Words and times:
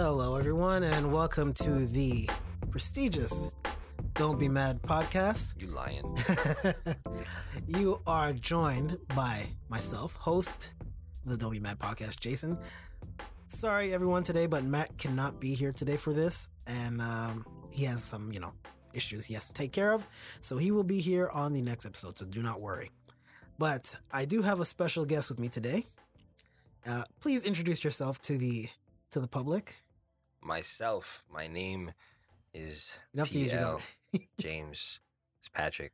Hello, 0.00 0.36
everyone, 0.36 0.84
and 0.84 1.12
welcome 1.12 1.52
to 1.54 1.84
the 1.84 2.30
prestigious 2.70 3.50
Don't 4.14 4.38
Be 4.38 4.46
Mad 4.48 4.80
podcast. 4.80 5.60
You 5.60 5.66
lying. 5.66 6.16
you 7.66 8.00
are 8.06 8.32
joined 8.32 8.96
by 9.16 9.48
myself, 9.68 10.14
host 10.14 10.70
of 11.24 11.32
the 11.32 11.36
Don't 11.36 11.50
Be 11.50 11.58
Mad 11.58 11.80
podcast, 11.80 12.20
Jason. 12.20 12.56
Sorry, 13.48 13.92
everyone, 13.92 14.22
today, 14.22 14.46
but 14.46 14.62
Matt 14.62 14.96
cannot 14.98 15.40
be 15.40 15.52
here 15.52 15.72
today 15.72 15.96
for 15.96 16.12
this, 16.12 16.48
and 16.68 17.02
um, 17.02 17.44
he 17.72 17.84
has 17.86 18.00
some, 18.00 18.32
you 18.32 18.38
know, 18.38 18.52
issues 18.94 19.24
he 19.24 19.34
has 19.34 19.48
to 19.48 19.52
take 19.52 19.72
care 19.72 19.92
of. 19.92 20.06
So 20.40 20.58
he 20.58 20.70
will 20.70 20.84
be 20.84 21.00
here 21.00 21.28
on 21.30 21.52
the 21.52 21.60
next 21.60 21.84
episode, 21.84 22.16
so 22.16 22.24
do 22.24 22.40
not 22.40 22.60
worry. 22.60 22.92
But 23.58 23.96
I 24.12 24.26
do 24.26 24.42
have 24.42 24.60
a 24.60 24.64
special 24.64 25.04
guest 25.04 25.28
with 25.28 25.40
me 25.40 25.48
today. 25.48 25.88
Uh, 26.86 27.02
please 27.20 27.42
introduce 27.42 27.82
yourself 27.82 28.22
to 28.22 28.38
the 28.38 28.68
to 29.10 29.18
the 29.18 29.26
public. 29.26 29.74
Myself, 30.42 31.24
my 31.32 31.46
name 31.46 31.92
is 32.54 32.96
You 33.12 33.18
don't 33.18 33.26
have 33.26 33.32
to 33.32 33.38
use 33.38 33.52
your 33.52 33.60
PL. 33.60 33.80
James. 34.38 35.00
It's 35.40 35.48
Patrick. 35.48 35.92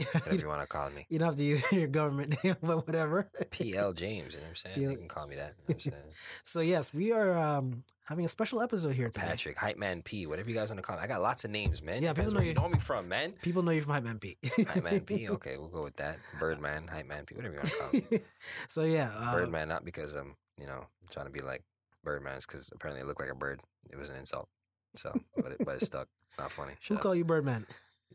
Whatever 0.12 0.36
you 0.36 0.48
want 0.48 0.62
to 0.62 0.66
call 0.66 0.88
me. 0.90 1.04
You 1.10 1.18
don't 1.18 1.26
have 1.26 1.36
to 1.36 1.44
use 1.44 1.62
your 1.70 1.86
government 1.86 2.34
name, 2.44 2.56
but 2.62 2.86
whatever. 2.86 3.30
PL 3.50 3.92
James, 3.92 4.32
you 4.32 4.40
know 4.40 4.44
what 4.44 4.48
I'm 4.48 4.56
saying? 4.56 4.80
You 4.80 4.96
can 4.96 5.08
call 5.08 5.26
me 5.26 5.36
that. 5.36 5.54
You 5.68 5.74
know 5.74 5.74
what 5.74 5.74
I'm 5.74 5.80
saying? 5.80 6.04
So 6.42 6.60
yes, 6.62 6.94
we 6.94 7.12
are 7.12 7.36
um, 7.38 7.82
having 8.08 8.24
a 8.24 8.28
special 8.28 8.62
episode 8.62 8.94
here 8.94 9.10
today. 9.10 9.26
Patrick, 9.26 9.58
Hype 9.58 9.76
Man 9.76 10.00
P, 10.00 10.26
whatever 10.26 10.48
you 10.48 10.54
guys 10.56 10.70
want 10.70 10.78
to 10.78 10.82
call 10.82 10.96
me. 10.96 11.02
I 11.02 11.06
got 11.06 11.20
lots 11.20 11.44
of 11.44 11.50
names, 11.50 11.82
man. 11.82 12.02
Yeah, 12.02 12.14
people 12.14 12.32
know 12.32 12.40
you 12.40 12.48
you- 12.48 12.54
know 12.54 12.68
me 12.70 12.78
from, 12.78 13.08
man. 13.08 13.32
People 13.42 13.62
know 13.62 13.72
you 13.72 13.82
from 13.82 13.92
Hype 13.92 14.04
Man 14.04 14.18
P. 14.18 14.38
Hype 14.56 14.82
Man 14.84 15.00
P, 15.00 15.28
okay, 15.28 15.56
we'll 15.58 15.68
go 15.68 15.82
with 15.84 15.96
that. 15.96 16.16
Birdman, 16.38 16.88
Hype 16.88 17.06
Man 17.06 17.26
P, 17.26 17.34
whatever 17.34 17.54
you 17.56 17.60
want 17.60 17.70
to 17.70 17.78
call 17.78 17.92
me. 18.16 18.20
so 18.68 18.84
yeah, 18.84 19.10
uh, 19.14 19.34
Birdman, 19.34 19.68
not 19.68 19.84
because 19.84 20.14
I'm, 20.14 20.34
you 20.58 20.66
know, 20.66 20.86
trying 21.10 21.26
to 21.26 21.32
be 21.32 21.40
like 21.40 21.62
Birdman, 22.04 22.36
it's 22.36 22.46
because 22.46 22.70
apparently 22.74 23.02
it 23.02 23.06
looked 23.06 23.20
like 23.20 23.30
a 23.30 23.34
bird. 23.34 23.60
It 23.90 23.96
was 23.96 24.08
an 24.08 24.16
insult. 24.16 24.48
So, 24.96 25.12
but 25.36 25.52
it, 25.52 25.64
but 25.64 25.76
it 25.76 25.86
stuck. 25.86 26.08
It's 26.28 26.38
not 26.38 26.50
funny. 26.50 26.72
who 26.72 26.78
Shut 26.80 26.96
up. 26.98 27.02
call 27.02 27.14
you 27.14 27.24
Birdman? 27.24 27.66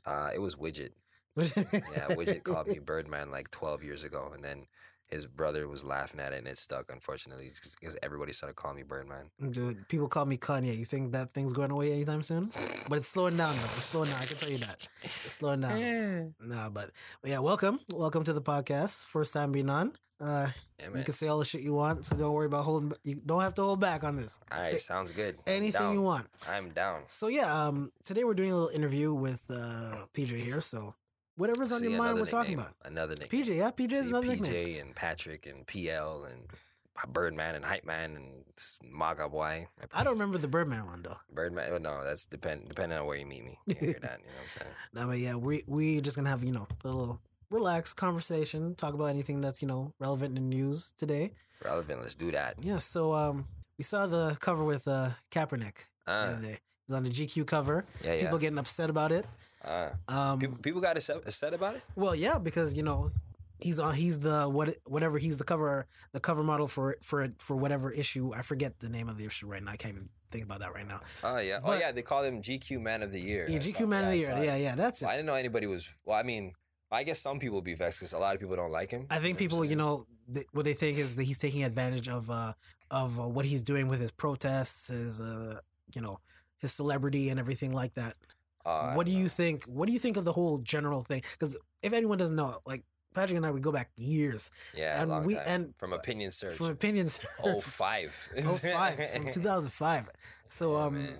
Uh, 0.05 0.29
it 0.33 0.39
was 0.39 0.55
Widget. 0.55 0.91
Yeah, 1.37 2.15
Widget 2.15 2.43
called 2.43 2.67
me 2.67 2.79
Birdman 2.79 3.29
like 3.29 3.51
12 3.51 3.83
years 3.83 4.03
ago, 4.05 4.31
and 4.33 4.41
then 4.43 4.67
his 5.07 5.25
brother 5.27 5.67
was 5.67 5.83
laughing 5.83 6.19
at 6.21 6.31
it, 6.31 6.37
and 6.39 6.47
it 6.47 6.57
stuck. 6.57 6.89
Unfortunately, 6.91 7.51
because 7.79 7.97
everybody 8.01 8.31
started 8.31 8.55
calling 8.55 8.77
me 8.77 8.83
Birdman. 8.83 9.29
Dude, 9.51 9.85
people 9.89 10.07
call 10.07 10.25
me 10.25 10.37
Kanye. 10.37 10.77
You 10.77 10.85
think 10.85 11.11
that 11.11 11.33
thing's 11.33 11.51
going 11.53 11.71
away 11.71 11.91
anytime 11.91 12.23
soon? 12.23 12.51
But 12.87 12.99
it's 12.99 13.07
slowing 13.07 13.35
down 13.35 13.55
though. 13.55 13.63
It's 13.77 13.85
slowing 13.85 14.09
down. 14.11 14.21
I 14.21 14.25
can 14.25 14.37
tell 14.37 14.49
you 14.49 14.57
that. 14.59 14.87
It's 15.03 15.33
slowing 15.33 15.61
down. 15.61 16.35
No, 16.39 16.69
but, 16.71 16.91
but 17.21 17.31
yeah, 17.31 17.39
welcome. 17.39 17.79
Welcome 17.91 18.23
to 18.25 18.33
the 18.33 18.41
podcast. 18.43 19.05
First 19.05 19.33
time 19.33 19.51
being 19.51 19.69
on. 19.71 19.93
Uh, 20.19 20.49
Yeah, 20.79 20.97
you 20.97 21.03
can 21.03 21.13
say 21.13 21.27
all 21.27 21.39
the 21.39 21.45
shit 21.45 21.61
you 21.61 21.73
want, 21.73 22.05
so 22.05 22.15
don't 22.15 22.33
worry 22.33 22.45
about 22.47 22.63
holding. 22.65 22.93
You 23.03 23.15
don't 23.25 23.41
have 23.41 23.53
to 23.55 23.61
hold 23.63 23.79
back 23.79 24.03
on 24.03 24.15
this. 24.15 24.39
All 24.51 24.59
right, 24.59 24.71
Say 24.71 24.77
sounds 24.77 25.11
good. 25.11 25.37
Anything 25.47 25.93
you 25.93 26.01
want. 26.01 26.27
I'm 26.49 26.69
down. 26.71 27.03
So 27.07 27.27
yeah, 27.27 27.51
um, 27.67 27.91
today 28.03 28.23
we're 28.23 28.33
doing 28.33 28.51
a 28.51 28.55
little 28.55 28.69
interview 28.75 29.13
with 29.13 29.45
uh, 29.49 30.05
PJ 30.13 30.35
here. 30.43 30.61
So 30.61 30.93
whatever's 31.37 31.71
on 31.71 31.79
See, 31.79 31.89
your 31.89 31.97
mind, 31.97 32.17
we're 32.19 32.25
talking 32.25 32.55
about. 32.55 32.73
Another 32.83 33.15
nickname. 33.15 33.43
PJ, 33.43 33.55
yeah, 33.57 33.71
PJ 33.71 33.93
is 33.93 34.07
another 34.07 34.27
PJ 34.27 34.41
nickname. 34.41 34.81
and 34.81 34.95
Patrick 34.95 35.45
and 35.45 35.65
PL 35.67 36.25
and 36.25 36.41
Birdman 37.13 37.55
and 37.55 37.65
Hype 37.65 37.85
Man 37.85 38.15
and 38.15 38.43
Maga 38.89 39.27
Boy. 39.27 39.67
I 39.93 40.03
don't 40.03 40.13
remember 40.13 40.37
the 40.37 40.47
Birdman 40.47 40.85
one 40.85 41.01
though. 41.03 41.17
Birdman. 41.33 41.69
Oh, 41.73 41.77
no, 41.77 42.03
that's 42.05 42.25
depend 42.25 42.67
depending 42.69 42.97
on 42.97 43.05
where 43.05 43.17
you 43.17 43.25
meet 43.25 43.43
me. 43.43 43.59
You 43.65 43.75
hear 43.75 43.93
that? 44.01 44.19
You 44.19 44.27
know 44.27 44.33
what 44.37 44.43
I'm 44.43 44.61
saying? 44.61 44.73
No, 44.93 45.07
but 45.07 45.19
yeah, 45.19 45.35
we 45.35 45.63
we 45.67 45.99
just 46.01 46.15
gonna 46.15 46.29
have 46.29 46.43
you 46.43 46.51
know 46.53 46.67
a 46.83 46.87
little 46.87 47.19
relaxed 47.55 47.95
conversation, 47.95 48.75
talk 48.75 48.93
about 48.93 49.05
anything 49.17 49.41
that's 49.41 49.61
you 49.61 49.67
know 49.67 49.93
relevant 49.99 50.29
in 50.37 50.43
the 50.49 50.55
news 50.55 50.93
today. 50.97 51.31
Relevant. 51.63 52.01
Let's 52.01 52.15
do 52.15 52.31
that. 52.31 52.55
Yeah, 52.61 52.79
so 52.79 53.13
um, 53.13 53.47
we 53.77 53.83
saw 53.83 54.05
the 54.07 54.35
cover 54.39 54.63
with 54.63 54.87
uh 54.87 55.11
Kaepernick 55.31 55.77
the 56.05 56.11
Uh, 56.11 56.15
other 56.15 56.41
day. 56.41 56.57
He's 56.87 56.95
on 56.95 57.03
the 57.03 57.09
GQ 57.09 57.45
cover. 57.47 57.83
yeah, 58.03 58.13
yeah. 58.13 58.21
People 58.23 58.37
getting 58.37 58.59
upset 58.59 58.89
about 58.89 59.11
it. 59.11 59.25
Uh, 59.63 59.89
Um, 60.07 60.39
people, 60.39 60.57
people 60.61 60.81
got 60.81 60.95
upset 60.97 61.53
about 61.53 61.75
it. 61.77 61.81
well, 61.95 62.13
yeah, 62.15 62.37
because 62.37 62.75
you 62.75 62.83
know 62.83 63.09
he's 63.59 63.79
on. 63.79 63.95
He's 63.95 64.19
the 64.19 64.47
what 64.47 64.77
whatever. 64.85 65.17
He's 65.17 65.37
the 65.37 65.43
cover 65.43 65.87
the 66.13 66.19
cover 66.19 66.43
model 66.43 66.67
for 66.67 66.97
for 67.01 67.29
for 67.39 67.55
whatever 67.55 67.89
issue. 67.91 68.31
I 68.35 68.41
forget 68.43 68.71
the 68.79 68.89
name 68.89 69.09
of 69.09 69.17
the 69.17 69.25
issue 69.25 69.47
right 69.47 69.63
now. 69.63 69.71
I 69.71 69.77
can't 69.77 69.95
even 69.95 70.09
think 70.31 70.43
about 70.43 70.59
that 70.59 70.73
right 70.75 70.87
now. 70.87 70.99
Oh 71.23 71.39
yeah. 71.39 71.59
oh 71.63 71.73
yeah. 71.73 71.91
They 71.91 72.03
call 72.03 72.21
him 72.23 72.41
GQ 72.43 72.79
Man 72.81 73.01
of 73.01 73.11
the 73.11 73.19
Year. 73.21 73.47
Yeah, 73.49 73.57
GQ 73.57 73.87
Man 73.87 74.03
of 74.03 74.11
the 74.11 74.19
Year. 74.19 74.43
Yeah, 74.43 74.55
yeah, 74.57 74.75
that's 74.75 75.01
it. 75.01 75.05
Well, 75.05 75.13
I 75.13 75.17
didn't 75.17 75.27
know 75.31 75.39
anybody 75.45 75.65
was. 75.65 75.89
Well, 76.05 76.17
I 76.17 76.23
mean, 76.23 76.53
I 76.95 77.03
guess 77.03 77.19
some 77.19 77.37
people 77.39 77.55
would 77.57 77.63
be 77.65 77.75
vexed 77.75 77.99
because 77.99 78.13
a 78.13 78.17
lot 78.19 78.33
of 78.35 78.39
people 78.41 78.55
don't 78.55 78.71
like 78.71 78.89
him. 78.91 79.05
I 79.09 79.19
think 79.19 79.25
You 79.25 79.33
know 79.33 79.37
people, 79.49 79.65
you 79.65 79.75
know, 79.75 80.05
th- 80.33 80.47
what 80.53 80.65
they 80.65 80.73
think 80.73 80.97
is 80.97 81.15
that 81.17 81.23
he's 81.23 81.37
taking 81.37 81.63
advantage 81.63 82.07
of 82.09 82.29
uh 82.31 82.53
of 82.91 83.19
uh, 83.19 83.27
what 83.27 83.45
he's 83.45 83.61
doing 83.61 83.87
with 83.87 83.99
his 83.99 84.11
protests, 84.11 84.87
his 84.87 85.19
uh 85.21 85.59
you 85.93 86.01
know 86.01 86.19
his 86.57 86.71
celebrity 86.71 87.29
and 87.29 87.39
everything 87.39 87.71
like 87.73 87.93
that. 87.95 88.15
Uh, 88.65 88.93
what 88.93 89.05
do 89.05 89.11
don't 89.11 89.21
you 89.21 89.27
think? 89.29 89.63
What 89.65 89.85
do 89.87 89.93
you 89.93 89.99
think 89.99 90.17
of 90.17 90.25
the 90.25 90.33
whole 90.33 90.57
general 90.59 91.03
thing? 91.03 91.21
Because 91.37 91.57
if 91.83 91.93
anyone 91.93 92.17
doesn't 92.17 92.35
know, 92.35 92.57
like 92.65 92.83
Patrick 93.13 93.37
and 93.37 93.45
I, 93.45 93.51
we 93.51 93.59
go 93.61 93.71
back 93.71 93.89
years 93.95 94.49
Yeah, 94.75 94.99
and 95.01 95.09
long 95.09 95.25
we- 95.25 95.35
time. 95.35 95.43
and- 95.47 95.73
from 95.77 95.93
opinion 95.93 96.31
search. 96.31 96.55
from 96.55 96.67
opinions. 96.67 97.19
Oh 97.43 97.61
five. 97.61 98.11
oh 98.45 98.53
five 98.55 98.95
from 99.13 99.29
two 99.35 99.41
thousand 99.41 99.69
five. 99.71 100.09
So 100.47 100.65
Yeah, 100.77 100.83
um. 100.85 100.93
man. 100.95 101.17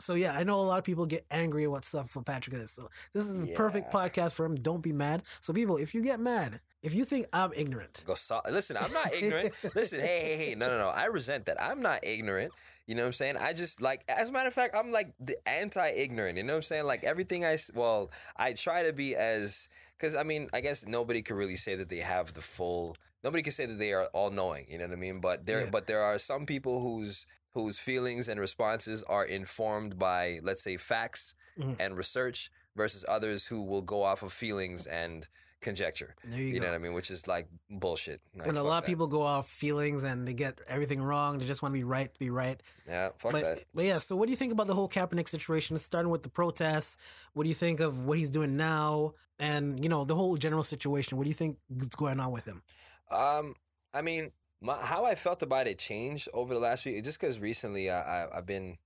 So 0.00 0.14
yeah, 0.14 0.32
I 0.36 0.42
know 0.44 0.58
a 0.60 0.62
lot 0.62 0.78
of 0.78 0.84
people 0.84 1.06
get 1.06 1.24
angry 1.30 1.64
at 1.64 1.70
what 1.70 1.84
stuff 1.84 2.10
for 2.10 2.22
Patrick 2.22 2.56
is. 2.56 2.70
So 2.70 2.88
this 3.12 3.26
is 3.26 3.48
a 3.48 3.54
perfect 3.54 3.92
podcast 3.92 4.32
for 4.32 4.44
him. 4.44 4.56
Don't 4.56 4.82
be 4.82 4.92
mad. 4.92 5.22
So 5.40 5.52
people, 5.52 5.76
if 5.76 5.94
you 5.94 6.02
get 6.02 6.18
mad, 6.18 6.60
if 6.82 6.94
you 6.94 7.04
think 7.04 7.26
I'm 7.32 7.52
ignorant, 7.54 8.02
Go 8.06 8.14
so- 8.14 8.40
Listen, 8.50 8.76
I'm 8.76 8.92
not 8.92 9.12
ignorant. 9.14 9.54
Listen, 9.74 10.00
hey, 10.00 10.20
hey, 10.24 10.36
hey, 10.36 10.54
no, 10.56 10.68
no, 10.68 10.78
no. 10.78 10.88
I 10.88 11.04
resent 11.06 11.46
that. 11.46 11.62
I'm 11.62 11.80
not 11.80 12.04
ignorant. 12.04 12.52
You 12.86 12.94
know 12.94 13.02
what 13.02 13.06
I'm 13.06 13.12
saying? 13.14 13.36
I 13.38 13.52
just 13.54 13.80
like, 13.80 14.02
as 14.08 14.28
a 14.28 14.32
matter 14.32 14.48
of 14.48 14.52
fact, 14.54 14.76
I'm 14.76 14.92
like 14.92 15.14
the 15.18 15.36
anti-ignorant. 15.48 16.36
You 16.36 16.42
know 16.44 16.52
what 16.54 16.58
I'm 16.58 16.62
saying? 16.64 16.84
Like 16.84 17.04
everything 17.04 17.44
I, 17.44 17.56
well, 17.74 18.10
I 18.36 18.52
try 18.52 18.82
to 18.82 18.92
be 18.92 19.16
as, 19.16 19.68
because 19.96 20.14
I 20.16 20.22
mean, 20.22 20.48
I 20.52 20.60
guess 20.60 20.86
nobody 20.86 21.22
could 21.22 21.36
really 21.36 21.56
say 21.56 21.76
that 21.76 21.88
they 21.88 22.00
have 22.00 22.34
the 22.34 22.40
full. 22.42 22.96
Nobody 23.22 23.42
can 23.42 23.52
say 23.52 23.64
that 23.64 23.78
they 23.78 23.94
are 23.94 24.04
all 24.12 24.30
knowing. 24.30 24.66
You 24.68 24.78
know 24.78 24.84
what 24.86 24.92
I 24.92 24.96
mean? 24.96 25.20
But 25.20 25.46
there, 25.46 25.60
Yeah. 25.62 25.70
but 25.72 25.86
there 25.86 26.02
are 26.02 26.18
some 26.18 26.44
people 26.44 26.80
whose 26.80 27.24
whose 27.54 27.78
feelings 27.78 28.28
and 28.28 28.38
responses 28.40 29.02
are 29.04 29.24
informed 29.24 29.98
by, 29.98 30.40
let's 30.42 30.62
say, 30.62 30.76
facts 30.76 31.34
Mhm. 31.58 31.76
and 31.80 31.96
research, 31.96 32.50
versus 32.76 33.04
others 33.08 33.46
who 33.46 33.62
will 33.62 33.82
go 33.82 34.02
off 34.02 34.22
of 34.24 34.32
feelings 34.32 34.86
and 34.88 35.28
conjecture. 35.60 36.14
there 36.24 36.38
you, 36.40 36.46
You, 36.46 36.60
know 36.60 36.66
what 36.66 36.74
I 36.74 36.78
mean? 36.78 36.92
Which 36.92 37.10
is 37.10 37.26
like 37.28 37.48
bullshit. 37.70 38.20
Like, 38.36 38.46
when 38.48 38.56
a 38.58 38.62
lot 38.62 38.82
of 38.82 38.86
people 38.86 39.06
go 39.06 39.22
off 39.22 39.48
feelings 39.48 40.02
and 40.04 40.28
they 40.28 40.34
get 40.34 40.60
everything 40.68 41.00
wrong, 41.00 41.38
they 41.38 41.46
just 41.46 41.62
want 41.62 41.72
to 41.72 41.78
be 41.78 41.84
right, 41.84 42.10
be 42.18 42.28
right. 42.28 42.60
Yeah, 42.86 43.10
fuck 43.16 43.32
but, 43.32 43.42
that. 43.42 43.64
but 43.72 43.84
yeah, 43.84 43.96
so 43.98 44.14
what 44.16 44.26
do 44.26 44.30
you 44.32 44.36
think 44.36 44.52
about 44.52 44.66
the 44.66 44.74
whole 44.74 44.88
Kaepernick 44.90 45.28
situation? 45.28 45.78
Starting 45.78 46.10
with 46.10 46.22
the 46.22 46.28
protests, 46.28 46.96
what 47.32 47.44
do 47.44 47.48
you 47.48 47.54
think 47.54 47.80
of 47.80 48.04
what 48.04 48.18
he's 48.18 48.28
doing 48.30 48.56
now, 48.56 49.14
and 49.38 49.82
you 49.82 49.88
know 49.88 50.04
the 50.04 50.16
whole 50.16 50.36
general 50.36 50.64
situation? 50.64 51.16
What 51.16 51.24
do 51.24 51.30
you 51.30 51.34
think 51.34 51.56
is 51.78 51.88
going 51.88 52.20
on 52.20 52.30
with 52.32 52.44
him? 52.44 52.62
Um, 53.10 53.54
I 53.94 54.02
mean, 54.02 54.32
my, 54.64 54.76
how 54.76 55.04
I 55.04 55.14
felt 55.14 55.42
about 55.42 55.66
it 55.66 55.78
changed 55.78 56.28
over 56.32 56.54
the 56.54 56.60
last 56.60 56.86
week, 56.86 57.02
just 57.04 57.20
because 57.20 57.38
recently 57.38 57.90
I, 57.90 58.24
I 58.24 58.38
I've 58.38 58.46
been, 58.46 58.78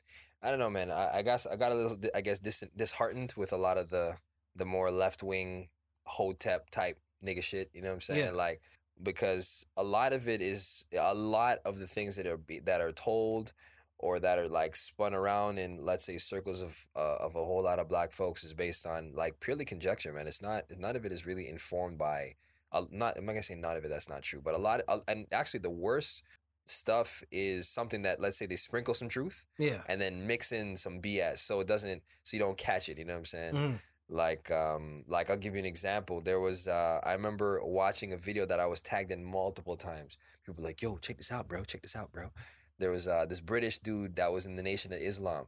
I 0.43 0.51
don't 0.51 0.59
know, 0.59 0.71
man. 0.71 0.91
I, 0.91 1.19
I 1.19 1.23
guess 1.23 1.47
I 1.47 1.57
got 1.57 1.73
a 1.73 1.75
little, 1.77 1.97
I 2.15 2.21
guess, 2.21 2.41
dis, 2.41 2.65
disheartened 2.77 3.35
with 3.37 3.53
a 3.53 3.57
lot 3.57 3.79
of 3.79 3.89
the 3.89 4.17
the 4.57 4.65
more 4.65 4.91
left 4.91 5.23
wing 5.23 5.69
hotep 6.05 6.71
type 6.71 6.99
nigga 7.25 7.43
shit. 7.43 7.71
You 7.73 7.83
know 7.83 7.89
what 7.89 7.95
I'm 7.95 8.01
saying? 8.01 8.21
Yeah. 8.21 8.31
Like 8.33 8.61
because 9.03 9.65
a 9.77 9.85
lot 9.85 10.13
of 10.13 10.29
it 10.29 10.43
is 10.43 10.85
a 10.99 11.15
lot 11.15 11.59
of 11.65 11.79
the 11.79 11.87
things 11.87 12.17
that 12.17 12.27
are 12.27 12.37
be, 12.37 12.59
that 12.61 12.81
are 12.81 12.93
told 12.93 13.53
or 13.99 14.19
that 14.21 14.39
are 14.39 14.49
like 14.49 14.75
spun 14.75 15.15
around 15.15 15.59
in 15.59 15.85
let's 15.85 16.05
say 16.05 16.17
circles 16.17 16.61
of 16.61 16.87
uh, 16.97 17.17
of 17.21 17.37
a 17.37 17.45
whole 17.45 17.63
lot 17.63 17.79
of 17.79 17.89
black 17.89 18.13
folks 18.13 18.43
is 18.43 18.55
based 18.55 18.87
on 18.87 19.13
like 19.15 19.39
purely 19.41 19.65
conjecture 19.65 20.13
man 20.13 20.27
it's 20.27 20.43
not 20.43 20.65
none 20.77 20.97
of 20.97 21.05
it 21.05 21.13
is 21.13 21.27
really 21.27 21.49
informed 21.49 21.99
by 21.99 22.35
uh, 22.73 22.85
not 22.91 23.17
i'm 23.17 23.25
not 23.27 23.33
gonna 23.33 23.43
say 23.43 23.55
none 23.55 23.77
of 23.77 23.85
it 23.85 23.89
that's 23.89 24.09
not 24.09 24.23
true 24.23 24.41
but 24.43 24.55
a 24.55 24.59
lot 24.59 24.81
uh, 24.89 24.99
and 25.09 25.27
actually 25.33 25.61
the 25.61 25.71
worst 25.71 26.23
stuff 26.67 27.23
is 27.31 27.69
something 27.69 28.03
that 28.03 28.21
let's 28.21 28.37
say 28.37 28.45
they 28.47 28.57
sprinkle 28.57 28.93
some 28.95 29.09
truth 29.09 29.45
Yeah, 29.59 29.81
and 29.89 30.01
then 30.01 30.27
mix 30.27 30.53
in 30.53 30.77
some 30.77 31.01
bs 31.01 31.39
so 31.39 31.61
it 31.61 31.67
doesn't 31.67 32.03
so 32.25 32.37
you 32.37 32.43
don't 32.43 32.59
catch 32.59 32.89
it 32.89 32.99
you 32.99 33.05
know 33.07 33.15
what 33.15 33.21
i'm 33.21 33.25
saying? 33.25 33.55
Mhm. 33.55 33.81
like 34.11 34.51
um 34.51 35.05
like 35.09 35.31
i'll 35.31 35.37
give 35.37 35.55
you 35.55 35.61
an 35.61 35.65
example 35.67 36.21
there 36.21 36.41
was 36.41 36.69
uh 36.69 37.01
i 37.05 37.13
remember 37.13 37.61
watching 37.65 38.13
a 38.13 38.17
video 38.19 38.45
that 38.47 38.61
i 38.61 38.67
was 38.67 38.81
tagged 38.83 39.11
in 39.13 39.25
multiple 39.25 39.77
times 39.77 40.19
people 40.45 40.63
were 40.63 40.69
like 40.69 40.83
yo 40.83 40.99
check 40.99 41.17
this 41.17 41.33
out 41.33 41.49
bro 41.49 41.65
check 41.65 41.83
this 41.83 41.97
out 41.97 42.13
bro. 42.13 42.31
There 42.79 42.91
was 42.91 43.09
uh 43.09 43.25
this 43.27 43.41
british 43.41 43.79
dude 43.81 44.17
that 44.17 44.31
was 44.33 44.47
in 44.47 44.55
the 44.57 44.63
nation 44.63 44.93
of 44.93 45.01
islam 45.01 45.47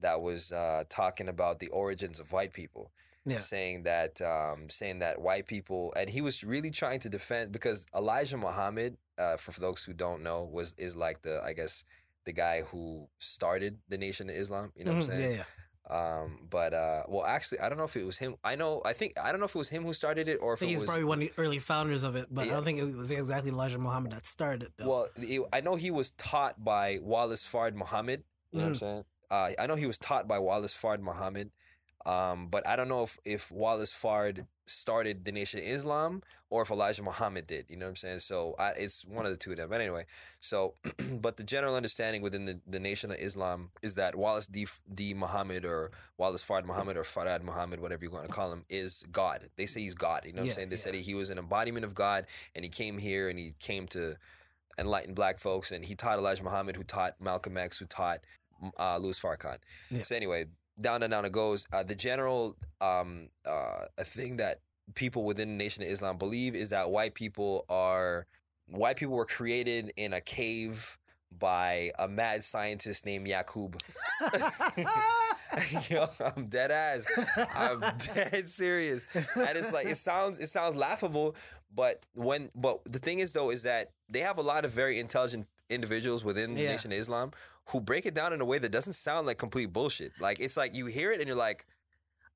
that 0.00 0.20
was 0.20 0.52
uh 0.52 0.84
talking 0.88 1.28
about 1.28 1.58
the 1.58 1.68
origins 1.68 2.18
of 2.20 2.30
white 2.32 2.52
people 2.52 2.90
yeah, 3.26 3.38
saying 3.38 3.82
that 3.82 4.22
um 4.22 4.68
saying 4.70 5.00
that 5.00 5.20
white 5.20 5.46
people 5.46 5.92
and 5.96 6.08
he 6.08 6.20
was 6.20 6.42
really 6.44 6.70
trying 6.70 7.00
to 7.00 7.08
defend 7.08 7.52
because 7.52 7.84
elijah 7.94 8.36
muhammad 8.38 8.96
uh 9.18 9.36
for, 9.36 9.52
for 9.52 9.60
those 9.60 9.84
who 9.84 9.92
don't 9.92 10.22
know 10.22 10.44
was 10.44 10.74
is 10.78 10.94
like 10.96 11.20
the 11.22 11.42
i 11.44 11.52
guess 11.52 11.84
the 12.24 12.32
guy 12.32 12.62
who 12.62 13.06
started 13.18 13.78
the 13.88 13.98
nation 13.98 14.30
of 14.30 14.36
islam 14.36 14.72
you 14.76 14.84
know 14.84 14.92
what 14.92 15.02
i'm 15.04 15.10
Mhm. 15.10 15.16
saying 15.16 15.32
yeah, 15.38 15.44
Um, 15.88 16.46
but 16.50 16.74
uh, 16.74 17.04
well, 17.08 17.24
actually, 17.24 17.60
I 17.60 17.68
don't 17.68 17.78
know 17.78 17.84
if 17.84 17.96
it 17.96 18.04
was 18.04 18.18
him. 18.18 18.34
I 18.42 18.56
know, 18.56 18.82
I 18.84 18.92
think, 18.92 19.12
I 19.22 19.30
don't 19.30 19.38
know 19.38 19.46
if 19.46 19.54
it 19.54 19.58
was 19.58 19.68
him 19.68 19.84
who 19.84 19.92
started 19.92 20.28
it 20.28 20.38
or 20.42 20.54
I 20.54 20.56
think 20.56 20.70
it 20.70 20.72
he's 20.72 20.80
was. 20.80 20.88
probably 20.90 21.04
one 21.04 21.22
of 21.22 21.28
the 21.28 21.32
early 21.38 21.60
founders 21.60 22.02
of 22.02 22.16
it, 22.16 22.26
but 22.28 22.42
I 22.48 22.50
don't 22.50 22.64
think 22.64 22.80
it 22.80 22.96
was 22.96 23.12
exactly 23.12 23.52
Elijah 23.52 23.78
Muhammad 23.78 24.10
that 24.10 24.26
started 24.26 24.64
it. 24.64 24.72
Though. 24.76 24.88
Well, 24.90 25.06
he- 25.16 25.44
I 25.52 25.60
know 25.60 25.76
he 25.76 25.92
was 25.92 26.10
taught 26.10 26.64
by 26.64 26.98
Wallace 27.00 27.44
Fard 27.44 27.74
Muhammad. 27.74 28.24
You 28.50 28.58
know 28.58 28.64
what 28.64 28.68
I'm 28.70 28.74
saying? 28.74 29.04
Uh, 29.30 29.50
I 29.62 29.66
know 29.68 29.76
he 29.76 29.86
was 29.86 29.96
taught 29.98 30.26
by 30.26 30.40
Wallace 30.40 30.74
Fard 30.74 30.98
Muhammad, 31.02 31.52
um, 32.06 32.46
but 32.48 32.66
I 32.66 32.76
don't 32.76 32.88
know 32.88 33.02
if, 33.02 33.18
if 33.24 33.50
Wallace 33.50 33.92
Fard 33.92 34.46
started 34.66 35.24
the 35.24 35.32
Nation 35.32 35.60
of 35.60 35.66
Islam 35.66 36.22
or 36.50 36.62
if 36.62 36.70
Elijah 36.70 37.02
Muhammad 37.02 37.46
did. 37.46 37.66
You 37.68 37.76
know 37.76 37.86
what 37.86 37.90
I'm 37.90 37.96
saying? 37.96 38.18
So 38.20 38.54
I, 38.58 38.70
it's 38.70 39.04
one 39.04 39.24
of 39.26 39.32
the 39.32 39.36
two 39.36 39.50
of 39.50 39.56
them. 39.56 39.68
But 39.68 39.80
anyway, 39.80 40.06
so 40.40 40.74
but 41.20 41.36
the 41.36 41.42
general 41.42 41.74
understanding 41.74 42.22
within 42.22 42.46
the, 42.46 42.60
the 42.66 42.78
Nation 42.78 43.10
of 43.10 43.18
Islam 43.18 43.70
is 43.82 43.96
that 43.96 44.14
Wallace 44.14 44.46
D, 44.46 44.66
D 44.92 45.14
Muhammad 45.14 45.64
or 45.64 45.90
Wallace 46.16 46.44
Fard 46.44 46.64
Muhammad 46.64 46.96
or 46.96 47.02
Farad 47.02 47.42
Muhammad, 47.42 47.80
whatever 47.80 48.04
you 48.04 48.10
want 48.10 48.26
to 48.26 48.32
call 48.32 48.52
him, 48.52 48.64
is 48.68 49.04
God. 49.10 49.48
They 49.56 49.66
say 49.66 49.80
he's 49.80 49.94
God. 49.94 50.22
You 50.24 50.32
know 50.32 50.42
what 50.42 50.46
Yeah, 50.46 50.50
I'm 50.50 50.54
saying? 50.54 50.68
They 50.68 50.74
yeah. 50.74 50.78
said 50.78 50.94
he, 50.94 51.14
was 51.14 51.30
an 51.30 51.38
embodiment 51.38 51.84
of 51.84 51.94
God 51.94 52.26
and 52.54 52.64
he 52.64 52.68
came 52.68 52.98
here 52.98 53.28
and 53.28 53.38
he 53.38 53.54
came 53.58 53.86
to 53.88 54.16
enlighten 54.78 55.14
black 55.14 55.38
folks, 55.38 55.72
and 55.72 55.84
he 55.84 55.94
taught 55.94 56.18
Elijah 56.18 56.44
Muhammad, 56.44 56.76
who 56.76 56.84
taught 56.84 57.14
Malcolm 57.20 57.56
X, 57.56 57.78
who 57.78 57.86
taught 57.86 58.20
uh, 58.78 58.98
Louis 58.98 59.18
Farrakhan. 59.18 59.56
Yeah. 59.90 60.02
So 60.02 60.14
anyway, 60.14 60.46
down 60.80 61.02
and 61.02 61.10
down 61.10 61.24
it 61.24 61.32
goes. 61.32 61.66
Uh, 61.72 61.82
the 61.82 61.94
general 61.94 62.56
um, 62.80 63.28
uh, 63.46 63.86
a 63.98 64.04
thing 64.04 64.36
that 64.36 64.60
people 64.94 65.24
within 65.24 65.48
the 65.50 65.64
Nation 65.64 65.82
of 65.82 65.88
Islam 65.88 66.18
believe 66.18 66.54
is 66.54 66.70
that 66.70 66.90
white 66.90 67.14
people 67.14 67.64
are 67.68 68.26
white 68.68 68.96
people 68.96 69.14
were 69.14 69.26
created 69.26 69.92
in 69.96 70.12
a 70.12 70.20
cave 70.20 70.98
by 71.38 71.90
a 71.98 72.08
mad 72.08 72.44
scientist 72.44 73.04
named 73.04 73.26
Yakub. 73.26 73.76
Yo, 75.90 76.08
I'm 76.20 76.46
dead 76.46 76.70
ass. 76.70 77.06
I'm 77.54 77.80
dead 78.14 78.48
serious. 78.48 79.06
And 79.14 79.56
it's 79.56 79.72
like 79.72 79.86
it 79.86 79.96
sounds 79.96 80.38
it 80.38 80.48
sounds 80.48 80.76
laughable, 80.76 81.36
but 81.74 82.04
when 82.14 82.50
but 82.54 82.84
the 82.84 82.98
thing 82.98 83.18
is 83.18 83.32
though 83.32 83.50
is 83.50 83.62
that 83.62 83.90
they 84.08 84.20
have 84.20 84.38
a 84.38 84.42
lot 84.42 84.64
of 84.64 84.70
very 84.70 84.98
intelligent 84.98 85.46
individuals 85.70 86.24
within 86.24 86.54
the 86.54 86.62
Yeah. 86.62 86.72
Nation 86.72 86.92
of 86.92 86.98
Islam 86.98 87.32
who 87.70 87.80
break 87.80 88.06
it 88.06 88.14
down 88.14 88.32
in 88.32 88.40
a 88.40 88.44
way 88.44 88.58
that 88.58 88.70
doesn't 88.70 88.92
sound 88.92 89.26
like 89.26 89.38
complete 89.38 89.72
bullshit. 89.72 90.12
Like 90.20 90.38
it's 90.40 90.56
like 90.56 90.74
you 90.74 90.86
hear 90.86 91.10
it 91.12 91.18
and 91.20 91.26
you're 91.26 91.36
like, 91.36 91.66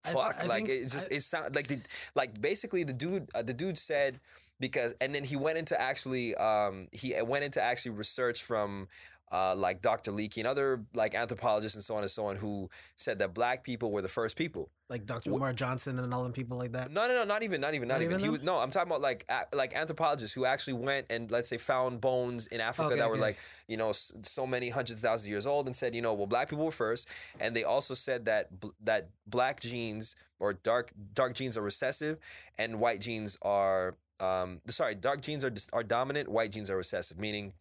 fuck. 0.05 0.37
I 0.41 0.45
like 0.47 0.67
think- 0.67 0.83
it's 0.83 0.93
just 0.93 1.11
I- 1.13 1.17
it 1.17 1.23
sound 1.23 1.55
like 1.55 1.69
the 1.69 1.81
like 2.15 2.41
basically 2.41 2.85
the 2.85 2.93
dude 2.93 3.29
uh, 3.35 3.43
the 3.43 3.55
dude 3.55 3.79
said 3.79 4.19
because 4.59 4.93
and 5.01 5.15
then 5.15 5.25
he 5.25 5.37
went 5.37 5.57
into 5.59 5.81
actually 5.81 6.35
um 6.37 6.89
he 6.93 7.15
went 7.23 7.45
into 7.45 7.63
actually 7.63 7.93
research 7.93 8.43
from 8.43 8.89
uh, 9.33 9.55
like 9.55 9.81
Dr. 9.81 10.11
Leakey 10.13 10.39
and 10.39 10.47
other 10.47 10.85
like 10.95 11.15
anthropologists 11.15 11.77
and 11.77 11.85
so 11.85 11.95
on 11.95 12.03
and 12.03 12.11
so 12.11 12.27
on 12.27 12.37
who 12.37 12.69
said 12.97 13.19
that 13.21 13.33
black 13.33 13.63
people 13.63 13.93
were 13.93 14.03
the 14.03 14.09
first 14.09 14.37
people. 14.37 14.71
like 14.89 15.07
Dr. 15.07 15.31
Umar 15.31 15.53
Johnson 15.53 16.01
and 16.01 16.13
all 16.13 16.25
them 16.25 16.33
people 16.33 16.59
like 16.59 16.73
that. 16.73 16.91
No, 16.91 17.07
no, 17.07 17.15
no, 17.15 17.25
not 17.25 17.45
even, 17.45 17.61
not 17.61 17.75
even, 17.75 17.87
not, 17.87 17.95
Not 17.95 18.03
even. 18.03 18.15
even 18.17 18.25
He 18.25 18.29
was, 18.29 18.43
no, 18.43 18.59
I'm 18.59 18.73
talking 18.73 18.91
about 18.91 19.01
like 19.01 19.25
a, 19.29 19.45
like 19.55 19.73
anthropologists 19.77 20.35
who 20.35 20.45
actually 20.47 20.73
went 20.73 21.07
and 21.11 21.31
let's 21.31 21.49
say 21.49 21.59
found 21.59 22.01
bones 22.01 22.49
in 22.49 22.61
Africa 22.61 22.89
Okay, 22.89 22.97
that 22.99 23.09
were 23.09 23.17
like 23.17 23.39
you 23.69 23.77
know 23.77 23.93
so 23.93 24.47
many 24.47 24.69
hundreds 24.69 24.93
of 24.93 24.99
thousands 24.99 25.27
of 25.27 25.31
years 25.31 25.47
old 25.47 25.67
and 25.67 25.77
said 25.77 25.95
you 25.95 26.03
know 26.03 26.13
well 26.15 26.27
black 26.27 26.49
people 26.51 26.65
were 26.65 26.73
first 26.73 27.07
and 27.39 27.55
they 27.55 27.63
also 27.63 27.95
said 27.95 28.25
that 28.25 28.49
that 28.83 29.11
black 29.29 29.61
genes 29.61 30.17
or 30.41 30.55
dark 30.55 30.91
dark 31.15 31.35
genes 31.35 31.57
are 31.57 31.63
recessive 31.63 32.19
and 32.59 32.81
white 32.81 33.01
genes 33.01 33.39
are 33.43 33.95
um 34.19 34.61
sorry 34.67 34.95
dark 34.97 35.21
genes 35.23 35.45
are 35.45 35.53
are 35.73 35.85
dominant 35.85 36.29
white 36.29 36.51
genes 36.51 36.69
are 36.69 36.77
recessive 36.77 37.17
meaning 37.19 37.53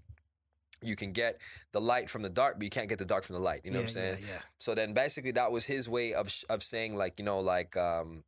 you 0.82 0.96
can 0.96 1.12
get 1.12 1.38
the 1.72 1.82
light 1.82 2.10
from 2.10 2.22
the 2.22 2.30
dark 2.30 2.56
but 2.58 2.64
you 2.64 2.70
can't 2.70 2.90
get 2.90 3.00
the 3.00 3.06
dark 3.06 3.24
from 3.24 3.36
the 3.36 3.42
light 3.42 3.62
you 3.64 3.72
know 3.72 3.80
what 3.80 3.84
I'm 3.84 3.88
saying 3.90 4.18
Yeah, 4.22 4.28
yeah. 4.36 4.42
so 4.60 4.76
then 4.76 4.94
basically 4.94 5.32
that 5.32 5.52
was 5.52 5.66
his 5.66 5.88
way 5.90 6.14
of 6.14 6.30
sh- 6.32 6.46
of 6.50 6.64
saying 6.64 6.96
like 6.96 7.20
you 7.20 7.26
know 7.26 7.40
like 7.40 7.76
um 7.78 8.24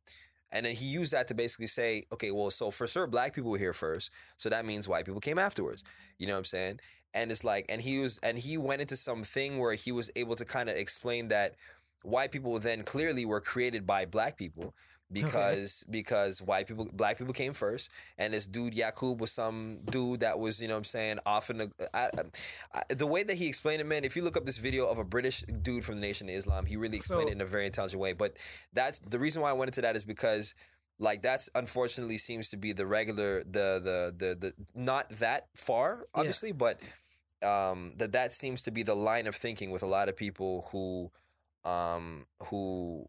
and 0.50 0.66
then 0.66 0.74
he 0.74 0.84
used 0.86 1.12
that 1.12 1.28
to 1.28 1.34
basically 1.34 1.66
say 1.66 2.04
okay 2.12 2.30
well 2.30 2.50
so 2.50 2.70
for 2.70 2.86
sure 2.86 3.06
black 3.06 3.34
people 3.34 3.50
were 3.50 3.58
here 3.58 3.72
first 3.72 4.10
so 4.36 4.48
that 4.50 4.64
means 4.66 4.86
white 4.88 5.04
people 5.06 5.20
came 5.20 5.38
afterwards 5.38 5.82
you 6.18 6.26
know 6.26 6.34
what 6.34 6.38
I'm 6.38 6.44
saying 6.44 6.80
and 7.14 7.30
it's 7.30 7.44
like 7.44 7.66
and 7.68 7.80
he 7.80 7.98
was 7.98 8.18
and 8.22 8.38
he 8.38 8.58
went 8.58 8.80
into 8.82 8.96
something 8.96 9.58
where 9.58 9.74
he 9.74 9.92
was 9.92 10.10
able 10.16 10.34
to 10.36 10.44
kind 10.44 10.68
of 10.68 10.76
explain 10.76 11.28
that 11.28 11.54
white 12.02 12.32
people 12.32 12.58
then 12.58 12.82
clearly 12.82 13.24
were 13.24 13.40
created 13.40 13.86
by 13.86 14.04
black 14.04 14.36
people 14.36 14.74
because 15.12 15.84
because 15.90 16.40
white 16.42 16.66
people 16.66 16.88
black 16.92 17.18
people 17.18 17.32
came 17.34 17.52
first 17.52 17.90
and 18.18 18.32
this 18.34 18.46
dude 18.46 18.74
Yakub 18.74 19.20
was 19.20 19.30
some 19.30 19.78
dude 19.90 20.20
that 20.20 20.38
was 20.38 20.60
you 20.60 20.68
know 20.68 20.74
what 20.74 20.78
I'm 20.78 20.84
saying 20.84 21.18
off 21.26 21.50
in 21.50 21.58
the 21.58 21.70
I, 21.94 22.08
I, 22.74 22.82
the 22.94 23.06
way 23.06 23.22
that 23.22 23.36
he 23.36 23.46
explained 23.46 23.80
it 23.80 23.86
man 23.86 24.04
if 24.04 24.16
you 24.16 24.22
look 24.22 24.36
up 24.36 24.44
this 24.44 24.58
video 24.58 24.86
of 24.86 24.98
a 24.98 25.04
British 25.04 25.42
dude 25.42 25.84
from 25.84 25.96
the 25.96 26.00
Nation 26.00 26.28
of 26.28 26.34
Islam 26.34 26.66
he 26.66 26.76
really 26.76 26.96
explained 26.96 27.24
So- 27.24 27.28
it 27.28 27.32
in 27.32 27.40
a 27.40 27.46
very 27.46 27.66
intelligent 27.66 28.00
way 28.00 28.12
but 28.12 28.36
that's 28.72 28.98
the 29.00 29.18
reason 29.18 29.42
why 29.42 29.50
I 29.50 29.52
went 29.52 29.68
into 29.68 29.82
that 29.82 29.96
is 29.96 30.04
because 30.04 30.54
like 30.98 31.22
that's 31.22 31.50
unfortunately 31.54 32.18
seems 32.18 32.50
to 32.50 32.56
be 32.56 32.72
the 32.72 32.86
regular 32.86 33.42
the 33.44 33.80
the 33.82 34.14
the, 34.16 34.34
the 34.34 34.54
not 34.74 35.08
that 35.18 35.48
far 35.54 36.06
obviously 36.14 36.52
but 36.52 36.80
um 37.42 37.92
that 37.96 38.12
that 38.12 38.32
seems 38.32 38.62
to 38.62 38.70
be 38.70 38.82
the 38.82 38.94
line 38.94 39.26
of 39.26 39.34
thinking 39.34 39.70
with 39.70 39.82
a 39.82 39.86
lot 39.86 40.08
of 40.08 40.16
people 40.16 40.68
who 40.70 41.10
um 41.68 42.26
who 42.44 43.08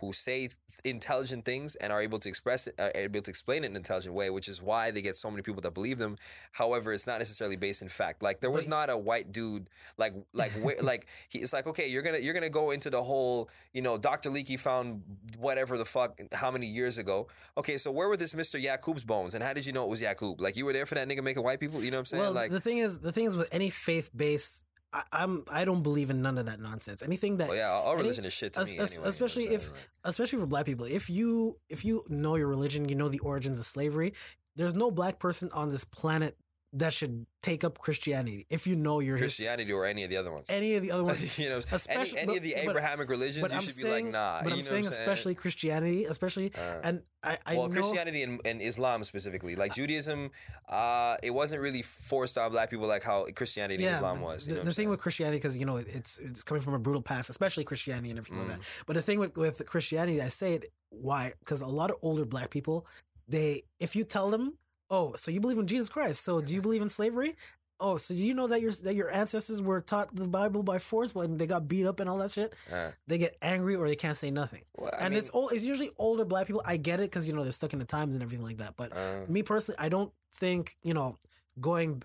who 0.00 0.12
say 0.12 0.50
intelligent 0.84 1.44
things 1.44 1.74
and 1.76 1.92
are 1.92 2.00
able 2.00 2.18
to 2.20 2.28
express 2.28 2.66
it, 2.66 2.74
are 2.78 2.92
able 2.94 3.20
to 3.20 3.30
explain 3.30 3.64
it 3.64 3.66
in 3.66 3.72
an 3.72 3.76
intelligent 3.76 4.14
way, 4.14 4.30
which 4.30 4.48
is 4.48 4.62
why 4.62 4.90
they 4.90 5.02
get 5.02 5.16
so 5.16 5.30
many 5.30 5.42
people 5.42 5.60
that 5.62 5.74
believe 5.74 5.98
them. 5.98 6.16
However, 6.52 6.92
it's 6.92 7.06
not 7.06 7.18
necessarily 7.18 7.56
based 7.56 7.82
in 7.82 7.88
fact. 7.88 8.22
Like 8.22 8.40
there 8.40 8.50
was 8.50 8.68
not 8.68 8.90
a 8.90 8.96
white 8.96 9.32
dude 9.32 9.68
like 9.96 10.14
like 10.32 10.52
like 10.82 11.06
he, 11.28 11.38
it's 11.40 11.52
like 11.52 11.66
okay, 11.66 11.88
you're 11.88 12.02
gonna 12.02 12.18
you're 12.18 12.34
gonna 12.34 12.50
go 12.50 12.70
into 12.70 12.90
the 12.90 13.02
whole 13.02 13.48
you 13.72 13.82
know 13.82 13.98
Dr. 13.98 14.30
Leakey 14.30 14.58
found 14.58 15.02
whatever 15.38 15.76
the 15.78 15.84
fuck 15.84 16.20
how 16.32 16.50
many 16.50 16.66
years 16.66 16.98
ago. 16.98 17.28
Okay, 17.56 17.76
so 17.76 17.90
where 17.90 18.08
were 18.08 18.16
this 18.16 18.32
Mr. 18.32 18.62
Yakub's 18.62 19.04
bones 19.04 19.34
and 19.34 19.42
how 19.42 19.52
did 19.52 19.66
you 19.66 19.72
know 19.72 19.84
it 19.84 19.90
was 19.90 20.00
Yakub? 20.00 20.40
Like 20.40 20.56
you 20.56 20.64
were 20.64 20.72
there 20.72 20.86
for 20.86 20.94
that 20.94 21.08
nigga 21.08 21.22
making 21.22 21.42
white 21.42 21.60
people. 21.60 21.82
You 21.82 21.90
know 21.90 21.96
what 21.96 22.00
I'm 22.00 22.06
saying? 22.06 22.22
Well, 22.22 22.32
like 22.32 22.50
the 22.50 22.60
thing 22.60 22.78
is, 22.78 22.98
the 22.98 23.12
thing 23.12 23.24
is 23.24 23.36
with 23.36 23.48
any 23.52 23.70
faith 23.70 24.10
based, 24.14 24.64
I, 24.92 25.02
I'm 25.12 25.44
I 25.50 25.64
don't 25.64 25.82
believe 25.82 26.08
in 26.10 26.22
none 26.22 26.38
of 26.38 26.46
that 26.46 26.60
nonsense. 26.60 27.02
Anything 27.02 27.36
that, 27.38 27.50
oh 27.50 27.52
yeah, 27.52 27.68
all 27.70 27.92
any- 27.92 28.02
religion 28.02 28.24
is 28.24 28.32
shit 28.32 28.54
to 28.54 28.60
es- 28.62 28.68
me. 28.70 28.78
es- 28.78 28.90
anyway, 28.90 28.94
you 28.96 29.02
know 29.02 29.08
especially 29.08 29.48
if- 29.48 29.70
Like- 29.70 29.88
especially 30.04 30.38
for 30.38 30.46
black 30.46 30.64
people, 30.66 30.86
if 30.86 31.10
you 31.10 31.58
if 31.68 31.84
you 31.84 32.04
know 32.08 32.36
your 32.36 32.48
religion, 32.48 32.88
you 32.88 32.94
know 32.94 33.08
the 33.08 33.18
origins 33.20 33.60
of 33.60 33.66
slavery. 33.66 34.14
There's 34.56 34.74
no 34.74 34.90
black 34.90 35.18
person 35.18 35.50
on 35.52 35.70
this 35.70 35.84
planet 35.84 36.36
that 36.74 36.92
should 36.92 37.24
take 37.42 37.64
up 37.64 37.78
Christianity 37.78 38.46
if 38.50 38.66
you 38.66 38.76
know 38.76 39.00
your 39.00 39.14
history. 39.16 39.46
Christianity 39.46 39.72
or 39.72 39.86
any 39.86 40.04
of 40.04 40.10
the 40.10 40.18
other 40.18 40.30
ones. 40.30 40.50
Any 40.50 40.74
of 40.74 40.82
the 40.82 40.90
other 40.90 41.02
ones, 41.04 41.38
you 41.38 41.48
know, 41.48 41.56
any, 41.56 41.64
especially- 41.72 42.18
any 42.18 42.36
of 42.36 42.42
the 42.42 42.52
but- 42.54 42.64
but- 42.64 42.70
Abrahamic 42.72 43.08
religions, 43.08 43.40
but 43.40 43.50
you 43.52 43.56
I'm 43.56 43.62
should 43.62 43.76
be 43.76 43.84
like, 43.84 44.04
nah. 44.04 44.40
but 44.42 44.48
you 44.50 44.52
I'm 44.52 44.58
know 44.58 44.62
saying 44.64 44.84
what 44.84 44.92
I'm 44.94 45.00
especially 45.00 45.34
Christianity, 45.34 46.04
especially, 46.04 46.52
Uh, 46.54 46.80
and 46.84 47.02
I, 47.22 47.38
I 47.46 47.54
well, 47.56 47.68
know 47.68 47.74
Christianity 47.80 48.22
and, 48.22 48.40
and 48.44 48.60
Islam 48.60 49.02
specifically, 49.02 49.56
like 49.56 49.74
Judaism, 49.74 50.30
uh, 50.68 51.16
it 51.22 51.30
wasn't 51.30 51.62
really 51.62 51.82
forced 51.82 52.36
on 52.36 52.50
black 52.52 52.68
people 52.70 52.86
like 52.86 53.02
how 53.02 53.26
Christianity 53.34 53.84
and 53.86 53.96
Islam 53.96 54.20
was. 54.20 54.44
The, 54.46 54.52
know 54.52 54.58
the 54.58 54.64
thing 54.66 54.72
saying? 54.74 54.88
with 54.90 55.00
Christianity, 55.00 55.38
because 55.38 55.56
you 55.56 55.64
know 55.64 55.78
it's 55.78 56.18
it's 56.18 56.44
coming 56.44 56.62
from 56.62 56.74
a 56.74 56.78
brutal 56.78 57.02
past, 57.02 57.30
especially 57.30 57.64
Christianity 57.64 58.10
and 58.10 58.18
everything 58.18 58.38
like 58.46 58.48
Mm. 58.58 58.60
that. 58.60 58.84
But 58.86 58.94
the 58.96 59.02
thing 59.02 59.18
with 59.18 59.36
with 59.36 59.64
Christianity, 59.66 60.20
I 60.20 60.28
say 60.28 60.54
it 60.54 60.66
why 60.90 61.32
because 61.40 61.60
a 61.60 61.66
lot 61.66 61.90
of 61.90 61.96
older 62.02 62.24
black 62.24 62.50
people, 62.50 62.86
they 63.26 63.62
if 63.80 63.96
you 63.96 64.04
tell 64.04 64.30
them, 64.30 64.58
oh, 64.90 65.14
so 65.16 65.30
you 65.30 65.40
believe 65.40 65.58
in 65.58 65.66
Jesus 65.66 65.88
Christ, 65.88 66.22
so 66.24 66.40
do 66.40 66.54
you 66.54 66.60
believe 66.62 66.82
in 66.82 66.88
slavery? 66.88 67.36
Oh, 67.80 67.96
so 67.96 68.12
do 68.12 68.24
you 68.26 68.34
know 68.34 68.48
that 68.48 68.60
your 68.60 68.72
that 68.72 68.94
your 68.96 69.08
ancestors 69.10 69.62
were 69.62 69.80
taught 69.80 70.12
the 70.14 70.26
Bible 70.26 70.64
by 70.64 70.78
force 70.78 71.14
when 71.14 71.38
they 71.38 71.46
got 71.46 71.68
beat 71.68 71.86
up 71.86 72.00
and 72.00 72.10
all 72.10 72.18
that 72.18 72.32
shit? 72.32 72.52
Uh, 72.72 72.90
They 73.06 73.18
get 73.18 73.36
angry 73.40 73.76
or 73.76 73.86
they 73.86 73.94
can't 73.94 74.16
say 74.16 74.32
nothing. 74.32 74.62
well, 74.76 74.90
and 74.98 75.10
mean, 75.10 75.18
it's 75.20 75.30
old. 75.32 75.52
It's 75.52 75.62
usually 75.62 75.90
older 75.96 76.24
black 76.24 76.46
people. 76.48 76.60
I 76.64 76.76
get 76.76 76.98
it 76.98 77.04
because 77.04 77.24
you 77.26 77.32
know 77.34 77.44
they're 77.44 77.52
stuck 77.52 77.72
in 77.72 77.78
the 77.78 77.84
times 77.84 78.14
and 78.16 78.22
everything 78.22 78.44
like 78.44 78.56
that. 78.56 78.74
But 78.76 78.96
uh, 78.96 79.26
me 79.28 79.44
personally, 79.44 79.76
I 79.78 79.88
don't 79.90 80.12
think 80.34 80.74
you 80.82 80.92
know 80.92 81.18
going 81.60 82.02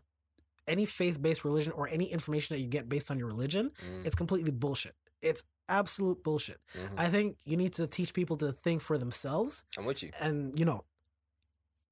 any 0.68 0.86
faith 0.86 1.20
based 1.20 1.44
religion 1.44 1.72
or 1.74 1.88
any 1.90 2.06
information 2.06 2.56
that 2.56 2.62
you 2.62 2.68
get 2.68 2.88
based 2.88 3.10
on 3.10 3.18
your 3.18 3.28
religion. 3.28 3.72
mm, 3.84 4.06
It's 4.06 4.16
completely 4.16 4.52
bullshit. 4.52 4.94
It's 5.24 5.44
absolute 5.70 6.24
bullshit. 6.24 6.60
mhm. 6.78 7.00
I 7.00 7.10
think 7.10 7.38
you 7.46 7.58
need 7.58 7.74
to 7.74 7.88
teach 7.88 8.14
people 8.14 8.38
to 8.38 8.52
think 8.52 8.82
for 8.82 9.00
themselves, 9.00 9.64
I'm 9.76 9.86
with 9.86 10.04
you. 10.04 10.12
and 10.22 10.58
you 10.60 10.66
know. 10.66 10.84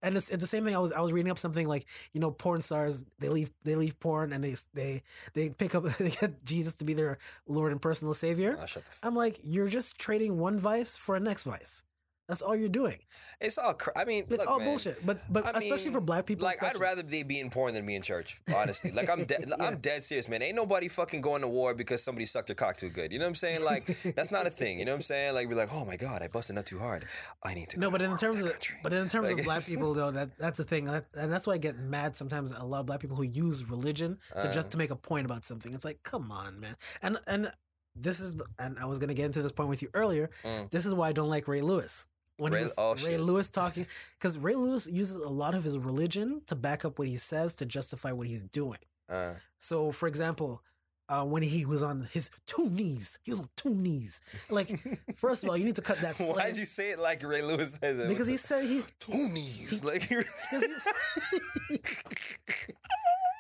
And 0.04 0.18
it's, 0.18 0.30
it's 0.30 0.42
the 0.42 0.48
same 0.48 0.64
thing. 0.66 0.76
I 0.76 0.80
was 0.80 0.92
I 0.92 1.00
was 1.02 1.12
reading 1.14 1.32
up 1.32 1.38
something 1.40 1.68
like 1.68 1.86
you 2.14 2.20
know 2.20 2.32
porn 2.32 2.62
stars 2.62 3.04
they 3.20 3.30
leave 3.30 3.52
they 3.64 3.76
leave 3.76 4.00
porn 4.00 4.34
and 4.34 4.44
they 4.44 4.56
they 4.74 5.04
they 5.34 5.50
pick 5.50 5.76
up 5.76 5.84
they 5.98 6.10
get 6.10 6.44
Jesus 6.46 6.74
to 6.74 6.86
be 6.86 6.94
their 6.94 7.18
Lord 7.48 7.72
and 7.72 7.82
personal 7.82 8.14
Savior. 8.14 8.58
Oh, 8.62 8.66
shut 8.66 8.84
the 8.84 8.90
f- 8.90 9.00
I'm 9.04 9.16
like 9.16 9.40
you're 9.44 9.68
just 9.68 9.98
trading 9.98 10.40
one 10.40 10.60
vice 10.60 10.98
for 10.98 11.16
a 11.16 11.20
next 11.20 11.44
vice. 11.44 11.84
That's 12.32 12.42
all 12.42 12.56
you're 12.56 12.70
doing. 12.70 12.98
It's 13.42 13.58
all. 13.58 13.74
Cr- 13.74 13.90
I 13.94 14.06
mean, 14.06 14.24
It's 14.24 14.32
look, 14.32 14.48
all 14.50 14.60
man, 14.60 14.68
bullshit. 14.70 15.06
But 15.06 15.20
but 15.30 15.46
I 15.46 15.60
especially 15.60 15.88
mean, 15.88 15.94
for 15.96 16.00
black 16.00 16.26
people, 16.26 16.46
Like 16.46 16.64
I'd 16.64 16.78
rather 16.78 17.02
they 17.04 17.24
be 17.24 17.42
in 17.42 17.50
porn 17.50 17.74
than 17.74 17.86
be 17.86 17.94
in 17.96 18.02
church. 18.02 18.40
Honestly, 18.56 18.92
like 18.92 19.10
I'm 19.10 19.26
dead. 19.26 19.40
Yeah. 19.52 19.66
I'm 19.68 19.80
dead 19.80 20.02
serious, 20.06 20.30
man. 20.30 20.42
Ain't 20.42 20.56
nobody 20.56 20.88
fucking 20.88 21.20
going 21.20 21.42
to 21.42 21.50
war 21.50 21.74
because 21.74 22.02
somebody 22.02 22.26
sucked 22.26 22.48
their 22.48 22.56
cock 22.56 22.78
too 22.78 22.90
good. 22.90 23.12
You 23.12 23.20
know 23.20 23.26
what 23.26 23.30
I'm 23.32 23.36
saying? 23.36 23.64
Like 23.66 23.84
that's 24.16 24.32
not 24.32 24.48
a 24.48 24.50
thing. 24.62 24.80
You 24.80 24.86
know 24.86 24.94
what 24.94 25.00
I'm 25.00 25.02
saying? 25.02 25.34
Like 25.34 25.50
be 25.50 25.56
like, 25.56 25.74
oh 25.74 25.84
my 25.84 25.98
god, 25.98 26.22
I 26.24 26.30
busted 26.30 26.56
nut 26.56 26.66
too 26.66 26.80
hard. 26.80 27.04
I 27.44 27.54
need 27.54 27.68
to. 27.72 27.80
No, 27.82 27.88
go 27.88 27.92
but 27.92 27.98
to 27.98 28.06
in 28.06 28.18
terms 28.18 28.42
of 28.42 28.50
country. 28.52 28.78
but 28.82 28.94
in 28.94 29.10
terms 29.10 29.28
Like, 29.30 29.40
of 29.40 29.46
black 29.52 29.66
people 29.66 29.94
though, 29.94 30.12
that 30.12 30.38
that's 30.38 30.58
the 30.58 30.64
thing, 30.64 30.86
that, 30.86 31.08
and 31.16 31.30
that's 31.34 31.46
why 31.46 31.56
I 31.56 31.58
get 31.58 31.78
mad 31.78 32.16
sometimes. 32.16 32.54
A 32.54 32.64
lot 32.64 32.80
of 32.80 32.86
black 32.86 33.02
people 33.02 33.18
who 33.18 33.24
use 33.24 33.70
religion 33.70 34.18
to 34.34 34.48
Uh. 34.50 34.54
just 34.54 34.70
to 34.72 34.78
make 34.78 34.92
a 34.92 34.96
point 34.96 35.26
about 35.26 35.44
something. 35.44 35.74
It's 35.74 35.84
like, 35.84 36.02
come 36.04 36.32
on, 36.32 36.62
man. 36.62 36.78
And 37.02 37.18
and 37.28 37.52
this 37.94 38.22
is, 38.22 38.32
and 38.58 38.78
I 38.80 38.86
was 38.86 39.00
gonna 39.00 39.14
get 39.14 39.26
into 39.26 39.42
this 39.42 39.52
point 39.52 39.68
with 39.70 39.82
you 39.82 39.90
earlier. 39.94 40.30
Mm. 40.46 40.70
This 40.72 40.86
is 40.86 40.94
why 40.94 41.10
I 41.10 41.12
don't 41.12 41.28
like 41.30 41.50
Ray 41.50 41.60
Lewis. 41.62 42.08
When 42.42 42.52
Ray- 42.54 42.60
he 42.60 42.64
was, 42.64 42.74
oh, 42.78 42.96
Ray. 42.96 43.18
Lewis 43.18 43.50
talking, 43.50 43.86
because 44.20 44.38
Ray 44.38 44.56
Lewis 44.56 44.88
uses 44.88 45.18
a 45.18 45.30
lot 45.30 45.54
of 45.56 45.64
his 45.64 45.78
religion 45.78 46.42
to 46.48 46.56
back 46.56 46.84
up 46.86 46.98
what 47.00 47.08
he 47.08 47.18
says 47.18 47.54
to 47.56 47.66
justify 47.66 48.12
what 48.12 48.28
he's 48.28 48.42
doing. 48.44 48.80
Uh, 49.08 49.34
So, 49.60 49.92
for 49.92 50.08
example, 50.08 50.62
uh, 51.10 51.26
when 51.26 51.44
he 51.44 51.66
was 51.66 51.84
on 51.84 52.08
his 52.12 52.30
two 52.48 52.70
knees, 52.70 53.20
he 53.22 53.32
was 53.32 53.42
on 53.42 53.50
two 53.58 53.76
knees. 53.76 54.22
Like, 54.50 54.82
first 55.18 55.44
of 55.44 55.50
all, 55.50 55.58
you 55.58 55.66
need 55.66 55.76
to 55.76 55.82
cut 55.82 56.00
that. 56.02 56.16
Why'd 56.20 56.56
you 56.58 56.66
say 56.66 56.92
it 56.92 57.00
like 57.00 57.22
Ray 57.24 57.42
Lewis 57.44 57.78
says 57.82 58.00
it? 58.00 58.08
Because 58.08 58.28
he 58.28 58.38
said 58.50 58.66
he, 58.66 58.82
two 59.00 59.28
knees, 59.30 59.84
like. 59.84 60.10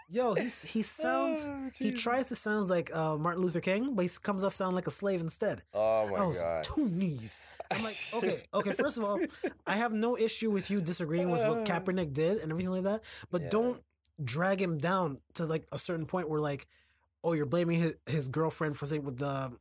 yo, 0.09 0.33
he 0.33 0.49
he 0.67 0.83
sounds. 0.83 1.43
Oh, 1.47 1.69
He 1.77 1.91
tries 1.91 2.27
to 2.29 2.35
sound 2.35 2.69
like 2.69 2.93
uh, 2.95 3.15
Martin 3.17 3.41
Luther 3.41 3.61
King, 3.61 3.95
but 3.95 4.03
he 4.05 4.09
comes 4.21 4.43
off 4.43 4.53
sound 4.53 4.75
like 4.75 4.87
a 4.87 4.91
slave 4.91 5.21
instead. 5.21 5.63
Oh 5.73 6.07
my 6.09 6.17
I 6.19 6.25
was 6.25 6.39
god. 6.41 6.63
two 6.63 6.87
knees. 6.87 7.43
I'm 7.71 7.83
like, 7.83 7.97
okay, 8.13 8.39
okay. 8.53 8.71
First 8.71 8.97
of 8.97 9.03
all, 9.03 9.19
I 9.65 9.75
have 9.75 9.93
no 9.93 10.17
issue 10.17 10.51
with 10.51 10.69
you 10.69 10.81
disagreeing 10.81 11.29
with 11.31 11.43
what 11.43 11.65
Kaepernick 11.65 12.13
did 12.13 12.37
and 12.39 12.51
everything 12.51 12.71
like 12.71 12.83
that, 12.83 13.03
but 13.31 13.41
Yeah. 13.43 13.49
don't 13.49 13.81
drag 14.23 14.61
him 14.61 14.77
down 14.77 15.19
to 15.35 15.45
like 15.45 15.65
a 15.71 15.77
certain 15.79 16.05
point 16.05 16.29
where 16.29 16.39
like, 16.39 16.67
oh, 17.23 17.33
you're 17.33 17.45
blaming 17.45 17.79
his, 17.81 17.95
his 18.05 18.27
girlfriend 18.27 18.77
for 18.77 18.85
saying 18.85 19.03
with 19.03 19.17
the 19.17 19.51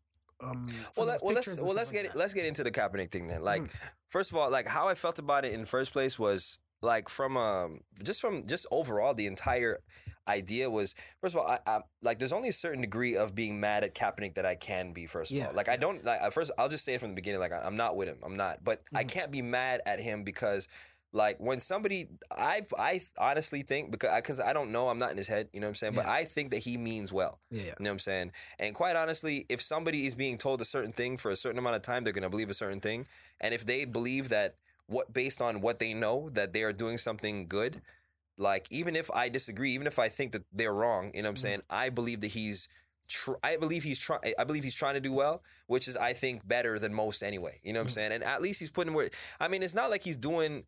um. 0.42 0.66
well, 0.96 1.06
let, 1.06 1.22
well, 1.22 1.34
let's 1.34 1.58
well 1.60 1.74
let's 1.74 1.92
like 1.92 2.02
get 2.02 2.12
that. 2.12 2.18
let's 2.18 2.32
get 2.34 2.46
into 2.46 2.62
the 2.64 2.70
Kaepernick 2.70 3.10
thing 3.10 3.26
then. 3.26 3.42
Like, 3.42 3.62
Mm. 3.64 3.70
first 4.08 4.30
of 4.32 4.36
all, 4.38 4.50
like 4.50 4.66
how 4.66 4.88
I 4.88 4.94
felt 4.94 5.18
about 5.18 5.44
it 5.44 5.52
in 5.52 5.60
the 5.60 5.66
first 5.66 5.92
place 5.92 6.18
was 6.18 6.58
like 6.82 7.08
from 7.10 7.36
um 7.36 7.80
just 8.02 8.20
from 8.22 8.46
just 8.46 8.66
overall 8.70 9.12
the 9.12 9.26
entire 9.26 9.80
idea 10.28 10.70
was 10.70 10.94
first 11.20 11.34
of 11.34 11.40
all 11.40 11.48
I, 11.48 11.58
I 11.66 11.80
like 12.02 12.18
there's 12.18 12.32
only 12.32 12.48
a 12.48 12.52
certain 12.52 12.80
degree 12.82 13.16
of 13.16 13.34
being 13.34 13.58
mad 13.58 13.84
at 13.84 13.94
Kaepernick 13.94 14.34
that 14.34 14.46
I 14.46 14.54
can 14.54 14.92
be 14.92 15.06
first 15.06 15.30
of 15.32 15.36
Yeah, 15.38 15.48
all 15.48 15.54
like 15.54 15.68
I 15.68 15.76
don't 15.76 16.04
like 16.04 16.32
first 16.32 16.50
I'll 16.58 16.68
just 16.68 16.84
say 16.84 16.94
it 16.94 17.00
from 17.00 17.10
the 17.10 17.14
beginning 17.16 17.40
like 17.40 17.52
I, 17.52 17.58
I'm 17.60 17.76
not 17.76 17.96
with 17.96 18.08
him 18.08 18.18
I'm 18.22 18.36
not 18.36 18.62
but 18.62 18.82
I 18.94 19.04
Mhm. 19.04 19.08
can't 19.08 19.30
be 19.32 19.42
mad 19.42 19.80
at 19.86 19.98
him 19.98 20.22
because 20.22 20.68
like 21.12 21.38
when 21.40 21.58
somebody 21.58 22.08
I 22.30 22.62
I 22.78 23.00
honestly 23.18 23.62
think 23.62 23.90
because 23.90 24.14
because 24.14 24.40
I 24.40 24.52
don't 24.52 24.70
know 24.70 24.88
I'm 24.88 24.98
not 24.98 25.10
in 25.10 25.16
his 25.16 25.26
head 25.26 25.48
you 25.52 25.58
know 25.60 25.66
what 25.66 25.70
I'm 25.70 25.74
saying 25.74 25.94
but 25.94 26.06
I 26.06 26.24
think 26.24 26.52
that 26.52 26.58
he 26.58 26.76
means 26.76 27.12
well 27.12 27.40
Yeah, 27.50 27.62
yeah. 27.62 27.74
you 27.78 27.84
know 27.84 27.90
what 27.90 27.94
I'm 27.94 27.98
saying? 27.98 28.32
And 28.60 28.74
quite 28.76 28.94
honestly, 28.94 29.46
if 29.48 29.60
somebody 29.60 30.06
is 30.06 30.14
being 30.14 30.38
told 30.38 30.60
a 30.60 30.64
certain 30.64 30.92
thing 30.92 31.16
for 31.16 31.32
a 31.32 31.36
certain 31.36 31.58
amount 31.58 31.74
of 31.76 31.82
time, 31.82 32.04
they're 32.04 32.12
going 32.12 32.22
to 32.22 32.30
believe 32.30 32.50
a 32.50 32.54
certain 32.54 32.78
thing. 32.78 33.06
And 33.40 33.52
if 33.52 33.66
they 33.66 33.84
believe 33.86 34.28
that 34.28 34.54
what 34.86 35.12
based 35.12 35.40
on 35.42 35.60
what 35.60 35.78
they 35.80 35.94
know 35.94 36.30
that 36.30 36.52
they 36.52 36.62
are 36.62 36.72
doing 36.72 36.98
something 36.98 37.46
good, 37.48 37.80
like 38.40 38.66
even 38.70 38.96
if 38.96 39.10
I 39.10 39.28
disagree, 39.28 39.72
even 39.74 39.86
if 39.86 39.98
I 39.98 40.08
think 40.08 40.32
that 40.32 40.42
they're 40.52 40.72
wrong, 40.74 41.12
you 41.14 41.22
know 41.22 41.28
what 41.28 41.30
I'm 41.30 41.34
Mhm. 41.36 41.38
saying? 41.42 41.62
I 41.70 41.90
believe 41.90 42.20
that 42.22 42.28
he's 42.28 42.68
tr- 43.08 43.34
I 43.44 43.56
believe 43.56 43.82
he's 43.82 43.98
trying 43.98 44.34
I 44.38 44.44
believe 44.44 44.64
he's 44.64 44.74
trying 44.74 44.94
to 44.94 45.00
do 45.00 45.12
well, 45.12 45.42
which 45.66 45.86
is 45.88 45.96
I 45.96 46.12
think 46.14 46.46
better 46.48 46.78
than 46.78 46.94
most 46.94 47.22
anyway. 47.22 47.60
You 47.62 47.72
know 47.72 47.80
what 47.80 47.84
I'm 47.84 47.88
Mhm. 47.88 47.94
saying? 47.94 48.12
And 48.12 48.24
at 48.24 48.40
least 48.42 48.58
he's 48.60 48.70
putting 48.70 48.94
where 48.94 49.10
I 49.38 49.48
mean, 49.48 49.62
it's 49.62 49.74
not 49.74 49.90
like 49.90 50.02
he's 50.02 50.16
doing 50.16 50.64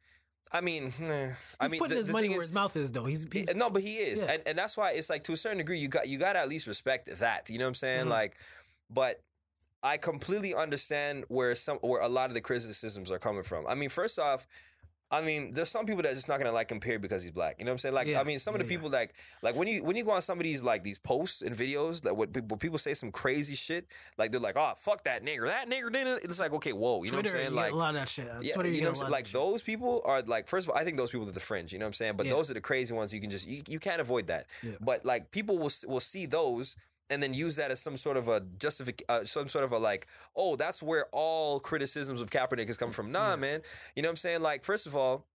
I 0.55 0.61
mean, 0.61 0.93
I 1.61 1.65
He's 1.65 1.71
mean, 1.71 1.79
putting 1.81 1.91
the- 1.95 1.97
his 1.97 2.07
the 2.09 2.13
money 2.13 2.29
where 2.29 2.37
is- 2.37 2.45
his 2.45 2.53
mouth 2.53 2.77
is, 2.77 2.93
though. 2.93 3.07
He's, 3.07 3.27
he's 3.33 3.55
no, 3.55 3.71
but 3.71 3.81
he 3.83 3.97
is, 3.99 4.21
Yeah. 4.21 4.33
and 4.33 4.43
and 4.47 4.59
that's 4.59 4.77
why 4.77 4.93
it's 4.93 5.09
like 5.09 5.25
to 5.25 5.33
a 5.33 5.37
certain 5.37 5.57
degree 5.59 5.79
you 5.79 5.89
got 5.89 6.09
you 6.09 6.19
got 6.19 6.35
to 6.35 6.41
at 6.41 6.49
least 6.51 6.67
respect 6.67 7.09
that. 7.21 7.49
You 7.49 7.57
know 7.59 7.65
what 7.65 7.69
I'm 7.69 7.75
saying? 7.77 8.07
Mhm. 8.07 8.11
Like, 8.11 8.37
but 8.91 9.23
I 9.83 9.97
completely 9.97 10.55
understand 10.55 11.25
where 11.29 11.55
some 11.55 11.79
where 11.79 12.03
a 12.03 12.09
lot 12.09 12.29
of 12.29 12.35
the 12.35 12.43
criticisms 12.43 13.11
are 13.11 13.19
coming 13.19 13.43
from. 13.43 13.67
I 13.67 13.75
mean, 13.75 13.89
first 13.89 14.19
off. 14.19 14.47
I 15.13 15.21
mean, 15.21 15.51
there's 15.51 15.69
some 15.69 15.85
people 15.85 16.03
that 16.03 16.13
are 16.13 16.15
just 16.15 16.29
not 16.29 16.39
gonna 16.39 16.53
like 16.53 16.73
him 16.73 16.81
period 16.81 17.03
because 17.03 17.23
he's 17.23 17.31
black. 17.31 17.57
You 17.59 17.67
know 17.67 17.71
what 17.71 17.75
I'm 17.75 17.79
saying? 17.79 17.95
Like, 17.95 18.07
Yeah, 18.07 18.21
I 18.21 18.25
mean, 18.25 18.39
some 18.39 18.55
of 18.55 18.61
the 18.61 18.65
yeah, 18.65 18.71
yeah. 18.71 18.77
people 18.79 18.91
like, 18.91 19.13
like 19.43 19.55
when 19.55 19.69
you 19.69 19.85
when 19.85 19.95
you 19.95 20.05
go 20.05 20.13
on 20.13 20.23
some 20.23 20.39
of 20.39 20.45
these 20.45 20.63
like 20.63 20.83
these 20.83 20.99
posts 20.99 21.43
and 21.43 21.55
videos 21.55 22.01
that 22.03 22.17
what 22.17 22.33
people, 22.33 22.57
people 22.57 22.79
say 22.79 22.95
some 22.95 23.13
crazy 23.13 23.55
shit, 23.55 23.87
like 24.17 24.33
they're 24.33 24.41
like, 24.41 24.57
oh 24.57 24.73
fuck 24.77 25.05
that 25.05 25.23
nigger, 25.23 25.47
that 25.47 25.69
nigger 25.69 25.93
didn't. 25.93 26.25
It's 26.25 26.41
like, 26.41 26.55
okay, 26.55 26.73
whoa, 26.73 27.03
you 27.03 27.11
know 27.11 27.19
what 27.19 27.27
I'm 27.27 27.33
saying? 27.33 27.55
Like, 27.55 27.73
a 27.73 27.77
lot 27.77 27.95
of 27.95 28.01
that 28.01 28.09
shit. 28.09 28.27
Uh, 28.27 28.41
yeah, 28.41 28.55
Twitter, 28.55 28.71
you 28.71 28.77
get 28.77 28.85
know 28.85 28.89
what 28.89 28.97
I'm 28.97 29.01
saying? 29.01 29.11
Like 29.13 29.25
that 29.25 29.31
shit. 29.31 29.41
those 29.41 29.63
people 29.63 30.01
are 30.07 30.23
like, 30.23 30.49
first 30.49 30.67
of 30.67 30.71
all, 30.71 30.79
I 30.81 30.85
think 30.85 30.97
those 30.97 31.11
people 31.11 31.29
are 31.29 31.33
the 31.33 31.41
fringe. 31.41 31.73
You 31.73 31.79
know 31.79 31.85
what 31.85 31.89
I'm 31.89 31.93
saying? 31.95 32.15
But 32.17 32.31
those 32.31 32.51
are 32.51 32.55
the 32.55 32.61
crazy 32.63 32.95
ones. 32.95 33.13
You 33.13 33.21
can 33.21 33.29
just 33.31 33.47
you, 33.47 33.63
you 33.69 33.79
can't 33.79 34.01
avoid 34.01 34.29
that. 34.29 34.47
But 34.81 35.05
like 35.05 35.31
people 35.31 35.59
will 35.59 35.71
will 35.87 36.01
see 36.01 36.25
those 36.25 36.77
and 37.11 37.23
then 37.23 37.35
use 37.35 37.57
that 37.57 37.71
as 37.71 37.81
some 37.81 37.97
sort 37.97 38.17
of 38.17 38.29
a 38.29 38.41
justific, 38.41 39.03
uh, 39.09 39.25
some 39.25 39.49
sort 39.49 39.65
of 39.65 39.73
a 39.73 39.79
like, 39.79 40.07
oh, 40.37 40.57
that's 40.57 40.83
where 40.83 41.07
all 41.13 41.61
criticisms 41.61 42.21
of 42.21 42.31
Kaepernick 42.31 42.69
is 42.69 42.77
coming 42.77 42.93
from. 42.93 43.13
Nah, 43.13 43.31
Yeah. 43.31 43.37
man. 43.37 43.63
You 43.95 44.03
know 44.03 44.09
what 44.09 44.13
I'm 44.13 44.17
saying? 44.17 44.41
Like, 44.41 44.65
first 44.65 44.87
of 44.87 44.97
all. 44.97 45.27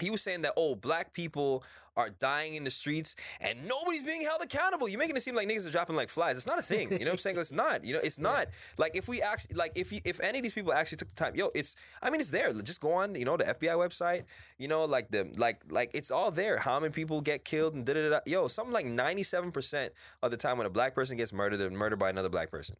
He 0.00 0.10
was 0.10 0.22
saying 0.22 0.42
that 0.42 0.54
oh, 0.56 0.74
black 0.74 1.12
people 1.12 1.64
are 1.98 2.10
dying 2.10 2.54
in 2.54 2.62
the 2.62 2.70
streets 2.70 3.16
and 3.40 3.58
nobody's 3.66 4.04
being 4.04 4.22
held 4.22 4.40
accountable. 4.40 4.88
You're 4.88 5.00
making 5.00 5.16
it 5.16 5.22
seem 5.22 5.34
like 5.34 5.48
niggas 5.48 5.66
are 5.66 5.72
dropping 5.72 5.96
like 5.96 6.08
flies. 6.08 6.36
It's 6.36 6.46
not 6.46 6.58
a 6.58 6.62
thing. 6.62 6.92
You 6.92 7.00
know 7.00 7.06
what 7.06 7.12
I'm 7.12 7.18
saying? 7.18 7.38
It's 7.38 7.52
not. 7.52 7.84
You 7.84 7.94
know, 7.94 8.00
it's 8.02 8.18
not. 8.18 8.48
Like 8.78 8.96
if 8.96 9.08
we 9.08 9.20
actually 9.20 9.56
like 9.56 9.72
if 9.74 9.92
you, 9.92 10.00
if 10.04 10.20
any 10.20 10.38
of 10.38 10.44
these 10.44 10.52
people 10.52 10.72
actually 10.72 10.98
took 10.98 11.10
the 11.10 11.16
time, 11.16 11.34
yo, 11.34 11.50
it's 11.54 11.74
I 12.00 12.10
mean 12.10 12.20
it's 12.20 12.30
there. 12.30 12.52
Just 12.62 12.80
go 12.80 12.92
on, 12.92 13.16
you 13.16 13.24
know, 13.24 13.36
the 13.36 13.44
FBI 13.44 13.74
website, 13.76 14.24
you 14.58 14.68
know, 14.68 14.84
like 14.84 15.10
the 15.10 15.28
like 15.36 15.60
like 15.68 15.90
it's 15.92 16.10
all 16.10 16.30
there. 16.30 16.58
How 16.58 16.78
many 16.78 16.92
people 16.92 17.20
get 17.20 17.44
killed 17.44 17.74
and 17.74 17.84
da 17.84 17.94
da 17.94 18.08
da. 18.08 18.20
Yo, 18.26 18.46
something 18.46 18.72
like 18.72 18.86
97% 18.86 19.90
of 20.22 20.30
the 20.30 20.36
time 20.36 20.56
when 20.56 20.66
a 20.66 20.70
black 20.70 20.94
person 20.94 21.16
gets 21.16 21.32
murdered, 21.32 21.56
they're 21.56 21.70
murdered 21.70 21.98
by 21.98 22.10
another 22.10 22.28
black 22.28 22.50
person. 22.50 22.76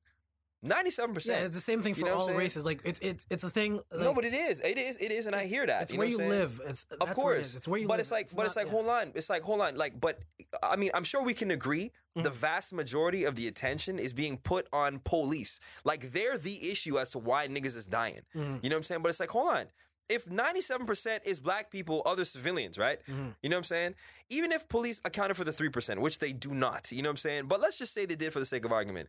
97%. 0.64 1.26
Yeah, 1.26 1.44
it's 1.44 1.54
the 1.54 1.60
same 1.60 1.82
thing 1.82 1.94
You 1.94 2.00
for 2.00 2.06
know 2.06 2.14
all 2.18 2.32
races. 2.34 2.64
Like 2.64 2.80
it's 2.84 2.98
it's 3.00 3.24
it's 3.30 3.44
a 3.44 3.50
thing. 3.50 3.74
Like, 3.92 4.00
no, 4.00 4.12
but 4.12 4.24
it 4.24 4.34
is. 4.34 4.60
It 4.60 4.76
is. 4.76 4.98
It 4.98 5.12
is, 5.12 5.26
and 5.26 5.36
I 5.36 5.46
hear 5.46 5.64
that. 5.66 5.82
it's 5.82 5.92
you 5.92 5.98
where 5.98 6.08
you 6.08 6.16
saying? 6.16 6.28
live. 6.28 6.60
It's 6.66 6.84
Of 6.90 6.98
what 7.00 7.10
it 7.10 7.14
course. 7.14 7.54
It's 7.54 7.68
where 7.68 7.78
you 7.78 7.86
but 7.86 7.94
live. 7.94 8.00
it's 8.00 8.10
like, 8.10 8.28
but 8.34 8.44
it's 8.46 8.56
like, 8.56 8.66
yeah. 8.66 8.72
hold 8.72 8.88
on, 8.88 9.12
it's 9.14 9.30
like, 9.30 9.42
hold 9.42 9.60
on, 9.60 9.76
like, 9.76 10.00
but 10.00 10.18
I 10.62 10.74
mean, 10.76 10.90
I'm 10.94 11.04
sure 11.04 11.22
we 11.22 11.34
can 11.34 11.50
agree 11.52 11.92
the 12.16 12.30
Mhm. 12.30 12.32
vast 12.32 12.72
majority 12.72 13.22
of 13.24 13.36
the 13.36 13.46
attention 13.46 13.98
is 14.00 14.12
being 14.12 14.36
put 14.38 14.66
on 14.72 14.98
police, 15.00 15.60
like 15.84 16.10
they're 16.10 16.36
the 16.38 16.70
issue 16.70 16.98
as 16.98 17.10
to 17.10 17.18
why 17.20 17.46
niggas 17.46 17.76
is 17.76 17.86
dying. 17.86 18.22
Mhm. 18.34 18.62
You 18.64 18.70
know 18.70 18.74
what 18.74 18.78
I'm 18.78 18.82
saying? 18.82 19.02
But 19.02 19.10
it's 19.10 19.20
like, 19.20 19.30
hold 19.30 19.50
on, 19.50 19.66
if 20.08 20.26
97% 20.26 21.20
is 21.24 21.38
black 21.38 21.70
people, 21.70 22.02
other 22.04 22.24
civilians, 22.24 22.78
right? 22.78 22.98
Mhm. 23.06 23.34
You 23.42 23.50
know 23.50 23.56
what 23.56 23.58
I'm 23.58 23.64
saying? 23.64 23.94
Even 24.30 24.50
if 24.50 24.66
police 24.68 25.00
accounted 25.04 25.36
for 25.36 25.44
the 25.44 25.52
3%, 25.52 26.00
which 26.00 26.18
they 26.18 26.32
do 26.32 26.50
not, 26.52 26.90
you 26.90 27.02
know 27.02 27.10
what 27.10 27.12
I'm 27.12 27.16
saying? 27.18 27.46
But 27.46 27.60
let's 27.60 27.78
just 27.78 27.92
say 27.94 28.06
they 28.06 28.16
did 28.16 28.32
for 28.32 28.40
the 28.40 28.46
sake 28.46 28.64
of 28.64 28.72
argument. 28.72 29.08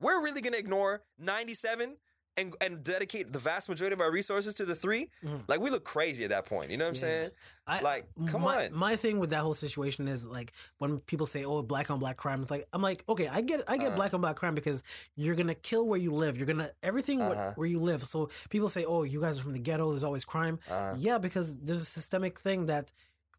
We're 0.00 0.22
really 0.22 0.40
gonna 0.40 0.56
ignore 0.56 1.02
97 1.18 1.96
and, 2.36 2.54
and 2.60 2.84
dedicate 2.84 3.32
the 3.32 3.40
vast 3.40 3.68
majority 3.68 3.94
of 3.94 4.00
our 4.00 4.12
resources 4.12 4.54
to 4.54 4.64
the 4.64 4.76
3 4.76 5.10
Mhm. 5.24 5.42
Like 5.48 5.60
we 5.60 5.70
look 5.70 5.84
crazy 5.84 6.22
at 6.22 6.30
that 6.30 6.44
point. 6.46 6.70
You 6.70 6.76
know 6.76 6.84
what 6.84 6.90
I'm 6.90 6.94
Yeah. 6.94 7.00
saying? 7.00 7.30
I, 7.66 7.80
Like, 7.80 8.06
come 8.26 8.42
my, 8.42 8.66
on. 8.66 8.72
My 8.74 8.94
thing 8.94 9.18
with 9.18 9.30
that 9.30 9.40
whole 9.40 9.54
situation 9.54 10.06
is 10.06 10.24
like 10.24 10.52
when 10.78 11.00
people 11.00 11.26
say, 11.26 11.44
"Oh, 11.44 11.62
black 11.62 11.90
on 11.90 11.98
black 11.98 12.16
crime," 12.16 12.40
it's 12.42 12.50
like 12.50 12.64
I'm 12.72 12.80
like, 12.80 13.02
okay, 13.08 13.26
I 13.26 13.40
get, 13.40 13.64
I 13.68 13.76
get 13.76 13.88
Uh-huh. 13.88 13.96
black 13.96 14.14
on 14.14 14.20
black 14.20 14.36
crime 14.36 14.54
because 14.54 14.84
you're 15.16 15.34
gonna 15.34 15.56
kill 15.56 15.84
where 15.86 15.98
you 15.98 16.12
live. 16.12 16.36
You're 16.36 16.46
gonna 16.46 16.70
everything 16.82 17.20
Uh-huh. 17.20 17.52
where 17.56 17.66
you 17.68 17.80
live. 17.80 18.04
So 18.04 18.30
people 18.50 18.68
say, 18.68 18.84
"Oh, 18.84 19.02
you 19.02 19.20
guys 19.20 19.40
are 19.40 19.42
from 19.42 19.52
the 19.54 19.58
ghetto. 19.58 19.90
There's 19.90 20.04
always 20.04 20.24
crime." 20.24 20.60
Uh, 20.70 20.94
Yeah, 20.96 21.18
because 21.18 21.58
there's 21.58 21.82
a 21.82 21.84
systemic 21.98 22.38
thing 22.38 22.66
that, 22.66 22.92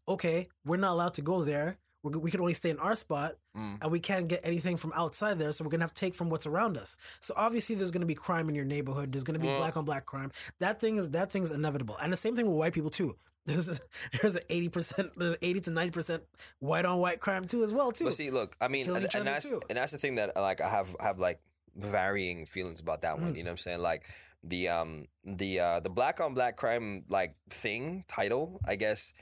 okay, 0.06 0.48
we're 0.66 0.76
not 0.76 0.92
allowed 0.92 1.14
to 1.14 1.22
go 1.22 1.42
there. 1.42 1.78
We're, 2.02 2.18
we 2.18 2.30
can 2.30 2.40
only 2.40 2.54
stay 2.54 2.70
in 2.70 2.78
our 2.78 2.96
spot, 2.96 3.36
mm. 3.56 3.78
and 3.80 3.90
we 3.90 4.00
can't 4.00 4.28
get 4.28 4.40
anything 4.44 4.76
from 4.76 4.92
outside 4.94 5.38
there. 5.38 5.52
So 5.52 5.64
we're 5.64 5.70
gonna 5.70 5.84
have 5.84 5.94
to 5.94 6.00
take 6.00 6.14
from 6.14 6.30
what's 6.30 6.46
around 6.46 6.76
us. 6.76 6.96
So 7.20 7.34
obviously, 7.36 7.74
there's 7.76 7.90
gonna 7.90 8.06
be 8.06 8.14
crime 8.14 8.48
in 8.48 8.54
your 8.54 8.64
neighborhood. 8.64 9.12
There's 9.12 9.24
gonna 9.24 9.38
be 9.38 9.48
Yeah. 9.48 9.58
black 9.58 9.76
on 9.76 9.84
black 9.84 10.06
crime. 10.06 10.32
That 10.58 10.80
thing 10.80 10.96
is 10.96 11.10
that 11.10 11.30
thing's 11.30 11.50
inevitable. 11.50 11.96
And 12.02 12.12
the 12.12 12.16
same 12.16 12.36
thing 12.36 12.46
with 12.46 12.56
white 12.56 12.72
people 12.72 12.90
too. 12.90 13.16
There's 13.46 13.70
a, 13.70 13.78
there's 14.20 14.34
an 14.36 14.42
eighty 14.50 14.68
percent, 14.68 15.12
there's 15.16 15.36
eighty 15.40 15.60
to 15.62 15.70
ninety 15.70 15.90
percent 15.90 16.22
white 16.58 16.84
on 16.84 16.98
white 16.98 17.20
crime 17.20 17.46
too 17.46 17.64
as 17.64 17.72
well 17.72 17.90
too. 17.90 18.04
But 18.04 18.12
see, 18.12 18.30
look, 18.30 18.54
I 18.60 18.68
mean, 18.68 18.84
Killing 18.84 19.04
and, 19.04 19.14
and 19.14 19.26
that's 19.26 19.48
too. 19.48 19.62
and 19.68 19.78
that's 19.78 19.92
the 19.92 19.98
thing 19.98 20.16
that 20.16 20.36
like 20.36 20.60
I 20.60 20.68
have 20.68 20.94
have 21.00 21.18
like 21.18 21.40
varying 21.74 22.44
feelings 22.44 22.80
about 22.80 23.02
that 23.02 23.18
one. 23.18 23.32
Mm. 23.32 23.36
You 23.38 23.44
know 23.44 23.48
what 23.48 23.52
I'm 23.52 23.58
saying? 23.58 23.80
Like 23.80 24.04
the 24.44 24.68
um 24.68 25.06
the 25.24 25.58
uh 25.58 25.80
the 25.80 25.88
black 25.88 26.20
on 26.20 26.34
black 26.34 26.56
crime 26.56 27.04
like 27.08 27.34
thing 27.48 28.04
title, 28.08 28.60
I 28.64 28.76
guess. 28.76 29.14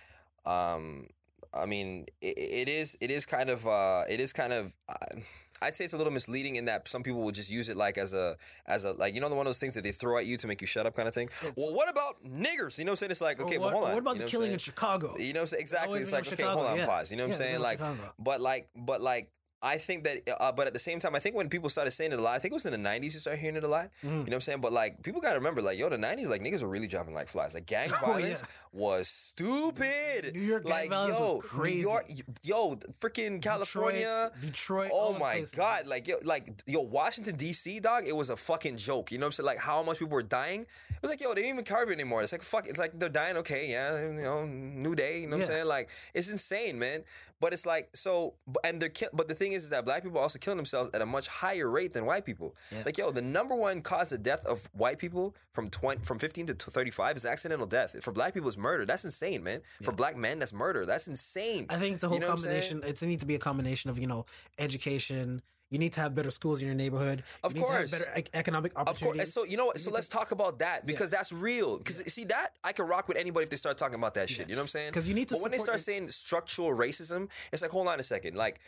Um, 0.45 1.07
I 1.53 1.67
mean, 1.67 2.07
it, 2.21 2.39
it 2.39 2.69
is 2.69 2.97
it 3.01 3.11
is 3.11 3.27
kind 3.27 3.51
of 3.51 3.67
uh 3.67 4.05
it 4.09 4.21
is 4.21 4.33
kind 4.33 4.53
of. 4.53 4.73
Uh, 4.89 5.21
I'd 5.61 5.75
say 5.75 5.85
it's 5.85 5.95
a 5.95 5.97
little 5.99 6.13
misleading 6.13 6.55
in 6.55 6.67
that 6.67 6.87
some 6.87 7.03
people 7.03 7.21
will 7.21 7.33
just 7.33 7.51
use 7.51 7.69
it 7.69 7.77
like 7.77 7.99
as 7.99 8.13
a 8.13 8.37
as 8.67 8.85
a 8.85 8.93
like 8.93 9.15
you 9.15 9.21
know 9.21 9.29
the 9.29 9.35
one 9.35 9.45
of 9.45 9.49
those 9.49 9.59
things 9.59 9.75
that 9.75 9.83
they 9.83 9.91
throw 9.91 10.17
at 10.19 10.25
you 10.25 10.37
to 10.37 10.47
make 10.47 10.61
you 10.61 10.69
shut 10.69 10.87
up 10.87 10.95
kind 10.95 11.09
of 11.09 11.15
thing. 11.15 11.29
It's- 11.43 11.53
well, 11.57 11.75
what 11.75 11.91
about 11.91 12.25
niggers? 12.25 12.79
You 12.79 12.85
know 12.85 12.91
what 12.91 12.93
I'm 12.93 12.97
saying? 12.97 13.11
It's 13.11 13.21
like 13.21 13.41
okay, 13.41 13.59
what, 13.59 13.73
but 13.73 13.73
hold 13.73 13.85
on. 13.89 13.95
what 13.95 13.99
about 13.99 14.15
you 14.15 14.21
know 14.21 14.25
the 14.27 14.31
killing 14.31 14.53
in? 14.53 14.59
Chicago? 14.59 15.17
You 15.19 15.33
know 15.33 15.41
what 15.41 15.43
I'm 15.43 15.47
saying? 15.47 15.61
Exactly. 15.61 16.01
It's 16.01 16.13
like 16.13 16.27
okay, 16.27 16.37
Chicago, 16.37 16.61
hold 16.61 16.67
on, 16.71 16.77
yeah. 16.79 16.87
pause. 16.87 17.11
You 17.11 17.17
know 17.17 17.25
what 17.25 17.35
I'm 17.35 17.39
saying? 17.39 17.61
Like, 17.61 17.79
Chicago. 17.79 18.13
but 18.21 18.41
like, 18.41 18.69
but 18.77 19.01
like, 19.01 19.33
I 19.61 19.79
think 19.79 20.05
that, 20.05 20.23
uh, 20.41 20.53
but 20.53 20.67
at 20.69 20.73
the 20.73 20.79
same 20.79 21.01
time, 21.01 21.17
I 21.17 21.19
think 21.19 21.35
when 21.35 21.49
people 21.49 21.69
started 21.69 21.91
saying 21.91 22.13
it 22.13 22.19
a 22.19 22.23
lot, 22.23 22.37
I 22.37 22.39
think 22.39 22.53
it 22.53 22.55
was 22.55 22.67
in 22.67 22.73
the 22.81 22.89
'90s 22.89 23.03
you 23.15 23.21
started 23.21 23.41
hearing 23.41 23.57
it 23.57 23.65
a 23.65 23.69
lot. 23.69 23.91
Mhm. 24.05 24.11
You 24.11 24.11
know 24.11 24.21
what 24.23 24.35
I'm 24.35 24.41
saying? 24.41 24.61
But 24.61 24.73
like, 24.73 25.03
people 25.03 25.21
gotta 25.21 25.39
remember, 25.39 25.61
like, 25.63 25.79
yo, 25.79 25.89
the 25.89 25.97
'90s, 25.97 26.29
like, 26.29 26.43
niggas 26.43 26.63
were 26.63 26.69
really 26.69 26.87
dropping 26.87 27.13
like 27.15 27.27
flies. 27.29 27.55
Like, 27.55 27.67
gang 27.67 27.91
Oh, 28.03 28.07
violence 28.07 28.41
yeah. 28.43 28.47
was 28.73 29.09
stupid. 29.53 30.35
New 30.35 30.41
York 30.41 30.65
gang 30.65 30.71
like, 30.73 30.91
violence 30.91 31.19
yo, 31.19 31.35
was 31.37 31.45
crazy. 31.45 31.77
New 31.77 31.83
York, 31.89 32.07
yo, 32.43 32.77
freaking 33.01 33.43
California. 33.43 34.31
Detroit, 34.41 34.89
Detroit. 34.89 34.91
Oh 34.93 35.13
my 35.15 35.33
places. 35.37 35.55
god! 35.55 35.87
Like 35.87 36.07
yo, 36.07 36.17
like 36.25 36.63
yo, 36.67 36.81
Washington 36.81 37.37
D.C. 37.37 37.81
dog. 37.81 38.05
It 38.07 38.15
was 38.15 38.31
a 38.31 38.37
fucking 38.37 38.77
joke. 38.77 39.11
You 39.13 39.19
know 39.19 39.25
what 39.25 39.29
I'm 39.29 39.33
saying? 39.33 39.47
Like 39.47 39.59
how 39.59 39.83
much 39.83 39.99
people 39.99 40.15
were 40.15 40.23
dying. 40.23 40.63
It 40.63 41.03
was 41.03 41.11
like 41.11 41.21
yo, 41.21 41.31
they 41.31 41.43
didn't 41.43 41.55
even 41.55 41.65
carve 41.65 41.89
it 41.91 41.95
anymore. 41.95 42.23
It's 42.23 42.33
like 42.33 42.43
fuck. 42.43 42.69
It's 42.69 42.79
like 42.79 42.99
they're 42.99 43.09
dying. 43.09 43.37
Okay, 43.39 43.71
yeah, 43.71 44.01
you 44.01 44.13
know, 44.23 44.45
new 44.47 44.95
day. 44.95 45.21
You 45.21 45.27
know 45.27 45.37
what 45.37 45.47
Yeah. 45.47 45.53
I'm 45.55 45.59
saying? 45.59 45.67
Like 45.67 45.89
it's 46.15 46.29
insane, 46.29 46.79
man. 46.79 47.05
But 47.41 47.53
it's 47.53 47.65
like 47.67 47.91
so, 47.95 48.35
and 48.65 48.83
they're 48.83 48.89
kill. 48.89 49.11
But 49.13 49.29
the 49.29 49.35
thing 49.35 49.53
is, 49.53 49.65
is 49.65 49.71
that 49.71 49.85
black 49.85 50.03
people 50.03 50.19
are 50.19 50.23
also 50.23 50.39
killing 50.39 50.57
themselves 50.57 50.91
at 50.93 51.01
a 51.01 51.07
much 51.07 51.29
higher 51.29 51.71
rate 51.71 51.93
than 51.93 52.05
white 52.05 52.25
people. 52.25 52.55
Yeah. 52.73 52.83
Like, 52.85 52.99
yo, 52.99 53.11
the 53.13 53.23
number 53.23 53.55
one 53.55 53.81
cause 53.81 54.13
of 54.13 54.23
death 54.23 54.45
of 54.45 54.69
white 54.73 54.99
people 54.99 55.37
from 55.53 55.71
20, 55.71 56.03
from 56.05 56.19
15 56.19 56.47
to 56.47 56.55
35 56.55 57.17
is 57.17 57.25
accidental 57.27 57.67
death. 57.67 57.95
For 58.03 58.13
black 58.13 58.35
people, 58.35 58.49
it's 58.49 58.57
murder. 58.59 58.85
That's 58.85 59.05
insane, 59.05 59.45
man. 59.45 59.61
For 59.83 59.93
black 59.93 60.17
men, 60.17 60.41
that's 60.41 60.53
murder. 60.53 60.85
That's 60.85 61.07
insane. 61.07 61.67
I 61.71 61.77
think 61.77 61.95
it's 61.95 62.05
a 62.05 62.09
whole 62.09 62.17
You 62.17 62.21
know 62.21 62.27
what 62.27 62.33
I'm 62.33 62.39
saying? 62.39 62.61
combination. 62.63 62.91
It's 62.91 63.03
needs 63.03 63.21
to 63.21 63.27
be 63.27 63.37
a 63.37 63.39
combination 63.39 63.91
of 63.91 63.99
you 63.99 64.07
know 64.07 64.27
education. 64.59 65.43
You 65.71 65.79
need 65.79 65.93
to 65.95 66.01
have 66.01 66.15
better 66.15 66.31
schools 66.31 66.61
in 66.61 66.67
your 66.67 66.75
neighborhood. 66.75 67.23
Of 67.45 67.53
you 67.53 67.61
need 67.61 67.67
course. 67.67 67.91
to 67.91 67.97
have 67.99 68.07
better 68.07 68.21
e- 68.21 68.31
economic 68.35 68.73
Of 68.75 68.99
course. 68.99 69.33
So 69.33 69.45
you 69.45 69.57
know 69.57 69.67
what? 69.67 69.79
So 69.81 69.91
let's 69.91 70.09
talk 70.09 70.31
about 70.33 70.61
that 70.61 70.87
because 70.87 71.11
that's 71.11 71.31
real. 71.33 71.77
Because 71.79 71.97
see 72.13 72.25
that 72.25 72.55
I 72.65 72.73
can 72.73 72.87
rock 72.87 73.07
with 73.09 73.19
anybody 73.19 73.45
if 73.45 73.51
they 73.51 73.57
start 73.57 73.77
talking 73.77 73.97
about 73.97 74.15
that 74.15 74.31
shit. 74.31 74.49
You 74.49 74.55
know 74.57 74.61
what 74.61 74.65
I'm 74.65 74.69
saying? 74.69 74.93
'Cause 74.93 75.07
you 75.07 75.15
need 75.15 75.29
to 75.29 75.35
But 75.35 75.43
when 75.43 75.51
they 75.53 75.59
start 75.59 75.81
saying 75.81 76.09
structural 76.09 76.71
racism, 76.71 77.29
it's 77.53 77.61
like 77.63 77.71
hold 77.71 77.87
on 77.89 78.01
a 78.01 78.03
second. 78.03 78.35
Like 78.37 78.61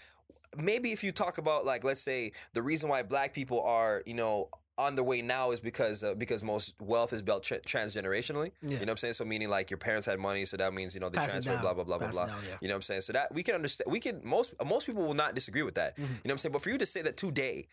maybe 0.56 0.92
if 0.92 1.02
you 1.04 1.12
talk 1.12 1.38
about 1.38 1.64
like 1.64 1.84
let's 1.84 2.00
say 2.02 2.32
the 2.54 2.62
reason 2.62 2.88
why 2.88 3.02
black 3.02 3.32
people 3.32 3.60
are 3.62 4.02
you 4.04 4.14
know 4.14 4.48
on 4.80 4.94
the 4.94 5.04
way 5.04 5.22
now 5.22 5.50
is 5.50 5.60
because 5.60 6.02
uh, 6.02 6.14
because 6.14 6.42
most 6.42 6.74
wealth 6.80 7.12
is 7.12 7.22
built 7.22 7.42
tra- 7.44 7.60
transgenerationally. 7.60 8.52
Yeah. 8.62 8.70
You 8.70 8.74
know 8.74 8.80
what 8.80 8.88
I'm 8.90 8.96
saying? 8.96 9.14
So 9.14 9.24
meaning 9.24 9.48
like 9.48 9.70
your 9.70 9.78
parents 9.78 10.06
had 10.06 10.18
money, 10.18 10.44
so 10.44 10.56
that 10.56 10.72
means 10.74 10.94
you 10.94 11.00
know 11.00 11.08
they 11.08 11.18
Pass 11.18 11.30
transfer 11.30 11.58
blah 11.60 11.74
blah 11.74 11.84
blah 11.84 11.98
blah 11.98 12.06
Pass 12.06 12.14
blah. 12.14 12.26
down, 12.26 12.36
yeah. 12.48 12.56
You 12.60 12.68
know 12.68 12.74
what 12.74 12.76
I'm 12.76 12.82
saying? 12.82 13.00
So 13.02 13.12
that 13.12 13.32
we 13.34 13.42
can 13.42 13.54
understand. 13.54 13.90
We 13.92 14.00
can 14.00 14.20
most 14.24 14.54
most 14.64 14.86
people 14.86 15.04
will 15.04 15.14
not 15.14 15.34
disagree 15.34 15.62
with 15.62 15.74
that. 15.76 15.92
Mm-hmm. 15.94 16.02
You 16.02 16.08
know 16.08 16.18
what 16.24 16.32
I'm 16.32 16.38
saying? 16.38 16.52
But 16.52 16.62
for 16.62 16.70
you 16.70 16.78
to 16.78 16.86
say 16.86 17.02
that 17.02 17.16
today 17.16 17.66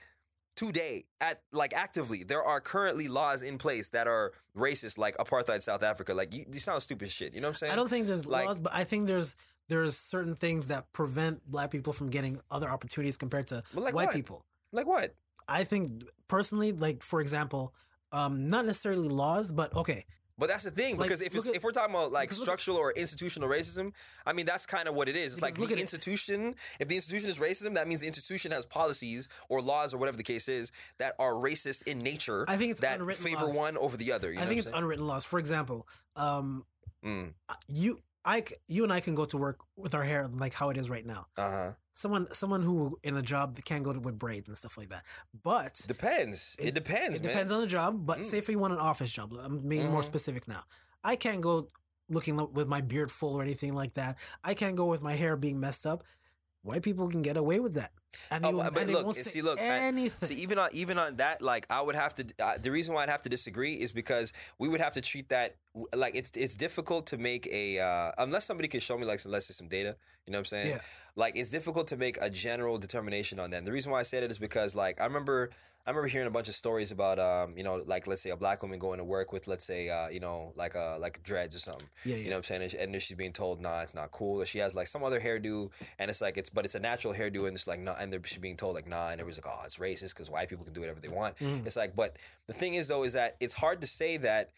today 0.56 1.06
at 1.22 1.42
like 1.52 1.72
actively 1.76 2.24
there 2.24 2.44
are 2.44 2.60
currently 2.60 3.08
laws 3.08 3.44
in 3.44 3.60
place 3.60 3.90
that 3.90 4.08
are 4.08 4.34
racist 4.58 4.98
like 4.98 5.16
apartheid 5.18 5.62
south 5.62 5.84
africa 5.84 6.16
like 6.16 6.34
you, 6.34 6.46
you 6.52 6.60
sound 6.60 6.82
stupid 6.82 7.12
shit 7.12 7.36
you 7.36 7.40
know 7.40 7.46
what 7.48 7.50
i'm 7.52 7.56
saying 7.56 7.74
I 7.74 7.76
don't 7.76 7.88
think 7.90 8.08
there's 8.08 8.26
Like- 8.26 8.48
laws, 8.48 8.60
but 8.60 8.74
I 8.74 8.84
think 8.84 9.06
there's 9.06 9.36
there's 9.70 9.96
certain 9.96 10.34
things 10.34 10.70
that 10.70 10.92
prevent 10.94 11.46
black 11.50 11.70
people 11.70 11.94
from 11.94 12.10
getting 12.10 12.40
other 12.50 12.68
opportunities 12.70 13.18
compared 13.18 13.46
to 13.48 13.62
like 13.76 13.94
white 13.94 14.08
what? 14.08 14.16
people. 14.16 14.46
like 14.72 14.88
what 14.88 15.14
I 15.48 15.64
think 15.64 16.04
personally, 16.28 16.72
like 16.72 17.04
for 17.04 17.22
example, 17.22 17.74
um, 18.12 18.50
not 18.50 18.66
necessarily 18.66 19.08
laws, 19.10 19.52
but 19.52 19.76
okay, 19.76 20.06
but 20.38 20.48
that's 20.50 20.64
the 20.66 20.72
thing 20.72 20.98
Like, 20.98 21.08
because 21.08 21.22
if 21.22 21.34
it's, 21.36 21.48
at- 21.48 21.56
if 21.56 21.64
we're 21.64 21.72
talking 21.72 21.94
about 21.96 22.12
like 22.12 22.30
look 22.30 22.38
at- 22.40 22.44
structural 22.44 22.78
or 22.78 22.92
institutional 22.92 23.50
racism 23.50 23.92
i 24.26 24.34
mean 24.34 24.46
that's 24.46 24.66
kind 24.68 24.88
of 24.88 24.94
what 24.94 25.10
it 25.10 25.16
is 25.16 25.34
it's 25.34 25.42
like 25.42 25.56
the 25.56 25.64
at 25.64 25.72
it. 25.72 25.80
institution 25.80 26.54
if 26.80 26.88
the 26.88 26.94
institution 26.96 27.28
is 27.30 27.40
racism 27.40 27.74
that 27.74 27.88
means 27.88 28.02
the 28.02 28.08
institution 28.08 28.52
has 28.52 28.64
policies 28.66 29.28
or 29.50 29.62
laws 29.64 29.94
or 29.96 29.98
whatever 29.98 30.16
the 30.16 30.24
case 30.24 30.48
is 30.48 30.72
that 31.00 31.16
are 31.18 31.34
racist 31.34 31.88
in 31.88 31.98
nature 32.00 32.46
I 32.48 32.56
think 32.56 32.70
it's 32.72 32.82
that 32.82 33.00
favor 33.16 33.46
laws. 33.48 33.56
one 33.56 33.78
over 33.78 33.98
the 33.98 34.12
other 34.12 34.30
you 34.30 34.38
know 34.38 34.44
I 34.44 34.46
think 34.46 34.60
it's 34.60 34.68
saying? 34.68 34.78
unwritten 34.78 35.08
laws. 35.08 35.26
For 35.26 35.40
example, 35.40 35.88
um, 36.16 36.66
Mm, 37.06 37.34
you, 37.68 38.00
I, 38.26 38.44
you 38.68 38.84
and 38.84 38.92
I 38.92 39.00
can 39.00 39.16
go 39.16 39.26
to 39.26 39.38
work 39.38 39.60
with 39.76 39.96
our 39.96 40.04
hair 40.04 40.28
like 40.28 40.54
how 40.54 40.70
it 40.70 40.78
is 40.78 40.90
right 40.90 41.06
now. 41.06 41.28
uh-huh 41.38 41.72
Someone, 41.94 42.28
someone 42.32 42.62
who 42.62 43.00
in 43.04 43.18
a 43.18 43.24
job 43.24 43.56
that 43.56 43.66
can 43.66 43.82
go 43.82 43.92
to 43.92 44.00
with 44.00 44.20
braids 44.20 44.48
and 44.48 44.56
stuff 44.56 44.78
like 44.78 44.90
that. 44.90 45.04
But 45.44 45.82
depends 45.88 46.56
it, 46.60 46.68
It- 46.68 46.74
depends 46.76 47.18
it 47.18 47.24
man 47.24 47.30
depends 47.32 47.52
on 47.52 47.62
the 47.62 47.68
job. 47.68 48.06
But 48.06 48.20
Mm. 48.20 48.26
say 48.26 48.38
if 48.38 48.48
you 48.50 48.60
want 48.60 48.74
an 48.74 48.80
office 48.80 49.10
job, 49.10 49.34
I'm 49.42 49.68
being 49.68 49.90
more 49.90 50.02
Mhm. 50.02 50.06
specific 50.06 50.48
now. 50.48 50.64
I 51.04 51.16
can't 51.16 51.42
go 51.42 51.70
looking 52.08 52.36
with 52.54 52.68
my 52.68 52.82
beard 52.82 53.12
full 53.12 53.34
or 53.36 53.42
anything 53.42 53.74
like 53.74 53.96
that. 53.96 54.18
I 54.44 54.54
can't 54.54 54.76
go 54.76 54.86
with 54.86 55.02
my 55.02 55.16
hair 55.16 55.36
being 55.36 55.60
messed 55.60 55.88
up. 55.88 56.04
White 56.64 56.82
people 56.82 57.08
can 57.08 57.22
get 57.22 57.38
away 57.38 57.60
with 57.60 57.76
that, 57.76 57.92
and, 58.30 58.46
Oh, 58.46 58.70
but 58.74 58.88
look, 58.88 59.06
won't 59.06 59.16
see, 59.16 59.42
look, 59.42 59.60
I- 59.60 59.64
anything. 59.88 60.28
See, 60.28 60.36
even 60.36 60.60
on 60.60 60.70
even 60.74 60.98
on 60.98 61.16
that, 61.18 61.42
like 61.42 61.66
I 61.70 61.80
would 61.82 61.96
have 61.96 62.14
to. 62.16 62.26
Uh, 62.40 62.58
the 62.58 62.72
reason 62.72 62.94
why 62.94 63.04
I'd 63.04 63.10
have 63.10 63.22
to 63.22 63.30
disagree 63.30 63.76
is 63.76 63.92
because 63.92 64.34
we 64.60 64.68
would 64.68 64.82
have 64.82 64.94
to 64.96 65.02
treat 65.02 65.30
that 65.30 65.56
like 65.96 66.16
it's 66.16 66.32
it's 66.36 66.58
difficult 66.58 67.08
to 67.08 67.18
make 67.18 67.48
a 67.48 67.80
uh, 67.80 68.12
unless 68.18 68.46
somebody 68.46 68.68
can 68.68 68.80
show 68.82 68.98
me 68.98 69.06
like 69.06 69.20
some 69.20 69.32
let's 69.32 69.46
say 69.48 69.54
some 69.54 69.68
data. 69.70 69.96
You 70.28 70.34
know 70.34 70.38
what 70.38 70.42
I'm 70.42 70.46
saying? 70.46 70.70
Yeah. 70.72 70.80
Like 71.16 71.36
it's 71.36 71.50
difficult 71.50 71.88
to 71.88 71.98
make 71.98 72.18
a 72.22 72.30
general 72.30 72.78
determination 72.78 73.40
on 73.40 73.50
that. 73.52 73.58
And 73.58 73.66
the 73.68 73.72
reason 73.72 73.92
why 73.92 74.00
I 74.00 74.04
said 74.04 74.22
it 74.24 74.30
is 74.32 74.38
because 74.38 74.76
like 74.76 75.02
I 75.02 75.06
remember. 75.06 75.50
I 75.86 75.92
remember 75.92 76.10
hearing 76.10 76.28
a 76.28 76.32
bunch 76.32 76.50
of 76.50 76.54
stories 76.54 76.92
about, 76.92 77.18
um, 77.18 77.54
you 77.56 77.64
know, 77.64 77.82
like 77.86 78.08
let's 78.08 78.22
say 78.22 78.32
a 78.32 78.36
black 78.36 78.62
woman 78.62 78.78
going 78.78 78.98
to 78.98 79.06
work 79.06 79.32
with, 79.32 79.48
let's 79.48 79.64
say, 79.64 79.88
uh, 79.88 80.10
you 80.10 80.20
know, 80.20 80.52
like 80.58 80.76
uh, 80.76 80.98
like 81.00 81.24
dreads 81.24 81.56
or 81.56 81.60
something. 81.60 81.88
yeah, 82.04 82.18
yeah. 82.18 82.24
You 82.24 82.24
know 82.26 82.32
what 82.32 82.38
I'm 82.40 82.44
saying? 82.44 82.62
And, 82.64 82.74
and 82.74 82.94
then 82.94 83.00
she's 83.00 83.16
being 83.16 83.32
told, 83.32 83.62
nah, 83.62 83.80
it's 83.80 83.96
not 83.96 84.12
cool. 84.12 84.42
Or 84.42 84.46
she 84.46 84.60
has 84.60 84.76
like 84.76 84.88
some 84.88 85.02
other 85.02 85.18
hairdo, 85.18 85.70
and 85.98 86.12
it's 86.12 86.20
like 86.20 86.36
it's, 86.36 86.50
but 86.50 86.66
it's 86.66 86.76
a 86.76 86.80
natural 86.82 87.14
hairdo, 87.14 87.48
and 87.48 87.56
it's 87.56 87.68
like, 87.68 87.80
nah, 87.80 87.96
and 87.98 88.12
they're, 88.12 88.20
she's 88.26 88.38
being 88.38 88.58
told 88.58 88.76
like, 88.76 88.86
nah, 88.86 89.12
and 89.12 89.22
everybody's 89.22 89.42
like, 89.42 89.54
oh, 89.58 89.62
it's 89.64 89.78
racist 89.78 90.14
because 90.14 90.30
white 90.30 90.50
people 90.50 90.66
can 90.66 90.74
do 90.74 90.82
whatever 90.82 91.00
they 91.00 91.08
want. 91.08 91.38
Mhm. 91.38 91.66
It's 91.66 91.78
like, 91.78 91.96
but 91.96 92.18
the 92.48 92.54
thing 92.54 92.74
is 92.74 92.90
though, 92.90 93.06
is 93.06 93.14
that 93.14 93.38
it's 93.40 93.54
hard 93.54 93.80
to 93.80 93.88
say 93.88 94.18
that 94.18 94.50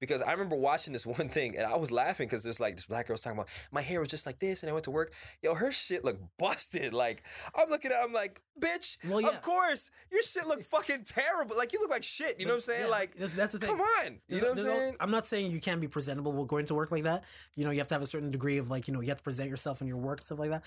because 0.00 0.22
I 0.22 0.32
remember 0.32 0.56
watching 0.56 0.92
this 0.92 1.06
one 1.18 1.28
thing 1.28 1.56
and 1.56 1.66
I 1.66 1.76
was 1.76 1.90
laughing 1.90 2.26
because 2.26 2.42
there's 2.42 2.60
like 2.60 2.76
this 2.76 2.86
black 2.86 3.06
girl's 3.08 3.20
talking 3.20 3.38
about 3.38 3.48
my 3.72 3.82
hair 3.82 4.00
was 4.00 4.08
just 4.08 4.26
like 4.26 4.38
this, 4.38 4.62
and 4.62 4.70
I 4.70 4.72
went 4.72 4.84
to 4.84 4.90
work. 4.90 5.12
Yo, 5.42 5.54
her 5.54 5.70
shit 5.72 6.04
looked 6.04 6.22
busted. 6.38 6.92
Like 6.94 7.22
I'm 7.54 7.68
looking 7.70 7.90
at, 7.90 7.98
I'm 8.02 8.12
like, 8.12 8.42
bitch, 8.60 8.98
Well, 9.08 9.20
yeah. 9.20 9.28
of 9.28 9.40
course 9.40 9.90
your 10.10 10.22
shit 10.22 10.46
look 10.46 10.62
fucking 10.62 11.04
terrible. 11.04 11.56
Like 11.56 11.72
you 11.72 11.80
look 11.80 11.90
like 11.90 12.04
shit. 12.04 12.38
You 12.38 12.46
know 12.46 12.52
what 12.52 12.56
I'm 12.56 12.60
saying? 12.62 12.82
Yeah, 12.84 12.88
like, 12.88 13.16
that's 13.36 13.52
the 13.52 13.58
thing. 13.58 13.70
come 13.70 13.80
on. 13.80 14.18
You 14.28 14.40
know 14.40 14.48
a- 14.48 14.50
what 14.50 14.58
I'm 14.58 14.64
there's 14.64 14.66
a- 14.66 14.80
saying? 14.80 14.96
I'm 15.00 15.10
not 15.10 15.26
saying 15.26 15.50
you 15.50 15.60
can't 15.60 15.80
be 15.80 15.88
presentable 15.88 16.32
while 16.32 16.44
going 16.44 16.66
to 16.66 16.74
work 16.74 16.90
like 16.90 17.04
that. 17.04 17.24
You 17.54 17.64
know, 17.64 17.70
you 17.70 17.78
have 17.78 17.88
to 17.88 17.94
have 17.94 18.02
a 18.02 18.06
certain 18.06 18.30
degree 18.30 18.58
of 18.58 18.70
like, 18.70 18.88
you 18.88 18.94
know, 18.94 19.00
you 19.00 19.08
have 19.08 19.18
to 19.18 19.22
present 19.24 19.48
yourself 19.50 19.80
in 19.80 19.86
your 19.88 19.96
work 19.96 20.20
and 20.20 20.26
stuff 20.26 20.38
like 20.38 20.50
that. 20.50 20.64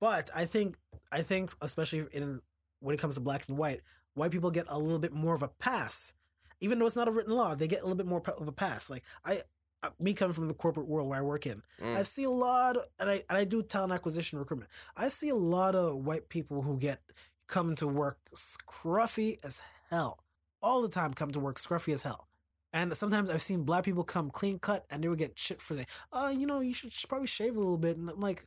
But 0.00 0.30
I 0.34 0.44
think, 0.44 0.76
I 1.12 1.22
think, 1.22 1.52
especially 1.60 2.06
in 2.12 2.40
when 2.80 2.94
it 2.94 2.98
comes 3.00 3.14
to 3.16 3.20
black 3.20 3.48
and 3.48 3.58
white, 3.58 3.80
white 4.14 4.30
people 4.30 4.50
get 4.50 4.66
a 4.68 4.78
little 4.78 4.98
bit 4.98 5.12
more 5.12 5.34
of 5.34 5.42
a 5.42 5.48
pass, 5.48 6.14
even 6.60 6.78
though 6.78 6.86
it's 6.86 6.96
not 6.96 7.08
a 7.08 7.12
written 7.12 7.34
law. 7.34 7.54
They 7.54 7.68
get 7.68 7.80
a 7.80 7.82
little 7.82 7.96
bit 7.96 8.06
more 8.06 8.22
of 8.26 8.48
a 8.48 8.52
pass. 8.52 8.90
Like 8.90 9.04
I, 9.24 9.42
uh, 9.82 9.90
me 10.00 10.12
coming 10.12 10.34
from 10.34 10.48
the 10.48 10.54
corporate 10.54 10.88
world 10.88 11.08
where 11.08 11.18
I 11.18 11.22
work 11.22 11.46
in, 11.46 11.62
Mm. 11.80 11.96
I 11.96 12.02
see 12.02 12.24
a 12.24 12.30
lot, 12.30 12.76
and 12.98 13.08
I 13.10 13.22
and 13.28 13.38
I 13.38 13.44
do 13.44 13.62
talent 13.62 13.92
acquisition 13.92 14.38
recruitment. 14.38 14.70
I 14.96 15.08
see 15.08 15.28
a 15.28 15.36
lot 15.36 15.74
of 15.74 15.96
white 16.04 16.28
people 16.28 16.62
who 16.62 16.76
get 16.78 17.00
come 17.46 17.74
to 17.76 17.86
work 17.86 18.18
scruffy 18.34 19.38
as 19.44 19.60
hell 19.90 20.24
all 20.60 20.82
the 20.82 20.88
time. 20.88 21.14
Come 21.14 21.30
to 21.32 21.40
work 21.40 21.58
scruffy 21.58 21.94
as 21.94 22.02
hell. 22.02 22.28
And 22.72 22.94
sometimes 22.96 23.30
I've 23.30 23.40
seen 23.40 23.62
black 23.62 23.84
people 23.84 24.04
come 24.04 24.30
clean 24.30 24.58
cut 24.58 24.84
and 24.90 25.02
they 25.02 25.08
would 25.08 25.18
get 25.18 25.38
shit 25.38 25.62
for 25.62 25.74
saying, 25.74 25.86
"Oh, 26.12 26.28
you 26.28 26.46
know, 26.46 26.60
you 26.60 26.74
should 26.74 26.92
probably 27.08 27.26
shave 27.26 27.56
a 27.56 27.60
little 27.60 27.78
bit." 27.78 27.96
And 27.96 28.10
I'm 28.10 28.20
like, 28.20 28.46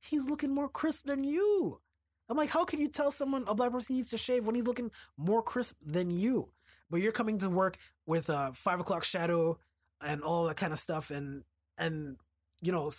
"He's 0.00 0.28
looking 0.28 0.54
more 0.54 0.68
crisp 0.68 1.04
than 1.06 1.24
you." 1.24 1.80
I'm 2.28 2.36
like, 2.38 2.50
"How 2.50 2.64
can 2.64 2.80
you 2.80 2.88
tell 2.88 3.10
someone 3.10 3.44
a 3.46 3.54
black 3.54 3.72
person 3.72 3.96
needs 3.96 4.10
to 4.10 4.16
shave 4.18 4.46
when 4.46 4.54
he's 4.54 4.66
looking 4.66 4.90
more 5.18 5.42
crisp 5.42 5.76
than 5.84 6.10
you?" 6.10 6.52
But 6.92 7.00
you're 7.00 7.10
coming 7.10 7.38
to 7.38 7.48
work 7.48 7.78
with 8.06 8.28
a 8.28 8.52
five 8.54 8.78
o'clock 8.78 9.02
shadow 9.02 9.58
and 10.00 10.22
all 10.22 10.44
that 10.44 10.58
kind 10.58 10.72
of 10.72 10.78
stuff, 10.78 11.10
and 11.10 11.42
and 11.78 12.18
you 12.60 12.70
know, 12.70 12.92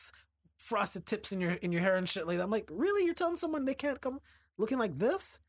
frosted 0.57 1.05
tips 1.05 1.31
in 1.31 1.39
your 1.39 1.51
in 1.51 1.71
your 1.71 1.81
hair 1.81 1.95
and 1.95 2.09
shit 2.09 2.27
like 2.27 2.37
that. 2.37 2.43
I'm 2.43 2.49
like, 2.49 2.67
really? 2.71 3.05
You're 3.05 3.13
telling 3.13 3.37
someone 3.37 3.65
they 3.65 3.75
can't 3.75 4.01
come 4.01 4.19
looking 4.57 4.79
like 4.79 4.97
this? 4.97 5.39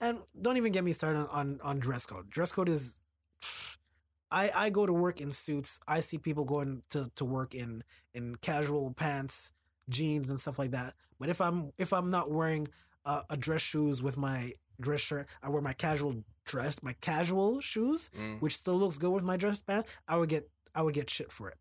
And 0.00 0.20
don't 0.40 0.56
even 0.56 0.70
get 0.70 0.84
me 0.84 0.92
started 0.92 1.18
on 1.18 1.28
on, 1.28 1.60
on 1.62 1.78
dress 1.80 2.06
code. 2.06 2.30
Dress 2.30 2.52
code 2.52 2.68
is. 2.68 3.00
I, 4.30 4.50
I 4.54 4.70
go 4.70 4.84
to 4.84 4.92
work 4.92 5.22
in 5.22 5.32
suits. 5.32 5.80
I 5.88 6.00
see 6.00 6.18
people 6.18 6.44
going 6.44 6.82
to, 6.90 7.10
to 7.16 7.24
work 7.24 7.54
in 7.54 7.82
in 8.14 8.36
casual 8.36 8.92
pants, 8.92 9.52
jeans, 9.88 10.28
and 10.28 10.38
stuff 10.38 10.58
like 10.58 10.70
that. 10.70 10.94
But 11.18 11.30
if 11.30 11.40
I'm 11.40 11.72
if 11.78 11.92
I'm 11.92 12.10
not 12.10 12.30
wearing 12.30 12.68
uh, 13.04 13.22
a 13.28 13.36
dress 13.36 13.62
shoes 13.62 14.02
with 14.02 14.16
my 14.16 14.52
dress 14.80 15.00
shirt, 15.00 15.28
I 15.42 15.48
wear 15.48 15.62
my 15.62 15.72
casual 15.72 16.24
dress, 16.48 16.82
my 16.82 16.94
casual 17.10 17.60
shoes, 17.60 18.10
Mm. 18.18 18.40
which 18.42 18.54
still 18.56 18.78
looks 18.82 18.98
good 18.98 19.12
with 19.12 19.24
my 19.24 19.36
dress 19.36 19.60
pants. 19.60 19.90
I 20.08 20.16
would 20.16 20.28
get 20.28 20.44
I 20.74 20.82
would 20.82 20.94
get 20.94 21.08
shit 21.10 21.30
for 21.32 21.48
it. 21.52 21.56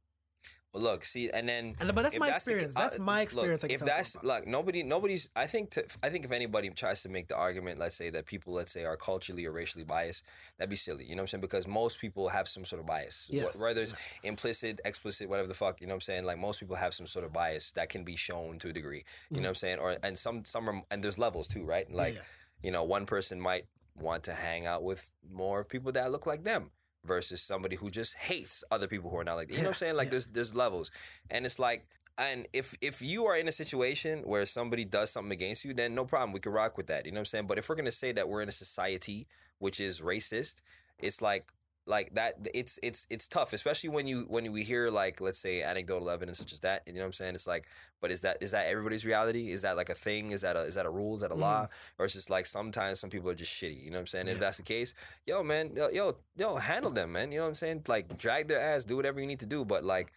Well, 0.73 0.83
look, 0.83 1.05
see, 1.05 1.29
and 1.31 1.47
then 1.49 1.75
And 1.79 1.95
but 1.95 2.01
that's 2.03 2.19
my 2.19 2.27
the 2.27 2.31
ca- 2.33 2.35
experience. 2.35 2.73
uh, 2.75 2.81
that's 2.81 2.99
my 2.99 3.21
experience. 3.21 3.63
I 3.63 3.67
Look, 3.67 3.73
if 3.73 3.81
that's 3.81 4.11
like 4.21 4.45
nobody, 4.45 4.83
nobody's. 4.83 5.29
I 5.35 5.47
think 5.47 5.71
to, 5.71 5.85
I 6.03 6.09
think 6.09 6.25
if 6.25 6.31
anybody 6.31 6.69
tries 6.69 7.01
to 7.03 7.09
make 7.09 7.29
the 7.29 7.35
argument, 7.37 7.79
let's 7.79 7.95
say 7.95 8.09
that 8.11 8.25
people, 8.25 8.53
let's 8.53 8.71
say, 8.73 8.83
are 8.83 8.97
culturally 8.97 9.45
or 9.45 9.53
racially 9.53 9.85
biased, 9.85 10.23
that'd 10.57 10.69
be 10.69 10.75
silly. 10.75 11.05
You 11.05 11.15
know 11.15 11.21
what 11.21 11.33
I'm 11.33 11.39
saying? 11.39 11.41
Because 11.41 11.67
most 11.67 11.99
people 11.99 12.27
have 12.29 12.47
some 12.47 12.65
sort 12.65 12.81
of 12.81 12.85
bias, 12.85 13.27
Yes. 13.31 13.59
whether 13.59 13.81
it's 13.81 13.95
implicit, 14.23 14.81
explicit, 14.85 15.29
whatever 15.29 15.47
the 15.47 15.53
fuck. 15.63 15.79
You 15.81 15.87
know 15.87 15.93
what 15.93 15.97
I'm 15.97 16.01
saying? 16.01 16.25
Like 16.25 16.37
most 16.37 16.59
people 16.59 16.75
have 16.75 16.93
some 16.93 17.07
sort 17.07 17.25
of 17.25 17.31
bias 17.33 17.71
that 17.71 17.87
can 17.89 18.03
be 18.03 18.17
shown 18.17 18.59
to 18.59 18.67
a 18.69 18.73
degree. 18.73 19.03
You 19.31 19.37
know 19.37 19.43
what 19.43 19.49
I'm 19.49 19.55
saying? 19.55 19.79
Or 19.79 19.97
and 20.03 20.15
some 20.17 20.43
some 20.45 20.69
are, 20.69 20.81
and 20.91 21.01
there's 21.03 21.17
levels 21.17 21.47
too, 21.47 21.63
right? 21.63 21.89
Like 21.91 22.15
yeah. 22.15 22.21
you 22.61 22.71
know, 22.71 22.83
one 22.83 23.05
person 23.05 23.39
might 23.39 23.65
want 23.99 24.23
to 24.23 24.33
hang 24.33 24.65
out 24.65 24.83
with 24.83 25.09
more 25.31 25.63
people 25.63 25.91
that 25.93 26.11
look 26.11 26.25
like 26.25 26.43
them 26.43 26.71
versus 27.05 27.41
somebody 27.41 27.75
who 27.75 27.89
just 27.89 28.15
hates 28.15 28.63
other 28.69 28.87
people 28.87 29.09
who 29.09 29.17
are 29.17 29.23
not 29.23 29.35
like. 29.35 29.47
them. 29.47 29.57
You 29.57 29.63
know 29.63 29.69
what 29.69 29.75
I'm 29.75 29.79
saying? 29.79 29.95
Like 29.95 30.07
yeah. 30.07 30.11
there's 30.11 30.27
there's 30.27 30.55
levels, 30.55 30.91
and 31.29 31.45
it's 31.45 31.59
like. 31.59 31.85
And 32.19 32.47
if 32.51 32.73
if 32.81 32.99
you 32.99 33.27
are 33.27 33.37
in 33.37 33.47
a 33.47 33.51
situation 33.51 34.23
where 34.25 34.43
somebody 34.47 34.85
does 34.85 35.11
something 35.11 35.31
against 35.31 35.63
you, 35.63 35.75
then 35.75 35.93
no 35.93 36.03
problem. 36.03 36.31
We 36.31 36.39
can 36.39 36.51
rock 36.51 36.75
with 36.75 36.87
that. 36.87 37.05
You 37.05 37.11
know 37.11 37.17
what 37.17 37.21
I'm 37.21 37.25
saying? 37.25 37.45
But 37.45 37.59
if 37.59 37.69
we're 37.69 37.75
gonna 37.75 37.91
say 37.91 38.11
that 38.11 38.27
we're 38.27 38.41
in 38.41 38.49
a 38.49 38.51
society 38.51 39.27
which 39.59 39.79
is 39.79 40.01
racist, 40.01 40.63
it's 40.97 41.21
like 41.21 41.51
like 41.87 42.13
that 42.15 42.35
it's 42.53 42.79
it's 42.83 43.07
it's 43.09 43.27
tough, 43.27 43.53
especially 43.53 43.89
when 43.89 44.07
you 44.07 44.25
when 44.27 44.51
we 44.51 44.63
hear 44.63 44.89
like 44.89 45.21
let's 45.21 45.39
say 45.39 45.63
anecdotal 45.63 46.09
evidence 46.09 46.37
such 46.37 46.51
as 46.51 46.59
that. 46.59 46.83
You 46.85 46.93
know 46.93 46.99
what 46.99 47.05
I'm 47.07 47.13
saying? 47.13 47.35
It's 47.35 47.47
like, 47.47 47.65
but 48.01 48.11
is 48.11 48.21
that 48.21 48.37
is 48.41 48.51
that 48.51 48.67
everybody's 48.67 49.05
reality? 49.05 49.51
Is 49.51 49.61
that 49.61 49.77
like 49.77 49.89
a 49.89 49.95
thing? 49.95 50.31
Is 50.31 50.41
that 50.41 50.55
a 50.55 50.61
is 50.61 50.75
that 50.75 50.85
a 50.85 50.89
rule? 50.89 51.15
Is 51.15 51.21
that 51.21 51.31
a 51.31 51.35
law? 51.35 51.67
Or 51.97 52.05
it's 52.05 52.13
just 52.13 52.29
like 52.29 52.45
sometimes 52.45 52.99
some 52.99 53.09
people 53.09 53.29
are 53.29 53.35
just 53.35 53.51
shitty. 53.51 53.81
You 53.83 53.89
know 53.89 53.97
what 53.97 54.01
I'm 54.01 54.07
saying? 54.07 54.27
If 54.27 54.39
that's 54.39 54.57
the 54.57 54.63
case, 54.63 54.93
yo 55.25 55.43
man, 55.43 55.71
yo, 55.75 55.89
yo 55.89 56.17
yo 56.35 56.57
handle 56.57 56.91
them, 56.91 57.13
man. 57.13 57.31
You 57.31 57.39
know 57.39 57.45
what 57.45 57.49
I'm 57.49 57.55
saying? 57.55 57.83
Like 57.87 58.17
drag 58.17 58.47
their 58.47 58.59
ass, 58.59 58.83
do 58.83 58.95
whatever 58.95 59.19
you 59.21 59.27
need 59.27 59.39
to 59.39 59.45
do. 59.45 59.63
But 59.63 59.83
like 59.83 60.11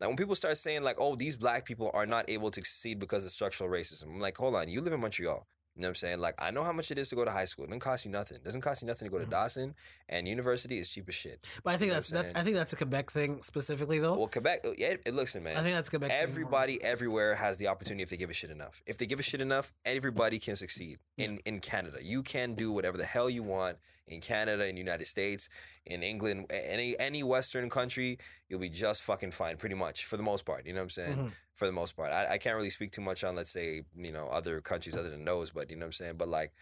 like 0.00 0.08
when 0.08 0.16
people 0.16 0.34
start 0.34 0.56
saying 0.56 0.82
like, 0.82 0.96
oh, 1.00 1.16
these 1.16 1.36
black 1.36 1.64
people 1.64 1.90
are 1.94 2.06
not 2.06 2.28
able 2.28 2.50
to 2.50 2.60
succeed 2.60 2.98
because 2.98 3.24
of 3.24 3.30
structural 3.30 3.70
racism, 3.70 4.04
I'm 4.04 4.20
like, 4.20 4.36
hold 4.36 4.54
on, 4.54 4.68
you 4.68 4.80
live 4.80 4.92
in 4.92 5.00
Montreal. 5.00 5.46
You 5.76 5.82
know 5.82 5.88
what 5.88 5.90
I'm 5.90 5.94
saying? 5.96 6.18
Like 6.20 6.34
I 6.42 6.50
know 6.50 6.64
how 6.64 6.72
much 6.72 6.90
it 6.90 6.98
is 6.98 7.10
to 7.10 7.16
go 7.16 7.24
to 7.26 7.30
high 7.30 7.44
school. 7.44 7.64
It 7.64 7.68
doesn't 7.68 7.80
cost 7.80 8.06
you 8.06 8.10
nothing. 8.10 8.36
It 8.36 8.44
doesn't 8.44 8.62
cost 8.62 8.80
you 8.80 8.88
nothing 8.88 9.06
to 9.08 9.12
go 9.12 9.18
to 9.18 9.26
Mhm. 9.26 9.30
Dawson, 9.30 9.74
and 10.08 10.26
university 10.26 10.78
is 10.78 10.88
cheap 10.88 11.06
as 11.08 11.14
shit. 11.14 11.46
But 11.62 11.74
I 11.74 11.76
think 11.76 11.88
You 11.88 11.92
know 11.92 11.94
that's 11.96 12.08
that's? 12.10 12.34
I 12.34 12.42
think 12.42 12.56
that's 12.56 12.72
a 12.72 12.76
Quebec 12.76 13.10
thing 13.10 13.42
specifically 13.42 13.98
though. 13.98 14.16
Well, 14.16 14.28
Quebec, 14.28 14.60
uh, 14.66 14.70
yeah, 14.78 14.94
it, 15.04 15.14
listen, 15.14 15.42
man. 15.42 15.54
I 15.56 15.62
think 15.62 15.74
that's 15.76 15.90
Quebec. 15.90 16.10
thing 16.10 16.18
Everybody 16.18 16.82
everywhere 16.82 17.34
has 17.34 17.58
the 17.58 17.68
opportunity 17.68 18.02
if 18.02 18.08
they 18.08 18.16
give 18.16 18.30
a 18.30 18.34
shit 18.34 18.50
enough. 18.50 18.82
If 18.86 18.96
they 18.96 19.04
give 19.04 19.20
a 19.20 19.22
shit 19.22 19.42
enough, 19.42 19.70
everybody 19.84 20.38
can 20.38 20.56
succeed 20.56 20.98
in 21.18 21.38
in 21.44 21.60
Canada. 21.60 21.98
You 22.02 22.22
can 22.22 22.54
do 22.54 22.72
whatever 22.72 22.96
the 22.96 23.04
hell 23.04 23.28
you 23.28 23.42
want 23.42 23.76
in 24.08 24.20
Canada, 24.20 24.66
in 24.68 24.74
the 24.74 24.80
United 24.80 25.06
States, 25.06 25.48
in 25.84 26.02
England, 26.02 26.46
any 26.50 26.98
any 26.98 27.22
Western 27.22 27.68
country. 27.70 28.18
You'll 28.48 28.60
be 28.60 28.68
just 28.68 29.02
fucking 29.02 29.32
fine, 29.32 29.56
pretty 29.56 29.74
much 29.74 30.04
for 30.06 30.16
the 30.16 30.22
most 30.22 30.44
part. 30.44 30.66
You 30.66 30.72
know 30.72 30.80
what 30.80 30.84
I'm 30.84 30.90
saying? 30.90 31.16
Mhm. 31.16 31.32
For 31.56 31.66
the 31.66 31.72
most 31.72 31.96
part, 31.96 32.12
I, 32.12 32.34
I 32.34 32.38
can't 32.38 32.54
really 32.56 32.70
speak 32.70 32.92
too 32.92 33.00
much 33.00 33.24
on, 33.24 33.34
let's 33.34 33.50
say, 33.50 33.82
you 33.96 34.12
know, 34.12 34.28
other 34.28 34.60
countries 34.60 34.94
other 34.96 35.08
than 35.10 35.24
those, 35.24 35.50
but 35.50 35.70
you 35.70 35.76
know 35.76 35.84
what 35.86 35.88
I'm 35.88 35.92
saying. 35.92 36.16
But 36.16 36.28
like. 36.28 36.52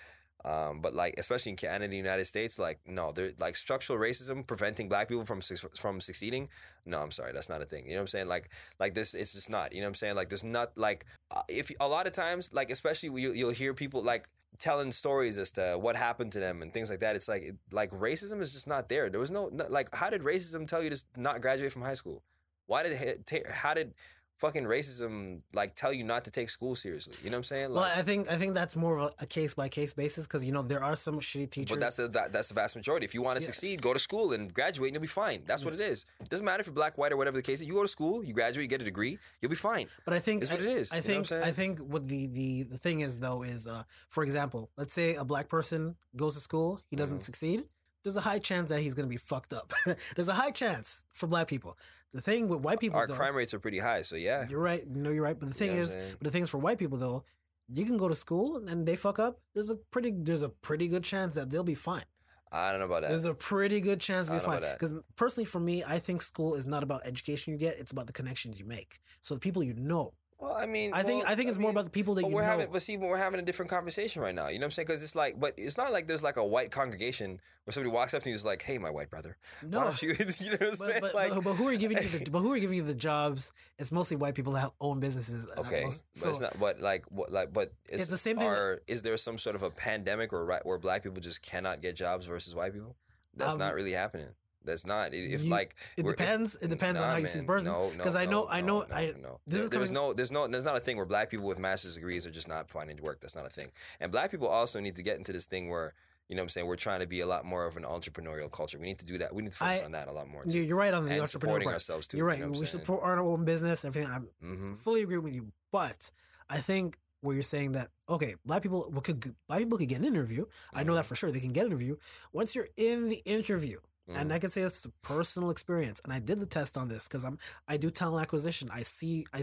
Um, 0.46 0.82
but 0.82 0.92
like, 0.92 1.14
especially 1.16 1.52
in 1.52 1.56
Canada, 1.56 1.88
the 1.88 1.96
United 1.96 2.26
States, 2.26 2.58
like 2.58 2.78
no, 2.86 3.12
they're 3.12 3.32
like 3.38 3.56
structural 3.56 3.98
racism 3.98 4.46
preventing 4.46 4.90
black 4.90 5.08
people 5.08 5.24
from 5.24 5.40
suc- 5.40 5.74
from 5.74 6.02
succeeding. 6.02 6.50
No, 6.84 7.00
I'm 7.00 7.12
sorry, 7.12 7.32
that's 7.32 7.48
not 7.48 7.62
a 7.62 7.64
thing. 7.64 7.86
You 7.86 7.92
know 7.92 8.00
what 8.00 8.00
I'm 8.02 8.06
saying? 8.08 8.28
Like, 8.28 8.50
like 8.78 8.92
this, 8.92 9.14
it's 9.14 9.32
just 9.32 9.48
not. 9.48 9.72
You 9.72 9.80
know 9.80 9.86
what 9.86 9.92
I'm 9.92 9.94
saying? 9.94 10.16
Like, 10.16 10.28
there's 10.28 10.44
not 10.44 10.76
like 10.76 11.06
uh, 11.30 11.40
if 11.48 11.70
a 11.80 11.88
lot 11.88 12.06
of 12.06 12.12
times, 12.12 12.50
like 12.52 12.70
especially 12.70 13.08
you, 13.22 13.32
you'll 13.32 13.52
hear 13.52 13.72
people 13.72 14.02
like 14.02 14.28
telling 14.58 14.90
stories 14.90 15.38
as 15.38 15.50
to 15.52 15.76
what 15.78 15.96
happened 15.96 16.32
to 16.32 16.40
them 16.40 16.62
and 16.62 16.72
things 16.72 16.90
like 16.90 17.00
that. 17.00 17.16
It's 17.16 17.28
like 17.28 17.54
like 17.70 17.90
racism 17.90 18.40
is 18.40 18.52
just 18.52 18.66
not 18.66 18.88
there. 18.88 19.10
There 19.10 19.20
was 19.20 19.30
no, 19.30 19.50
like 19.68 19.94
how 19.94 20.10
did 20.10 20.22
racism 20.22 20.66
tell 20.66 20.82
you 20.82 20.90
to 20.90 21.02
not 21.16 21.40
graduate 21.40 21.72
from 21.72 21.82
high 21.82 21.94
school? 21.94 22.22
Why 22.66 22.82
did 22.82 23.24
how 23.50 23.74
did 23.74 23.94
fucking 24.38 24.64
racism 24.64 25.40
like 25.54 25.74
tell 25.74 25.92
you 25.92 26.04
not 26.04 26.24
to 26.24 26.30
take 26.30 26.48
school 26.50 26.74
seriously? 26.74 27.14
You 27.22 27.30
know 27.30 27.36
what 27.36 27.38
I'm 27.38 27.44
saying? 27.44 27.72
Well, 27.72 27.84
I 27.84 28.02
think 28.02 28.30
I 28.30 28.36
think 28.36 28.54
that's 28.54 28.76
more 28.76 28.98
of 28.98 29.14
a 29.20 29.26
case 29.26 29.54
by 29.54 29.68
case 29.68 29.94
basis 29.94 30.26
because 30.26 30.44
you 30.44 30.52
know 30.52 30.62
there 30.62 30.82
are 30.82 30.96
some 30.96 31.20
shitty 31.20 31.50
teachers. 31.50 31.76
But 31.76 31.80
that's 31.80 31.96
the 31.96 32.08
that, 32.08 32.32
that's 32.32 32.48
the 32.48 32.54
vast 32.54 32.76
majority. 32.76 33.04
If 33.04 33.14
you 33.14 33.22
want 33.22 33.38
to 33.38 33.42
Yeah. 33.42 33.46
succeed, 33.46 33.82
go 33.82 33.92
to 33.92 33.98
school 33.98 34.32
and 34.32 34.52
graduate, 34.52 34.88
and 34.88 34.94
you'll 34.94 35.02
be 35.02 35.06
fine. 35.08 35.42
That's 35.46 35.64
what 35.64 35.74
it 35.74 35.80
is. 35.80 36.06
It 36.20 36.28
doesn't 36.28 36.44
matter 36.44 36.60
if 36.60 36.66
you're 36.66 36.74
black, 36.74 36.98
white, 36.98 37.12
or 37.12 37.16
whatever 37.16 37.36
the 37.36 37.42
case 37.42 37.60
is. 37.60 37.66
You 37.66 37.74
go 37.74 37.82
to 37.82 37.88
school, 37.88 38.24
you 38.24 38.32
graduate, 38.34 38.62
you 38.64 38.68
get 38.68 38.80
a 38.80 38.84
degree, 38.84 39.18
you'll 39.40 39.50
be 39.50 39.56
fine. 39.56 39.86
But 40.04 40.14
I 40.14 40.18
think 40.20 40.42
It's 40.42 40.50
what 40.50 40.60
I, 40.60 40.64
it 40.64 40.68
is, 40.70 40.92
I 40.92 40.96
you 40.96 41.02
know 41.08 41.18
what 41.18 41.26
think? 41.28 41.42
I 41.44 41.52
think 41.52 41.78
what 41.80 42.06
the, 42.06 42.26
the 42.26 42.62
the 42.64 42.78
thing 42.78 43.00
is 43.00 43.20
though 43.20 43.42
is 43.42 43.66
uh 43.66 43.84
for 44.08 44.22
example, 44.24 44.70
let's 44.76 44.94
say 44.94 45.14
a 45.14 45.24
black 45.24 45.48
person 45.48 45.96
goes 46.16 46.34
to 46.34 46.40
school, 46.40 46.80
he 46.90 46.96
doesn't 46.96 47.18
Mhm. 47.20 47.24
succeed. 47.24 47.64
There's 48.04 48.16
a 48.16 48.20
high 48.20 48.38
chance 48.38 48.68
that 48.68 48.80
he's 48.80 48.94
gonna 48.94 49.08
be 49.08 49.16
fucked 49.16 49.52
up. 49.52 49.72
There's 50.14 50.28
a 50.28 50.34
high 50.34 50.50
chance 50.50 51.02
for 51.12 51.26
black 51.26 51.48
people. 51.48 51.76
The 52.12 52.20
thing 52.20 52.48
with 52.48 52.60
white 52.60 52.78
people, 52.78 52.98
Our 52.98 53.08
though, 53.08 53.14
crime 53.14 53.34
rates 53.34 53.52
are 53.54 53.58
pretty 53.58 53.80
high, 53.80 54.02
so 54.02 54.14
yeah. 54.14 54.46
you're 54.48 54.60
right. 54.60 54.86
No, 54.86 55.10
you're 55.10 55.24
right. 55.24 55.38
But 55.38 55.46
the 55.48 55.54
You 55.54 55.58
thing 55.58 55.70
know 55.70 55.82
what 55.82 55.96
is, 55.96 56.12
but 56.12 56.24
the 56.24 56.30
thing 56.30 56.42
is 56.42 56.48
for 56.48 56.58
white 56.58 56.78
people 56.78 56.96
though, 56.96 57.24
you 57.68 57.84
can 57.84 57.96
go 57.96 58.08
to 58.08 58.14
school 58.14 58.62
and 58.68 58.86
they 58.86 58.94
fuck 58.94 59.18
up. 59.18 59.40
There's 59.54 59.70
a 59.70 59.76
pretty 59.76 60.12
there's 60.14 60.42
a 60.42 60.50
pretty 60.50 60.86
good 60.86 61.02
chance 61.02 61.34
that 61.34 61.50
they'll 61.50 61.64
be 61.64 61.74
fine. 61.74 62.04
I 62.52 62.70
don't 62.70 62.78
know 62.78 62.86
about 62.86 63.02
that. 63.02 63.08
There's 63.08 63.24
a 63.24 63.34
pretty 63.34 63.80
good 63.80 64.00
chance 64.00 64.28
to 64.28 64.34
be 64.34 64.38
fine. 64.38 64.60
Because 64.60 64.92
personally, 65.16 65.44
for 65.44 65.58
me, 65.58 65.82
I 65.82 65.98
think 65.98 66.22
school 66.22 66.54
is 66.54 66.66
not 66.66 66.84
about 66.84 67.04
education 67.04 67.52
you 67.52 67.58
get; 67.58 67.78
it's 67.78 67.90
about 67.90 68.06
the 68.06 68.12
connections 68.12 68.60
you 68.60 68.64
make. 68.64 69.00
So 69.22 69.34
the 69.34 69.40
people 69.40 69.62
you 69.64 69.74
know. 69.74 70.12
Well, 70.38 70.54
I 70.56 70.66
mean, 70.66 70.90
I 70.92 71.02
think 71.02 71.24
I 71.26 71.34
think 71.36 71.48
it's 71.48 71.58
more 71.58 71.70
mean, 71.70 71.76
about 71.76 71.84
the 71.86 71.90
people 71.90 72.14
that 72.16 72.22
But 72.22 72.28
you 72.28 72.34
we're 72.34 72.42
know. 72.42 72.48
having, 72.48 72.68
but 72.72 72.82
see, 72.82 72.96
but 72.96 73.08
we're 73.08 73.16
having 73.18 73.40
a 73.40 73.42
different 73.42 73.70
conversation 73.70 74.20
right 74.20 74.34
now. 74.34 74.48
You 74.48 74.58
know 74.58 74.64
what 74.64 74.66
I'm 74.66 74.70
saying? 74.72 74.86
Because 74.86 75.02
it's 75.02 75.14
like, 75.14 75.38
but 75.38 75.54
it's 75.56 75.76
not 75.76 75.92
like 75.92 76.06
there's 76.06 76.22
like 76.22 76.36
a 76.36 76.44
white 76.44 76.70
congregation 76.70 77.40
where 77.64 77.72
somebody 77.72 77.92
walks 77.94 78.12
up 78.14 78.22
to 78.24 78.28
you 78.28 78.32
and 78.32 78.36
is 78.36 78.44
like, 78.44 78.60
"Hey, 78.62 78.76
my 78.78 78.90
white 78.90 79.10
brother, 79.10 79.36
no, 79.62 79.78
why 79.78 79.84
don't 79.84 80.02
you?" 80.02 80.08
you 80.40 80.50
know 80.50 80.52
what 80.52 80.62
I'm 80.62 80.68
but, 80.70 80.76
saying? 80.78 80.98
but, 81.00 81.14
like, 81.14 81.30
but, 81.34 81.44
but 81.44 81.54
who 81.54 81.68
are 81.68 81.76
giving 81.76 81.96
you 82.02 82.08
the 82.08 82.24
but 82.30 82.40
who 82.40 82.52
are 82.52 82.58
giving 82.58 82.76
you 82.76 82.82
the 82.84 82.94
jobs? 82.94 83.52
It's 83.78 83.92
mostly 83.92 84.16
white 84.16 84.34
people 84.34 84.52
that 84.54 84.72
own 84.80 85.00
businesses. 85.00 85.46
uh, 85.56 85.60
Okay, 85.60 85.84
most- 85.84 86.04
but 86.20 86.28
it's 86.28 86.40
not. 86.40 86.58
But 86.58 86.80
like, 86.80 87.04
what? 87.10 87.30
Like, 87.32 87.52
but 87.52 87.72
is, 87.88 88.02
It's 88.02 88.10
the 88.10 88.18
same 88.18 88.36
thing 88.36 88.48
that- 88.50 88.56
Are, 88.58 88.82
is 88.86 89.02
there 89.02 89.16
some 89.16 89.38
sort 89.38 89.56
of 89.56 89.62
a 89.62 89.70
pandemic 89.70 90.32
or 90.32 90.44
right 90.44 90.64
where 90.66 90.78
black 90.78 91.02
people 91.04 91.20
just 91.20 91.42
cannot 91.42 91.80
get 91.80 91.96
jobs 91.96 92.26
versus 92.26 92.54
white 92.54 92.72
people? 92.74 92.96
That's 93.36 93.54
Um, 93.54 93.60
not 93.60 93.74
really 93.74 93.92
happening. 93.92 94.28
That's 94.64 94.86
not. 94.86 95.12
If 95.14 95.44
you- 95.44 95.50
like, 95.50 95.74
It 95.96 96.04
we're- 96.04 96.14
if- 96.14 96.18
depends. 96.18 96.54
it 96.56 96.68
depends 96.68 97.00
on 97.00 97.10
how 97.10 97.16
you 97.16 97.26
see 97.26 97.40
the 97.40 97.44
person. 97.44 97.70
No, 97.72 97.90
no, 97.90 98.02
'Cause 98.04 98.14
I 98.16 98.24
no, 98.24 98.30
know- 98.44 98.48
I 98.48 98.60
know- 98.60 98.80
no, 98.82 98.94
I- 98.94 99.14
no. 99.20 99.40
this 99.46 99.54
There- 99.56 99.62
is 99.64 99.70
there's 99.70 99.88
coming- 99.90 99.94
no, 99.94 100.12
there's 100.14 100.32
no, 100.32 100.46
there's 100.48 100.64
not 100.64 100.76
a 100.76 100.80
thing 100.80 100.96
where 100.96 101.06
black 101.06 101.30
people 101.30 101.46
with 101.46 101.58
master's 101.58 101.94
degrees 101.94 102.26
are 102.26 102.30
just 102.30 102.48
not 102.48 102.68
finding 102.70 102.96
work. 103.02 103.20
That's 103.20 103.34
not 103.34 103.46
a 103.46 103.50
thing. 103.50 103.70
And 104.00 104.10
black 104.10 104.30
people 104.30 104.48
also 104.48 104.80
need 104.80 104.96
to 104.96 105.02
get 105.02 105.16
into 105.18 105.32
this 105.32 105.46
thing 105.46 105.68
where. 105.68 105.92
You 106.26 106.36
know 106.36 106.40
what 106.40 106.44
I'm 106.44 106.48
saying? 106.48 106.66
We're 106.68 106.76
trying 106.76 107.00
to 107.00 107.06
be 107.06 107.20
a 107.20 107.26
lot 107.26 107.44
more 107.44 107.66
of 107.66 107.76
an 107.76 107.82
entrepreneurial 107.82 108.50
culture. 108.50 108.78
We 108.78 108.86
need 108.86 108.98
to 109.00 109.04
do 109.04 109.18
that. 109.18 109.34
We 109.34 109.42
need 109.42 109.52
to 109.52 109.58
focus 109.58 109.82
I- 109.82 109.84
on 109.84 109.92
that 109.92 110.08
a 110.08 110.12
lot 110.12 110.26
more. 110.26 110.42
Too. 110.42 110.58
You're 110.58 110.74
right 110.78 110.94
on 110.94 111.04
the 111.04 111.10
and 111.10 111.20
entrepreneur 111.20 111.26
supporting 111.50 111.66
part. 111.66 111.74
ourselves 111.74 112.06
too. 112.06 112.16
You're 112.16 112.24
right. 112.26 112.38
You 112.38 112.44
know 112.46 112.50
we 112.52 112.56
saying? 112.56 112.66
support 112.68 113.02
our 113.02 113.20
own 113.20 113.44
business. 113.44 113.84
Everything. 113.84 114.10
I 114.10 114.20
hmm 114.40 114.72
fully 114.72 115.02
agree 115.02 115.18
with 115.18 115.34
you. 115.34 115.52
But 115.70 116.10
I 116.48 116.60
think 116.62 116.98
where 117.20 117.34
you're 117.34 117.42
saying 117.42 117.72
that 117.72 117.90
okay, 118.08 118.36
black 118.46 118.62
people 118.62 118.90
could 119.02 119.34
black 119.48 119.58
people 119.58 119.76
could 119.76 119.88
get 119.90 119.98
an 119.98 120.06
interview. 120.06 120.46
I 120.72 120.82
know 120.82 120.92
Mm-hmm. 120.92 120.96
that 120.96 121.04
for 121.06 121.14
sure. 121.14 121.30
They 121.30 121.40
can 121.40 121.52
get 121.52 121.66
an 121.66 121.72
interview. 121.72 121.96
Once 122.32 122.54
you're 122.54 122.68
in 122.78 123.08
the 123.10 123.16
interview, 123.26 123.80
Mm-hmm. 124.08 124.20
and 124.20 124.32
I 124.34 124.38
can 124.38 124.50
say 124.50 124.60
it's 124.60 124.84
a 124.84 124.90
personal 125.02 125.48
experience. 125.50 125.98
And 126.04 126.12
I 126.12 126.18
did 126.20 126.38
the 126.38 126.46
test 126.46 126.76
on 126.76 126.88
this 126.88 127.08
because 127.08 127.24
I'm 127.24 127.38
I 127.68 127.76
do 127.78 127.90
talent 127.90 128.22
acquisition. 128.22 128.68
I 128.72 128.82
see 128.82 129.24
I, 129.32 129.42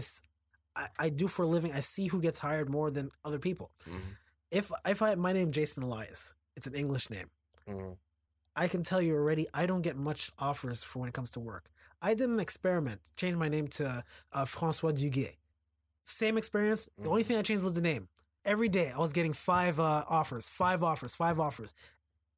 I, 0.76 0.86
I 0.98 1.08
do 1.08 1.26
for 1.28 1.42
a 1.42 1.46
living. 1.46 1.72
I 1.72 1.80
see 1.80 2.06
who 2.06 2.20
gets 2.20 2.38
hired 2.38 2.68
more 2.70 2.90
than 2.90 3.10
other 3.24 3.38
people. 3.40 3.70
Mhm. 3.88 4.00
If 4.52 4.70
if 4.86 5.02
I 5.02 5.14
my 5.16 5.32
name 5.32 5.50
Jason 5.50 5.82
Elias, 5.82 6.34
it's 6.56 6.66
an 6.68 6.74
English 6.74 7.10
name. 7.10 7.28
Mhm. 7.68 7.96
I 8.54 8.68
can 8.68 8.82
tell 8.84 9.00
you 9.02 9.14
already, 9.14 9.46
I 9.54 9.66
don't 9.66 9.82
get 9.82 9.96
much 9.96 10.30
offers 10.38 10.82
for 10.84 11.00
when 11.00 11.08
it 11.08 11.14
comes 11.14 11.30
to 11.30 11.40
work. 11.40 11.70
I 12.00 12.14
did 12.14 12.28
an 12.28 12.38
experiment, 12.38 13.00
changed 13.16 13.38
my 13.38 13.48
name 13.48 13.66
to 13.78 14.04
uh, 14.32 14.44
Francois 14.44 14.92
Duguay. 14.92 15.36
Same 16.04 16.36
experience. 16.36 16.88
The 16.98 17.08
only 17.08 17.22
Mhm. 17.24 17.26
thing 17.26 17.36
I 17.38 17.42
changed 17.42 17.62
was 17.64 17.72
the 17.72 17.80
name. 17.80 18.08
Every 18.44 18.68
day 18.68 18.90
I 18.92 18.98
was 18.98 19.12
getting 19.12 19.32
five 19.32 19.80
uh, 19.80 20.04
offers, 20.08 20.48
five 20.48 20.82
offers, 20.82 21.14
five 21.14 21.40
offers. 21.40 21.72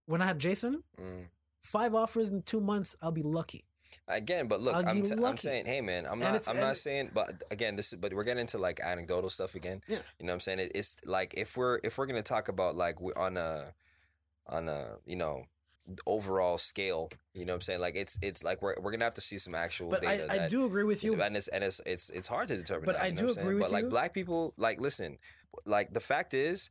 When 0.06 0.22
I 0.22 0.26
had 0.26 0.38
Jason, 0.38 0.84
Mm. 1.00 1.28
Five 1.64 1.94
offers 1.94 2.30
in 2.30 2.42
two 2.42 2.60
months, 2.60 2.96
I'll 3.02 3.10
be 3.10 3.22
lucky. 3.22 3.64
Again, 4.08 4.48
but 4.48 4.60
look, 4.60 4.74
I'm, 4.74 5.02
t- 5.02 5.14
I'm 5.14 5.36
saying, 5.36 5.66
hey 5.66 5.80
man, 5.80 6.04
I'm 6.06 6.18
not, 6.18 6.48
I'm 6.48 6.58
not 6.58 6.76
saying, 6.76 7.10
but 7.14 7.44
again, 7.50 7.76
this 7.76 7.92
is, 7.92 7.98
but 7.98 8.12
we're 8.12 8.24
getting 8.24 8.40
into 8.40 8.58
like 8.58 8.80
anecdotal 8.80 9.30
stuff 9.30 9.54
again. 9.54 9.82
Yeah. 9.86 9.98
You 10.18 10.26
know 10.26 10.32
what 10.32 10.34
I'm 10.34 10.40
saying? 10.40 10.58
It, 10.58 10.72
it's 10.74 10.96
like 11.06 11.34
if 11.36 11.56
we're 11.56 11.78
if 11.84 11.96
we're 11.96 12.06
gonna 12.06 12.22
talk 12.22 12.48
about 12.48 12.74
like 12.76 13.00
we're 13.00 13.16
on 13.16 13.36
a 13.36 13.72
on 14.48 14.68
a 14.68 14.96
you 15.06 15.16
know 15.16 15.44
overall 16.06 16.58
scale, 16.58 17.08
you 17.34 17.44
know 17.44 17.52
what 17.52 17.58
I'm 17.58 17.60
saying? 17.60 17.80
Like 17.80 17.94
it's 17.94 18.18
it's 18.20 18.42
like 18.42 18.62
we're 18.62 18.74
we're 18.80 18.90
gonna 18.90 19.04
have 19.04 19.14
to 19.14 19.20
see 19.20 19.38
some 19.38 19.54
actual 19.54 19.90
But 19.90 20.04
I, 20.06 20.16
data. 20.16 20.32
I 20.32 20.38
that, 20.38 20.50
do 20.50 20.64
agree 20.66 20.84
with 20.84 21.04
you. 21.04 21.20
and 21.22 21.36
it's 21.36 21.48
and 21.48 21.62
it's 21.62 21.80
it's 21.86 22.10
it's 22.10 22.26
hard 22.26 22.48
to 22.48 22.56
determine. 22.56 22.86
But 22.86 22.96
that, 22.96 23.04
I 23.04 23.06
you 23.06 23.12
know 23.12 23.18
do 23.20 23.24
what 23.26 23.28
I'm 23.30 23.34
saying? 23.36 23.46
agree 23.46 23.54
with 23.56 23.62
But 23.64 23.72
like 23.72 23.88
black 23.90 24.12
people, 24.12 24.54
like 24.56 24.80
listen, 24.80 25.18
like 25.66 25.94
the 25.94 26.00
fact 26.00 26.34
is, 26.34 26.68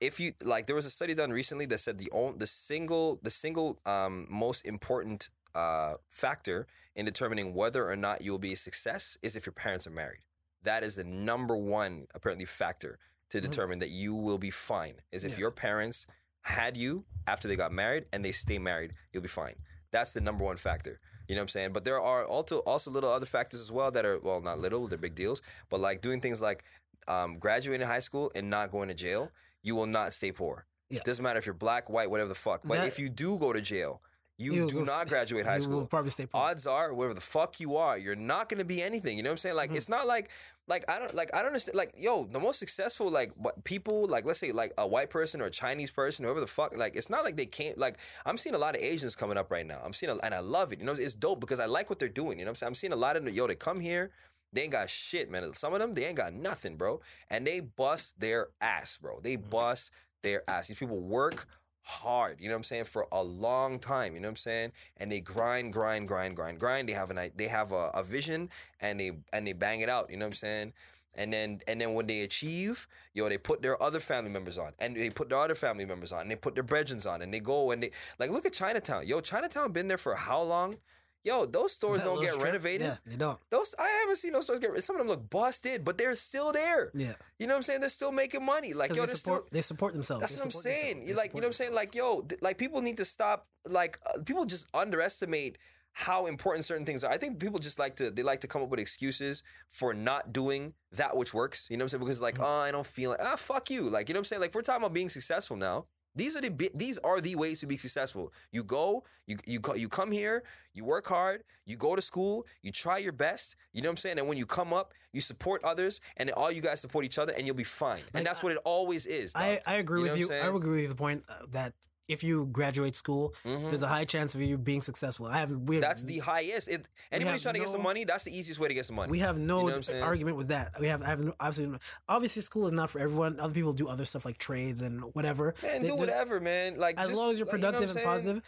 if 0.00 0.18
you 0.18 0.32
like, 0.42 0.66
there 0.66 0.76
was 0.76 0.86
a 0.86 0.90
study 0.90 1.14
done 1.14 1.30
recently 1.30 1.66
that 1.66 1.78
said 1.78 1.98
the 1.98 2.10
only 2.12 2.38
the 2.38 2.46
single 2.46 3.18
the 3.22 3.30
single 3.30 3.78
um 3.86 4.26
most 4.30 4.66
important 4.66 5.28
uh 5.54 5.94
factor 6.08 6.66
in 6.96 7.04
determining 7.04 7.54
whether 7.54 7.88
or 7.88 7.96
not 7.96 8.22
you'll 8.22 8.38
be 8.38 8.52
a 8.52 8.56
success 8.56 9.18
is 9.22 9.36
if 9.36 9.46
your 9.46 9.52
parents 9.52 9.86
are 9.86 9.90
married. 9.90 10.20
That 10.62 10.82
is 10.82 10.96
the 10.96 11.04
number 11.04 11.56
one 11.56 12.06
apparently 12.14 12.44
factor 12.44 12.98
to 13.30 13.38
Mhm. 13.38 13.42
determine 13.42 13.78
that 13.78 13.90
you 13.90 14.14
will 14.14 14.38
be 14.38 14.50
fine. 14.50 15.00
Is 15.12 15.24
if 15.24 15.32
Yeah. 15.32 15.38
your 15.40 15.50
parents 15.50 16.06
had 16.42 16.76
you 16.76 17.04
after 17.26 17.46
they 17.48 17.56
got 17.56 17.72
married 17.72 18.06
and 18.12 18.24
they 18.24 18.32
stay 18.32 18.58
married, 18.58 18.94
you'll 19.12 19.22
be 19.22 19.28
fine. 19.28 19.56
That's 19.90 20.12
the 20.12 20.20
number 20.20 20.44
one 20.44 20.56
factor. 20.56 20.98
You 21.28 21.34
know 21.34 21.40
what 21.40 21.44
I'm 21.44 21.48
saying? 21.48 21.72
But 21.72 21.84
there 21.84 22.00
are 22.00 22.24
also 22.24 22.58
also 22.60 22.90
little 22.90 23.10
other 23.12 23.26
factors 23.26 23.60
as 23.60 23.70
well 23.70 23.90
that 23.92 24.04
are 24.06 24.18
well 24.18 24.40
not 24.40 24.58
little, 24.58 24.88
they're 24.88 24.98
big 24.98 25.14
deals. 25.14 25.42
But 25.68 25.80
like 25.80 26.00
doing 26.00 26.20
things 26.20 26.40
like 26.40 26.64
um, 27.08 27.38
graduating 27.38 27.86
high 27.86 28.00
school 28.00 28.30
and 28.34 28.50
not 28.50 28.70
going 28.70 28.88
to 28.88 28.94
jail, 28.94 29.32
you 29.62 29.74
will 29.74 29.86
not 29.86 30.12
stay 30.12 30.32
poor. 30.32 30.66
Yeah. 30.88 31.00
Doesn't 31.04 31.22
matter 31.22 31.38
if 31.38 31.46
you're 31.46 31.54
black, 31.54 31.88
white, 31.88 32.10
whatever 32.10 32.28
the 32.28 32.34
fuck. 32.34 32.62
But 32.64 32.78
That- 32.78 32.86
if 32.88 32.98
you 32.98 33.08
do 33.08 33.38
go 33.38 33.52
to 33.52 33.60
jail, 33.60 34.02
you, 34.38 34.54
You 34.54 34.68
do 34.68 34.84
not 34.86 35.06
graduate 35.08 35.44
high 35.44 35.58
school 35.58 35.86
probably 35.86 36.10
stay 36.10 36.24
poor. 36.24 36.40
odds 36.40 36.66
are 36.66 36.94
whatever 36.94 37.12
the 37.12 37.20
fuck 37.20 37.60
you 37.60 37.76
are 37.76 37.98
you're 37.98 38.16
not 38.16 38.48
going 38.48 38.56
to 38.56 38.64
be 38.64 38.80
anything 38.82 39.18
you 39.18 39.22
know 39.22 39.28
what 39.28 39.32
i'm 39.32 39.36
saying 39.36 39.54
like 39.54 39.70
Mhm. 39.70 39.76
it's 39.76 39.86
not 39.90 40.06
like 40.06 40.30
like 40.66 40.82
i 40.88 40.98
don't 40.98 41.12
like 41.14 41.28
i 41.34 41.38
don't 41.40 41.48
understand 41.48 41.76
like 41.76 41.92
yo 41.98 42.24
the 42.24 42.40
most 42.40 42.58
successful 42.58 43.10
like 43.10 43.32
what 43.36 43.62
people 43.64 44.06
like 44.06 44.24
let's 44.24 44.38
say 44.38 44.50
like 44.50 44.72
a 44.78 44.86
white 44.86 45.10
person 45.10 45.42
or 45.42 45.44
a 45.44 45.50
chinese 45.50 45.90
person 45.90 46.24
whoever 46.24 46.40
the 46.40 46.46
fuck 46.46 46.74
like 46.74 46.96
it's 46.96 47.10
not 47.10 47.22
like 47.22 47.36
they 47.36 47.44
can't 47.44 47.76
like 47.76 47.98
i'm 48.24 48.38
seeing 48.38 48.54
a 48.54 48.58
lot 48.58 48.74
of 48.74 48.80
asians 48.80 49.14
coming 49.14 49.36
up 49.36 49.50
right 49.50 49.66
now 49.66 49.78
i'm 49.84 49.92
seeing 49.92 50.10
a, 50.10 50.16
and 50.24 50.34
i 50.34 50.40
love 50.40 50.72
it 50.72 50.78
you 50.80 50.86
know 50.86 50.92
it's 50.92 51.14
dope 51.14 51.38
because 51.38 51.60
i 51.60 51.66
like 51.66 51.90
what 51.90 51.98
they're 51.98 52.08
doing 52.08 52.38
you 52.38 52.46
know 52.46 52.48
what 52.48 52.52
i'm 52.52 52.54
saying 52.54 52.68
i'm 52.68 52.74
seeing 52.74 52.94
a 52.94 52.96
lot 52.96 53.16
of 53.16 53.28
yo 53.28 53.46
they 53.46 53.54
come 53.54 53.78
here 53.78 54.10
they 54.52 54.62
ain't 54.62 54.72
got 54.72 54.90
shit 54.90 55.30
man 55.30 55.52
some 55.52 55.72
of 55.72 55.80
them 55.80 55.94
they 55.94 56.06
ain't 56.06 56.16
got 56.16 56.32
nothing 56.32 56.76
bro 56.76 57.00
and 57.28 57.46
they 57.46 57.60
bust 57.60 58.18
their 58.20 58.48
ass 58.60 58.96
bro 58.96 59.20
they 59.20 59.36
Mhm. 59.36 59.50
bust 59.50 59.92
their 60.22 60.42
ass 60.48 60.68
these 60.68 60.78
people 60.78 61.00
work 61.00 61.46
hard, 61.82 62.40
you 62.40 62.48
know 62.48 62.54
what 62.54 62.58
I'm 62.58 62.64
saying, 62.64 62.84
for 62.84 63.06
a 63.10 63.22
long 63.22 63.78
time, 63.78 64.14
you 64.14 64.20
know 64.20 64.28
what 64.28 64.32
I'm 64.32 64.36
saying? 64.36 64.72
And 64.98 65.10
they 65.10 65.20
grind, 65.20 65.72
grind, 65.72 66.06
grind, 66.06 66.36
grind, 66.36 66.60
grind. 66.60 66.88
They 66.88 66.92
have 66.92 67.10
an 67.10 67.30
they 67.34 67.48
have 67.48 67.72
a, 67.72 67.90
a 67.94 68.02
vision 68.02 68.50
and 68.80 69.00
they 69.00 69.12
and 69.32 69.46
they 69.46 69.52
bang 69.52 69.80
it 69.80 69.88
out, 69.88 70.10
you 70.10 70.16
know 70.16 70.26
what 70.26 70.30
I'm 70.30 70.34
saying? 70.34 70.72
And 71.16 71.32
then 71.32 71.60
and 71.66 71.80
then 71.80 71.94
when 71.94 72.06
they 72.06 72.20
achieve, 72.20 72.86
yo, 73.14 73.28
they 73.28 73.38
put 73.38 73.62
their 73.62 73.82
other 73.82 73.98
family 73.98 74.30
members 74.30 74.58
on, 74.58 74.72
and 74.78 74.96
they 74.96 75.10
put 75.10 75.28
their 75.28 75.38
other 75.38 75.56
family 75.56 75.84
members 75.84 76.12
on, 76.12 76.22
and 76.22 76.30
they 76.30 76.36
put 76.36 76.54
their 76.54 76.62
brethren 76.62 77.00
on, 77.08 77.22
and 77.22 77.34
they 77.34 77.40
go 77.40 77.72
and 77.72 77.82
they 77.82 77.90
like 78.18 78.30
look 78.30 78.46
at 78.46 78.52
Chinatown, 78.52 79.06
yo, 79.06 79.20
Chinatown 79.20 79.72
been 79.72 79.88
there 79.88 79.98
for 79.98 80.14
how 80.14 80.42
long? 80.42 80.76
Yo, 81.24 81.46
those 81.46 81.72
stores 81.72 82.02
don't 82.02 82.20
get 82.20 82.36
renovated. 82.40 82.86
Yeah, 82.88 82.96
they 83.06 83.16
don't. 83.16 83.38
Those 83.50 83.74
I 83.78 83.88
haven't 84.00 84.16
seen 84.16 84.32
those 84.32 84.44
stores 84.44 84.60
get. 84.60 84.82
Some 84.82 84.96
of 84.96 85.00
them 85.00 85.08
look 85.08 85.28
busted, 85.30 85.84
but 85.84 85.98
they're 85.98 86.14
still 86.14 86.52
there. 86.52 86.90
Yeah, 86.94 87.12
You 87.38 87.46
know 87.46 87.54
what 87.54 87.58
I'm 87.58 87.62
saying? 87.62 87.80
They're 87.80 87.88
still 87.90 88.12
making 88.12 88.44
money. 88.44 88.72
Like 88.74 88.94
yo, 88.94 89.06
they 89.06 89.14
support. 89.14 89.40
still. 89.40 89.48
they 89.52 89.60
support 89.62 89.92
themselves. 89.94 90.20
That's 90.20 90.34
They 90.34 90.40
what 90.40 90.44
I'm 90.46 90.50
saying. 90.50 91.02
You 91.06 91.14
like, 91.14 91.32
you 91.34 91.40
know 91.40 91.46
what 91.46 91.48
I'm 91.48 91.52
saying? 91.54 91.74
Like, 91.74 91.94
yo, 91.94 92.20
th- 92.22 92.40
like 92.42 92.58
people 92.58 92.80
need 92.82 92.96
to 92.98 93.04
stop. 93.04 93.46
Like, 93.68 93.98
uh, 94.06 94.20
people 94.22 94.44
just 94.46 94.68
underestimate 94.74 95.58
how 95.92 96.26
important 96.26 96.64
certain 96.64 96.86
things 96.86 97.02
are. 97.02 97.10
I 97.10 97.18
think 97.18 97.40
people 97.40 97.58
just 97.58 97.78
like 97.78 97.96
to 97.96 98.10
they 98.10 98.22
like 98.22 98.40
to 98.42 98.46
come 98.46 98.62
up 98.62 98.68
with 98.68 98.78
excuses 98.80 99.42
for 99.68 99.92
not 99.92 100.32
doing 100.32 100.72
that 100.92 101.16
which 101.16 101.34
works. 101.34 101.66
You 101.70 101.76
know 101.76 101.82
what 101.82 101.86
I'm 101.86 101.88
saying? 101.98 102.04
Because 102.04 102.22
like, 102.22 102.38
Mhm. 102.38 102.44
oh, 102.44 102.60
I 102.60 102.70
don't 102.70 102.86
feel 102.86 103.10
like 103.10 103.20
ah, 103.20 103.36
fuck 103.36 103.70
you. 103.70 103.82
Like, 103.90 104.08
you 104.08 104.12
know 104.14 104.18
what 104.18 104.22
I'm 104.22 104.24
saying? 104.26 104.40
Like, 104.40 104.54
we're 104.54 104.62
talking 104.62 104.82
about 104.82 104.94
being 104.94 105.08
successful 105.08 105.56
now. 105.56 105.86
These 106.14 106.36
are 106.36 106.40
the 106.40 106.70
these 106.74 106.98
are 106.98 107.20
the 107.20 107.36
ways 107.36 107.60
to 107.60 107.66
be 107.66 107.76
successful. 107.76 108.32
You 108.52 108.64
go, 108.64 109.04
you 109.26 109.36
you 109.46 109.60
you 109.76 109.88
come 109.88 110.10
here, 110.10 110.42
you 110.74 110.84
work 110.84 111.06
hard, 111.06 111.44
you 111.66 111.76
go 111.76 111.94
to 111.94 112.02
school, 112.02 112.46
you 112.62 112.72
try 112.72 112.98
your 112.98 113.12
best. 113.12 113.56
You 113.72 113.82
know 113.82 113.88
what 113.88 113.92
I'm 113.92 113.96
saying? 113.98 114.18
And 114.18 114.26
when 114.28 114.36
you 114.36 114.46
come 114.46 114.72
up, 114.72 114.92
you 115.12 115.20
support 115.20 115.62
others, 115.64 116.00
and 116.16 116.30
all 116.32 116.50
you 116.50 116.62
guys 116.62 116.80
support 116.80 117.04
each 117.04 117.18
other, 117.18 117.32
and 117.36 117.46
you'll 117.46 117.56
be 117.56 117.64
fine. 117.64 117.98
Like, 117.98 118.14
and 118.14 118.26
that's 118.26 118.42
what 118.42 118.52
it 118.52 118.58
always 118.64 119.06
is. 119.06 119.32
I, 119.34 119.54
dog. 119.54 119.62
I 119.66 119.74
agree 119.76 120.00
You 120.00 120.06
know 120.06 120.12
with 120.14 120.30
you. 120.30 120.34
I 120.34 120.48
agree 120.48 120.82
with 120.82 120.90
the 120.90 120.96
point 120.96 121.24
uh, 121.28 121.46
that 121.52 121.74
if 122.10 122.22
you 122.24 122.46
graduate 122.46 122.96
school, 122.96 123.34
Mhm. 123.44 123.68
there's 123.68 123.82
a 123.82 123.88
high 123.88 124.04
chance 124.04 124.34
of 124.34 124.40
you 124.42 124.58
being 124.58 124.82
successful. 124.82 125.26
I 125.26 125.38
have 125.38 125.50
we 125.50 125.76
have, 125.76 125.82
That's 125.82 126.02
the 126.02 126.18
highest. 126.18 126.68
If 126.68 126.82
anybody's 127.12 127.42
trying 127.42 127.54
to 127.54 127.60
get 127.60 127.68
some 127.68 127.82
money, 127.82 128.04
that's 128.04 128.24
the 128.24 128.36
easiest 128.36 128.58
way 128.60 128.68
to 128.68 128.74
get 128.74 128.84
some 128.84 128.96
money. 128.96 129.10
we 129.10 129.20
have 129.20 129.38
no 129.38 129.42
You 129.42 129.46
know 129.46 129.64
what 129.64 129.74
I'm 129.76 129.82
saying? 129.82 130.02
argument 130.02 130.36
with 130.36 130.48
that. 130.48 130.72
We 130.80 130.88
have 130.88 131.02
I 131.02 131.06
have 131.06 131.20
no, 131.20 131.34
absolutely 131.40 131.74
no, 131.74 131.78
obviously 132.08 132.42
school 132.42 132.66
is 132.66 132.72
not 132.72 132.90
for 132.90 132.98
everyone. 133.00 133.38
Other 133.40 133.54
people 133.54 133.72
do 133.72 133.86
other 133.88 134.04
stuff 134.04 134.24
like 134.24 134.38
trades 134.38 134.80
and 134.82 135.02
whatever. 135.14 135.54
man, 135.62 135.82
They- 135.82 135.86
do 135.88 135.94
whatever, 135.94 136.40
man. 136.40 136.76
Like 136.76 136.98
as 136.98 137.08
just, 137.10 137.18
long 137.20 137.30
as 137.30 137.38
you're 137.38 137.46
like, 137.46 137.54
you 137.54 137.60
know 137.60 137.70
productive 137.72 137.96
and 137.96 138.04
positive. 138.04 138.42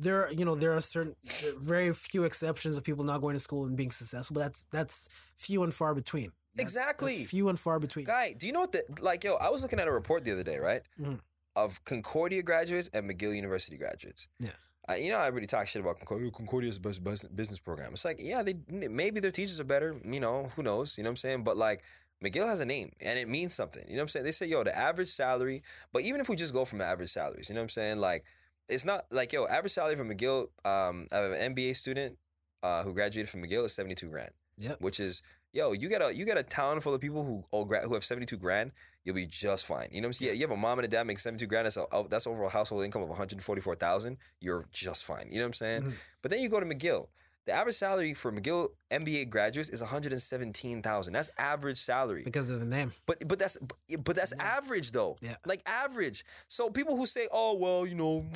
There, 0.00 0.26
are- 0.26 0.32
you 0.32 0.44
know, 0.44 0.54
there 0.54 0.74
are 0.76 0.80
certain, 0.80 1.16
there 1.42 1.50
are 1.54 1.58
very 1.58 1.92
few 1.92 2.22
exceptions 2.24 2.76
of 2.76 2.84
people 2.84 3.02
not 3.04 3.20
going 3.20 3.34
to 3.34 3.40
school 3.40 3.64
and 3.66 3.76
being 3.76 3.90
successful. 3.90 4.34
But 4.34 4.40
that's 4.40 4.66
that's 4.70 5.08
few 5.36 5.62
and 5.64 5.74
far 5.74 5.92
between. 5.94 6.30
That's- 6.54 6.74
that's 6.74 6.74
Exactly. 6.74 7.24
few 7.24 7.48
and 7.48 7.58
far 7.58 7.78
between. 7.80 8.04
Guy, 8.04 8.32
do 8.32 8.46
you 8.46 8.52
know 8.52 8.60
what 8.60 8.72
the 8.72 8.84
like? 9.00 9.24
Yo, 9.24 9.34
I 9.34 9.48
was 9.48 9.62
looking 9.62 9.80
at 9.80 9.88
a 9.88 9.92
report 9.92 10.24
the 10.24 10.32
other 10.32 10.42
day, 10.44 10.58
right, 10.58 10.82
Mhm. 11.00 11.18
Of 11.56 11.82
Concordia 11.84 12.42
graduates 12.42 12.88
and 12.92 13.08
McGill 13.10 13.34
University 13.34 13.76
graduates. 13.76 14.28
Yeah. 14.38 14.50
You 14.96 15.10
know, 15.10 15.20
everybody 15.20 15.46
talks 15.46 15.70
shit 15.70 15.82
about 15.82 15.96
Concordia. 15.98 16.30
Concordia 16.30 16.70
is 16.70 16.78
the 16.78 17.00
best 17.00 17.36
business 17.36 17.58
program. 17.58 17.92
It's 17.92 18.04
like, 18.06 18.20
yeah, 18.22 18.42
they 18.42 18.54
maybe 18.70 19.20
their 19.20 19.30
teachers 19.30 19.60
are 19.60 19.64
better. 19.64 19.96
You 20.04 20.20
know, 20.20 20.50
who 20.56 20.62
knows? 20.62 20.96
You 20.96 21.04
know 21.04 21.08
what 21.08 21.12
I'm 21.12 21.16
saying? 21.16 21.44
But 21.44 21.56
like. 21.56 21.82
McGill 22.20 22.48
has 22.48 22.58
a 22.58 22.64
name 22.64 22.90
and 23.00 23.16
it 23.16 23.28
means 23.28 23.54
something. 23.54 23.84
You 23.86 23.94
know 23.94 23.98
what 23.98 24.02
I'm 24.02 24.08
saying? 24.08 24.24
They 24.24 24.32
say, 24.32 24.46
yo, 24.46 24.64
the 24.64 24.76
average 24.76 25.08
salary, 25.08 25.62
but 25.92 26.02
even 26.02 26.20
if 26.20 26.28
we 26.28 26.34
just 26.34 26.52
go 26.52 26.64
from 26.64 26.80
average 26.80 27.10
salaries, 27.10 27.48
you 27.48 27.54
know 27.54 27.60
what 27.60 27.66
I'm 27.66 27.68
saying? 27.68 27.98
Like, 27.98 28.24
it's 28.68 28.84
not 28.84 29.04
like, 29.12 29.32
yo, 29.32 29.46
average 29.46 29.72
salary 29.72 29.94
from 29.94 30.10
McGill, 30.10 30.48
um, 30.64 31.06
I 31.12 31.16
have 31.18 31.30
an 31.30 31.54
MBA 31.54 31.76
student 31.76 32.18
uh, 32.64 32.82
who 32.82 32.92
graduated 32.92 33.30
from 33.30 33.44
McGill 33.44 33.64
is 33.66 33.72
72 33.72 34.08
grand 34.08 34.32
Yep. 34.58 34.80
which 34.80 34.98
is 34.98 35.22
yo, 35.52 35.72
you 35.72 35.88
got 35.88 36.02
a 36.02 36.14
you 36.14 36.24
get 36.24 36.38
a 36.38 36.42
town 36.42 36.80
full 36.80 36.94
of 36.94 37.00
people 37.00 37.24
who 37.24 37.44
all 37.50 37.64
gra- 37.64 37.86
who 37.86 37.94
have 37.94 38.04
seventy 38.04 38.26
two 38.26 38.36
grand, 38.36 38.72
you'll 39.04 39.14
be 39.14 39.26
just 39.26 39.66
fine. 39.66 39.88
You 39.90 40.00
know 40.00 40.06
what 40.06 40.10
I'm 40.10 40.12
saying? 40.14 40.28
Yeah, 40.30 40.34
you 40.34 40.42
have 40.42 40.50
a 40.50 40.56
mom 40.56 40.78
and 40.78 40.86
a 40.86 40.88
dad 40.88 41.06
make 41.06 41.18
seventy 41.18 41.44
two 41.44 41.48
grand. 41.48 41.66
That's 41.66 41.76
a, 41.76 41.86
oh, 41.92 42.06
that's 42.08 42.26
overall 42.26 42.48
household 42.50 42.84
income 42.84 43.02
of 43.02 43.08
one 43.08 43.16
hundred 43.18 43.42
forty 43.42 43.60
four 43.60 43.74
thousand. 43.74 44.18
You're 44.40 44.66
just 44.72 45.04
fine. 45.04 45.28
You 45.30 45.38
know 45.38 45.44
what 45.44 45.48
I'm 45.48 45.52
saying? 45.54 45.82
Mhm. 45.82 45.92
But 46.22 46.30
then 46.30 46.40
you 46.40 46.48
go 46.48 46.60
to 46.60 46.66
McGill. 46.66 47.08
The 47.46 47.54
average 47.54 47.76
salary 47.76 48.12
for 48.12 48.30
McGill 48.30 48.68
MBA 48.90 49.30
graduates 49.30 49.70
is 49.70 49.80
one 49.80 49.88
hundred 49.88 50.12
and 50.12 50.20
seventeen 50.20 50.82
thousand. 50.82 51.14
That's 51.14 51.30
average 51.38 51.78
salary. 51.78 52.22
because 52.22 52.50
of 52.50 52.60
the 52.60 52.66
name. 52.66 52.92
But 53.06 53.26
but 53.26 53.38
that's 53.38 53.56
but 54.00 54.14
that's 54.16 54.34
Yeah. 54.36 54.42
average 54.44 54.92
though. 54.92 55.16
Yeah. 55.22 55.36
Like 55.46 55.62
average. 55.64 56.26
So 56.48 56.68
people 56.68 56.94
who 56.98 57.06
say, 57.06 57.26
"Oh 57.32 57.54
well, 57.54 57.86
you 57.86 57.94
know, 57.94 58.26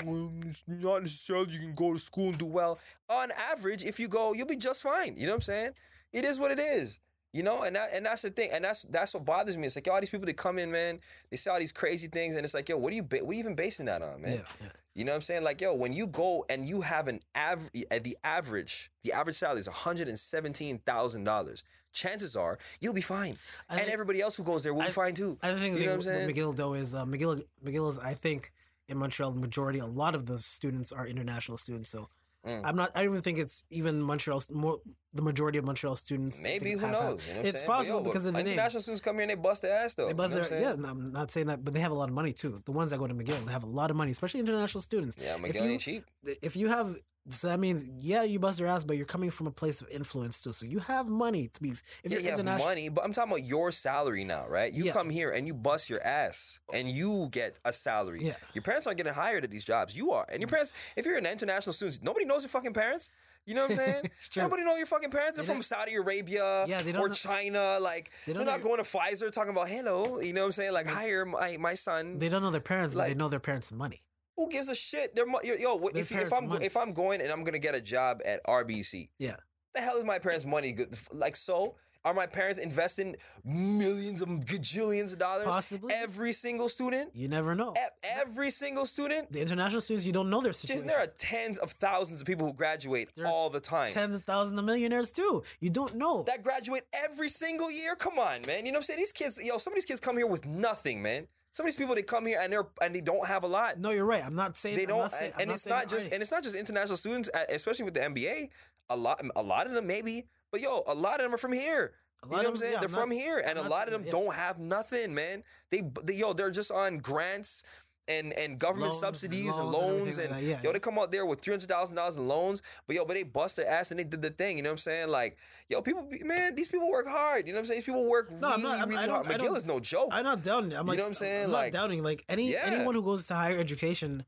it's 0.47 0.65
not 0.67 1.03
necessarily 1.03 1.53
you 1.53 1.59
can 1.59 1.75
go 1.75 1.93
to 1.93 1.99
school 1.99 2.29
and 2.31 2.39
do 2.39 2.47
well." 2.47 2.79
On 3.11 3.31
average, 3.33 3.85
if 3.85 4.01
you 4.01 4.09
go, 4.09 4.33
you'll 4.33 4.47
be 4.47 4.57
just 4.57 4.81
fine. 4.81 5.15
You 5.19 5.27
know 5.27 5.33
what 5.33 5.37
I'm 5.37 5.41
saying? 5.43 5.71
It 6.13 6.25
is 6.25 6.39
what 6.39 6.51
it 6.51 6.61
is. 6.61 6.99
You 7.35 7.43
know, 7.43 7.63
and 7.63 7.75
that 7.77 7.91
and 7.95 8.05
that's 8.05 8.21
the 8.23 8.31
thing, 8.31 8.51
and 8.53 8.63
that's 8.63 8.83
that's 8.83 9.15
what 9.15 9.25
bothers 9.25 9.57
me. 9.57 9.65
It's 9.65 9.75
like 9.75 9.87
yo, 9.87 9.95
all 9.95 10.01
these 10.01 10.11
people 10.11 10.27
that 10.27 10.37
come 10.37 10.59
in, 10.59 10.71
man, 10.71 11.01
they 11.31 11.39
say 11.39 11.51
all 11.51 11.59
these 11.59 11.73
crazy 11.73 12.07
things, 12.07 12.37
and 12.37 12.45
it's 12.45 12.53
like, 12.53 12.69
yo, 12.69 12.77
what 12.77 12.93
are 12.93 12.97
you, 12.97 13.03
ba- 13.03 13.21
what 13.25 13.31
are 13.31 13.33
you 13.33 13.39
even 13.39 13.55
basing 13.55 13.87
that 13.87 14.03
on, 14.03 14.21
man? 14.21 14.33
Yeah, 14.33 14.43
yeah. 14.61 14.69
You 14.95 15.05
know 15.07 15.13
what 15.13 15.17
I'm 15.17 15.21
saying? 15.23 15.43
Like, 15.43 15.59
yo, 15.63 15.73
when 15.73 15.95
you 15.95 16.07
go 16.07 16.45
and 16.51 16.69
you 16.69 16.83
have 16.83 17.09
an 17.09 17.21
average, 17.35 17.71
the 17.73 18.19
average, 18.23 18.91
the 19.03 19.15
average 19.15 19.37
salary 19.37 19.61
is 19.61 19.67
one 19.67 19.75
hundred 19.75 20.09
and 20.09 20.19
seventeen 20.19 20.79
thousand 20.81 21.25
dollars. 21.25 21.65
Chances 21.95 22.37
are 22.37 22.59
you'll 22.83 22.93
be 22.93 23.01
fine, 23.01 23.39
I 23.71 23.75
and 23.77 23.81
think- 23.81 23.93
everybody 23.95 24.21
else 24.21 24.37
who 24.37 24.43
goes 24.45 24.63
there 24.63 24.75
will 24.75 24.83
I- 24.83 24.89
be 24.89 24.93
fine 24.93 25.15
too. 25.15 25.39
I 25.43 25.55
think 25.55 25.79
You 25.79 25.87
know 25.87 25.93
what 25.93 25.95
I'm 25.95 26.03
saying? 26.03 26.29
McGill 26.29 26.55
though 26.55 26.75
is 26.75 26.95
uh, 26.95 27.07
McGill. 27.07 27.43
McGill 27.65 27.89
is 27.89 27.99
I 27.99 28.13
think 28.13 28.53
in 28.89 28.99
Montreal 28.99 29.31
the 29.31 29.41
majority. 29.41 29.79
A 29.79 29.87
lot 29.87 30.15
of 30.15 30.27
the 30.27 30.37
students 30.39 30.93
are 30.93 31.07
international 31.07 31.57
students. 31.57 31.89
So 31.89 32.11
Mm. 32.45 32.61
I'm 32.65 32.75
not. 32.75 32.91
I 32.97 33.05
don't 33.05 33.13
even 33.13 33.23
think 33.23 33.39
it's 33.39 33.63
even 33.71 34.03
Montreal. 34.03 34.43
More 34.51 34.81
the 35.15 35.23
majority 35.23 35.59
of 35.59 35.65
Montreal 35.65 35.97
students. 35.97 36.41
Maybe 36.41 36.73
who 36.73 36.91
knows? 36.91 37.27
You 37.29 37.35
know 37.35 37.41
It's 37.41 37.59
saying? 37.59 37.67
Possible 37.67 37.99
yo, 37.99 38.05
because 38.05 38.25
of 38.25 38.33
the 38.33 38.39
name. 38.39 38.47
international 38.47 38.81
students 38.81 39.01
come 39.01 39.17
here 39.17 39.23
and 39.23 39.31
they 39.31 39.35
bust 39.35 39.63
their 39.63 39.79
ass 39.79 39.95
though. 39.95 40.07
They 40.07 40.15
bust 40.15 40.33
you 40.33 40.41
know 40.41 40.49
their, 40.49 40.61
yeah, 40.63 40.75
no, 40.77 40.89
I'm 40.89 41.05
not 41.13 41.31
saying 41.31 41.49
that, 41.49 41.65
but 41.65 41.75
they 41.75 41.81
have 41.81 41.93
a 41.93 41.95
lot 41.95 42.09
of 42.09 42.15
money 42.15 42.33
too. 42.33 42.63
The 42.65 42.73
ones 42.73 42.91
that 42.91 42.99
go 42.99 43.07
to 43.07 43.15
McGill, 43.15 43.45
they 43.45 43.53
have 43.53 43.65
a 43.65 43.69
lot 43.69 43.91
of 43.91 43.97
money, 43.97 44.11
especially 44.11 44.41
international 44.41 44.81
students. 44.81 45.17
yeah, 45.21 45.35
if 45.35 45.41
McGill 45.43 45.65
you- 45.65 45.71
ain't 45.71 45.81
cheap. 45.81 46.05
If 46.41 46.57
you 46.57 46.69
have, 46.69 46.97
so 47.29 47.49
that 47.49 47.61
means 47.61 47.91
yeah, 48.01 48.23
you 48.23 48.39
bust 48.39 48.59
your 48.59 48.69
ass, 48.69 48.85
but 48.85 48.97
you're 48.97 49.07
coming 49.07 49.31
from 49.31 49.47
a 49.47 49.51
place 49.51 49.83
of 49.83 49.89
influence 49.91 50.41
too. 50.41 50.53
So 50.53 50.65
you 50.65 50.79
have 50.79 51.09
money 51.09 51.49
to 51.49 51.63
be. 51.63 51.71
If 51.71 51.83
Yeah, 52.05 52.11
you're 52.13 52.21
you 52.21 52.29
international, 52.31 52.69
money, 52.69 52.89
but 52.89 53.05
I'm 53.05 53.13
talking 53.13 53.33
about 53.33 53.45
your 53.45 53.71
salary 53.71 54.25
now, 54.25 54.47
right? 54.49 54.73
You 54.73 54.85
Yeah. 54.85 54.93
come 54.93 55.11
here 55.11 55.31
and 55.31 55.47
you 55.47 55.53
bust 55.53 55.91
your 55.91 56.03
ass, 56.03 56.59
and 56.73 56.89
you 56.89 57.29
get 57.31 57.59
a 57.67 57.73
salary. 57.73 58.25
Yeah. 58.25 58.37
Your 58.55 58.63
parents 58.63 58.87
aren't 58.87 58.97
getting 58.97 59.13
hired 59.13 59.45
at 59.45 59.51
these 59.51 59.65
jobs. 59.65 59.95
You 59.95 60.13
are, 60.13 60.25
and 60.31 60.41
your 60.41 60.49
mm. 60.49 60.53
parents. 60.53 60.73
If 60.97 61.05
you're 61.05 61.19
an 61.19 61.27
international 61.27 61.75
student, 61.75 62.03
nobody 62.03 62.25
knows 62.25 62.43
your 62.43 62.51
fucking 62.51 62.73
parents. 62.73 63.11
You 63.47 63.55
know 63.55 63.63
what 63.63 63.73
I'm 63.73 63.77
saying? 63.77 64.11
Nobody 64.37 64.65
know 64.65 64.77
your 64.77 64.87
fucking 64.87 65.11
parents. 65.11 65.39
They 65.39 65.45
from 65.45 65.63
Saudi 65.63 65.95
Arabia 65.95 66.65
Yeah, 66.69 66.81
or 66.83 67.09
know- 67.09 67.09
China. 67.09 67.79
Like 67.81 68.11
they 68.27 68.33
they're 68.33 68.45
not 68.45 68.61
know- 68.61 68.69
going 68.69 68.79
to 68.79 68.85
Pfizer 68.85 69.31
talking 69.33 69.51
about 69.53 69.69
hello. 69.69 70.21
You 70.21 70.33
know 70.33 70.43
what 70.43 70.47
I'm 70.47 70.53
saying? 70.53 70.73
Like 70.73 70.87
hire 70.89 71.25
my 71.25 71.57
my 71.59 71.75
son. 71.75 72.19
they 72.19 72.29
don't 72.29 72.43
know 72.43 72.51
their 72.51 72.61
parents, 72.61 72.95
but 72.95 73.09
they 73.09 73.15
know 73.15 73.29
their 73.29 73.41
parents' 73.41 73.73
money. 73.73 74.03
Who 74.37 74.49
gives 74.49 74.69
a 74.69 74.75
shit? 74.75 75.15
They're, 75.15 75.27
yo 75.45 75.79
Their 75.79 76.01
if, 76.03 76.11
if 76.13 76.33
I'm 76.33 76.49
money. 76.49 76.65
if 76.65 76.77
I'm 76.77 76.93
going 76.93 77.21
and 77.21 77.31
I'm 77.31 77.45
gonna 77.45 77.59
get 77.59 77.75
a 77.75 77.81
job 77.81 78.21
at 78.25 78.43
RBC, 78.47 79.11
Yeah. 79.19 79.37
the 79.75 79.81
hell 79.81 79.97
is 79.99 80.05
my 80.05 80.19
parents' 80.19 80.47
money 80.47 80.73
good? 80.73 80.95
Like 81.13 81.37
so, 81.37 81.77
are 82.05 82.15
my 82.15 82.27
parents 82.27 82.59
investing 82.59 83.17
millions 83.45 84.23
of 84.23 84.29
gajillions 84.29 85.13
of 85.13 85.19
dollars 85.19 85.45
Possibly. 85.45 85.95
every 85.95 86.33
single 86.33 86.69
student? 86.69 87.11
You 87.15 87.29
never 87.29 87.55
know. 87.55 87.75
E- 87.77 87.81
Every 88.03 88.51
single 88.51 88.87
student? 88.87 89.31
The 89.33 89.41
international 89.41 89.81
students, 89.81 90.05
you 90.05 90.13
don't 90.13 90.29
know 90.31 90.41
their 90.41 90.51
Just 90.53 90.63
situation. 90.63 90.87
there 90.87 90.99
are 90.99 91.07
tens 91.19 91.59
of 91.59 91.71
thousands 91.73 92.21
of 92.21 92.27
people 92.27 92.47
who 92.47 92.53
graduate 92.53 93.11
There 93.15 93.27
all 93.27 93.51
the 93.51 93.61
time. 93.61 93.93
Tens 93.93 94.15
of 94.15 94.23
thousands 94.25 94.59
of 94.59 94.65
millionaires 94.65 95.11
too. 95.11 95.43
You 95.61 95.71
don't 95.71 95.95
know. 95.95 96.23
that 96.25 96.43
graduate 96.43 96.87
every 96.93 97.29
single 97.29 97.71
year. 97.71 97.95
Come 97.97 98.19
on, 98.19 98.43
man. 98.47 98.67
You 98.67 98.73
know 98.73 98.77
what 98.77 98.81
I'm 98.81 98.83
saying? 98.83 98.99
These 99.01 99.13
kids, 99.13 99.39
yo, 99.43 99.59
some 99.59 99.73
of 99.73 99.77
these 99.77 99.87
kids 99.87 100.01
come 100.01 100.17
here 100.17 100.27
with 100.27 100.45
nothing, 100.47 101.03
man. 101.03 101.27
Some 101.53 101.67
of 101.67 101.73
these 101.73 101.79
people 101.79 101.95
they 101.95 102.03
come 102.03 102.25
here 102.27 102.41
and 102.43 102.53
they're 102.53 102.67
and 102.81 102.95
they 102.95 103.01
don't 103.03 103.27
have 103.27 103.45
a 103.45 103.47
lot. 103.47 103.79
no, 103.79 103.91
you're 103.91 104.07
right. 104.07 104.25
I'm 104.25 104.35
not 104.35 104.57
saying 104.57 104.77
they 104.77 104.87
don't 104.87 104.99
not 104.99 105.11
saying- 105.13 105.33
and, 105.35 105.43
and 105.43 105.51
it's 105.53 105.67
not 105.67 105.89
just 105.89 106.07
I- 106.11 106.15
and 106.15 106.23
it's 106.23 106.31
not 106.31 106.43
just 106.43 106.57
international 106.57 106.97
students 106.97 107.29
especially 107.51 107.85
with 107.85 107.95
the 107.95 108.01
MBA 108.01 108.49
a 108.91 108.97
lot 108.97 109.23
a 109.37 109.43
lot 109.43 109.67
of 109.67 109.75
them 109.75 109.87
maybe 109.87 110.27
but 110.53 110.61
yo 110.61 110.83
a 110.87 110.95
lot 110.95 111.17
of 111.19 111.25
them 111.25 111.35
are 111.35 111.39
from 111.39 111.53
here 111.53 111.93
you 112.25 112.31
know 112.31 112.37
what 112.37 112.47
I'm 112.47 112.57
saying 112.57 112.75
yeah, 112.75 112.81
they're 112.81 112.89
from 112.89 113.11
here 113.11 113.43
and 113.45 113.59
a 113.59 113.69
lot 113.69 113.89
of 113.89 113.93
them 113.93 114.05
yeah. 114.05 114.13
don't 114.13 114.35
have 114.35 114.59
nothing 114.61 115.13
man 115.15 115.43
they, 115.71 115.83
they 116.05 116.15
yo 116.15 116.33
they're 116.35 116.51
just 116.53 116.71
on 116.71 116.99
grants 116.99 117.65
and 118.09 118.33
and 118.33 118.59
government 118.59 118.91
Loans 118.91 119.01
subsidies 119.01 119.57
and 119.57 119.71
loans 119.71 119.77
and 119.77 119.89
loans 119.89 120.19
everything 120.19 120.25
and, 120.25 120.35
like 120.37 120.45
yeah, 120.45 120.61
yo 120.63 120.73
they 120.73 120.79
come 120.81 120.99
out 120.99 121.11
there 121.13 121.25
with 121.25 121.41
three 121.41 121.53
hundred 121.53 121.69
thousand 121.69 121.95
dollars 121.97 122.17
in 122.17 122.27
loans 122.29 122.61
but 122.87 122.95
yo 122.97 123.05
but 123.05 123.15
they 123.15 123.23
bust 123.23 123.57
their 123.57 123.67
ass 123.69 123.91
and 123.93 123.99
they 124.01 124.05
did 124.05 124.23
the 124.23 124.31
thing 124.31 124.57
you 124.57 124.63
know 124.63 124.71
what 124.71 124.75
I'm 124.75 124.79
saying 124.79 125.09
like 125.09 125.37
yo 125.69 125.83
people 125.83 126.09
man 126.25 126.55
these 126.55 126.69
people 126.69 126.89
work 126.91 127.07
hard 127.09 127.47
you 127.47 127.53
know 127.53 127.57
what 127.57 127.61
I'm 127.61 127.65
saying 127.67 127.79
these 127.79 127.87
people 127.87 128.09
work 128.09 128.31
No, 128.31 128.49
I'm 128.51 128.63
not- 128.63 128.79
I'm- 128.81 128.89
really 128.89 129.09
hard 129.09 129.27
McGill 129.27 129.57
is 129.57 129.65
no 129.67 129.79
joke 129.81 130.09
I'm 130.13 130.25
not 130.25 130.43
doubting. 130.43 130.75
I'm 130.75 130.87
like, 130.87 130.95
You 130.95 130.99
know 130.99 131.05
what 131.05 131.09
I'm 131.09 131.15
saying? 131.15 131.45
I'm 131.45 131.51
Like- 131.53 131.73
not 131.73 131.81
doubting. 131.81 132.03
Like 132.03 132.25
any 132.29 132.57
anyone 132.57 132.95
who 132.95 133.03
goes 133.03 133.25
to 133.27 133.35
higher 133.35 133.59
education, 133.59 134.25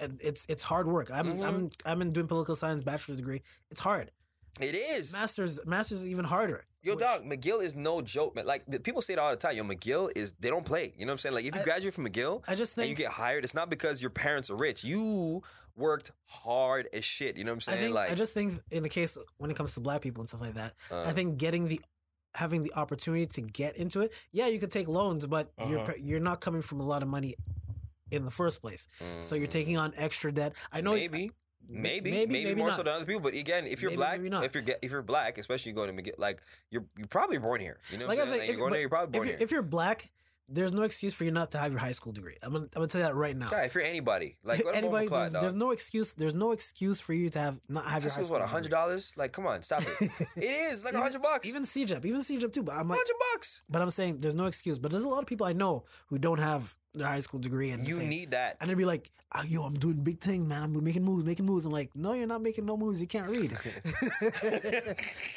it's 0.00 0.46
it's 0.48 0.62
hard 0.62 0.86
work. 0.86 1.10
I'm 1.12 1.38
Mhm. 1.38 1.44
I'm 1.44 1.70
I'm 1.84 2.02
in 2.02 2.10
doing 2.10 2.28
political 2.28 2.54
science 2.56 2.82
bachelor's 2.84 3.18
degree. 3.18 3.42
It's 3.70 3.80
hard. 3.80 4.10
It 4.60 4.74
is 4.74 5.12
Masters 5.12 5.64
masters 5.66 6.00
is 6.02 6.08
even 6.08 6.24
harder. 6.24 6.64
Yo, 6.82 6.92
Which- 6.94 7.00
dog, 7.00 7.24
McGill 7.24 7.62
is 7.62 7.74
no 7.74 8.00
joke, 8.00 8.34
man. 8.36 8.46
Like 8.46 8.64
the, 8.66 8.78
people 8.80 9.02
say 9.02 9.12
it 9.14 9.18
all 9.18 9.30
the 9.30 9.36
time. 9.36 9.56
Yo, 9.56 9.64
McGill 9.64 10.10
is 10.16 10.32
they 10.40 10.48
don't 10.48 10.64
play. 10.64 10.94
You 10.96 11.06
know 11.06 11.10
what 11.10 11.14
I'm 11.14 11.18
saying? 11.18 11.34
Like 11.34 11.44
if 11.44 11.54
you 11.54 11.60
I- 11.60 11.64
graduate 11.64 11.94
from 11.94 12.06
McGill 12.06 12.42
I 12.46 12.54
just 12.54 12.76
and 12.78 12.88
you 12.88 12.94
get 12.94 13.08
hired, 13.10 13.44
it's 13.44 13.54
not 13.54 13.68
because 13.70 14.00
your 14.00 14.10
parents 14.10 14.50
are 14.50 14.56
rich. 14.56 14.84
You 14.84 15.42
worked 15.76 16.10
hard 16.26 16.88
as 16.92 17.04
shit. 17.04 17.36
You 17.36 17.44
know 17.44 17.52
what 17.52 17.66
I'm 17.68 17.72
I 17.72 17.76
saying? 17.76 17.84
think 17.86 17.94
like 17.94 18.10
I 18.10 18.14
just 18.14 18.34
think 18.34 18.60
in 18.70 18.82
the 18.82 18.88
case 18.88 19.16
when 19.38 19.50
it 19.50 19.56
comes 19.56 19.74
to 19.74 19.80
black 19.80 20.00
people 20.02 20.20
and 20.22 20.28
stuff 20.28 20.40
like 20.40 20.54
that, 20.54 20.74
uh, 20.90 21.02
I 21.04 21.12
think 21.12 21.38
getting 21.38 21.68
the 21.68 21.80
having 22.34 22.62
the 22.62 22.72
opportunity 22.74 23.26
to 23.26 23.40
get 23.40 23.76
into 23.76 24.00
it. 24.02 24.12
Yeah, 24.32 24.46
you 24.46 24.60
could 24.60 24.70
take 24.70 24.86
loans, 24.86 25.26
but 25.26 25.50
you're 25.66 25.80
Uh-huh. 25.80 25.92
you're 25.98 26.20
not 26.20 26.40
coming 26.40 26.62
from 26.62 26.80
a 26.80 26.84
lot 26.86 27.02
of 27.02 27.08
money 27.08 27.34
in 28.10 28.24
the 28.24 28.30
first 28.30 28.60
place. 28.62 28.86
So 29.20 29.34
you're 29.34 29.46
mm, 29.48 29.50
taking 29.50 29.76
on 29.76 29.92
extra 29.96 30.30
debt. 30.32 30.54
I 30.72 30.80
know 30.80 30.92
maybe. 30.94 31.30
Maybe, 31.68 32.10
maybe, 32.10 32.32
maybe, 32.32 32.44
maybe 32.46 32.58
more 32.58 32.68
not. 32.68 32.76
so 32.76 32.82
than 32.82 32.94
other 32.94 33.04
people. 33.04 33.20
But 33.20 33.34
again, 33.34 33.66
if 33.66 33.82
you're 33.82 33.90
black, 33.90 34.20
if 34.22 34.54
you're 34.54 34.64
if 34.82 34.90
you're 34.90 35.02
black, 35.02 35.36
especially 35.38 35.72
going 35.72 35.94
to 35.94 36.02
McGill, 36.02 36.18
like 36.18 36.42
you're 36.70 36.84
you're 36.96 37.06
probably 37.08 37.38
born 37.38 37.60
here. 37.60 37.78
You 37.90 37.98
know 37.98 38.06
what 38.06 38.16
Like 38.16 38.18
I 38.20 38.22
I'm 38.22 38.28
saying? 38.28 38.40
said, 38.40 38.40
Like, 38.40 38.48
if- 38.48 38.52
you're 38.52 38.58
going 38.58 38.72
there, 38.72 38.80
you're 38.80 38.88
probably 38.88 39.08
if 39.08 39.12
born 39.12 39.26
you're, 39.28 39.36
here. 39.36 39.44
if 39.44 39.50
you're 39.50 39.62
black, 39.62 40.10
there's 40.50 40.72
no 40.72 40.80
excuse 40.80 41.12
for 41.12 41.24
you 41.24 41.30
not 41.30 41.50
to 41.50 41.58
have 41.58 41.70
your 41.72 41.78
high 41.78 41.92
school 41.92 42.10
degree. 42.10 42.36
I'm 42.42 42.52
gonna, 42.54 42.64
I'm 42.64 42.70
gonna 42.76 42.86
tell 42.86 43.02
you 43.02 43.06
that 43.06 43.14
right 43.14 43.36
now. 43.36 43.50
Yeah, 43.52 43.64
if 43.64 43.74
you're 43.74 43.84
anybody, 43.84 44.38
like 44.42 44.64
Anybody, 44.74 45.06
there's, 45.08 45.32
there's 45.32 45.52
no 45.52 45.72
excuse. 45.72 46.14
There's 46.14 46.32
no 46.34 46.52
excuse 46.52 47.00
for 47.00 47.12
you 47.12 47.28
to 47.28 47.38
have 47.38 47.60
not 47.68 47.84
have 47.84 48.02
your 48.02 48.10
high 48.12 48.22
school. 48.22 48.36
what, 48.38 48.42
a 48.42 48.46
hundred 48.46 48.70
dollars? 48.70 49.12
Like, 49.14 49.32
come 49.32 49.46
on, 49.46 49.60
stop 49.60 49.82
it. 49.82 50.10
it 50.36 50.44
is 50.44 50.86
like 50.86 50.94
a 50.94 51.00
hundred 51.02 51.20
bucks. 51.20 51.46
Even 51.46 51.64
CEGEP, 51.64 52.02
even 52.06 52.22
CEGEP 52.22 52.50
too. 52.54 52.62
But 52.62 52.76
I'm 52.76 52.88
like, 52.88 52.96
hundred 52.98 53.16
bucks. 53.34 53.62
but 53.68 53.82
I'm 53.82 53.90
saying 53.90 54.20
there's 54.20 54.34
no 54.34 54.46
excuse. 54.46 54.78
But 54.78 54.90
there's 54.90 55.04
a 55.04 55.08
lot 55.08 55.18
of 55.18 55.26
people 55.26 55.46
I 55.46 55.52
know 55.52 55.84
who 56.06 56.16
don't 56.18 56.38
have 56.38 56.74
their 56.94 57.06
high 57.06 57.20
school 57.20 57.38
degree, 57.40 57.70
and 57.70 57.86
You 57.86 57.96
say- 57.96 58.08
need 58.08 58.30
that. 58.32 58.56
and 58.60 58.68
they'd 58.70 58.74
be 58.76 58.84
like, 58.84 59.10
oh, 59.34 59.42
"Yo, 59.46 59.62
I'm 59.62 59.74
doing 59.74 59.96
big 60.02 60.20
things, 60.20 60.46
man. 60.46 60.62
I'm 60.62 60.84
making 60.84 61.04
moves, 61.04 61.24
making 61.24 61.46
moves." 61.46 61.64
I'm 61.66 61.72
like, 61.72 61.90
"No, 61.94 62.12
you're 62.14 62.26
not 62.26 62.42
making 62.42 62.64
no 62.66 62.76
moves. 62.76 63.00
You 63.00 63.06
can't 63.06 63.28
read. 63.28 63.50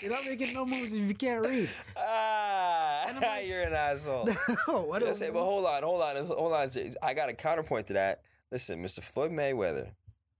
you're 0.02 0.12
not 0.12 0.26
making 0.26 0.54
no 0.54 0.66
moves 0.66 0.94
if 0.94 1.08
you 1.08 1.14
can't 1.16 1.46
read." 1.46 1.70
Ah, 1.98 3.06
I'm 3.08 3.16
like- 3.22 3.46
you're 3.48 3.62
an 3.62 3.74
asshole. 3.74 4.30
no, 4.68 4.82
what 4.82 5.04
I 5.04 5.14
say, 5.14 5.30
but 5.30 5.44
hold 5.44 5.66
on, 5.66 5.84
hold 5.84 6.02
on, 6.02 6.16
hold 6.26 6.54
on. 6.54 6.70
I 7.04 7.14
got 7.14 7.30
a 7.30 7.34
counterpoint 7.34 7.88
to 7.88 7.94
that. 7.94 8.22
Listen, 8.52 8.84
Mr. 8.84 9.04
Floyd 9.04 9.32
Mayweather, 9.32 9.90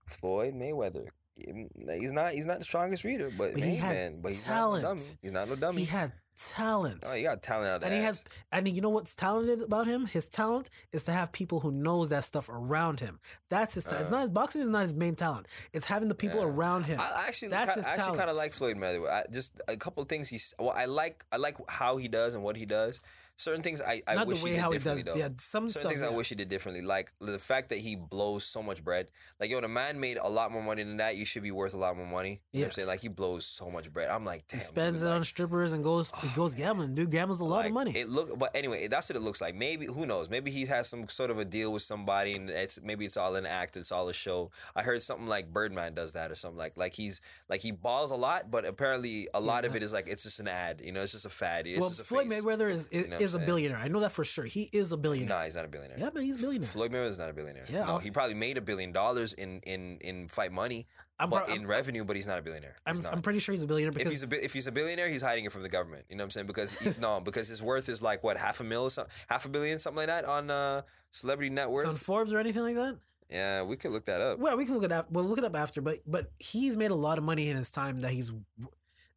Floyd 0.06 0.54
Mayweather. 0.54 1.08
He's 1.36 2.12
not. 2.12 2.32
He's 2.32 2.46
not 2.46 2.58
the 2.58 2.64
strongest 2.64 3.04
reader, 3.04 3.30
but, 3.36 3.54
But 3.54 3.62
he 3.62 3.70
hey, 3.70 3.74
had 3.76 3.94
man, 3.94 4.20
but 4.20 4.28
he's 4.32 4.44
talent. 4.44 4.82
not 4.84 4.96
no. 4.96 5.02
He's 5.22 5.32
not 5.32 5.48
no 5.48 5.56
dummy. 5.56 5.80
He 5.82 5.86
had 5.86 6.12
talent. 6.38 7.04
oh, 7.06 7.14
he 7.14 7.22
got 7.22 7.42
talent 7.42 7.68
out 7.68 7.76
of 7.76 7.82
and 7.84 7.94
he 7.94 8.00
has 8.00 8.24
and 8.50 8.66
you 8.66 8.80
know 8.80 8.88
what's 8.88 9.14
talented 9.14 9.60
about 9.60 9.86
him 9.86 10.06
his 10.06 10.24
talent 10.24 10.70
is 10.90 11.02
to 11.04 11.12
have 11.12 11.30
people 11.30 11.60
who 11.60 11.70
knows 11.70 12.08
that 12.08 12.24
stuff 12.24 12.48
around 12.48 12.98
him 13.00 13.20
that's 13.50 13.74
his 13.74 13.84
ta- 13.84 13.96
it's 13.98 14.06
Uh. 14.08 14.10
not 14.10 14.20
his 14.22 14.30
boxing 14.30 14.62
is 14.62 14.68
not 14.68 14.82
his 14.82 14.94
main 14.94 15.14
talent 15.14 15.46
it's 15.74 15.84
having 15.84 16.08
the 16.08 16.14
people 16.14 16.40
Yeah. 16.40 16.46
around 16.46 16.84
him 16.84 16.98
I 16.98 17.26
actually, 17.28 17.48
That's 17.48 17.66
kind, 17.66 17.76
his 17.76 17.86
I 17.86 17.90
actually 17.94 18.18
kinda 18.18 18.32
like 18.32 18.52
Floyd 18.54 18.76
Mayweather. 18.76 19.08
I, 19.10 19.24
just 19.30 19.60
a 19.68 19.76
couple 19.76 20.02
of 20.02 20.08
things 20.08 20.28
he's. 20.28 20.54
Well, 20.58 20.70
I 20.70 20.86
like. 20.86 21.24
I 21.30 21.36
like 21.36 21.56
how 21.68 21.98
he 21.98 22.08
does 22.08 22.32
and 22.34 22.42
what 22.42 22.56
he 22.56 22.64
does. 22.64 23.00
Certain 23.36 23.62
things 23.62 23.80
I, 23.80 24.02
I 24.06 24.14
not 24.14 24.26
wish 24.26 24.38
the 24.38 24.44
way 24.44 24.50
he 24.50 24.56
did 24.56 24.62
how 24.62 24.70
he 24.70 24.78
does 24.78 24.84
differently, 24.84 25.12
though. 25.12 25.18
yeah 25.18 25.28
some 25.38 25.68
Certain 25.68 25.90
stuff 25.90 25.92
things 25.92 26.02
I 26.02 26.14
wish 26.14 26.28
he 26.28 26.34
did 26.34 26.48
differently, 26.48 26.82
like 26.84 27.10
the 27.20 27.38
fact 27.38 27.70
that 27.70 27.78
he 27.78 27.96
blows 27.96 28.44
so 28.44 28.62
much 28.62 28.84
bread. 28.84 29.08
Like, 29.40 29.50
yo, 29.50 29.60
the 29.60 29.68
man 29.68 29.98
made 29.98 30.18
a 30.18 30.28
lot 30.28 30.52
more 30.52 30.62
money 30.62 30.82
than 30.82 30.98
that. 30.98 31.16
You 31.16 31.24
should 31.24 31.42
be 31.42 31.50
worth 31.50 31.74
a 31.74 31.78
lot 31.78 31.96
more 31.96 32.06
money. 32.06 32.40
You 32.52 32.60
know 32.60 32.64
what 32.64 32.66
I'm 32.66 32.72
saying? 32.72 32.88
Like, 32.88 33.00
he 33.00 33.08
blows 33.08 33.44
so 33.46 33.68
much 33.70 33.92
bread. 33.92 34.10
I'm 34.10 34.24
like, 34.24 34.46
damn. 34.48 34.60
he 34.60 34.64
spends 34.64 35.00
dude, 35.00 35.06
it 35.06 35.10
like, 35.10 35.16
on 35.16 35.24
strippers 35.24 35.72
and 35.72 35.82
goes 35.82 36.12
he 36.22 36.28
goes 36.36 36.54
gambling 36.54 36.94
dude 36.94 37.10
gambles 37.10 37.40
a 37.40 37.44
lot 37.44 37.58
like, 37.58 37.66
of 37.66 37.72
money 37.72 37.92
It 37.96 38.08
look, 38.08 38.38
but 38.38 38.54
anyway, 38.54 38.86
that's 38.88 39.08
what 39.08 39.16
it 39.16 39.22
looks 39.22 39.40
like. 39.40 39.54
Maybe 39.54 39.86
who 39.86 40.06
knows? 40.06 40.30
Maybe 40.30 40.50
he 40.50 40.66
has 40.66 40.88
some 40.88 41.08
sort 41.08 41.30
of 41.30 41.38
a 41.38 41.44
deal 41.44 41.72
with 41.72 41.82
somebody, 41.82 42.34
and 42.34 42.50
it's 42.50 42.80
maybe 42.82 43.04
it's 43.04 43.16
all 43.16 43.34
an 43.36 43.46
act. 43.46 43.76
It's 43.76 43.90
all 43.92 44.08
a 44.08 44.14
show. 44.14 44.50
I 44.76 44.82
heard 44.82 45.02
something 45.02 45.26
like 45.26 45.52
Birdman 45.52 45.94
does 45.94 46.12
that 46.12 46.30
or 46.30 46.36
something 46.36 46.58
like 46.58 46.76
like 46.76 46.94
he's 46.94 47.20
like 47.48 47.60
he 47.60 47.72
balls 47.72 48.10
a 48.10 48.16
lot, 48.16 48.50
but 48.50 48.64
apparently 48.64 49.28
a 49.34 49.40
lot 49.40 49.64
of 49.64 49.74
it 49.74 49.82
is 49.82 49.92
like 49.92 50.06
it's 50.06 50.22
just 50.22 50.40
an 50.40 50.48
ad. 50.48 50.80
You 50.84 50.92
know, 50.92 51.00
it's 51.00 51.12
just 51.12 51.26
a 51.26 51.30
fad. 51.30 51.66
It's 51.66 51.80
well 51.80 51.90
Floyd 51.90 52.30
face. 52.30 52.42
Mayweather 52.42 52.70
is 52.70 52.88
is, 52.88 53.04
You 53.04 53.10
know 53.10 53.18
is 53.22 53.34
a 53.34 53.38
saying? 53.38 53.46
billionaire 53.46 53.78
I 53.78 53.88
know 53.88 54.00
that 54.00 54.12
for 54.12 54.24
sure 54.24 54.44
he 54.44 54.68
is 54.72 54.92
a 54.92 54.96
billionaire 54.96 55.38
No, 55.38 55.44
he's 55.44 55.56
not 55.56 55.64
a 55.64 55.68
billionaire. 55.68 55.98
yeah 55.98 56.10
man 56.12 56.24
he's 56.24 56.36
a 56.36 56.38
billionaire 56.38 56.68
Floyd 56.68 56.92
Mayweather's 56.92 57.18
not 57.18 57.30
a 57.30 57.32
billionaire. 57.32 57.64
Yeah, 57.68 57.80
no, 57.80 57.84
I'll- 57.86 57.98
he 57.98 58.10
probably 58.10 58.34
made 58.34 58.56
a 58.58 58.60
billion 58.60 58.92
dollars 58.92 59.32
in 59.34 59.60
in 59.60 59.98
in 60.00 60.28
fight 60.28 60.52
money, 60.52 60.86
I'm, 61.18 61.30
but 61.30 61.46
pro- 61.46 61.54
in 61.54 61.62
I'm, 61.62 61.68
revenue, 61.68 62.04
but 62.04 62.16
he's 62.16 62.26
not 62.26 62.38
a 62.38 62.42
billionaire. 62.42 62.76
I'm, 62.86 62.96
not. 63.00 63.12
I'm 63.12 63.22
pretty 63.22 63.38
sure 63.38 63.52
he's 63.54 63.62
a 63.62 63.66
billionaire 63.66 63.94
if 64.00 64.10
he's 64.10 64.22
a 64.24 64.44
if 64.44 64.52
he's 64.52 64.66
a 64.66 64.72
billionaire, 64.72 65.08
he's 65.08 65.22
hiding 65.22 65.44
it 65.44 65.52
from 65.52 65.62
the 65.62 65.68
government. 65.68 66.04
You 66.08 66.16
know 66.16 66.22
what 66.22 66.26
I'm 66.26 66.30
saying? 66.30 66.46
Because 66.46 66.72
he's 66.78 67.00
no, 67.00 67.20
because 67.24 67.48
his 67.48 67.62
worth 67.62 67.88
is 67.88 68.02
like 68.02 68.22
what 68.24 68.36
half 68.36 68.60
a 68.60 68.64
mil 68.64 68.82
or 68.84 68.90
something, 68.90 69.12
half 69.28 69.44
a 69.44 69.48
billion, 69.48 69.78
something 69.78 69.98
like 69.98 70.08
that 70.08 70.24
on 70.24 70.50
uh, 70.50 70.82
Celebrity 71.12 71.50
Net 71.50 71.64
it's 71.66 71.72
Worth. 71.72 71.86
on 71.86 71.94
Forbes 71.96 72.32
or 72.32 72.38
anything 72.38 72.62
like 72.62 72.76
that 72.76 72.96
yeah, 73.30 73.62
we 73.62 73.76
could 73.76 73.92
look 73.92 74.04
that 74.04 74.20
up. 74.20 74.38
Well, 74.38 74.58
we 74.58 74.66
can 74.66 74.74
look 74.74 74.84
it 74.84 74.92
up. 74.92 75.10
We'll 75.10 75.24
look 75.24 75.38
it 75.38 75.44
up 75.44 75.56
after. 75.56 75.80
But 75.80 76.00
but 76.06 76.30
he's 76.38 76.76
made 76.76 76.90
a 76.90 76.94
lot 76.94 77.16
of 77.16 77.24
money 77.24 77.48
in 77.48 77.56
his 77.56 77.70
time 77.70 78.00
that 78.00 78.10
he's 78.12 78.30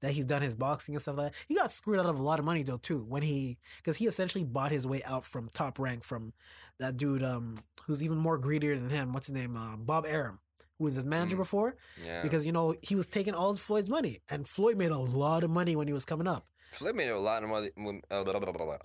that 0.06 0.14
he's 0.14 0.26
done 0.26 0.42
his 0.42 0.56
boxing 0.56 0.96
and 0.96 1.02
stuff 1.02 1.18
like 1.18 1.32
that. 1.34 1.38
He 1.48 1.56
got 1.56 1.72
screwed 1.72 2.00
out 2.00 2.06
of 2.06 2.20
a 2.20 2.24
lot 2.24 2.40
of 2.40 2.46
money 2.46 2.64
though 2.64 2.78
too 2.78 3.00
when 3.10 3.22
he 3.24 3.58
because 3.78 3.98
he 3.98 4.06
essentially 4.08 4.44
bought 4.44 4.72
his 4.72 4.86
way 4.88 5.02
out 5.04 5.26
from 5.26 5.50
top 5.54 5.80
rank 5.80 6.04
from 6.04 6.34
that 6.80 6.96
dude 6.98 7.24
um 7.24 7.58
who's 7.88 8.02
even 8.04 8.18
more 8.18 8.38
greedier 8.38 8.78
than 8.78 8.90
him. 8.90 9.14
What's 9.14 9.28
his 9.28 9.34
name? 9.36 9.56
Uh, 9.58 9.76
Bob 9.78 10.06
Arum, 10.08 10.40
who 10.78 10.86
was 10.86 10.96
his 10.96 11.06
manager 11.06 11.36
Mm. 11.36 11.40
before. 11.40 11.76
Yeah, 12.04 12.22
Because 12.22 12.46
you 12.46 12.52
know 12.52 12.76
he 12.82 12.96
was 12.96 13.08
taking 13.08 13.34
all 13.34 13.50
of 13.52 13.60
Floyd's 13.60 13.90
money, 13.90 14.20
and 14.30 14.48
Floyd 14.48 14.78
made 14.78 14.92
a 14.92 14.98
lot 14.98 15.44
of 15.44 15.50
money 15.50 15.76
when 15.76 15.88
he 15.88 15.94
was 15.94 16.06
coming 16.06 16.28
up. 16.28 16.46
Floyd 16.72 16.96
made 16.96 17.08
a 17.10 17.18
lot 17.18 17.42
of 17.44 17.50
money, 17.50 17.70
a 17.80 17.82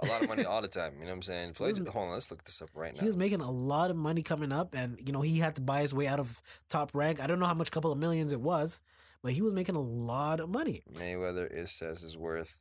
lot 0.06 0.22
of 0.22 0.28
money 0.28 0.44
all 0.44 0.62
the 0.62 0.68
time. 0.68 0.92
You 0.94 1.00
know 1.00 1.06
what 1.06 1.12
I'm 1.14 1.22
saying? 1.22 1.52
Floyd's, 1.54 1.80
was- 1.80 1.88
hold 1.88 2.06
on, 2.08 2.12
let's 2.12 2.30
look 2.30 2.44
this 2.44 2.62
up 2.62 2.68
right 2.74 2.94
now. 2.94 3.00
He 3.00 3.06
was 3.06 3.16
making 3.16 3.40
a 3.40 3.50
lot 3.50 3.90
of 3.90 3.96
money 3.96 4.22
coming 4.22 4.52
up, 4.52 4.74
and 4.74 4.98
you 5.04 5.12
know 5.12 5.20
he 5.22 5.38
had 5.38 5.56
to 5.56 5.60
buy 5.62 5.80
his 5.82 5.92
way 5.92 6.06
out 6.06 6.20
of 6.20 6.40
top 6.68 6.90
rank. 6.94 7.20
I 7.20 7.26
don't 7.26 7.40
know 7.40 7.46
how 7.46 7.54
much 7.54 7.70
couple 7.70 7.90
of 7.90 7.98
millions 7.98 8.30
it 8.32 8.40
was, 8.40 8.80
but 9.22 9.32
he 9.32 9.42
was 9.42 9.54
making 9.54 9.76
a 9.76 9.80
lot 9.80 10.40
of 10.40 10.48
money. 10.48 10.82
Mayweather 10.92 11.50
it 11.50 11.68
says 11.68 12.02
is 12.02 12.16
worth 12.16 12.56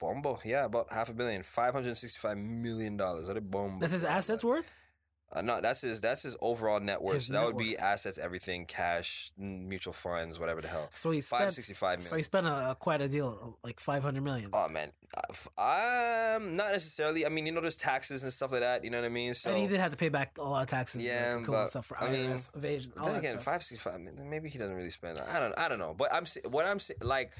bombo, 0.00 0.38
yeah, 0.44 0.64
about 0.64 0.92
half 0.92 1.08
a 1.08 1.14
billion, 1.14 1.42
five 1.42 1.72
hundred 1.72 1.96
sixty-five 1.96 2.36
million 2.36 2.96
dollars. 2.96 3.28
Are 3.28 3.34
they 3.34 3.40
bombo? 3.40 3.80
That's 3.80 3.92
his 3.92 4.04
assets 4.04 4.44
worth. 4.44 4.70
Uh, 5.34 5.42
no, 5.42 5.60
that's 5.60 5.80
his. 5.80 6.00
That's 6.00 6.22
his 6.22 6.36
overall 6.40 6.78
net 6.78 7.02
worth. 7.02 7.14
His 7.14 7.26
So 7.26 7.32
that 7.32 7.38
net 7.40 7.46
would 7.48 7.56
be 7.58 7.76
assets, 7.76 8.18
everything, 8.18 8.66
cash, 8.66 9.32
mutual 9.36 9.92
funds, 9.92 10.38
whatever 10.38 10.60
the 10.60 10.68
hell. 10.68 10.90
So 10.94 11.10
he 11.10 11.20
spent. 11.20 11.52
sixty-five 11.52 12.02
So 12.02 12.16
he 12.16 12.22
spent 12.22 12.46
a, 12.46 12.76
quite 12.78 13.00
a 13.00 13.08
deal, 13.08 13.58
like 13.64 13.80
five 13.80 14.02
hundred 14.02 14.22
million. 14.22 14.50
Oh 14.52 14.68
man, 14.68 14.92
Uh, 15.16 15.20
f- 15.30 15.48
um, 16.38 16.56
not 16.56 16.70
necessarily. 16.70 17.26
I 17.26 17.30
mean, 17.30 17.46
you 17.46 17.52
know, 17.52 17.60
there's 17.60 17.76
taxes 17.76 18.22
and 18.22 18.32
stuff 18.32 18.52
like 18.52 18.60
that. 18.60 18.84
You 18.84 18.90
know 18.90 19.00
what 19.00 19.06
I 19.06 19.10
mean? 19.10 19.34
So 19.34 19.50
and 19.50 19.58
he 19.58 19.66
did 19.66 19.80
have 19.80 19.90
to 19.90 19.96
pay 19.96 20.08
back 20.08 20.38
a 20.38 20.42
lot 20.42 20.62
of 20.62 20.68
taxes. 20.68 21.02
Yeah, 21.02 21.36
and 21.36 21.44
cool 21.44 21.54
but, 21.54 21.66
stuff 21.70 21.86
for 21.86 22.00
I 22.00 22.10
mean, 22.10 22.30
IRS 22.30 22.56
evasion. 22.56 22.92
Then 23.02 23.16
again, 23.16 23.38
five 23.38 23.62
sixty-five. 23.62 24.00
Maybe 24.24 24.48
he 24.48 24.58
doesn't 24.58 24.76
really 24.76 24.90
spend. 24.90 25.18
I 25.18 25.40
don't. 25.40 25.58
I 25.58 25.68
don't 25.68 25.80
know. 25.80 25.94
But 25.96 26.14
I'm 26.14 26.24
what 26.50 26.64
I'm 26.66 26.78
like. 27.00 27.32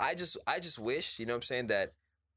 I 0.00 0.14
just 0.14 0.38
I 0.46 0.58
just 0.58 0.78
wish 0.78 1.18
you 1.18 1.26
know 1.26 1.34
what 1.34 1.38
I'm 1.38 1.42
saying 1.42 1.66
that 1.66 1.92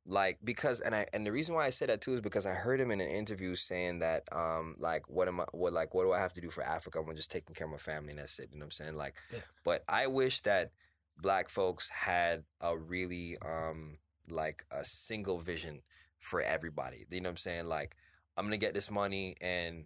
like 0.08 0.38
because 0.44 0.82
and 0.82 0.94
I 0.94 1.08
and 1.14 1.26
the 1.26 1.32
reason 1.32 1.56
why 1.56 1.66
I 1.66 1.72
said 1.72 1.90
that 1.90 2.00
too 2.02 2.14
is 2.14 2.22
because 2.22 2.46
I 2.46 2.52
heard 2.52 2.80
him 2.80 2.92
in 2.92 3.02
an 3.02 3.10
interview 3.10 3.56
saying 3.56 4.00
that 4.00 4.24
um 4.32 4.76
like 4.78 5.10
what 5.10 5.28
am 5.28 5.40
I 5.40 5.46
what 5.52 5.74
like 5.74 5.94
what 5.94 6.04
do 6.04 6.12
I 6.14 6.20
have 6.20 6.34
to 6.36 6.42
do 6.42 6.50
for 6.50 6.64
Africa? 6.64 7.00
I'm 7.00 7.16
just 7.16 7.32
taking 7.32 7.56
care 7.56 7.66
of 7.66 7.72
my 7.72 7.78
family 7.78 8.12
and 8.12 8.20
that's 8.20 8.38
it. 8.40 8.50
You 8.52 8.60
know 8.60 8.64
what 8.64 8.68
I'm 8.68 8.72
saying? 8.72 8.96
Like, 8.96 9.16
Yeah. 9.34 9.40
but 9.64 9.84
I 9.90 10.08
wish 10.08 10.42
that 10.42 10.72
black 11.18 11.50
folks 11.50 11.90
had 11.90 12.44
a 12.62 12.78
really 12.78 13.38
um 13.44 13.98
like 14.30 14.66
a 14.72 14.84
single 14.86 15.38
vision 15.40 15.82
for 16.20 16.42
everybody. 16.42 17.06
You 17.10 17.22
know 17.22 17.28
what 17.30 17.32
I'm 17.32 17.38
saying? 17.38 17.66
Like 17.66 17.96
I'm 18.38 18.46
gonna 18.46 18.58
get 18.58 18.74
this 18.76 18.92
money 18.92 19.36
and 19.42 19.86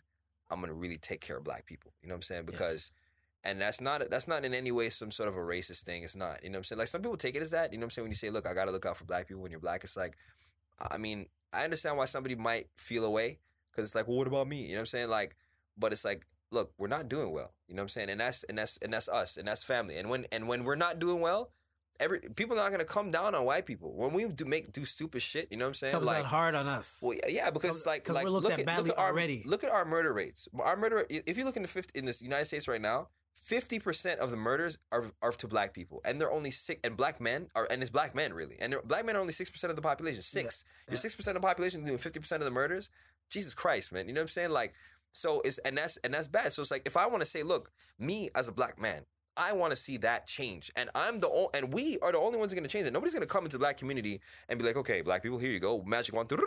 I'm 0.51 0.59
gonna 0.59 0.73
really 0.73 0.97
take 0.97 1.21
care 1.21 1.37
of 1.37 1.43
black 1.45 1.65
people. 1.65 1.93
You 2.01 2.09
know 2.09 2.13
what 2.13 2.17
I'm 2.17 2.21
saying? 2.23 2.45
Because 2.45 2.91
and 3.43 3.61
that's 3.61 3.79
not 3.79 4.09
that's 4.09 4.27
not 4.27 4.45
in 4.45 4.53
any 4.53 4.71
way 4.71 4.89
some 4.89 5.11
sort 5.11 5.29
of 5.29 5.35
a 5.35 5.39
racist 5.39 5.83
thing. 5.83 6.03
It's 6.03 6.15
not. 6.15 6.43
You 6.43 6.49
know 6.49 6.57
what 6.57 6.59
I'm 6.59 6.63
saying? 6.65 6.79
Like 6.79 6.87
some 6.87 7.01
people 7.01 7.17
take 7.17 7.35
it 7.35 7.41
as 7.41 7.51
that. 7.51 7.71
You 7.71 7.77
know 7.77 7.83
what 7.83 7.87
I'm 7.87 7.91
saying? 7.91 8.03
When 8.05 8.11
you 8.11 8.15
say, 8.15 8.29
look, 8.29 8.47
I 8.47 8.53
gotta 8.53 8.71
look 8.71 8.85
out 8.85 8.97
for 8.97 9.05
black 9.05 9.27
people 9.27 9.41
when 9.41 9.51
you're 9.51 9.59
black, 9.59 9.83
it's 9.83 9.97
like 9.97 10.17
I 10.91 10.97
mean, 10.97 11.27
I 11.51 11.63
understand 11.63 11.97
why 11.97 12.05
somebody 12.05 12.35
might 12.35 12.67
feel 12.77 13.05
away 13.05 13.39
because 13.71 13.85
it's 13.85 13.95
like, 13.95 14.07
well, 14.07 14.17
what 14.17 14.27
about 14.27 14.47
me? 14.47 14.63
You 14.63 14.69
know 14.69 14.75
what 14.75 14.79
I'm 14.81 14.85
saying? 14.87 15.09
Like, 15.09 15.35
but 15.77 15.91
it's 15.93 16.05
like, 16.05 16.25
look, 16.51 16.73
we're 16.77 16.87
not 16.87 17.07
doing 17.07 17.31
well. 17.31 17.53
You 17.67 17.75
know 17.75 17.81
what 17.81 17.85
I'm 17.85 17.89
saying? 17.89 18.09
And 18.09 18.19
that's 18.19 18.43
and 18.43 18.57
that's 18.57 18.77
and 18.77 18.93
that's 18.93 19.09
us 19.09 19.37
and 19.37 19.47
that's 19.47 19.63
family. 19.63 19.97
And 19.97 20.09
when 20.09 20.25
and 20.31 20.47
when 20.47 20.63
we're 20.63 20.75
not 20.75 20.99
doing 20.99 21.21
well, 21.21 21.51
every 21.99 22.19
people 22.19 22.57
are 22.57 22.63
not 22.63 22.71
gonna 22.71 22.85
come 22.85 23.11
down 23.11 23.35
on 23.35 23.45
white 23.45 23.65
people 23.65 23.93
when 23.93 24.13
we 24.13 24.25
do 24.25 24.45
make 24.45 24.71
do 24.71 24.85
stupid 24.85 25.21
shit. 25.21 25.47
You 25.51 25.57
know 25.57 25.65
what 25.65 25.69
I'm 25.69 25.73
saying? 25.75 25.93
comes 25.93 26.07
like, 26.07 26.19
out 26.19 26.25
hard 26.25 26.55
on 26.55 26.67
us. 26.67 26.99
well, 27.01 27.17
yeah, 27.23 27.29
yeah, 27.29 27.49
because 27.49 27.69
Comes- 27.69 27.77
it's 27.77 27.85
like 27.85 28.09
like 28.09 28.23
we're 28.23 28.31
looked 28.31 28.45
look 28.45 28.53
at 28.53 28.59
at, 28.59 28.65
badly 28.65 28.89
look 28.89 28.97
at 28.97 29.01
our, 29.01 29.07
already. 29.09 29.43
Look 29.45 29.63
at 29.63 29.71
our 29.71 29.85
murder 29.85 30.13
rates. 30.13 30.47
Our 30.59 30.75
murder, 30.75 31.05
if 31.09 31.37
you 31.37 31.45
look 31.45 31.55
in 31.55 31.61
the 31.61 31.67
fifth 31.67 31.91
in 31.95 32.05
this 32.05 32.21
United 32.21 32.45
States 32.45 32.67
right 32.67 32.81
now, 32.81 33.07
fifty 33.39 33.79
percent 33.79 34.19
of 34.19 34.31
the 34.31 34.37
murders 34.37 34.77
are 34.91 35.11
are 35.21 35.31
to 35.31 35.47
black 35.47 35.73
people, 35.73 36.01
and 36.05 36.19
they're 36.19 36.31
only 36.31 36.51
six. 36.51 36.79
And 36.83 36.95
black 36.97 37.19
men 37.21 37.47
are, 37.55 37.67
and 37.69 37.81
it's 37.81 37.89
black 37.91 38.13
men 38.15 38.33
really, 38.33 38.57
and 38.59 38.75
black 38.85 39.05
men 39.05 39.15
are 39.15 39.19
only 39.19 39.33
six 39.33 39.49
percent 39.49 39.69
of 39.69 39.75
the 39.75 39.81
population. 39.81 40.21
Six. 40.21 40.63
yeah. 40.87 40.91
You're 40.91 40.97
six 40.97 41.15
percent 41.15 41.35
of 41.37 41.41
the 41.41 41.47
population 41.47 41.83
doing 41.83 41.97
fifty 41.97 42.19
percent 42.19 42.41
of 42.41 42.45
the 42.45 42.51
murders. 42.51 42.89
Jesus 43.29 43.53
Christ, 43.53 43.91
man. 43.91 44.07
You 44.07 44.13
know 44.13 44.19
what 44.21 44.23
I'm 44.23 44.27
saying? 44.29 44.49
Like, 44.51 44.73
so 45.11 45.41
it's 45.41 45.57
and 45.59 45.77
that's 45.77 45.97
and 45.97 46.13
that's 46.13 46.27
bad. 46.27 46.51
So 46.53 46.61
it's 46.61 46.71
like 46.71 46.83
if 46.85 46.97
I 46.97 47.07
want 47.07 47.21
to 47.21 47.25
say, 47.25 47.43
look, 47.43 47.71
me 47.97 48.29
as 48.35 48.47
a 48.47 48.51
black 48.51 48.79
man. 48.79 49.03
I 49.37 49.53
want 49.53 49.71
to 49.71 49.75
see 49.77 49.95
that 49.97 50.27
change, 50.27 50.69
and 50.75 50.89
I'm 50.93 51.19
the 51.19 51.29
o- 51.29 51.49
and 51.53 51.71
we 51.71 51.97
are 51.99 52.11
the 52.11 52.17
only 52.17 52.37
ones 52.37 52.53
going 52.53 52.63
to 52.65 52.69
change 52.69 52.85
it. 52.87 52.91
Nobody's 52.91 53.13
going 53.13 53.21
to 53.25 53.27
come 53.33 53.45
into 53.45 53.55
the 53.55 53.59
black 53.59 53.77
community 53.77 54.19
and 54.49 54.59
be 54.59 54.65
like, 54.65 54.75
"Okay, 54.75 54.99
black 54.99 55.23
people, 55.23 55.37
here 55.37 55.49
you 55.51 55.59
go, 55.59 55.81
magic 55.83 56.13
wand, 56.13 56.27
bing," 56.27 56.39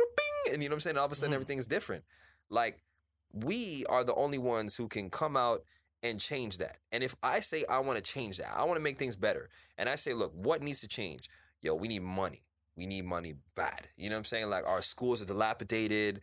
and 0.53 0.63
you 0.63 0.69
know 0.69 0.75
what 0.75 0.77
I'm 0.77 0.81
saying. 0.81 0.93
And 0.97 0.99
All 0.99 1.07
of 1.07 1.13
a 1.13 1.15
sudden, 1.15 1.31
Mhm. 1.33 1.37
everything's 1.37 1.67
different. 1.67 2.05
Like 2.51 2.83
we 3.33 3.87
are 3.89 4.05
the 4.05 4.15
only 4.15 4.37
ones 4.37 4.75
who 4.75 4.89
can 4.89 5.09
come 5.09 5.39
out 5.39 5.65
and 6.03 6.21
change 6.21 6.59
that. 6.59 6.79
And 6.91 7.03
if 7.03 7.15
I 7.23 7.41
say 7.41 7.65
I 7.69 7.79
want 7.81 7.97
to 7.97 8.03
change 8.03 8.39
that, 8.39 8.53
I 8.57 8.65
want 8.65 8.77
to 8.77 8.83
make 8.83 8.99
things 8.99 9.17
better, 9.17 9.49
and 9.79 9.89
I 9.89 9.95
say, 9.95 10.15
look, 10.15 10.33
what 10.35 10.63
needs 10.63 10.81
to 10.81 10.89
change? 10.89 11.29
Yo, 11.61 11.75
we 11.75 11.89
need 11.89 12.03
money. 12.03 12.43
We 12.77 12.87
need 12.87 13.05
money 13.05 13.35
bad. 13.55 13.89
You 13.97 14.09
know 14.09 14.17
what 14.17 14.21
I'm 14.21 14.25
saying? 14.25 14.51
Like 14.51 14.67
our 14.67 14.83
schools 14.83 15.23
are 15.23 15.27
dilapidated. 15.27 16.21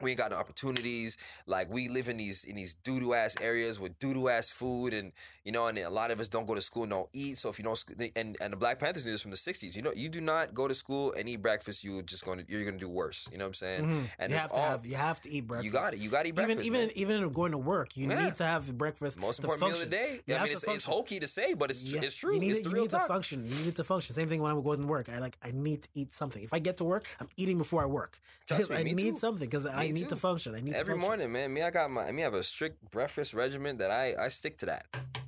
We 0.00 0.10
ain't 0.10 0.18
got 0.18 0.30
no 0.30 0.36
opportunities. 0.36 1.16
Like 1.46 1.70
we 1.70 1.88
live 1.88 2.08
in 2.08 2.16
these 2.18 2.44
in 2.44 2.56
these 2.56 2.74
doo 2.74 3.00
doo 3.00 3.14
ass 3.14 3.34
areas 3.40 3.80
with 3.80 3.98
doo 3.98 4.12
doo 4.14 4.28
ass 4.28 4.48
food, 4.50 4.92
and 4.92 5.12
you 5.44 5.52
know, 5.52 5.66
and 5.66 5.78
a 5.78 5.88
lot 5.90 6.10
of 6.10 6.20
us 6.20 6.28
don't 6.28 6.46
go 6.46 6.54
to 6.54 6.60
school 6.60 6.82
and 6.82 6.90
don't 6.90 7.08
eat. 7.12 7.38
So 7.38 7.48
if 7.48 7.58
you 7.58 7.64
don't, 7.64 7.82
and 8.16 8.36
and 8.40 8.52
the 8.52 8.56
Black 8.56 8.78
Panthers 8.78 9.04
knew 9.04 9.12
this 9.12 9.22
from 9.22 9.30
the 9.30 9.36
'60s. 9.36 9.74
You 9.74 9.82
know, 9.82 9.92
you 9.94 10.08
do 10.08 10.20
not 10.20 10.52
go 10.54 10.68
to 10.68 10.74
school 10.74 11.12
and 11.16 11.28
eat 11.28 11.36
breakfast. 11.36 11.82
You 11.84 12.02
just 12.02 12.24
going 12.24 12.38
to 12.38 12.44
you're 12.48 12.62
going 12.64 12.74
to 12.74 12.80
do 12.80 12.88
worse. 12.88 13.28
You 13.32 13.38
know 13.38 13.44
what 13.44 13.48
I'm 13.48 13.54
saying? 13.54 13.84
Mhm. 13.84 14.10
And 14.18 14.32
you 14.32 14.38
have 14.38 14.50
to 14.50 14.56
all 14.56 14.68
have 14.70 14.86
you 14.86 14.96
have 14.96 15.20
to 15.22 15.30
eat 15.30 15.46
breakfast. 15.46 15.64
you 15.64 15.70
got 15.70 15.92
it. 15.94 15.98
You 16.00 16.10
got 16.10 16.22
to 16.22 16.28
eat 16.28 16.34
breakfast. 16.34 16.66
even 16.66 16.80
man. 16.80 16.90
even 16.94 17.28
going 17.32 17.52
to 17.52 17.58
work, 17.58 17.96
you 17.96 18.08
Yeah. 18.08 18.24
need 18.24 18.36
to 18.36 18.44
have 18.44 18.76
breakfast. 18.76 19.18
most 19.18 19.36
to 19.40 19.42
important 19.50 19.72
meal 19.72 19.82
of 19.82 19.90
the 19.90 19.96
day. 19.96 20.20
You 20.26 20.34
I 20.36 20.42
mean, 20.42 20.52
it's, 20.52 20.64
it's 20.64 20.84
hokey 20.84 21.20
to 21.20 21.28
say, 21.28 21.54
but 21.54 21.70
it's 21.70 21.82
Yeah, 21.82 22.00
it's 22.02 22.16
true. 22.16 22.34
You 22.34 22.40
need, 22.40 22.50
it's 22.50 22.60
the 22.62 22.68
you 22.68 22.74
real 22.74 22.84
need 22.84 22.90
to 22.90 23.00
function. 23.00 23.44
You 23.48 23.64
need 23.64 23.76
to 23.76 23.84
function. 23.84 24.14
Same 24.14 24.28
thing 24.28 24.42
when 24.42 24.50
I 24.50 24.54
would 24.54 24.64
go 24.64 24.76
to 24.76 24.86
work. 24.86 25.08
I 25.08 25.18
like 25.20 25.38
I 25.42 25.52
need 25.52 25.82
to 25.84 25.88
eat 25.94 26.12
something. 26.14 26.42
If 26.42 26.52
I 26.52 26.58
get 26.58 26.76
to 26.78 26.84
work, 26.84 27.06
I'm 27.20 27.28
eating 27.36 27.56
before 27.58 27.82
I 27.82 27.86
work. 27.86 28.18
Trust 28.46 28.70
me, 28.70 28.76
I 28.76 28.84
me 28.84 28.94
need 28.94 29.14
too. 29.14 29.20
something 29.20 29.46
because 29.48 29.66
I 29.66 29.85
Me 29.94 30.00
need 30.00 30.08
to 30.08 30.16
function. 30.16 30.54
I 30.54 30.60
need 30.60 30.72
to 30.72 30.76
Every 30.78 30.94
function. 30.94 31.08
morning, 31.08 31.32
man. 31.32 31.52
Me, 31.52 31.62
I 31.62 31.70
got 31.70 31.90
my. 31.90 32.10
Me, 32.12 32.22
I 32.22 32.24
have 32.24 32.34
a 32.34 32.42
strict 32.42 32.90
breakfast 32.90 33.34
regimen 33.34 33.78
that 33.78 33.90
I 33.90 34.14
I 34.18 34.28
stick 34.28 34.58
to 34.58 34.66
that 34.66 34.86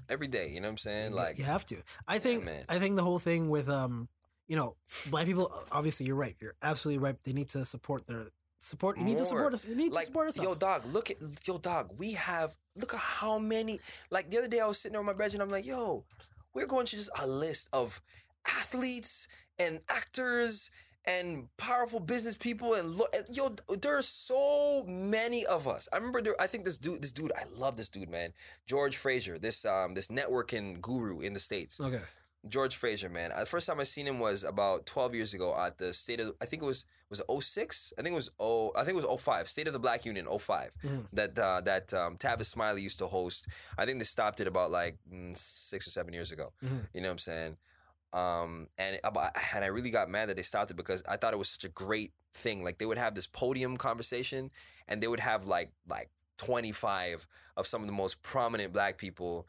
every 0.08 0.28
day. 0.28 0.48
You 0.50 0.60
know 0.60 0.68
what 0.68 0.72
I'm 0.72 0.78
saying? 0.78 1.12
Like 1.12 1.38
you 1.38 1.44
have 1.44 1.64
to. 1.66 1.76
I 2.06 2.18
think 2.18 2.44
man. 2.44 2.64
I 2.68 2.78
think 2.78 2.96
the 2.96 3.02
whole 3.02 3.18
thing 3.18 3.50
with 3.50 3.68
um, 3.68 4.08
you 4.46 4.56
know, 4.56 4.76
black 5.10 5.26
people. 5.26 5.52
Obviously, 5.72 6.06
you're 6.06 6.16
right. 6.16 6.36
You're 6.40 6.54
absolutely 6.62 6.98
right. 6.98 7.16
They 7.24 7.32
need 7.32 7.48
to 7.50 7.64
support 7.64 8.06
their 8.06 8.26
support. 8.60 8.98
You 8.98 9.04
need 9.04 9.18
to 9.18 9.24
support 9.24 9.44
More. 9.44 9.52
us. 9.54 9.64
We 9.64 9.74
need 9.74 9.90
to 9.90 9.94
like 9.94 10.06
support 10.06 10.36
yo 10.36 10.54
dog 10.54 10.82
look 10.92 11.10
at 11.10 11.16
yo 11.46 11.58
dog 11.58 11.90
we 11.96 12.12
have 12.12 12.56
look 12.74 12.92
at 12.92 12.98
how 13.00 13.38
many 13.38 13.78
like 14.10 14.30
the 14.30 14.38
other 14.38 14.48
day 14.48 14.58
i 14.58 14.66
was 14.66 14.78
sitting 14.80 14.94
there 14.94 15.00
with 15.00 15.06
my 15.06 15.12
bed 15.12 15.32
and 15.32 15.40
i'm 15.42 15.48
like 15.50 15.64
yo 15.64 16.04
we're 16.54 16.66
going 16.66 16.84
to 16.86 16.96
just 16.96 17.10
a 17.20 17.26
list 17.26 17.68
of 17.72 18.00
athletes 18.46 19.28
and 19.58 19.80
actors 19.88 20.70
and 21.08 21.28
powerful 21.56 22.00
business 22.00 22.36
people 22.36 22.74
and 22.74 22.86
look 22.98 23.10
and, 23.16 23.24
yo 23.36 23.44
there's 23.84 24.06
so 24.06 24.84
many 24.86 25.40
of 25.46 25.66
us 25.74 25.88
i 25.92 25.96
remember 25.96 26.20
there 26.22 26.36
i 26.40 26.46
think 26.46 26.64
this 26.64 26.76
dude 26.84 27.00
this 27.02 27.12
dude 27.18 27.32
i 27.42 27.44
love 27.56 27.74
this 27.76 27.88
dude 27.88 28.10
man 28.10 28.30
george 28.66 28.96
Fraser, 28.96 29.38
this 29.38 29.64
um 29.64 29.94
this 29.94 30.08
networking 30.08 30.66
guru 30.80 31.20
in 31.20 31.32
the 31.32 31.40
states 31.40 31.80
Okay. 31.80 32.00
George 32.48 32.76
Fraser, 32.76 33.08
man. 33.08 33.32
Uh, 33.32 33.40
The 33.40 33.46
first 33.54 33.66
time 33.66 33.80
I 33.80 33.82
seen 33.82 34.06
him 34.06 34.20
was 34.20 34.44
about 34.44 34.86
12 34.86 35.12
years 35.18 35.34
ago 35.34 35.48
at 35.66 35.76
the 35.82 35.92
state 35.92 36.20
of 36.20 36.28
I 36.40 36.46
think 36.46 36.62
it 36.62 36.66
was 36.66 36.84
was 37.10 37.20
it 37.20 37.26
06? 37.42 37.92
I 37.98 38.02
think 38.02 38.12
it 38.12 38.20
was 38.22 38.30
oh 38.38 38.70
I 38.76 38.84
think 38.84 38.96
it 38.96 39.02
was 39.04 39.20
05. 39.20 39.48
State 39.48 39.66
of 39.66 39.72
the 39.72 39.80
Black 39.86 40.06
Union 40.06 40.24
5 40.38 40.70
Mhm. 40.84 41.06
That 41.18 41.36
uh, 41.36 41.60
that 41.62 41.92
um, 41.92 42.16
Tavis 42.16 42.46
Smiley 42.46 42.80
used 42.88 42.98
to 43.00 43.08
host. 43.08 43.48
I 43.76 43.84
think 43.84 43.98
they 43.98 44.04
stopped 44.04 44.38
it 44.40 44.46
about 44.46 44.70
like 44.70 44.94
mm, 45.12 45.36
6 45.36 45.86
or 45.88 45.90
7 45.90 46.14
years 46.14 46.30
ago. 46.30 46.52
Mhm. 46.64 46.86
You 46.94 47.00
know 47.02 47.08
what 47.08 47.12
I'm 47.18 47.18
saying? 47.30 47.56
Um 48.12 48.68
and 48.78 48.98
about, 49.04 49.32
and 49.54 49.64
I 49.64 49.68
really 49.68 49.90
got 49.90 50.08
mad 50.08 50.28
that 50.28 50.36
they 50.36 50.42
stopped 50.42 50.70
it 50.70 50.76
because 50.76 51.02
I 51.08 51.16
thought 51.16 51.34
it 51.34 51.38
was 51.38 51.48
such 51.50 51.64
a 51.64 51.68
great 51.68 52.12
thing. 52.34 52.62
Like 52.64 52.78
they 52.78 52.86
would 52.86 52.98
have 52.98 53.14
this 53.14 53.26
podium 53.26 53.76
conversation 53.76 54.50
and 54.86 55.02
they 55.02 55.08
would 55.08 55.20
have 55.20 55.46
like 55.46 55.72
like 55.88 56.10
25 56.38 57.26
of 57.56 57.66
some 57.66 57.82
of 57.82 57.86
the 57.86 57.92
most 57.92 58.22
prominent 58.22 58.72
black 58.72 58.96
people 58.96 59.46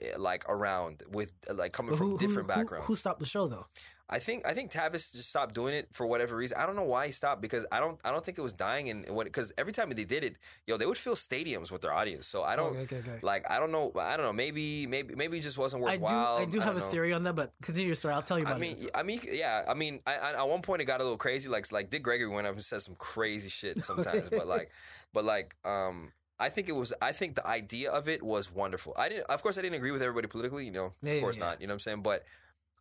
eh, 0.00 0.12
like 0.16 0.44
around 0.48 1.02
with 1.10 1.32
uh, 1.50 1.54
like 1.54 1.72
coming 1.72 1.94
from 1.96 2.06
who, 2.06 2.12
who- 2.12 2.18
different 2.18 2.50
who- 2.50 2.56
backgrounds. 2.56 2.86
Who, 2.86 2.94
stopped 2.94 3.20
the 3.20 3.26
show 3.26 3.46
though? 3.46 3.66
I 4.10 4.18
think 4.18 4.46
I 4.46 4.54
think 4.54 4.70
Tavis 4.70 5.12
just 5.12 5.28
stopped 5.28 5.54
doing 5.54 5.74
it 5.74 5.88
for 5.92 6.06
whatever 6.06 6.34
reason. 6.36 6.56
I 6.58 6.64
don't 6.64 6.76
know 6.76 6.84
why 6.84 7.06
he 7.06 7.12
stopped 7.12 7.42
because 7.42 7.66
I 7.70 7.78
don't 7.78 8.00
I 8.04 8.10
don't 8.10 8.24
think 8.24 8.38
it 8.38 8.42
was 8.42 8.54
dying 8.54 8.88
and 8.88 9.08
what 9.10 9.24
because 9.24 9.52
every 9.58 9.72
time 9.72 9.90
they 9.90 10.04
did 10.04 10.24
it, 10.24 10.36
yo, 10.66 10.78
they 10.78 10.86
would 10.86 10.96
fill 10.96 11.14
stadiums 11.14 11.70
with 11.70 11.82
their 11.82 11.92
audience. 11.92 12.26
So 12.26 12.42
I 12.42 12.56
don't 12.56 12.76
Okay, 12.76 12.96
okay, 12.96 12.96
okay. 12.96 13.18
like 13.22 13.50
I 13.50 13.60
don't 13.60 13.70
know 13.70 13.92
I 13.98 14.16
don't 14.16 14.24
know 14.24 14.32
maybe 14.32 14.86
maybe 14.86 15.14
maybe 15.14 15.38
it 15.38 15.42
just 15.42 15.58
wasn't 15.58 15.84
I 15.84 15.96
do. 15.96 16.02
worthwhile. 16.02 16.36
I 16.38 16.44
do 16.46 16.58
have 16.60 16.78
don't 16.78 16.88
a 16.88 16.90
theory 16.90 17.12
on 17.12 17.24
that, 17.24 17.34
but 17.34 17.52
continue 17.60 17.88
your 17.88 17.96
story. 17.96 18.14
I'll 18.14 18.22
tell 18.22 18.38
you 18.38 18.44
about 18.44 18.56
I 18.56 18.60
mean, 18.60 18.76
it. 18.80 18.90
I 18.94 19.02
mean, 19.02 19.20
yeah. 19.30 19.64
I 19.68 19.74
mean, 19.74 20.00
I, 20.06 20.16
I, 20.16 20.32
at 20.32 20.48
one 20.48 20.62
point 20.62 20.80
it 20.82 20.86
got 20.86 21.00
a 21.00 21.04
little 21.04 21.18
crazy. 21.18 21.48
Like, 21.48 21.70
like 21.70 21.90
Dick 21.90 22.02
Gregory 22.02 22.28
went 22.28 22.46
up 22.46 22.54
and 22.54 22.64
said 22.64 22.80
some 22.82 22.94
crazy 22.96 23.48
shit 23.48 23.84
sometimes. 23.84 24.30
but 24.30 24.46
like, 24.46 24.70
but 25.12 25.24
like, 25.24 25.54
um, 25.64 26.12
I 26.38 26.48
think 26.48 26.68
it 26.68 26.76
was. 26.76 26.92
I 27.02 27.12
think 27.12 27.34
the 27.34 27.46
idea 27.46 27.90
of 27.90 28.08
it 28.08 28.22
was 28.22 28.52
wonderful. 28.52 28.94
I 28.96 29.08
didn't. 29.08 29.26
Of 29.26 29.42
course, 29.42 29.58
I 29.58 29.62
didn't 29.62 29.76
agree 29.76 29.90
with 29.90 30.02
everybody 30.02 30.28
politically. 30.28 30.64
You 30.64 30.72
know, 30.72 30.84
of 30.86 30.92
yeah, 31.02 31.20
course 31.20 31.36
yeah. 31.36 31.44
not. 31.44 31.60
You 31.60 31.66
know 31.66 31.72
what 31.72 31.76
I'm 31.76 31.80
saying? 31.80 32.02
But 32.02 32.24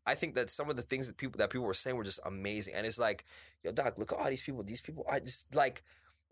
I 0.07 0.15
think 0.15 0.33
that 0.35 0.49
some 0.49 0.69
of 0.69 0.75
the 0.75 0.81
things 0.81 1.05
that 1.07 1.17
people 1.17 1.37
that 1.37 1.51
people 1.51 1.67
were 1.67 1.75
saying 1.75 1.97
were 1.97 2.03
just 2.03 2.21
amazing. 2.25 2.73
And 2.73 2.87
it's 2.87 2.97
like, 2.97 3.25
yo, 3.63 3.71
doc, 3.71 3.99
look 3.99 4.11
at 4.13 4.17
all 4.17 4.29
these 4.29 4.41
people. 4.41 4.63
These 4.63 4.81
people 4.81 5.05
are 5.07 5.19
just 5.19 5.53
like. 5.53 5.83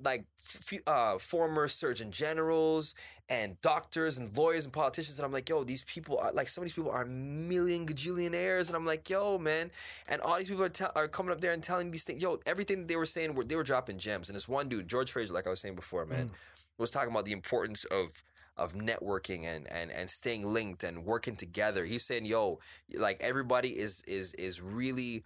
Like 0.04 0.26
f- 0.44 0.82
uh, 0.88 1.18
former 1.20 1.70
surgeon 1.70 2.12
generals 2.12 2.96
and 3.30 3.56
doctors 3.62 4.18
and 4.18 4.36
lawyers 4.36 4.66
and 4.66 4.74
politicians, 4.74 5.18
and 5.18 5.26
I'm 5.26 5.32
like, 5.32 5.48
yo, 5.48 5.64
these 5.64 5.84
people 5.84 6.18
are 6.18 6.34
like 6.34 6.50
some 6.50 6.64
of 6.64 6.66
these 6.66 6.74
people 6.74 6.92
are 6.92 7.06
million 7.06 7.86
gajillionaires, 7.86 8.68
and 8.68 8.76
I'm 8.76 8.86
like, 8.86 9.10
yo, 9.10 9.38
man, 9.38 9.72
and 10.10 10.22
all 10.22 10.38
these 10.38 10.50
people 10.50 10.66
are, 10.66 10.70
tell 10.70 10.92
are 10.98 11.08
coming 11.08 11.32
up 11.32 11.40
there 11.40 11.54
and 11.54 11.64
telling 11.64 11.92
these 11.92 12.04
things. 12.04 12.22
Yo, 12.22 12.42
everything 12.46 12.80
that 12.80 12.88
they 12.90 12.98
were 12.98 13.06
saying, 13.06 13.36
were, 13.36 13.46
they 13.46 13.56
were 13.56 13.64
dropping 13.64 13.98
gems. 13.98 14.28
And 14.28 14.36
this 14.36 14.50
one 14.50 14.68
dude, 14.68 14.90
George 14.90 15.14
Fraser, 15.14 15.34
like 15.34 15.48
I 15.48 15.50
was 15.50 15.62
saying 15.62 15.76
before, 15.76 16.06
man, 16.06 16.32
was 16.78 16.92
talking 16.92 17.12
about 17.12 17.24
the 17.24 17.32
importance 17.32 17.86
of 17.86 18.22
of 18.58 18.74
networking 18.74 19.44
and 19.44 19.68
and 19.72 19.92
and 19.92 20.10
staying 20.10 20.54
linked 20.54 20.84
and 20.84 21.06
working 21.06 21.36
together. 21.36 21.86
He's 21.86 22.04
saying, 22.04 22.26
yo, 22.26 22.60
like 22.94 23.18
everybody 23.22 23.78
is 23.78 24.02
is 24.08 24.34
is 24.36 24.62
really 24.62 25.24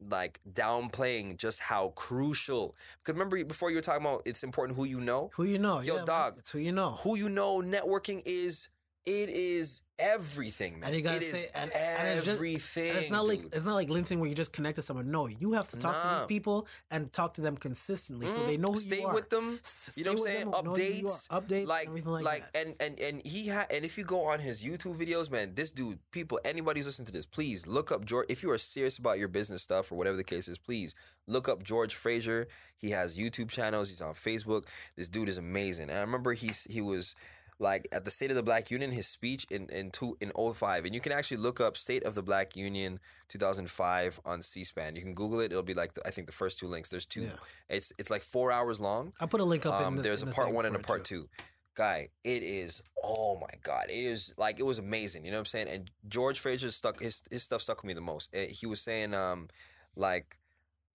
like 0.00 0.40
downplaying 0.50 1.36
just 1.36 1.60
how 1.60 1.88
crucial. 1.96 2.76
Because 2.98 3.14
remember 3.14 3.42
before 3.44 3.70
you 3.70 3.76
were 3.76 3.82
talking 3.82 4.02
about 4.02 4.22
it's 4.24 4.44
important 4.44 4.76
who 4.76 4.84
you 4.84 5.00
know. 5.00 5.30
Who 5.34 5.44
you 5.44 5.58
know? 5.58 5.80
Yo, 5.80 5.96
yeah, 5.96 6.04
dog. 6.04 6.34
It's 6.38 6.50
who 6.50 6.58
you 6.58 6.72
know. 6.72 6.90
Who 7.02 7.16
you 7.16 7.28
know, 7.28 7.60
networking 7.60 8.22
is 8.24 8.68
it 9.06 9.28
is 9.28 9.82
everything, 9.98 10.80
man. 10.80 10.88
And 10.88 10.96
you 10.96 11.02
gotta 11.02 11.16
It 11.18 11.22
is 11.24 11.32
say- 11.32 11.50
and- 11.54 11.72
and 11.72 12.08
it's 12.18 12.24
just- 12.26 12.36
everything. 12.36 12.90
And 12.90 12.98
it's 12.98 13.10
not 13.10 13.26
like 13.26 13.44
it's 13.52 13.64
not 13.64 13.74
like 13.74 13.88
LinkedIn 13.88 14.18
where 14.18 14.28
you 14.28 14.34
just 14.34 14.52
connect 14.52 14.76
to 14.76 14.82
someone. 14.82 15.10
No, 15.10 15.26
you 15.26 15.52
have 15.52 15.68
to 15.68 15.76
talk 15.76 16.00
to 16.02 16.18
these 16.18 16.26
people 16.26 16.66
and 16.90 17.12
talk 17.12 17.34
to 17.34 17.40
them 17.40 17.56
consistently 17.56 18.28
so 18.28 18.44
they 18.46 18.56
Mhm. 18.56 18.60
know 18.60 18.68
who 18.72 18.76
Stay 18.76 19.00
you 19.00 19.06
are. 19.06 19.14
with 19.14 19.30
them. 19.30 19.60
S- 19.64 19.92
You 19.96 20.04
know 20.04 20.12
what 20.12 20.20
I'm 20.20 20.24
saying? 20.26 20.46
with 20.46 20.54
them, 20.56 20.64
know 20.66 20.74
who 20.74 20.82
you 20.82 21.06
are. 21.06 21.10
Updates, 21.10 21.28
updates, 21.28 21.66
like, 21.66 21.86
everything 21.88 22.12
like, 22.12 22.24
like, 22.24 22.52
that. 22.52 22.66
and 22.66 22.76
and 22.80 23.00
and 23.00 23.26
he 23.26 23.46
had, 23.48 23.70
and 23.72 23.84
if 23.84 23.98
you 23.98 24.04
go 24.04 24.24
on 24.26 24.40
his 24.40 24.62
YouTube 24.62 24.96
videos, 24.96 25.30
man, 25.30 25.54
this 25.54 25.70
dude, 25.70 25.98
people, 26.10 26.40
anybody's 26.44 26.86
listening 26.86 27.06
to 27.06 27.12
this, 27.12 27.26
please 27.26 27.66
look 27.66 27.90
up 27.92 28.04
George. 28.04 28.26
If 28.28 28.42
you 28.42 28.50
are 28.50 28.58
serious 28.58 28.98
about 28.98 29.18
your 29.18 29.28
business 29.28 29.62
stuff 29.62 29.90
or 29.92 29.96
whatever 29.96 30.16
the 30.16 30.24
case 30.24 30.48
is, 30.48 30.58
please 30.58 30.94
look 31.26 31.48
up 31.48 31.62
George 31.62 31.94
Fraser. 31.94 32.46
He 32.76 32.90
has 32.90 33.16
YouTube 33.16 33.50
channels. 33.50 33.88
He's 33.88 34.00
on 34.00 34.14
Facebook. 34.14 34.64
This 34.96 35.08
dude 35.08 35.28
is 35.28 35.36
amazing. 35.38 35.90
And 35.90 35.98
I 35.98 36.02
remember 36.02 36.32
he's 36.34 36.64
he 36.70 36.80
was 36.80 37.14
like 37.58 37.88
at 37.92 38.04
the 38.04 38.10
State 38.10 38.30
of 38.30 38.36
the 38.36 38.42
Black 38.42 38.70
Union, 38.70 38.90
his 38.90 39.06
speech 39.08 39.46
in 39.50 39.68
in 39.70 39.90
two 39.90 40.16
in 40.20 40.32
05. 40.32 40.84
and 40.84 40.94
you 40.94 41.00
can 41.00 41.12
actually 41.12 41.38
look 41.38 41.60
up 41.60 41.76
State 41.76 42.04
of 42.04 42.14
the 42.14 42.22
Black 42.22 42.56
Union 42.56 43.00
2005 43.28 44.20
on 44.24 44.42
C-SPAN. 44.42 44.94
You 44.94 45.02
can 45.02 45.14
Google 45.14 45.40
it. 45.40 45.50
It'll 45.52 45.62
be 45.62 45.74
like 45.74 45.94
the, 45.94 46.06
I 46.06 46.10
think 46.10 46.26
the 46.26 46.32
first 46.32 46.58
two 46.58 46.68
links. 46.68 46.88
There's 46.88 47.06
two. 47.06 47.22
Yeah. 47.22 47.30
It's 47.68 47.92
it's 47.98 48.10
like 48.10 48.22
four 48.22 48.52
hours 48.52 48.80
long. 48.80 49.12
I'll 49.20 49.28
put 49.28 49.40
a 49.40 49.44
link 49.44 49.66
up. 49.66 49.80
Um, 49.80 49.94
in 49.94 49.96
the, 49.96 50.02
there's 50.02 50.22
a 50.22 50.26
the 50.26 50.32
part 50.32 50.52
one 50.52 50.66
and 50.66 50.76
a 50.76 50.78
part 50.78 51.04
too. 51.04 51.22
two. 51.22 51.28
Guy, 51.74 52.08
it 52.24 52.42
is 52.42 52.82
oh 53.04 53.38
my 53.40 53.46
god, 53.62 53.86
it 53.88 53.94
is 53.94 54.34
like 54.36 54.58
it 54.58 54.64
was 54.64 54.78
amazing. 54.78 55.24
You 55.24 55.30
know 55.30 55.36
what 55.36 55.42
I'm 55.42 55.46
saying? 55.46 55.68
And 55.68 55.90
George 56.08 56.40
Fraser 56.40 56.70
stuck 56.70 57.00
his 57.00 57.22
his 57.30 57.42
stuff 57.42 57.62
stuck 57.62 57.78
with 57.78 57.84
me 57.86 57.94
the 57.94 58.00
most. 58.00 58.34
He 58.34 58.66
was 58.66 58.80
saying 58.80 59.14
um 59.14 59.48
like 59.94 60.38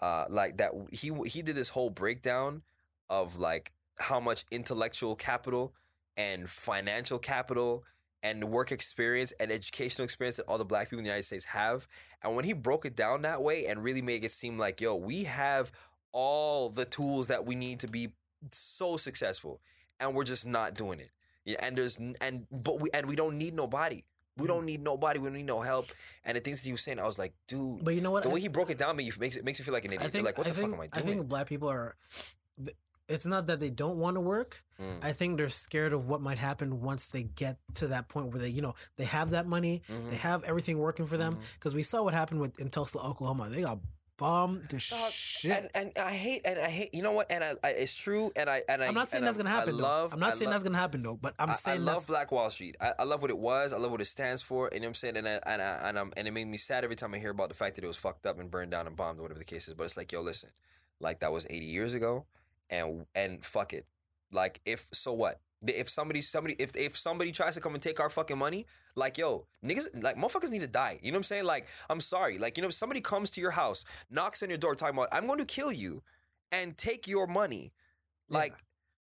uh 0.01 0.25
like 0.29 0.57
that 0.57 0.71
he 0.91 1.11
he 1.25 1.41
did 1.41 1.55
this 1.55 1.69
whole 1.69 1.89
breakdown 1.89 2.63
of 3.09 3.37
like 3.39 3.71
how 3.97 4.19
much 4.19 4.43
intellectual 4.51 5.15
capital 5.15 5.73
and 6.17 6.49
financial 6.49 7.19
capital 7.19 7.83
and 8.21 8.43
work 8.45 8.71
experience 8.71 9.33
and 9.39 9.51
educational 9.51 10.05
experience 10.05 10.37
that 10.37 10.43
all 10.43 10.57
the 10.57 10.65
black 10.65 10.89
people 10.89 10.99
in 10.99 11.03
the 11.03 11.09
United 11.09 11.25
States 11.25 11.45
have. 11.45 11.87
And 12.23 12.35
when 12.35 12.45
he 12.45 12.53
broke 12.53 12.85
it 12.85 12.95
down 12.95 13.23
that 13.23 13.41
way 13.43 13.65
and 13.65 13.83
really 13.83 14.01
made 14.01 14.23
it 14.23 14.31
seem 14.31 14.57
like, 14.57 14.79
yo, 14.79 14.95
we 14.95 15.25
have 15.25 15.71
all 16.13 16.69
the 16.69 16.85
tools 16.85 17.27
that 17.27 17.45
we 17.45 17.55
need 17.55 17.81
to 17.81 17.87
be 17.87 18.13
so 18.51 18.97
successful 18.97 19.59
and 19.99 20.15
we're 20.15 20.23
just 20.23 20.45
not 20.45 20.73
doing 20.73 20.99
it. 20.99 21.09
Yeah, 21.45 21.57
and 21.59 21.77
there's 21.77 21.97
and 21.97 22.47
but 22.51 22.79
we 22.79 22.89
and 22.93 23.05
we 23.05 23.17
don't 23.17 23.37
need 23.37 23.53
nobody. 23.53 24.03
We 24.37 24.45
mm. 24.45 24.47
don't 24.47 24.65
need 24.65 24.81
nobody. 24.81 25.19
We 25.19 25.27
don't 25.27 25.35
need 25.37 25.45
no 25.45 25.59
help. 25.59 25.87
And 26.23 26.37
the 26.37 26.41
things 26.41 26.61
that 26.61 26.65
he 26.65 26.71
was 26.71 26.81
saying, 26.81 26.99
I 26.99 27.05
was 27.05 27.19
like, 27.19 27.33
dude, 27.47 27.83
But 27.83 27.95
you 27.95 28.01
know 28.01 28.11
what? 28.11 28.23
the 28.23 28.29
I- 28.29 28.33
way 28.33 28.39
he 28.39 28.47
broke 28.47 28.69
it 28.69 28.77
down 28.77 28.95
makes 28.95 29.19
makes 29.19 29.35
it 29.35 29.43
makes 29.43 29.59
you 29.59 29.65
feel 29.65 29.73
like 29.73 29.85
an 29.85 29.91
idiot. 29.93 30.11
Think 30.11 30.25
like, 30.25 30.37
what 30.37 30.47
I 30.47 30.51
the 30.51 30.55
think, 30.55 30.69
fuck 30.71 30.79
am 30.79 30.83
I 30.83 30.87
doing? 30.87 31.05
I 31.05 31.15
think 31.15 31.27
black 31.27 31.47
people 31.47 31.69
are. 31.69 31.95
It's 33.09 33.25
not 33.25 33.47
that 33.47 33.59
they 33.59 33.69
don't 33.69 33.97
want 33.97 34.15
to 34.15 34.21
work. 34.21 34.63
Mm. 34.81 35.03
I 35.03 35.11
think 35.11 35.37
they're 35.37 35.49
scared 35.49 35.93
of 35.93 36.07
what 36.07 36.21
might 36.21 36.37
happen 36.37 36.81
once 36.81 37.05
they 37.07 37.23
get 37.23 37.57
to 37.75 37.87
that 37.87 38.07
point 38.07 38.27
where 38.31 38.39
they, 38.39 38.49
you 38.49 38.61
know, 38.61 38.75
they 38.97 39.03
have 39.05 39.31
that 39.31 39.45
money, 39.45 39.83
Mhm. 39.89 40.09
they 40.09 40.15
have 40.17 40.43
everything 40.45 40.77
working 40.79 41.05
for 41.05 41.17
them. 41.17 41.37
Because 41.59 41.75
we 41.75 41.83
saw 41.83 42.01
what 42.01 42.13
happened 42.13 42.39
with 42.39 42.59
in 42.59 42.69
Tulsa, 42.69 42.97
Oklahoma. 42.99 43.49
They 43.49 43.61
got 43.61 43.79
bombed 44.15 44.69
to 44.69 44.79
shit. 44.79 45.51
And, 45.51 45.69
and 45.75 45.91
I 45.97 46.11
hate 46.13 46.41
and 46.45 46.59
I 46.59 46.69
hate. 46.69 46.93
You 46.93 47.01
know 47.01 47.11
what? 47.11 47.29
And 47.31 47.43
I, 47.43 47.55
I 47.63 47.69
it's 47.71 47.93
true. 47.95 48.31
And 48.35 48.49
I 48.49 48.61
and 48.69 48.81
I. 48.81 48.87
I'm 48.87 48.93
not 48.93 49.09
saying 49.09 49.23
that's 49.23 49.37
I'm- 49.37 49.45
gonna 49.45 49.55
happen. 49.55 49.73
I 49.75 49.77
though. 49.77 49.83
love. 49.83 50.13
I'm 50.13 50.19
not 50.19 50.33
I 50.33 50.35
saying 50.35 50.45
love- 50.45 50.53
that's 50.53 50.63
gonna 50.63 50.77
happen 50.77 51.03
though. 51.03 51.17
But 51.17 51.33
I'm 51.39 51.49
I, 51.49 51.53
I 51.53 51.55
saying 51.55 51.83
love 51.85 51.95
that's 51.95 52.05
Black 52.07 52.31
Wall 52.31 52.49
Street. 52.49 52.77
I, 52.79 52.93
I 52.99 53.03
love 53.03 53.21
what 53.21 53.31
it 53.31 53.37
was. 53.37 53.73
I 53.73 53.77
love 53.77 53.91
what 53.91 54.01
it 54.01 54.05
stands 54.05 54.41
for. 54.41 54.67
And 54.67 54.75
you 54.75 54.79
know 54.81 54.85
what 54.85 54.89
I'm 54.89 54.93
saying? 54.95 55.17
And 55.17 55.27
I, 55.27 55.39
and 55.45 55.61
I, 55.61 55.89
and, 55.89 55.99
I'm, 55.99 56.13
and 56.15 56.27
it 56.27 56.31
made 56.31 56.45
me 56.47 56.57
sad 56.57 56.83
every 56.83 56.95
time 56.95 57.13
I 57.13 57.19
hear 57.19 57.31
about 57.31 57.49
the 57.49 57.55
fact 57.55 57.75
that 57.75 57.83
it 57.83 57.87
was 57.87 57.97
fucked 57.97 58.25
up 58.25 58.39
and 58.39 58.49
burned 58.49 58.71
down 58.71 58.87
and 58.87 58.95
bombed 58.95 59.19
or 59.19 59.23
whatever 59.23 59.39
the 59.39 59.45
case 59.45 59.67
is. 59.67 59.73
But 59.73 59.83
it's 59.85 59.97
like, 59.97 60.11
yo, 60.11 60.21
listen, 60.21 60.49
like 60.99 61.19
that 61.19 61.33
was 61.33 61.45
80 61.49 61.65
years 61.65 61.93
ago, 61.93 62.25
and 62.73 63.05
and 63.15 63.45
fuck 63.45 63.73
it. 63.73 63.85
Like 64.31 64.61
if 64.65 64.87
so 64.91 65.13
what? 65.13 65.39
If 65.65 65.89
somebody 65.89 66.21
somebody 66.21 66.55
if 66.59 66.75
if 66.75 66.97
somebody 66.97 67.31
tries 67.31 67.55
to 67.55 67.61
come 67.61 67.73
and 67.73 67.81
take 67.81 67.99
our 67.99 68.09
fucking 68.09 68.37
money, 68.37 68.65
like 68.95 69.17
yo, 69.17 69.47
niggas 69.63 70.03
like 70.03 70.17
motherfuckers 70.17 70.49
need 70.49 70.61
to 70.61 70.67
die. 70.67 70.99
You 71.01 71.11
know 71.11 71.17
what 71.17 71.19
I'm 71.19 71.23
saying? 71.23 71.45
Like 71.45 71.67
I'm 71.89 72.01
sorry. 72.01 72.37
Like 72.37 72.57
you 72.57 72.61
know, 72.61 72.67
if 72.67 72.73
somebody 72.73 73.01
comes 73.01 73.29
to 73.31 73.41
your 73.41 73.51
house, 73.51 73.85
knocks 74.09 74.43
on 74.43 74.49
your 74.49 74.57
door, 74.57 74.75
talking 74.75 74.97
about 74.97 75.09
I'm 75.11 75.27
going 75.27 75.39
to 75.39 75.45
kill 75.45 75.71
you, 75.71 76.03
and 76.51 76.77
take 76.77 77.07
your 77.07 77.27
money 77.27 77.73
Yeah. 78.29 78.39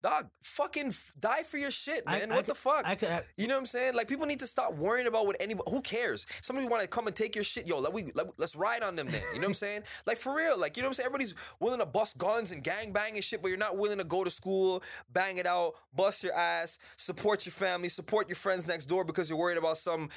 Dog, 0.02 0.28
fucking 0.42 0.88
f- 0.88 1.12
die 1.20 1.42
for 1.42 1.58
your 1.58 1.70
shit, 1.70 2.04
I- 2.06 2.18
man. 2.20 2.32
I 2.32 2.36
what 2.36 2.44
could- 2.46 2.52
the 2.52 2.58
fuck? 2.58 2.82
I 2.86 2.94
could. 2.94 3.10
I, 3.10 3.22
You 3.36 3.48
know 3.48 3.54
what 3.54 3.60
I'm 3.60 3.66
saying? 3.66 3.94
Like 3.94 4.08
people 4.08 4.26
need 4.26 4.40
to 4.40 4.46
stop 4.46 4.74
worrying 4.74 5.06
about 5.06 5.26
what 5.26 5.36
anybody. 5.40 5.70
Who 5.70 5.82
cares? 5.82 6.26
Somebody 6.40 6.68
want 6.68 6.82
to 6.82 6.88
come 6.88 7.06
and 7.06 7.14
take 7.14 7.34
your 7.34 7.44
shit, 7.44 7.68
yo. 7.68 7.78
Let 7.80 7.92
we 7.92 8.10
let, 8.14 8.28
us 8.40 8.56
ride 8.56 8.82
on 8.82 8.96
them 8.96 9.08
then. 9.08 9.20
You 9.34 9.40
know 9.40 9.40
what 9.40 9.48
I'm 9.48 9.54
saying? 9.54 9.82
Like 10.06 10.16
for 10.16 10.34
real. 10.34 10.58
Like 10.58 10.76
you 10.76 10.82
know 10.82 10.88
what 10.88 10.90
I'm 10.90 10.94
saying? 10.94 11.06
Everybody's 11.06 11.34
willing 11.60 11.80
to 11.80 11.86
bust 11.86 12.16
guns 12.18 12.50
and 12.52 12.62
gang 12.64 12.92
bang 12.92 13.14
and 13.16 13.22
shit, 13.24 13.42
but 13.42 13.48
you're 13.48 13.58
not 13.58 13.76
willing 13.76 13.98
to 13.98 14.04
go 14.04 14.24
to 14.24 14.30
school, 14.30 14.82
bang 15.12 15.36
it 15.36 15.46
out, 15.46 15.74
bust 15.94 16.24
your 16.24 16.32
ass, 16.34 16.78
support 16.96 17.44
your 17.44 17.52
family, 17.52 17.88
support 17.90 18.28
your 18.28 18.36
friends 18.36 18.66
next 18.66 18.86
door 18.86 19.04
because 19.04 19.28
you're 19.28 19.38
worried 19.38 19.58
about 19.58 19.76
some 19.78 20.08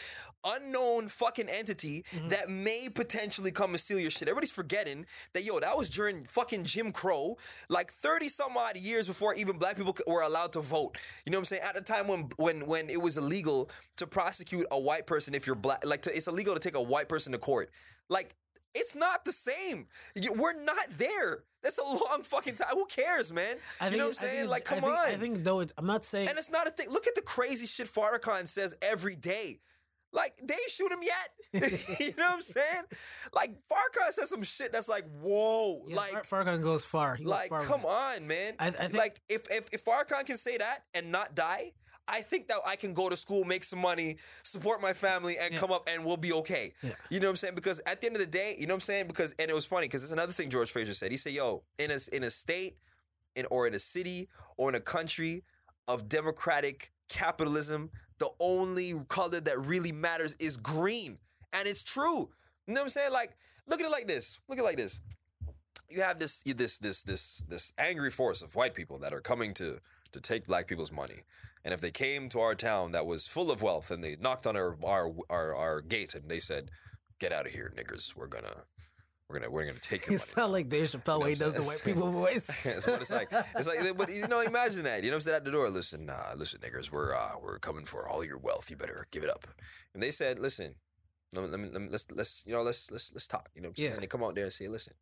unknown 0.44 1.08
fucking 1.08 1.50
entity 1.50 2.04
Mm-hmm. 2.14 2.30
that 2.30 2.50
may 2.50 2.90
potentially 2.90 3.52
come 3.52 3.72
and 3.72 3.80
steal 3.80 4.00
your 4.00 4.12
shit. 4.12 4.28
Everybody's 4.28 4.52
forgetting 4.52 5.06
that 5.34 5.44
yo, 5.44 5.60
that 5.60 5.78
was 5.78 5.90
during 5.90 6.26
fucking 6.26 6.64
Jim 6.66 6.92
Crow, 6.92 7.38
like 7.70 7.92
30 7.94 8.30
some 8.30 8.56
odd 8.58 8.78
years 8.78 9.08
before 9.08 9.34
even 9.34 9.58
black 9.58 9.73
people 9.76 9.96
were 10.08 10.22
allowed 10.22 10.54
to 10.54 10.62
vote. 10.62 10.98
You 11.26 11.32
know 11.32 11.38
what 11.38 11.42
I'm 11.42 11.46
saying? 11.46 11.62
At 11.64 11.76
the 11.76 11.82
time 11.82 12.08
when 12.08 12.30
when 12.38 12.66
when 12.68 12.90
it 12.90 13.02
was 13.02 13.18
illegal 13.18 13.70
to 13.98 14.08
prosecute 14.08 14.66
a 14.72 14.80
white 14.80 15.08
person 15.08 15.36
if 15.36 15.46
you're 15.48 15.56
black, 15.56 15.86
like 15.86 16.04
to, 16.04 16.16
it's 16.16 16.28
illegal 16.28 16.54
to 16.54 16.60
take 16.60 16.76
a 16.76 16.82
white 16.82 17.10
person 17.10 17.32
to 17.34 17.38
court. 17.38 17.72
Like 18.10 18.36
it's 18.74 18.96
not 18.96 19.26
the 19.26 19.32
same. 19.32 19.88
We're 20.16 20.60
not 20.60 20.90
there. 20.98 21.44
That's 21.62 21.78
a 21.78 21.84
long 21.84 22.22
fucking 22.24 22.56
time. 22.56 22.70
Who 22.74 22.86
cares, 22.86 23.32
man? 23.32 23.58
I 23.80 23.90
you 23.90 23.98
know 23.98 24.06
what 24.06 24.10
I'm 24.10 24.14
saying? 24.14 24.48
Like, 24.48 24.66
come 24.66 24.80
I 24.80 24.82
think, 24.82 24.94
on. 24.94 25.06
I 25.06 25.16
think 25.16 25.44
though, 25.44 25.60
it's, 25.60 25.74
I'm 25.78 25.86
not 25.86 26.04
saying. 26.04 26.28
And 26.28 26.38
it's 26.38 26.50
not 26.50 26.68
a 26.68 26.72
thing. 26.72 26.90
Look 26.90 27.08
at 27.08 27.16
the 27.16 27.22
crazy 27.22 27.66
shit 27.66 27.88
Farrakhan 27.88 28.48
says 28.48 28.76
every 28.82 29.16
day. 29.16 29.60
Like 30.14 30.40
they 30.44 30.56
shoot 30.70 30.92
him 30.92 31.00
yet. 31.02 31.30
you 32.00 32.14
know 32.18 32.28
what 32.28 32.34
I'm 32.36 32.42
saying? 32.42 32.84
Like 33.34 33.56
Farrakhan 33.70 34.12
says 34.12 34.30
some 34.30 34.44
shit 34.44 34.72
that's 34.72 34.88
like, 34.88 35.06
whoa. 35.22 35.84
yeah, 35.88 35.96
like, 35.96 36.26
Far- 36.26 36.44
Farrakhan 36.46 36.64
goes 36.64 36.86
far. 36.86 37.16
He 37.16 37.24
goes 37.24 37.32
like, 37.32 37.50
far 37.50 37.62
come 37.62 37.86
on, 37.86 38.28
man. 38.28 38.54
I- 38.60 38.68
I 38.68 38.72
think- 38.72 38.94
like 38.94 39.22
if, 39.28 39.50
if 39.52 39.68
if 39.72 39.84
Farrakhan 39.84 40.26
can 40.26 40.38
say 40.38 40.58
that 40.58 40.84
and 40.94 41.12
not 41.12 41.36
die, 41.36 41.74
I 42.08 42.22
think 42.22 42.48
that 42.50 42.58
I 42.66 42.76
can 42.76 42.94
go 42.94 43.08
to 43.10 43.16
school, 43.16 43.44
make 43.46 43.64
some 43.64 43.80
money, 43.80 44.18
support 44.44 44.82
my 44.82 44.92
family, 44.94 45.38
and 45.38 45.54
Yeah. 45.54 45.60
come 45.60 45.72
up 45.72 45.88
and 45.92 46.04
we'll 46.04 46.18
be 46.18 46.34
okay. 46.34 46.74
Yeah. 46.82 46.92
You 47.10 47.20
know 47.20 47.28
what 47.28 47.32
I'm 47.32 47.36
saying? 47.38 47.56
Because 47.56 47.80
at 47.86 48.02
the 48.02 48.08
end 48.08 48.16
of 48.18 48.20
the 48.20 48.28
day, 48.28 48.56
you 48.60 48.68
know 48.68 48.74
what 48.74 48.78
I'm 48.78 48.82
saying? 48.82 49.08
Because 49.08 49.34
and 49.40 49.50
it 49.50 49.54
was 49.56 49.66
funny 49.66 49.88
because 49.88 50.04
it's 50.04 50.12
another 50.12 50.34
thing 50.34 50.50
George 50.50 50.70
Fraser 50.70 50.94
said. 50.94 51.12
He 51.12 51.18
said, 51.18 51.34
"Yo, 51.34 51.64
in 51.80 51.92
a 51.92 52.00
in 52.12 52.24
a 52.24 52.30
state, 52.30 52.78
in 53.36 53.46
or 53.50 53.68
in 53.68 53.74
a 53.74 53.80
city 53.80 54.28
or 54.58 54.70
in 54.70 54.76
a 54.76 54.80
country 54.82 55.44
of 55.88 56.08
democratic 56.10 56.92
capitalism, 57.10 57.90
the 58.20 58.30
only 58.40 58.94
color 59.08 59.40
that 59.40 59.60
really 59.60 59.92
matters 59.92 60.36
is 60.40 60.58
green, 60.58 61.18
and 61.52 61.68
it's 61.68 61.84
true. 61.84 62.30
You 62.68 62.74
know 62.74 62.82
what 62.82 62.86
I'm 62.86 62.90
saying? 62.90 63.12
Like, 63.12 63.36
look 63.68 63.80
at 63.80 63.86
it 63.86 63.92
like 63.92 64.08
this. 64.08 64.40
Look 64.48 64.58
at 64.58 64.62
it 64.62 64.66
like 64.66 64.78
this. 64.78 65.00
You 65.90 66.02
have 66.02 66.18
this 66.18 66.42
this 66.42 66.78
this 66.78 67.04
this 67.04 67.44
this 67.48 67.74
angry 67.78 68.10
force 68.10 68.42
of 68.42 68.56
white 68.56 68.74
people 68.74 68.98
that 69.00 69.14
are 69.14 69.22
coming 69.22 69.54
to 69.56 69.80
to 70.12 70.20
take 70.20 70.48
black 70.48 70.68
people's 70.68 70.92
money. 70.92 71.22
And 71.64 71.74
if 71.74 71.82
they 71.82 71.92
came 71.92 72.30
to 72.30 72.40
our 72.40 72.56
town 72.56 72.92
that 72.92 73.06
was 73.06 73.28
full 73.28 73.52
of 73.52 73.62
wealth 73.62 73.92
and 73.92 74.04
they 74.04 74.16
knocked 74.20 74.48
on 74.48 74.58
our 74.58 74.76
our 74.84 75.14
our, 75.30 75.56
our 75.56 75.82
gate 75.82 76.16
and 76.16 76.30
they 76.30 76.40
said, 76.40 76.72
"Get 77.20 77.32
out 77.32 77.46
of 77.46 77.52
here, 77.52 77.72
niggers. 77.76 78.16
We're 78.16 78.28
gonna 78.28 78.64
we're 79.34 79.40
gonna 79.40 79.52
we're 79.52 79.66
gonna 79.66 79.80
take 79.80 80.06
your 80.06 80.14
You 80.14 80.18
money." 80.20 80.30
sound 80.30 80.54
like 80.54 80.70
Dave 80.70 80.90
Chappelle 80.90 81.20
when 81.20 81.30
he 81.30 81.36
does 81.36 81.54
the 81.54 81.64
white 81.64 81.82
people 81.86 82.12
voice. 82.12 82.46
That's 82.64 82.86
what 82.86 83.02
it's 83.02 83.12
like. 83.12 83.30
It's 83.56 83.68
like, 83.68 83.98
but 83.98 84.14
you 84.14 84.28
know, 84.28 84.42
imagine 84.42 84.84
that. 84.84 85.04
You 85.04 85.10
know, 85.10 85.16
what 85.16 85.22
I'm 85.24 85.26
saying 85.26 85.38
at 85.38 85.46
the 85.46 85.52
door. 85.52 85.70
Listen, 85.70 86.10
uh, 86.10 86.34
listen, 86.38 86.60
niggers, 86.60 86.92
we're 86.92 87.16
uh, 87.16 87.32
we're 87.42 87.60
coming 87.60 87.86
for 87.86 88.08
all 88.08 88.24
your 88.24 88.38
wealth. 88.38 88.70
You 88.70 88.78
better 88.78 89.08
give 89.12 89.24
it 89.24 89.30
up. 89.30 89.46
And 89.94 90.02
they 90.02 90.12
said, 90.12 90.40
listen, 90.40 90.76
let 91.34 91.44
me, 91.44 91.50
let 91.50 91.60
me, 91.60 91.70
let 91.70 91.82
me 91.82 91.88
let's 91.90 92.10
let's 92.12 92.44
you 92.46 92.54
know 92.54 92.62
let's 92.62 92.92
let's 92.92 93.12
let's 93.14 93.28
talk. 93.28 93.50
You 93.56 93.62
know, 93.62 93.70
what 93.70 93.72
I'm 93.72 93.76
saying? 93.78 93.90
Yeah. 93.90 93.94
And 93.96 94.04
they 94.04 94.08
come 94.08 94.24
out 94.24 94.36
there 94.36 94.46
and 94.46 94.54
say, 94.54 94.68
listen, 94.68 94.94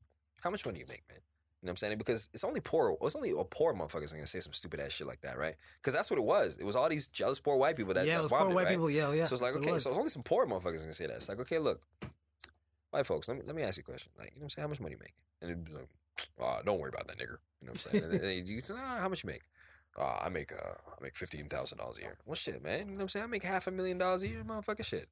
how 0.44 0.50
much 0.50 0.66
money 0.66 0.80
you 0.80 0.86
make, 0.88 1.04
man? 1.10 1.20
You 1.62 1.68
know 1.68 1.70
what 1.70 1.74
I'm 1.74 1.78
saying? 1.78 1.98
Because 2.00 2.30
it's 2.34 2.44
only 2.44 2.60
poor. 2.60 2.98
It's 3.04 3.16
only 3.16 3.32
a 3.32 3.44
poor 3.44 3.76
motherfuckers 3.76 4.12
gonna 4.12 4.26
say 4.26 4.40
some 4.40 4.54
stupid 4.54 4.80
ass 4.80 4.94
shit 4.94 5.06
like 5.06 5.22
that, 5.22 5.38
right? 5.38 5.56
Because 5.78 5.94
that's 5.94 6.10
what 6.10 6.18
it 6.18 6.26
was. 6.26 6.58
It 6.58 6.64
was 6.64 6.76
all 6.76 6.90
these 6.90 7.08
jealous 7.08 7.40
poor 7.40 7.56
white 7.56 7.76
people 7.76 7.94
that 7.94 8.08
yeah, 8.08 8.14
that 8.14 8.20
it 8.20 8.24
was 8.24 8.32
poor 8.32 8.50
white 8.50 8.66
right? 8.66 8.70
people. 8.70 8.90
Yeah, 8.90 9.12
yeah. 9.14 9.26
so 9.26 9.34
it's 9.34 9.44
like, 9.44 9.54
what 9.54 9.64
okay, 9.64 9.76
it 9.76 9.80
so 9.82 9.92
it's 9.92 10.00
only 10.00 10.10
some 10.10 10.24
poor 10.24 10.48
motherfuckers 10.48 10.82
gonna 10.82 10.94
say 10.94 11.06
that. 11.06 11.18
It's 11.18 11.30
like, 11.30 11.40
okay, 11.42 11.60
look, 11.60 11.82
white 12.92 13.06
folks, 13.06 13.28
let 13.28 13.38
me 13.38 13.44
let 13.46 13.56
me 13.56 13.64
ask 13.64 13.78
you 13.78 13.82
a 13.82 13.90
question. 13.90 14.12
Like, 14.18 14.32
you 14.34 14.40
know 14.40 14.44
what 14.44 14.46
I'm 14.46 14.50
saying? 14.52 14.64
How 14.64 14.70
much 14.70 14.80
money 14.80 14.94
you 14.94 15.00
make? 15.00 15.16
And 15.42 15.52
it'd 15.52 15.66
be 15.66 15.74
like, 15.74 15.90
oh, 16.40 16.60
don't 16.66 16.80
worry 16.80 16.92
about 16.94 17.08
that 17.08 17.18
nigger. 17.18 17.38
You 17.62 17.68
know 17.68 17.74
what 17.74 17.88
I'm 17.94 18.02
saying? 18.02 18.40
and 18.40 18.48
you 18.48 18.62
say, 18.62 18.76
ah, 18.78 19.00
how 19.00 19.10
much 19.10 19.24
you 19.24 19.30
make? 19.30 19.42
Uh, 19.98 20.20
I 20.22 20.30
make 20.30 20.54
uh, 20.54 20.74
I 20.88 21.04
make 21.04 21.16
fifteen 21.16 21.50
thousand 21.50 21.80
dollars 21.80 21.98
a 21.98 22.02
year. 22.02 22.18
Well, 22.26 22.36
shit, 22.36 22.64
man. 22.64 22.80
You 22.80 22.86
know 22.86 22.92
what 22.94 23.02
I'm 23.02 23.10
saying? 23.10 23.24
I 23.24 23.28
make 23.28 23.44
half 23.44 23.68
a 23.68 23.72
million 23.72 23.98
dollars 23.98 24.24
a 24.24 24.30
year, 24.30 24.44
motherfucker. 24.44 24.86
Shit. 24.86 25.10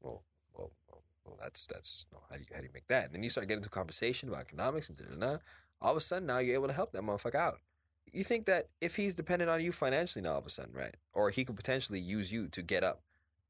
Well, 0.00 0.22
well, 0.56 0.70
well, 0.88 1.02
well 1.24 1.36
that's 1.40 1.66
that's 1.66 2.06
no, 2.12 2.20
how 2.30 2.36
do 2.36 2.42
you 2.42 2.46
how 2.52 2.60
do 2.60 2.66
you 2.66 2.72
make 2.72 2.86
that? 2.88 3.06
And 3.06 3.14
then 3.14 3.22
you 3.22 3.28
start 3.28 3.48
getting 3.48 3.58
into 3.58 3.70
conversation 3.70 4.28
about 4.28 4.42
economics 4.42 4.88
and 4.88 4.98
da, 4.98 5.04
da, 5.04 5.32
da. 5.32 5.38
all 5.80 5.90
of 5.92 5.96
a 5.96 6.00
sudden 6.00 6.26
now 6.26 6.38
you're 6.38 6.54
able 6.54 6.68
to 6.68 6.72
help 6.72 6.92
that 6.92 7.02
motherfucker 7.02 7.34
out. 7.34 7.58
You 8.12 8.22
think 8.22 8.46
that 8.46 8.68
if 8.80 8.94
he's 8.94 9.16
dependent 9.16 9.50
on 9.50 9.60
you 9.60 9.72
financially 9.72 10.22
now 10.22 10.32
all 10.32 10.38
of 10.38 10.46
a 10.46 10.50
sudden, 10.50 10.72
right? 10.72 10.94
Or 11.12 11.30
he 11.30 11.44
could 11.44 11.56
potentially 11.56 11.98
use 11.98 12.32
you 12.32 12.46
to 12.48 12.62
get 12.62 12.84
up. 12.84 13.02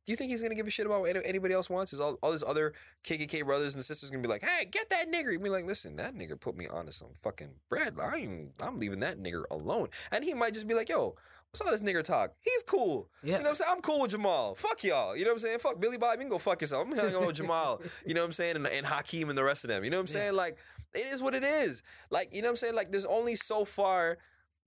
Do 0.05 0.13
you 0.13 0.17
think 0.17 0.31
he's 0.31 0.43
gonna 0.43 0.55
give 0.55 0.67
a 0.67 0.71
shit 0.71 0.85
about 0.87 1.01
what 1.01 1.17
anybody 1.25 1.55
else 1.55 1.71
wants? 1.71 1.93
Is 1.93 2.01
all, 2.01 2.19
all 2.23 2.33
his 2.33 2.43
other 2.43 2.75
KKK 3.05 3.45
brothers 3.45 3.75
and 3.75 3.83
sisters 3.83 4.11
gonna 4.11 4.23
be 4.23 4.29
like, 4.29 4.43
"Hey, 4.43 4.67
get 4.67 4.91
that 4.91 5.11
nigger"? 5.11 5.33
You'd 5.33 5.43
be 5.43 5.51
like, 5.51 5.65
"Listen, 5.67 5.97
that 5.97 6.15
nigger 6.15 6.39
put 6.39 6.57
me 6.57 6.67
onto 6.67 6.91
some 6.93 7.09
fucking 7.23 7.51
bread. 7.71 7.95
I 8.01 8.17
ain't, 8.17 8.51
I'm 8.61 8.79
leaving 8.79 8.99
that 9.01 9.19
nigger 9.19 9.45
alone." 9.51 9.89
And 10.13 10.23
he 10.25 10.35
might 10.35 10.53
just 10.53 10.67
be 10.69 10.75
like, 10.75 10.89
"Yo, 10.91 11.15
what's 11.51 11.61
all 11.63 11.71
this 11.71 11.81
nigger 11.83 12.03
talk? 12.03 12.33
He's 12.41 12.63
cool. 12.65 13.09
Yeah. 13.23 13.39
You 13.39 13.39
know 13.39 13.43
what 13.45 13.49
I'm 13.51 13.55
saying? 13.55 13.71
I'm 13.77 13.81
cool 13.81 14.01
with 14.03 14.11
Jamal. 14.11 14.55
Fuck 14.57 14.85
y'all. 14.85 15.17
You 15.17 15.25
know 15.25 15.31
what 15.31 15.35
I'm 15.37 15.39
saying? 15.39 15.59
Fuck 15.61 15.81
Billy 15.81 15.97
Bob. 15.97 16.15
You 16.15 16.21
can 16.21 16.29
go 16.29 16.39
fuck 16.39 16.61
yourself. 16.61 16.87
I'm 16.87 16.95
hanging 16.97 17.15
out 17.15 17.27
with 17.27 17.37
Jamal. 17.37 17.81
You 18.07 18.13
know 18.13 18.21
what 18.21 18.27
I'm 18.27 18.33
saying? 18.33 18.57
And, 18.57 18.67
and 18.67 18.85
Hakeem 18.85 19.29
and 19.31 19.39
the 19.39 19.45
rest 19.45 19.65
of 19.65 19.69
them. 19.69 19.85
You 19.85 19.91
know 19.91 19.99
what 19.99 20.11
I'm 20.11 20.15
Yeah. 20.17 20.23
saying? 20.25 20.35
Like, 20.35 20.59
it 20.93 21.07
is 21.07 21.23
what 21.23 21.35
it 21.35 21.45
is. 21.45 21.83
Like, 22.11 22.35
you 22.35 22.43
know 22.43 22.49
what 22.49 22.51
I'm 22.53 22.57
saying? 22.57 22.75
Like, 22.75 22.91
there's 22.93 23.07
only 23.07 23.37
so 23.37 23.65
far 23.65 24.19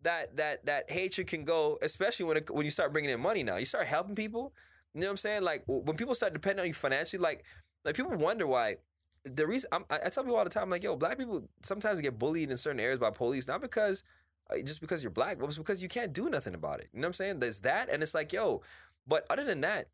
that 0.01 0.37
that 0.37 0.65
that 0.65 0.89
hatred 0.89 1.27
can 1.27 1.43
go, 1.43 1.77
especially 1.81 2.25
when 2.25 2.37
it, 2.37 2.49
when 2.49 2.65
you 2.65 2.71
start 2.71 2.91
bringing 2.93 3.11
in 3.11 3.19
money. 3.19 3.43
Now 3.43 3.57
you 3.57 3.65
start 3.65 3.85
helping 3.85 4.15
people. 4.15 4.53
You 4.93 5.01
know 5.01 5.07
what 5.07 5.11
I'm 5.11 5.17
saying? 5.17 5.43
Like 5.43 5.63
when 5.65 5.95
people 5.95 6.15
start 6.15 6.33
depending 6.33 6.61
on 6.61 6.67
you 6.67 6.73
financially, 6.73 7.21
like 7.21 7.43
like 7.85 7.95
people 7.95 8.15
wonder 8.15 8.47
why. 8.47 8.77
The 9.23 9.45
reason 9.45 9.69
I'm, 9.73 9.85
I 9.89 10.09
tell 10.09 10.23
people 10.23 10.37
all 10.37 10.45
the 10.45 10.49
time, 10.49 10.69
like, 10.69 10.83
yo, 10.83 10.95
black 10.95 11.17
people 11.17 11.49
sometimes 11.61 11.99
get 11.99 12.17
bullied 12.17 12.49
in 12.49 12.55
certain 12.55 12.79
areas 12.79 12.99
by 12.99 13.09
police, 13.09 13.45
not 13.45 13.61
because 13.61 14.03
uh, 14.49 14.57
just 14.59 14.79
because 14.79 15.03
you're 15.03 15.11
black, 15.11 15.37
but 15.37 15.45
it's 15.45 15.57
because 15.57 15.83
you 15.83 15.89
can't 15.89 16.13
do 16.13 16.29
nothing 16.29 16.53
about 16.53 16.79
it. 16.79 16.87
You 16.93 17.01
know 17.01 17.05
what 17.05 17.09
I'm 17.09 17.13
saying? 17.13 17.39
There's 17.39 17.59
that, 17.61 17.89
and 17.89 18.01
it's 18.01 18.13
like, 18.13 18.31
yo, 18.31 18.61
but 19.05 19.25
other 19.29 19.43
than 19.43 19.61
that, 19.61 19.89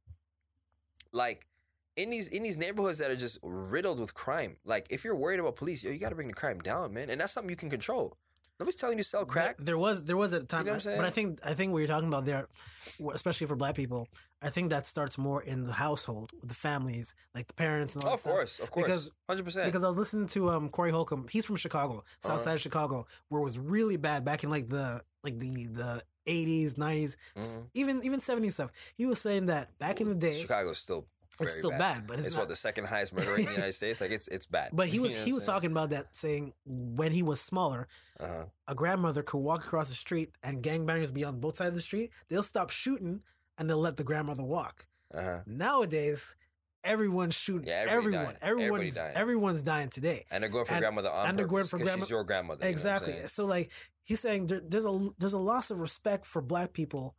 like 1.12 1.48
in 1.96 2.10
these 2.10 2.28
in 2.28 2.44
these 2.44 2.58
neighborhoods 2.58 2.98
that 3.00 3.12
are 3.12 3.16
just 3.16 3.40
riddled 3.42 4.00
with 4.00 4.14
crime, 4.14 4.58
like 4.66 4.88
if 4.90 5.04
you're 5.04 5.16
worried 5.16 5.40
about 5.40 5.56
police, 5.56 5.84
yo, 5.84 5.92
you 5.92 6.00
got 6.00 6.10
to 6.10 6.16
bring 6.16 6.28
the 6.28 6.34
crime 6.34 6.60
down, 6.60 6.94
man, 6.94 7.10
and 7.10 7.20
that's 7.20 7.34
something 7.34 7.50
you 7.50 7.56
can 7.56 7.70
control. 7.70 8.18
Nobody's 8.60 8.76
telling 8.76 8.98
you 8.98 9.04
to 9.04 9.10
sell 9.10 9.26
crack. 9.26 9.58
There, 9.58 9.66
there 9.66 9.78
was 9.78 10.04
there 10.04 10.18
was 10.18 10.32
a 10.34 10.44
time, 10.44 10.66
know 10.66 10.74
what 10.74 10.86
I'm 10.88 10.96
but 10.98 11.06
I 11.06 11.10
think 11.10 11.40
I 11.44 11.54
think 11.54 11.72
what 11.72 11.80
you're 11.80 11.88
talking 11.88 12.08
about 12.08 12.26
there, 12.26 12.48
especially 13.14 13.48
for 13.48 13.56
Black 13.56 13.76
people, 13.76 14.08
I 14.42 14.50
think 14.50 14.70
that 14.70 14.86
starts 14.86 15.18
more 15.18 15.42
in 15.42 15.64
the 15.64 15.74
household 15.74 16.32
with 16.40 16.50
the 16.50 16.56
families, 16.56 17.16
like 17.34 17.48
the 17.48 17.54
parents 17.56 17.96
and 17.96 18.04
all 18.04 18.10
Oh, 18.10 18.12
that 18.12 18.14
of 18.16 18.20
stuff. 18.22 18.34
course, 18.34 18.60
of 18.60 18.72
course, 18.72 18.86
Because- 18.86 19.12
hundred 19.28 19.44
percent. 19.44 19.66
Because 19.66 19.84
I 19.84 19.88
was 19.88 19.98
listening 19.98 20.28
to 20.28 20.50
um 20.52 20.70
Corey 20.70 20.92
Holcomb. 20.92 21.28
He's 21.30 21.46
from 21.46 21.56
Chicago, 21.56 22.04
South 22.22 22.34
Uh-huh. 22.36 22.44
side 22.44 22.54
of 22.56 22.62
Chicago, 22.62 23.08
where 23.30 23.42
it 23.42 23.46
was 23.46 23.58
really 23.58 23.98
bad 23.98 24.24
back 24.24 24.44
in 24.44 24.50
like 24.50 24.68
the 24.68 25.02
like 25.24 25.40
the 25.40 25.66
the 25.68 26.04
80s, 26.28 26.76
90s, 26.78 27.18
Mhm. 27.36 27.68
even 27.74 28.04
even 28.06 28.20
70s 28.22 28.54
stuff. 28.54 28.72
He 28.96 29.06
was 29.06 29.20
saying 29.20 29.48
that 29.48 29.78
back 29.80 30.00
in 30.00 30.10
the 30.10 30.16
day, 30.16 30.40
Chicago's 30.40 30.78
still 30.78 31.08
it's 31.40 31.54
still 31.54 31.72
bad, 31.72 32.06
but 32.08 32.18
it's, 32.20 32.28
It's, 32.28 32.36
not. 32.36 32.42
what 32.44 32.50
the 32.50 32.56
second 32.56 32.86
highest 32.86 33.14
murder 33.14 33.32
rate 33.32 33.40
in 33.42 33.46
the 33.46 33.52
United 33.54 33.74
States. 33.74 34.00
Like 34.02 34.12
it's 34.12 34.28
it's 34.28 34.46
bad. 34.46 34.70
but 34.74 34.88
he 34.88 35.00
was 35.04 35.12
You 35.14 35.20
know 35.20 35.26
he 35.26 35.34
was 35.34 35.44
talking 35.44 35.72
about 35.72 35.90
that, 35.92 36.16
saying 36.16 36.54
when 36.66 37.12
he 37.12 37.24
was 37.24 37.42
smaller, 37.42 37.88
Uh-huh. 38.20 38.46
a 38.68 38.76
grandmother 38.76 39.24
could 39.24 39.40
walk 39.40 39.64
across 39.66 39.90
the 39.90 39.96
street 39.96 40.32
and 40.44 40.62
gangbangers 40.64 41.14
be 41.14 41.24
on 41.24 41.40
both 41.40 41.58
sides 41.58 41.70
of 41.70 41.76
the 41.76 41.82
street. 41.82 42.12
They'll 42.30 42.44
stop 42.44 42.70
shooting 42.70 43.22
and 43.58 43.70
they'll 43.70 43.78
let 43.78 43.98
the 43.98 44.04
grandmother 44.04 44.44
walk. 44.44 44.86
Uh-huh. 45.14 45.40
Nowadays, 45.46 46.36
everyone's 46.84 47.36
shooting. 47.36 47.68
Yeah, 47.68 47.86
everyone, 47.88 48.26
dying. 48.26 48.38
Everyone's 48.42 48.96
dying. 48.96 49.16
everyone's 49.16 49.62
dying 49.62 49.90
today. 49.90 50.26
And 50.32 50.44
they're 50.44 50.50
going 50.50 50.66
for 50.66 50.74
And- 50.74 50.82
grandmother 50.82 51.10
on 51.10 51.28
and 51.30 51.38
they're 51.40 51.48
going 51.48 51.64
for 51.64 51.78
grandma- 51.78 52.00
she's 52.02 52.10
your 52.10 52.24
grandmother. 52.24 52.60
you 52.66 52.70
know 52.70 52.72
exactly. 52.72 53.14
So 53.28 53.46
like 53.46 53.72
he's 54.04 54.20
saying 54.20 54.48
there, 54.48 54.62
there's 54.62 54.86
a 54.86 55.10
there's 55.20 55.34
a 55.34 55.40
loss 55.40 55.72
of 55.72 55.80
respect 55.80 56.26
for 56.26 56.42
black 56.42 56.74
people 56.74 57.16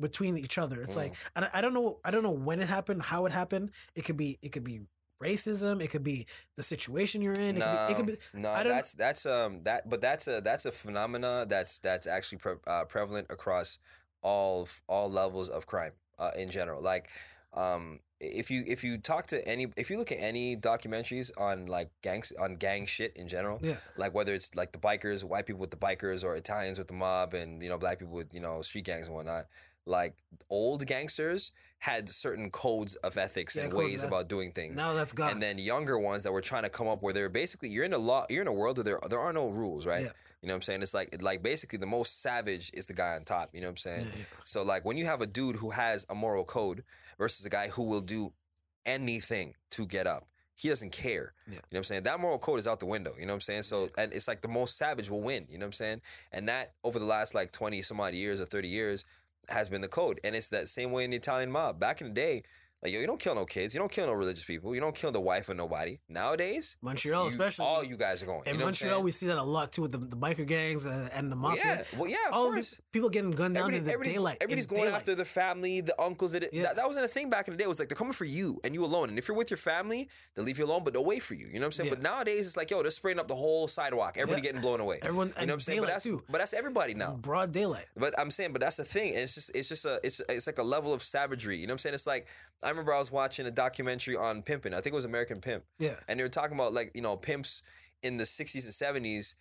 between 0.00 0.38
each 0.38 0.58
other. 0.58 0.80
It's 0.80 0.94
Mm. 0.94 0.98
like 0.98 1.14
I, 1.36 1.48
I 1.54 1.60
don't 1.60 1.74
know 1.74 1.98
I 2.04 2.10
don't 2.10 2.22
know 2.22 2.30
when 2.30 2.60
it 2.60 2.68
happened, 2.68 3.02
how 3.02 3.26
it 3.26 3.32
happened. 3.32 3.70
It 3.94 4.04
could 4.04 4.16
be 4.16 4.38
it 4.42 4.50
could 4.52 4.64
be 4.64 4.80
racism. 5.22 5.82
It 5.82 5.90
could 5.90 6.04
be 6.04 6.26
the 6.56 6.62
situation 6.62 7.22
you're 7.22 7.32
in. 7.32 7.56
It 7.56 7.58
no, 7.58 7.66
could 7.66 7.86
be, 7.86 7.92
it 7.92 7.96
could 7.96 8.06
be 8.06 8.40
no, 8.40 8.50
I 8.50 8.62
don't- 8.62 8.72
that's 8.72 8.92
that's 8.92 9.26
um 9.26 9.62
that, 9.64 9.88
but 9.88 10.00
that's 10.00 10.28
a 10.28 10.40
that's 10.40 10.66
a 10.66 10.72
phenomena 10.72 11.46
that's 11.48 11.78
that's 11.80 12.06
actually 12.06 12.38
pre- 12.38 12.54
uh, 12.66 12.84
prevalent 12.84 13.26
across 13.30 13.78
all 14.22 14.68
all 14.88 15.10
levels 15.10 15.48
of 15.48 15.66
crime 15.66 15.92
uh, 16.18 16.30
in 16.36 16.50
general. 16.50 16.82
Like, 16.82 17.08
um, 17.54 18.00
if 18.20 18.50
you 18.50 18.64
if 18.66 18.82
you 18.82 18.98
talk 18.98 19.26
to 19.28 19.46
any 19.46 19.68
if 19.76 19.90
you 19.90 19.98
look 19.98 20.10
at 20.12 20.18
any 20.20 20.56
documentaries 20.56 21.30
on 21.38 21.66
like 21.66 21.90
gangs 22.02 22.32
on 22.40 22.56
gang 22.56 22.86
shit 22.86 23.12
in 23.16 23.28
general, 23.28 23.58
yeah. 23.62 23.76
like 23.96 24.14
whether 24.14 24.34
it's 24.34 24.54
like 24.56 24.72
the 24.72 24.78
bikers, 24.78 25.22
white 25.24 25.46
people 25.46 25.60
with 25.60 25.70
the 25.70 25.76
bikers, 25.76 26.24
or 26.24 26.34
Italians 26.34 26.78
with 26.78 26.88
the 26.88 26.94
mob, 26.94 27.34
and 27.34 27.62
you 27.62 27.68
know 27.68 27.78
black 27.78 27.98
people 28.00 28.14
with 28.14 28.32
you 28.34 28.40
know 28.40 28.60
street 28.62 28.84
gangs 28.84 29.06
and 29.06 29.14
whatnot. 29.14 29.46
Like 29.88 30.14
old 30.50 30.86
gangsters 30.86 31.50
had 31.78 32.08
certain 32.08 32.50
codes 32.50 32.94
of 32.96 33.16
ethics 33.16 33.56
Yeah, 33.56 33.64
and 33.64 33.72
ways 33.72 34.02
about 34.02 34.28
doing 34.28 34.50
things 34.52 34.76
Now 34.76 34.94
that's 34.94 35.12
gone. 35.12 35.30
and 35.30 35.42
then 35.42 35.58
younger 35.58 35.96
ones 35.98 36.24
that 36.24 36.32
were 36.32 36.40
trying 36.40 36.64
to 36.64 36.68
come 36.68 36.88
up 36.88 37.02
where 37.02 37.12
they're 37.12 37.28
basically 37.28 37.68
you're 37.68 37.84
in 37.84 37.92
a 37.92 37.98
law 37.98 38.26
you're 38.28 38.42
in 38.42 38.48
a 38.48 38.52
world 38.52 38.78
where 38.78 38.84
there 38.84 38.98
there 39.08 39.20
are 39.20 39.32
no 39.32 39.48
rules 39.48 39.86
right 39.86 40.04
Yeah. 40.06 40.12
You 40.42 40.46
know 40.48 40.54
what 40.54 40.58
I'm 40.58 40.62
saying? 40.62 40.82
It's 40.82 40.94
like 40.94 41.20
like 41.20 41.42
basically 41.42 41.78
the 41.78 41.86
most 41.86 42.20
savage 42.22 42.70
is 42.74 42.86
the 42.86 42.94
guy 42.94 43.14
on 43.16 43.24
top. 43.24 43.50
You 43.52 43.60
know 43.60 43.66
what 43.66 43.72
I'm 43.72 43.76
saying? 43.78 44.06
Yeah. 44.06 44.24
So 44.44 44.62
like 44.62 44.84
when 44.84 44.96
you 44.96 45.04
have 45.06 45.20
a 45.20 45.26
dude 45.26 45.56
who 45.56 45.70
has 45.70 46.06
a 46.08 46.14
moral 46.14 46.44
code 46.44 46.84
versus 47.18 47.44
a 47.44 47.50
guy 47.50 47.68
who 47.68 47.82
will 47.82 48.00
do 48.02 48.32
anything 48.86 49.54
to 49.70 49.86
get 49.86 50.06
up. 50.06 50.26
He 50.56 50.68
doesn't 50.68 50.90
care. 50.90 51.34
Yeah. 51.46 51.52
You 51.52 51.56
know 51.56 51.62
what 51.70 51.78
I'm 51.78 51.84
saying? 51.84 52.02
That 52.02 52.18
moral 52.18 52.38
code 52.38 52.58
is 52.58 52.66
out 52.66 52.80
the 52.80 52.86
window. 52.86 53.14
You 53.18 53.26
know 53.26 53.32
what 53.32 53.36
I'm 53.36 53.40
saying? 53.42 53.62
So 53.62 53.90
and 53.96 54.12
it's 54.12 54.26
like 54.26 54.40
the 54.40 54.48
most 54.48 54.76
savage 54.76 55.08
will 55.08 55.20
win. 55.20 55.46
You 55.48 55.56
know 55.58 55.62
what 55.64 55.68
I'm 55.68 55.72
saying? 55.72 56.00
And 56.32 56.48
that 56.48 56.72
over 56.82 56.98
the 56.98 57.04
last 57.04 57.32
like 57.34 57.52
20 57.52 57.80
some 57.82 58.00
odd 58.00 58.14
years 58.14 58.40
or 58.40 58.44
30 58.44 58.66
years 58.68 59.04
has 59.48 59.68
been 59.68 59.80
the 59.80 59.88
code. 59.88 60.20
And 60.24 60.36
it's 60.36 60.48
that 60.48 60.68
same 60.68 60.92
way 60.92 61.04
in 61.04 61.10
the 61.10 61.16
Italian 61.16 61.50
mob. 61.50 61.78
Back 61.78 62.00
in 62.00 62.08
the 62.08 62.14
day, 62.14 62.42
like 62.82 62.92
yo, 62.92 63.00
you 63.00 63.06
don't 63.06 63.18
kill 63.20 63.34
no 63.34 63.44
kids, 63.44 63.74
you 63.74 63.80
don't 63.80 63.90
kill 63.90 64.06
no 64.06 64.12
religious 64.12 64.44
people, 64.44 64.74
you 64.74 64.80
don't 64.80 64.94
kill 64.94 65.10
the 65.10 65.20
wife 65.20 65.48
of 65.48 65.56
nobody. 65.56 65.98
Nowadays, 66.08 66.76
Montreal, 66.82 67.22
you- 67.24 67.28
especially. 67.28 67.64
all 67.66 67.82
you 67.84 67.96
guys 67.96 68.22
are 68.22 68.26
going. 68.26 68.42
in 68.46 68.54
you 68.54 68.58
know 68.60 68.66
Montreal, 68.66 69.02
we 69.02 69.10
see 69.10 69.26
that 69.26 69.36
a 69.38 69.42
lot 69.42 69.72
too 69.72 69.82
with 69.82 69.92
the, 69.92 69.98
the 69.98 70.16
biker 70.16 70.46
gangs 70.46 70.84
and, 70.84 71.10
and 71.12 71.30
the 71.32 71.36
mafia. 71.36 71.62
yeah, 71.64 71.98
well, 71.98 72.08
yeah, 72.08 72.16
of 72.28 72.34
all 72.34 72.50
course. 72.52 72.78
people 72.92 73.08
getting 73.08 73.30
gunned 73.32 73.54
down 73.54 73.64
Everybody- 73.64 73.78
in 73.78 73.84
the 73.84 73.92
everybody's, 73.92 74.12
daylight. 74.14 74.36
everybody's 74.40 74.66
going 74.66 74.88
after 74.88 75.14
the 75.14 75.24
family, 75.24 75.80
the 75.80 76.00
uncles. 76.00 76.32
That, 76.32 76.52
Yeah. 76.52 76.62
that 76.64 76.76
that 76.76 76.86
wasn't 76.86 77.04
a 77.04 77.08
thing 77.08 77.30
back 77.30 77.48
in 77.48 77.54
the 77.54 77.58
day. 77.58 77.64
It 77.64 77.68
was 77.68 77.78
like 77.78 77.88
they're 77.88 77.96
coming 77.96 78.12
for 78.12 78.24
you 78.24 78.60
and 78.64 78.74
you 78.74 78.84
alone. 78.84 79.08
And 79.08 79.18
if 79.18 79.26
you're 79.28 79.36
with 79.36 79.50
your 79.50 79.56
family, 79.58 80.08
they'll 80.34 80.44
leave 80.44 80.58
you 80.58 80.64
alone, 80.64 80.84
but 80.84 80.92
they'll 80.92 81.04
wait 81.04 81.22
for 81.22 81.34
you. 81.34 81.46
You 81.46 81.54
know 81.54 81.60
what 81.60 81.66
I'm 81.66 81.72
saying? 81.72 81.88
Yeah. 81.88 81.94
But 81.96 82.02
nowadays, 82.02 82.46
it's 82.46 82.56
like 82.56 82.70
yo, 82.70 82.82
they're 82.82 82.90
spraying 82.90 83.18
up 83.18 83.28
the 83.28 83.34
whole 83.36 83.66
sidewalk. 83.68 84.16
Everybody 84.18 84.40
Yeah. 84.40 84.52
getting 84.52 84.60
blown 84.60 84.80
away. 84.80 84.98
Everyone- 85.02 85.28
you 85.28 85.34
know 85.34 85.40
what 85.46 85.50
I'm 85.54 85.60
saying? 85.60 85.80
But 85.80 85.88
that's 85.88 86.04
too. 86.04 86.22
but 86.28 86.38
that's 86.38 86.54
everybody 86.54 86.94
now. 86.94 87.12
broad 87.14 87.52
daylight. 87.52 87.86
But 87.96 88.18
I'm 88.18 88.30
saying, 88.30 88.52
but 88.52 88.60
that's 88.60 88.76
the 88.76 88.84
thing. 88.84 89.14
It's 89.14 89.34
just, 89.34 89.50
it's 89.54 89.68
just 89.68 89.84
a, 89.84 90.00
it's, 90.04 90.20
it's 90.28 90.46
like 90.46 90.58
a 90.58 90.62
level 90.62 90.92
of 90.94 91.02
savagery. 91.02 91.56
You 91.58 91.66
know 91.66 91.72
what 91.72 91.74
I'm 91.74 91.78
saying? 91.78 91.94
It's 91.94 92.06
like 92.06 92.26
I 92.68 92.70
remember 92.70 92.94
I 92.94 92.98
was 92.98 93.10
watching 93.10 93.46
a 93.46 93.50
documentary 93.50 94.16
on 94.16 94.42
pimping. 94.42 94.72
I 94.74 94.80
think 94.80 94.92
it 94.92 94.96
was 94.96 95.04
American 95.04 95.40
Pimp, 95.40 95.64
Yeah. 95.78 95.94
and 96.06 96.18
they 96.20 96.22
were 96.24 96.28
talking 96.28 96.54
about 96.56 96.72
like 96.74 96.90
you 96.94 97.02
know 97.02 97.16
pimps 97.16 97.62
in 98.02 98.16
the 98.16 98.24
60s 98.24 98.64
and 98.64 99.04
70s. 99.04 99.34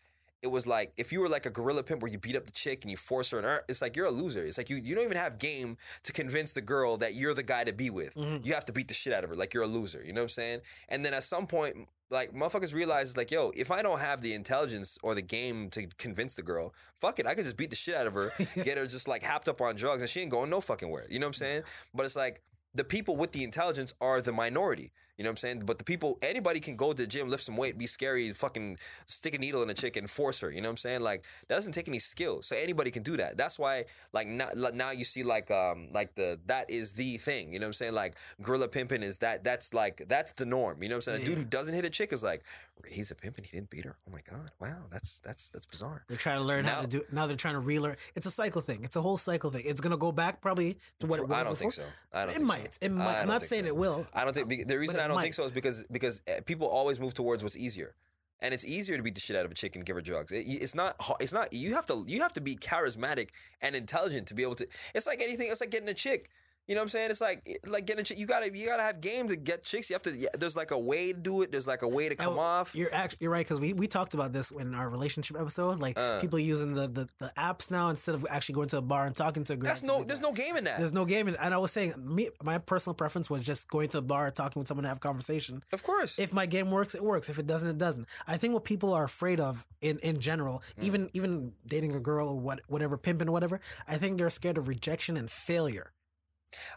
It 0.44 0.48
was 0.48 0.68
like 0.68 0.94
if 0.98 1.12
you 1.12 1.20
were 1.20 1.30
like 1.30 1.46
a 1.48 1.50
gorilla 1.50 1.82
pimp 1.84 2.02
where 2.04 2.12
you 2.12 2.20
beat 2.20 2.36
up 2.36 2.46
the 2.46 2.52
chick 2.52 2.84
and 2.84 2.92
you 2.92 2.98
force 2.98 3.32
her, 3.32 3.38
and 3.38 3.46
her 3.46 3.64
it's 3.68 3.82
like 3.82 3.96
you're 3.96 4.06
a 4.06 4.12
loser. 4.12 4.44
It's 4.46 4.58
like 4.58 4.70
you 4.70 4.78
you 4.78 4.94
don't 4.96 5.04
even 5.04 5.18
have 5.18 5.40
game 5.40 5.78
to 6.04 6.14
convince 6.14 6.52
the 6.52 6.62
girl 6.62 6.96
that 6.98 7.16
you're 7.16 7.34
the 7.34 7.44
guy 7.44 7.64
to 7.64 7.74
be 7.74 7.90
with. 7.90 8.14
Mhm. 8.16 8.46
You 8.46 8.54
have 8.54 8.66
to 8.66 8.72
beat 8.72 8.88
the 8.88 8.94
shit 8.94 9.14
out 9.14 9.24
of 9.24 9.30
her, 9.32 9.36
like 9.36 9.54
you're 9.54 9.64
a 9.64 9.68
loser. 9.68 10.02
You 10.06 10.14
know 10.14 10.22
what 10.22 10.26
I'm 10.26 10.30
saying? 10.30 10.62
And 10.90 11.04
then 11.04 11.14
at 11.16 11.24
some 11.24 11.48
point, 11.48 11.88
like 12.12 12.34
motherfuckers 12.34 12.72
realize, 12.74 13.18
like, 13.18 13.32
yo, 13.32 13.52
if 13.56 13.70
I 13.72 13.82
don't 13.82 14.00
have 14.00 14.22
the 14.22 14.34
intelligence 14.34 14.98
or 15.04 15.14
the 15.16 15.22
game 15.24 15.70
to 15.72 15.88
convince 15.98 16.36
the 16.36 16.44
girl, 16.44 16.74
fuck 17.02 17.20
it, 17.20 17.26
I 17.28 17.34
could 17.34 17.44
just 17.44 17.58
beat 17.58 17.70
the 17.72 17.76
shit 17.76 17.96
out 17.96 18.06
of 18.08 18.14
her, 18.14 18.32
get 18.64 18.78
her 18.78 18.86
just 18.86 19.08
like 19.08 19.24
happed 19.24 19.50
up 19.50 19.60
on 19.60 19.76
drugs, 19.76 20.02
and 20.04 20.10
she 20.10 20.22
ain't 20.22 20.30
going 20.32 20.50
no 20.52 20.62
fucking 20.62 20.90
where. 20.90 21.06
You 21.10 21.18
know 21.20 21.26
what 21.26 21.30
I'm 21.30 21.34
saying? 21.46 21.64
But 21.96 22.06
it's 22.06 22.16
like 22.16 22.42
the 22.78 22.84
people 22.84 23.18
with 23.18 23.32
the 23.32 23.44
intelligence 23.44 23.94
are 24.00 24.22
the 24.22 24.32
minority. 24.32 24.92
You 25.18 25.24
know 25.24 25.30
what 25.30 25.34
I'm 25.34 25.38
saying? 25.38 25.60
But 25.66 25.80
the 25.80 25.84
people, 25.84 26.20
anybody 26.22 26.60
can 26.60 26.76
go 26.76 26.94
to 26.94 27.02
the 27.02 27.08
gym, 27.08 27.28
lift 27.28 27.44
some 27.44 27.58
weight, 27.58 27.78
be 27.78 27.88
scary, 27.88 28.32
fucking 28.32 28.78
stick 29.08 29.34
a 29.34 29.38
needle 29.40 29.64
in 29.64 29.70
a 29.70 29.74
chick 29.74 29.96
and 29.98 30.08
force 30.10 30.40
her. 30.42 30.52
You 30.52 30.62
know 30.62 30.68
what 30.68 30.74
I'm 30.74 30.78
saying? 30.78 31.02
Like 31.02 31.24
that 31.48 31.56
doesn't 31.56 31.74
take 31.74 31.88
any 31.88 32.00
skill. 32.00 32.42
So 32.44 32.56
anybody 32.56 32.92
can 32.92 33.02
do 33.04 33.18
that. 33.18 33.36
That's 33.36 33.58
why, 33.58 33.86
like 34.14 34.28
now, 34.28 34.50
now 34.74 34.92
you 34.92 35.04
see 35.04 35.24
like 35.24 35.50
um 35.50 35.88
like 35.92 36.14
the 36.16 36.40
that 36.46 36.70
is 36.70 36.94
the 36.94 37.18
thing. 37.18 37.52
You 37.54 37.60
know 37.60 37.66
what 37.66 37.70
I'm 37.70 37.74
saying? 37.74 37.94
Like 37.94 38.16
gorilla 38.42 38.68
pimping 38.68 39.02
is 39.02 39.18
that 39.18 39.44
that's 39.44 39.74
like 39.74 40.04
that's 40.08 40.34
the 40.34 40.46
norm. 40.46 40.84
You 40.84 40.90
know 40.90 40.96
what 40.96 41.08
I'm 41.08 41.14
saying? 41.14 41.22
A 41.24 41.26
dude 41.26 41.38
who 41.38 41.46
doesn't 41.46 41.74
hit 41.74 41.84
a 41.86 41.90
chick 41.90 42.14
is 42.14 42.22
like 42.22 42.44
he's 42.88 43.10
a 43.12 43.16
pimp 43.16 43.38
and 43.38 43.46
he 43.46 43.58
didn't 43.58 43.70
beat 43.72 43.86
her. 43.86 43.96
Oh 44.08 44.12
my 44.12 44.22
god, 44.30 44.52
wow, 44.60 44.84
that's 44.92 45.20
that's 45.22 45.50
that's 45.50 45.66
bizarre. 45.66 46.04
They're 46.08 46.18
trying 46.18 46.38
to 46.40 46.44
learn 46.46 46.66
how 46.66 46.82
to 46.82 46.88
do. 46.88 47.02
Now 47.12 47.26
they're 47.28 47.36
trying 47.36 47.56
to 47.56 47.60
relearn. 47.60 47.96
It's 48.16 48.28
a 48.28 48.32
cycle 48.32 48.62
thing. 48.62 48.84
It's 48.84 48.96
a 48.96 49.02
whole 49.02 49.18
cycle 49.18 49.50
thing. 49.50 49.64
It's 49.66 49.82
gonna 49.82 49.98
go 49.98 50.12
back 50.12 50.42
probably 50.42 50.78
to 51.00 51.08
what 51.08 51.20
it 51.20 51.28
was 51.28 51.32
I 51.32 51.44
don't 51.44 51.54
before. 51.54 51.72
think 51.72 51.74
so. 51.74 51.84
I 52.14 52.22
don't 52.22 52.30
it 52.30 52.34
think 52.36 52.46
might. 52.46 52.74
so. 52.76 52.80
It 52.82 52.92
might. 52.92 53.06
I 53.06 53.22
I'm 53.22 53.28
don't 53.28 53.44
saying 53.44 53.64
so. 53.64 53.68
it 53.70 53.76
will. 53.76 54.08
I 54.14 54.24
don't 54.24 54.34
think 54.34 54.68
the 54.68 54.78
reason 54.78 55.00
it 55.00 55.07
I 55.12 55.14
don't 55.16 55.22
think 55.24 55.34
so 55.34 55.44
might. 55.44 55.48
is 55.48 55.52
because 55.52 55.84
because 55.92 56.22
uh, 56.28 56.42
people 56.46 56.68
always 56.68 57.00
move 57.00 57.14
towards 57.14 57.44
what's 57.44 57.58
easier, 57.58 57.96
and 58.40 58.54
it's 58.54 58.66
easier 58.66 58.98
to 58.98 59.04
beat 59.04 59.16
the 59.16 59.22
shit 59.22 59.36
out 59.36 59.46
of 59.46 59.52
a 59.52 59.56
chick 59.56 59.76
and 59.76 59.86
give 59.86 59.96
her 59.96 60.02
drugs. 60.02 60.32
It, 60.32 60.46
it's 60.48 60.76
not. 60.76 60.96
It's 61.20 61.34
not. 61.34 61.54
You 61.54 61.74
have 61.76 61.86
to. 61.88 62.04
You 62.08 62.22
have 62.22 62.34
to 62.34 62.42
be 62.42 62.56
charismatic 62.56 63.30
and 63.62 63.76
intelligent 63.76 64.28
to 64.28 64.34
be 64.34 64.44
able 64.44 64.56
to. 64.56 64.68
It's 64.94 65.08
like 65.08 65.22
anything. 65.22 65.50
It's 65.50 65.62
like 65.62 65.72
getting 65.72 65.90
a 65.90 65.94
chick. 65.94 66.30
You 66.68 66.76
know 66.76 66.82
what 66.82 66.84
I'm 66.84 66.88
saying? 66.90 67.12
It's 67.12 67.22
like 67.22 67.60
like 67.66 67.86
getting 67.86 68.04
chick. 68.04 68.18
You 68.18 68.26
gotta 68.26 68.56
you 68.56 68.66
gotta 68.66 68.84
have 68.84 69.00
game 69.00 69.30
to 69.30 69.36
get 69.38 69.64
chicks. 69.64 69.90
You 69.90 69.94
have 69.94 70.02
to. 70.04 70.16
yeah, 70.16 70.30
There's 70.38 70.56
like 70.58 70.72
a 70.72 70.78
way 70.80 71.14
to 71.14 71.18
do 71.20 71.42
it. 71.42 71.52
There's 71.52 71.66
like 71.68 71.82
a 71.82 71.88
way 71.88 72.10
to 72.10 72.16
come 72.16 72.32
And 72.34 72.40
off. 72.40 72.76
You're 72.76 72.94
actually 72.94 73.20
you're 73.22 73.32
right 73.32 73.46
because 73.46 73.60
we, 73.62 73.72
we 73.74 73.88
talked 73.88 74.14
about 74.14 74.34
this 74.34 74.52
in 74.52 74.76
our 74.76 74.90
relationship 74.90 75.38
episode. 75.40 75.80
Like 75.80 75.98
Uh. 75.98 76.20
people 76.20 76.40
using 76.40 76.74
the, 76.74 76.88
the, 76.88 77.08
the 77.20 77.32
apps 77.38 77.72
now 77.72 77.90
instead 77.90 78.16
of 78.16 78.26
actually 78.30 78.56
going 78.56 78.68
to 78.70 78.78
a 78.78 78.82
bar 78.82 79.06
and 79.06 79.16
talking 79.16 79.44
to 79.46 79.54
a 79.54 79.56
girl. 79.56 79.70
That's 79.70 79.84
no. 79.84 80.00
like 80.00 80.08
There's 80.10 80.20
that. 80.20 80.28
no 80.28 80.34
game 80.34 80.58
in 80.58 80.66
that. 80.66 80.78
There's 80.80 80.92
no 80.94 81.06
game, 81.06 81.30
in, 81.30 81.36
and 81.38 81.54
I 81.54 81.58
was 81.58 81.72
saying 81.72 81.94
me 81.98 82.30
my 82.44 82.58
personal 82.58 82.94
preference 82.96 83.30
was 83.30 83.44
just 83.44 83.70
going 83.70 83.88
to 83.90 84.00
a 84.00 84.02
bar, 84.02 84.30
talking 84.32 84.60
with 84.60 84.68
someone, 84.68 84.84
to 84.84 84.90
have 84.90 84.98
a 84.98 85.00
conversation. 85.00 85.64
of 85.72 85.84
course. 85.84 86.20
If 86.20 86.34
my 86.34 86.46
game 86.48 86.70
works, 86.70 86.96
it 86.96 87.04
works. 87.04 87.30
If 87.30 87.40
it 87.40 87.48
doesn't, 87.48 87.70
it 87.70 87.78
doesn't. 87.78 88.08
I 88.28 88.36
think 88.38 88.54
what 88.54 88.66
people 88.66 88.94
are 88.94 89.06
afraid 89.06 89.40
of 89.40 89.66
in 89.82 90.00
in 90.00 90.20
general, 90.20 90.62
Mm. 90.80 90.84
even 90.84 91.10
even 91.14 91.54
dating 91.66 91.96
a 91.96 92.00
girl 92.02 92.28
or 92.30 92.40
what 92.40 92.60
whatever 92.68 92.98
pimping 92.98 93.30
or 93.30 93.32
whatever, 93.32 93.62
I 93.88 93.98
think 93.98 94.18
they're 94.18 94.30
scared 94.30 94.58
of 94.58 94.68
rejection 94.68 95.16
and 95.16 95.30
failure. 95.32 95.94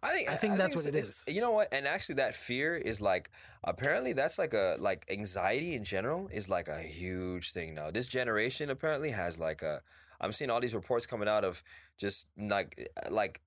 I 0.02 0.10
think 0.12 0.28
I 0.28 0.34
think 0.36 0.56
that's 0.58 0.76
what 0.76 0.86
it's- 0.86 0.94
it 0.94 0.98
it's- 1.28 1.34
You 1.34 1.40
know 1.40 1.50
what? 1.52 1.68
And 1.72 1.86
actually, 1.86 2.16
that 2.16 2.34
fear 2.34 2.76
is 2.76 3.00
like 3.00 3.30
apparently 3.64 4.12
that's 4.12 4.38
like 4.38 4.54
a 4.54 4.76
like 4.78 5.06
anxiety 5.10 5.74
in 5.74 5.84
general 5.84 6.28
is 6.32 6.48
like 6.48 6.68
a 6.68 6.80
huge 6.80 7.52
thing 7.52 7.74
now. 7.74 7.90
This 7.90 8.06
generation 8.06 8.70
apparently 8.70 9.10
has 9.10 9.38
like 9.38 9.62
a. 9.62 9.82
I'm 10.20 10.32
seeing 10.32 10.50
all 10.50 10.60
these 10.60 10.74
reports 10.74 11.06
coming 11.06 11.28
out 11.28 11.44
of 11.44 11.62
just 11.96 12.26
like 12.36 12.90
like 13.10 13.40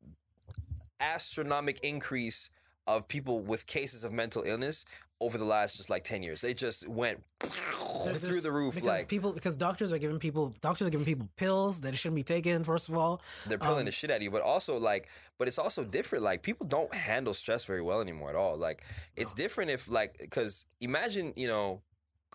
astronomic 1.00 1.80
increase 1.82 2.50
of 2.88 3.08
people 3.08 3.42
with 3.42 3.66
cases 3.66 4.04
of 4.04 4.12
mental 4.12 4.44
illness 4.44 4.86
over 5.24 5.38
the 5.38 5.46
last 5.46 5.78
just 5.78 5.90
like 5.90 6.04
10 6.04 6.22
years. 6.24 6.42
They 6.42 6.54
just 6.54 6.88
went 6.88 7.24
There's 7.40 8.20
through 8.20 8.34
this- 8.36 8.44
the 8.44 8.52
roof 8.52 8.76
because 8.76 8.88
like 8.88 9.08
people 9.08 9.32
because 9.32 9.56
doctors 9.56 9.94
are 9.94 9.98
giving 9.98 10.20
people 10.20 10.54
doctors 10.62 10.88
are 10.88 10.92
giving 10.92 11.06
people 11.06 11.30
pills 11.38 11.82
that 11.82 11.96
shouldn't 11.96 12.16
be 12.18 12.24
taken. 12.24 12.64
First 12.64 12.90
of 12.90 12.98
all, 12.98 13.22
they're 13.48 13.58
pulling 13.58 13.80
Um, 13.80 13.86
the 13.86 13.92
shit 13.92 14.12
out 14.12 14.18
of 14.18 14.22
you 14.24 14.32
but 14.32 14.42
also 14.42 14.78
like 14.78 15.08
but 15.38 15.48
it's 15.48 15.58
also 15.58 15.84
different 15.84 16.24
like 16.24 16.44
people 16.44 16.68
don't 16.68 16.94
handle 16.94 17.34
stress 17.34 17.64
very 17.64 17.82
well 17.82 18.02
anymore 18.02 18.30
at 18.30 18.36
all. 18.36 18.58
Like 18.58 18.84
it's 19.16 19.34
different 19.34 19.72
if 19.72 19.90
like 19.90 20.18
because 20.20 20.66
imagine 20.82 21.34
you 21.36 21.48
know 21.48 21.82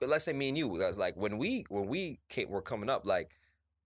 let's 0.01 0.25
say 0.25 0.33
me 0.33 0.49
and 0.49 0.57
you 0.57 0.79
guys 0.79 0.97
like 0.97 1.17
when 1.17 1.39
we 1.39 1.65
when 1.69 1.87
we 1.87 2.19
came, 2.29 2.49
were 2.49 2.63
coming 2.63 2.89
up 2.89 3.05
like 3.05 3.31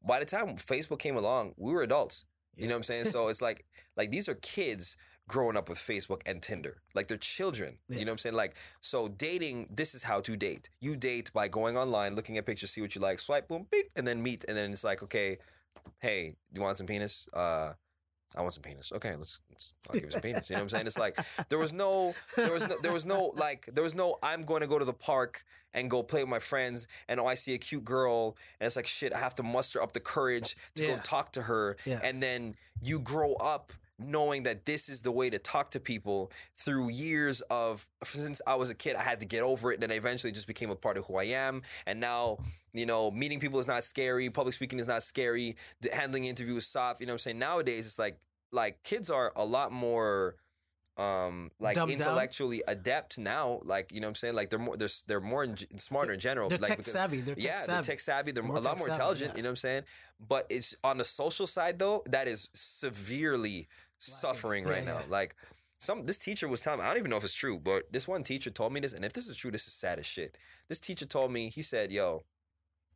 by 0.07 0.19
the 0.19 0.25
time 0.27 0.57
facebook 0.57 0.99
came 0.99 1.17
along 1.17 1.55
we 1.57 1.73
were 1.73 1.83
adults. 1.83 2.25
You 2.55 2.67
know 2.69 2.75
what 2.75 2.79
i'm 2.79 2.83
saying? 2.83 3.05
So 3.07 3.29
it's 3.29 3.41
like 3.43 3.65
like 3.97 4.11
these 4.11 4.29
are 4.29 4.35
kids 4.37 4.97
growing 5.29 5.57
up 5.57 5.69
with 5.69 5.79
facebook 5.79 6.21
and 6.27 6.43
tinder 6.43 6.79
like 6.95 7.09
they're 7.09 7.17
children 7.17 7.79
Yeah. 7.89 7.99
you 8.01 8.05
know 8.05 8.11
what 8.11 8.15
i'm 8.15 8.19
saying 8.19 8.35
like 8.35 8.55
so 8.81 9.09
dating 9.09 9.69
this 9.71 9.95
is 9.95 10.03
how 10.03 10.21
to 10.21 10.37
date 10.37 10.69
you 10.81 10.97
date 10.97 11.33
by 11.33 11.49
going 11.49 11.77
online 11.79 12.15
looking 12.17 12.37
at 12.39 12.45
pictures 12.47 12.71
see 12.71 12.81
what 12.81 12.95
you 12.95 13.01
like 13.01 13.19
swipe 13.21 13.49
boom 13.49 13.67
beep 13.71 13.91
and 13.97 14.07
then 14.07 14.23
meet 14.23 14.45
and 14.49 14.57
then 14.57 14.73
it's 14.73 14.85
like 14.85 15.03
okay 15.03 15.39
hey, 16.01 16.37
you 16.53 16.61
want 16.61 16.77
some 16.79 16.87
penis? 16.87 17.29
Uh, 17.33 17.73
I 18.37 18.41
want 18.43 18.55
some 18.55 18.63
penis. 18.63 18.93
Okay, 18.95 19.17
let's, 19.17 19.41
let's 19.51 19.75
I'll 19.89 19.95
give 19.95 20.05
you 20.05 20.11
some 20.11 20.21
penis. 20.21 20.49
You 20.49 20.55
know 20.55 20.61
what 20.61 20.65
I'm 20.65 20.69
saying? 20.69 20.87
It's 20.87 20.99
like 20.99 21.19
there 21.49 21.59
was 21.59 21.73
no, 21.73 22.15
there 22.37 22.53
was 22.53 22.67
no, 22.69 22.77
there 22.83 22.93
was 22.93 23.05
no 23.05 23.33
like, 23.37 23.69
there 23.73 23.83
was 23.83 23.95
no. 23.95 24.17
I'm 24.23 24.45
going 24.45 24.61
to 24.61 24.67
go 24.69 24.79
to 24.79 24.85
the 24.85 24.93
park 24.93 25.45
and 25.75 25.91
go 25.91 26.03
play 26.03 26.23
with 26.23 26.29
my 26.31 26.39
friends, 26.39 26.87
and 27.09 27.19
oh, 27.19 27.27
I 27.27 27.35
see 27.35 27.55
a 27.55 27.59
cute 27.59 27.85
girl, 27.85 28.37
and 28.61 28.67
it's 28.67 28.77
like 28.77 28.87
shit. 28.87 29.13
I 29.13 29.19
have 29.19 29.35
to 29.37 29.43
muster 29.43 29.83
up 29.83 29.93
the 29.93 30.01
courage 30.01 30.57
to 30.77 30.87
go 30.87 30.97
talk 31.03 31.33
to 31.33 31.43
her, 31.43 31.77
Yeah. 31.85 32.01
and 32.05 32.23
then 32.23 32.55
you 32.83 33.01
grow 33.01 33.33
up 33.35 33.73
knowing 34.05 34.43
that 34.45 34.65
this 34.67 34.89
is 34.89 35.03
the 35.03 35.11
way 35.13 35.31
to 35.31 35.39
talk 35.39 35.71
to 35.73 35.81
people 35.81 36.31
through 36.59 36.91
years 36.91 37.41
of 37.51 37.87
since 38.05 38.41
I 38.47 38.55
was 38.57 38.71
a 38.71 38.75
kid 38.75 38.97
I 38.97 39.03
had 39.03 39.21
to 39.21 39.27
get 39.27 39.43
over 39.43 39.71
it 39.73 39.75
and 39.75 39.83
then 39.83 39.91
I 39.91 39.95
eventually 39.95 40.33
just 40.33 40.47
became 40.47 40.71
a 40.71 40.77
part 40.77 40.97
of 40.97 41.05
who 41.07 41.17
I 41.17 41.25
am 41.25 41.63
and 41.87 42.01
now 42.01 42.39
you 42.73 42.87
know 42.87 43.11
meeting 43.11 43.41
people 43.41 43.59
is 43.59 43.67
not 43.67 43.85
scary 43.85 44.29
public 44.31 44.55
speaking 44.55 44.79
is 44.79 44.87
not 44.87 45.03
scary 45.03 45.57
handling 45.93 46.25
interviews 46.27 46.65
is 46.65 46.69
soft 46.69 47.01
you 47.01 47.07
know 47.07 47.13
what 47.13 47.15
I'm 47.15 47.19
saying 47.21 47.39
nowadays 47.39 47.87
it's 47.87 47.99
like 47.99 48.19
like 48.53 48.83
kids 48.83 49.11
are 49.11 49.33
a 49.37 49.45
lot 49.45 49.73
more 49.73 50.37
um 50.99 51.51
like 51.59 51.75
Dumbed 51.75 51.97
down? 51.99 52.09
intellectually 52.09 52.63
adept 52.69 53.17
now 53.17 53.61
like 53.65 53.91
you 53.93 54.01
know 54.01 54.09
what 54.09 54.11
I'm 54.11 54.15
saying 54.17 54.35
like 54.35 54.51
they're 54.51 54.59
more 54.59 54.77
they're, 54.77 54.89
they're 55.07 55.21
more 55.23 55.43
in, 55.45 55.57
smarter 55.79 56.13
in 56.13 56.21
general 56.21 56.51
they're 56.51 56.59
like 56.59 56.69
tech 56.69 56.79
because- 56.79 56.93
savvy. 56.93 57.23
They're 57.23 57.35
tech 57.35 57.43
yeah, 57.45 57.57
savvy. 57.61 57.73
they're 57.73 57.83
tech 57.83 58.01
savvy. 58.01 58.33
They're 58.33 58.43
More 58.43 58.57
a 58.57 58.61
lot 58.61 58.77
more 58.77 58.89
savvy, 58.89 58.93
intelligent. 58.93 59.31
yeah. 59.31 59.37
You 59.39 59.43
know 59.43 59.49
what 59.49 59.53
I'm 59.53 59.57
saying? 59.57 59.83
But 60.29 60.47
it's 60.51 60.77
on 60.85 60.99
the 60.99 61.05
social 61.07 61.47
side 61.47 61.79
though. 61.79 62.03
That 62.11 62.29
is 62.29 62.51
severely 62.53 63.69
suffering 64.03 64.65
right 64.65 64.85
Yeah, 64.85 64.93
now. 64.93 64.99
yeah. 65.01 65.07
Like 65.09 65.37
some 65.79 66.07
this 66.07 66.19
teacher 66.19 66.49
was 66.49 66.61
telling 66.61 66.81
me. 66.81 66.85
I 66.85 66.89
don't 66.89 66.99
even 66.99 67.11
know 67.11 67.17
if 67.17 67.25
it's 67.25 67.35
true, 67.35 67.59
but 67.59 67.93
this 67.93 68.07
one 68.07 68.23
teacher 68.23 68.51
told 68.51 68.73
me 68.73 68.81
this, 68.81 68.93
and 68.93 69.05
if 69.05 69.13
this 69.13 69.29
is 69.29 69.37
true, 69.37 69.51
this 69.51 69.67
is 69.67 69.73
sad 69.73 69.99
as 69.99 70.07
shit. 70.07 70.37
This 70.69 70.79
teacher 70.79 71.07
told 71.07 71.33
me. 71.33 71.51
He 71.51 71.63
said, 71.63 71.91
"Yo," 71.91 72.23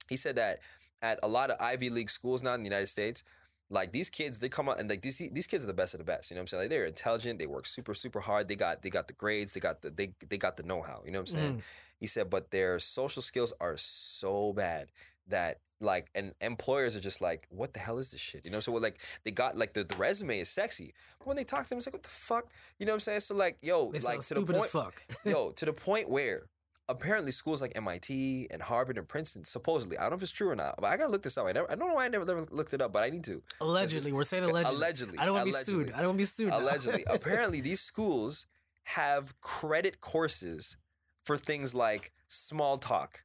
he 0.08 0.16
said 0.16 0.36
that 0.36 0.60
at 1.02 1.18
a 1.22 1.28
lot 1.28 1.50
of 1.50 1.60
Ivy 1.60 1.90
League 1.90 2.10
schools 2.10 2.42
now 2.42 2.54
in 2.54 2.62
the 2.62 2.68
United 2.68 2.86
States. 2.86 3.22
Like 3.68 3.90
these 3.90 4.10
kids, 4.10 4.38
they 4.38 4.48
come 4.48 4.68
out 4.68 4.78
and 4.78 4.88
like 4.88 5.02
these 5.02 5.18
these 5.32 5.48
kids 5.48 5.64
are 5.64 5.66
the 5.66 5.74
best 5.74 5.94
of 5.94 5.98
the 5.98 6.04
best. 6.04 6.30
You 6.30 6.36
know 6.36 6.40
what 6.40 6.42
I'm 6.42 6.46
saying? 6.46 6.62
Like 6.64 6.70
they're 6.70 6.86
intelligent. 6.86 7.40
They 7.40 7.46
work 7.46 7.66
super 7.66 7.94
super 7.94 8.20
hard. 8.20 8.46
They 8.46 8.54
got 8.54 8.82
they 8.82 8.90
got 8.90 9.08
the 9.08 9.12
grades. 9.14 9.52
They 9.54 9.60
got 9.60 9.82
the 9.82 9.90
they 9.90 10.12
they 10.28 10.38
got 10.38 10.56
the 10.56 10.62
know 10.62 10.82
how. 10.82 11.02
You 11.04 11.10
know 11.10 11.18
what 11.18 11.30
I'm 11.30 11.38
saying? 11.40 11.54
Mm. 11.56 11.62
He 11.98 12.06
said, 12.06 12.30
but 12.30 12.50
their 12.50 12.78
social 12.78 13.22
skills 13.22 13.52
are 13.60 13.76
so 13.76 14.52
bad 14.52 14.92
that 15.26 15.58
like 15.80 16.08
and 16.14 16.32
employers 16.40 16.96
are 16.96 17.00
just 17.00 17.20
like, 17.20 17.46
what 17.50 17.74
the 17.74 17.80
hell 17.80 17.98
is 17.98 18.10
this 18.10 18.20
shit? 18.20 18.44
You 18.44 18.50
know, 18.50 18.60
so 18.60 18.72
what 18.72 18.82
like 18.82 18.98
they 19.24 19.30
got 19.30 19.56
like 19.56 19.72
the, 19.74 19.84
the 19.84 19.96
resume 19.96 20.40
is 20.40 20.48
sexy. 20.48 20.94
But 21.18 21.28
when 21.28 21.36
they 21.36 21.44
talk 21.44 21.64
to 21.64 21.68
them, 21.68 21.78
it's 21.78 21.86
like, 21.86 21.94
what 21.94 22.02
the 22.02 22.08
fuck? 22.08 22.50
You 22.78 22.86
know 22.86 22.92
what 22.92 22.96
I'm 22.96 23.00
saying? 23.00 23.20
So 23.20 23.34
like, 23.34 23.58
yo, 23.62 23.90
They 23.92 24.00
like 24.00 24.20
to 24.20 24.34
the 24.34 24.40
stupid 24.40 24.56
as 24.56 24.60
point 24.60 24.70
fuck. 24.70 25.02
yo, 25.24 25.50
to 25.50 25.64
the 25.64 25.72
point 25.72 26.08
where 26.08 26.44
apparently 26.88 27.32
schools 27.32 27.60
like 27.60 27.72
MIT 27.74 28.48
and 28.50 28.62
Harvard 28.62 28.98
and 28.98 29.08
Princeton, 29.08 29.44
supposedly, 29.44 29.98
I 29.98 30.02
don't 30.02 30.10
know 30.10 30.16
if 30.16 30.22
it's 30.22 30.32
true 30.32 30.50
or 30.50 30.56
not, 30.56 30.76
but 30.78 30.86
I 30.86 30.96
gotta 30.96 31.10
look 31.10 31.22
this 31.22 31.36
up. 31.36 31.46
I 31.46 31.52
never, 31.52 31.70
I 31.70 31.74
don't 31.74 31.88
know 31.88 31.94
why 31.94 32.04
I 32.04 32.08
never, 32.08 32.24
never 32.24 32.46
looked 32.50 32.74
it 32.74 32.80
up, 32.80 32.92
but 32.92 33.02
I 33.02 33.10
need 33.10 33.24
to. 33.24 33.42
Allegedly, 33.60 34.12
we're 34.12 34.24
saying 34.24 34.44
allegedly. 34.48 34.76
Allegedly, 34.76 35.18
I 35.18 35.26
don't 35.26 35.34
want 35.34 35.52
to 35.52 35.58
be 35.58 35.64
sued. 35.64 35.92
I 35.92 35.98
don't 35.98 36.06
want 36.08 36.18
to 36.18 36.22
be 36.22 36.24
sued. 36.24 36.52
Allegedly, 36.52 37.04
apparently, 37.10 37.60
these 37.60 37.80
schools 37.80 38.46
have 38.84 39.38
credit 39.40 40.00
courses 40.00 40.76
for 41.24 41.36
things 41.36 41.74
like 41.74 42.12
small 42.28 42.78
talk. 42.78 43.24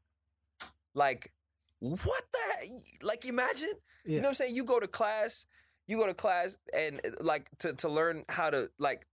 Like, 0.93 1.31
what 1.81 2.23
the? 2.31 3.05
Like, 3.05 3.25
imagine. 3.25 3.73
You 4.05 4.15
know 4.17 4.21
what 4.23 4.27
I'm 4.29 4.33
saying? 4.35 4.55
You 4.55 4.63
go 4.63 4.79
to 4.79 4.87
class, 4.87 5.45
you 5.87 5.97
go 5.97 6.07
to 6.07 6.13
class, 6.13 6.57
and 6.73 7.01
uh, 7.05 7.09
like 7.21 7.49
to 7.59 7.73
to 7.73 7.89
learn 7.89 8.23
how 8.29 8.49
to 8.49 8.71
like 8.79 9.05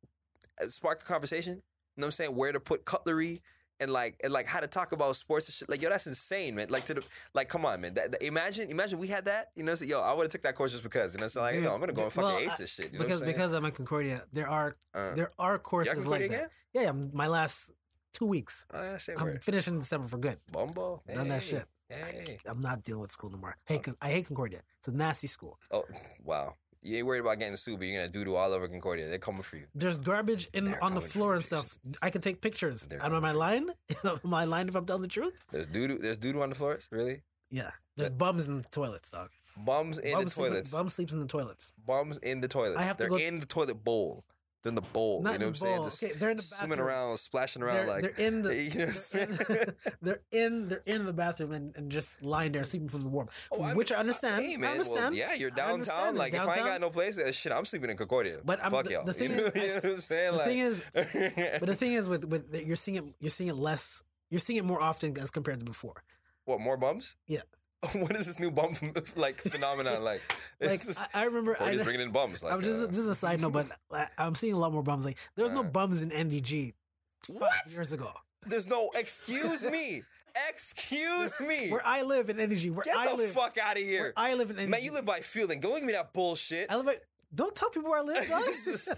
uh, 0.62 0.68
spark 0.68 1.02
a 1.02 1.04
conversation. 1.04 1.54
You 1.54 1.58
know 2.00 2.02
what 2.02 2.06
I'm 2.06 2.10
saying? 2.12 2.34
Where 2.36 2.52
to 2.52 2.60
put 2.60 2.84
cutlery. 2.84 3.42
And 3.80 3.92
like, 3.92 4.18
and 4.24 4.32
like 4.32 4.48
how 4.48 4.58
to 4.58 4.66
talk 4.66 4.90
about 4.90 5.14
sports 5.14 5.46
and 5.48 5.54
shit. 5.54 5.68
Like, 5.70 5.80
yo, 5.80 5.88
that's 5.88 6.08
insane, 6.08 6.56
man. 6.56 6.66
Like, 6.68 6.86
to 6.86 6.94
the, 6.94 7.04
like, 7.32 7.48
come 7.48 7.64
on, 7.64 7.80
man. 7.80 7.94
That, 7.94 8.10
that- 8.10 8.22
imagine, 8.26 8.70
imagine 8.72 8.98
we 8.98 9.06
had 9.06 9.26
that. 9.26 9.50
You 9.54 9.62
know, 9.62 9.76
so, 9.76 9.84
yo, 9.84 10.00
I 10.00 10.12
would 10.14 10.24
have 10.24 10.32
took 10.32 10.42
that 10.42 10.56
course 10.56 10.72
just 10.72 10.82
because. 10.82 11.14
You 11.14 11.20
know, 11.20 11.28
so 11.28 11.42
like, 11.42 11.52
Dude, 11.52 11.62
yo, 11.62 11.72
I'm 11.74 11.78
gonna 11.78 11.92
go 11.92 12.02
and 12.02 12.12
fucking 12.12 12.28
well, 12.28 12.38
ace 12.40 12.56
this 12.56 12.70
shit. 12.74 12.92
You 12.92 12.98
know 12.98 13.04
because 13.04 13.20
I'm 13.20 13.28
because 13.28 13.52
I'm 13.52 13.64
at 13.64 13.74
Concordia, 13.76 14.24
there 14.32 14.48
are 14.48 14.74
Uh, 14.92 15.14
there 15.14 15.30
are 15.38 15.60
courses 15.60 15.94
like 15.94 16.22
Concordia 16.22 16.28
that. 16.28 16.50
Yeah, 16.72 16.82
yeah. 16.82 16.92
My 17.12 17.28
last 17.28 17.70
two 18.12 18.26
weeks, 18.26 18.66
Oh, 18.74 18.82
yeah, 18.82 18.98
I'm 19.16 19.24
word. 19.24 19.44
finishing 19.44 19.74
in 19.74 19.78
December 19.78 20.08
for 20.08 20.18
good. 20.18 20.38
Bumbo. 20.50 21.00
Done 21.14 21.28
that 21.28 21.44
shit. 21.44 21.64
Hey. 21.88 22.38
I'm 22.46 22.60
not 22.60 22.82
dealing 22.82 23.02
with 23.02 23.12
school 23.12 23.30
no 23.30 23.38
more. 23.38 23.56
Hey, 23.66 23.76
oh. 23.76 23.80
Con- 23.80 23.96
I 24.02 24.10
hate 24.10 24.26
Concordia. 24.26 24.60
It's 24.78 24.88
a 24.88 24.92
nasty 24.92 25.26
school. 25.26 25.58
Oh, 25.70 25.84
wow. 26.24 26.54
You 26.82 26.98
ain't 26.98 27.06
worried 27.06 27.20
about 27.20 27.38
getting 27.40 27.56
sued, 27.56 27.78
but 27.78 27.86
you're 27.88 28.00
gonna 28.00 28.12
doo 28.12 28.24
doo 28.24 28.36
all 28.36 28.52
over 28.52 28.68
Concordia. 28.68 29.08
They're 29.08 29.18
coming 29.18 29.42
for 29.42 29.56
you. 29.56 29.64
There's 29.74 29.98
garbage 29.98 30.48
in 30.52 30.64
They're 30.64 30.82
on 30.82 30.94
the 30.94 31.00
floor 31.00 31.34
and 31.34 31.44
stuff. 31.44 31.76
I 32.00 32.10
can 32.10 32.20
take 32.20 32.40
pictures. 32.40 32.86
They're 32.86 33.02
Am 33.04 33.24
I 33.24 33.32
lying? 33.32 33.68
Am 34.04 34.32
I 34.34 34.44
lying 34.44 34.68
if 34.68 34.76
I'm 34.76 34.86
telling 34.86 35.02
the 35.02 35.08
truth? 35.08 35.34
There's 35.50 35.66
doo. 35.66 35.98
There's 35.98 36.18
doo 36.18 36.40
on 36.40 36.50
the 36.50 36.54
floors. 36.54 36.86
Really? 36.92 37.22
Yeah. 37.50 37.70
There's 37.96 38.10
bums 38.10 38.44
in 38.44 38.58
the 38.58 38.68
toilets, 38.70 39.10
dog. 39.10 39.30
Bums 39.66 39.98
in 39.98 40.12
bum 40.12 40.24
the 40.24 40.30
sleep- 40.30 40.48
toilets. 40.50 40.70
bum 40.70 40.88
sleeps 40.88 41.12
in 41.12 41.18
the 41.18 41.26
toilets. 41.26 41.72
Bums 41.84 42.18
in 42.18 42.40
the 42.40 42.48
toilets. 42.48 42.78
I 42.78 42.84
have 42.84 42.96
to 42.98 43.02
They're 43.02 43.10
go- 43.10 43.16
in 43.16 43.40
the 43.40 43.46
toilet 43.46 43.82
bowl. 43.82 44.24
They're 44.62 44.70
in 44.70 44.74
the 44.74 44.80
bowl. 44.80 45.22
Not 45.22 45.34
you 45.34 45.38
know 45.38 45.46
what 45.46 45.50
I'm 45.50 45.54
saying? 45.56 45.82
Just 45.84 46.02
okay, 46.02 46.12
they're 46.14 46.30
in 46.30 46.36
the 46.36 46.42
swimming 46.42 46.78
bathroom. 46.78 46.88
around, 46.88 47.16
splashing 47.18 47.62
around 47.62 47.76
They're, 47.76 47.86
like. 47.86 48.02
they're 48.02 48.26
in 48.26 48.42
the 48.42 48.56
you 48.62 48.78
know 48.80 48.86
what 48.86 49.10
they're, 49.12 49.62
in, 49.62 49.74
they're 50.02 50.20
in 50.32 50.68
they're 50.68 50.82
in 50.84 51.06
the 51.06 51.12
bathroom 51.12 51.52
and, 51.52 51.76
and 51.76 51.92
just 51.92 52.22
lying 52.22 52.50
there 52.52 52.64
sleeping 52.64 52.88
from 52.88 53.02
the 53.02 53.08
warm. 53.08 53.28
Oh, 53.52 53.62
I 53.62 53.74
which 53.74 53.90
mean, 53.90 53.96
I 53.96 54.00
understand. 54.00 54.42
Hey 54.42 54.56
I 54.60 54.70
understand. 54.72 54.98
well, 55.10 55.14
yeah, 55.14 55.34
you're 55.34 55.52
I 55.52 55.54
downtown. 55.54 56.16
Like 56.16 56.34
if 56.34 56.40
I 56.40 56.56
ain't 56.56 56.66
got 56.66 56.80
no 56.80 56.90
place, 56.90 57.18
uh, 57.18 57.30
shit, 57.30 57.52
I'm 57.52 57.64
sleeping 57.64 57.90
in 57.90 57.96
Concordia. 57.96 58.38
But 58.44 58.60
I'm- 58.60 58.72
fuck 58.72 58.86
the- 58.86 58.92
y'all. 58.92 59.04
the 59.04 59.12
thing 59.12 59.30
you 59.30 59.36
know, 59.36 59.42
is, 59.44 59.54
you 59.54 59.68
know 59.68 59.74
what 59.76 59.84
I'm 59.84 60.00
saying? 60.00 60.32
the 60.32 60.36
like, 60.38 60.46
thing 60.46 60.58
is- 60.58 60.82
But 61.60 61.66
the 61.66 61.76
thing 61.76 61.92
is 61.92 62.08
with 62.08 62.24
with 62.24 62.52
you're 62.66 62.76
seeing 62.76 62.96
it 62.96 63.04
you're 63.20 63.30
seeing 63.30 63.48
it 63.50 63.56
less 63.56 64.02
you're 64.28 64.40
seeing 64.40 64.58
it 64.58 64.64
more 64.64 64.82
often 64.82 65.16
as 65.18 65.30
compared 65.30 65.60
to 65.60 65.64
before. 65.64 66.02
what 66.44 66.60
more 66.60 66.76
bums? 66.76 67.14
Yeah. 67.26 67.42
what 67.92 68.14
is 68.16 68.26
this 68.26 68.38
new 68.40 68.50
bum 68.50 68.74
like 69.16 69.40
phenomenon? 69.40 70.02
Like, 70.02 70.20
Like 70.60 70.84
just, 70.84 70.98
I, 70.98 71.06
I 71.14 71.24
remember 71.24 71.52
I, 71.52 71.58
Concordia's 71.58 71.82
bringing 71.84 72.00
in 72.02 72.10
bums. 72.10 72.42
Like, 72.42 72.52
I'm 72.52 72.62
just 72.62 72.82
uh, 72.82 72.86
this 72.86 72.98
is 72.98 73.06
a 73.06 73.14
side 73.14 73.40
note, 73.40 73.52
but 73.52 73.66
I, 73.92 74.06
I'm 74.18 74.34
seeing 74.34 74.52
a 74.54 74.58
lot 74.58 74.72
more 74.72 74.82
bums. 74.82 75.04
Like 75.04 75.16
there 75.36 75.44
was 75.44 75.52
no 75.52 75.60
Uh. 75.60 75.64
bums 75.64 76.02
in 76.02 76.10
NDG 76.10 76.72
What? 77.28 77.50
years 77.68 77.92
ago. 77.92 78.10
There's 78.46 78.66
no 78.68 78.90
excuse 78.94 79.64
me. 79.64 80.02
Excuse 80.48 81.38
me. 81.40 81.70
Where 81.70 81.84
I 81.86 82.02
live 82.02 82.30
in 82.30 82.36
NDG, 82.36 82.72
where 82.72 82.84
Get 82.84 82.96
I 82.96 83.08
the 83.08 83.14
live, 83.16 83.30
fuck 83.30 83.58
out 83.58 83.76
of 83.76 83.82
where 83.82 83.90
here. 83.90 84.12
I 84.16 84.34
live 84.34 84.50
in 84.50 84.56
NDG. 84.56 84.68
Man, 84.68 84.82
you 84.84 84.92
live 84.92 85.04
by 85.04 85.20
Fielding. 85.20 85.58
Don't 85.60 85.74
give 85.76 85.84
me 85.84 85.92
that 85.94 86.12
bullshit. 86.12 86.70
I 86.70 86.76
live. 86.76 86.86
By, 86.86 86.96
don't 87.34 87.54
tell 87.54 87.70
people 87.70 87.90
where 87.90 88.00
I 88.00 88.02
live, 88.02 88.28
guys. 88.28 88.88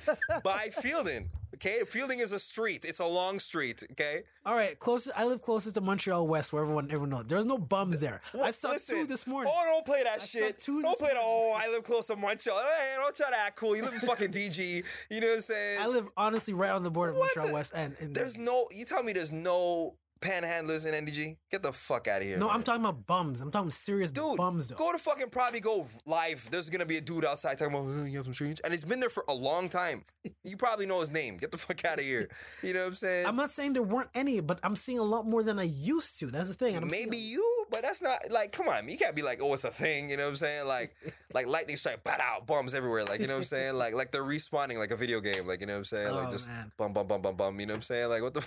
by 0.45 0.69
Fielding. 0.81 1.31
Okay, 1.63 1.81
Fielding 1.87 2.21
is 2.21 2.33
a 2.33 2.39
street. 2.39 2.87
It's 2.87 3.01
a 3.01 3.05
long 3.05 3.39
street. 3.39 3.85
Okay, 3.93 4.23
All 4.47 4.55
right, 4.55 4.79
closest. 4.79 5.15
I 5.15 5.27
live 5.27 5.43
closest 5.43 5.75
to 5.75 5.83
Montreal 5.83 6.27
West, 6.27 6.55
where 6.55 6.63
everyone 6.63 6.87
everyone 6.87 7.11
knows. 7.11 7.25
There's 7.27 7.45
no 7.45 7.59
bums 7.59 8.01
there. 8.01 8.23
I 8.33 8.37
What? 8.39 8.55
saw 8.55 8.73
two 8.79 9.05
this 9.07 9.27
morning. 9.27 9.53
Oh, 9.55 9.65
don't 9.67 9.85
play 9.85 10.03
that 10.03 10.23
I 10.23 10.25
shit. 10.25 10.59
two 10.59 10.81
Don't 10.81 10.99
play 10.99 11.11
the. 11.11 11.21
Oh. 11.23 11.55
I 11.61 11.69
live 11.69 11.85
close 11.85 12.07
to 12.07 12.17
Montreal. 12.17 12.57
Hey, 12.59 12.95
don't 12.97 13.15
try 13.15 13.29
to 13.29 13.39
act 13.39 13.57
cool. 13.57 13.77
You 13.77 13.83
live 13.83 13.93
in 13.93 14.01
fucking 14.01 14.31
DG. 14.31 14.85
You 15.11 15.21
know 15.21 15.27
what 15.27 15.35
I'm 15.35 15.41
saying? 15.41 15.81
I 15.83 15.87
live 15.87 16.09
honestly 16.17 16.55
right 16.55 16.71
on 16.71 16.83
the 16.83 16.91
border 16.91 17.13
of 17.13 17.19
What 17.19 17.27
Montreal 17.37 17.49
the- 17.49 17.55
West, 17.55 17.73
and 17.75 17.95
There's 18.01 18.39
no. 18.39 18.67
You 18.71 18.87
tell 18.87 19.03
me 19.03 19.13
there's 19.13 19.33
no 19.33 19.97
panhandlers 20.21 20.87
in 20.87 21.05
NDG? 21.07 21.37
Get 21.51 21.63
the 21.63 21.73
fuck 21.73 22.09
out 22.09 22.21
of 22.23 22.27
here. 22.27 22.37
no. 22.39 22.47
man. 22.47 22.57
I'm 22.57 22.63
talking 22.63 22.83
about 22.83 23.07
bums. 23.07 23.41
I'm 23.41 23.51
talking 23.51 23.71
serious 23.71 24.11
Dude, 24.11 24.37
bums, 24.37 24.69
though. 24.69 24.77
go 24.77 24.93
to 24.93 24.99
fucking 24.99 25.31
probably 25.31 25.61
go 25.61 25.87
live. 26.07 26.49
There's 26.51 26.69
gonna 26.71 26.87
be 26.87 26.97
a 26.99 27.01
dude 27.01 27.25
outside 27.25 27.59
talking 27.59 27.75
about 27.75 27.87
"Oh, 27.89 28.05
you 28.05 28.17
have 28.19 28.25
some 28.27 28.33
change, 28.35 28.61
and 28.65 28.75
it's 28.75 28.85
been 28.85 29.01
there 29.01 29.11
for 29.11 29.25
a 29.29 29.35
long 29.35 29.69
time. 29.69 30.03
You 30.45 30.57
probably 30.57 30.87
know 30.87 31.01
his 31.01 31.11
name. 31.11 31.37
Get 31.37 31.53
the 31.53 31.59
fuck 31.59 31.85
out 31.85 31.99
of 31.99 32.05
here. 32.05 32.29
You 32.63 32.75
know 32.75 32.81
what 32.81 32.89
I'm 32.89 32.95
saying? 32.95 33.27
I'm 33.27 33.37
not 33.37 33.51
saying 33.51 33.73
there 33.73 33.83
weren't 33.83 34.11
any, 34.15 34.41
but 34.41 34.61
I'm 34.63 34.77
seeing 34.77 34.99
a 34.99 35.03
lot 35.03 35.27
more 35.27 35.43
than 35.43 35.59
I 35.59 35.63
used 35.65 36.19
to. 36.21 36.27
That's 36.27 36.49
the 36.49 36.55
thing. 36.55 36.77
and 36.77 36.85
I'm 36.85 36.91
Maybe 36.91 37.17
seeing- 37.17 37.31
you, 37.33 37.65
but 37.71 37.83
that's 37.83 38.03
not 38.03 38.31
like. 38.31 38.53
Come 38.53 38.69
on, 38.69 38.89
you 38.89 38.99
can't 38.99 39.17
be 39.17 39.23
like, 39.23 39.41
oh, 39.43 39.55
it's 39.55 39.65
a 39.65 39.71
thing. 39.71 40.11
You 40.11 40.17
know 40.19 40.25
what 40.25 40.31
I'm 40.31 40.37
saying? 40.37 40.67
Like, 40.67 40.95
like 41.35 41.47
lightning 41.47 41.77
strike, 41.77 42.05
bat 42.05 42.21
out, 42.21 42.47
bombs 42.47 42.75
everywhere. 42.75 43.05
Like, 43.05 43.21
you 43.21 43.27
know 43.27 43.35
what 43.35 43.39
I'm 43.39 43.45
saying? 43.45 43.75
Like, 43.77 43.95
like 43.95 44.11
they're 44.13 44.23
respawning 44.25 44.77
like 44.79 44.91
a 44.91 44.97
video 44.97 45.21
game. 45.21 45.47
Like, 45.47 45.61
you 45.61 45.67
know 45.67 45.73
what 45.75 45.79
I'm 45.79 45.85
saying? 45.85 46.15
Like, 46.15 46.27
Oh, 46.27 46.31
just 46.31 46.49
man. 46.49 46.71
bum, 46.77 46.93
bum, 46.93 47.07
bum, 47.07 47.23
bum, 47.23 47.37
bum. 47.37 47.59
You 47.61 47.67
know 47.67 47.73
what 47.73 47.79
I'm 47.79 47.83
saying? 47.83 48.09
Like, 48.11 48.23
what 48.23 48.35
the 48.35 48.43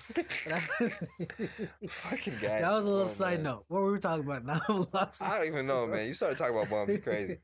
fucking 1.89 2.33
guy? 2.41 2.61
that 2.61 2.71
was 2.71 2.85
a 2.85 2.89
little 2.89 3.05
Oh, 3.07 3.13
side 3.13 3.35
man. 3.39 3.43
note. 3.43 3.65
What 3.67 3.81
were 3.81 3.91
we 3.93 3.99
talking 3.99 4.25
about 4.25 4.45
now? 4.45 4.59
I'm 4.69 4.85
lost. 4.93 5.21
I 5.21 5.37
don't 5.39 5.47
even 5.47 5.67
know, 5.67 5.87
man. 5.87 6.07
You 6.07 6.13
started 6.13 6.37
talking 6.37 6.55
about 6.55 6.69
bombs. 6.69 6.93
You 6.93 6.99
crazy. 6.99 7.37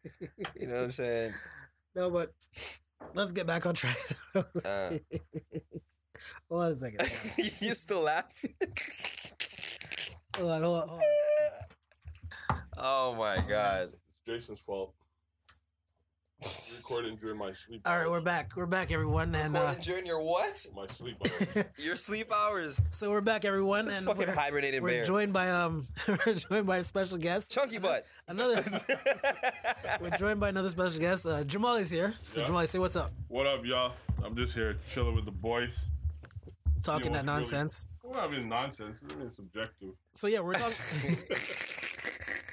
You 0.60 0.68
know 0.68 0.76
what 0.76 0.84
I'm 0.84 0.92
saying? 0.92 1.34
No, 1.96 2.12
but 2.12 2.32
let's 3.16 3.32
get 3.32 3.48
back 3.48 3.66
on 3.66 3.74
track. 3.74 3.98
Uh. 4.36 4.92
hold 6.48 6.64
on 6.64 6.72
a 6.72 6.76
second. 6.76 7.12
you 7.60 7.74
still 7.74 8.02
laughing? 8.02 8.54
Hold 10.38 10.52
on, 10.52 10.62
hold 10.64 10.82
on, 10.84 10.88
hold 10.88 11.02
on. 12.52 12.62
oh 12.78 13.16
my 13.16 13.38
god. 13.50 13.86
It's 13.86 13.98
Jason's 14.26 14.60
fault. 14.60 14.94
Recording 16.44 17.18
during 17.18 17.38
my 17.38 17.52
sleep. 17.54 17.82
All 17.86 17.94
right, 17.94 18.02
hours. 18.04 18.10
we're 18.10 18.22
back. 18.22 18.54
We're 18.56 18.66
back, 18.66 18.92
everyone, 18.94 19.36
and 19.36 19.56
uh, 19.56 19.60
Recording 19.60 19.82
during 19.84 20.06
your 20.06 20.22
what? 20.24 20.66
My 20.76 20.88
sleep. 20.98 21.18
hours. 21.56 21.66
Your 21.78 21.96
sleep 21.98 22.32
hours. 22.34 22.80
so 22.92 23.10
we're 23.12 23.20
back, 23.20 23.44
everyone, 23.44 23.86
This 23.86 23.98
and 23.98 24.06
fucking 24.06 24.28
we're, 24.28 24.34
hibernating 24.34 24.82
we're 24.82 24.90
bear. 24.90 25.06
joined 25.06 25.34
by 25.34 25.50
um, 25.52 25.86
we're 26.08 26.34
joined 26.36 26.66
by 26.66 26.78
a 26.78 26.84
special 26.86 27.18
guest, 27.18 27.50
Chunky 27.52 27.78
butt. 27.78 28.06
Another, 28.30 28.64
we're 30.02 30.12
joined 30.18 30.40
by 30.40 30.48
another 30.50 30.70
special 30.70 31.00
guest. 31.00 31.26
Uh, 31.26 31.44
Jamal 31.44 31.76
is 31.76 31.90
here. 31.92 32.14
So 32.22 32.40
Yeah. 32.42 32.48
Jamal, 32.48 32.68
say 32.68 32.80
what's 32.80 32.96
up. 32.96 33.12
what 33.28 33.46
up, 33.46 33.66
y'all? 33.66 33.94
I'm 34.24 34.36
just 34.36 34.54
here 34.56 34.78
chilling 34.88 35.16
with 35.16 35.26
the 35.26 35.32
boys. 35.32 35.74
Talking 36.84 37.12
what's 37.12 37.26
that 37.26 37.30
really- 37.32 37.42
nonsense. 37.42 37.90
Well, 38.04 38.18
I 38.18 38.32
mean 38.32 38.48
nonsense. 38.48 39.02
I 39.08 39.14
mean, 39.14 39.28
it's 39.28 39.36
subjective. 39.36 39.90
So 40.16 40.28
yeah, 40.28 40.40
we're 40.40 40.54
talking. 40.54 41.18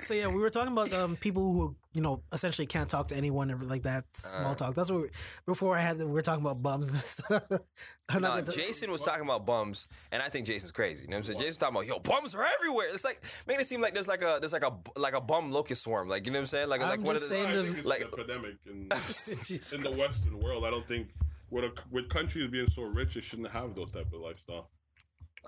So 0.06 0.14
yeah, 0.14 0.28
we 0.28 0.36
were 0.40 0.50
talking 0.50 0.72
about 0.72 0.92
um, 0.92 1.16
people 1.16 1.52
who 1.52 1.76
you 1.92 2.00
know 2.02 2.22
essentially 2.32 2.66
can't 2.66 2.88
talk 2.88 3.08
to 3.08 3.16
anyone 3.16 3.50
ever 3.50 3.64
like 3.64 3.82
that. 3.82 4.04
Small 4.14 4.52
Uh. 4.52 4.54
talk. 4.54 4.74
That's 4.74 4.90
what 4.90 5.02
we, 5.02 5.08
before 5.46 5.76
I 5.76 5.80
had. 5.80 5.98
We 5.98 6.04
were 6.06 6.22
talking 6.22 6.44
about 6.44 6.62
bums 6.62 6.88
and 6.88 6.98
stuff. 7.00 7.42
I'm 8.08 8.22
No, 8.22 8.28
not 8.40 8.48
Jason 8.50 8.90
was 8.90 9.00
talking 9.00 9.24
about 9.24 9.44
bums, 9.44 9.86
and 10.12 10.22
I 10.22 10.28
think 10.28 10.46
Jason's 10.46 10.70
crazy. 10.72 11.02
You 11.04 11.08
know 11.10 11.16
what 11.16 11.18
I'm 11.20 11.24
saying? 11.24 11.38
Jason's 11.40 11.56
talking 11.58 11.76
about 11.76 11.86
yo, 11.86 11.98
bums 11.98 12.34
are 12.34 12.44
everywhere. 12.44 12.86
It's 12.92 13.04
like 13.04 13.22
making 13.46 13.62
it 13.62 13.66
seem 13.66 13.80
like 13.80 13.94
there's 13.94 14.08
like 14.08 14.22
a 14.22 14.38
there's 14.40 14.52
like 14.52 14.64
a 14.64 14.72
like 14.96 15.14
a 15.14 15.20
bum 15.20 15.50
locust 15.50 15.82
swarm. 15.82 16.08
Like 16.08 16.26
you 16.26 16.32
know 16.32 16.38
what 16.38 16.42
I'm 16.42 16.46
saying? 16.46 16.68
Like 16.68 16.82
I'm 16.82 16.88
like 16.88 17.00
what 17.00 17.14
just 17.14 17.26
are 17.26 17.28
saying 17.28 17.46
I 17.46 17.62
think 17.62 17.78
it's 17.78 17.86
like- 17.86 18.00
an 18.02 18.08
epidemic 18.08 18.56
in, 18.66 18.72
in 19.78 19.82
the 19.82 19.90
Western 19.90 20.38
world. 20.40 20.64
I 20.64 20.70
don't 20.70 20.86
think 20.86 21.08
with 21.50 21.64
a, 21.64 21.72
with 21.90 22.08
countries 22.08 22.48
being 22.50 22.68
so 22.74 22.82
rich, 22.82 23.16
it 23.16 23.22
shouldn't 23.24 23.50
have 23.50 23.74
those 23.74 23.92
type 23.92 24.12
of 24.12 24.20
lifestyle. 24.20 24.68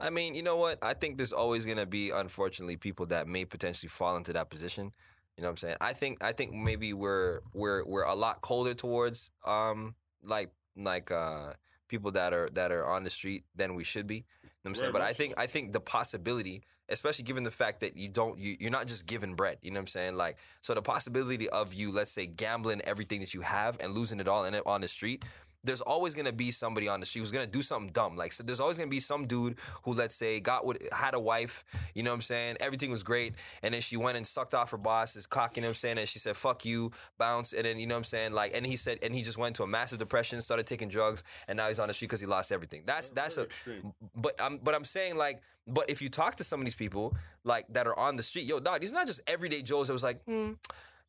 I 0.01 0.11
mean, 0.11 0.35
you 0.35 0.43
know 0.43 0.57
what? 0.57 0.79
I 0.83 0.95
think 0.95 1.17
there's 1.17 1.33
always 1.33 1.67
gonna 1.67 1.87
be, 1.87 2.11
unfortunately, 2.11 2.77
people 2.77 3.07
that 3.07 3.27
may 3.27 3.45
potentially 3.45 3.89
fall 3.89 4.17
into 4.17 4.33
that 4.33 4.51
position. 4.51 4.93
You 5.37 5.43
know 5.43 5.49
what 5.49 5.53
I'm 5.53 5.57
saying? 5.59 5.77
I 5.81 5.93
think 5.93 6.23
I 6.23 6.33
think 6.33 6.53
maybe 6.53 6.93
we're 6.93 7.41
we're 7.55 7.85
we're 7.85 8.03
a 8.03 8.15
lot 8.15 8.41
colder 8.41 8.75
towards 8.75 9.31
um 9.47 9.95
like 10.23 10.51
like 10.77 11.13
uh 11.13 11.53
people 11.89 12.11
that 12.13 12.33
are 12.33 12.49
that 12.55 12.73
are 12.73 12.85
on 12.85 13.05
the 13.05 13.11
street 13.11 13.45
than 13.55 13.75
we 13.75 13.85
should 13.85 14.07
be. 14.07 14.17
You 14.17 14.21
know 14.21 14.49
what 14.63 14.71
I'm 14.71 14.75
saying? 14.75 14.93
Very 14.93 15.03
But 15.05 15.09
I 15.09 15.13
think 15.13 15.35
I 15.39 15.47
think 15.47 15.73
the 15.73 15.81
possibility, 15.81 16.65
especially 16.89 17.25
given 17.25 17.45
the 17.45 17.53
fact 17.53 17.81
that 17.81 17.97
you 17.97 18.09
don't 18.09 18.37
you 18.37 18.57
you're 18.59 18.73
not 18.73 18.89
just 18.89 19.07
given 19.07 19.35
bread, 19.35 19.59
you 19.63 19.71
know 19.71 19.77
what 19.77 19.83
I'm 19.83 19.87
saying? 19.87 20.17
Like 20.17 20.39
so 20.61 20.75
the 20.75 20.83
possibility 20.83 21.49
of 21.49 21.73
you, 21.73 21.93
let's 21.93 22.11
say, 22.11 22.27
gambling 22.27 22.81
everything 22.83 23.21
that 23.21 23.33
you 23.33 23.43
have 23.43 23.77
and 23.81 23.95
losing 23.95 24.19
it 24.19 24.27
all 24.27 24.45
in 24.45 24.55
it 24.55 24.65
on 24.67 24.81
the 24.81 24.89
street, 24.89 25.25
there's 25.69 25.81
always 25.83 26.15
gonna 26.15 26.33
be 26.33 26.51
somebody 26.51 26.89
on 26.89 27.01
the 27.01 27.07
street 27.07 27.21
who's 27.21 27.31
gonna 27.31 27.47
do 27.47 27.63
something 27.63 27.93
dumb. 27.93 28.17
Like 28.17 28.33
so 28.33 28.43
there's 28.43 28.61
always 28.61 28.79
gonna 28.79 28.91
be 28.91 29.01
some 29.01 29.27
dude 29.27 29.59
who 29.85 29.93
let's 29.93 30.15
say 30.15 30.41
got 30.41 30.65
with 30.65 30.79
had 30.93 31.15
a 31.15 31.21
wife, 31.21 31.65
you 31.95 32.03
know 32.03 32.11
what 32.11 32.15
I'm 32.15 32.21
saying? 32.23 32.57
Everything 32.61 32.91
was 32.91 33.03
great, 33.03 33.35
and 33.63 33.75
then 33.75 33.81
she 33.81 33.97
went 33.97 34.17
and 34.17 34.27
sucked 34.27 34.55
off 34.55 34.71
her 34.71 34.79
boss's 34.79 35.27
cock, 35.27 35.57
you 35.57 35.61
know 35.61 35.69
what 35.69 35.71
I'm 35.71 35.75
saying? 35.75 35.99
And 35.99 36.09
she 36.09 36.19
said, 36.19 36.37
fuck 36.37 36.65
you, 36.65 36.91
bounce, 37.19 37.53
and 37.53 37.65
then 37.65 37.79
you 37.79 37.87
know 37.87 37.95
what 37.95 37.99
I'm 37.99 38.05
saying? 38.05 38.33
Like 38.33 38.57
and 38.57 38.67
he 38.67 38.77
said 38.77 38.99
and 39.03 39.15
he 39.15 39.23
just 39.23 39.39
went 39.39 39.57
to 39.57 39.63
a 39.63 39.67
massive 39.67 39.99
depression, 39.99 40.41
started 40.41 40.67
taking 40.67 40.89
drugs, 40.89 41.23
and 41.47 41.57
now 41.57 41.69
he's 41.69 41.79
on 41.79 41.89
the 41.89 41.95
street 41.95 42.09
because 42.09 42.21
he 42.21 42.27
lost 42.27 42.51
everything. 42.51 42.83
That's 42.87 43.11
that's 43.11 43.37
a 43.37 43.47
Very 43.65 43.77
extreme. 43.77 43.93
but 44.17 44.35
I'm 44.41 44.59
but 44.59 44.75
I'm 44.75 44.85
saying 44.85 45.17
like, 45.17 45.43
but 45.67 45.91
if 45.91 46.01
you 46.01 46.09
talk 46.09 46.37
to 46.37 46.45
some 46.45 46.61
of 46.61 46.65
these 46.65 46.75
people 46.75 47.15
like 47.45 47.67
that 47.71 47.87
are 47.87 47.99
on 47.99 48.17
the 48.17 48.23
street, 48.23 48.47
yo, 48.47 48.59
dog, 48.59 48.81
these 48.81 48.93
not 48.93 49.07
just 49.07 49.21
everyday 49.27 49.61
Joes 49.63 49.89
that 49.89 49.93
was 49.93 50.03
like, 50.03 50.23
hmm, 50.25 50.53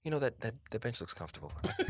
you 0.03 0.11
know 0.11 0.19
that 0.19 0.39
that, 0.41 0.53
that 0.71 0.81
bench 0.81 0.99
looks 1.01 1.13
comfortable. 1.13 1.51
you 1.79 1.89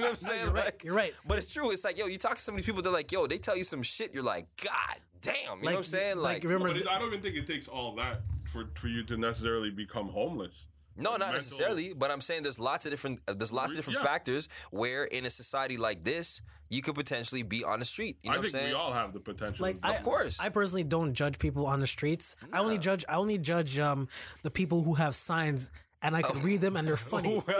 know 0.00 0.06
what 0.06 0.08
I'm 0.10 0.14
saying? 0.16 0.40
You're 0.44 0.50
right. 0.52 0.64
Like, 0.66 0.84
You're 0.84 0.94
right. 0.94 1.14
But 1.26 1.38
it's 1.38 1.52
true. 1.52 1.70
It's 1.70 1.84
like, 1.84 1.98
yo, 1.98 2.06
you 2.06 2.18
talk 2.18 2.36
to 2.36 2.40
so 2.42 2.52
many 2.52 2.62
people, 2.64 2.82
they're 2.82 2.92
like, 2.92 3.10
yo, 3.12 3.26
they 3.26 3.38
tell 3.38 3.56
you 3.56 3.64
some 3.64 3.82
shit. 3.82 4.12
You're 4.14 4.22
like, 4.24 4.46
God 4.62 4.96
damn. 5.22 5.34
You 5.58 5.64
know 5.64 5.70
what 5.72 5.76
I'm 5.76 5.82
saying? 5.84 6.16
Like, 6.16 6.42
remember, 6.44 6.68
But 6.68 6.78
it, 6.78 6.88
I 6.88 6.98
don't 6.98 7.08
even 7.08 7.22
think 7.22 7.36
it 7.36 7.46
takes 7.46 7.68
all 7.68 7.94
that 7.96 8.22
for 8.52 8.66
for 8.80 8.88
you 8.88 9.04
to 9.04 9.16
necessarily 9.16 9.70
become 9.70 10.08
homeless. 10.08 10.66
no, 10.96 11.10
not 11.10 11.20
mental- 11.20 11.34
necessarily. 11.34 11.92
But 11.94 12.10
I'm 12.10 12.20
saying 12.20 12.42
there's 12.42 12.58
lots 12.58 12.84
of 12.84 12.90
different 12.90 13.20
uh, 13.28 13.34
there's 13.34 13.52
lots 13.52 13.70
of 13.70 13.76
different 13.76 14.00
Yeah. 14.00 14.04
factors 14.06 14.48
where 14.70 15.04
in 15.04 15.24
a 15.24 15.30
society 15.30 15.76
like 15.76 16.02
this, 16.04 16.42
you 16.68 16.82
could 16.82 16.94
potentially 16.96 17.42
be 17.42 17.62
on 17.64 17.78
the 17.78 17.84
street. 17.84 18.18
You 18.22 18.30
know 18.30 18.34
I 18.34 18.38
what 18.38 18.46
I'm 18.46 18.50
think 18.50 18.62
saying? 18.62 18.68
we 18.68 18.74
all 18.74 18.92
have 18.92 19.12
the 19.12 19.20
potential. 19.20 19.62
like 19.64 19.78
to 19.78 19.86
I, 19.86 19.90
Of 19.96 20.02
course. 20.04 20.40
I 20.40 20.48
personally 20.48 20.84
don't 20.84 21.14
judge 21.14 21.38
people 21.38 21.66
on 21.66 21.78
the 21.80 21.86
streets. 21.86 22.34
I 22.52 22.58
only 22.58 22.78
judge 22.78 23.04
I 23.08 23.14
only 23.16 23.38
judge 23.38 23.78
um 23.78 24.08
the 24.42 24.50
people 24.50 24.82
who 24.82 24.94
have 24.94 25.14
signs 25.14 25.70
and 26.02 26.16
I 26.16 26.22
can 26.22 26.38
oh. 26.38 26.40
read 26.40 26.60
them 26.60 26.76
and 26.76 26.86
they're 26.86 26.96
funny. 27.14 27.42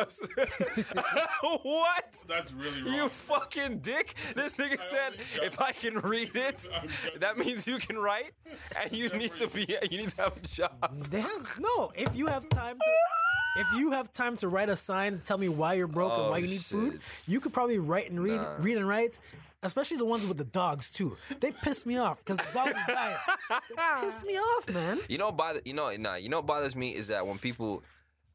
What? 1.62 2.14
That's 2.28 2.52
really 2.52 2.82
wrong. 2.82 2.94
You 2.94 3.08
fucking 3.08 3.78
dick! 3.78 4.14
This 4.34 4.56
nigga 4.56 4.78
I 4.78 4.84
said, 4.84 5.42
"If 5.42 5.60
I 5.60 5.72
can 5.72 5.98
read 5.98 6.34
it, 6.34 6.68
that 7.20 7.38
means 7.38 7.66
you 7.66 7.78
can 7.78 7.98
write, 7.98 8.32
and 8.80 8.92
you 8.92 9.08
need 9.10 9.36
to 9.36 9.48
be, 9.48 9.66
you 9.90 9.98
need 9.98 10.10
to 10.10 10.22
have 10.22 10.36
a 10.36 10.46
job." 10.46 11.10
They 11.10 11.20
have 11.20 11.58
no. 11.60 11.90
If 11.94 12.14
you 12.14 12.26
have 12.26 12.48
time 12.48 12.76
to, 12.76 13.60
if 13.60 13.66
you 13.78 13.90
have 13.92 14.12
time 14.12 14.36
to 14.38 14.48
write 14.48 14.68
a 14.68 14.76
sign, 14.76 15.20
tell 15.24 15.38
me 15.38 15.48
why 15.48 15.74
you're 15.74 15.86
broke 15.86 16.12
and 16.12 16.22
Oh, 16.22 16.30
why 16.30 16.38
you 16.38 16.46
need 16.46 16.60
food. 16.60 17.00
You 17.26 17.40
could 17.40 17.52
probably 17.52 17.78
write 17.78 18.10
and 18.10 18.22
read, 18.22 18.40
read 18.58 18.76
and 18.76 18.88
write. 18.88 19.18
Especially 19.62 19.98
the 19.98 20.06
ones 20.06 20.26
with 20.26 20.38
the 20.38 20.44
dogs 20.44 20.90
too. 20.90 21.18
They 21.38 21.52
piss 21.52 21.84
me 21.84 21.98
off 21.98 22.24
because 22.24 22.38
the 22.38 22.52
dogs 22.54 22.72
are 22.72 22.94
dying. 22.94 23.16
They 23.50 24.06
piss 24.06 24.24
me 24.24 24.38
off, 24.38 24.70
man. 24.70 24.98
You 25.08 25.18
know, 25.18 25.26
what 25.26 25.36
bother 25.36 25.60
you 25.66 25.74
know, 25.74 25.90
nah, 25.98 26.14
you 26.14 26.30
know, 26.30 26.38
what 26.38 26.46
bothers 26.46 26.74
me 26.74 26.94
is 26.94 27.08
that 27.08 27.26
when 27.26 27.36
people, 27.36 27.82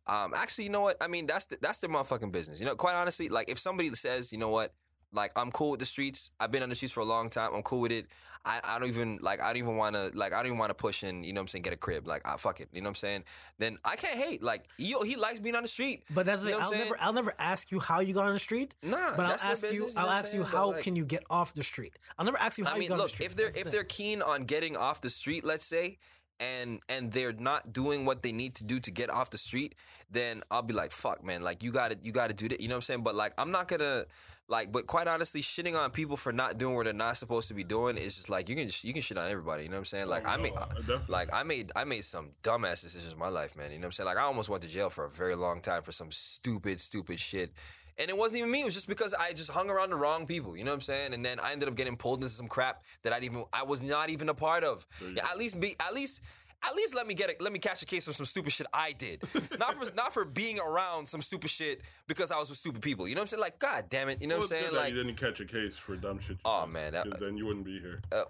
um, 0.08 0.34
actually, 0.36 0.66
you 0.66 0.70
know 0.70 0.82
what? 0.82 0.98
I 1.02 1.08
mean, 1.08 1.26
that's 1.26 1.46
the, 1.46 1.58
that's 1.62 1.80
their 1.80 1.90
motherfucking 1.90 2.32
business. 2.32 2.60
You 2.60 2.66
know, 2.66 2.76
quite 2.76 2.96
honestly, 2.96 3.30
like 3.30 3.50
if 3.50 3.58
somebody 3.60 3.94
says, 3.96 4.32
you 4.32 4.38
know 4.38 4.50
what, 4.50 4.74
like 5.12 5.32
I'm 5.36 5.52
cool 5.52 5.72
with 5.72 5.80
the 5.80 5.86
streets. 5.86 6.30
I've 6.40 6.52
been 6.52 6.64
on 6.64 6.70
the 6.70 6.76
streets 6.76 6.94
for 6.94 7.00
a 7.00 7.06
long 7.06 7.30
time. 7.30 7.52
I'm 7.54 7.64
cool 7.64 7.80
with 7.82 7.92
it. 7.92 8.08
I, 8.48 8.60
I 8.64 8.80
don't 8.80 8.90
even 8.90 9.18
like. 9.22 9.42
I 9.42 9.48
don't 9.48 9.58
even 9.58 9.78
want 9.78 9.96
to 9.96 10.12
like. 10.14 10.32
I 10.32 10.38
don't 10.38 10.48
even 10.48 10.60
want 10.60 10.70
to 10.70 10.76
push 10.76 11.02
and 11.02 11.26
you 11.26 11.34
know 11.34 11.40
what 11.40 11.44
I'm 11.44 11.48
saying. 11.48 11.64
Get 11.64 11.74
a 11.74 11.78
crib. 11.78 12.08
Like, 12.08 12.28
I, 12.28 12.38
fuck 12.38 12.60
it. 12.60 12.70
You 12.72 12.82
know 12.82 12.86
what 12.86 12.90
I'm 12.92 12.96
saying. 12.96 13.24
Then 13.58 13.78
I 13.84 13.96
can't 13.96 14.20
hate. 14.20 14.44
Like, 14.44 14.68
yo, 14.78 15.02
he 15.02 15.16
likes 15.16 15.40
being 15.40 15.56
on 15.56 15.64
the 15.64 15.68
street. 15.68 16.04
But 16.14 16.28
that's 16.28 16.44
You 16.44 16.52
know 16.52 16.60
I'll 16.60 16.66
saying? 16.66 16.84
never 16.84 16.98
I'll 17.00 17.14
never 17.14 17.34
ask 17.40 17.72
you 17.72 17.80
how 17.80 18.02
you 18.02 18.14
got 18.14 18.26
on 18.26 18.34
the 18.34 18.40
street. 18.40 18.76
Nah, 18.84 19.16
but 19.16 19.26
I'll 19.26 19.32
ask 19.32 19.44
you 19.64 19.70
business, 19.70 19.96
you 19.96 20.00
I'll 20.02 20.10
ask 20.12 20.26
you 20.26 20.30
saying? 20.32 20.44
But, 20.44 20.50
how 20.58 20.72
like- 20.74 20.84
can 20.84 20.96
you 20.96 21.06
get 21.06 21.24
off 21.30 21.56
the 21.56 21.64
street. 21.64 21.98
I'll 22.20 22.26
never 22.26 22.38
ask 22.40 22.60
you 22.60 22.66
how 22.66 22.72
I 22.72 22.76
you 22.76 22.80
mean, 22.82 22.90
got 22.90 22.94
on 22.96 22.98
the 23.00 23.04
look, 23.06 23.14
street. 23.14 23.26
if 23.26 23.36
they're 23.36 23.48
That's 23.48 23.58
if 23.58 23.64
the 23.66 23.70
they're 23.72 23.84
keen 23.84 24.22
on 24.22 24.44
getting 24.44 24.78
off 24.78 25.02
the 25.02 25.10
street, 25.10 25.44
let's 25.44 25.66
say, 25.66 25.98
and 26.40 26.80
and 26.90 27.12
they're 27.12 27.34
not 27.34 27.74
doing 27.74 28.06
what 28.06 28.24
they 28.24 28.32
need 28.32 28.56
to 28.56 28.64
do 28.64 28.80
to 28.80 28.92
get 28.92 29.10
off 29.10 29.30
the 29.30 29.38
street, 29.38 29.76
then 30.12 30.44
I'll 30.52 30.62
be 30.62 30.74
like, 30.74 30.92
fuck, 30.92 31.24
man, 31.24 31.42
like 31.42 31.64
you 31.64 31.72
got 31.72 31.92
to 31.92 31.98
you 32.02 32.12
got 32.12 32.28
to 32.28 32.34
do 32.34 32.50
that. 32.50 32.60
You 32.60 32.68
know 32.68 32.76
what 32.76 32.78
I'm 32.78 32.82
saying? 32.84 33.04
But 33.04 33.16
like, 33.16 33.34
I'm 33.38 33.52
not 33.52 33.68
gonna 33.68 34.06
like, 34.48 34.72
but 34.72 34.86
quite 34.86 35.08
honestly, 35.08 35.42
shitting 35.42 35.76
on 35.76 35.90
people 35.90 36.18
for 36.18 36.32
not 36.32 36.58
doing 36.58 36.76
what 36.76 36.86
they're 36.86 36.94
not 36.94 37.18
supposed 37.18 37.48
to 37.48 37.56
be 37.56 37.64
doing 37.64 37.98
is 37.98 38.16
just 38.16 38.30
like 38.30 38.48
you 38.48 38.56
can 38.56 38.70
you 38.82 38.94
can 38.94 39.02
shit 39.02 39.18
on 39.18 39.30
everybody. 39.30 39.64
You 39.64 39.70
know 39.70 39.76
what 39.76 39.80
I'm 39.80 39.86
saying? 39.86 40.08
Like 40.08 40.28
I 40.28 40.36
no, 40.36 40.44
made 40.44 40.54
uh, 40.56 41.00
like 41.08 41.34
I 41.34 41.44
made 41.44 41.72
I 41.76 41.84
made 41.84 42.04
some 42.04 42.30
dumbass 42.44 42.82
decisions 42.82 43.14
in 43.14 43.20
my 43.20 43.30
life, 43.30 43.56
man. 43.56 43.72
You 43.72 43.78
know 43.78 43.84
what 43.84 43.86
I'm 43.88 43.92
saying? 43.94 44.08
Like 44.08 44.18
I 44.18 44.22
almost 44.22 44.50
went 44.50 44.62
to 44.64 44.70
jail 44.70 44.90
for 44.90 45.06
a 45.06 45.10
very 45.10 45.36
long 45.36 45.62
time 45.62 45.82
for 45.82 45.92
some 45.92 46.12
stupid 46.12 46.80
stupid 46.80 47.20
shit. 47.20 47.52
And 47.98 48.10
it 48.10 48.18
wasn't 48.18 48.40
even 48.40 48.52
me. 48.52 48.62
It 48.62 48.66
was 48.66 48.74
just 48.74 48.88
because 48.88 49.14
I 49.14 49.32
just 49.34 49.50
hung 49.52 49.70
around 49.70 49.90
the 49.92 49.96
wrong 49.96 50.26
people. 50.26 50.58
You 50.58 50.64
know 50.66 50.72
what 50.72 50.76
I'm 50.76 50.82
saying? 50.82 51.14
And 51.14 51.24
then 51.26 51.40
I 51.40 51.54
ended 51.54 51.70
up 51.70 51.76
getting 51.76 51.96
pulled 51.96 52.20
into 52.22 52.30
some 52.34 52.48
crap 52.48 52.84
that 53.04 53.14
I 53.14 53.20
even 53.22 53.46
I 53.54 53.64
was 53.64 53.82
not 53.82 54.10
even 54.10 54.28
a 54.30 54.34
part 54.34 54.64
of. 54.64 54.86
Yeah, 55.14 55.26
at 55.32 55.38
least 55.38 55.60
be 55.60 55.76
at 55.80 55.94
least 55.94 56.22
at 56.68 56.76
least 56.76 56.96
let 56.96 57.06
me 57.06 57.14
get 57.14 57.30
it. 57.30 57.42
Let 57.42 57.54
me 57.54 57.60
catch 57.60 57.84
a 57.84 57.86
case 57.86 58.06
for 58.06 58.14
some 58.14 58.26
stupid 58.26 58.52
shit 58.52 58.66
I 58.74 58.92
did. 58.94 59.22
not 59.60 59.76
for 59.82 59.94
not 59.96 60.14
for 60.14 60.26
being 60.26 60.60
around 60.60 61.08
some 61.08 61.22
stupid 61.22 61.50
shit 61.50 61.82
because 62.08 62.32
I 62.32 62.38
was 62.38 62.50
with 62.50 62.58
stupid 62.58 62.82
people. 62.82 63.08
You 63.08 63.16
know 63.16 63.20
what 63.22 63.26
I'm 63.26 63.28
saying? 63.28 63.42
Like, 63.42 63.60
god 63.60 63.86
damn 63.90 64.10
it. 64.10 64.22
You 64.22 64.28
know 64.28 64.36
Well, 64.40 64.48
what 64.48 64.52
I'm 64.58 64.62
saying? 64.64 64.74
Like, 64.76 64.94
you 64.94 65.04
didn't 65.04 65.18
catch 65.18 65.40
a 65.40 65.46
case 65.46 65.76
for 65.78 65.96
dumb 65.96 66.20
shit. 66.20 66.32
you 66.32 66.38
Oh, 66.44 66.66
did, 66.66 66.74
man, 66.74 66.94
that- 66.94 67.20
then 67.20 67.38
you 67.38 67.46
wouldn't 67.46 67.66
be 67.66 67.80
here. 67.80 68.02
uh, 68.12 68.24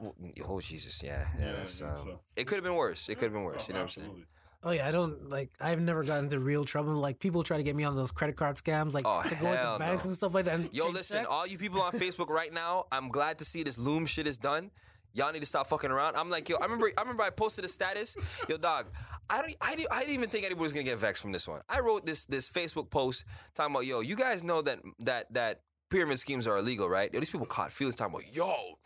oh 0.47 0.59
Jesus, 0.61 1.01
yeah, 1.01 1.25
yeah. 1.39 1.45
Yeah, 1.45 1.53
that's, 1.53 1.81
um, 1.81 1.87
so. 2.05 2.19
It 2.35 2.45
could 2.45 2.55
have 2.55 2.63
been 2.63 2.75
worse. 2.75 3.09
It 3.09 3.15
could 3.15 3.25
have 3.25 3.33
been 3.33 3.43
worse. 3.43 3.61
Oh, 3.63 3.65
You 3.69 3.73
know 3.75 3.79
what 3.81 3.97
I'm 3.97 4.03
saying? 4.03 4.25
Oh 4.63 4.71
yeah, 4.71 4.87
I 4.87 4.91
don't 4.91 5.29
like. 5.29 5.49
I've 5.61 5.79
never 5.79 6.03
gotten 6.03 6.25
into 6.25 6.39
real 6.39 6.65
trouble. 6.65 6.93
Like 6.93 7.19
people 7.19 7.43
try 7.43 7.57
to 7.57 7.63
get 7.63 7.75
me 7.75 7.83
on 7.83 7.95
those 7.95 8.11
credit 8.11 8.35
card 8.35 8.55
scams, 8.55 8.93
like 8.93 9.03
Oh, 9.05 9.21
to 9.21 9.35
go 9.35 9.47
into 9.47 9.57
hell 9.57 9.79
banks 9.79 10.05
and 10.05 10.15
stuff 10.15 10.33
like 10.33 10.45
that. 10.45 10.73
Yo, 10.73 10.87
listen, 10.89 11.17
checks. 11.17 11.27
all 11.29 11.45
you 11.45 11.57
people 11.57 11.81
on 11.81 11.91
Facebook 12.03 12.29
right 12.29 12.51
now, 12.53 12.85
I'm 12.91 13.09
glad 13.09 13.37
to 13.39 13.45
see 13.45 13.63
this 13.63 13.77
Loom 13.77 14.05
shit 14.05 14.27
is 14.27 14.37
done. 14.37 14.71
Y'all 15.13 15.31
need 15.31 15.39
to 15.39 15.45
stop 15.45 15.67
fucking 15.67 15.91
around. 15.91 16.17
I'm 16.17 16.29
like, 16.29 16.49
yo, 16.49 16.57
I 16.57 16.63
remember, 16.65 16.91
I 16.97 17.01
remember, 17.01 17.23
I 17.23 17.29
posted 17.29 17.63
a 17.63 17.69
status. 17.69 18.17
Yo, 18.49 18.57
dog, 18.57 18.87
I 19.29 19.41
don't, 19.41 19.55
I 19.61 19.75
didn't, 19.75 19.87
I 19.89 19.99
didn't 20.01 20.15
even 20.15 20.29
think 20.29 20.43
anybody 20.45 20.61
was 20.63 20.73
gonna 20.73 20.83
get 20.83 20.97
vexed 20.97 21.21
from 21.21 21.31
this 21.31 21.47
one. 21.47 21.61
I 21.69 21.79
wrote 21.79 22.05
this, 22.05 22.25
this 22.25 22.49
Facebook 22.49 22.89
post 22.89 23.23
talking 23.53 23.73
about, 23.73 23.85
yo, 23.85 24.01
you 24.01 24.17
guys 24.17 24.43
know 24.43 24.61
that, 24.63 24.79
that, 24.99 25.31
that 25.33 25.61
pyramid 25.95 26.19
schemes 26.19 26.45
are 26.45 26.57
illegal, 26.57 26.89
right? 26.89 27.13
Yo, 27.13 27.21
these 27.21 27.29
people 27.29 27.45
caught 27.45 27.71
feelings 27.71 27.95
talking 27.95 28.13
about, 28.13 28.35
yo, 28.35 28.77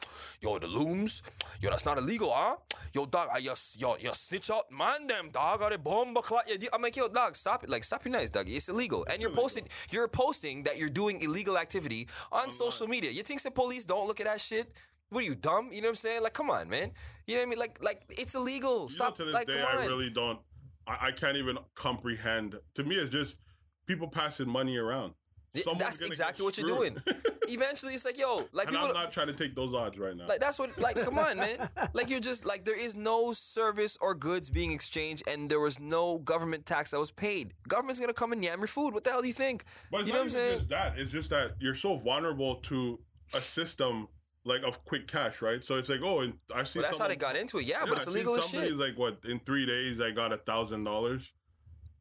yo, 0.42 0.60
the 0.60 0.68
looms, 0.68 1.24
yo, 1.60 1.72
that's 1.72 1.84
not 1.84 1.98
illegal, 1.98 2.32
huh? 2.32 2.56
Yo, 2.94 3.08
dog, 3.08 3.30
I 3.34 3.42
just, 3.42 3.82
yo, 3.82 3.96
yo, 4.00 4.12
snitch 4.12 4.52
out, 4.52 4.72
man, 4.72 5.08
them, 5.08 5.32
dog, 5.32 5.64
are 5.64 5.72
they 5.72 5.78
bomba 5.78 6.22
clot? 6.22 6.48
I'm 6.72 6.84
like, 6.84 6.96
yo, 6.96 7.08
dog, 7.08 7.36
stop 7.36 7.64
it, 7.64 7.70
like, 7.70 7.84
stop 7.84 8.06
your 8.06 8.12
nice, 8.12 8.30
dog. 8.30 8.48
It's 8.48 8.70
illegal, 8.70 9.08
and 9.10 9.20
you're 9.24 9.32
posting, 9.32 9.68
you're 9.90 10.08
posting 10.08 10.62
that 10.66 10.78
you're 10.78 10.92
doing 10.92 11.20
illegal 11.22 11.58
activity 11.58 12.08
on 12.32 12.52
social 12.52 12.86
media. 12.86 13.10
You 13.10 13.24
think 13.24 13.42
the 13.42 13.50
police 13.50 13.86
don't 13.86 14.08
look 14.08 14.20
at 14.20 14.28
that 14.28 14.40
shit? 14.40 14.72
What 15.10 15.22
are 15.22 15.26
you 15.26 15.34
dumb? 15.34 15.70
You 15.72 15.82
know 15.82 15.88
what 15.88 15.90
I'm 15.90 15.96
saying? 15.96 16.22
Like, 16.22 16.34
come 16.34 16.52
on, 16.52 16.70
man. 16.70 16.92
You 17.26 17.34
know 17.34 17.42
what 17.42 17.48
I 17.48 17.50
mean? 17.50 17.60
Like, 17.60 17.84
like 17.84 18.02
it's 18.10 18.36
illegal. 18.36 18.88
Stop. 18.90 19.18
You 19.18 19.26
to 19.26 19.32
this 19.32 19.34
like, 19.34 19.48
day. 19.48 19.64
I 19.64 19.86
really 19.86 20.12
don't. 20.12 20.38
I, 20.86 21.08
I 21.08 21.12
can't 21.12 21.38
even 21.38 21.58
comprehend. 21.74 22.60
To 22.76 22.84
me, 22.84 22.98
it's 22.98 23.12
just 23.12 23.36
people 23.88 24.08
passing 24.08 24.48
money 24.48 24.78
around. 24.78 25.16
Someone's 25.56 25.80
That's 25.80 26.00
exactly 26.02 26.46
what 26.46 26.58
you're 26.58 26.68
doing. 26.68 26.98
Eventually, 27.48 27.96
it's 27.96 28.06
like, 28.06 28.18
yo, 28.18 28.48
like 28.52 28.68
and 28.68 28.76
people. 28.76 28.88
I'm 28.88 28.94
not 28.94 29.12
trying 29.12 29.28
to 29.28 29.34
take 29.34 29.56
those 29.56 29.74
odds 29.74 29.98
right 29.98 30.16
now. 30.16 30.28
Like 30.28 30.40
that's 30.40 30.60
what 30.60 30.78
like 30.78 30.96
come 31.02 31.18
on 31.18 31.38
man 31.38 31.70
like 31.94 32.10
you're 32.10 32.20
just 32.20 32.46
like 32.46 32.66
there 32.66 32.80
is 32.80 32.96
no 32.96 33.32
service 33.32 33.98
or 34.00 34.14
goods 34.14 34.50
being 34.50 34.72
exchanged 34.72 35.24
and 35.28 35.50
there 35.50 35.60
was 35.60 35.80
no 35.80 36.20
government 36.20 36.66
tax 36.66 36.92
that 36.92 37.00
was 37.00 37.12
paid. 37.12 37.54
Government's 37.68 38.00
gonna 38.00 38.14
come 38.14 38.32
and 38.32 38.44
yam 38.44 38.60
your 38.60 38.68
food. 38.68 38.94
What 38.94 39.04
the 39.04 39.10
hell 39.10 39.22
do 39.22 39.28
you 39.28 39.34
think? 39.34 39.64
But 39.92 40.02
it's 40.02 40.08
you 40.08 40.14
know 40.14 40.20
not 40.20 40.26
what 40.26 40.26
I'm 40.26 40.30
saying? 40.30 40.58
just 40.60 40.70
that. 40.70 40.98
It's 40.98 41.12
just 41.12 41.30
that 41.32 41.54
you're 41.60 41.76
so 41.76 41.98
vulnerable 41.98 42.56
to 42.56 43.00
a 43.34 43.42
system 43.42 44.08
like 44.46 44.64
of 44.64 44.84
quick 44.86 45.08
cash, 45.08 45.42
right? 45.42 45.64
So 45.64 45.76
it's 45.76 45.90
like, 45.90 46.02
oh, 46.04 46.20
and 46.22 46.34
I 46.54 46.64
see. 46.64 46.80
Well, 46.80 46.88
that's 46.88 46.98
how 46.98 47.08
they 47.08 47.16
got 47.16 47.36
into 47.36 47.58
it. 47.60 47.66
Yeah, 47.66 47.80
Yeah, 47.80 47.86
but 47.88 47.98
it's 47.98 48.08
I 48.08 48.12
illegal 48.12 48.36
as 48.36 48.46
somebody's 48.46 48.72
shit. 48.72 48.80
like, 48.80 48.98
what? 48.98 49.20
In 49.28 49.40
three 49.40 49.66
days, 49.66 50.00
I 50.00 50.12
got 50.12 50.34
a 50.34 50.38
thousand 50.38 50.84
dollars, 50.84 51.34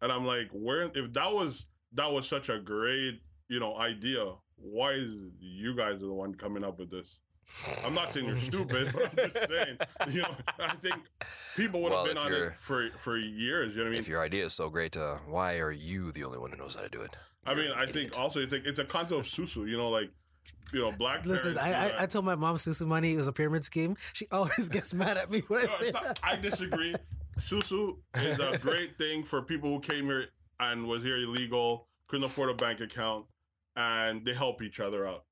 and 0.00 0.12
I'm 0.12 0.24
like, 0.26 0.48
where? 0.52 0.82
If 0.94 1.12
that 1.14 1.32
was 1.32 1.66
that 1.92 2.12
was 2.12 2.26
such 2.26 2.48
a 2.48 2.58
great, 2.58 3.20
you 3.48 3.60
know, 3.60 3.76
idea, 3.76 4.32
why 4.56 4.92
is 4.92 5.08
you 5.40 5.74
guys 5.74 5.96
are 5.96 6.06
the 6.06 6.12
one 6.12 6.34
coming 6.34 6.64
up 6.64 6.78
with 6.78 6.90
this? 6.90 7.18
I'm 7.84 7.94
not 7.94 8.12
saying 8.12 8.26
you're 8.26 8.36
stupid, 8.36 8.90
but 8.92 9.04
I'm 9.10 9.30
just 9.32 9.50
saying, 9.50 9.78
you 10.10 10.20
know, 10.22 10.36
I 10.58 10.74
think 10.76 10.96
people 11.56 11.80
would 11.82 11.92
have 11.92 12.04
been 12.04 12.18
on 12.18 12.32
it 12.32 12.52
for 12.60 12.90
for 12.98 13.16
years. 13.16 13.72
You 13.72 13.78
know 13.78 13.84
what 13.84 13.88
I 13.88 13.92
mean? 13.92 14.00
If 14.00 14.08
your 14.08 14.22
idea 14.22 14.44
is 14.44 14.52
so 14.52 14.68
great, 14.68 14.96
uh, 14.96 15.14
why 15.26 15.58
are 15.58 15.72
you 15.72 16.12
the 16.12 16.24
only 16.24 16.38
one 16.38 16.50
who 16.50 16.58
knows 16.58 16.74
how 16.74 16.82
to 16.82 16.90
do 16.90 17.00
it? 17.00 17.16
I 17.46 17.54
mean, 17.54 17.64
You're 17.64 17.72
an 17.72 17.78
I 17.78 17.82
idiot. 17.84 17.94
think 17.96 18.18
also 18.18 18.40
it's 18.40 18.52
like 18.52 18.66
it's 18.66 18.78
a 18.78 18.84
concept 18.84 19.18
of 19.20 19.26
susu. 19.26 19.66
You 19.66 19.78
know, 19.78 19.88
like 19.88 20.10
you 20.74 20.80
know, 20.80 20.92
black. 20.92 21.24
Listen, 21.24 21.54
parents 21.54 21.78
I, 21.78 21.88
do 21.88 21.94
I. 21.94 22.02
I 22.02 22.06
told 22.06 22.24
my 22.26 22.34
mom 22.34 22.56
Susu 22.56 22.86
money 22.86 23.14
is 23.14 23.26
a 23.26 23.32
pyramid 23.32 23.64
scheme. 23.64 23.96
She 24.12 24.26
always 24.30 24.68
gets 24.70 24.92
mad 24.92 25.16
at 25.16 25.30
me 25.30 25.40
when 25.48 25.66
I 25.66 25.76
say 25.78 25.90
not- 25.90 26.04
that. 26.04 26.20
I 26.22 26.36
disagree. 26.36 26.94
Susu 27.40 27.98
is 28.16 28.38
a 28.38 28.58
great 28.58 28.98
thing 28.98 29.22
for 29.24 29.40
people 29.40 29.70
who 29.70 29.80
came 29.80 30.06
here 30.06 30.26
and 30.60 30.86
was 30.86 31.02
here 31.02 31.16
illegal, 31.16 31.86
couldn't 32.08 32.24
afford 32.24 32.50
a 32.50 32.54
bank 32.54 32.80
account, 32.80 33.26
and 33.78 34.24
they 34.26 34.34
help 34.34 34.60
each 34.60 34.80
other 34.80 35.06
out. 35.06 35.24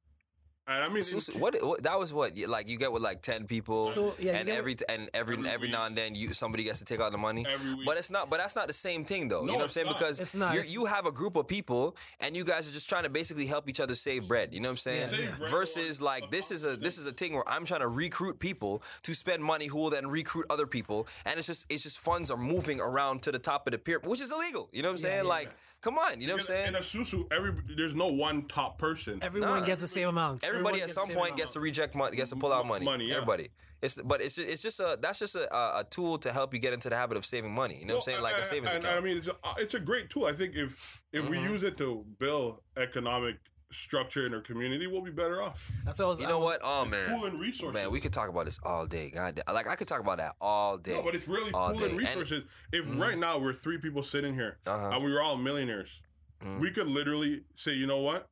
And 0.68 0.82
I 0.82 0.88
mean, 0.92 1.04
So- 1.04 1.20
so 1.20 1.32
what, 1.38 1.54
what 1.64 1.84
that 1.84 1.96
was 1.96 2.12
what 2.12 2.36
you- 2.36 2.48
like 2.48 2.68
you 2.68 2.76
get 2.76 2.90
with 2.90 3.00
like 3.00 3.22
ten 3.22 3.46
people 3.46 3.86
So, 3.92 4.16
yeah, 4.18 4.32
and 4.36 4.46
get- 4.46 4.58
every 4.58 4.74
and 4.88 5.08
every 5.14 5.36
Every 5.36 5.48
every, 5.48 5.68
week. 5.68 5.72
now 5.76 5.86
and 5.86 5.96
then 5.96 6.16
you 6.16 6.32
somebody 6.32 6.64
gets 6.64 6.80
to 6.80 6.84
take 6.84 6.98
out 7.00 7.12
the 7.12 7.18
money 7.18 7.46
Every 7.48 7.74
week. 7.76 7.86
but 7.86 7.96
it's 7.96 8.10
not 8.10 8.30
but 8.30 8.38
that's 8.38 8.56
not 8.56 8.66
the 8.66 8.72
same 8.72 9.04
thing 9.04 9.28
though 9.28 9.42
you 9.42 9.46
know 9.46 9.54
what 9.54 9.62
I'm 9.62 9.68
saying 9.68 9.86
not. 9.86 9.96
because 9.96 10.20
It's 10.20 10.34
not. 10.34 10.54
you're, 10.54 10.64
you 10.64 10.84
have 10.86 11.06
a 11.06 11.12
group 11.12 11.36
of 11.36 11.46
people 11.46 11.96
and 12.18 12.36
you 12.36 12.42
guys 12.42 12.68
are 12.68 12.72
just 12.72 12.88
trying 12.88 13.04
to 13.04 13.08
basically 13.10 13.46
help 13.46 13.68
each 13.68 13.78
other 13.78 13.94
save 13.94 14.26
bread 14.26 14.52
you 14.52 14.58
know 14.58 14.66
what 14.66 14.72
I'm 14.72 14.76
saying 14.88 15.08
Yeah, 15.12 15.34
yeah. 15.38 15.46
versus 15.48 16.00
like 16.02 16.32
this 16.32 16.50
is 16.50 16.64
a 16.64 16.76
this 16.76 16.98
is 16.98 17.06
a 17.06 17.12
thing 17.12 17.34
where 17.34 17.48
I'm 17.48 17.64
trying 17.64 17.82
to 17.82 17.88
recruit 17.88 18.40
people 18.40 18.82
to 19.04 19.14
spend 19.14 19.44
money 19.44 19.66
who 19.66 19.78
will 19.78 19.90
then 19.90 20.08
recruit 20.08 20.46
other 20.50 20.66
people 20.66 21.06
and 21.26 21.38
it's 21.38 21.46
just 21.46 21.66
it's 21.68 21.84
just 21.84 21.98
funds 22.00 22.28
are 22.28 22.36
moving 22.36 22.80
around 22.80 23.22
to 23.22 23.30
the 23.30 23.38
top 23.38 23.68
of 23.68 23.70
the 23.70 23.78
pyramid 23.78 24.08
which 24.10 24.20
is 24.20 24.32
illegal 24.32 24.68
you 24.72 24.82
know 24.82 24.88
what 24.88 24.94
I'm 24.94 24.98
saying 24.98 25.24
yeah, 25.26 25.30
like 25.38 25.50
come 25.86 25.98
on 25.98 26.20
you 26.20 26.26
know 26.26 26.34
what 26.34 26.40
I'm 26.40 26.46
saying 26.46 26.68
in 26.68 26.74
a 26.74 26.80
susu, 26.80 27.32
every 27.32 27.52
there's 27.76 27.94
no 27.94 28.08
one 28.08 28.42
top 28.48 28.76
person. 28.78 29.20
Everyone 29.22 29.60
Nah. 29.60 29.64
gets 29.70 29.80
the 29.80 29.88
same 29.88 30.08
amount. 30.08 30.44
Everybody 30.44 30.80
Everyone 30.82 30.90
at 30.90 30.94
some 30.94 31.08
point 31.10 31.36
gets 31.36 31.52
to 31.52 31.60
reject 31.60 31.94
money, 31.94 32.16
gets 32.16 32.30
to 32.30 32.36
pull 32.36 32.52
out 32.52 32.66
money. 32.66 32.84
Money, 32.84 33.06
yeah. 33.08 33.16
Everybody. 33.16 33.48
It's 33.82 33.96
but 34.10 34.20
it's 34.20 34.34
just, 34.34 34.48
it's 34.52 34.62
just 34.62 34.80
a 34.80 34.98
that's 35.00 35.18
just 35.18 35.36
a, 35.36 35.44
a, 35.54 35.80
a 35.80 35.84
tool 35.84 36.18
to 36.18 36.32
help 36.32 36.52
you 36.54 36.58
get 36.60 36.72
into 36.72 36.88
the 36.88 36.96
habit 36.96 37.16
of 37.16 37.24
saving 37.24 37.54
money. 37.54 37.76
You 37.78 37.86
know 37.86 37.94
what 37.94 38.08
I'm 38.08 38.12
saying? 38.12 38.22
Like 38.22 38.34
a 38.34 38.38
and- 38.38 38.46
savings 38.46 38.72
and, 38.72 38.82
account. 38.84 38.98
I 38.98 39.00
mean, 39.06 39.16
it's 39.18 39.28
a, 39.28 39.36
uh, 39.44 39.54
it's 39.58 39.74
a 39.74 39.80
great 39.80 40.10
tool. 40.10 40.24
I 40.26 40.32
think 40.32 40.56
if 40.56 41.02
if 41.12 41.28
we 41.28 41.36
Mhm. 41.36 41.50
use 41.52 41.62
it 41.62 41.76
to 41.78 42.04
build 42.18 42.60
economic 42.76 43.36
structure 43.72 44.26
in 44.26 44.34
our 44.34 44.40
community, 44.40 44.86
we'll 44.86 45.02
be 45.02 45.10
better 45.10 45.42
off. 45.42 45.70
That's 45.84 45.98
what 45.98 46.04
I 46.04 46.08
was. 46.08 46.20
you 46.20 46.26
I 46.26 46.28
know 46.28 46.38
was- 46.38 46.50
what? 46.50 46.60
Oh 46.62 46.84
man, 46.84 47.08
Pooling 47.08 47.38
resources. 47.38 47.74
man, 47.74 47.90
we 47.90 48.00
could 48.00 48.12
talk 48.12 48.28
about 48.28 48.44
this 48.44 48.58
all 48.62 48.86
day. 48.86 49.10
God, 49.10 49.40
damn. 49.44 49.54
like 49.54 49.66
I 49.68 49.74
could 49.76 49.88
talk 49.88 50.00
about 50.00 50.18
that 50.18 50.34
all 50.40 50.78
day. 50.78 50.94
No, 50.94 51.02
but 51.02 51.14
it's 51.14 51.26
really 51.28 51.50
all 51.52 51.72
pooling 51.74 51.98
day. 51.98 52.06
And- 52.06 52.20
resources. 52.20 52.44
if 52.72 52.84
right 52.98 53.18
now 53.18 53.38
we're 53.38 53.52
three 53.52 53.78
people 53.78 54.02
sitting 54.02 54.34
here 54.34 54.58
Uh-huh. 54.66 54.90
and 54.92 55.04
we 55.04 55.12
were 55.12 55.22
all 55.22 55.36
millionaires, 55.36 56.00
Mm. 56.44 56.60
We 56.60 56.70
could 56.70 56.86
literally 56.86 57.44
say, 57.54 57.72
you 57.72 57.86
know 57.86 58.02
what? 58.02 58.28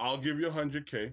I'll 0.00 0.16
give 0.16 0.40
you 0.40 0.48
a 0.48 0.50
hundred 0.50 0.90
k, 0.90 1.12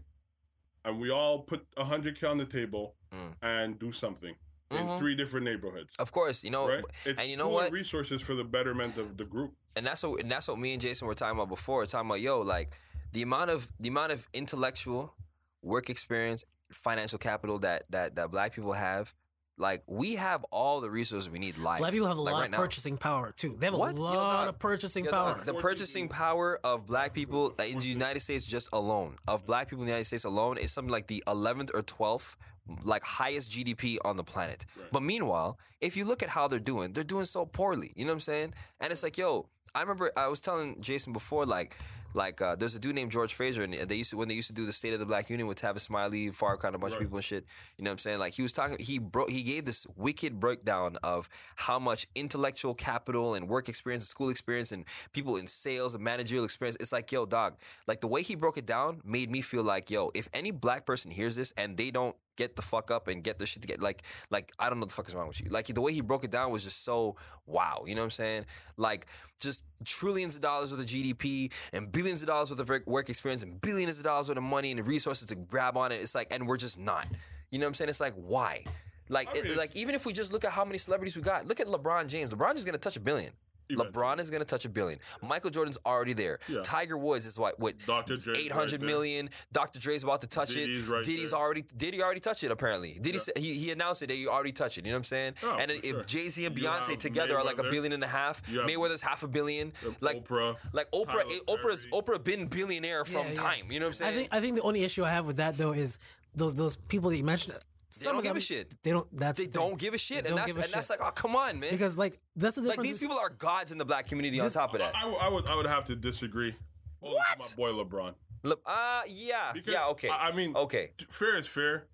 and 0.85 1.01
we 1.01 1.09
all 1.11 1.39
put 1.39 1.67
a 1.75 1.83
hundred 1.83 2.17
k 2.17 2.25
on 2.25 2.37
the 2.37 2.45
table 2.45 2.95
Mm. 3.13 3.33
and 3.41 3.77
do 3.77 3.91
something 3.91 4.35
in 4.71 4.77
Mhm. 4.87 4.99
three 4.99 5.15
different 5.15 5.43
neighborhoods. 5.45 5.93
Of 5.99 6.13
course, 6.13 6.45
you 6.45 6.49
know, 6.49 6.69
Right? 6.69 6.83
It's 7.03 7.19
and 7.19 7.29
you 7.29 7.35
know 7.35 7.49
pooling 7.49 7.55
what? 7.65 7.71
Resources 7.73 8.21
for 8.21 8.35
the 8.35 8.45
betterment 8.45 8.97
of 8.97 9.17
the 9.17 9.25
group. 9.25 9.53
and 9.75 9.85
that's 9.85 10.01
what 10.01 10.21
and 10.21 10.31
that's 10.31 10.47
what 10.47 10.57
me 10.57 10.71
and 10.71 10.81
Jason 10.81 11.07
were 11.09 11.13
talking 11.13 11.37
about 11.37 11.49
before. 11.49 11.85
Talking 11.85 12.09
about 12.09 12.21
yo, 12.21 12.39
like 12.39 12.73
the 13.13 13.21
amount 13.21 13.49
of 13.49 13.67
the 13.79 13.89
amount 13.89 14.11
of 14.11 14.27
intellectual 14.33 15.13
work 15.61 15.89
experience, 15.89 16.43
financial 16.71 17.17
capital 17.19 17.59
that 17.59 17.83
that 17.89 18.15
that 18.15 18.31
black 18.31 18.53
people 18.53 18.73
have. 18.73 19.13
Like 19.59 19.81
we 19.87 20.13
have 20.17 20.43
all 20.51 20.81
the 20.81 20.89
resources 20.91 21.31
we 21.31 21.39
need. 21.39 21.57
Life. 21.57 21.79
Black 21.79 21.91
people 21.91 22.07
have 22.07 22.17
a 22.17 22.21
like, 22.21 22.33
lot 22.33 22.39
right 22.41 22.45
of 22.45 22.51
now. 22.51 22.57
purchasing 22.57 22.95
power 22.95 23.31
too. 23.35 23.55
They 23.57 23.65
have 23.65 23.73
What? 23.73 23.95
a 23.95 23.97
Yo, 23.97 24.03
lot 24.03 24.13
dog. 24.45 24.49
of 24.49 24.59
purchasing 24.59 25.05
Yo, 25.05 25.09
power. 25.09 25.33
dog, 25.35 25.45
The 25.45 25.53
purchasing 25.55 26.07
power 26.09 26.59
of 26.63 26.85
black 26.85 27.11
people 27.15 27.55
uh, 27.59 27.63
in 27.63 27.79
the 27.79 27.87
United 27.87 28.19
States 28.19 28.45
just 28.45 28.69
alone, 28.71 29.15
of 29.27 29.47
black 29.47 29.67
people 29.67 29.81
in 29.81 29.87
the 29.87 29.93
United 29.93 30.05
States 30.05 30.25
alone, 30.25 30.59
is 30.59 30.71
something 30.71 30.91
like 30.91 31.07
the 31.07 31.23
11th 31.25 31.71
or 31.73 31.81
12th 31.81 32.35
like 32.83 33.03
highest 33.03 33.49
GDP 33.49 33.97
on 34.05 34.15
the 34.15 34.23
planet. 34.23 34.63
Right. 34.77 34.91
But 34.91 35.01
meanwhile, 35.01 35.57
if 35.81 35.97
you 35.97 36.05
look 36.05 36.21
at 36.21 36.29
how 36.29 36.47
they're 36.47 36.59
doing, 36.59 36.93
they're 36.93 37.03
doing 37.03 37.25
so 37.25 37.43
poorly. 37.47 37.93
You 37.95 38.05
know 38.05 38.11
what 38.11 38.15
I'm 38.17 38.19
saying? 38.19 38.53
And 38.79 38.91
it's 38.91 39.01
like, 39.01 39.17
yo, 39.17 39.49
I 39.73 39.81
remember 39.81 40.11
I 40.15 40.27
was 40.27 40.39
telling 40.39 40.79
Jason 40.81 41.13
before, 41.13 41.47
like, 41.47 41.75
like 42.13 42.41
uh, 42.41 42.55
there's 42.55 42.75
a 42.75 42.79
dude 42.79 42.95
named 42.95 43.11
George 43.11 43.33
Fraser, 43.33 43.63
and 43.63 43.73
they 43.73 43.95
used 43.95 44.11
to 44.11 44.17
when 44.17 44.27
they 44.27 44.33
used 44.33 44.47
to 44.47 44.53
do 44.53 44.65
the 44.65 44.71
State 44.71 44.93
of 44.93 44.99
the 44.99 45.05
Black 45.05 45.29
Union 45.29 45.47
with 45.47 45.61
Tavis 45.61 45.81
Smiley, 45.81 46.29
Farrakhan, 46.29 46.73
a 46.73 46.77
bunch 46.77 46.93
of 46.93 46.99
people 46.99 47.17
and 47.17 47.23
shit. 47.23 47.45
You 47.77 47.83
know 47.83 47.89
what 47.89 47.93
I'm 47.93 47.97
saying? 47.99 48.19
Like 48.19 48.33
he 48.33 48.41
was 48.41 48.51
talking, 48.51 48.77
he 48.79 48.99
broke, 48.99 49.29
he 49.29 49.43
gave 49.43 49.65
this 49.65 49.85
wicked 49.95 50.39
breakdown 50.39 50.97
of 51.03 51.29
how 51.55 51.79
much 51.79 52.07
intellectual 52.15 52.73
capital 52.73 53.35
and 53.35 53.47
work 53.47 53.69
experience, 53.69 54.05
and 54.05 54.09
school 54.09 54.29
experience, 54.29 54.71
and 54.71 54.85
people 55.13 55.37
in 55.37 55.47
sales 55.47 55.95
and 55.95 56.03
managerial 56.03 56.45
experience. 56.45 56.77
It's 56.79 56.91
like, 56.91 57.11
yo, 57.11 57.25
dog, 57.25 57.55
like 57.87 58.01
the 58.01 58.07
way 58.07 58.21
he 58.21 58.35
broke 58.35 58.57
it 58.57 58.65
down 58.65 59.01
made 59.03 59.29
me 59.29 59.41
feel 59.41 59.63
like, 59.63 59.89
yo, 59.89 60.11
if 60.13 60.29
any 60.33 60.51
black 60.51 60.85
person 60.85 61.11
hears 61.11 61.35
this 61.35 61.53
and 61.57 61.77
they 61.77 61.91
don't 61.91 62.15
get 62.37 62.55
the 62.55 62.61
fuck 62.61 62.89
up 62.89 63.09
and 63.09 63.21
get 63.23 63.37
their 63.37 63.45
shit 63.45 63.61
to 63.63 63.67
get 63.67 63.81
like 63.81 64.03
like 64.29 64.53
I 64.57 64.69
don't 64.69 64.79
know 64.79 64.83
what 64.83 64.89
the 64.89 64.95
fuck 64.95 65.09
is 65.09 65.15
wrong 65.15 65.27
with 65.27 65.41
you. 65.41 65.49
Like 65.49 65.67
the 65.67 65.81
way 65.81 65.91
he 65.91 65.99
broke 65.99 66.23
it 66.23 66.31
down 66.31 66.51
was 66.51 66.63
just 66.63 66.85
so 66.85 67.17
wow. 67.45 67.83
You 67.85 67.95
know 67.95 68.01
what 68.01 68.05
I'm 68.05 68.11
saying? 68.11 68.45
Like 68.77 69.07
just 69.41 69.63
trillions 69.83 70.35
of 70.35 70.41
dollars 70.41 70.71
worth 70.71 70.79
of 70.79 70.85
GDP 70.85 71.51
and 71.73 71.91
billions 71.91 72.21
of 72.21 72.27
dollars 72.27 72.49
worth 72.49 72.59
of 72.61 72.71
work- 72.87 73.09
experience 73.09 73.43
and 73.43 73.59
billions 73.59 73.97
of 73.97 74.05
dollars 74.05 74.29
worth 74.29 74.37
of 74.37 74.43
money 74.43 74.71
and 74.71 74.87
resources 74.87 75.27
to 75.27 75.35
grab 75.35 75.75
on 75.75 75.91
it. 75.91 75.95
It's 76.01 76.15
like 76.15 76.27
and 76.31 76.47
we're 76.47 76.57
just 76.57 76.79
not. 76.79 77.07
You 77.49 77.59
know 77.59 77.65
what 77.65 77.69
I'm 77.69 77.73
saying? 77.73 77.89
It's 77.89 77.99
like 77.99 78.13
why? 78.15 78.63
Like 79.09 79.29
I 79.35 79.39
it- 79.39 79.57
like 79.57 79.75
even 79.75 79.95
if 79.95 80.05
we 80.05 80.13
just 80.13 80.31
look 80.31 80.45
at 80.45 80.51
how 80.51 80.63
many 80.63 80.77
celebrities 80.77 81.15
we 81.15 81.21
got, 81.23 81.47
look 81.47 81.59
at 81.59 81.67
LeBron 81.67 82.07
James. 82.07 82.31
LeBron 82.33 82.55
is 82.55 82.63
gonna 82.63 82.77
touch 82.77 82.95
a 82.97 83.01
billion. 83.01 83.31
Eventually. 83.69 83.91
LeBron 83.91 84.19
is 84.19 84.29
gonna 84.29 84.45
touch 84.45 84.65
a 84.65 84.69
billion. 84.69 84.99
Michael 85.21 85.49
Jordan's 85.49 85.77
already 85.85 86.13
there. 86.13 86.39
Yeah. 86.47 86.61
Tiger 86.63 86.97
Woods 86.97 87.25
is 87.25 87.37
what 87.37 87.59
what 87.59 87.75
Dr. 87.85 88.15
Dre's 88.15 88.27
eight 88.37 88.51
hundred 88.51 88.73
right 88.73 88.79
there. 88.81 88.89
million. 88.89 89.29
Dr. 89.51 89.79
Dre's 89.79 90.03
about 90.03 90.21
to 90.21 90.27
touch 90.27 90.49
Diddy's 90.53 90.87
it. 90.87 90.91
right 90.91 91.03
Diddy's 91.03 91.31
there. 91.31 91.39
already 91.39 91.63
Diddy 91.75 92.01
already 92.01 92.19
touched 92.19 92.43
it 92.43 92.51
apparently. 92.51 92.97
Diddy 93.01 93.19
Yeah. 93.35 93.41
he 93.41 93.53
he 93.53 93.71
announced 93.71 94.01
it 94.03 94.07
that 94.07 94.15
you 94.15 94.29
already 94.29 94.51
touched 94.51 94.77
it. 94.77 94.85
You 94.85 94.91
know 94.91 94.95
what 94.97 94.99
I'm 94.99 95.03
saying? 95.05 95.33
Oh, 95.43 95.57
and 95.59 95.71
if 95.71 95.83
sure. 95.83 96.03
Jay 96.03 96.29
Z 96.29 96.45
and 96.45 96.55
Beyonce 96.55 96.89
have 96.91 96.99
together 96.99 97.37
are 97.37 97.43
like 97.43 97.59
a 97.59 97.63
billion 97.63 97.93
and 97.93 98.03
a 98.03 98.07
half. 98.07 98.41
You 98.49 98.59
have- 98.59 98.69
Mayweather's 98.69 99.01
half 99.01 99.23
a 99.23 99.27
billion. 99.27 99.73
Like 100.01 100.23
Oprah. 100.25 100.55
like 100.73 100.89
Oprah. 100.91 101.07
Tyler 101.07 101.23
eh, 101.29 101.39
Oprah's 101.47 101.85
Perry. 101.87 102.01
Oprah 102.01 102.23
been 102.23 102.47
billionaire 102.47 103.05
from 103.05 103.23
Yeah, 103.27 103.33
yeah. 103.33 103.41
time. 103.41 103.71
You 103.71 103.79
know 103.79 103.85
what 103.85 103.89
I'm 103.89 103.93
saying? 103.93 104.09
I 104.09 104.13
saying? 104.13 104.27
think 104.29 104.33
I 104.33 104.41
think 104.41 104.55
the 104.55 104.61
only 104.61 104.83
issue 104.83 105.03
I 105.03 105.09
have 105.11 105.25
with 105.27 105.37
that 105.37 105.57
though 105.57 105.71
is 105.73 105.97
those 106.35 106.55
those 106.55 106.75
people 106.75 107.09
that 107.09 107.17
you 107.17 107.23
mentioned. 107.23 107.57
They 107.97 108.03
some 108.03 108.13
don't 108.13 108.17
of 108.19 108.23
give 108.23 108.35
a 108.35 108.39
shit. 108.39 108.73
They 108.83 108.91
don't. 108.91 109.07
That's 109.17 109.39
they 109.39 109.45
the 109.45 109.51
don't 109.51 109.77
give 109.79 109.93
a 109.93 109.97
shit, 109.97 110.23
They 110.23 110.29
and 110.29 110.37
that's 110.37 110.47
give 110.47 110.57
a 110.57 110.63
and 110.63 110.71
that's 110.73 110.89
like, 110.89 110.99
oh 111.01 111.11
come 111.11 111.35
on, 111.35 111.59
man. 111.59 111.71
because 111.71 111.97
like 111.97 112.19
that's 112.35 112.55
the 112.55 112.61
difference. 112.61 112.77
like 112.77 112.85
these 112.87 112.97
people 112.97 113.17
are 113.17 113.29
gods 113.29 113.71
in 113.71 113.77
the 113.77 113.85
black 113.85 114.07
community. 114.07 114.39
On 114.39 114.49
top 114.49 114.73
of 114.73 114.79
that, 114.79 114.95
I, 114.95 115.03
I 115.03 115.05
would- 115.07 115.17
I 115.19 115.29
would 115.29 115.47
I 115.47 115.55
would 115.55 115.65
have 115.67 115.85
to 115.85 115.95
disagree. 115.95 116.55
Only 117.01 117.15
What? 117.15 117.39
My 117.39 117.45
boy 117.55 117.69
LeBron. 117.71 118.13
look, 118.43 118.61
uh, 118.65 119.01
yeah, 119.07 119.51
Because, 119.53 119.73
yeah, 119.73 119.87
okay, 119.87 120.09
I, 120.09 120.29
I 120.29 120.31
mean, 120.33 120.55
okay. 120.55 120.89
t- 120.97 121.05
fair 121.09 121.37
is 121.37 121.47
fair. 121.47 121.85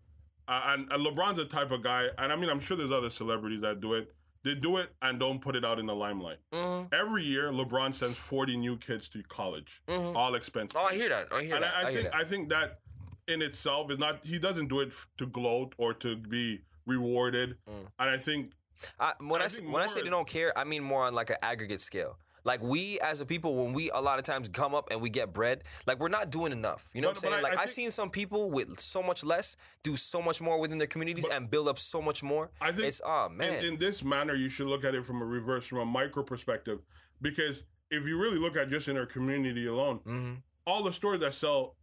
Uh, 0.47 0.61
and, 0.67 0.91
and 0.91 1.05
LeBron's 1.05 1.37
the 1.37 1.45
type 1.45 1.71
of 1.71 1.81
guy, 1.83 2.07
and 2.17 2.31
I 2.33 2.35
mean, 2.35 2.49
I'm 2.49 2.59
sure 2.59 2.75
there's 2.75 2.91
other 2.91 3.09
celebrities 3.09 3.61
that 3.61 3.79
do 3.81 3.93
it. 3.93 4.11
They 4.43 4.55
do 4.55 4.75
it 4.77 4.89
and 5.01 5.19
don't 5.19 5.39
put 5.39 5.55
it 5.55 5.63
out 5.63 5.79
in 5.79 5.85
the 5.85 5.95
limelight. 5.95 6.39
Mhm. 6.53 6.93
Every 6.93 7.23
year, 7.23 7.49
LeBron 7.51 7.93
sends 7.95 8.17
40 8.17 8.57
new 8.57 8.75
kids 8.77 9.07
to 9.09 9.23
college, 9.23 9.81
Mhm. 9.87 10.15
all 10.15 10.35
expenses. 10.35 10.75
Oh, 10.77 10.83
I 10.83 10.95
hear 10.95 11.07
that. 11.09 11.31
I 11.31 11.43
hear 11.43 11.55
and 11.55 11.63
that. 11.63 11.73
I, 11.75 11.81
I 11.83 11.85
I 11.87 11.91
hear 11.91 12.01
think 12.01 12.11
that. 12.11 12.15
I 12.19 12.23
think 12.25 12.49
that 12.49 12.79
in 13.27 13.41
itself 13.41 13.91
is 13.91 13.97
not. 13.99 14.19
He 14.23 14.39
doesn't 14.39 14.67
do 14.67 14.79
it 14.81 14.91
to 15.17 15.25
gloat 15.25 15.73
or 15.77 15.93
to 15.95 16.15
be 16.15 16.61
rewarded. 16.85 17.57
Mm. 17.69 17.87
And 17.99 18.09
I 18.09 18.17
think 18.17 18.51
I, 18.99 19.13
when 19.19 19.41
I, 19.41 19.45
I 19.45 19.49
when 19.71 19.81
I 19.81 19.87
say 19.87 20.01
they 20.01 20.09
don't 20.09 20.27
care, 20.27 20.57
I 20.57 20.63
mean 20.63 20.83
more 20.83 21.05
on 21.05 21.13
like 21.13 21.29
an 21.29 21.37
aggregate 21.41 21.81
scale. 21.81 22.17
Like 22.45 22.61
we 22.61 22.99
as 22.99 23.21
a 23.21 23.25
people, 23.25 23.55
when 23.63 23.71
we 23.71 23.89
a 23.91 23.99
lot 24.01 24.19
of 24.19 24.25
times 24.25 24.49
come 24.49 24.75
up 24.75 24.89
and 24.91 24.99
we 25.01 25.09
get 25.09 25.31
bread, 25.31 25.63
like 25.87 26.01
we're 26.01 26.09
not 26.09 26.29
doing 26.29 26.51
enough. 26.51 26.83
You 26.93 26.99
know 26.99 27.07
But- 27.07 27.15
what 27.23 27.25
I'm 27.27 27.31
saying? 27.31 27.45
I- 27.45 27.49
like 27.49 27.57
I 27.57 27.61
I've 27.63 27.69
seen 27.69 27.89
some 27.89 28.09
people 28.09 28.51
with 28.51 28.81
so 28.81 29.01
much 29.01 29.23
less 29.23 29.55
do 29.81 29.95
so 29.95 30.21
much 30.21 30.41
more 30.41 30.59
within 30.59 30.77
their 30.77 30.87
communities 30.87 31.25
and 31.25 31.49
build 31.49 31.69
up 31.69 31.79
so 31.79 32.01
much 32.01 32.21
more. 32.21 32.51
I 32.59 32.73
think 32.73 32.87
it's 32.89 33.01
oh 33.05 33.29
man. 33.29 33.59
in, 33.59 33.65
in 33.73 33.77
this 33.79 34.03
manner, 34.03 34.33
you 34.35 34.49
should 34.49 34.67
look 34.67 34.83
at 34.83 34.93
it 34.93 35.05
from 35.05 35.21
a 35.21 35.25
reverse, 35.25 35.65
from 35.67 35.79
a 35.79 35.85
micro 35.85 36.21
perspective, 36.23 36.79
because 37.21 37.63
if 37.89 38.05
you 38.05 38.19
really 38.19 38.39
look 38.39 38.57
at 38.57 38.69
just 38.69 38.89
in 38.89 38.97
our 38.97 39.05
community 39.05 39.65
alone, 39.67 39.99
Mhm. 40.05 40.41
all 40.67 40.83
the 40.83 40.91
stores 40.91 41.21
that 41.21 41.33
sell 41.33 41.75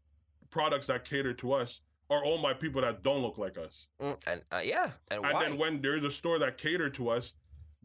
products 0.50 0.86
that 0.86 1.04
cater 1.04 1.32
to 1.34 1.52
us 1.52 1.80
are 2.08 2.24
owned 2.24 2.42
by 2.42 2.52
people 2.54 2.80
that 2.82 3.02
don't 3.02 3.22
look 3.22 3.38
like 3.38 3.56
us. 3.56 3.86
Mm, 4.02 4.18
and 4.26 4.42
uh, 4.50 4.60
yeah, 4.64 4.90
and, 5.10 5.24
And 5.24 5.40
then 5.40 5.58
when 5.58 5.80
there's 5.80 6.04
a 6.04 6.10
store 6.10 6.38
that 6.40 6.58
cater 6.58 6.90
to 6.90 7.08
us, 7.10 7.34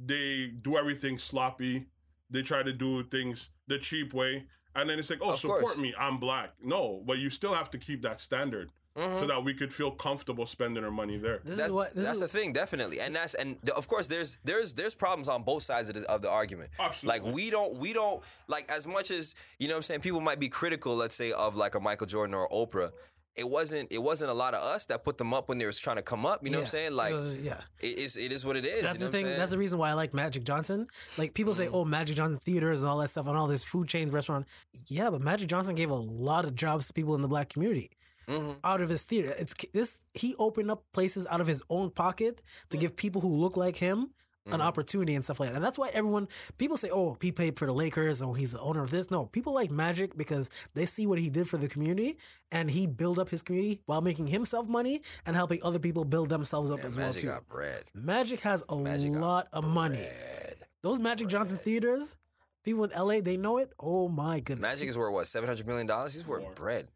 they 0.03 0.47
do 0.61 0.77
everything 0.77 1.17
sloppy. 1.19 1.85
They 2.29 2.41
try 2.41 2.63
to 2.63 2.73
do 2.73 3.03
things 3.03 3.49
the 3.67 3.77
cheap 3.77 4.13
way. 4.13 4.45
And 4.75 4.89
then 4.89 4.99
it's 4.99 5.09
like, 5.09 5.19
oh, 5.21 5.33
Of 5.33 5.39
support 5.39 5.61
course. 5.61 5.77
me. 5.77 5.93
I'm 5.97 6.17
black. 6.17 6.53
No, 6.61 7.01
but 7.05 7.19
you 7.19 7.29
still 7.29 7.53
have 7.53 7.69
to 7.71 7.77
keep 7.77 8.01
that 8.01 8.19
standard 8.19 8.71
Mhm. 8.97 9.19
so 9.19 9.27
that 9.27 9.43
we 9.43 9.53
could 9.53 9.73
feel 9.73 9.91
comfortable 9.91 10.45
spending 10.45 10.83
our 10.83 10.89
money 10.91 11.17
there. 11.17 11.41
This 11.43 11.57
that's 11.57 11.67
is 11.69 11.73
what 11.73 11.93
this 11.93 12.05
that's 12.05 12.15
is. 12.17 12.21
the 12.21 12.27
thing, 12.29 12.53
definitely, 12.53 13.01
and 13.01 13.13
that's 13.13 13.33
and 13.33 13.61
th- 13.61 13.75
of 13.75 13.87
course 13.87 14.07
there's 14.07 14.37
there's 14.45 14.71
there's 14.73 14.95
problems 14.95 15.27
on 15.27 15.43
both 15.43 15.63
sides 15.63 15.89
of 15.89 15.95
the, 15.95 16.09
of 16.09 16.21
the 16.21 16.29
argument. 16.29 16.69
Absolutely. 16.79 17.19
Like 17.27 17.33
we 17.35 17.49
don't 17.49 17.75
we 17.77 17.91
don't 17.91 18.23
like 18.47 18.71
as 18.71 18.87
much 18.87 19.11
as 19.11 19.35
you 19.59 19.67
know 19.67 19.73
what 19.73 19.79
I'm 19.79 19.83
saying 19.83 19.99
people 20.01 20.21
might 20.21 20.39
be 20.39 20.47
critical, 20.47 20.95
let's 20.95 21.15
say 21.15 21.31
of 21.33 21.55
like 21.57 21.75
a 21.75 21.79
Michael 21.79 22.07
Jordan 22.07 22.33
or 22.33 22.47
Oprah. 22.49 22.91
It 23.35 23.49
wasn't 23.49 23.91
it 23.91 23.97
wasn't 24.01 24.31
a 24.31 24.33
lot 24.33 24.53
of 24.53 24.63
us 24.63 24.85
that 24.85 25.03
put 25.03 25.17
them 25.17 25.33
up 25.33 25.49
when 25.49 25.57
they 25.57 25.65
was 25.65 25.77
trying 25.77 25.97
to 25.97 26.01
come 26.01 26.25
up. 26.25 26.41
You 26.41 26.51
know 26.51 26.59
what 26.59 26.63
I'm 26.63 26.67
saying? 26.67 26.93
Like 26.93 27.11
It 27.11 27.15
was- 27.15 27.37
yeah. 27.39 27.59
it 27.81 27.97
is 27.97 28.15
it 28.15 28.31
is 28.31 28.45
what 28.45 28.55
it 28.55 28.63
is. 28.63 28.83
That's 28.83 28.93
you 28.93 28.99
know 28.99 28.99
the 28.99 28.99
what 28.99 29.07
I'm 29.07 29.11
thing. 29.11 29.25
saying? 29.25 29.37
That's 29.39 29.51
the 29.51 29.57
reason 29.57 29.77
why 29.77 29.89
I 29.89 29.93
like 29.93 30.13
Magic 30.13 30.45
Johnson. 30.45 30.87
Like 31.17 31.33
people 31.33 31.53
say, 31.53 31.65
Mm-hmm. 31.65 31.75
"Oh, 31.75 31.83
Magic 31.83 32.15
Johnson 32.15 32.39
theaters 32.39 32.79
and 32.79 32.89
all 32.89 32.99
that 32.99 33.09
stuff, 33.09 33.27
and 33.27 33.35
all 33.37 33.47
this 33.47 33.61
food 33.61 33.89
chains, 33.89 34.11
restaurant." 34.11 34.47
Yeah, 34.87 35.09
but 35.09 35.19
Magic 35.21 35.49
Johnson 35.49 35.75
gave 35.75 35.89
a 35.89 35.95
lot 35.95 36.45
of 36.45 36.55
jobs 36.55 36.87
to 36.87 36.93
people 36.93 37.13
in 37.13 37.21
the 37.21 37.27
black 37.27 37.49
community 37.49 37.89
Mhm. 38.27 38.57
out 38.63 38.81
of 38.81 38.89
his 38.89 39.03
theater. 39.03 39.33
It's 39.37 39.53
this. 39.73 39.97
He 40.13 40.35
opened 40.37 40.71
up 40.71 40.83
places 40.93 41.27
out 41.29 41.41
of 41.41 41.47
his 41.47 41.61
own 41.69 41.91
pocket 41.91 42.41
to 42.69 42.77
give 42.77 42.95
people 42.95 43.21
who 43.21 43.29
look 43.29 43.55
like 43.57 43.75
him 43.77 44.11
an 44.47 44.59
Mhm. 44.59 44.63
opportunity 44.63 45.15
and 45.15 45.23
stuff 45.23 45.39
like 45.39 45.49
that. 45.49 45.55
And 45.55 45.65
that's 45.65 45.79
why 45.79 45.89
everyone 45.89 46.27
people 46.59 46.77
say, 46.77 46.91
"Oh, 46.91 47.17
he 47.19 47.31
paid 47.31 47.57
for 47.57 47.65
the 47.65 47.73
Lakers," 47.73 48.21
or 48.21 48.35
"He's 48.37 48.51
the 48.51 48.61
owner 48.61 48.83
of 48.83 48.91
this." 48.91 49.09
No, 49.09 49.25
people 49.25 49.53
like 49.53 49.71
Magic 49.71 50.15
because 50.15 50.51
they 50.75 50.85
see 50.85 51.07
what 51.07 51.17
he 51.17 51.31
did 51.31 51.49
for 51.49 51.57
the 51.57 51.67
community, 51.67 52.17
and 52.51 52.69
he 52.69 52.85
built 52.85 53.17
up 53.17 53.29
his 53.29 53.41
community 53.41 53.81
while 53.87 54.01
making 54.01 54.27
himself 54.27 54.67
money 54.67 55.01
and 55.25 55.35
helping 55.35 55.63
other 55.63 55.79
people 55.79 56.05
build 56.05 56.29
themselves 56.29 56.69
up 56.69 56.77
Man, 56.77 56.85
as 56.85 56.95
well 56.97 57.07
Magic 57.07 57.21
too. 57.21 57.27
got 57.27 57.47
bread. 57.47 57.85
Magic 57.95 58.39
has 58.41 58.63
a 58.69 58.75
Magic 58.75 59.13
lot 59.13 59.47
of 59.51 59.63
money. 59.65 60.05
Those 60.83 60.99
Magic 60.99 61.27
Johnson 61.27 61.57
theaters, 61.57 62.15
people 62.61 62.83
in 62.83 62.91
LA, 62.91 63.21
they 63.21 63.37
know 63.37 63.57
it. 63.57 63.73
Oh 63.79 64.07
my 64.09 64.41
goodness! 64.41 64.61
Magic 64.61 64.89
is 64.89 64.95
worth 64.95 65.11
what 65.11 65.25
seven 65.25 65.47
hundred 65.47 65.65
million 65.65 65.87
dollars. 65.87 66.13
He's 66.13 66.27
worth 66.27 66.43
More. 66.43 66.51
bread. 66.53 66.87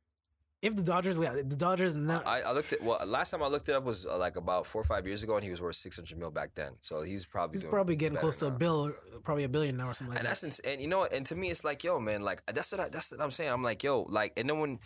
If 0.62 0.76
the 0.76 0.82
Dodgers, 0.82 1.16
yeah, 1.18 1.32
the 1.32 1.56
Dodgers 1.56 1.96
now. 1.96 2.22
I, 2.26 2.42
I 2.42 2.52
looked 2.52 2.74
at 2.74 2.84
well 2.84 3.00
last 3.06 3.32
time 3.32 3.42
I 3.42 3.48
looked 3.48 3.70
it 3.70 3.76
up 3.76 3.84
was 3.86 4.06
uh, 4.06 4.18
like 4.18 4.36
about 4.36 4.66
four 4.66 4.82
or 4.82 4.84
five 4.84 5.08
years 5.08 5.24
ago, 5.24 5.36
and 5.36 5.44
he 5.44 5.50
was 5.50 5.62
worth 5.62 5.76
six 5.76 5.96
hundred 5.96 6.18
mil 6.18 6.32
back 6.32 6.52
then. 6.54 6.74
So 6.82 7.02
he's 7.02 7.26
probably 7.26 7.60
he's 7.60 7.70
probably 7.70 7.96
getting 7.96 8.18
close 8.18 8.36
to 8.38 8.48
a 8.48 8.52
bill, 8.52 8.92
probably 9.24 9.46
a 9.46 9.50
billion 9.50 9.78
now 9.78 9.88
or 9.88 9.94
something 9.94 10.10
like 10.10 10.20
and 10.20 10.28
that. 10.28 10.42
that's 10.42 10.60
and 10.60 10.82
you 10.82 10.88
know? 10.88 11.06
And 11.06 11.26
to 11.28 11.36
me, 11.36 11.50
it's 11.50 11.64
like, 11.64 11.84
yo, 11.84 12.00
man, 12.00 12.24
like 12.24 12.44
that's 12.54 12.72
what 12.74 12.82
I, 12.82 12.90
that's 12.90 13.12
what 13.12 13.22
I'm 13.22 13.32
saying. 13.32 13.50
I'm 13.50 13.64
like, 13.64 13.84
yo, 13.84 14.06
like, 14.10 14.34
and 14.36 14.50
then 14.50 14.60
when 14.60 14.80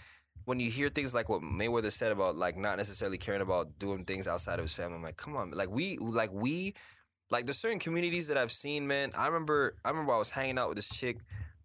when 0.45 0.59
you 0.59 0.69
hear 0.69 0.89
things 0.89 1.13
like 1.13 1.28
what 1.28 1.41
Mayweather 1.41 1.91
said 1.91 2.11
about 2.11 2.36
like 2.36 2.55
not 2.55 2.78
necessarily 2.78 3.17
caring 3.17 3.41
about 3.41 3.80
doing 3.80 4.05
things 4.05 4.28
outside 4.28 4.59
of 4.59 4.65
his 4.65 4.74
family, 4.74 4.97
I'm 4.97 5.03
like, 5.03 5.17
come 5.17 5.36
on, 5.36 5.51
like 5.51 5.71
we 5.71 5.97
like 5.97 6.32
we 6.32 6.76
like 7.32 7.45
there's 7.45 7.57
certain 7.57 7.80
communities 7.80 8.28
that 8.28 8.38
I've 8.38 8.51
seen, 8.51 8.86
man. 8.86 9.09
I 9.17 9.26
remember 9.26 9.76
I 9.84 9.89
remember 9.89 10.13
I 10.13 10.19
was 10.19 10.30
hanging 10.30 10.59
out 10.59 10.69
with 10.69 10.76
this 10.76 10.89
chick 10.89 11.17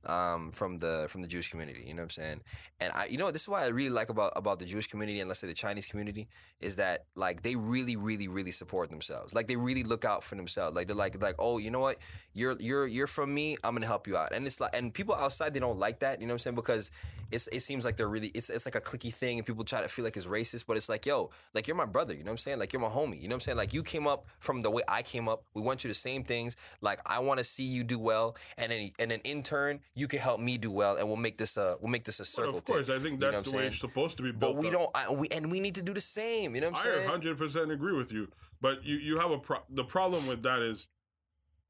um, 0.05 0.51
from 0.53 0.79
the 0.79 1.07
from 1.09 1.23
the 1.23 1.29
Jewish 1.29 1.51
community. 1.51 1.85
You 1.87 1.95
know 1.95 2.03
what 2.03 2.05
I'm 2.05 2.11
saying? 2.11 2.41
And 2.81 2.93
I, 2.93 3.07
you 3.07 3.19
know, 3.19 3.31
this 3.31 3.43
is 3.43 3.49
why 3.49 3.65
I 3.65 3.69
really 3.69 3.91
like 3.91 4.09
about 4.09 4.33
about 4.37 4.59
the 4.59 4.65
Jewish 4.65 4.87
community 4.87 5.21
and 5.21 5.29
let's 5.29 5.41
say 5.41 5.47
the 5.47 5.55
Chinese 5.55 5.87
community 5.87 6.29
is 6.61 6.77
that 6.77 7.07
like 7.15 7.43
they 7.43 7.57
really, 7.57 7.97
really, 7.97 8.29
really 8.29 8.51
support 8.51 8.91
themselves. 8.91 9.35
Like 9.35 9.49
they 9.49 9.57
really 9.57 9.85
look 9.85 10.05
out 10.05 10.25
for 10.25 10.35
themselves. 10.35 10.75
Like 10.77 10.87
they're 10.87 10.97
like 10.97 11.21
like 11.21 11.37
oh, 11.39 11.59
you 11.59 11.71
know 11.71 11.81
what? 11.81 11.99
You're 12.35 12.57
you're 12.61 12.87
you're 12.87 13.07
from 13.07 13.35
me. 13.35 13.57
I'm 13.65 13.75
gonna 13.75 13.87
help 13.87 14.07
you 14.07 14.17
out. 14.17 14.33
And 14.33 14.47
it's 14.47 14.61
like 14.61 14.75
and 14.75 14.93
people 14.93 15.15
outside 15.15 15.55
they 15.55 15.61
don't 15.61 15.79
like 15.79 16.01
that. 16.01 16.21
You 16.21 16.27
know 16.27 16.33
what 16.33 16.37
I'm 16.37 16.39
saying? 16.41 16.57
Because 16.57 16.91
it's 17.31 17.49
it 17.49 17.61
seems 17.61 17.85
like 17.85 17.97
they're 17.97 18.09
really 18.09 18.29
it's 18.29 18.51
it's 18.51 18.67
like 18.67 18.75
a 18.75 18.81
clicky 18.81 19.15
thing 19.15 19.39
and 19.39 19.47
people 19.47 19.65
try 19.65 19.83
to 19.83 19.89
feel 19.89 20.05
like 20.05 20.17
it's 20.17 20.27
racist. 20.27 20.65
But 20.67 20.77
it's 20.77 20.89
like 20.89 21.07
yo, 21.07 21.31
like 21.55 21.67
you're 21.67 21.77
my 21.77 21.85
brother. 21.85 22.15
You 22.15 22.21
know 22.21 22.27
what 22.27 22.33
I'm 22.33 22.39
saying? 22.39 22.59
Like 22.59 22.73
you're 22.73 22.83
my 22.83 22.89
homie. 22.89 23.21
You 23.21 23.29
know 23.29 23.35
what 23.35 23.37
I'm 23.37 23.41
saying? 23.41 23.59
Like 23.59 23.75
you 23.75 23.83
came 23.83 24.07
up 24.07 24.27
from 24.39 24.61
the 24.61 24.71
way 24.71 24.83
I 24.89 25.03
came 25.03 25.29
up. 25.29 25.45
We 25.55 25.63
went 25.63 25.81
through 25.81 25.91
the 25.91 25.95
same 25.95 26.25
things. 26.25 26.57
Like 26.81 27.01
I 27.07 27.19
want 27.21 27.39
to 27.39 27.45
see 27.45 27.65
you 27.65 27.85
do 27.85 27.99
well. 27.99 28.37
And 28.57 28.73
then 28.73 28.91
and 28.99 29.11
then 29.11 29.21
in 29.25 29.43
turn 29.43 29.81
you 29.99 30.09
can 30.09 30.19
help 30.21 30.41
me 30.41 30.57
do 30.59 30.71
well, 30.71 30.97
and 30.97 31.07
we'll 31.09 31.17
make 31.17 31.39
this 31.39 31.57
a 31.57 31.77
we'll 31.81 31.91
make 31.91 32.05
this 32.05 32.21
a 32.21 32.25
circle. 32.25 32.57
of 32.59 32.65
course, 32.65 32.87
thing. 32.87 32.97
I 32.97 32.99
think 32.99 33.21
You 33.21 33.27
know 33.27 33.33
that's 33.33 33.51
the 33.51 33.57
I'm 33.57 33.63
way 33.63 33.67
it's 33.69 33.79
supposed 33.79 34.17
to 34.19 34.23
be 34.23 34.33
But 34.33 34.57
we 34.57 34.69
up. 34.69 34.73
don't. 34.73 34.91
I, 34.95 35.11
we 35.13 35.29
and 35.29 35.51
we 35.51 35.61
need 35.61 35.75
to 35.77 35.83
do 35.83 35.93
the 35.93 36.01
same. 36.01 36.55
You 36.55 36.61
know 36.61 36.71
what 36.71 36.87
I'm 36.87 36.93
I 37.15 37.21
saying? 37.23 37.37
100% 37.37 37.73
agree 37.73 37.97
with 37.97 38.13
you. 38.13 38.29
But 38.61 38.85
you, 38.85 38.97
you 38.97 39.19
have 39.19 39.31
a 39.31 39.39
pro- 39.39 39.65
the 39.71 39.85
problem 39.85 40.27
with 40.27 40.43
that 40.43 40.61
is, 40.63 40.87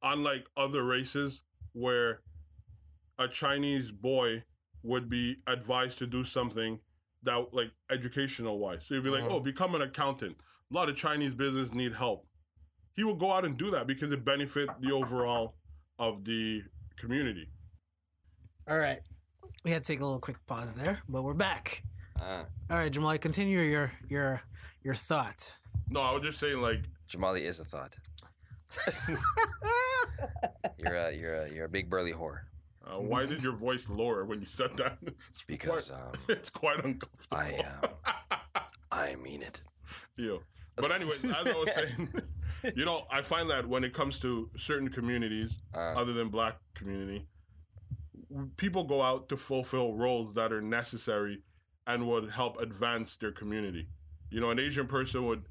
unlike 0.02 0.46
other 0.56 0.82
races 0.84 1.42
where 1.72 2.20
a 3.18 3.28
Chinese 3.28 3.90
boy 3.90 4.44
would 4.82 5.08
be 5.10 5.38
advised 5.46 5.98
to 5.98 6.06
do 6.06 6.24
something 6.24 6.80
that 7.24 7.48
like 7.52 7.72
educational 7.90 8.58
wise. 8.58 8.80
So 8.86 8.94
you'd 8.94 9.04
be 9.04 9.10
like, 9.10 9.24
Mhm. 9.24 9.32
oh, 9.32 9.40
become 9.40 9.74
an 9.74 9.82
accountant. 9.82 10.36
A 10.70 10.74
lot 10.74 10.88
of 10.88 10.96
Chinese 10.96 11.34
business 11.34 11.72
need 11.72 11.94
help. 11.94 12.26
He 12.94 13.04
will 13.04 13.14
go 13.16 13.32
out 13.32 13.44
and 13.44 13.56
do 13.56 13.70
that 13.72 13.86
because 13.86 14.12
it 14.12 14.24
benefit 14.24 14.68
the 14.80 14.92
overall 14.92 15.56
of 15.98 16.24
the 16.24 16.62
community. 16.96 17.48
All 18.68 18.78
right. 18.78 19.00
We 19.64 19.70
had 19.70 19.84
to 19.84 19.92
take 19.92 20.00
a 20.00 20.04
little 20.04 20.20
quick 20.20 20.36
pause 20.46 20.74
there, 20.74 21.00
but 21.08 21.22
we're 21.22 21.34
back. 21.34 21.82
Uh, 22.20 22.44
All 22.70 22.76
right, 22.76 22.90
Jamal, 22.92 23.16
continue 23.18 23.60
your 23.60 23.92
your 24.08 24.42
your 24.82 24.94
thought. 24.94 25.52
No, 25.88 26.00
I 26.00 26.12
was 26.12 26.22
just 26.22 26.38
saying 26.38 26.60
like 26.60 26.80
Jamali 27.08 27.40
is 27.42 27.60
a 27.60 27.64
thought. 27.64 27.96
You're 30.78 30.94
a 30.96 31.12
you're 31.12 31.34
a 31.42 31.50
you're 31.50 31.64
a 31.64 31.68
big 31.68 31.88
burly 31.88 32.12
whore 32.12 32.40
uh, 32.86 33.00
why 33.00 33.24
did 33.24 33.42
your 33.42 33.54
voice 33.54 33.88
lower 33.88 34.24
when 34.26 34.40
you 34.40 34.46
said 34.46 34.76
that? 34.76 34.98
It's 35.06 35.42
because 35.46 35.88
quite, 35.90 36.00
um, 36.00 36.12
it's 36.28 36.50
quite 36.50 36.84
uncomfortable. 36.84 37.38
I 37.38 37.62
um, 37.82 38.62
I 38.92 39.14
mean 39.16 39.42
it. 39.42 39.60
Ew. 40.16 40.42
But 40.76 40.92
anyway, 40.92 41.10
as 41.24 41.34
I 41.34 41.42
was 41.42 41.68
saying, 41.74 42.08
you 42.76 42.84
know, 42.84 43.04
I 43.10 43.22
find 43.22 43.48
that 43.50 43.66
when 43.66 43.84
it 43.84 43.92
comes 43.94 44.20
to 44.20 44.48
certain 44.56 44.88
communities, 44.88 45.56
Uh, 45.74 45.94
other 45.96 46.12
than 46.12 46.28
black 46.28 46.56
community, 46.74 47.16
w- 47.18 47.26
people 48.56 48.84
go 48.84 49.02
out 49.02 49.28
to 49.28 49.36
fulfill 49.36 49.94
roles 49.94 50.34
that 50.34 50.52
are 50.52 50.60
necessary 50.62 51.42
and 51.86 52.06
would 52.06 52.30
help 52.30 52.60
advance 52.60 53.16
their 53.16 53.32
community. 53.32 53.88
You 54.30 54.40
know, 54.40 54.50
an 54.50 54.58
Asian 54.58 54.86
person 54.86 55.24
would 55.26 55.44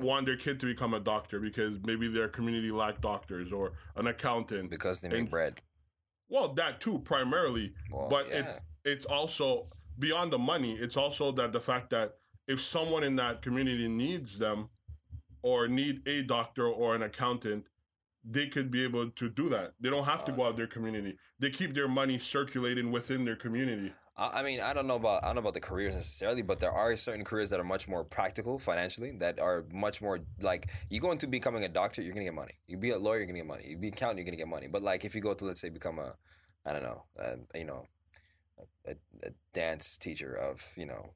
want 0.00 0.26
their 0.26 0.36
kid 0.36 0.60
to 0.60 0.66
become 0.66 0.94
a 0.94 1.00
doctor 1.00 1.40
because 1.40 1.78
maybe 1.84 2.08
their 2.08 2.28
community 2.28 2.70
lack 2.70 3.00
doctors 3.00 3.52
or 3.52 3.72
an 3.96 4.06
accountant. 4.06 4.70
because 4.70 5.00
they 5.00 5.08
make 5.08 5.18
And- 5.18 5.30
bread. 5.30 5.60
Well, 6.28 6.54
that 6.54 6.80
too, 6.80 7.00
primarily. 7.00 7.74
Well, 7.90 8.08
but 8.08 8.28
yeah. 8.28 8.38
it's 8.38 8.58
it's 8.84 9.06
also 9.06 9.68
beyond 9.98 10.32
the 10.32 10.38
money. 10.38 10.72
It's 10.74 10.96
also 10.96 11.30
that 11.32 11.52
the 11.52 11.60
fact 11.60 11.90
that 11.90 12.16
if 12.48 12.60
someone 12.62 13.02
in 13.04 13.16
that 13.16 13.42
community 13.42 13.88
needs 13.88 14.38
them 14.38 14.68
or 15.42 15.68
need 15.68 16.06
a 16.08 16.22
doctor 16.22 16.66
or 16.66 16.94
an 16.94 17.02
accountant, 17.02 17.66
they 18.24 18.46
could 18.46 18.70
be 18.70 18.82
able 18.82 19.10
to 19.10 19.28
do 19.28 19.48
that. 19.50 19.74
They 19.80 19.90
don't 19.90 20.04
have 20.04 20.24
to 20.26 20.32
go 20.32 20.44
out 20.44 20.56
their 20.56 20.66
community. 20.66 21.18
They 21.38 21.50
keep 21.50 21.74
their 21.74 21.88
money 21.88 22.18
circulating 22.18 22.90
within 22.90 23.24
their 23.24 23.36
community. 23.36 23.92
I 24.16 24.40
I 24.40 24.42
mean, 24.42 24.60
I 24.60 24.72
don't 24.72 24.86
know 24.86 24.96
about 24.96 25.22
I 25.22 25.26
don't 25.28 25.36
know 25.36 25.40
about 25.40 25.54
the 25.54 25.60
careers 25.60 25.94
necessarily, 25.94 26.42
but 26.42 26.60
there 26.60 26.72
are 26.72 26.96
certain 26.96 27.24
careers 27.24 27.50
that 27.50 27.60
are 27.60 27.64
much 27.64 27.88
more 27.88 28.04
practical 28.04 28.58
financially. 28.58 29.12
That 29.12 29.38
are 29.40 29.64
much 29.72 30.00
more 30.00 30.20
like 30.40 30.70
you 30.88 31.00
go 31.00 31.10
into 31.10 31.26
becoming 31.26 31.64
a 31.64 31.68
doctor, 31.68 32.02
you're 32.02 32.14
gonna 32.14 32.24
get 32.24 32.34
money. 32.34 32.54
You 32.66 32.76
be 32.76 32.90
a 32.90 32.98
lawyer, 32.98 33.18
you're 33.18 33.26
gonna 33.26 33.38
get 33.38 33.46
money. 33.46 33.64
You 33.68 33.76
be 33.76 33.88
an 33.88 33.94
accountant, 33.94 34.18
you're 34.18 34.26
gonna 34.26 34.36
get 34.36 34.48
money. 34.48 34.68
But 34.68 34.82
like 34.82 35.04
if 35.04 35.14
you 35.14 35.20
go 35.20 35.34
to 35.34 35.44
let's 35.44 35.60
say 35.60 35.68
become 35.68 35.98
a, 35.98 36.14
I 36.64 36.72
don't 36.72 36.82
know, 36.82 37.04
uh, 37.20 37.36
you 37.54 37.64
know, 37.64 37.86
a, 38.86 38.92
a 39.22 39.30
dance 39.52 39.98
teacher 39.98 40.34
of 40.34 40.66
you 40.76 40.86
know, 40.86 41.10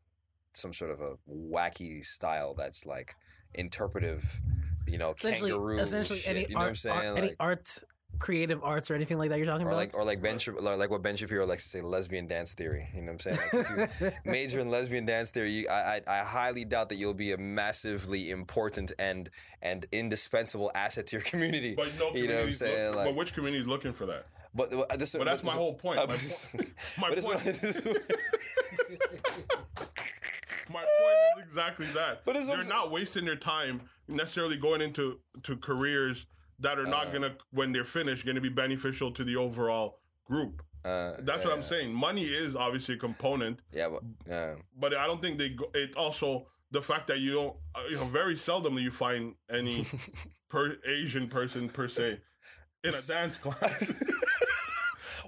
some 0.53 0.73
sort 0.73 0.91
of 0.91 1.01
a 1.01 1.17
wacky 1.31 2.05
style 2.05 2.55
that's 2.55 2.85
like 2.85 3.15
interpretive, 3.55 4.41
you 4.89 4.99
know, 4.99 5.13
Essentially, 5.13 5.51
kangaroo 5.51 5.79
essentially 5.79 6.19
shit. 6.21 6.31
any 6.31 6.41
you 6.43 6.49
know 6.51 6.55
what 6.57 6.63
I'm 6.63 6.69
art, 6.71 6.77
saying? 6.79 6.97
art- 6.97 7.19
any 7.19 7.35
art, 7.41 7.79
creative 8.19 8.65
arts 8.65 8.91
or 8.91 8.95
anything 8.97 9.17
like 9.19 9.31
that 9.31 9.39
you're 9.39 9.47
talking 9.47 9.67
or 9.67 9.71
about. 9.71 9.77
like 9.79 9.95
or 9.95 10.03
like 10.05 10.21
Ben 10.21 10.39
Shap- 10.39 10.61
like 10.61 10.79
like 10.79 10.91
what 10.91 11.03
Ben 11.03 11.15
Shapiro 11.15 11.47
likes 11.47 11.63
to 11.65 11.69
say, 11.69 11.81
lesbian 11.83 12.27
dance 12.27 12.53
theory. 12.55 12.89
You 12.95 13.03
know 13.03 13.13
what 13.13 13.27
I'm 13.27 13.37
saying? 13.37 13.89
Like 14.01 14.15
major 14.25 14.59
in 14.61 14.71
lesbian 14.71 15.05
dance 15.07 15.31
theory, 15.31 15.53
you, 15.53 15.69
I, 15.69 16.01
I 16.09 16.21
I 16.21 16.25
highly 16.25 16.65
doubt 16.65 16.89
that 16.89 16.97
you'll 16.97 17.15
be 17.15 17.31
a 17.33 17.37
massively 17.39 18.31
important 18.31 18.93
and 18.99 19.31
and 19.63 19.87
indispensable 19.93 20.71
asset 20.75 21.07
to 21.09 21.17
your 21.17 21.23
community. 21.23 21.75
But 21.77 21.89
no 21.99 22.11
you 22.13 22.27
know 22.27 22.35
what 22.37 22.47
I'm 22.47 22.53
communities 22.53 22.61
look- 22.63 22.71
saying? 22.71 22.93
but 22.95 23.15
which 23.15 23.35
community 23.35 23.63
is 23.63 23.69
looking 23.69 23.93
for 23.93 24.07
that? 24.07 24.27
but, 24.55 24.71
but 24.71 24.99
this, 24.99 25.13
But 25.13 25.25
that's 25.27 25.45
my 25.45 25.51
this- 25.53 25.59
whole 25.59 25.75
point. 25.75 25.99
uh, 26.01 26.07
My 26.07 26.07
but 26.07 26.19
this- 26.21 26.49
point- 26.49 26.73
my 26.99 27.09
but 27.11 27.15
this- 27.17 27.27
point- 27.27 27.45
this- 27.61 27.87
My 30.71 30.81
point 30.81 31.17
is 31.39 31.49
exactly 31.49 31.87
that. 31.95 32.25
But 32.25 32.35
They're 32.37 32.65
not 32.65 32.91
wasting 32.91 33.25
their 33.25 33.37
time 33.37 33.83
necessarily 34.07 34.57
going 34.57 34.81
into 34.81 35.21
to 35.45 35.57
careers 35.57 36.27
that 36.61 36.79
are 36.79 36.87
not 36.87 37.09
Uh. 37.09 37.13
gonna, 37.13 37.37
when 37.51 37.73
they're 37.73 37.85
finished, 37.85 38.27
gonna 38.27 38.41
be 38.41 38.49
beneficial 38.49 39.13
to 39.13 39.25
the 39.25 39.37
overall 39.37 40.01
group. 40.25 40.63
uh, 40.85 41.15
That's 41.21 41.43
yeah, 41.43 41.49
what 41.51 41.59
I'm 41.59 41.65
saying. 41.65 41.93
Money 41.95 42.25
is 42.25 42.55
obviously 42.57 42.95
a 42.95 42.99
component, 42.99 43.61
Yeah, 43.73 43.89
but 43.89 44.57
but 44.77 44.95
I 44.95 45.07
don't 45.07 45.21
think 45.23 45.39
they. 45.39 45.51
Go, 45.51 45.71
it 45.75 45.95
also 45.97 46.47
the 46.71 46.83
fact 46.83 47.07
that 47.09 47.19
you 47.21 47.33
don't, 47.33 47.57
uh, 47.75 47.83
you 47.89 47.97
know, 47.97 48.05
very 48.05 48.35
seldomly 48.37 48.83
you 48.83 48.91
find 48.91 49.35
any 49.51 49.87
per 50.51 50.77
Asian 50.87 51.29
person 51.29 51.69
per 51.69 51.89
se 51.89 52.21
in 52.85 52.95
a 52.95 53.03
dance 53.03 53.39
class. 53.39 53.93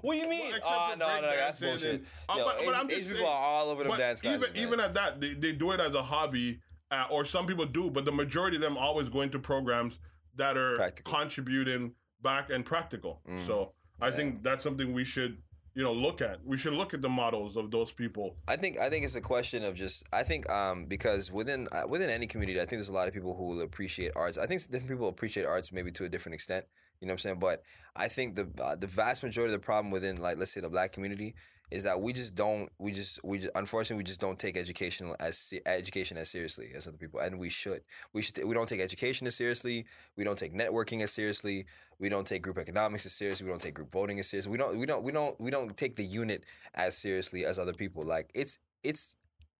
What 0.01 0.13
do 0.15 0.19
you 0.19 0.29
mean? 0.29 0.47
except 0.47 0.65
Oh 0.67 0.89
for 0.91 0.97
no, 0.97 1.07
no, 1.07 1.21
that's 1.21 1.59
breakdancing 1.59 1.69
bullshit. 1.69 2.03
Uh, 2.29 2.33
Yo, 2.37 2.45
but- 2.45 2.65
but 2.65 2.75
I'm 2.75 2.87
just 2.89 2.99
Asian 3.01 3.11
people 3.13 3.25
saying- 3.27 3.37
are 3.37 3.43
all 3.43 3.69
over 3.69 3.83
them 3.83 3.91
but 3.91 3.97
dance 3.97 4.21
classes. 4.21 4.43
even 4.51 4.57
even 4.63 4.79
at 4.79 4.93
that, 4.93 5.19
they, 5.21 5.33
they 5.33 5.51
do 5.53 5.71
it 5.71 5.79
as 5.79 5.93
a 5.95 6.03
hobby, 6.03 6.59
uh, 6.91 7.05
or 7.09 7.25
some 7.25 7.47
people 7.47 7.65
do, 7.65 7.89
but 7.89 8.05
the 8.05 8.11
majority 8.11 8.57
of 8.57 8.61
them 8.61 8.77
always 8.77 9.09
go 9.09 9.21
into 9.21 9.39
programs 9.39 9.97
that 10.35 10.57
are 10.57 10.75
Practical. 10.75 11.13
contributing 11.13 11.93
back 12.21 12.49
and 12.49 12.65
practical. 12.65 13.21
Mhm. 13.29 13.47
So 13.47 13.73
I 13.99 14.07
Yeah. 14.09 14.15
think 14.15 14.43
that's 14.43 14.63
something 14.63 14.93
we 14.93 15.03
should, 15.05 15.41
you 15.75 15.83
know, 15.83 15.93
look 15.93 16.21
at. 16.21 16.43
We 16.45 16.57
should 16.57 16.73
look 16.73 16.93
at 16.93 17.01
the 17.01 17.09
models 17.09 17.55
of 17.55 17.71
those 17.71 17.91
people. 17.91 18.35
I 18.47 18.55
think 18.57 18.77
I 18.79 18.89
think 18.89 19.05
it's 19.05 19.15
a 19.15 19.21
question 19.21 19.63
of 19.63 19.75
just 19.75 20.03
I 20.11 20.23
think 20.23 20.49
um 20.49 20.85
because 20.85 21.31
within 21.31 21.67
uh, 21.71 21.83
within 21.87 22.09
any 22.09 22.27
community 22.27 22.59
I 22.59 22.65
think 22.65 22.79
there's 22.79 22.89
a 22.89 22.93
lot 22.93 23.07
of 23.07 23.13
people 23.13 23.35
who 23.35 23.45
will 23.45 23.61
appreciate 23.61 24.11
arts. 24.15 24.37
I 24.37 24.45
think 24.47 24.61
different 24.69 24.89
people 24.89 25.07
appreciate 25.07 25.45
arts 25.45 25.71
maybe 25.71 25.91
to 25.91 26.05
a 26.05 26.09
different 26.09 26.33
extent. 26.35 26.65
You 27.01 27.07
know 27.07 27.11
what 27.11 27.15
I'm 27.15 27.19
saying? 27.19 27.39
But 27.39 27.63
I 27.95 28.07
think 28.07 28.35
the 28.35 28.47
uh, 28.63 28.75
the 28.75 28.87
vast 28.87 29.23
majority 29.23 29.53
of 29.53 29.59
the 29.59 29.65
problem 29.65 29.91
within 29.91 30.15
like 30.17 30.37
let's 30.37 30.51
say 30.51 30.61
the 30.61 30.69
black 30.69 30.93
community 30.93 31.35
is 31.71 31.83
that 31.83 32.01
we 32.01 32.11
just 32.11 32.35
don't 32.35 32.69
we 32.79 32.91
just 32.91 33.23
we 33.23 33.39
just 33.39 33.51
unfortunately 33.55 33.97
we 33.97 34.03
just 34.03 34.19
don't 34.19 34.37
take 34.37 34.57
education 34.57 35.13
as 35.19 35.53
education 35.65 36.17
as 36.17 36.29
seriously 36.29 36.71
as 36.75 36.85
other 36.85 36.97
people 36.97 37.19
and 37.21 37.39
we 37.39 37.49
should. 37.49 37.81
We 38.13 38.21
should 38.21 38.43
we 38.43 38.53
don't 38.53 38.67
take 38.67 38.81
education 38.81 39.25
as 39.25 39.35
seriously. 39.35 39.85
We 40.17 40.23
don't 40.23 40.37
take 40.37 40.53
networking 40.53 41.01
as 41.01 41.11
seriously. 41.11 41.65
We 41.97 42.09
don't 42.09 42.27
take 42.27 42.41
group 42.41 42.57
economics 42.57 43.05
as 43.05 43.13
seriously. 43.13 43.45
We 43.45 43.51
don't 43.51 43.61
take 43.61 43.73
group 43.73 43.91
voting 43.91 44.19
as 44.19 44.27
seriously. 44.27 44.51
We 44.51 44.57
don't 44.57 44.77
we 44.77 44.85
don't 44.85 45.03
we 45.03 45.11
don't 45.11 45.39
we 45.39 45.49
don't 45.49 45.75
take 45.75 45.95
the 45.95 46.05
unit 46.05 46.43
as 46.75 46.97
seriously 46.97 47.45
as 47.45 47.57
other 47.57 47.73
people. 47.73 48.03
Like 48.03 48.29
it's 48.35 48.59
it's 48.83 49.15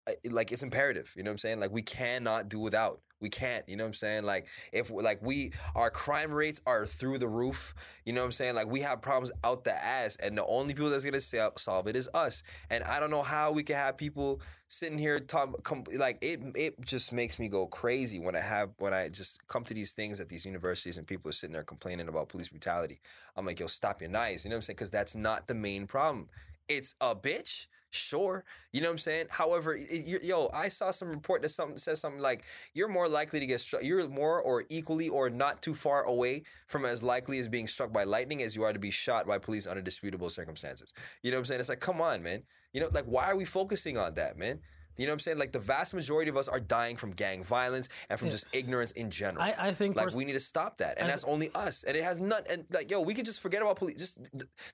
uh, 0.08 0.14
like 0.30 0.52
it's 0.52 0.64
imperative. 0.64 1.14
You 1.16 1.24
know 1.24 1.30
what 1.30 1.36
i'm 1.36 1.38
saying? 1.40 1.60
Like 1.60 1.72
we 1.72 1.82
cannot 1.82 2.50
do 2.50 2.60
without 2.60 3.02
we 3.22 3.30
can't 3.30 3.68
you 3.70 3.76
know 3.76 3.84
what 3.84 3.90
i'm 3.90 3.94
saying? 3.94 4.24
Like 4.24 4.48
if 4.72 4.92
like 4.92 5.22
we 5.22 5.52
our 5.76 5.90
crime 5.90 6.32
rates 6.32 6.62
are 6.66 6.86
through 6.86 7.20
the 7.20 7.28
roof 7.28 7.74
you 8.06 8.14
know 8.14 8.22
what 8.22 8.26
i'm 8.26 8.32
saying? 8.32 8.56
Like 8.56 8.68
we 8.68 8.82
have 8.82 9.02
problems 9.02 9.32
out 9.44 9.64
the 9.64 9.74
ass 9.74 10.18
and 10.18 10.38
the 10.38 10.46
only 10.46 10.74
people 10.74 10.90
that's 10.90 11.06
gonna 11.06 11.52
solve 11.56 11.88
it 11.88 11.96
is 11.96 12.10
us. 12.14 12.44
And 12.70 12.84
i 12.84 13.00
don't 13.00 13.12
know 13.12 13.22
how 13.22 13.52
we 13.52 13.64
can 13.64 13.76
have 13.76 13.98
people 13.98 14.42
sitting 14.68 14.98
here 14.98 15.20
talking 15.20 15.86
like 15.98 16.18
it 16.22 16.42
it 16.56 16.82
just 16.82 17.12
makes 17.12 17.38
me 17.38 17.50
go 17.50 17.68
crazy 17.68 18.20
when 18.20 18.38
i 18.38 18.40
have 18.40 18.70
when 18.78 18.94
i 18.94 19.10
just 19.10 19.46
come 19.48 19.66
to 19.66 19.74
these 19.74 19.92
things 19.92 20.22
at 20.22 20.30
these 20.30 20.46
universities 20.46 20.98
and 20.98 21.06
people 21.06 21.28
are 21.28 21.34
sitting 21.34 21.54
there 21.54 21.64
complaining 21.64 22.08
about 22.08 22.30
police 22.30 22.48
brutality. 22.48 23.02
I'm 23.36 23.46
like 23.46 23.60
yo 23.60 23.68
stop 23.68 24.02
your 24.02 24.10
knives 24.10 24.46
you 24.46 24.50
know 24.50 24.56
what 24.56 24.60
i'm 24.60 24.62
saying? 24.64 24.76
Because 24.76 24.90
that's 24.90 25.16
not 25.16 25.48
the 25.48 25.56
main 25.56 25.88
problem. 25.88 26.30
It's 26.68 26.96
a 27.02 27.16
bitch 27.16 27.68
sure 27.92 28.44
you 28.72 28.82
know 28.82 28.88
what 28.88 28.94
i'm 28.94 28.98
saying? 28.98 29.28
However 29.30 29.78
y- 29.78 30.20
yo 30.24 30.50
i 30.54 30.68
saw 30.70 30.92
some 30.92 31.10
report 31.10 31.42
that 31.42 31.50
something 31.50 31.78
says 31.78 32.00
something 32.00 32.22
like 32.22 32.44
you're 32.74 32.88
more 32.88 33.08
likely 33.08 33.40
to 33.40 33.46
get 33.46 33.60
struck 33.60 33.84
you're 33.84 34.08
more 34.08 34.42
or 34.42 34.64
equally 34.70 35.10
or 35.10 35.30
not 35.30 35.62
too 35.62 35.74
far 35.74 36.04
away 36.04 36.44
from 36.68 36.86
as 36.86 37.04
likely 37.04 37.38
as 37.38 37.48
being 37.48 37.68
struck 37.68 37.92
by 37.92 38.04
lightning 38.04 38.42
as 38.42 38.56
you 38.56 38.64
are 38.64 38.74
to 38.74 38.80
be 38.80 38.92
shot 38.92 39.28
by 39.28 39.38
police 39.38 39.68
under 39.68 39.82
disputable 39.82 40.30
circumstances. 40.30 40.94
You 41.22 41.32
know 41.32 41.38
what 41.38 41.42
i'm 41.42 41.46
saying? 41.46 41.60
It's 41.60 41.70
like 41.70 41.80
come 41.82 42.02
on 42.02 42.24
man. 42.24 42.44
You 42.74 42.82
know 42.82 42.90
like 42.92 43.06
why 43.06 43.26
are 43.26 43.36
we 43.36 43.46
focusing 43.46 43.98
on 43.98 44.14
that 44.16 44.38
man 44.38 44.60
you 45.02 45.08
know 45.08 45.12
what 45.12 45.16
I'm 45.16 45.20
saying? 45.20 45.38
Like 45.40 45.52
the 45.52 45.60
vast 45.60 45.94
majority 45.94 46.30
of 46.30 46.38
us 46.38 46.48
are 46.48 46.60
dying 46.60 46.96
from 46.96 47.12
gang 47.12 47.44
violence 47.44 47.90
and 48.10 48.18
from 48.20 48.28
Yeah. 48.28 48.34
just 48.34 48.48
ignorance 48.54 48.92
in 48.92 49.10
general. 49.12 49.42
I, 49.44 49.56
I 49.60 49.74
think 49.74 49.96
like 49.96 50.14
we 50.16 50.24
need 50.26 50.34
to 50.34 50.40
stop 50.40 50.78
that, 50.78 50.98
and 50.98 51.08
I- 51.08 51.12
that's 51.12 51.24
only 51.26 51.50
us. 51.56 51.84
And 51.84 51.98
it 51.98 52.04
has 52.04 52.20
none. 52.20 52.44
And 52.50 52.66
like, 52.72 52.92
yo, 52.92 53.02
we 53.02 53.14
can 53.14 53.26
just 53.26 53.42
forget 53.42 53.62
about 53.62 53.76
police. 53.78 53.98
Just 53.98 54.18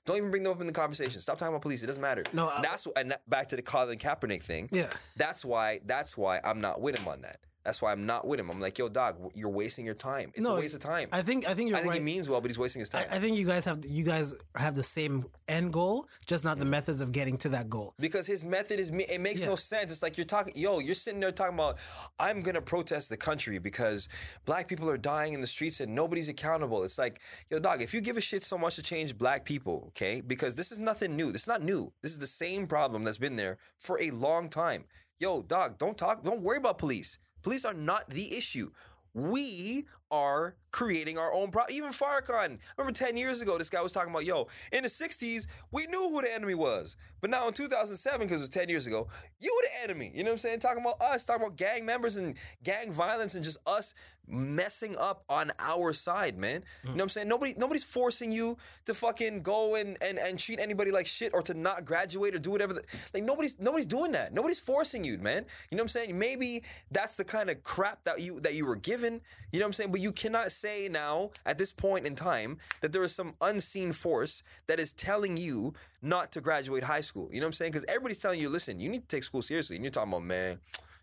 don't 0.04 0.16
even 0.18 0.30
bring 0.30 0.42
them 0.42 0.52
up 0.52 0.60
in 0.60 0.66
the 0.66 0.72
conversation. 0.72 1.20
Stop 1.20 1.38
talking 1.38 1.52
about 1.54 1.62
police. 1.62 1.82
It 1.82 1.86
doesn't 1.86 2.02
matter. 2.02 2.22
No, 2.32 2.48
I- 2.48 2.60
that's 2.62 2.86
and 2.96 3.10
that, 3.10 3.28
back 3.28 3.48
to 3.48 3.56
the 3.56 3.62
Colin 3.62 3.98
Kaepernick 3.98 4.42
thing. 4.42 4.68
yeah. 4.70 4.90
That's 5.16 5.44
why. 5.44 5.80
That's 5.86 6.16
why 6.16 6.40
I'm 6.44 6.60
not 6.60 6.80
with 6.80 6.98
him 6.98 7.08
on 7.08 7.22
that. 7.22 7.38
That's 7.68 7.82
why 7.82 7.92
I'm 7.92 8.06
not 8.06 8.26
with 8.26 8.40
him. 8.40 8.50
I'm 8.50 8.60
like, 8.62 8.78
yo, 8.78 8.88
dog, 8.88 9.16
you're 9.34 9.50
wasting 9.50 9.84
your 9.84 9.94
time. 9.94 10.32
It's 10.34 10.46
No, 10.46 10.56
a 10.56 10.60
waste 10.60 10.74
of 10.74 10.80
time. 10.80 11.10
I 11.12 11.20
think 11.20 11.46
I 11.46 11.52
think 11.52 11.68
you're 11.68 11.76
I 11.76 11.82
think 11.82 11.92
right. 11.92 11.98
he 11.98 12.02
means 12.12 12.26
well, 12.26 12.40
but 12.40 12.50
he's 12.50 12.58
wasting 12.58 12.80
his 12.80 12.88
time. 12.88 13.04
I, 13.10 13.16
I 13.16 13.18
think 13.18 13.36
you 13.36 13.44
guys 13.44 13.66
have 13.66 13.84
you 13.84 14.04
guys 14.04 14.32
have 14.54 14.74
the 14.74 14.82
same 14.82 15.26
end 15.48 15.70
goal, 15.70 16.08
just 16.24 16.44
not 16.44 16.58
the 16.58 16.64
mm. 16.64 16.70
methods 16.70 17.02
of 17.02 17.12
getting 17.12 17.36
to 17.44 17.50
that 17.50 17.68
goal. 17.68 17.92
because 17.98 18.26
his 18.26 18.42
method 18.42 18.80
is 18.80 18.88
it 18.88 19.20
makes 19.20 19.42
Yeah. 19.42 19.48
no 19.48 19.54
sense. 19.54 19.92
It's 19.92 20.02
like 20.02 20.16
you're 20.16 20.24
talking, 20.24 20.54
yo, 20.56 20.78
you're 20.78 20.94
sitting 20.94 21.20
there 21.20 21.30
talking 21.30 21.56
about, 21.56 21.76
I'm 22.18 22.40
gonna 22.40 22.62
protest 22.62 23.10
the 23.10 23.18
country 23.18 23.58
because 23.58 24.08
black 24.46 24.66
people 24.66 24.88
are 24.88 24.96
dying 24.96 25.34
in 25.34 25.42
the 25.42 25.46
streets 25.46 25.80
and 25.80 25.94
nobody's 25.94 26.30
accountable. 26.30 26.84
It's 26.84 26.96
like, 26.96 27.20
yo, 27.50 27.58
dog, 27.58 27.82
if 27.82 27.92
you 27.92 28.00
give 28.00 28.16
a 28.16 28.22
shit 28.22 28.42
so 28.44 28.56
much 28.56 28.76
to 28.76 28.82
change 28.82 29.18
black 29.18 29.44
people, 29.44 29.84
okay, 29.88 30.22
because 30.22 30.54
this 30.54 30.72
is 30.72 30.78
nothing 30.78 31.16
new. 31.16 31.32
This 31.32 31.42
is 31.42 31.48
not 31.48 31.60
new. 31.62 31.92
This 32.00 32.12
is 32.12 32.18
the 32.18 32.26
same 32.44 32.66
problem 32.66 33.02
that's 33.02 33.18
been 33.18 33.36
there 33.36 33.58
for 33.78 34.00
a 34.00 34.10
long 34.10 34.48
time. 34.48 34.84
Yo, 35.20 35.42
dog, 35.42 35.76
don't 35.78 35.98
talk. 35.98 36.22
Don't 36.22 36.42
worry 36.42 36.58
about 36.58 36.78
police. 36.78 37.18
Police 37.48 37.64
are 37.64 37.72
not 37.72 38.10
the 38.10 38.36
issue. 38.36 38.70
We 39.14 39.86
are 40.10 40.54
creating 40.70 41.16
our 41.16 41.32
own 41.32 41.50
problem. 41.50 41.74
Even 41.74 41.88
Farrakhan, 41.92 42.58
remember 42.76 42.92
10 42.92 43.16
years 43.16 43.40
ago, 43.40 43.56
this 43.56 43.70
guy 43.70 43.80
was 43.80 43.90
talking 43.90 44.10
about, 44.10 44.26
yo, 44.26 44.48
in 44.70 44.82
the 44.82 44.88
60s, 44.90 45.46
we 45.72 45.86
knew 45.86 46.10
who 46.10 46.20
the 46.20 46.30
enemy 46.30 46.54
was. 46.54 46.98
But 47.22 47.30
now 47.30 47.48
in 47.48 47.54
2007, 47.54 48.26
because 48.26 48.42
it 48.42 48.44
was 48.44 48.50
10 48.50 48.68
years 48.68 48.86
ago, 48.86 49.08
you 49.40 49.50
were 49.56 49.62
the 49.62 49.82
enemy. 49.90 50.12
You 50.14 50.24
know 50.24 50.28
what 50.28 50.32
I'm 50.32 50.38
saying? 50.40 50.60
Talking 50.60 50.82
about 50.82 51.00
us, 51.00 51.24
talking 51.24 51.42
about 51.42 51.56
gang 51.56 51.86
members 51.86 52.18
and 52.18 52.36
gang 52.62 52.92
violence 52.92 53.34
and 53.34 53.42
just 53.42 53.56
us 53.66 53.94
messing 54.28 54.96
up 54.96 55.24
on 55.28 55.52
our 55.58 55.92
side, 55.92 56.38
man. 56.38 56.62
You 56.82 56.90
mm. 56.90 56.92
know 56.92 56.96
what 56.96 57.02
I'm 57.02 57.08
saying? 57.08 57.28
Nobody 57.28 57.54
nobody's 57.56 57.84
forcing 57.84 58.32
you 58.32 58.56
to 58.84 58.94
fucking 58.94 59.42
go 59.42 59.74
and, 59.74 59.96
and, 60.02 60.18
and 60.18 60.38
treat 60.38 60.60
anybody 60.60 60.90
like 60.90 61.06
shit 61.06 61.32
or 61.34 61.42
to 61.42 61.54
not 61.54 61.84
graduate 61.84 62.34
or 62.34 62.38
do 62.38 62.50
whatever. 62.50 62.74
The, 62.74 62.82
like 63.14 63.24
nobody's 63.24 63.58
nobody's 63.58 63.86
doing 63.86 64.12
that. 64.12 64.32
Nobody's 64.32 64.58
forcing 64.58 65.04
you, 65.04 65.18
man. 65.18 65.44
You 65.70 65.76
know 65.76 65.82
what 65.82 65.84
I'm 65.84 65.88
saying? 65.88 66.18
Maybe 66.18 66.62
that's 66.90 67.16
the 67.16 67.24
kind 67.24 67.50
of 67.50 67.62
crap 67.62 68.04
that 68.04 68.20
you 68.20 68.40
that 68.40 68.54
you 68.54 68.66
were 68.66 68.76
given. 68.76 69.20
You 69.52 69.60
know 69.60 69.64
what 69.64 69.68
I'm 69.68 69.72
saying? 69.72 69.92
But 69.92 70.00
you 70.00 70.12
cannot 70.12 70.52
say 70.52 70.88
now 70.88 71.30
at 71.46 71.58
this 71.58 71.72
point 71.72 72.06
in 72.06 72.14
time 72.14 72.58
that 72.80 72.92
there 72.92 73.02
is 73.02 73.14
some 73.14 73.34
unseen 73.40 73.92
force 73.92 74.42
that 74.66 74.78
is 74.78 74.92
telling 74.92 75.36
you 75.36 75.72
not 76.02 76.32
to 76.32 76.40
graduate 76.40 76.84
high 76.84 77.00
school. 77.00 77.28
You 77.32 77.40
know 77.40 77.46
what 77.46 77.48
I'm 77.48 77.52
saying? 77.54 77.72
Because 77.72 77.84
everybody's 77.88 78.18
telling 78.18 78.40
you, 78.40 78.48
listen, 78.48 78.78
you 78.78 78.88
need 78.88 79.08
to 79.08 79.08
take 79.08 79.22
school 79.22 79.42
seriously. 79.42 79.76
And 79.76 79.84
you're 79.84 79.90
talking 79.90 80.12
about, 80.12 80.24
man, 80.24 80.58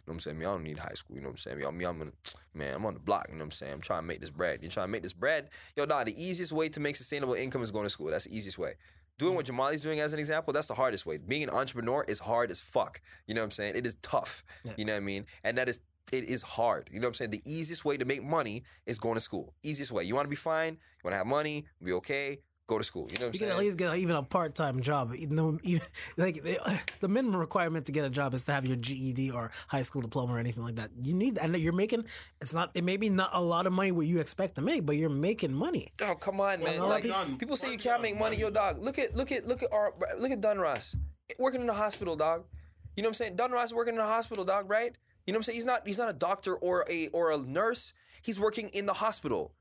know 0.08 0.12
what 0.12 0.14
I'm 0.16 0.20
saying? 0.20 0.38
Me, 0.38 0.46
I 0.46 0.52
don't 0.52 0.64
need 0.64 0.78
high 0.78 0.94
school. 0.94 1.16
You 1.16 1.22
know 1.22 1.30
what 1.30 1.34
I'm 1.34 1.38
saying? 1.38 1.66
I'm, 1.66 1.78
me, 1.78 1.86
I'm 1.86 1.98
gonna, 1.98 2.12
man, 2.54 2.76
I'm 2.76 2.86
on 2.86 2.94
the 2.94 3.00
block. 3.00 3.28
You 3.30 3.36
know 3.36 3.40
what 3.40 3.46
I'm 3.46 3.52
saying? 3.52 3.74
I'm 3.74 3.82
trying 3.82 4.02
to 4.02 4.08
make 4.08 4.22
this 4.22 4.30
bread. 4.30 4.60
You're 4.62 4.72
trying 4.72 4.88
to 4.88 4.92
make 4.92 5.04
this 5.04 5.14
bread. 5.14 5.50
Yo, 5.76 5.86
nah, 5.86 6.04
the 6.04 6.22
easiest 6.22 6.52
way 6.52 6.70
to 6.70 6.80
make 6.80 6.96
sustainable 6.96 7.34
income 7.34 7.62
is 7.64 7.72
going 7.72 7.86
to 7.86 7.90
school. 7.90 8.08
That's 8.08 8.26
the 8.26 8.36
easiest 8.36 8.58
way. 8.58 8.76
Doing 9.18 9.36
what 9.36 9.46
mm-hmm. 9.46 9.60
Jamali's 9.60 9.82
doing 9.82 10.00
as 10.00 10.14
an 10.14 10.20
example, 10.20 10.54
that's 10.54 10.68
the 10.68 10.74
hardest 10.74 11.06
way. 11.06 11.18
Being 11.18 11.44
an 11.44 11.50
entrepreneur 11.50 12.04
is 12.08 12.20
hard 12.20 12.52
as 12.52 12.60
fuck. 12.60 13.02
You 13.28 13.34
know 13.34 13.42
what 13.42 13.46
I'm 13.46 13.52
saying? 13.52 13.76
It 13.76 13.86
is 13.86 13.96
tough. 14.02 14.44
You 14.78 14.86
know 14.86 14.94
what 14.94 14.98
I 14.98 15.02
mean? 15.02 15.26
And 15.44 15.58
that 15.58 15.70
is 15.70 15.80
it 16.12 16.26
is 16.26 16.42
hard. 16.44 16.90
You 16.92 17.00
know 17.00 17.08
what 17.08 17.10
I'm 17.10 17.14
saying? 17.16 17.32
The 17.32 17.42
easiest 17.46 17.84
way 17.84 17.98
to 17.98 18.06
make 18.06 18.24
money 18.24 18.64
is 18.86 19.00
going 19.00 19.16
to 19.16 19.22
school. 19.22 19.54
Easiest 19.64 19.92
way. 19.92 20.04
You 20.04 20.16
want 20.16 20.26
to 20.26 20.30
be 20.30 20.36
fine, 20.36 20.74
you 20.74 21.02
want 21.04 21.14
to 21.14 21.18
have 21.18 21.28
money, 21.28 21.66
be 21.84 21.94
okay, 21.94 22.40
go 22.68 22.78
to 22.78 22.84
school. 22.84 23.08
You 23.12 23.20
know 23.20 23.26
what 23.26 23.28
I'm 23.28 23.34
You 23.34 23.40
saying? 23.40 23.50
can 23.52 23.58
at 23.60 23.64
least 23.64 23.78
get 23.78 23.96
even 23.98 24.16
a 24.16 24.24
part 24.24 24.56
time 24.56 24.82
job. 24.82 25.14
Even 25.16 25.36
though, 25.36 25.60
even, 25.64 25.82
like 26.18 26.42
the, 26.44 26.58
the 27.00 27.08
minimum 27.08 27.40
requirement 27.40 27.86
to 27.86 27.92
get 27.92 28.06
a 28.06 28.10
job 28.10 28.34
is 28.34 28.44
to 28.44 28.52
have 28.54 28.66
your 28.66 28.76
GED 28.78 29.32
or 29.32 29.52
high 29.68 29.82
school 29.82 30.02
diploma 30.02 30.34
or 30.34 30.40
anything 30.40 30.64
like 30.64 30.76
that. 30.76 30.92
You 31.02 31.14
need, 31.14 31.36
that 31.36 31.46
and 31.46 31.58
you're 31.58 31.74
making. 31.74 32.06
It's 32.42 32.54
not. 32.54 32.72
It 32.74 32.84
may 32.84 32.98
be 32.98 33.10
not 33.10 33.30
a 33.34 33.42
lot 33.42 33.68
of 33.68 33.74
money 33.74 33.92
what 33.92 34.06
you 34.08 34.20
expect 34.20 34.56
to 34.56 34.62
make, 34.62 34.86
but 34.86 34.96
you're 34.96 35.10
making 35.10 35.54
money. 35.54 35.92
Oh 36.02 36.16
come 36.16 36.42
on, 36.42 36.64
man! 36.64 36.78
no, 36.78 36.88
Like 36.88 37.06
Done. 37.06 37.38
people 37.38 37.56
say 37.56 37.72
you 37.72 37.78
can't 37.78 38.02
make 38.02 38.18
money, 38.18 38.36
man. 38.38 38.42
yo, 38.46 38.50
dog. 38.50 38.82
Look 38.82 39.00
at 39.00 39.16
look 39.16 39.32
at 39.32 39.46
look 39.48 39.64
at 39.64 39.72
our 39.72 39.94
look 40.18 40.32
at 40.32 40.42
Dunross 40.42 40.96
working 41.40 41.62
in 41.62 41.68
the 41.68 41.74
hospital, 41.74 42.16
dog. 42.16 42.46
You 42.96 43.04
know 43.04 43.08
what 43.08 43.12
I'm 43.12 43.14
saying? 43.16 43.36
Dunross 43.36 43.74
working 43.74 43.94
in 43.96 44.00
the 44.00 44.06
hospital, 44.06 44.46
dog. 44.46 44.70
Right? 44.70 44.96
You 45.28 45.34
know 45.34 45.38
what 45.38 45.40
I'm 45.40 45.44
saying? 45.44 45.56
He's 45.56 45.66
not 45.66 45.88
he's 45.88 45.98
not 45.98 46.10
a 46.10 46.14
doctor 46.14 46.56
or 46.56 46.86
a 46.90 47.08
or 47.08 47.32
a 47.32 47.38
nurse. 47.38 47.94
He's 48.22 48.40
working 48.40 48.70
in 48.70 48.86
the 48.86 48.94
hospital. 48.94 49.54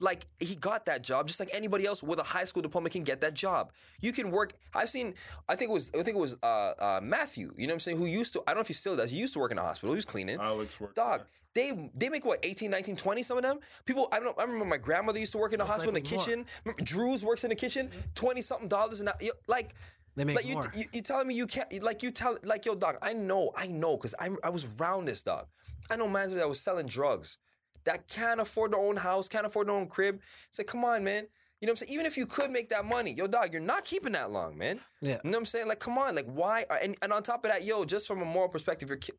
Like 0.00 0.26
he 0.40 0.54
got 0.56 0.86
that 0.86 1.02
job 1.02 1.26
just 1.28 1.38
like 1.40 1.50
anybody 1.52 1.86
else 1.86 2.02
with 2.02 2.18
a 2.18 2.22
high 2.24 2.44
school 2.44 2.62
diploma 2.62 2.90
can 2.90 3.02
get 3.04 3.20
that 3.20 3.34
job. 3.34 3.72
You 4.00 4.12
can 4.12 4.30
work. 4.30 4.54
I've 4.74 4.88
seen. 4.88 5.14
I 5.48 5.54
think 5.56 5.70
it 5.70 5.74
was. 5.74 5.90
I 5.94 6.02
think 6.02 6.16
it 6.16 6.20
was 6.20 6.36
uh, 6.42 6.72
uh, 6.78 7.00
Matthew. 7.02 7.52
You 7.56 7.66
know 7.66 7.72
what 7.72 7.74
I'm 7.74 7.80
saying? 7.80 7.98
Who 7.98 8.06
used 8.06 8.32
to? 8.32 8.40
I 8.46 8.50
don't 8.50 8.56
know 8.56 8.62
if 8.62 8.68
he 8.68 8.74
still 8.74 8.96
does. 8.96 9.10
He 9.10 9.18
used 9.18 9.34
to 9.34 9.38
work 9.38 9.52
in 9.52 9.58
a 9.58 9.62
hospital. 9.62 9.92
He 9.92 9.96
was 9.96 10.04
cleaning. 10.04 10.38
Alex 10.40 10.78
worked 10.80 10.96
Dog, 10.96 11.20
there. 11.54 11.72
they 11.72 11.90
they 11.94 12.08
make 12.08 12.24
what 12.24 12.40
18, 12.42 12.70
19, 12.70 12.96
20 12.96 13.22
some 13.22 13.36
of 13.38 13.44
them. 13.44 13.58
People 13.84 14.08
I 14.10 14.18
don't 14.20 14.38
I 14.38 14.42
remember 14.42 14.64
my 14.64 14.78
grandmother 14.78 15.20
used 15.20 15.32
to 15.32 15.38
work 15.38 15.52
in 15.52 15.58
the 15.58 15.64
hospital 15.64 15.90
in 15.90 16.02
the 16.02 16.08
kitchen. 16.08 16.44
Remember, 16.64 16.82
Drew's 16.84 17.24
works 17.24 17.44
in 17.44 17.50
the 17.50 17.56
kitchen, 17.56 17.90
20 18.14 18.40
something 18.40 18.68
dollars 18.68 19.00
an 19.00 19.08
hour. 19.08 19.16
Like 19.46 19.74
They 20.16 20.24
make 20.24 20.36
like 20.36 20.46
you, 20.48 20.54
more. 20.54 20.70
you 20.74 20.84
you 20.92 21.02
telling 21.02 21.28
me 21.28 21.34
you 21.34 21.46
can't 21.46 21.82
like 21.82 22.02
you 22.02 22.10
tell 22.10 22.36
like 22.42 22.66
yo 22.66 22.74
dog, 22.74 22.96
I 23.00 23.12
know, 23.12 23.52
I 23.56 23.68
know 23.68 23.96
cuz 23.96 24.14
I 24.18 24.30
I 24.42 24.50
was 24.50 24.66
around 24.80 25.04
this 25.04 25.22
dog. 25.22 25.46
I 25.90 25.96
know 25.96 26.08
mans 26.08 26.34
that 26.34 26.48
was 26.48 26.60
selling 26.60 26.86
drugs 26.86 27.38
that 27.88 28.06
can't 28.06 28.38
afford 28.38 28.72
their 28.72 28.80
own 28.80 28.96
house, 28.96 29.28
can't 29.28 29.46
afford 29.46 29.68
their 29.68 29.74
own 29.74 29.86
crib. 29.86 30.20
It's 30.48 30.58
like, 30.58 30.66
come 30.66 30.84
on, 30.84 31.02
man. 31.02 31.26
You 31.60 31.66
know 31.66 31.70
what 31.72 31.80
I'm 31.82 31.86
saying? 31.86 31.92
Even 31.92 32.06
if 32.06 32.18
you 32.18 32.26
could 32.26 32.50
make 32.50 32.68
that 32.68 32.84
money, 32.84 33.12
yo, 33.12 33.26
dog, 33.26 33.50
you're 33.50 33.62
not 33.62 33.84
keeping 33.84 34.12
that 34.12 34.30
long, 34.30 34.58
man. 34.58 34.78
Yeah. 35.00 35.18
You 35.24 35.30
know 35.30 35.38
what 35.38 35.38
I'm 35.38 35.46
saying? 35.46 35.68
Like, 35.68 35.80
come 35.80 35.96
on, 35.96 36.14
like, 36.14 36.26
why? 36.26 36.66
Are, 36.68 36.76
and, 36.76 36.96
and 37.00 37.12
on 37.14 37.22
top 37.22 37.44
of 37.46 37.50
that, 37.50 37.64
yo, 37.64 37.86
just 37.86 38.06
from 38.06 38.20
a 38.20 38.26
moral 38.26 38.50
perspective, 38.50 38.90
you're, 38.90 38.98
ki- 38.98 39.14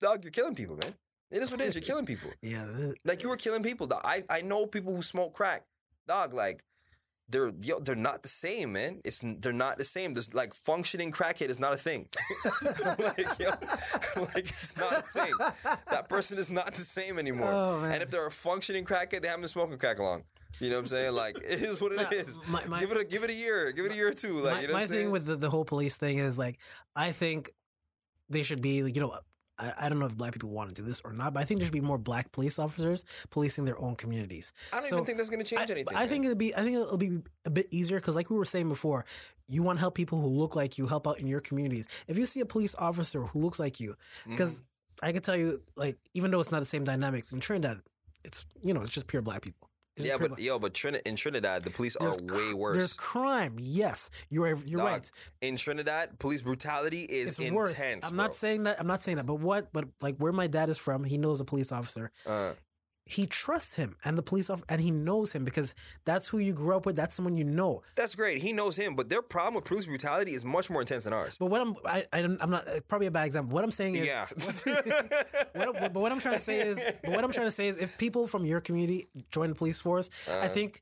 dog, 0.00 0.22
you're 0.22 0.30
killing 0.30 0.54
people, 0.54 0.76
man. 0.76 0.94
It 1.30 1.42
is 1.42 1.50
what 1.50 1.60
it 1.62 1.64
is. 1.64 1.74
You're 1.74 1.82
killing 1.90 2.04
people. 2.04 2.30
Yeah. 2.42 2.66
Like, 3.04 3.22
you 3.22 3.30
were 3.30 3.36
killing 3.36 3.62
people, 3.62 3.86
dog. 3.86 4.02
I, 4.04 4.22
I 4.28 4.42
know 4.42 4.66
people 4.66 4.94
who 4.94 5.00
smoke 5.00 5.32
crack, 5.32 5.64
dog. 6.06 6.34
Like, 6.34 6.62
they're 7.32 7.52
yo, 7.60 7.80
they're 7.80 7.96
not 7.96 8.22
the 8.22 8.28
same, 8.28 8.74
man. 8.74 9.00
It's 9.04 9.20
they're 9.22 9.52
not 9.52 9.78
the 9.78 9.84
same. 9.84 10.14
There's 10.14 10.32
like 10.34 10.54
functioning 10.54 11.10
crackhead 11.10 11.48
is 11.48 11.58
not 11.58 11.72
a 11.72 11.76
thing. 11.76 12.06
like, 12.62 13.38
yo, 13.38 13.50
like 14.16 14.48
it's 14.50 14.76
not 14.76 14.98
a 14.98 15.02
thing. 15.02 15.32
That 15.90 16.08
person 16.08 16.38
is 16.38 16.50
not 16.50 16.74
the 16.74 16.82
same 16.82 17.18
anymore. 17.18 17.50
Oh, 17.50 17.82
and 17.84 18.02
if 18.02 18.10
they're 18.10 18.26
a 18.26 18.30
functioning 18.30 18.84
crackhead, 18.84 19.22
they 19.22 19.28
haven't 19.28 19.42
been 19.42 19.48
smoking 19.48 19.78
crack 19.78 19.98
long. 19.98 20.22
You 20.60 20.68
know 20.68 20.76
what 20.76 20.80
I'm 20.82 20.86
saying? 20.88 21.14
Like 21.14 21.38
it 21.42 21.62
is 21.62 21.80
what 21.80 21.92
it 21.92 22.12
is. 22.12 22.38
my- 22.46 22.64
my- 22.66 22.80
give 22.80 22.92
it 22.92 22.98
a 22.98 23.04
give 23.04 23.24
it 23.24 23.30
a 23.30 23.34
year. 23.34 23.72
Give 23.72 23.86
it 23.86 23.92
a 23.92 23.96
year 23.96 24.08
or 24.08 24.12
two. 24.12 24.34
Like 24.40 24.54
my 24.54 24.60
you 24.60 24.66
know 24.68 24.72
my 24.74 24.78
what 24.80 24.82
I'm 24.82 24.88
saying? 24.88 25.00
thing 25.06 25.10
with 25.10 25.26
the, 25.26 25.36
the 25.36 25.50
whole 25.50 25.64
police 25.64 25.96
thing 25.96 26.18
is 26.18 26.38
like, 26.38 26.58
I 26.94 27.12
think 27.12 27.50
they 28.28 28.42
should 28.42 28.62
be, 28.62 28.82
like, 28.82 28.94
you 28.94 29.00
know, 29.02 29.14
I, 29.62 29.86
I 29.86 29.88
don't 29.88 29.98
know 30.00 30.06
if 30.06 30.16
black 30.16 30.32
people 30.32 30.50
want 30.50 30.74
to 30.74 30.74
do 30.82 30.86
this 30.86 31.00
or 31.04 31.12
not, 31.12 31.32
but 31.34 31.40
I 31.40 31.44
think 31.44 31.60
there 31.60 31.66
should 31.66 31.72
be 31.72 31.80
more 31.80 31.98
black 31.98 32.32
police 32.32 32.58
officers 32.58 33.04
policing 33.30 33.64
their 33.64 33.78
own 33.80 33.94
communities. 33.96 34.52
I 34.72 34.80
don't 34.80 34.88
So, 34.90 34.96
even 34.96 35.04
think 35.06 35.18
that's 35.18 35.30
gonna 35.30 35.44
change 35.44 35.70
I, 35.70 35.72
anything. 35.72 35.96
I 35.96 36.00
man. 36.00 36.08
think 36.08 36.24
it'll 36.24 36.36
be. 36.36 36.54
I 36.54 36.62
think 36.62 36.76
it'll 36.76 36.96
be 36.96 37.20
a 37.44 37.50
bit 37.50 37.66
easier 37.70 37.98
because, 38.00 38.16
like 38.16 38.28
we 38.30 38.36
were 38.36 38.44
saying 38.44 38.68
before, 38.68 39.04
you 39.48 39.62
want 39.62 39.78
to 39.78 39.80
help 39.80 39.94
people 39.94 40.20
who 40.20 40.26
look 40.28 40.56
like 40.56 40.78
you, 40.78 40.86
help 40.86 41.06
out 41.06 41.20
in 41.20 41.26
your 41.26 41.40
communities. 41.40 41.86
If 42.08 42.18
you 42.18 42.26
see 42.26 42.40
a 42.40 42.46
police 42.46 42.74
officer 42.76 43.22
who 43.22 43.40
looks 43.40 43.58
like 43.60 43.80
you, 43.80 43.90
Mm-hmm. 43.92 44.30
because 44.32 44.62
I 45.02 45.12
can 45.12 45.22
tell 45.22 45.36
you, 45.36 45.60
like, 45.76 45.96
even 46.14 46.30
though 46.30 46.40
it's 46.40 46.50
not 46.52 46.60
the 46.60 46.66
same 46.66 46.84
dynamics 46.84 47.32
in 47.32 47.40
Trinidad, 47.40 47.78
it's 48.24 48.44
you 48.62 48.72
know, 48.74 48.82
it's 48.82 48.92
just 48.92 49.06
pure 49.06 49.22
black 49.22 49.42
people. 49.42 49.68
Just 49.96 50.08
yeah, 50.08 50.16
but 50.16 50.28
black- 50.28 50.40
yo, 50.40 50.58
but 50.58 50.84
in 51.04 51.16
Trinidad, 51.16 51.64
the 51.64 51.70
police 51.70 51.96
are 51.96 52.16
way 52.22 52.54
worse. 52.54 52.78
There's 52.78 52.92
crime. 52.94 53.56
Yes, 53.58 54.08
you're 54.30 54.46
you're 54.64 54.78
Dog, 54.78 54.86
right. 54.88 55.10
In 55.42 55.56
Trinidad, 55.56 56.18
police 56.18 56.40
brutality 56.40 57.02
is 57.04 57.30
It's 57.30 57.38
intense. 57.38 57.54
worse. 57.54 57.80
I'm 57.80 58.00
bro. 58.00 58.10
not 58.16 58.34
saying 58.34 58.62
that. 58.62 58.80
I'm 58.80 58.86
not 58.86 59.02
saying 59.02 59.18
that. 59.18 59.26
But 59.26 59.40
what? 59.40 59.70
But 59.72 59.88
like 60.00 60.16
where 60.16 60.32
my 60.32 60.46
dad 60.46 60.70
is 60.70 60.78
from, 60.78 61.04
he 61.04 61.18
knows 61.18 61.40
a 61.40 61.44
police 61.44 61.72
officer. 61.72 62.10
Uh, 62.26 62.52
He 63.04 63.26
trusts 63.26 63.74
him 63.74 63.96
and 64.04 64.16
the 64.16 64.22
police 64.22 64.48
officer, 64.48 64.64
and 64.68 64.80
he 64.80 64.90
knows 64.92 65.32
him 65.32 65.44
because 65.44 65.74
that's 66.04 66.28
who 66.28 66.38
you 66.38 66.52
grew 66.52 66.76
up 66.76 66.86
with. 66.86 66.94
That's 66.94 67.14
someone 67.16 67.34
you 67.36 67.42
know. 67.44 67.82
that's 67.96 68.14
great. 68.14 68.40
He 68.40 68.52
knows 68.52 68.76
him, 68.76 68.94
but 68.94 69.08
their 69.08 69.22
problem 69.22 69.54
with 69.56 69.64
police 69.64 69.86
brutality 69.86 70.34
is 70.34 70.44
much 70.44 70.70
more 70.70 70.80
intense 70.82 71.02
than 71.04 71.12
ours. 71.12 71.36
But 71.36 71.46
what 71.46 71.60
I'm, 71.60 71.74
I, 71.84 72.04
am 72.12 72.38
i 72.40 72.44
am 72.44 72.50
not 72.50 72.68
uh, 72.68 72.80
probably 72.86 73.08
a 73.08 73.10
bad 73.10 73.26
example. 73.26 73.54
What 73.54 73.64
I'm 73.64 73.72
saying 73.72 73.96
is, 73.96 74.06
Yeah. 74.06 74.26
what, 74.44 74.68
I'm- 75.56 75.74
but 75.92 75.94
what 75.94 76.12
I'm 76.12 76.20
trying 76.20 76.36
to 76.36 76.40
say 76.40 76.60
is, 76.60 76.78
but 77.02 77.10
what 77.12 77.24
I'm 77.24 77.32
trying 77.32 77.48
to 77.48 77.52
say 77.52 77.68
is, 77.68 77.76
if 77.76 77.96
people 77.98 78.26
from 78.26 78.44
your 78.44 78.60
community 78.60 79.08
join 79.30 79.48
the 79.50 79.54
police 79.56 79.80
force, 79.80 80.08
I 80.28 80.30
Uh-huh. 80.32 80.48
think, 80.50 80.80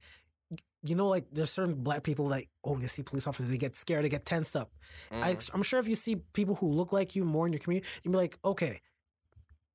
you 0.82 0.94
know, 0.94 1.08
like 1.08 1.24
there's 1.32 1.50
certain 1.50 1.74
black 1.82 2.02
people 2.02 2.26
like, 2.26 2.48
oh, 2.64 2.76
they 2.78 2.86
see 2.86 3.02
police 3.02 3.26
officers, 3.26 3.48
they 3.50 3.58
get 3.58 3.76
scared, 3.76 4.04
they 4.04 4.08
get 4.08 4.24
tensed 4.24 4.56
up. 4.56 4.72
I, 5.10 5.34
Mm. 5.34 5.50
I'm 5.54 5.62
sure 5.62 5.78
if 5.80 5.88
you 5.88 5.96
see 5.96 6.16
people 6.32 6.54
who 6.56 6.66
look 6.66 6.92
like 6.92 7.14
you 7.16 7.24
more 7.24 7.46
in 7.46 7.52
your 7.52 7.60
community, 7.60 7.86
you'd 8.02 8.12
be 8.12 8.16
like, 8.18 8.38
okay, 8.44 8.80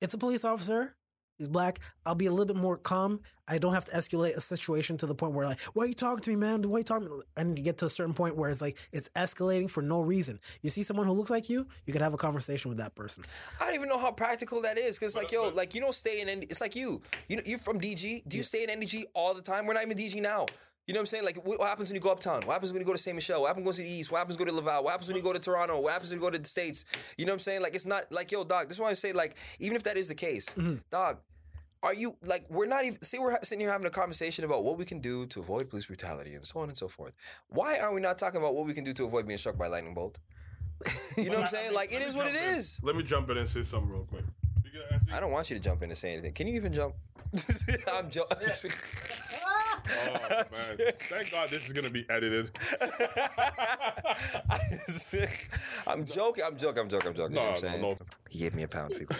it's 0.00 0.14
a 0.14 0.18
police 0.18 0.44
officer. 0.44 0.95
He's 1.38 1.48
black. 1.48 1.80
I'll 2.06 2.14
be 2.14 2.26
a 2.26 2.30
little 2.30 2.46
bit 2.46 2.56
more 2.56 2.76
calm. 2.76 3.20
I 3.46 3.58
don't 3.58 3.74
have 3.74 3.84
to 3.86 3.90
escalate 3.92 4.36
a 4.36 4.40
situation 4.40 4.96
to 4.98 5.06
the 5.06 5.14
point 5.14 5.32
where 5.34 5.46
like, 5.46 5.60
why 5.74 5.84
are 5.84 5.86
you 5.86 5.94
talking 5.94 6.22
to 6.22 6.30
me, 6.30 6.36
man? 6.36 6.62
Why 6.62 6.76
are 6.76 6.78
you 6.78 6.84
talking? 6.84 7.22
And 7.36 7.58
you 7.58 7.62
get 7.64 7.78
to 7.78 7.86
a 7.86 7.90
certain 7.90 8.14
point 8.14 8.36
where 8.36 8.50
it's 8.50 8.60
like 8.60 8.78
it's 8.92 9.08
escalating 9.10 9.68
for 9.68 9.82
no 9.82 10.00
reason. 10.00 10.40
You 10.62 10.70
see 10.70 10.82
someone 10.82 11.06
who 11.06 11.12
looks 11.12 11.30
like 11.30 11.48
you, 11.50 11.66
you 11.84 11.92
could 11.92 12.02
have 12.02 12.14
a 12.14 12.16
conversation 12.16 12.70
with 12.70 12.78
that 12.78 12.94
person. 12.94 13.24
I 13.60 13.66
don't 13.66 13.74
even 13.74 13.88
know 13.88 13.98
how 13.98 14.12
practical 14.12 14.62
that 14.62 14.78
is, 14.78 14.98
cause 14.98 15.14
like 15.14 15.30
yo, 15.30 15.48
like 15.50 15.74
you 15.74 15.80
don't 15.80 15.94
stay 15.94 16.20
in. 16.22 16.28
ND- 16.38 16.44
It's 16.50 16.60
like 16.60 16.74
you, 16.74 17.02
you 17.28 17.36
know, 17.36 17.42
you're 17.44 17.58
from 17.58 17.80
DG. 17.80 18.26
Do 18.26 18.36
you 18.36 18.42
stay 18.42 18.64
in 18.64 18.70
NDG 18.80 19.04
all 19.14 19.34
the 19.34 19.42
time? 19.42 19.66
We're 19.66 19.74
not 19.74 19.84
even 19.84 19.96
DG 19.96 20.20
now. 20.20 20.46
You 20.86 20.94
know 20.94 20.98
what 20.98 21.02
I'm 21.02 21.06
saying? 21.06 21.24
Like, 21.24 21.44
what 21.44 21.58
what 21.58 21.68
happens 21.68 21.88
when 21.88 21.96
you 21.96 22.00
go 22.00 22.10
uptown? 22.10 22.42
What 22.44 22.52
happens 22.52 22.72
when 22.72 22.80
you 22.80 22.86
go 22.86 22.92
to 22.92 22.98
Saint-Michel? 22.98 23.40
What 23.40 23.48
happens 23.48 23.64
when 23.64 23.72
you 23.72 23.72
go 23.72 23.76
to 23.76 23.82
the 23.82 23.98
East? 23.98 24.12
What 24.12 24.18
happens 24.18 24.38
when 24.38 24.46
you 24.46 24.52
go 24.52 24.60
to 24.60 24.64
Laval? 24.64 24.84
What 24.84 24.90
happens 24.92 25.08
when 25.08 25.16
you 25.16 25.22
go 25.22 25.32
to 25.32 25.38
Toronto? 25.40 25.80
What 25.80 25.92
happens 25.92 26.10
when 26.10 26.20
you 26.20 26.24
go 26.24 26.30
to 26.30 26.38
the 26.38 26.48
States? 26.48 26.84
You 27.18 27.26
know 27.26 27.32
what 27.32 27.34
I'm 27.34 27.40
saying? 27.40 27.62
Like, 27.62 27.74
it's 27.74 27.86
not 27.86 28.10
like, 28.12 28.30
yo, 28.30 28.44
dog, 28.44 28.68
this 28.68 28.76
is 28.76 28.80
why 28.80 28.90
I 28.90 28.92
say, 28.92 29.12
like, 29.12 29.36
even 29.58 29.76
if 29.76 29.82
that 29.82 29.96
is 29.96 30.06
the 30.06 30.14
case, 30.14 30.46
mm-hmm. 30.50 30.76
dog, 30.90 31.18
are 31.82 31.92
you, 31.92 32.16
like, 32.24 32.46
we're 32.48 32.66
not 32.66 32.84
even, 32.84 33.02
see, 33.02 33.18
we're 33.18 33.36
sitting 33.42 33.60
here 33.60 33.70
having 33.70 33.86
a 33.86 33.90
conversation 33.90 34.44
about 34.44 34.62
what 34.64 34.78
we 34.78 34.84
can 34.84 35.00
do 35.00 35.26
to 35.26 35.40
avoid 35.40 35.68
police 35.68 35.86
brutality 35.86 36.34
and 36.34 36.44
so 36.44 36.60
on 36.60 36.68
and 36.68 36.78
so 36.78 36.88
forth. 36.88 37.14
Why 37.48 37.78
are 37.78 37.92
we 37.92 38.00
not 38.00 38.18
talking 38.18 38.40
about 38.40 38.54
what 38.54 38.64
we 38.66 38.72
can 38.72 38.84
do 38.84 38.92
to 38.92 39.04
avoid 39.04 39.26
being 39.26 39.38
struck 39.38 39.58
by 39.58 39.66
lightning 39.66 39.94
bolt? 39.94 40.18
You 41.16 41.30
know 41.30 41.36
what 41.36 41.40
I'm 41.40 41.46
saying? 41.48 41.74
Like, 41.74 41.90
it 41.90 41.94
Let 41.94 42.02
me 42.02 42.08
is 42.08 42.14
what 42.16 42.26
it 42.28 42.34
jump 42.34 42.46
in. 42.46 42.54
is. 42.54 42.80
Let 42.82 42.96
me 42.96 43.02
jump 43.02 43.30
in 43.30 43.38
and 43.38 43.48
say 43.48 43.64
something 43.64 43.90
real 43.90 44.04
quick. 44.04 44.24
I 44.90 44.98
think- 44.98 45.12
I 45.12 45.20
don't 45.20 45.30
want 45.30 45.50
you 45.50 45.56
to 45.56 45.62
jump 45.62 45.82
in 45.82 45.88
to 45.88 45.94
say 45.94 46.12
anything. 46.12 46.32
Can 46.32 46.46
you 46.46 46.54
even 46.54 46.72
jump? 46.72 46.94
I'm 47.92 48.08
joking. 48.10 48.38
Oh 49.88 50.42
man! 50.52 50.92
Thank 50.98 51.30
God 51.30 51.50
this 51.50 51.66
is 51.66 51.72
gonna 51.72 51.90
be 51.90 52.06
edited. 52.10 52.50
I'm 55.86 56.06
joking. 56.06 56.44
I'm 56.44 56.56
joking. 56.56 56.82
I'm 56.82 56.88
joking. 56.88 57.08
I'm 57.08 57.14
joking. 57.14 57.30
you 57.30 57.36
know 57.36 57.42
what 57.42 57.48
I'm 57.48 57.54
no, 57.54 57.54
saying? 57.54 57.80
no. 57.80 57.96
He 58.28 58.38
gave 58.40 58.54
me 58.54 58.62
a 58.64 58.68
pound. 58.68 58.94
People. 58.96 59.16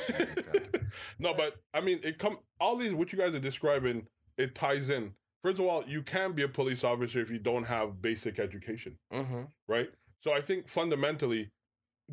no, 1.19 1.35
but 1.35 1.57
I 1.75 1.81
mean, 1.81 2.01
it 2.03 2.19
come 2.19 2.39
all 2.61 2.77
these 2.77 2.93
what 2.93 3.13
you 3.13 3.19
guys 3.19 3.35
are 3.35 3.41
describing. 3.41 4.07
It 4.39 4.55
ties 4.55 4.91
in. 4.91 5.13
First 5.43 5.59
of 5.59 5.67
all, 5.67 5.85
you 5.87 6.03
can 6.03 6.33
be 6.33 6.43
a 6.43 6.49
police 6.49 6.83
officer 6.83 7.21
if 7.21 7.31
you 7.31 7.39
don't 7.39 7.65
have 7.65 8.03
basic 8.03 8.39
education, 8.39 8.99
mm-hmm. 9.13 9.43
right? 9.69 9.91
So 10.23 10.33
I 10.33 10.41
think 10.41 10.69
fundamentally, 10.69 11.51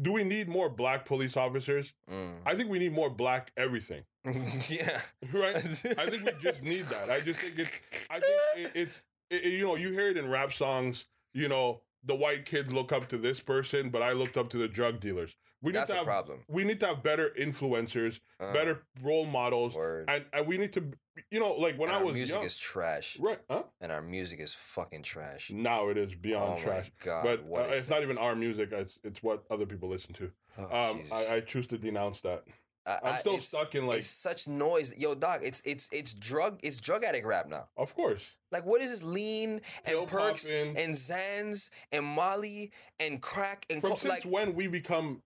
do 0.02 0.12
we 0.12 0.24
need 0.24 0.48
more 0.48 0.70
black 0.70 1.06
police 1.06 1.38
officers? 1.38 1.94
Mm. 2.12 2.36
I 2.46 2.56
think 2.56 2.70
we 2.70 2.80
need 2.80 2.94
more 2.94 3.10
black 3.10 3.52
everything, 3.58 4.04
yeah. 4.70 5.02
right? 5.32 5.56
I 5.56 6.10
think 6.10 6.26
we 6.26 6.32
just 6.42 6.64
need 6.64 6.82
that. 6.82 7.10
I 7.10 7.20
just 7.20 7.40
think 7.40 7.60
it's. 7.60 7.72
I 8.10 8.20
think 8.20 8.34
it, 8.58 8.72
it's. 8.76 9.02
It, 9.30 9.44
you 9.46 9.64
know, 9.64 9.76
you 9.76 9.92
hear 9.92 10.10
it 10.10 10.18
in 10.18 10.30
rap 10.30 10.54
songs. 10.54 11.06
You 11.34 11.48
know, 11.48 11.82
the 12.04 12.16
white 12.16 12.46
kids 12.46 12.74
look 12.74 12.92
up 12.92 13.08
to 13.10 13.18
this 13.18 13.40
person, 13.40 13.90
but 13.90 14.02
I 14.02 14.14
looked 14.14 14.38
up 14.38 14.50
to 14.52 14.58
the 14.58 14.68
drug 14.68 15.00
dealers. 15.00 15.36
We 15.64 15.72
need 15.72 15.78
That's 15.80 15.90
to 15.92 15.96
a 15.96 15.98
have. 16.00 16.06
problem. 16.06 16.40
We 16.48 16.64
need 16.66 16.80
to 16.82 16.88
have 16.88 17.02
better 17.02 17.32
influencers, 17.40 18.20
Uh, 18.40 18.52
better 18.54 18.84
role 19.02 19.26
models, 19.26 19.74
Word. 19.74 20.10
and 20.10 20.26
and 20.34 20.46
we 20.46 20.58
need 20.58 20.74
to. 20.74 20.92
You 21.32 21.40
know, 21.40 21.54
like 21.54 21.78
when 21.78 21.90
And 21.90 21.96
I 21.98 22.00
our 22.00 22.06
was 22.06 22.14
music 22.16 22.36
young, 22.36 22.44
is 22.46 22.58
trash. 22.58 23.18
right? 23.20 23.40
Huh? 23.50 23.64
And 23.80 23.92
our 23.92 24.02
music 24.02 24.40
is 24.40 24.54
fucking 24.54 25.04
trash. 25.04 25.52
Now 25.52 25.90
it 25.90 25.98
is 25.98 26.14
beyond 26.16 26.60
oh 26.60 26.64
trash. 26.64 26.86
my 27.00 27.06
god. 27.06 27.24
But 27.24 27.44
what 27.46 27.70
uh, 27.70 27.74
it's 27.74 27.88
not 27.90 28.02
even 28.04 28.18
our 28.18 28.36
music. 28.36 28.72
It's 28.72 29.00
it's 29.04 29.24
what 29.24 29.44
other 29.50 29.66
people 29.66 29.90
listen 29.90 30.14
to. 30.16 30.32
Oh, 30.58 30.64
Um, 30.92 31.02
I, 31.12 31.36
I 31.36 31.40
choose 31.42 31.68
to 31.68 31.78
denounce 31.78 32.22
that. 32.22 32.44
I- 32.86 33.00
I'm 33.04 33.20
still 33.22 33.40
stuck 33.40 33.76
in 33.76 33.88
like, 33.88 34.00
it's 34.00 34.08
such 34.10 34.46
noise, 34.48 34.94
yo, 34.98 35.16
dog. 35.16 35.42
It's 35.44 35.62
it's 35.66 35.88
it's 35.94 36.14
drug 36.14 36.60
it's 36.64 36.78
drug 36.82 37.04
addict 37.06 37.26
rap 37.26 37.48
now. 37.48 37.70
of 37.78 37.96
course, 37.96 38.24
Like, 38.52 38.66
what 38.66 38.82
is 38.82 38.92
this 38.92 39.04
lean 39.04 39.62
Pill 39.86 40.02
and 40.02 40.08
perks 40.10 40.50
and 40.50 40.76
Xans 40.78 41.70
and 41.94 42.04
Molly 42.06 42.72
and 43.00 43.22
crack 43.22 43.66
and 43.70 43.80
from 43.82 43.92
co- 43.92 43.96
since 43.98 44.10
like, 44.10 44.24
when 44.26 44.54
we 44.56 44.68
become, 44.68 45.22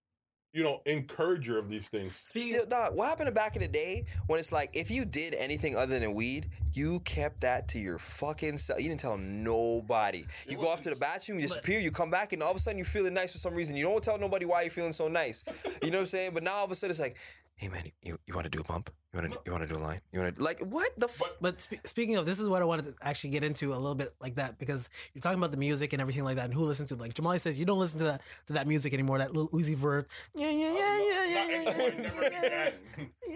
you 0.53 0.63
know, 0.63 0.81
encourager 0.85 1.57
of 1.57 1.69
these 1.69 1.87
things. 1.87 2.13
Speaking 2.23 2.53
yo, 2.53 2.65
dog, 2.65 2.95
what 2.95 3.09
happened 3.09 3.33
back 3.35 3.55
in 3.55 3.61
the 3.61 3.67
day 3.67 4.05
when 4.27 4.39
it's 4.39 4.51
like 4.51 4.69
if 4.73 4.89
you 4.89 5.05
did 5.05 5.33
anything 5.35 5.75
other 5.75 5.99
than 5.99 6.13
weed, 6.13 6.49
you 6.73 6.99
kept 7.01 7.41
that 7.41 7.67
to 7.69 7.79
your 7.79 7.99
fucking 7.99 8.57
self. 8.57 8.79
You 8.79 8.89
didn't 8.89 9.01
tell 9.01 9.17
nobody. 9.17 10.25
You 10.47 10.57
go 10.57 10.69
off 10.69 10.81
to 10.81 10.89
the 10.89 10.95
bathroom, 10.95 11.39
you 11.39 11.47
disappear, 11.47 11.79
you 11.79 11.91
come 11.91 12.09
back, 12.09 12.33
and 12.33 12.41
all 12.41 12.51
of 12.51 12.57
a 12.57 12.59
sudden 12.59 12.77
you're 12.77 12.85
feeling 12.85 13.13
nice 13.13 13.33
for 13.33 13.37
some 13.37 13.53
reason. 13.53 13.75
You 13.75 13.83
don't 13.83 14.03
tell 14.03 14.17
nobody 14.17 14.45
why 14.45 14.61
you're 14.61 14.71
feeling 14.71 14.91
so 14.91 15.07
nice. 15.07 15.43
You 15.83 15.91
know 15.91 15.97
what 15.97 16.01
I'm 16.01 16.05
saying? 16.07 16.31
But 16.33 16.43
now 16.43 16.55
all 16.55 16.65
of 16.65 16.71
a 16.71 16.75
sudden 16.75 16.91
it's 16.91 16.99
like, 16.99 17.17
hey 17.55 17.69
man, 17.69 17.83
you, 18.01 18.17
you 18.25 18.33
want 18.33 18.45
to 18.45 18.49
do 18.49 18.59
a 18.59 18.63
bump? 18.63 18.89
You 19.13 19.21
want 19.21 19.31
to 19.33 19.39
you 19.45 19.51
want 19.53 19.67
to 19.67 19.73
do 19.73 19.79
a 19.79 19.81
line? 19.81 20.01
You 20.11 20.19
want 20.19 20.35
to 20.35 20.43
like 20.43 20.59
what 20.59 20.91
the 20.99 21.07
fuck? 21.07 21.37
But 21.39 21.53
But 21.55 21.61
spe- 21.61 21.87
speaking 21.87 22.17
of, 22.17 22.25
this 22.25 22.39
is 22.41 22.49
what 22.49 22.61
I 22.61 22.65
wanted 22.65 22.85
to 22.87 22.93
actually 23.01 23.29
get 23.29 23.43
into 23.43 23.71
a 23.73 23.75
little 23.79 23.95
bit 23.95 24.13
like 24.19 24.35
that 24.35 24.59
because 24.59 24.89
you're 25.13 25.21
talking 25.21 25.37
about 25.37 25.51
the 25.51 25.57
music 25.57 25.93
and 25.93 26.01
everything 26.01 26.25
like 26.25 26.35
that, 26.35 26.45
and 26.45 26.53
who 26.53 26.63
listens 26.63 26.89
to 26.89 26.95
it. 26.95 26.99
like 26.99 27.13
Jamali 27.13 27.39
says 27.39 27.57
you 27.57 27.65
don't 27.65 27.79
listen 27.79 27.99
to 27.99 28.05
that 28.05 28.21
to 28.47 28.53
that 28.53 28.67
music 28.67 28.93
anymore. 28.93 29.17
That 29.19 29.33
Lil 29.33 29.47
Uzi 29.49 29.75
Vert, 29.75 30.07
yeah, 30.35 30.49
yeah, 30.49 30.73
yeah, 30.73 30.99
yeah, 30.99 31.25
yeah, 31.25 31.63
not 31.63 31.77
yeah, 31.77 31.85
yeah, 31.87 31.89
never 32.01 32.23
yeah, 32.23 32.29
began. 32.41 32.73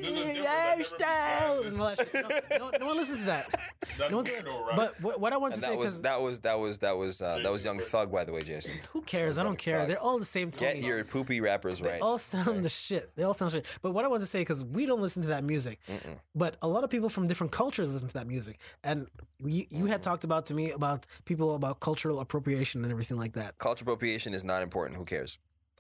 There's 0.02 0.12
a 0.12 0.34
difference 0.34 0.38
that 0.38 0.42
never 0.42 0.78
lifestyle, 0.78 1.58
began. 1.58 1.74
and 1.74 1.82
all 1.82 1.96
that 1.96 1.98
shit. 2.12 2.60
No, 2.60 2.70
no, 2.72 2.78
no 2.80 2.86
one 2.88 2.98
listens 2.98 3.20
to 3.22 3.26
that. 3.28 3.48
No 4.10 4.18
one- 4.18 4.26
weirdo. 4.26 4.76
But 4.76 5.02
what, 5.02 5.20
what 5.20 5.34
I 5.34 5.38
want 5.38 5.54
to 5.54 5.58
And 5.58 5.64
say 5.66 5.76
was 5.76 5.78
because 5.96 6.02
that 6.04 6.22
was 6.22 6.40
that 6.42 6.60
was 6.60 6.78
that 6.80 6.98
was 6.98 7.22
uh, 7.22 7.40
that 7.44 7.52
was 7.52 7.64
Young 7.66 7.80
Thug, 7.80 8.12
by 8.12 8.24
the 8.24 8.32
way, 8.34 8.44
Jason. 8.44 8.74
who 8.92 9.02
cares? 9.02 9.38
I 9.38 9.44
don't 9.44 9.58
care. 9.58 9.80
Fuck. 9.80 9.88
They're 9.88 10.00
all 10.02 10.20
the 10.20 10.26
same 10.26 10.52
tone. 10.52 10.68
Get 10.74 10.78
your 10.84 11.04
poopy 11.06 11.40
rappers 11.42 11.82
right. 11.82 11.94
They 11.94 12.00
all 12.00 12.18
sound 12.18 12.64
the 12.66 12.70
shit. 12.70 13.16
They 13.16 13.24
all 13.24 13.34
sound 13.34 13.52
shit. 13.52 13.66
But 13.82 13.92
what 13.94 14.04
I 14.06 14.08
want 14.08 14.22
to 14.22 14.28
say, 14.28 14.40
because 14.40 14.64
we 14.64 14.86
don't 14.86 15.02
listen 15.02 15.22
to 15.24 15.28
that 15.30 15.44
music, 15.44 15.61
Mm-mm. 15.66 16.18
but 16.36 16.56
a 16.62 16.68
lot 16.68 16.84
of 16.84 16.90
people 16.90 17.10
from 17.10 17.28
different 17.28 17.52
cultures 17.52 17.94
listen 17.94 18.08
to 18.08 18.14
that 18.16 18.28
music. 18.28 18.60
And 18.84 19.08
you, 19.44 19.66
you 19.70 19.86
had 19.88 20.02
talked 20.02 20.24
about 20.24 20.46
to 20.48 20.54
me 20.54 20.72
about 20.72 21.06
people 21.26 21.56
about 21.56 21.80
cultural 21.80 22.20
appropriation 22.20 22.84
and 22.84 22.92
everything 22.92 23.18
like 23.18 23.34
that. 23.34 23.58
Cultural 23.58 23.84
appropriation 23.94 24.34
is 24.34 24.44
not 24.44 24.62
important. 24.64 24.98
Who 24.98 25.06
cares? 25.06 25.38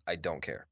I 0.07 0.15
don't 0.15 0.41
care. 0.41 0.65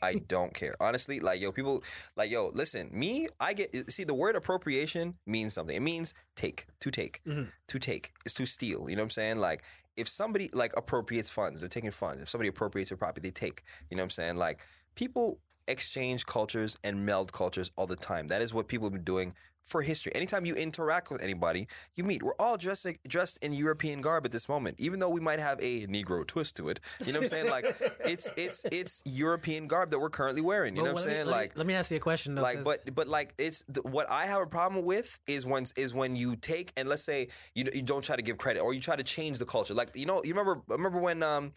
I 0.00 0.14
don't 0.28 0.54
care. 0.54 0.74
Honestly, 0.80 1.18
like 1.20 1.40
yo, 1.40 1.50
people 1.52 1.82
like 2.16 2.30
yo, 2.30 2.50
listen, 2.54 2.88
me, 2.92 3.28
I 3.40 3.52
get 3.52 3.90
see 3.90 4.04
the 4.04 4.14
word 4.14 4.36
appropriation 4.36 5.14
means 5.26 5.52
something. 5.54 5.76
It 5.76 5.82
means 5.82 6.14
take, 6.36 6.66
to 6.80 6.90
take, 6.90 7.20
Mhm. 7.26 7.48
to 7.68 7.78
take. 7.78 8.12
It's 8.24 8.34
to 8.34 8.46
steal. 8.46 8.88
You 8.88 8.96
know 8.96 9.02
what 9.02 9.06
I'm 9.06 9.10
saying? 9.10 9.38
Like 9.38 9.64
if 9.96 10.06
somebody 10.08 10.50
like 10.52 10.72
appropriates 10.76 11.28
funds, 11.30 11.60
they're 11.60 11.68
taking 11.68 11.90
funds. 11.90 12.22
If 12.22 12.28
somebody 12.28 12.48
appropriates 12.48 12.90
a 12.92 12.96
property, 12.96 13.28
they 13.28 13.32
take. 13.32 13.64
You 13.90 13.96
know 13.96 14.02
what 14.02 14.06
I'm 14.06 14.10
saying? 14.10 14.36
Like 14.36 14.64
people 14.94 15.40
exchange 15.68 16.26
cultures 16.26 16.76
and 16.84 17.04
meld 17.06 17.32
cultures 17.32 17.70
all 17.76 17.86
the 17.86 17.96
time. 17.96 18.28
That 18.28 18.42
is 18.42 18.52
what 18.54 18.68
people 18.68 18.86
have 18.86 18.92
been 18.92 19.02
doing 19.04 19.34
for 19.62 19.82
history. 19.82 20.14
Anytime 20.14 20.46
you 20.46 20.54
interact 20.54 21.10
with 21.10 21.20
anybody, 21.20 21.66
you 21.96 22.04
meet. 22.04 22.22
We're 22.22 22.36
all 22.38 22.56
dressed 22.56 22.86
dressed 23.08 23.38
in 23.42 23.52
European 23.52 24.00
garb 24.00 24.24
at 24.24 24.30
this 24.30 24.48
moment, 24.48 24.76
even 24.78 25.00
though 25.00 25.08
we 25.10 25.20
might 25.20 25.40
have 25.40 25.58
a 25.60 25.88
Negro 25.88 26.24
twist 26.24 26.56
to 26.58 26.68
it. 26.68 26.78
You 27.04 27.12
know 27.12 27.18
what 27.18 27.24
I'm 27.24 27.28
saying? 27.30 27.50
Like 27.50 27.76
it's 28.04 28.30
it's 28.36 28.64
it's 28.70 29.02
European 29.04 29.66
garb 29.66 29.90
that 29.90 29.98
we're 29.98 30.08
currently 30.08 30.40
wearing. 30.40 30.76
You 30.76 30.84
know 30.84 30.92
what 30.92 31.02
I'm 31.02 31.08
saying? 31.08 31.26
let 31.26 31.32
me- 31.32 31.32
Like 31.32 31.56
let 31.58 31.66
me 31.66 31.74
ask 31.74 31.90
you 31.90 31.96
a 31.96 32.00
question. 32.00 32.36
Though, 32.36 32.42
like 32.42 32.62
but 32.62 32.94
but 32.94 33.08
like 33.08 33.34
it's 33.38 33.64
what 33.82 34.08
i 34.08 34.26
have 34.26 34.40
a 34.40 34.46
problem 34.46 34.84
with 34.84 35.18
is 35.26 35.44
when 35.44 35.64
is 35.74 35.92
when 35.92 36.14
you 36.14 36.36
take 36.36 36.72
and 36.76 36.88
let's 36.88 37.02
say 37.02 37.26
you 37.54 37.68
you 37.74 37.82
don't 37.82 38.04
try 38.04 38.14
to 38.14 38.22
give 38.22 38.38
credit 38.38 38.60
or 38.60 38.72
you 38.72 38.78
try 38.80 38.94
to 38.94 39.02
change 39.02 39.38
the 39.40 39.46
culture 39.46 39.74
like 39.74 39.90
you 39.96 40.06
know 40.06 40.22
you 40.22 40.30
remember 40.32 40.62
remember 40.68 41.00
when 41.00 41.24
um 41.24 41.50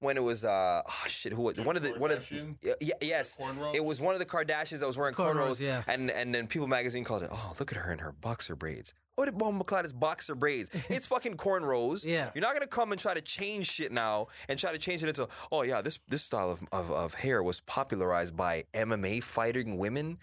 when 0.00 0.16
it 0.16 0.22
was 0.22 0.44
uh 0.44 0.82
oh 0.86 1.04
shit 1.06 1.32
who 1.32 1.42
was 1.42 1.60
one 1.60 1.76
of 1.76 1.82
the 1.82 1.90
one 1.92 2.10
of 2.10 2.20
Kardashian? 2.20 2.56
yeah, 2.62 2.74
yeah, 2.80 2.94
yes 3.00 3.38
Cornrows? 3.40 3.74
it 3.74 3.84
was 3.84 4.00
one 4.00 4.14
of 4.14 4.18
the 4.18 4.26
Kardashians 4.26 4.80
that 4.80 4.86
was 4.86 4.98
wearing 4.98 5.14
Cornrows, 5.14 5.34
cornrows, 5.34 5.60
yeah. 5.60 5.82
and 5.86 6.10
and 6.10 6.34
then 6.34 6.46
People 6.46 6.68
Magazine 6.68 7.04
called 7.04 7.22
it 7.22 7.30
oh 7.32 7.52
look 7.58 7.72
at 7.72 7.78
her 7.78 7.92
in 7.92 7.98
her 7.98 8.12
boxer 8.12 8.56
braids 8.56 8.94
what 9.16 9.26
did 9.26 9.38
Bomba 9.38 9.64
Clyde 9.64 9.84
is 9.84 9.92
boxer 9.92 10.34
braids? 10.34 10.70
It's 10.88 11.06
fucking 11.06 11.36
cornrows. 11.36 12.04
Yeah. 12.14 12.30
You're 12.34 12.42
not 12.42 12.52
gonna 12.52 12.66
come 12.66 12.92
and 12.92 13.00
try 13.00 13.14
to 13.14 13.20
change 13.20 13.70
shit 13.70 13.90
now 13.90 14.28
and 14.48 14.58
try 14.58 14.72
to 14.72 14.78
change 14.78 15.02
it 15.02 15.08
into 15.08 15.26
oh 15.50 15.62
yeah 15.62 15.80
this 15.80 15.98
this 16.08 16.22
style 16.22 16.50
of, 16.50 16.60
of, 16.70 16.92
of 16.92 17.14
hair 17.14 17.42
was 17.42 17.60
popularized 17.60 18.36
by 18.36 18.64
MMA 18.74 19.22
fighting 19.22 19.78
women. 19.78 20.18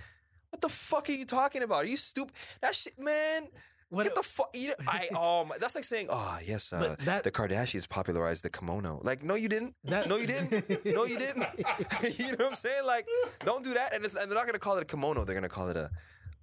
What 0.52 0.62
the 0.62 0.70
fuck 0.70 1.10
are 1.10 1.14
you 1.14 1.26
talking 1.26 1.64
about? 1.64 1.84
Are 1.84 1.88
you 1.88 1.98
stupid? 1.98 2.34
That 2.62 2.76
shit, 2.76 3.00
man. 3.00 3.48
What- 3.92 4.04
Get 4.06 4.16
the 4.16 4.24
fuck. 4.24 4.50
You 4.56 4.70
know, 4.70 4.74
I 4.88 5.08
um. 5.42 5.52
That's 5.60 5.76
like 5.76 5.84
saying, 5.84 6.08
oh 6.10 6.40
yes, 6.46 6.74
uh, 6.74 6.96
that- 7.06 7.24
the 7.24 7.32
Kardashians 7.32 7.88
popularized 7.88 8.44
the 8.44 8.50
kimono. 8.50 9.00
Like, 9.04 9.22
no, 9.22 9.36
you 9.36 9.48
didn't. 9.50 9.76
That- 9.84 10.08
no, 10.10 10.16
you 10.18 10.26
didn't. 10.28 10.52
No, 10.86 11.04
you 11.06 11.18
didn't. 11.20 11.46
you 12.18 12.28
know 12.32 12.38
what 12.38 12.48
I'm 12.48 12.56
saying? 12.56 12.86
Like, 12.86 13.06
don't 13.46 13.64
do 13.64 13.74
that. 13.76 13.94
And, 13.94 14.04
it's, 14.04 14.16
and 14.16 14.32
they're 14.32 14.38
not 14.38 14.46
gonna 14.48 14.60
call 14.60 14.78
it 14.78 14.82
a 14.82 14.86
kimono. 14.86 15.24
They're 15.26 15.36
gonna 15.36 15.50
call 15.50 15.70
it 15.70 15.78
a 15.78 15.90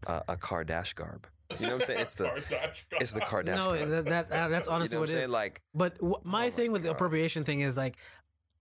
a, 0.06 0.22
a 0.28 0.36
Kardash 0.36 0.94
garb. 0.94 1.26
You 1.58 1.66
know 1.66 1.72
what 1.76 1.82
I'm 1.82 1.86
saying? 1.86 2.00
It's 2.00 2.14
the 2.14 2.24
Kardashian. 2.24 3.00
it's 3.00 3.12
the 3.14 3.20
Kardashian. 3.22 3.56
no, 3.56 3.86
that, 3.86 4.04
that, 4.04 4.28
that- 4.28 4.48
that's 4.48 4.68
you 4.68 4.74
honestly 4.74 4.96
know 4.96 5.00
what 5.00 5.08
what 5.08 5.14
I'm 5.16 5.20
it 5.22 5.24
is. 5.24 5.28
Like, 5.30 5.62
But 5.74 5.94
wh- 5.96 6.02
my 6.02 6.42
Oh 6.42 6.44
my 6.44 6.50
thing 6.50 6.70
with 6.72 6.82
the 6.82 6.90
appropriation 6.90 7.44
thing 7.44 7.60
is 7.60 7.76
like, 7.76 7.96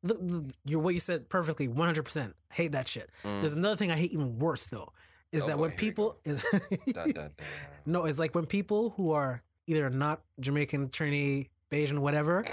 look, 0.03 0.17
the, 0.25 0.49
your 0.65 0.79
what 0.79 0.93
you 0.93 1.01
said 1.01 1.27
perfectly, 1.27 1.67
one 1.67 1.87
hundred 1.87 2.03
percent. 2.03 2.33
Hate 2.53 2.71
that 2.71 2.87
shit. 2.87 3.09
There's 3.23 3.53
another 3.53 3.75
thing 3.75 3.91
I 3.91 3.97
hate 3.97 4.13
even 4.13 4.39
worse 4.39 4.65
though, 4.67 4.93
is. 5.31 5.43
Oh 5.43 5.47
that 5.47 5.55
boy, 5.57 5.61
when 5.63 5.71
people 5.71 6.17
is 6.25 6.43
dun, 6.91 6.93
dun, 6.93 7.11
dun. 7.13 7.31
no, 7.85 8.05
it's 8.05 8.19
like 8.19 8.35
when 8.35 8.45
people 8.45 8.91
who 8.91 9.11
are 9.11 9.41
either 9.67 9.89
not 9.89 10.21
Jamaican, 10.39 10.89
Trini, 10.89 11.49
Bajan, 11.71 11.99
whatever, 11.99 12.45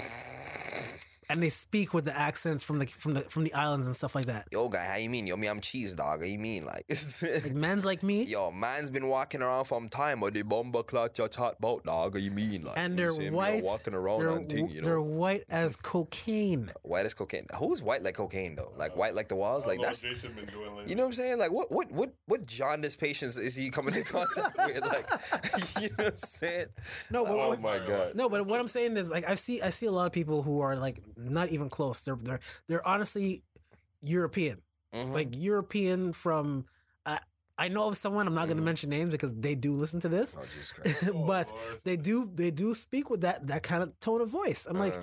and 1.29 1.41
they 1.41 1.49
speak 1.49 1.93
with 1.93 2.05
the 2.05 2.17
accents 2.17 2.63
from 2.63 2.79
the 2.79 2.85
from 2.85 3.13
the 3.13 3.21
from 3.21 3.43
the 3.43 3.53
islands 3.53 3.87
and 3.87 3.95
stuff 3.95 4.15
like 4.15 4.25
that. 4.25 4.47
Yo, 4.51 4.69
guy, 4.69 4.85
how 4.85 4.95
you 4.97 5.09
mean? 5.09 5.27
Yo, 5.27 5.35
me, 5.37 5.47
I'm 5.47 5.59
cheese 5.59 5.93
dog. 5.93 6.19
How 6.19 6.25
you 6.25 6.37
mean? 6.39 6.63
Like, 6.65 6.85
Like 7.21 7.51
men's 7.53 7.85
like 7.85 8.03
me, 8.03 8.23
yo, 8.23 8.51
man's 8.51 8.89
been 8.91 9.07
walking 9.07 9.41
around 9.41 9.65
from 9.65 9.89
time, 9.89 10.19
but 10.19 10.33
the 10.33 10.43
bomber 10.43 10.83
clutch 10.83 11.17
your 11.19 11.27
chat 11.27 11.55
about 11.59 11.83
dog. 11.83 12.13
How 12.13 12.19
you 12.19 12.31
mean? 12.31 12.61
Like, 12.61 12.77
and 12.77 12.91
you 12.93 12.97
they're 12.97 13.07
know 13.07 13.13
what 13.13 13.15
I'm 13.15 13.21
saying? 13.21 13.31
Me, 13.31 13.37
white. 13.37 13.63
Walking 13.63 13.93
around 13.93 14.19
they're, 14.19 14.29
and 14.29 14.49
thing, 14.49 14.69
you 14.69 14.81
they're 14.81 15.01
white 15.01 15.43
as 15.49 15.75
cocaine. 15.75 16.71
White 16.83 17.05
as 17.05 17.13
cocaine. 17.13 17.47
Who's 17.57 17.81
white 17.81 18.03
like 18.03 18.15
cocaine 18.15 18.55
though? 18.55 18.71
Like 18.77 18.95
white 18.95 19.15
like 19.15 19.27
the 19.29 19.35
walls? 19.35 19.65
Like 19.65 19.81
that's 19.81 20.03
what 20.03 20.11
Jason 20.13 20.33
been 20.33 20.45
doing 20.45 20.75
lately. 20.75 20.89
you 20.89 20.95
know 20.95 21.03
what 21.03 21.07
I'm 21.07 21.13
saying? 21.13 21.39
Like 21.39 21.51
what 21.51 21.71
what 21.71 21.91
what 21.91 22.13
what 22.27 22.45
jaundice 22.45 22.95
patients 22.95 23.37
is 23.37 23.55
he 23.55 23.69
coming 23.69 23.95
in 23.95 24.03
contact 24.05 24.57
with? 24.57 24.81
Like 24.81 25.09
you 25.81 25.89
know 25.89 25.95
what 26.05 26.07
I'm 26.13 26.17
saying? 26.17 26.65
No, 27.09 27.25
but 27.25 27.31
oh 27.33 27.47
what- 27.49 27.61
my 27.61 27.79
god. 27.79 28.15
No, 28.15 28.29
but 28.29 28.45
what 28.45 28.59
I'm 28.59 28.67
saying 28.67 28.97
is 28.97 29.09
like 29.09 29.27
I 29.29 29.35
see 29.35 29.61
I 29.61 29.69
see 29.71 29.85
a 29.87 29.91
lot 29.91 30.05
of 30.05 30.11
people 30.11 30.41
who 30.43 30.61
are 30.61 30.75
like 30.75 31.01
not 31.17 31.49
even 31.49 31.69
close. 31.69 32.01
They're 32.01 32.17
they're 32.21 32.39
they're 32.67 32.87
honestly 32.87 33.43
European. 34.01 34.61
Mhm. 34.93 35.13
Like 35.13 35.29
European 35.35 36.13
from 36.13 36.65
I 37.05 37.19
I 37.57 37.67
know 37.69 37.87
of 37.87 37.97
someone, 37.97 38.27
I'm 38.27 38.35
not 38.35 38.47
going 38.47 38.57
to 38.57 38.63
mention 38.63 38.89
names 38.89 39.11
because 39.13 39.33
they 39.33 39.55
do 39.55 39.75
listen 39.75 39.99
to 40.01 40.09
this. 40.09 40.35
oh 40.37 40.43
Jesus 40.53 40.71
Christ. 40.75 41.03
Oh, 41.07 41.23
but 41.25 41.49
Lord. 41.51 41.79
they 41.83 41.97
do 41.97 42.29
they 42.33 42.51
do 42.51 42.73
speak 42.73 43.09
with 43.09 43.21
that 43.21 43.47
that 43.47 43.63
kind 43.63 43.83
of 43.83 43.97
tone 43.99 44.21
of 44.21 44.29
voice. 44.29 44.65
I'm 44.69 44.77
like, 44.77 44.93
Uh, 44.95 45.01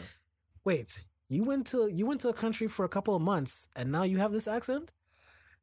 "Wait, 0.64 1.02
you 1.28 1.44
went 1.44 1.66
to 1.68 1.89
you 1.89 2.06
went 2.06 2.20
to 2.22 2.28
a 2.28 2.34
country 2.34 2.68
for 2.68 2.84
a 2.84 2.89
couple 2.89 3.14
of 3.14 3.22
months 3.22 3.68
and 3.76 3.90
now 3.93 4.02
you 4.05 4.18
have 4.18 4.32
this 4.32 4.47
accent?" 4.48 4.93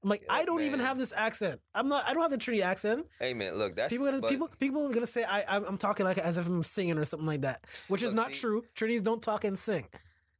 I'm 0.02 0.10
like, 0.10 0.22
Yeah, 0.22 0.34
"I 0.34 0.46
don't 0.46 0.62
even 0.62 0.80
have 0.80 0.98
this 0.98 1.12
accent. 1.12 1.60
I'm 1.76 1.88
not 1.90 2.08
I 2.08 2.14
don't 2.14 2.22
have 2.22 2.32
the 2.32 2.38
Trinity 2.38 2.64
accent." 2.64 3.06
hey 3.20 3.34
man, 3.34 3.58
look, 3.58 3.76
that's 3.76 3.92
People 3.92 4.06
gonna 4.08 4.22
but- 4.22 4.30
people 4.32 4.50
people 4.60 4.86
are 4.90 4.94
gonna 4.94 5.08
say 5.08 5.24
I 5.24 5.44
I'm, 5.56 5.66
I'm 5.66 5.78
talking 5.78 6.06
like 6.06 6.18
as 6.18 6.38
if 6.38 6.48
I'm 6.48 6.64
singing 6.64 6.98
or 6.98 7.06
something 7.06 7.28
like 7.28 7.42
that, 7.42 7.66
which 7.90 8.02
is 8.04 8.14
not 8.14 8.28
see- 8.28 8.40
true. 8.42 8.64
Trinis 8.76 9.04
don't 9.04 9.22
talk 9.22 9.44
and 9.44 9.58
sing. 9.60 9.86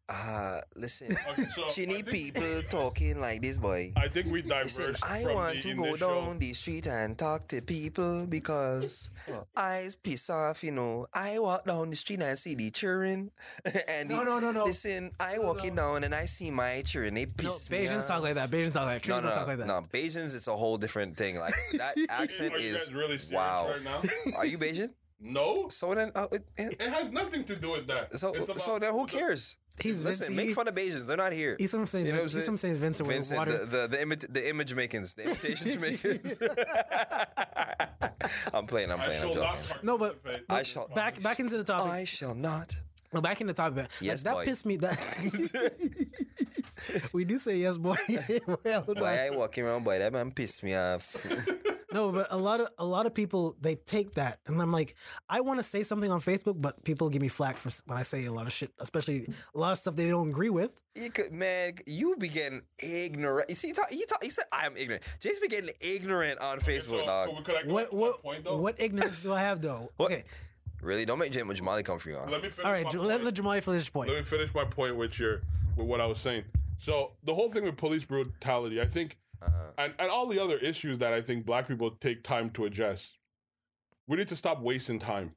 Uh, 0.10 0.62
listen, 0.76 1.16
Okay, 1.30 1.46
so 1.56 1.66
I 1.96 2.02
people 2.02 2.64
talking 2.68 3.22
like 3.22 3.44
this, 3.44 3.60
boy. 3.60 3.94
I 3.96 4.08
think 4.08 4.32
we 4.32 4.42
diverged 4.42 4.80
Listen, 4.80 4.96
I 5.04 5.22
from 5.24 5.34
want 5.36 5.56
the 5.62 5.62
to 5.62 5.76
go 5.76 5.96
down 5.98 6.40
the 6.40 6.54
street 6.54 6.88
and 6.88 7.16
talk 7.16 7.48
to 7.50 7.62
people 7.62 8.26
because 8.26 9.12
I 9.56 9.90
piss 10.02 10.32
off, 10.32 10.64
you 10.64 10.72
know. 10.72 11.06
I 11.14 11.38
walk 11.38 11.66
down 11.66 11.92
the 11.92 11.96
street 11.96 12.22
and 12.22 12.32
I 12.32 12.36
see 12.36 12.56
the 12.56 12.72
children. 12.72 13.30
and 13.88 14.10
No, 14.10 14.20
the- 14.20 14.26
no, 14.26 14.40
no, 14.40 14.52
no. 14.52 14.66
Listen, 14.66 15.12
I 15.20 15.36
No, 15.36 15.44
walking 15.44 15.76
no. 15.76 15.94
down 15.94 16.04
and 16.04 16.16
I 16.16 16.26
see 16.26 16.50
my 16.50 16.82
children. 16.82 17.14
They 17.14 17.26
No, 17.26 17.32
piss 17.38 17.70
me 17.70 17.86
Bajans 17.86 18.00
off. 18.00 18.08
talk 18.08 18.24
like 18.24 18.34
that. 18.34 18.50
Bajans 18.50 18.74
talk 18.74 18.86
like 18.86 19.04
that. 19.04 19.08
No, 19.10 19.14
Trinidad 19.22 19.24
no, 19.26 19.36
talk 19.36 19.48
like 19.48 19.58
that. 19.60 19.68
no. 19.68 19.86
Bajans, 19.94 20.34
it's 20.36 20.48
a 20.48 20.58
whole 20.58 20.78
different 20.80 21.18
thing. 21.18 21.38
Like 21.38 21.54
that 21.78 21.96
accent 22.10 22.56
Are 22.56 22.60
you 22.60 22.74
is 22.74 22.88
guys 22.90 22.94
really 22.96 23.20
wow. 23.32 23.70
right 23.70 23.84
now? 23.84 24.02
Are 24.38 24.46
you 24.46 24.58
Bajan? 24.58 24.90
No, 25.22 25.68
So 25.70 25.94
then, 25.94 26.12
uh, 26.16 26.28
it, 26.32 26.46
it- 26.58 26.78
it 26.82 26.90
has 26.90 27.12
nothing 27.12 27.44
to 27.44 27.56
do 27.56 27.72
with 27.74 27.86
that. 27.88 28.18
so 28.18 28.34
It's 28.34 28.64
so 28.64 28.76
about 28.78 28.82
then 28.82 28.94
who 28.94 29.06
the- 29.06 29.12
cares? 29.12 29.56
He's 29.82 30.04
Listen, 30.04 30.28
Vincent- 30.28 30.36
make 30.36 30.48
he- 30.50 30.54
fun 30.54 30.68
of 30.68 30.76
Bajans. 30.76 31.06
They're 31.08 31.16
not 31.16 31.32
here. 31.32 31.56
He's 31.58 31.72
from 31.72 31.86
St. 31.86 32.06
You 32.06 32.12
know 32.12 32.20
what 32.20 32.32
I'm 32.32 32.38
he's 32.38 32.46
from 32.46 32.58
saying? 32.58 32.74
St. 32.76 32.82
Vincent, 32.82 33.08
Vincent, 33.08 33.38
water. 33.38 33.58
the, 33.60 33.66
the 33.66 33.88
the 33.88 33.98
imit- 33.98 34.34
the 34.34 34.50
image 34.50 34.74
makings, 34.74 35.14
the 35.14 35.24
imitation 35.24 35.70
Jamaicans. 35.74 36.38
I'm 38.54 38.68
playing. 38.68 38.92
I'm 38.92 39.00
playing. 39.00 39.24
I'm 39.24 39.34
shall 39.34 39.44
not 39.44 39.62
joking. 39.62 39.78
No, 39.84 39.98
but- 39.98 40.22
participate 40.24 40.46
I 40.50 40.64
shall- 40.64 40.88
back 40.90 41.22
back 41.22 41.40
into 41.40 41.58
the 41.58 41.64
topic. 41.64 41.92
I 41.92 42.04
shall 42.04 42.36
not. 42.36 42.76
No, 43.14 43.22
back 43.22 43.42
in 43.42 43.48
the 43.48 43.54
topic. 43.54 43.78
Like, 43.84 43.90
Yes, 44.02 44.22
that 44.24 44.34
boy. 44.36 44.46
pissed 44.46 44.66
me. 44.66 44.78
That 44.78 45.00
we 47.14 47.26
do 47.26 47.40
say 47.40 47.56
yes, 47.58 47.78
boy. 47.78 47.96
Well, 48.64 48.82
Boy, 48.84 49.06
I 49.06 49.30
walking 49.32 49.66
around, 49.66 49.84
boy, 49.84 50.00
that 50.00 50.14
man 50.14 50.32
pissed 50.32 50.64
me 50.64 50.76
off. 50.76 51.26
no, 51.94 52.12
but 52.12 52.28
a 52.30 52.38
lot 52.38 52.60
of 52.62 52.68
a 52.78 52.86
lot 52.86 53.06
of 53.06 53.14
people 53.14 53.56
they 53.60 53.76
take 53.76 54.14
that, 54.16 54.40
and 54.48 54.62
I'm 54.62 54.72
like, 54.72 54.96
I 55.30 55.42
want 55.42 55.60
to 55.60 55.64
say 55.64 55.84
something 55.84 56.12
on 56.12 56.22
Facebook, 56.22 56.60
but 56.62 56.84
people 56.84 57.10
give 57.10 57.22
me 57.22 57.28
flack 57.28 57.58
for 57.58 57.70
when 57.86 57.98
I 57.98 58.04
say 58.04 58.26
a 58.26 58.32
lot 58.32 58.48
of 58.48 58.54
shit, 58.54 58.72
especially 58.80 59.28
a 59.56 59.60
lot 59.60 59.72
of 59.72 59.78
stuff 59.80 59.96
they 59.96 60.08
don't 60.08 60.30
agree 60.30 60.50
with. 60.50 60.82
you 60.96 61.10
could, 61.12 61.32
man, 61.32 61.74
you 61.86 62.16
be 62.18 62.30
getting 62.30 62.62
ignorant. 62.82 63.50
You 63.50 63.56
see, 63.56 63.70
you, 63.70 63.74
talk, 63.74 63.92
you, 63.92 64.06
talk, 64.06 64.24
you 64.24 64.32
said 64.32 64.46
I 64.52 64.66
am 64.66 64.78
ignorant. 64.78 65.04
Jason 65.20 65.42
be 65.42 65.48
getting 65.48 65.74
ignorant 65.82 66.40
on 66.40 66.60
Facebook, 66.60 67.00
So, 67.02 67.06
dog. 67.06 67.44
could 67.46 67.56
we 67.66 67.74
What 67.74 67.94
what 67.94 68.22
point 68.22 68.44
though? 68.44 68.58
what 68.58 68.76
ignorance 68.80 69.24
do 69.24 69.34
I 69.34 69.42
have 69.42 69.62
though? 69.62 69.90
What? 69.98 70.12
Okay, 70.12 70.24
Really? 70.82 71.06
Don't 71.06 71.20
make 71.20 71.32
Jam- 71.32 71.48
Jamali 71.50 71.84
come 71.84 71.98
for 72.00 72.10
you, 72.10 72.16
huh? 72.18 72.26
Let 72.30 72.42
me 72.42 72.50
finish. 72.50 72.66
all 72.66 72.72
right, 72.72 72.84
my 72.86 72.92
let, 73.02 73.22
point. 73.22 73.24
let 73.26 73.34
Jamali 73.36 73.64
finish 73.64 73.80
his 73.82 73.90
point. 73.90 74.10
Let 74.10 74.18
me 74.20 74.24
finish 74.26 74.54
my 74.54 74.64
point 74.66 74.96
with 74.96 75.20
your 75.20 75.42
with 75.76 75.88
what 75.88 76.00
I 76.02 76.06
was 76.06 76.20
saying. 76.20 76.44
So 76.80 77.14
the 77.24 77.34
whole 77.36 77.50
thing 77.52 77.64
with 77.64 77.78
police 77.78 78.04
brutality, 78.06 78.80
I 78.82 78.86
think, 78.86 79.18
Uh-huh. 79.42 79.72
and 79.78 79.94
and 80.00 80.10
all 80.10 80.26
the 80.28 80.40
other 80.40 80.58
issues 80.58 81.00
that 81.00 81.14
I 81.14 81.22
think 81.22 81.46
black 81.46 81.68
people 81.68 81.92
take 81.92 82.24
time 82.24 82.50
to 82.52 82.66
address. 82.66 83.18
We 84.08 84.18
need 84.18 84.28
to 84.30 84.36
stop 84.36 84.62
wasting 84.62 85.00
time. 85.00 85.36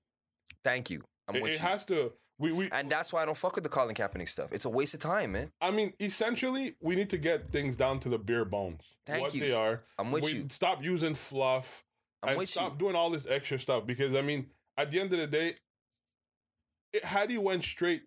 Thank 0.64 0.90
you. 0.90 1.02
I'm 1.28 1.36
It, 1.36 1.42
with 1.42 1.50
it 1.52 1.54
you. 1.54 1.60
has 1.60 1.84
to. 1.86 2.12
We 2.38 2.50
we. 2.52 2.68
and 2.72 2.90
that's 2.90 3.12
why 3.12 3.22
I 3.22 3.24
don't 3.26 3.36
fuck 3.36 3.54
with 3.54 3.64
the 3.64 3.70
Colin 3.70 3.94
Kaepernick 3.94 4.28
stuff. 4.28 4.52
It's 4.52 4.64
a 4.64 4.70
waste 4.70 4.94
of 4.94 5.00
time, 5.00 5.32
man. 5.32 5.50
I 5.60 5.70
mean, 5.70 5.92
essentially, 6.00 6.74
we 6.80 6.94
need 6.96 7.10
to 7.10 7.18
get 7.18 7.50
things 7.52 7.76
down 7.76 8.00
to 8.00 8.08
the 8.08 8.18
bare 8.18 8.44
bones. 8.44 8.80
Thank 9.06 9.22
what 9.22 9.34
you. 9.34 9.40
they 9.40 9.52
are. 9.52 9.82
I'm 9.98 10.10
with 10.10 10.24
we 10.24 10.32
you. 10.32 10.48
Stop 10.50 10.82
using 10.82 11.14
fluff 11.14 11.84
I'm 12.22 12.30
and 12.30 12.38
with 12.38 12.48
stop 12.50 12.72
you. 12.74 12.78
doing 12.78 12.96
all 12.96 13.10
this 13.10 13.26
extra 13.28 13.58
stuff 13.58 13.86
because 13.86 14.14
I 14.16 14.22
mean, 14.22 14.46
at 14.76 14.90
the 14.90 15.00
end 15.00 15.12
of 15.12 15.18
the 15.18 15.26
day, 15.26 15.56
it, 16.92 17.04
had 17.04 17.30
he 17.30 17.38
went 17.38 17.64
straight 17.64 18.02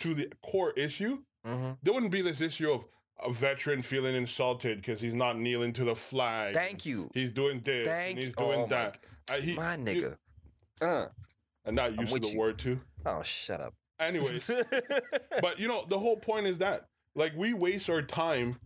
to 0.00 0.14
the 0.14 0.32
core 0.42 0.72
issue, 0.72 1.18
hmm 1.44 1.72
there 1.82 1.92
wouldn't 1.94 2.12
be 2.12 2.22
this 2.22 2.40
issue 2.40 2.72
of 2.72 2.84
a 3.22 3.32
veteran 3.32 3.82
feeling 3.82 4.14
insulted 4.14 4.78
because 4.78 5.00
he's 5.00 5.14
not 5.14 5.38
kneeling 5.38 5.72
to 5.74 5.84
the 5.84 5.94
flag. 5.96 6.54
Thank 6.54 6.86
you. 6.86 7.10
He's 7.14 7.30
doing 7.30 7.60
this 7.64 7.86
Thank 7.86 8.16
and 8.16 8.18
he's 8.24 8.34
doing 8.34 8.60
Oh, 8.60 8.66
my. 8.66 8.92
Uh, 9.30 9.40
he- 9.40 9.54
My 9.56 9.76
he- 9.76 9.82
nigga. 9.82 10.16
Uh. 10.80 11.06
and 11.64 11.76
not 11.76 11.92
I'm 11.92 12.00
used 12.00 12.14
to 12.14 12.20
the 12.20 12.28
you. 12.28 12.38
word 12.38 12.58
too. 12.58 12.80
Oh, 13.04 13.22
shut 13.22 13.60
up. 13.60 13.74
Anyways, 13.98 14.50
but 15.42 15.58
you 15.58 15.68
know, 15.68 15.84
the 15.88 15.98
whole 15.98 16.16
point 16.16 16.46
is 16.46 16.58
that 16.58 16.86
like 17.14 17.32
we 17.36 17.52
waste 17.52 17.90
our 17.90 18.00
time 18.02 18.56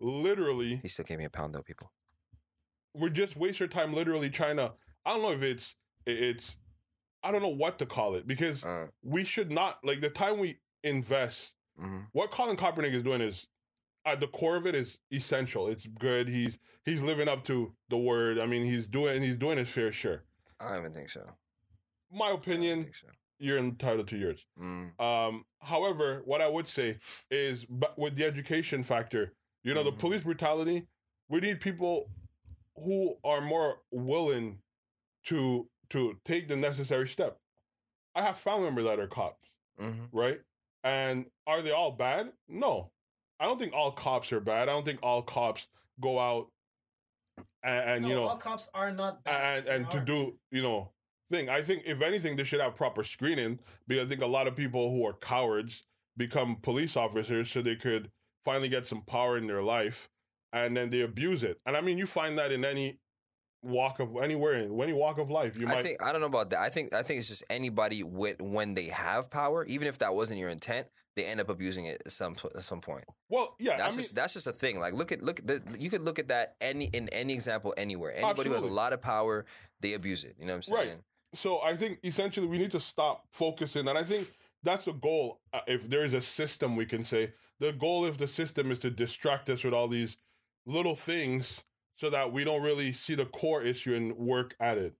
literally 0.00 0.76
he 0.82 0.86
still 0.88 1.04
gave 1.04 1.18
me 1.18 1.24
a 1.24 1.30
pound 1.30 1.54
though, 1.54 1.62
people. 1.62 1.90
We're 2.94 3.08
just 3.08 3.36
waste 3.36 3.60
our 3.60 3.66
time 3.66 3.92
literally 3.92 4.30
trying 4.30 4.56
to 4.58 4.72
I 5.04 5.14
don't 5.14 5.22
know 5.22 5.32
if 5.32 5.42
it's 5.42 5.74
it's 6.06 6.56
I 7.28 7.30
don't 7.30 7.42
know 7.42 7.48
what 7.48 7.78
to 7.80 7.86
call 7.86 8.14
it 8.14 8.26
because 8.26 8.64
Uh, 8.64 8.86
we 9.02 9.22
should 9.22 9.50
not 9.50 9.84
like 9.84 10.00
the 10.00 10.08
time 10.08 10.38
we 10.38 10.60
invest 10.82 11.52
mhm. 11.78 12.06
what 12.12 12.30
Colin 12.30 12.56
Kaepernick 12.56 12.94
is 12.94 13.02
doing 13.02 13.20
is 13.20 13.46
at 14.06 14.18
the 14.20 14.26
core 14.28 14.56
of 14.56 14.66
it 14.66 14.74
is 14.74 14.96
essential. 15.12 15.68
It's 15.68 15.86
good. 15.86 16.28
He's 16.28 16.58
he's 16.86 17.02
living 17.02 17.28
up 17.28 17.44
to 17.44 17.74
the 17.90 17.98
word. 17.98 18.38
I 18.38 18.46
mean, 18.46 18.64
he's 18.64 18.86
doing 18.86 19.20
he's 19.22 19.36
doing 19.36 19.58
his 19.58 19.68
fair 19.68 19.92
share. 19.92 20.24
I 20.58 20.70
don't 20.70 20.78
even 20.78 20.92
think 20.94 21.10
so. 21.10 21.36
My 22.10 22.30
opinion, 22.30 22.90
so. 22.94 23.08
you're 23.38 23.58
entitled 23.58 24.08
to 24.08 24.16
yours. 24.16 24.46
Mm. 24.58 24.98
Um, 24.98 25.44
however, 25.60 26.22
what 26.24 26.40
I 26.40 26.48
would 26.48 26.66
say 26.66 26.98
is, 27.30 27.66
but 27.68 27.98
with 27.98 28.14
the 28.16 28.24
education 28.24 28.82
factor, 28.82 29.34
you 29.62 29.74
know, 29.74 29.82
Mhm. 29.82 29.90
the 29.90 29.92
police 29.92 30.22
brutality, 30.22 30.86
we 31.28 31.40
need 31.40 31.60
people 31.60 32.10
who 32.76 33.18
are 33.22 33.42
more 33.42 33.82
willing 33.90 34.62
to 35.26 35.68
to 35.90 36.18
take 36.24 36.48
the 36.48 36.56
necessary 36.56 37.08
step. 37.08 37.38
I 38.14 38.22
have 38.22 38.38
family 38.38 38.64
members 38.64 38.84
that 38.84 38.98
are 39.00 39.06
cops, 39.06 39.48
hmm 39.78 40.04
right? 40.12 40.40
And 40.84 41.26
are 41.46 41.62
they 41.62 41.72
all 41.72 41.92
bad? 41.92 42.32
No, 42.48 42.90
I 43.40 43.44
don't 43.46 43.58
think 43.58 43.72
all 43.72 43.92
cops 43.92 44.32
are 44.32 44.40
bad. 44.40 44.68
I 44.68 44.72
don't 44.72 44.84
think 44.84 45.00
all 45.02 45.22
cops 45.22 45.66
go 46.00 46.18
out 46.18 46.48
and, 47.62 47.90
and 47.90 48.08
you 48.08 48.14
know 48.14 48.28
all 48.28 48.36
cops 48.36 48.68
are 48.74 48.92
not 48.92 49.22
bad. 49.24 49.66
and 49.66 49.68
and 49.68 49.90
to 49.90 50.00
do 50.00 50.38
you 50.50 50.62
know 50.62 50.92
thing. 51.30 51.48
I 51.48 51.62
think 51.62 51.82
if 51.84 52.00
anything, 52.00 52.36
they 52.36 52.44
should 52.44 52.60
have 52.60 52.76
proper 52.76 53.04
screening 53.04 53.58
because 53.86 54.06
I 54.06 54.08
think 54.08 54.22
a 54.22 54.26
lot 54.26 54.46
of 54.46 54.56
people 54.56 54.90
who 54.90 55.06
are 55.06 55.12
cowards 55.12 55.84
become 56.16 56.56
police 56.56 56.96
officers 56.96 57.50
so 57.50 57.62
they 57.62 57.76
could 57.76 58.10
finally 58.44 58.68
get 58.68 58.86
some 58.86 59.02
power 59.02 59.36
in 59.36 59.46
their 59.46 59.62
life, 59.62 60.08
and 60.52 60.76
then 60.76 60.90
they 60.90 61.00
abuse 61.00 61.42
it. 61.42 61.60
And 61.66 61.76
I 61.76 61.80
mean, 61.80 61.98
you 61.98 62.06
find 62.06 62.38
that 62.38 62.52
in 62.52 62.64
any 62.64 62.98
walk 63.62 64.00
of 64.00 64.16
anywhere 64.16 64.54
in 64.54 64.80
any 64.80 64.92
walk 64.92 65.18
of 65.18 65.30
life. 65.30 65.58
You 65.58 65.66
I 65.66 65.76
might 65.76 65.84
think 65.84 66.02
I 66.02 66.12
don't 66.12 66.20
know 66.20 66.26
about 66.26 66.50
that. 66.50 66.60
I 66.60 66.68
think 66.68 66.92
I 66.92 67.02
think 67.02 67.18
it's 67.18 67.28
just 67.28 67.44
anybody 67.50 68.02
with 68.02 68.40
when 68.40 68.74
they 68.74 68.86
have 68.86 69.30
power, 69.30 69.64
even 69.64 69.88
if 69.88 69.98
that 69.98 70.14
wasn't 70.14 70.38
your 70.38 70.48
intent, 70.48 70.86
they 71.16 71.24
end 71.24 71.40
up 71.40 71.48
abusing 71.48 71.86
it 71.86 72.02
at 72.06 72.12
some 72.12 72.34
at 72.54 72.62
some 72.62 72.80
point. 72.80 73.04
well, 73.28 73.56
yeah. 73.58 73.76
That's 73.76 73.94
I 73.94 73.96
mean, 73.96 74.02
just 74.02 74.14
that's 74.14 74.34
just 74.34 74.46
a 74.46 74.52
thing. 74.52 74.78
Like 74.78 74.94
look 74.94 75.12
at 75.12 75.22
look 75.22 75.40
at 75.40 75.46
the, 75.46 75.62
you 75.78 75.90
could 75.90 76.02
look 76.02 76.18
at 76.18 76.28
that 76.28 76.56
any 76.60 76.86
in 76.86 77.08
any 77.08 77.34
example 77.34 77.74
anywhere. 77.76 78.14
Anybody 78.14 78.48
who 78.48 78.54
has 78.54 78.62
a 78.62 78.68
lot 78.68 78.92
of 78.92 79.00
power, 79.00 79.44
they 79.80 79.94
abuse 79.94 80.24
it. 80.24 80.36
You 80.38 80.46
know 80.46 80.52
what 80.52 80.56
I'm 80.56 80.62
saying? 80.62 80.88
Right. 80.88 80.98
so 81.34 81.60
I 81.60 81.76
think 81.76 81.98
essentially 82.04 82.46
we 82.46 82.58
need 82.58 82.70
to 82.72 82.80
stop 82.80 83.26
focusing, 83.32 83.88
and 83.88 83.98
I 83.98 84.04
think 84.04 84.32
that's 84.62 84.84
the 84.84 84.92
goal. 84.92 85.40
Uh, 85.52 85.60
if 85.66 85.88
there 85.88 86.04
is 86.04 86.14
a 86.14 86.20
system, 86.20 86.76
we 86.76 86.86
can 86.86 87.04
say 87.04 87.32
the 87.58 87.72
goal 87.72 88.06
of 88.06 88.18
the 88.18 88.28
system 88.28 88.70
is 88.70 88.78
to 88.80 88.90
distract 88.90 89.48
us 89.50 89.64
with 89.64 89.74
all 89.74 89.88
these 89.88 90.16
little 90.66 90.94
things, 90.94 91.62
so 91.98 92.08
that 92.10 92.32
we 92.32 92.44
don't 92.44 92.62
really 92.62 92.92
see 92.92 93.14
the 93.14 93.26
core 93.26 93.62
issue 93.62 93.94
and 93.94 94.16
work 94.16 94.54
at 94.60 94.78
it. 94.78 94.94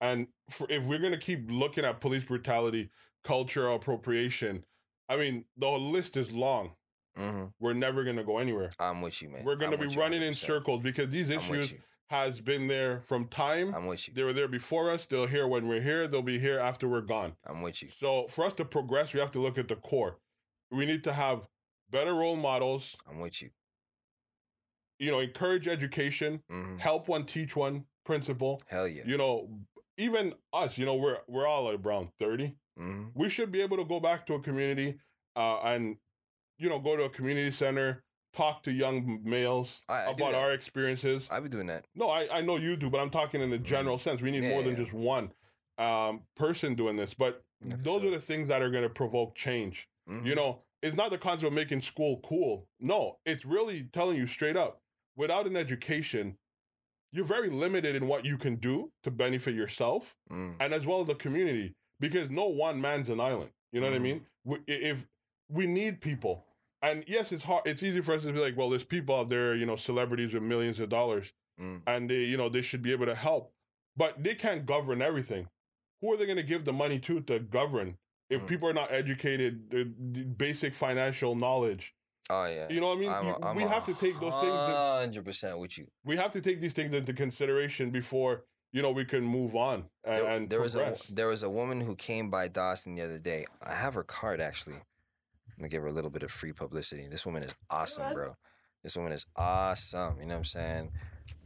And 0.00 0.28
for, 0.50 0.66
if 0.70 0.84
we're 0.84 0.98
gonna 0.98 1.16
keep 1.18 1.50
looking 1.50 1.84
at 1.84 2.00
police 2.00 2.24
brutality, 2.24 2.90
cultural 3.24 3.76
appropriation, 3.76 4.64
I 5.08 5.16
mean, 5.16 5.44
the 5.56 5.68
list 5.70 6.16
is 6.16 6.32
long. 6.32 6.72
hmm 7.16 7.44
We're 7.60 7.72
never 7.74 8.04
gonna 8.04 8.24
go 8.24 8.38
anywhere. 8.38 8.70
I'm 8.78 9.00
with 9.02 9.22
you, 9.22 9.30
man. 9.30 9.44
We're 9.44 9.56
gonna 9.56 9.78
be 9.78 9.86
running 9.96 10.22
in 10.22 10.34
circles 10.34 10.82
because 10.82 11.08
these 11.10 11.30
issues 11.30 11.72
has 12.10 12.40
been 12.40 12.66
there 12.66 13.00
from 13.06 13.26
time. 13.28 13.74
I'm 13.74 13.86
with 13.86 14.06
you. 14.08 14.14
They 14.14 14.22
were 14.24 14.34
there 14.34 14.48
before 14.48 14.90
us. 14.90 15.06
They're 15.06 15.26
here 15.26 15.48
when 15.48 15.66
we're 15.68 15.80
here. 15.80 16.06
They'll 16.06 16.22
be 16.22 16.38
here 16.38 16.58
after 16.58 16.86
we're 16.86 17.00
gone. 17.00 17.36
I'm 17.46 17.62
with 17.62 17.82
you. 17.82 17.88
So 17.98 18.26
for 18.28 18.44
us 18.44 18.52
to 18.54 18.64
progress, 18.64 19.14
we 19.14 19.20
have 19.20 19.30
to 19.32 19.40
look 19.40 19.56
at 19.56 19.68
the 19.68 19.76
core. 19.76 20.18
We 20.70 20.84
need 20.84 21.02
to 21.04 21.12
have 21.14 21.48
better 21.90 22.12
role 22.14 22.36
models. 22.36 22.94
I'm 23.08 23.20
with 23.20 23.40
you. 23.40 23.50
You 24.98 25.10
know, 25.10 25.20
encourage 25.20 25.66
education, 25.68 26.42
hmm 26.48 26.76
help 26.78 27.08
one, 27.08 27.24
teach 27.24 27.56
one 27.56 27.84
principle. 28.04 28.60
Hell 28.68 28.86
yeah. 28.88 29.02
You 29.06 29.16
know, 29.16 29.48
even 29.98 30.34
us. 30.52 30.78
You 30.78 30.86
know, 30.86 30.94
we're 30.96 31.18
we're 31.28 31.46
all 31.46 31.64
like 31.64 31.84
around 31.84 32.10
thirty. 32.18 32.56
hmm 32.78 33.06
We 33.14 33.28
should 33.28 33.50
be 33.52 33.60
able 33.62 33.76
to 33.78 33.84
go 33.84 34.00
back 34.00 34.26
to 34.26 34.34
a 34.34 34.40
community 34.40 34.98
uh, 35.36 35.60
and 35.62 35.96
you 36.58 36.68
know 36.68 36.78
go 36.78 36.96
to 36.96 37.04
a 37.04 37.10
community 37.10 37.50
center, 37.50 38.04
talk 38.34 38.62
to 38.64 38.72
young 38.72 39.20
males 39.24 39.80
I- 39.88 40.02
I 40.04 40.10
about 40.12 40.34
our 40.34 40.52
experiences. 40.52 41.28
I 41.30 41.40
be 41.40 41.48
doing 41.48 41.66
that. 41.66 41.86
No, 41.94 42.08
I, 42.10 42.38
I 42.38 42.40
know 42.40 42.56
you 42.56 42.76
do, 42.76 42.90
but 42.90 43.00
I'm 43.00 43.10
talking 43.10 43.40
in 43.40 43.52
a 43.52 43.58
general 43.58 43.98
sense. 43.98 44.20
We 44.20 44.30
need 44.30 44.42
Mm-hmm. 44.44 44.44
Yeah, 44.46 44.50
more 44.54 44.62
than 44.62 44.76
yeah. 44.76 44.82
just 44.82 44.92
one 44.92 45.32
um, 45.78 46.22
person 46.36 46.74
doing 46.74 46.96
this. 46.96 47.14
But 47.14 47.42
those 47.60 48.04
are 48.04 48.10
the 48.10 48.20
things 48.20 48.48
that 48.48 48.62
are 48.62 48.70
going 48.70 48.84
to 48.84 48.90
provoke 48.90 49.34
change. 49.34 49.88
You 50.22 50.34
know, 50.34 50.60
it's 50.82 50.94
not 50.96 51.10
the 51.10 51.16
concept 51.18 51.44
of 51.46 51.52
making 51.54 51.80
school 51.80 52.20
cool. 52.28 52.68
No, 52.78 53.16
it's 53.24 53.46
really 53.46 53.84
telling 53.90 54.16
you 54.18 54.26
straight 54.26 54.54
up 54.56 54.82
without 55.16 55.46
an 55.46 55.56
education, 55.56 56.36
you're 57.12 57.24
very 57.24 57.48
limited 57.50 57.94
in 57.96 58.06
what 58.08 58.24
you 58.24 58.36
can 58.36 58.56
do 58.56 58.90
to 59.04 59.10
benefit 59.10 59.54
yourself 59.54 60.16
Mm. 60.30 60.56
and 60.60 60.72
as 60.74 60.84
well 60.86 61.00
as 61.02 61.06
the 61.06 61.14
community 61.14 61.74
because 62.00 62.28
no 62.30 62.46
one 62.48 62.80
man's 62.80 63.08
an 63.08 63.20
island. 63.20 63.50
You 63.72 63.80
know 63.80 63.88
what 63.88 63.96
I 63.96 64.00
mean? 64.00 64.26
We, 64.44 64.58
if 64.66 65.06
we 65.48 65.66
need 65.66 66.00
people, 66.00 66.44
and 66.82 67.04
yes, 67.06 67.32
it's 67.32 67.44
hard. 67.44 67.62
It's 67.66 67.82
easy 67.82 68.00
for 68.02 68.14
us 68.14 68.22
to 68.22 68.32
be 68.32 68.38
like, 68.40 68.56
well, 68.56 68.68
there's 68.70 68.84
people 68.84 69.14
out 69.16 69.28
there, 69.28 69.54
you 69.54 69.64
know, 69.66 69.76
celebrities 69.76 70.32
with 70.34 70.42
millions 70.42 70.80
of 70.80 70.88
dollars, 70.88 71.32
Mm. 71.60 71.82
and 71.86 72.10
they, 72.10 72.24
you 72.24 72.36
know, 72.36 72.48
they 72.48 72.62
should 72.62 72.82
be 72.82 72.90
able 72.92 73.06
to 73.06 73.14
help, 73.14 73.52
but 73.96 74.22
they 74.24 74.34
can't 74.34 74.66
govern 74.66 75.00
everything. 75.00 75.48
Who 76.00 76.12
are 76.12 76.16
they 76.16 76.26
going 76.26 76.36
to 76.36 76.42
give 76.42 76.64
the 76.64 76.72
money 76.72 76.98
to 77.00 77.20
to 77.22 77.38
govern 77.38 77.96
if 78.28 78.42
Mm. 78.42 78.46
people 78.48 78.68
are 78.68 78.72
not 78.74 78.90
educated, 78.92 79.70
the 79.70 79.84
basic 80.24 80.74
financial 80.74 81.36
knowledge. 81.36 81.94
Oh 82.30 82.46
yeah. 82.46 82.66
You 82.70 82.80
know 82.80 82.88
what 82.88 82.98
I 82.98 83.00
mean? 83.00 83.10
I'm, 83.10 83.26
You- 83.26 83.36
I'm 83.42 83.56
we 83.56 83.62
have 83.64 83.84
to 83.86 83.94
take 83.94 84.18
those 84.20 84.32
things. 84.40 84.54
Hundred 84.54 85.24
percent 85.24 85.58
with 85.58 85.76
you. 85.78 85.86
we 86.04 86.16
have 86.16 86.32
to 86.32 86.40
take 86.40 86.60
these 86.60 86.72
things 86.72 86.94
into 86.94 87.12
consideration 87.12 87.90
before 87.90 88.44
you 88.72 88.82
know 88.82 88.90
we 88.90 89.04
can 89.04 89.22
move 89.22 89.54
on 89.54 89.84
and, 90.04 90.16
There, 90.16 90.26
and 90.30 90.50
there 90.50 90.60
was 90.60 90.74
a 90.74 90.96
there 91.10 91.28
was 91.28 91.42
a 91.42 91.50
woman 91.50 91.80
who 91.82 91.94
came 91.96 92.30
by 92.30 92.48
Dawson 92.48 92.94
the 92.94 93.02
other 93.02 93.18
day. 93.18 93.44
I 93.62 93.74
have 93.74 93.94
her 93.94 94.02
card 94.02 94.40
actually. 94.40 94.76
I'm 94.76 95.58
gonna 95.58 95.68
give 95.68 95.82
her 95.82 95.88
a 95.88 95.92
little 95.92 96.10
bit 96.10 96.22
of 96.22 96.30
free 96.30 96.52
publicity. 96.52 97.06
This 97.08 97.24
woman 97.26 97.42
is 97.42 97.54
awesome, 97.70 98.12
bro. 98.12 98.36
This 98.82 98.96
woman 98.96 99.12
is 99.12 99.26
awesome. 99.36 100.18
You 100.18 100.26
know 100.26 100.34
what 100.34 100.38
I'm 100.38 100.44
saying? 100.44 100.90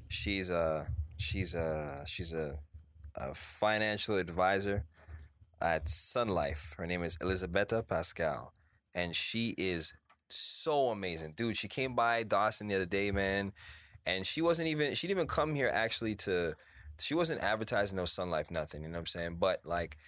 She's 0.09 0.49
a 0.49 0.87
she's 1.17 1.55
a 1.55 2.05
she's 2.07 2.33
a, 2.33 2.59
a 3.17 3.35
financial 3.35 4.17
advisor 4.17 4.87
at 5.61 5.89
Sun 5.89 6.29
Life. 6.29 6.75
Her 6.79 6.87
name 6.87 7.03
is 7.03 7.19
Elisabetta 7.21 7.83
Pascal, 7.83 8.55
and 8.95 9.15
she 9.15 9.55
is 9.59 9.93
so 10.31 10.89
amazing, 10.89 11.35
dude. 11.37 11.57
She 11.57 11.69
came 11.69 11.95
by 11.95 12.23
Dawson 12.23 12.69
the 12.69 12.75
other 12.75 12.87
day, 12.87 13.11
man, 13.11 13.53
and 14.07 14.27
she 14.27 14.43
wasn't 14.43 14.69
even 14.69 14.95
she 14.95 15.07
didn't 15.07 15.19
even 15.19 15.29
come 15.29 15.55
here 15.55 15.71
actually 15.73 16.15
to. 16.17 16.55
She 17.01 17.15
wasn't 17.15 17.43
advertising 17.43 17.97
no 17.97 18.05
Sun 18.05 18.31
Life, 18.31 18.51
nothing. 18.51 18.83
You 18.83 18.89
know 18.89 18.95
what 18.95 19.01
I'm 19.01 19.07
saying? 19.07 19.37
But 19.39 19.61
like, 19.65 19.99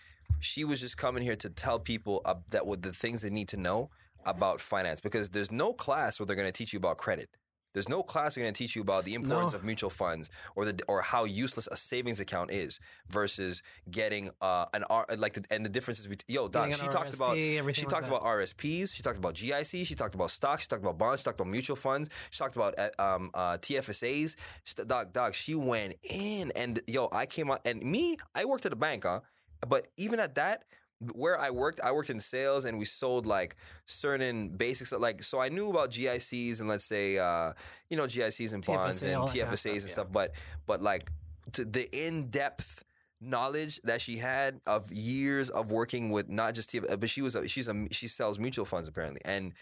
she 0.41 0.65
was 0.65 0.81
just 0.81 0.97
coming 0.97 1.23
here 1.23 1.37
to 1.37 1.49
tell 1.49 1.79
people 1.79 2.21
uh, 2.25 2.35
that 2.51 2.67
what 2.67 2.83
the 2.83 2.93
things 2.93 3.23
they 3.23 3.31
need 3.31 3.49
to 3.49 3.57
know 3.57 3.91
about 4.27 4.61
finance 4.61 5.01
because 5.01 5.31
there's 5.31 5.51
no 5.51 5.73
class 5.73 6.19
where 6.19 6.27
they're 6.27 6.37
going 6.37 6.49
to 6.49 6.53
teach 6.53 6.73
you 6.73 6.79
about 6.79 6.99
credit. 6.99 7.31
There's 7.73 7.89
no 7.89 8.03
class 8.03 8.37
going 8.37 8.53
to 8.53 8.57
teach 8.59 8.75
you 8.75 8.83
about 8.83 9.05
the 9.05 9.15
importance 9.15 9.53
No. 9.53 9.59
of 9.59 9.65
mutual 9.65 9.91
funds 9.91 10.29
or 10.57 10.65
the 10.65 10.83
or 10.89 11.03
how 11.03 11.25
useless 11.25 11.69
a 11.71 11.77
savings 11.77 12.19
account 12.21 12.51
is 12.51 12.81
versus 13.09 13.63
getting 13.91 14.31
uh, 14.41 14.67
an 14.75 14.85
R 14.91 15.07
like 15.17 15.35
the, 15.35 15.45
and 15.51 15.65
the 15.65 15.69
differences 15.69 16.07
between 16.07 16.35
yo 16.35 16.49
doc. 16.49 16.67
She 16.75 16.85
an 16.85 16.91
talked 16.91 17.15
about 17.15 17.37
RSP, 17.37 17.75
she 17.75 17.83
like 17.83 17.89
talked 17.91 18.07
that. 18.07 18.17
about 18.17 18.23
RSPs. 18.25 18.95
She 18.95 19.03
talked 19.03 19.19
about 19.19 19.35
GIC. 19.35 19.87
She 19.87 19.95
talked 19.95 20.15
about 20.15 20.31
stocks. 20.31 20.63
She 20.63 20.69
talked 20.69 20.83
about 20.83 20.99
bonds. 20.99 21.21
She 21.21 21.25
talked 21.25 21.41
about 21.41 21.51
mutual 21.51 21.77
funds. 21.77 22.11
She 22.31 22.39
talked 22.39 22.57
about 22.57 22.75
uh, 22.79 22.91
um, 22.99 23.31
uh, 23.35 23.59
TFSAs. 23.59 24.37
St- 24.65 24.89
Doc, 24.89 25.13
doc, 25.13 25.35
she 25.35 25.55
went 25.55 25.95
in, 26.03 26.51
and 26.57 26.81
yo, 26.87 27.09
I 27.13 27.27
came 27.27 27.51
out, 27.51 27.61
and 27.65 27.83
me, 27.83 28.17
I 28.35 28.45
worked 28.47 28.67
at 28.67 28.73
a 28.73 28.77
bank, 28.77 29.05
huh? 29.05 29.21
But 29.69 29.89
even 29.97 30.19
at 30.21 30.35
that, 30.37 30.65
where 31.13 31.39
I 31.39 31.51
worked, 31.51 31.81
I 31.81 31.93
worked 31.93 32.11
in 32.11 32.21
sales, 32.21 32.65
and 32.65 32.79
we 32.79 32.85
sold 32.85 33.27
like 33.27 33.57
certain 33.87 34.51
basics, 34.51 34.93
like 34.93 35.23
so 35.23 35.41
I 35.41 35.49
knew 35.49 35.71
about 35.71 35.91
GICs 35.91 36.61
and 36.61 36.69
let's 36.69 36.85
say, 36.85 37.19
uh, 37.19 37.53
you 37.89 37.97
know, 37.97 38.05
GICs 38.05 38.53
and 38.53 38.65
bonds 38.65 39.03
TFSA, 39.03 39.07
and 39.07 39.17
all 39.17 39.27
kind 39.27 39.41
of 39.41 39.49
TFSAs 39.49 39.59
stuff, 39.59 39.73
and 39.73 39.83
yeah. 39.83 39.89
stuff. 39.89 40.07
But 40.13 40.33
but 40.67 40.83
like 40.83 41.11
to 41.53 41.65
the 41.65 41.89
in 41.97 42.29
depth 42.29 42.85
knowledge 43.21 43.81
that 43.85 44.01
she 44.01 44.17
had 44.17 44.61
of 44.67 44.91
years 44.91 45.51
of 45.51 45.71
working 45.71 46.11
with 46.11 46.29
not 46.29 46.55
just 46.55 46.71
TF, 46.71 47.01
but 47.01 47.11
she 47.11 47.23
was 47.23 47.37
a, 47.37 47.49
she's 47.49 47.69
a 47.69 47.87
she 47.91 48.09
sells 48.09 48.39
mutual 48.39 48.65
funds 48.65 48.89
apparently, 48.89 49.21
and 49.25 49.55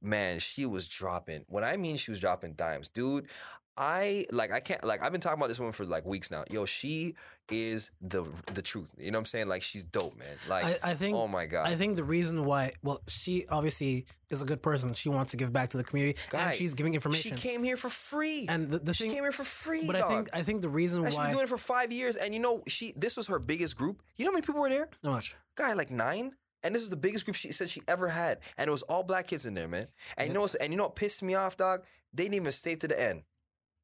man, 0.00 0.38
she 0.38 0.66
was 0.66 0.86
dropping. 0.86 1.44
When 1.48 1.64
I 1.64 1.76
mean 1.76 1.96
she 1.96 2.10
was 2.10 2.20
dropping 2.20 2.54
dimes, 2.54 2.88
dude. 2.88 3.28
I 3.76 4.26
like 4.30 4.52
I 4.52 4.60
can't 4.60 4.84
like 4.84 5.02
I've 5.02 5.10
been 5.10 5.20
talking 5.20 5.40
about 5.40 5.48
this 5.48 5.58
woman 5.58 5.72
for 5.72 5.84
like 5.84 6.06
weeks 6.06 6.30
now. 6.30 6.44
Yo, 6.48 6.64
she 6.64 7.16
is 7.50 7.90
the 8.00 8.24
the 8.54 8.62
truth. 8.62 8.94
You 8.98 9.10
know 9.10 9.18
what 9.18 9.20
I'm 9.20 9.24
saying? 9.26 9.48
Like 9.48 9.62
she's 9.62 9.84
dope, 9.84 10.16
man. 10.16 10.28
Like 10.48 10.64
I, 10.64 10.90
I 10.90 10.94
think 10.94 11.16
oh 11.16 11.28
my 11.28 11.46
god. 11.46 11.66
I 11.66 11.74
think 11.74 11.96
the 11.96 12.04
reason 12.04 12.44
why, 12.44 12.72
well, 12.82 13.02
she 13.06 13.46
obviously 13.48 14.06
is 14.30 14.40
a 14.40 14.44
good 14.44 14.62
person. 14.62 14.94
She 14.94 15.08
wants 15.08 15.32
to 15.32 15.36
give 15.36 15.52
back 15.52 15.70
to 15.70 15.76
the 15.76 15.84
community, 15.84 16.18
Guy, 16.30 16.48
and 16.48 16.56
she's 16.56 16.74
giving 16.74 16.94
information. 16.94 17.36
she 17.36 17.48
came 17.48 17.62
here 17.62 17.76
for 17.76 17.88
free. 17.88 18.46
and 18.48 18.70
the, 18.70 18.78
the 18.78 18.94
she 18.94 19.04
thing, 19.04 19.12
came 19.12 19.24
here 19.24 19.32
for 19.32 19.44
free. 19.44 19.86
but 19.86 19.96
I 19.96 20.00
dog. 20.00 20.10
think 20.10 20.30
I 20.32 20.42
think 20.42 20.62
the 20.62 20.68
reason 20.68 21.04
And 21.04 21.12
she's 21.12 21.18
been 21.18 21.30
doing 21.32 21.44
it 21.44 21.48
for 21.48 21.58
five 21.58 21.92
years, 21.92 22.16
and 22.16 22.32
you 22.32 22.40
know, 22.40 22.62
she 22.66 22.94
this 22.96 23.16
was 23.16 23.26
her 23.26 23.38
biggest 23.38 23.76
group. 23.76 24.02
You 24.16 24.24
know 24.24 24.30
how 24.30 24.34
many 24.34 24.46
people 24.46 24.60
were 24.60 24.70
there? 24.70 24.88
not 25.02 25.12
much. 25.12 25.36
Guy, 25.56 25.72
like 25.74 25.90
nine. 25.90 26.32
And 26.62 26.74
this 26.74 26.82
is 26.82 26.88
the 26.88 26.96
biggest 26.96 27.26
group 27.26 27.34
she 27.34 27.52
said 27.52 27.68
she 27.68 27.82
ever 27.86 28.08
had, 28.08 28.38
and 28.56 28.68
it 28.68 28.70
was 28.70 28.80
all 28.84 29.02
black 29.02 29.26
kids 29.26 29.44
in 29.44 29.52
there, 29.52 29.68
man. 29.68 29.86
And 30.16 30.28
you 30.28 30.34
know, 30.34 30.40
what's, 30.40 30.54
and 30.54 30.72
you 30.72 30.78
know 30.78 30.84
what 30.84 30.96
pissed 30.96 31.22
me 31.22 31.34
off, 31.34 31.58
dog? 31.58 31.82
They 32.14 32.22
didn't 32.22 32.36
even 32.36 32.52
stay 32.52 32.74
to 32.76 32.88
the 32.88 32.98
end. 32.98 33.24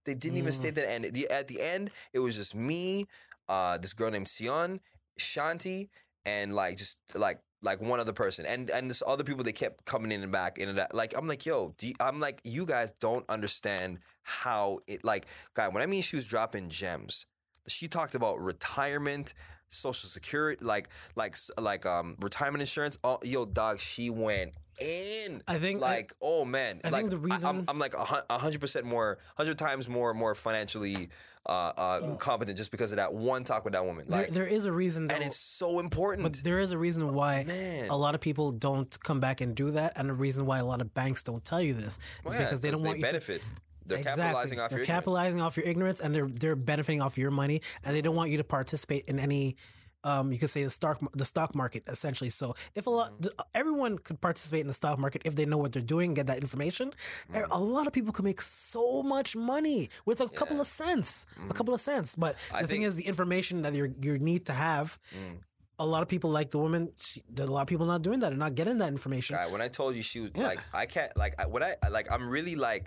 They 0.05 0.15
didn't 0.15 0.39
even 0.39 0.51
mm. 0.51 0.55
stay 0.55 0.69
to 0.69 0.81
the 0.81 0.91
end. 0.91 1.05
The, 1.05 1.29
at 1.31 1.49
the 1.49 1.61
end, 1.61 1.91
it 2.13 2.21
was 2.21 2.37
just 2.37 2.55
me, 2.55 3.07
uh, 3.51 3.77
this 3.77 3.93
girl 3.93 4.11
named 4.11 4.29
Sion, 4.29 4.81
Shanti, 5.19 5.89
and 6.25 6.55
like 6.55 6.79
just 6.79 6.97
like 7.15 7.41
like 7.63 7.81
one 7.83 8.01
other 8.01 8.13
person, 8.15 8.47
and 8.47 8.71
and 8.71 8.89
this 8.89 9.03
other 9.07 9.25
people 9.25 9.45
they 9.45 9.53
kept 9.53 9.85
coming 9.85 10.13
in 10.13 10.23
and 10.23 10.33
back 10.33 10.57
in 10.59 10.69
and 10.69 10.79
that. 10.79 10.95
Like 10.95 11.13
I'm 11.17 11.27
like, 11.27 11.45
yo, 11.45 11.75
you, 11.83 11.95
I'm 12.01 12.21
like, 12.21 12.41
you 12.45 12.65
guys 12.65 12.93
don't 13.01 13.25
understand 13.29 13.99
how 14.23 14.79
it 14.87 15.05
like, 15.05 15.27
guy. 15.55 15.69
When 15.69 15.83
I 15.83 15.87
mean 15.87 16.03
she 16.03 16.17
was 16.17 16.27
dropping 16.27 16.71
gems, 16.71 17.27
she 17.69 17.89
talked 17.89 18.15
about 18.15 18.41
retirement, 18.41 19.35
social 19.69 20.09
security, 20.09 20.65
like 20.65 20.89
like 21.17 21.37
like 21.61 21.85
um 21.85 22.17
retirement 22.21 22.63
insurance. 22.63 22.99
All, 23.05 23.21
yo, 23.25 23.45
dog, 23.45 23.81
she 23.81 24.09
went 24.09 24.53
in. 24.81 25.43
I 25.47 25.59
think- 25.59 25.81
like 25.83 26.15
oh 26.23 26.45
man, 26.47 26.81
I 26.85 26.89
like 26.89 27.01
think 27.03 27.11
the 27.11 27.17
I'm, 27.17 27.23
reason- 27.25 27.65
I'm 27.69 27.79
like 27.79 27.95
a 27.95 28.39
hundred 28.39 28.61
percent 28.61 28.87
more, 28.87 29.19
hundred 29.37 29.59
times 29.59 29.87
more 29.89 30.15
more 30.15 30.35
financially 30.35 31.11
uh, 31.47 31.73
uh, 31.77 32.15
competent 32.17 32.57
just 32.59 32.71
because 32.71 32.93
of 32.93 32.97
that 32.97 33.15
one 33.15 33.45
talk 33.45 33.65
with 33.65 33.73
that 33.73 33.85
woman. 33.85 34.05
There, 34.07 34.27
there 34.31 34.47
is 34.47 34.67
a 34.67 34.73
reason, 34.73 35.07
though, 35.07 35.15
and 35.15 35.25
it's 35.25 35.39
so 35.39 35.79
important. 35.79 36.23
but 36.23 36.45
there 36.45 36.61
is 36.61 36.73
a 36.73 36.79
reason 36.79 37.15
why 37.15 37.45
Man. 37.45 37.89
a 37.89 37.97
lot 37.97 38.15
of 38.15 38.21
people 38.21 38.53
don't 38.53 38.97
come 39.03 39.21
back 39.21 39.41
and 39.41 39.55
do 39.55 39.71
that, 39.73 39.95
and 39.97 40.09
the 40.09 40.15
reason 40.15 40.45
why 40.47 40.59
a 40.59 40.65
lot 40.65 40.81
of 40.81 40.93
banks 40.95 41.23
don't 41.23 41.45
tell 41.45 41.63
you 41.63 41.75
this 41.75 41.85
is 41.87 41.99
Well, 42.25 42.35
yeah, 42.35 42.43
because 42.45 42.61
they 42.61 42.71
don't 42.71 42.83
want 42.83 42.99
you 42.99 43.05
to 43.05 43.09
benefit. 43.09 43.43
They're 43.87 43.99
Exactly. 43.99 44.23
capitalizing 44.23 44.61
off 44.61 44.71
they're 44.71 44.79
your 44.81 44.87
capitalizing 44.87 45.41
off 45.41 45.57
your 45.57 45.67
ignorance 45.67 46.01
and 46.01 46.15
they're 46.15 46.29
they're 46.29 46.55
benefiting 46.55 47.03
off 47.03 47.19
your 47.19 47.33
money 47.33 47.61
and 47.83 47.97
they 47.97 48.03
don't 48.03 48.15
want 48.15 48.31
you 48.31 48.37
to 48.37 48.45
participate 48.45 49.07
in 49.09 49.19
any 49.19 49.57
um 50.05 50.33
you 50.33 50.39
could 50.39 50.51
say 50.51 50.65
the 50.65 50.71
stock 50.71 50.99
the 51.13 51.25
stock 51.25 51.55
market 51.55 51.83
essentially 51.89 52.31
so 52.31 52.55
if 52.75 52.87
a 52.87 52.91
lot 52.91 53.11
Mm-hmm. 53.21 53.41
everyone 53.55 53.99
could 53.99 54.21
participate 54.21 54.61
in 54.61 54.67
the 54.67 54.75
stock 54.75 54.99
market 54.99 55.23
if 55.25 55.35
they 55.37 55.45
know 55.45 55.59
what 55.59 55.73
they're 55.73 55.83
doing 55.97 56.15
get 56.15 56.27
that 56.27 56.39
information 56.39 56.93
Mm-hmm. 57.33 57.51
a 57.53 57.59
lot 57.61 57.87
of 57.87 57.93
people 57.93 58.13
could 58.13 58.25
make 58.25 58.41
so 58.41 59.03
much 59.03 59.35
money 59.37 59.91
with 60.07 60.21
a 60.21 60.29
couple 60.29 60.61
of 60.61 60.67
cents 60.67 61.27
a 61.49 61.55
couple 61.55 61.75
of 61.75 61.81
cents 61.81 62.15
but 62.17 62.37
I 62.55 62.63
the 62.63 62.69
thing 62.69 62.83
is 62.83 62.97
the 62.97 63.07
information 63.07 63.63
that 63.63 63.75
you 63.75 63.95
you 64.01 64.19
need 64.19 64.47
to 64.47 64.53
have 64.53 64.99
Mm. 65.17 65.39
a 65.79 65.87
lot 65.87 66.03
of 66.03 66.09
people 66.09 66.31
like 66.31 66.51
the 66.51 66.59
woman 66.59 66.83
she, 66.99 67.23
a 67.39 67.47
lot 67.47 67.63
of 67.63 67.69
people 67.69 67.87
not 67.87 68.03
doing 68.03 68.21
that 68.21 68.31
and 68.35 68.39
not 68.39 68.55
getting 68.55 68.79
that 68.79 68.89
information 68.99 69.37
when 69.55 69.61
I 69.61 69.69
told 69.69 69.95
you 69.97 70.03
she 70.03 70.21
was 70.21 70.31
Yeah. 70.35 70.49
like, 70.51 70.61
I 70.83 70.85
can't 70.95 71.13
like 71.17 71.35
I, 71.43 71.47
what 71.53 71.63
I 71.63 71.73
I- 71.83 71.89
like. 71.97 72.07
I'm 72.15 72.29
really 72.37 72.57
like 72.57 72.85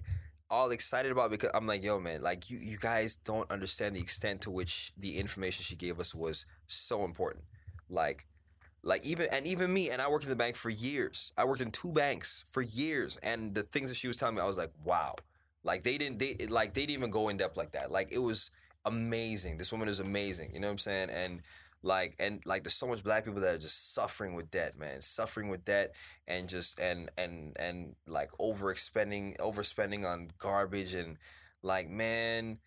all 0.54 0.70
excited 0.70 1.12
about 1.12 1.32
because 1.32 1.50
I'm 1.56 1.66
like, 1.66 1.84
yo, 1.84 2.00
man, 2.00 2.22
like 2.22 2.50
you 2.52 2.60
you 2.60 2.78
guys 2.78 3.16
don't 3.16 3.50
understand 3.50 3.96
the 3.96 4.00
extent 4.00 4.42
to 4.42 4.52
which 4.52 4.94
the 4.96 5.18
information 5.18 5.64
she 5.64 5.76
gave 5.76 6.00
us 6.00 6.14
was 6.14 6.46
so 6.68 7.04
important. 7.04 7.44
Like, 7.90 8.28
like 8.84 9.04
even 9.04 9.28
and 9.32 9.48
even 9.48 9.74
me 9.74 9.90
and 9.90 10.00
I 10.00 10.10
worked 10.10 10.26
in 10.26 10.30
the 10.30 10.36
bank 10.36 10.56
for 10.56 10.70
years. 10.70 11.34
I 11.36 11.46
worked 11.46 11.62
in 11.62 11.72
two 11.72 11.92
banks 11.92 12.46
for 12.52 12.62
years, 12.62 13.18
and 13.24 13.56
the 13.56 13.64
things 13.64 13.90
that 13.90 13.96
she 13.96 14.08
was 14.08 14.16
telling 14.16 14.36
me, 14.36 14.42
I 14.42 14.46
was 14.46 14.58
like, 14.58 14.72
wow. 14.86 15.16
Like 15.64 15.82
they 15.82 15.98
didn't 15.98 16.20
they 16.20 16.36
like 16.48 16.76
they 16.76 16.82
didn't 16.82 17.00
even 17.00 17.10
go 17.10 17.30
in 17.30 17.38
depth 17.38 17.58
like 17.58 17.72
that. 17.72 17.90
Like 17.92 18.12
it 18.12 18.20
was 18.20 18.52
amazing. 18.86 19.58
This 19.58 19.72
woman 19.72 19.88
is 19.88 20.00
amazing. 20.00 20.54
You 20.54 20.60
know 20.60 20.68
what 20.68 20.74
I'm 20.74 20.78
saying? 20.78 21.10
And 21.10 21.42
like 21.84 22.16
and 22.18 22.42
like 22.46 22.64
there's 22.64 22.74
so 22.74 22.88
much 22.88 23.04
black 23.04 23.26
people 23.26 23.42
that 23.42 23.56
are 23.56 23.60
just 23.60 23.94
suffering 23.94 24.34
with 24.34 24.50
debt, 24.50 24.78
man. 24.80 25.02
Suffering 25.02 25.50
with 25.50 25.66
debt 25.66 25.94
and 26.28 26.48
just 26.48 26.80
and 26.80 27.12
and 27.18 27.56
and 27.60 27.96
like 28.08 28.32
overexpending 28.40 29.38
overspending 29.38 30.06
on 30.06 30.32
garbage 30.40 30.94
and 30.94 31.18
like 31.62 31.90
man 31.90 32.58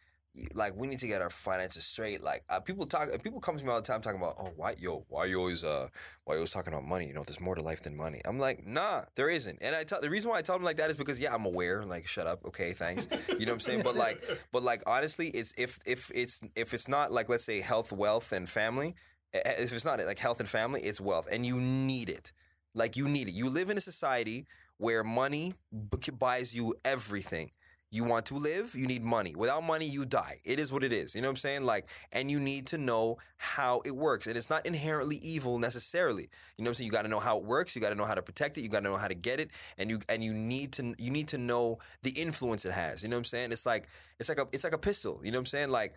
like 0.54 0.76
we 0.76 0.86
need 0.86 0.98
to 1.00 1.06
get 1.06 1.22
our 1.22 1.30
finances 1.30 1.84
straight. 1.84 2.22
Like 2.22 2.44
uh, 2.48 2.60
people 2.60 2.86
talk, 2.86 3.08
people 3.22 3.40
come 3.40 3.56
to 3.58 3.64
me 3.64 3.70
all 3.70 3.80
the 3.80 3.86
time 3.86 4.00
talking 4.00 4.20
about, 4.20 4.34
oh, 4.38 4.52
why, 4.56 4.74
yo, 4.78 5.04
why 5.08 5.24
you 5.26 5.38
always, 5.38 5.64
uh, 5.64 5.88
why 6.24 6.34
you 6.34 6.38
always 6.38 6.50
talking 6.50 6.72
about 6.72 6.84
money? 6.86 7.06
You 7.06 7.14
know, 7.14 7.22
there's 7.24 7.40
more 7.40 7.54
to 7.54 7.62
life 7.62 7.82
than 7.82 7.96
money. 7.96 8.20
I'm 8.24 8.38
like, 8.38 8.66
nah, 8.66 9.02
there 9.14 9.28
isn't. 9.30 9.58
And 9.60 9.74
I 9.74 9.84
tell 9.84 10.00
the 10.00 10.10
reason 10.10 10.30
why 10.30 10.38
I 10.38 10.42
tell 10.42 10.56
them 10.56 10.64
like 10.64 10.76
that 10.78 10.90
is 10.90 10.96
because 10.96 11.20
yeah, 11.20 11.34
I'm 11.34 11.44
aware. 11.46 11.84
Like, 11.84 12.06
shut 12.06 12.26
up, 12.26 12.44
okay, 12.46 12.72
thanks. 12.72 13.08
You 13.38 13.46
know 13.46 13.52
what 13.52 13.54
I'm 13.54 13.60
saying? 13.60 13.82
But 13.82 13.96
like, 13.96 14.22
but 14.52 14.62
like, 14.62 14.82
honestly, 14.86 15.28
it's 15.28 15.54
if 15.56 15.78
if 15.86 16.10
it's 16.14 16.40
if 16.54 16.74
it's 16.74 16.88
not 16.88 17.12
like 17.12 17.28
let's 17.28 17.44
say 17.44 17.60
health, 17.60 17.92
wealth, 17.92 18.32
and 18.32 18.48
family. 18.48 18.94
eh, 19.34 19.40
eh, 19.44 19.54
If 19.58 19.72
it's 19.72 19.84
not 19.84 19.98
like 20.04 20.18
health 20.18 20.40
and 20.40 20.48
family, 20.48 20.80
it's 20.82 21.00
wealth, 21.00 21.28
and 21.30 21.44
you 21.46 21.56
need 21.60 22.08
it. 22.08 22.32
Like 22.74 22.96
you 22.96 23.08
need 23.08 23.28
it. 23.28 23.32
You 23.34 23.48
live 23.48 23.70
in 23.70 23.78
a 23.78 23.80
society 23.80 24.46
where 24.78 25.02
money 25.02 25.54
b- 25.72 26.10
buys 26.18 26.54
you 26.54 26.74
everything. 26.84 27.50
You 27.96 28.04
want 28.04 28.26
to 28.26 28.34
live, 28.34 28.74
you 28.74 28.86
need 28.86 29.02
money. 29.02 29.34
Without 29.34 29.62
money, 29.62 29.86
you 29.86 30.04
die. 30.04 30.38
It 30.44 30.60
is 30.60 30.70
what 30.70 30.84
it 30.84 30.92
is. 30.92 31.14
You 31.14 31.22
know 31.22 31.28
what 31.28 31.32
I'm 31.32 31.36
saying? 31.36 31.64
Like, 31.64 31.88
and 32.12 32.30
you 32.30 32.38
need 32.38 32.66
to 32.68 32.78
know 32.78 33.16
how 33.38 33.80
it 33.86 33.96
works. 33.96 34.26
And 34.26 34.36
it's 34.36 34.50
not 34.50 34.66
inherently 34.66 35.16
evil 35.16 35.58
necessarily. 35.58 36.24
You 36.56 36.64
know 36.64 36.68
what 36.68 36.72
I'm 36.72 36.74
saying? 36.74 36.86
You 36.86 36.92
got 36.92 37.02
to 37.02 37.08
know 37.08 37.20
how 37.20 37.38
it 37.38 37.44
works. 37.44 37.74
You 37.74 37.80
got 37.80 37.88
to 37.88 37.94
know 37.94 38.04
how 38.04 38.14
to 38.14 38.20
protect 38.20 38.58
it. 38.58 38.60
You 38.60 38.68
got 38.68 38.80
to 38.80 38.90
know 38.90 38.96
how 38.96 39.08
to 39.08 39.14
get 39.14 39.40
it. 39.40 39.50
And 39.78 39.88
you 39.88 40.00
and 40.10 40.22
you 40.22 40.34
need 40.34 40.72
to 40.72 40.94
you 40.98 41.10
need 41.10 41.28
to 41.28 41.38
know 41.38 41.78
the 42.02 42.10
influence 42.10 42.66
it 42.66 42.72
has. 42.72 43.02
You 43.02 43.08
know 43.08 43.16
what 43.16 43.20
I'm 43.20 43.24
saying? 43.24 43.52
It's 43.52 43.64
like 43.64 43.88
it's 44.18 44.28
like 44.28 44.38
a 44.38 44.46
it's 44.52 44.64
like 44.64 44.74
a 44.74 44.78
pistol. 44.78 45.20
You 45.24 45.30
know 45.30 45.38
what 45.38 45.40
I'm 45.40 45.46
saying? 45.46 45.70
Like 45.70 45.94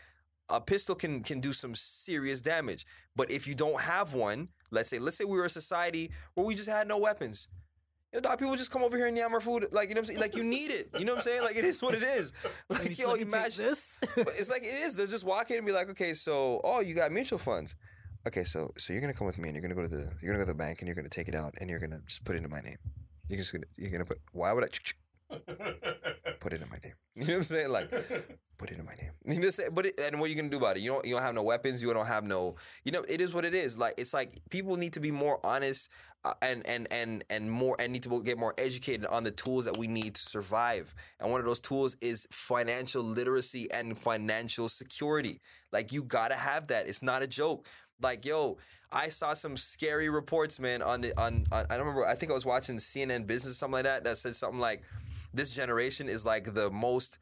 a 0.50 0.62
pistol 0.62 0.96
can 0.96 1.22
can 1.22 1.42
do 1.42 1.54
some 1.54 1.76
serious 1.76 2.42
damage. 2.42 2.86
But 3.16 3.30
if 3.30 3.46
you 3.48 3.56
don't 3.56 3.82
have 3.82 4.14
one, 4.14 4.50
let's 4.72 4.90
say 4.90 5.00
let's 5.00 5.18
say 5.18 5.26
we 5.26 5.38
were 5.38 5.46
a 5.46 5.50
society 5.50 6.12
where 6.34 6.46
we 6.46 6.56
just 6.56 6.70
had 6.70 6.88
no 6.88 6.98
weapons. 6.98 7.48
Yo, 8.12 8.20
dog, 8.20 8.40
people 8.40 8.56
just 8.56 8.72
come 8.72 8.82
over 8.82 8.98
here 8.98 9.06
and 9.06 9.16
yammer 9.16 9.40
food. 9.40 9.68
Like, 9.72 9.90
you 9.90 9.94
know 9.94 10.00
what 10.00 10.04
I'm 10.04 10.06
saying? 10.06 10.20
Like, 10.20 10.36
you 10.36 10.44
need 10.44 10.72
it. 10.72 10.90
You 10.98 11.06
know 11.06 11.12
what 11.14 11.20
I'm 11.20 11.24
saying? 11.24 11.44
Like, 11.44 11.56
it 11.56 11.64
is 11.64 11.80
what 11.82 11.94
it 11.94 12.02
is. 12.02 12.34
Like, 12.70 12.98
yo, 12.98 13.14
imagine. 13.14 13.66
this 13.66 13.98
But 14.16 14.30
it's 14.30 14.50
like, 14.50 14.64
it 14.64 14.74
is. 14.74 14.96
They'll 14.96 15.06
just 15.06 15.26
walk 15.26 15.52
in 15.52 15.58
and 15.58 15.66
be 15.66 15.72
like, 15.72 15.90
okay, 15.90 16.14
so, 16.14 16.60
oh, 16.64 16.80
you 16.80 16.96
got 16.96 17.12
mutual 17.12 17.38
funds. 17.40 17.76
okay, 18.28 18.44
so 18.44 18.72
so 18.78 18.94
you're 18.94 19.02
gonna 19.02 19.14
come 19.14 19.28
with 19.28 19.38
me 19.38 19.50
and 19.50 19.56
you're 19.56 19.62
gonna 19.62 19.76
go 19.76 19.84
to 19.84 19.88
the 19.88 20.12
you're 20.22 20.34
gonna 20.34 20.44
go 20.44 20.52
to 20.52 20.54
the 20.54 20.64
bank 20.66 20.80
and 20.82 20.88
you're 20.88 20.96
gonna 20.96 21.08
take 21.10 21.28
it 21.30 21.36
out 21.36 21.54
and 21.60 21.70
you're 21.70 21.80
gonna 21.80 22.02
just 22.08 22.24
put 22.26 22.36
it 22.36 22.40
into 22.40 22.50
my 22.50 22.62
name. 22.62 22.78
You're 23.30 23.40
just 23.40 23.52
gonna 23.54 23.66
you're 23.78 23.92
gonna 23.92 24.06
put 24.06 24.20
why 24.34 24.52
would 24.54 24.64
I 24.64 24.70
put 26.40 26.54
it 26.54 26.62
in 26.62 26.70
my 26.70 26.80
name? 26.84 26.94
You 27.16 27.26
know 27.26 27.34
what 27.34 27.36
I'm 27.38 27.44
saying? 27.44 27.70
Like 27.70 27.90
put 28.58 28.70
it 28.72 28.78
in 28.78 28.86
my 28.86 28.96
name. 28.96 29.12
You 29.26 29.40
know, 29.40 29.50
say, 29.52 29.70
but 29.72 29.86
it, 29.86 30.00
and 30.00 30.20
what 30.20 30.26
are 30.26 30.30
you 30.30 30.36
gonna 30.36 30.50
do 30.50 30.58
about 30.58 30.76
it? 30.78 30.82
You 30.82 30.92
don't 30.92 31.06
you 31.06 31.16
don't 31.16 31.24
have 31.24 31.36
no 31.36 31.44
weapons. 31.44 31.82
You 31.82 31.94
don't 31.94 32.06
have 32.08 32.24
no. 32.26 32.56
You 32.84 32.92
know, 32.92 33.04
it 33.08 33.22
is 33.22 33.34
what 33.34 33.46
it 33.46 33.56
is. 33.56 33.78
Like 33.78 33.94
it's 33.98 34.14
like 34.14 34.38
people 34.50 34.76
need 34.76 34.94
to 34.94 35.00
be 35.00 35.12
more 35.12 35.40
honest 35.46 35.90
uh, 36.26 36.34
and 36.42 36.66
and 36.68 36.88
and 36.92 37.24
and 37.30 37.52
more 37.52 37.76
and 37.80 37.94
need 37.94 38.04
to 38.04 38.24
get 38.24 38.38
more 38.38 38.54
educated 38.58 39.06
on 39.06 39.24
the 39.24 39.32
tools 39.32 39.66
that 39.66 39.78
we 39.78 39.88
need 39.88 40.16
to 40.16 40.22
survive. 40.22 40.94
And 41.20 41.32
one 41.32 41.40
of 41.40 41.46
those 41.46 41.60
tools 41.60 41.96
is 42.02 42.28
financial 42.32 43.04
literacy 43.04 43.72
and 43.72 43.98
financial 43.98 44.68
security. 44.68 45.40
Like 45.72 45.92
you 45.94 46.04
gotta 46.04 46.36
have 46.36 46.68
that. 46.68 46.88
It's 46.88 47.02
not 47.02 47.24
a 47.24 47.28
joke. 47.28 47.66
Like 48.02 48.26
yo. 48.26 48.58
I 48.92 49.10
saw 49.10 49.34
some 49.34 49.56
scary 49.56 50.10
reports, 50.10 50.60
man. 50.60 50.82
On 50.82 51.00
the 51.00 51.16
on, 51.16 51.46
on 51.52 51.68
I 51.70 51.78
don't 51.78 51.86
remember. 51.86 52.08
I 52.08 52.16
think 52.16 52.32
I 52.32 52.34
was 52.34 52.44
watching 52.44 52.78
CNN 52.78 53.28
Business, 53.28 53.54
or 53.54 53.56
something 53.58 53.74
like 53.74 53.84
that. 53.84 54.04
That 54.04 54.18
said 54.18 54.36
something 54.36 54.60
like, 54.60 54.82
"This 55.32 55.52
generation 55.52 56.10
is 56.10 56.26
like 56.26 56.56
the 56.56 56.72
most 56.72 57.20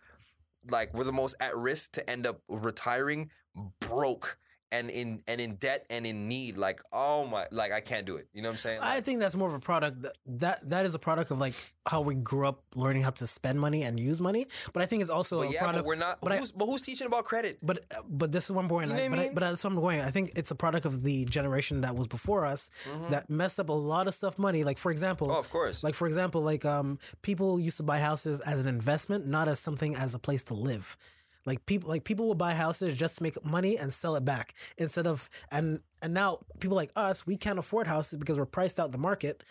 like 0.71 0.93
we're 0.93 1.03
the 1.03 1.11
most 1.11 1.35
at 1.39 1.55
risk 1.55 1.91
to 1.93 2.09
end 2.09 2.25
up 2.25 2.41
retiring 2.47 3.31
broke 3.79 4.37
and 4.71 4.89
in 4.89 5.21
and 5.27 5.39
in 5.39 5.55
debt 5.55 5.85
and 5.89 6.05
in 6.05 6.27
need 6.27 6.57
like 6.57 6.81
oh 6.91 7.25
my 7.25 7.45
like 7.51 7.71
i 7.71 7.79
can't 7.79 8.05
do 8.05 8.17
it 8.17 8.27
you 8.33 8.41
know 8.41 8.49
what 8.49 8.53
i'm 8.53 8.57
saying 8.57 8.79
I 8.81 8.99
think 8.99 9.19
that's 9.19 9.35
more 9.35 9.47
of 9.47 9.53
a 9.53 9.59
product 9.59 10.01
that, 10.01 10.13
that 10.25 10.69
that 10.69 10.85
is 10.85 10.93
a 10.93 10.99
product 10.99 11.31
of 11.31 11.39
like 11.39 11.53
how 11.87 12.01
we 12.01 12.15
grew 12.15 12.45
up 12.47 12.63
learning 12.75 13.03
how 13.03 13.11
to 13.11 13.25
spend 13.27 13.59
money 13.61 13.83
and 13.83 13.97
use 13.97 14.19
money. 14.19 14.45
But 14.73 14.83
I 14.83 14.85
think 14.87 14.99
it's 15.01 15.09
also 15.09 15.39
but 15.41 15.49
a 15.49 15.53
yeah 15.53 15.59
product. 15.61 15.77
but 15.83 15.85
we're 15.85 15.95
not 15.95 16.19
but 16.21 16.33
I- 16.33 16.37
who's, 16.37 16.51
but 16.51 16.65
who's 16.65 16.81
teaching 16.81 17.07
about 17.07 17.23
credit 17.23 17.59
But 17.63 17.85
but 18.09 18.33
this 18.33 18.43
is 18.45 18.51
one 18.51 18.67
point. 18.67 18.87
You 18.89 18.93
know 18.93 18.99
what 18.99 19.05
I 19.05 19.09
but, 19.09 19.19
mean? 19.19 19.33
but 19.35 19.39
that's 19.39 19.63
what 19.63 19.71
I'm 19.71 19.79
going. 19.79 20.01
I 20.01 20.11
think 20.11 20.31
it's 20.35 20.51
a 20.51 20.55
product 20.55 20.85
of 20.85 21.01
the 21.01 21.23
generation 21.25 21.79
that 21.81 21.95
was 21.95 22.07
before 22.07 22.45
us 22.45 22.69
that 23.09 23.29
messed 23.29 23.59
up 23.61 23.69
a 23.69 23.73
lot 23.73 24.07
of 24.09 24.13
stuff 24.13 24.37
money. 24.37 24.65
Like 24.65 24.77
for 24.77 24.91
example, 24.91 25.27
Mm-hmm. 25.27 25.35
oh 25.37 25.39
of 25.39 25.49
course 25.49 25.81
like 25.81 25.95
for 25.95 26.07
example, 26.07 26.41
like 26.41 26.65
um 26.65 26.99
people 27.21 27.57
used 27.57 27.77
to 27.77 27.83
buy 27.83 27.99
houses 27.99 28.41
as 28.41 28.59
an 28.59 28.67
investment, 28.67 29.25
not 29.27 29.47
as 29.47 29.59
something 29.59 29.95
as 29.95 30.13
a 30.13 30.19
place 30.19 30.43
to 30.43 30.53
live. 30.55 30.97
Like 31.47 31.65
people 31.65 31.89
like 31.89 32.03
people 32.03 32.27
would 32.27 32.37
buy 32.37 32.53
houses 32.53 32.97
just 32.97 33.17
to 33.17 33.23
make 33.23 33.43
money 33.45 33.77
and 33.77 33.91
sell 33.91 34.17
it 34.17 34.25
back 34.25 34.53
instead 34.77 35.07
of 35.07 35.29
and 35.49 35.79
and 36.01 36.13
now 36.13 36.39
people 36.59 36.75
like 36.75 36.91
us, 36.95 37.25
we 37.25 37.37
can't 37.37 37.57
afford 37.57 37.87
houses 37.87 38.17
because 38.17 38.37
we're 38.37 38.45
priced 38.45 38.79
out 38.79 38.91
the 38.91 38.97
market. 38.97 39.43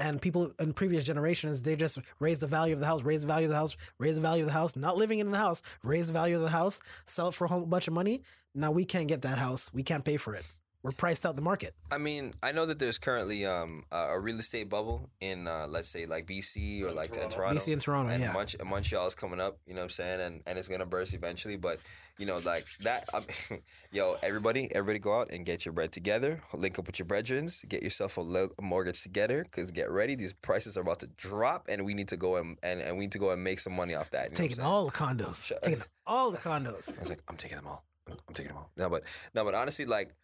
And 0.00 0.22
people 0.22 0.52
in 0.60 0.74
previous 0.74 1.04
generations, 1.04 1.64
they 1.64 1.74
just 1.74 1.98
raise 2.20 2.38
the 2.38 2.46
value 2.46 2.72
of 2.72 2.78
the 2.78 2.86
house, 2.86 3.02
raise 3.02 3.22
the 3.22 3.26
value 3.26 3.46
of 3.46 3.50
the 3.50 3.56
house, 3.56 3.76
raise 3.98 4.14
the 4.14 4.20
value 4.20 4.44
of 4.44 4.46
the 4.46 4.52
house, 4.52 4.76
not 4.76 4.96
living 4.96 5.18
in 5.18 5.32
the 5.32 5.38
house, 5.38 5.60
raise 5.82 6.06
the 6.06 6.12
value 6.12 6.36
of 6.36 6.42
the 6.42 6.50
house, 6.50 6.78
sell 7.06 7.28
it 7.28 7.34
for 7.34 7.46
a 7.46 7.48
whole 7.48 7.66
bunch 7.66 7.88
of 7.88 7.94
money. 7.94 8.22
Now 8.54 8.70
we 8.70 8.84
can't 8.84 9.08
get 9.08 9.22
that 9.22 9.38
house. 9.38 9.72
We 9.74 9.82
can't 9.82 10.04
pay 10.04 10.16
for 10.16 10.34
it. 10.34 10.44
We're 10.82 10.92
priced 10.92 11.26
out 11.26 11.34
the 11.36 11.42
market. 11.42 11.74
i 11.90 11.98
mean 11.98 12.32
i 12.42 12.52
know 12.52 12.64
that 12.66 12.78
there's 12.78 12.98
currently 12.98 13.44
um 13.44 13.84
a 13.90 13.96
a 14.14 14.18
real 14.18 14.38
estate 14.38 14.68
bubble 14.68 15.10
in 15.20 15.48
uh 15.48 15.66
let's 15.68 15.88
say 15.88 16.06
like 16.06 16.24
bc 16.26 16.82
or 16.82 16.92
like 16.92 17.10
in 17.10 17.16
Toronto. 17.28 17.36
toronto 17.36 17.60
BC 17.60 17.72
and 17.72 17.82
Toronto, 17.82 18.10
and 18.12 18.22
yeah. 18.22 18.32
Mont- 18.32 18.64
Montreal's 18.64 19.14
coming 19.14 19.40
up, 19.40 19.58
you 19.66 19.74
know 19.74 19.80
what 19.80 19.84
I'm 19.84 19.90
saying, 19.90 20.20
and 20.20 20.42
and 20.46 20.58
it's 20.58 20.68
gonna 20.68 20.86
burst 20.86 21.14
eventually. 21.14 21.56
But 21.56 21.78
you 22.18 22.26
know, 22.26 22.38
like 22.38 22.66
that, 22.80 23.08
I 23.14 23.18
mean, 23.20 23.60
yo, 23.92 24.16
everybody, 24.22 24.68
everybody, 24.74 24.98
go 24.98 25.14
out 25.20 25.30
and 25.30 25.46
get 25.46 25.64
your 25.64 25.72
bread 25.72 25.92
together. 25.92 26.40
Link 26.52 26.76
up 26.78 26.86
with 26.88 26.98
your 26.98 27.06
brethrens, 27.06 27.66
get 27.68 27.80
yourself 27.82 28.16
a, 28.16 28.20
lo- 28.20 28.50
a 28.58 28.62
mortgage 28.62 29.02
together, 29.02 29.46
cause 29.52 29.70
get 29.70 29.88
ready. 29.90 30.14
These 30.16 30.32
prices 30.32 30.76
are 30.76 30.80
about 30.80 30.98
to 31.00 31.06
drop, 31.16 31.66
and 31.68 31.84
we 31.84 31.94
need 31.94 32.08
to 32.08 32.16
go 32.16 32.36
and 32.36 32.56
and, 32.62 32.80
and 32.80 32.96
we 32.98 33.04
need 33.04 33.12
to 33.12 33.18
go 33.20 33.30
and 33.30 33.42
make 33.44 33.60
some 33.60 33.72
money 33.74 33.94
off 33.94 34.10
that. 34.10 34.24
You 34.24 34.30
know 34.30 34.34
what 34.34 34.40
I'm 34.40 34.48
Taking 34.48 34.64
all 34.64 34.84
the 34.86 34.92
condos. 34.92 35.52
Taking 35.62 35.82
all 36.06 36.30
the 36.32 36.38
condos. 36.38 36.88
I 36.96 37.00
was 37.00 37.08
like, 37.10 37.22
I'm 37.28 37.36
taking 37.36 37.58
them 37.58 37.66
all. 37.68 37.84
I'm, 38.08 38.16
I'm 38.28 38.34
taking 38.34 38.48
them 38.52 38.58
all. 38.58 38.70
No, 38.76 38.88
but 38.90 39.02
no, 39.34 39.44
but 39.44 39.54
honestly, 39.54 39.84
like 39.84 40.14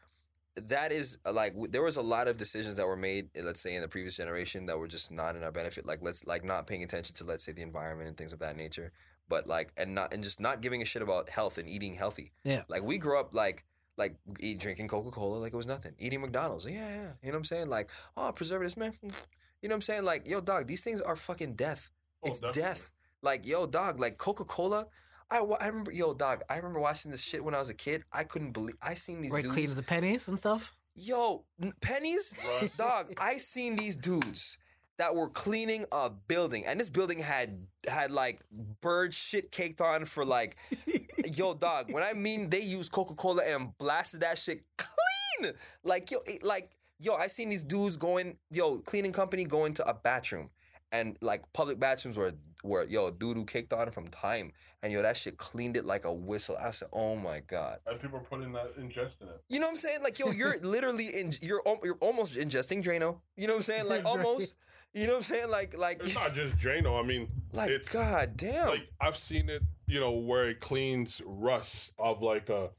that 0.57 0.93
is 0.93 1.19
uh, 1.27 1.33
like 1.33 1.55
there 1.71 1.83
was 1.83 1.97
a 1.97 2.03
lot 2.03 2.29
of 2.29 2.37
decisions 2.37 2.77
that 2.77 2.87
were 2.87 2.97
made, 2.97 3.29
uh, 3.39 3.43
let's 3.43 3.61
say 3.61 3.75
in 3.75 3.83
the 3.83 3.89
previous 3.89 4.17
generation, 4.17 4.67
that 4.67 4.79
were 4.79 4.87
just 4.87 5.11
not 5.11 5.37
in 5.37 5.43
our 5.43 5.51
benefit. 5.51 5.85
Like 5.87 6.01
let's 6.03 6.25
like 6.27 6.45
not 6.45 6.67
paying 6.67 6.83
attention 6.83 7.15
to 7.17 7.25
let's 7.25 7.45
say 7.45 7.53
the 7.53 7.63
environment 7.63 8.09
and 8.09 8.17
things 8.17 8.33
of 8.33 8.39
that 8.39 8.57
nature. 8.57 8.93
But 9.29 9.47
like 9.47 9.73
and 9.77 9.95
not 9.95 10.13
and 10.13 10.23
just 10.23 10.41
not 10.41 10.61
giving 10.61 10.83
a 10.83 10.85
shit 10.85 11.03
about 11.03 11.29
health 11.29 11.59
and 11.59 11.69
eating 11.69 11.95
healthy. 11.95 12.33
Yeah. 12.45 12.63
Like 12.69 12.83
we 12.83 12.99
grew 12.99 13.19
up 13.19 13.35
like 13.35 13.65
like 13.97 14.17
eat, 14.39 14.59
drinking 14.59 14.89
Coca 14.89 15.11
Cola 15.11 15.39
like 15.39 15.53
it 15.53 15.57
was 15.57 15.67
nothing. 15.67 15.95
Eating 15.99 16.21
McDonald's, 16.21 16.67
yeah, 16.67 16.73
yeah. 16.73 17.13
You 17.23 17.29
know 17.29 17.33
what 17.33 17.35
I'm 17.37 17.45
saying? 17.45 17.69
Like 17.69 17.91
oh 18.17 18.31
preservatives, 18.33 18.77
man. 18.77 18.93
You 19.03 19.69
know 19.69 19.73
what 19.73 19.77
I'm 19.77 19.81
saying? 19.83 20.05
Like 20.05 20.29
yo, 20.29 20.41
dog, 20.41 20.67
these 20.67 20.83
things 20.83 21.01
are 21.01 21.17
fucking 21.17 21.55
death. 21.55 21.91
Oh, 22.23 22.29
it's 22.29 22.41
definitely. 22.41 22.63
death. 22.63 22.91
Like 23.23 23.47
yo, 23.47 23.67
dog, 23.67 23.99
like 23.99 24.19
Coca 24.19 24.45
Cola. 24.45 24.87
I, 25.35 25.39
I 25.61 25.67
remember 25.69 25.93
yo, 25.93 26.15
dog. 26.15 26.43
I 26.49 26.57
remember 26.57 26.81
watching 26.81 27.11
this 27.11 27.21
shit 27.21 27.45
when 27.45 27.55
I 27.55 27.59
was 27.59 27.71
a 27.71 27.75
kid. 27.75 28.05
I 28.13 28.25
couldn't 28.25 28.53
believe 28.53 28.77
I 28.81 28.95
seen 28.95 29.21
these 29.21 29.33
Right, 29.33 29.43
dudes. 29.43 29.55
clean 29.55 29.65
as 29.67 29.75
the 29.77 29.83
pennies 29.83 30.29
and 30.29 30.39
stuff. 30.39 30.73
Yo, 30.95 31.45
n- 31.63 31.73
pennies, 31.81 32.33
Right. 32.61 32.77
dog. 32.77 33.13
I 33.19 33.37
seen 33.39 33.77
these 33.77 33.97
dudes 33.97 34.59
that 34.97 35.15
were 35.17 35.29
cleaning 35.29 35.85
a 35.91 36.09
building, 36.09 36.65
and 36.67 36.79
this 36.79 36.89
building 36.89 37.19
had 37.19 37.67
had 37.89 38.11
like 38.13 38.41
bird 38.81 39.13
shit 39.13 39.51
caked 39.51 39.81
on 39.81 40.05
for 40.05 40.25
like, 40.25 40.57
yo, 41.35 41.55
dog. 41.55 41.91
When 41.93 42.05
I 42.05 42.13
mean 42.13 42.49
they 42.51 42.61
used 42.63 42.93
Coca 42.93 43.15
Cola 43.15 43.43
and 43.45 43.77
blasted 43.79 44.21
that 44.21 44.39
shit 44.39 44.63
clean, 44.79 45.53
like 45.83 46.11
yo, 46.13 46.19
it, 46.27 46.45
like 46.45 46.71
yo. 47.01 47.15
I 47.17 47.27
seen 47.27 47.49
these 47.49 47.65
dudes 47.65 47.97
going, 47.97 48.37
yo, 48.53 48.79
cleaning 48.79 49.13
company 49.13 49.43
going 49.45 49.75
to 49.75 49.89
a 49.89 49.95
bathroom, 49.95 50.51
and 50.95 51.17
like 51.21 51.53
public 51.53 51.79
bathrooms 51.81 52.17
were 52.17 52.33
were 52.63 52.85
yo, 52.85 53.11
doo 53.11 53.35
doo 53.35 53.45
kicked 53.45 53.73
on 53.73 53.91
from 53.91 54.09
time, 54.09 54.53
and 54.83 54.93
yo, 54.93 55.03
that 55.03 55.17
shit 55.17 55.37
cleaned 55.37 55.77
it 55.77 55.85
like 55.85 56.05
a 56.05 56.13
whistle. 56.13 56.57
I 56.57 56.71
said, 56.71 56.89
oh 56.93 57.17
my 57.17 57.41
god. 57.41 57.79
And 57.87 58.01
people 58.01 58.19
are 58.19 58.23
putting 58.23 58.53
that 58.53 58.79
ingest 58.79 59.21
in 59.21 59.29
it. 59.29 59.43
You 59.49 59.59
know 59.59 59.67
what 59.67 59.73
I'm 59.73 59.77
saying? 59.77 60.03
Like, 60.03 60.19
yo, 60.19 60.31
you're 60.31 60.57
literally 60.63 61.09
in, 61.09 61.33
you're 61.43 61.63
you're 61.83 61.99
almost 62.01 62.37
ingesting 62.37 62.83
Drano. 62.83 63.21
You 63.37 63.49
know 63.49 63.55
what 63.55 63.59
I'm 63.59 63.63
saying? 63.63 63.89
Like, 63.89 64.05
almost. 64.07 64.55
You 64.97 65.09
know 65.09 65.15
what 65.15 65.17
I'm 65.17 65.23
saying? 65.25 65.51
Like, 65.51 65.77
like, 65.77 66.01
It's 66.05 66.15
not 66.15 66.35
just 66.41 66.57
Drano. 66.57 67.03
I 67.03 67.05
mean, 67.05 67.29
like, 67.53 67.69
it's 67.69 67.91
god 67.91 68.37
damn. 68.37 68.69
like 68.69 68.89
I've 69.01 69.17
seen 69.17 69.49
it. 69.51 69.63
You 69.89 69.99
know 69.99 70.13
where 70.13 70.49
it 70.49 70.61
cleans 70.61 71.21
rust 71.27 71.91
of 71.99 72.23
like 72.23 72.49
a 72.49 72.71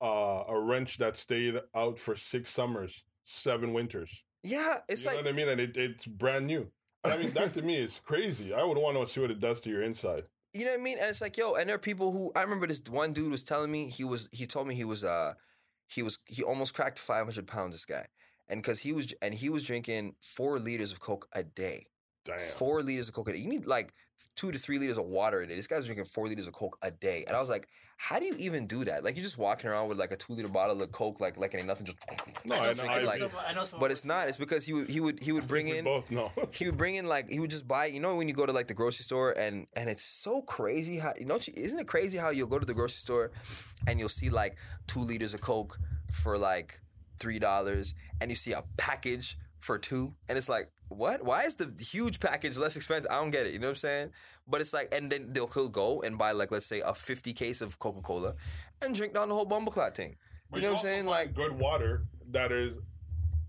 uh, 0.00 0.44
a 0.48 0.58
wrench 0.58 0.98
that 0.98 1.16
stayed 1.16 1.60
out 1.74 1.98
for 1.98 2.14
six 2.14 2.50
summers, 2.50 3.02
seven 3.24 3.72
winters. 3.72 4.22
yeah, 4.44 4.78
it's 4.88 5.02
you 5.02 5.08
like, 5.08 5.16
know 5.16 5.22
what 5.24 5.28
I 5.30 5.36
mean? 5.36 5.48
And 5.48 5.60
it, 5.60 5.76
it's 5.76 6.06
brand 6.06 6.46
new. 6.46 6.70
I 7.08 7.16
mean, 7.16 7.32
that 7.32 7.54
to 7.54 7.62
me 7.62 7.76
is 7.76 8.00
crazy. 8.04 8.52
I 8.54 8.62
would 8.64 8.78
want 8.78 8.96
to 8.96 9.12
see 9.12 9.20
what 9.20 9.30
it 9.30 9.40
does 9.40 9.60
to 9.62 9.70
your 9.70 9.82
inside. 9.82 10.24
you 10.54 10.64
know 10.64 10.70
what 10.72 10.80
I 10.80 10.82
mean? 10.82 10.98
And 10.98 11.08
it's 11.08 11.20
like, 11.20 11.36
yo, 11.36 11.54
and 11.54 11.68
there 11.68 11.76
are 11.76 11.78
people 11.78 12.12
who 12.12 12.32
I 12.34 12.42
remember. 12.42 12.66
This 12.66 12.82
one 12.88 13.12
dude 13.12 13.30
was 13.30 13.42
telling 13.42 13.70
me 13.70 13.88
he 13.88 14.04
was. 14.04 14.28
He 14.32 14.46
told 14.46 14.66
me 14.66 14.74
he 14.74 14.84
was. 14.84 15.04
Uh, 15.04 15.34
he 15.88 16.02
was. 16.02 16.18
He 16.26 16.42
almost 16.42 16.74
cracked 16.74 16.98
500 16.98 17.46
pounds. 17.46 17.74
This 17.74 17.84
guy, 17.84 18.06
and 18.48 18.62
because 18.62 18.80
he 18.80 18.92
was, 18.92 19.12
and 19.22 19.34
he 19.34 19.48
was 19.48 19.62
drinking 19.62 20.14
four 20.20 20.58
liters 20.58 20.92
of 20.92 21.00
coke 21.00 21.28
a 21.32 21.42
day. 21.42 21.86
Damn. 22.24 22.38
Four 22.56 22.82
liters 22.82 23.08
of 23.08 23.14
coke 23.14 23.28
a 23.28 23.32
day. 23.32 23.38
You 23.38 23.48
need 23.48 23.66
like 23.66 23.94
two 24.36 24.52
to 24.52 24.58
three 24.58 24.78
liters 24.78 24.98
of 24.98 25.04
water 25.06 25.40
a 25.40 25.46
day. 25.46 25.56
This 25.56 25.66
guy's 25.66 25.84
drinking 25.84 26.04
four 26.06 26.28
liters 26.28 26.46
of 26.46 26.52
coke 26.52 26.78
a 26.82 26.90
day, 26.90 27.24
and 27.26 27.36
I 27.36 27.40
was 27.40 27.48
like, 27.50 27.68
how 28.00 28.20
do 28.20 28.26
you 28.26 28.36
even 28.38 28.66
do 28.68 28.84
that? 28.84 29.02
Like 29.02 29.16
you're 29.16 29.24
just 29.24 29.38
walking 29.38 29.68
around 29.68 29.88
with 29.88 29.98
like 29.98 30.12
a 30.12 30.16
two 30.16 30.32
liter 30.34 30.46
bottle 30.48 30.80
of 30.80 30.92
coke, 30.92 31.18
like 31.20 31.36
like 31.36 31.52
it 31.54 31.58
ain't 31.58 31.66
nothing, 31.66 31.86
just 31.86 31.98
No, 32.44 32.54
I 32.54 32.68
I 32.68 32.72
know, 32.72 32.82
know, 32.84 32.88
I- 32.90 33.02
like- 33.02 33.22
I 33.48 33.52
know 33.52 33.64
some 33.64 33.80
but 33.80 33.90
it's 33.90 34.04
not. 34.04 34.28
It's 34.28 34.36
because 34.36 34.64
he 34.64 34.72
would 34.72 34.88
he 34.88 35.00
would 35.00 35.20
he 35.22 35.32
would 35.32 35.48
bring 35.48 35.66
in 35.68 35.84
both 35.84 36.08
know. 36.10 36.30
he 36.52 36.66
would 36.66 36.76
bring 36.76 36.94
in 36.94 37.06
like 37.08 37.28
he 37.28 37.40
would 37.40 37.50
just 37.50 37.66
buy. 37.66 37.86
You 37.86 37.98
know 38.00 38.14
when 38.14 38.28
you 38.28 38.34
go 38.34 38.46
to 38.46 38.52
like 38.52 38.68
the 38.68 38.74
grocery 38.74 39.02
store 39.02 39.32
and 39.36 39.66
and 39.74 39.90
it's 39.90 40.04
so 40.04 40.42
crazy 40.42 40.98
how 40.98 41.12
you 41.18 41.26
know 41.26 41.38
isn't 41.54 41.78
it 41.78 41.88
crazy 41.88 42.18
how 42.18 42.30
you'll 42.30 42.46
go 42.46 42.58
to 42.60 42.66
the 42.66 42.74
grocery 42.74 42.98
store 42.98 43.32
and 43.88 43.98
you'll 43.98 44.08
see 44.08 44.30
like 44.30 44.56
two 44.86 45.00
liters 45.00 45.34
of 45.34 45.40
coke 45.40 45.78
for 46.12 46.38
like 46.38 46.80
three 47.18 47.40
dollars 47.40 47.94
and 48.20 48.30
you 48.30 48.36
see 48.36 48.52
a 48.52 48.62
package 48.76 49.36
for 49.58 49.76
two 49.76 50.14
and 50.28 50.38
it's 50.38 50.48
like 50.48 50.70
what 50.88 51.22
why 51.24 51.44
is 51.44 51.56
the 51.56 51.70
huge 51.82 52.18
package 52.20 52.56
less 52.56 52.76
expensive 52.76 53.10
i 53.10 53.14
don't 53.16 53.30
get 53.30 53.46
it 53.46 53.52
you 53.52 53.58
know 53.58 53.66
what 53.66 53.70
i'm 53.72 53.76
saying 53.76 54.10
but 54.46 54.60
it's 54.60 54.72
like 54.72 54.88
and 54.94 55.10
then 55.12 55.32
they'll 55.32 55.46
he'll 55.48 55.68
go 55.68 56.00
and 56.02 56.16
buy 56.18 56.32
like 56.32 56.50
let's 56.50 56.66
say 56.66 56.80
a 56.80 56.94
50 56.94 57.32
case 57.34 57.60
of 57.60 57.78
coca-cola 57.78 58.34
and 58.80 58.94
drink 58.94 59.12
down 59.14 59.28
the 59.28 59.34
whole 59.34 59.46
bumbleclot 59.46 59.94
thing 59.94 60.16
But 60.50 60.60
you 60.60 60.62
know 60.66 60.72
what 60.72 60.78
i'm 60.80 60.82
saying 60.82 61.06
like 61.06 61.34
good 61.34 61.58
water 61.58 62.04
that 62.30 62.52
is, 62.52 62.72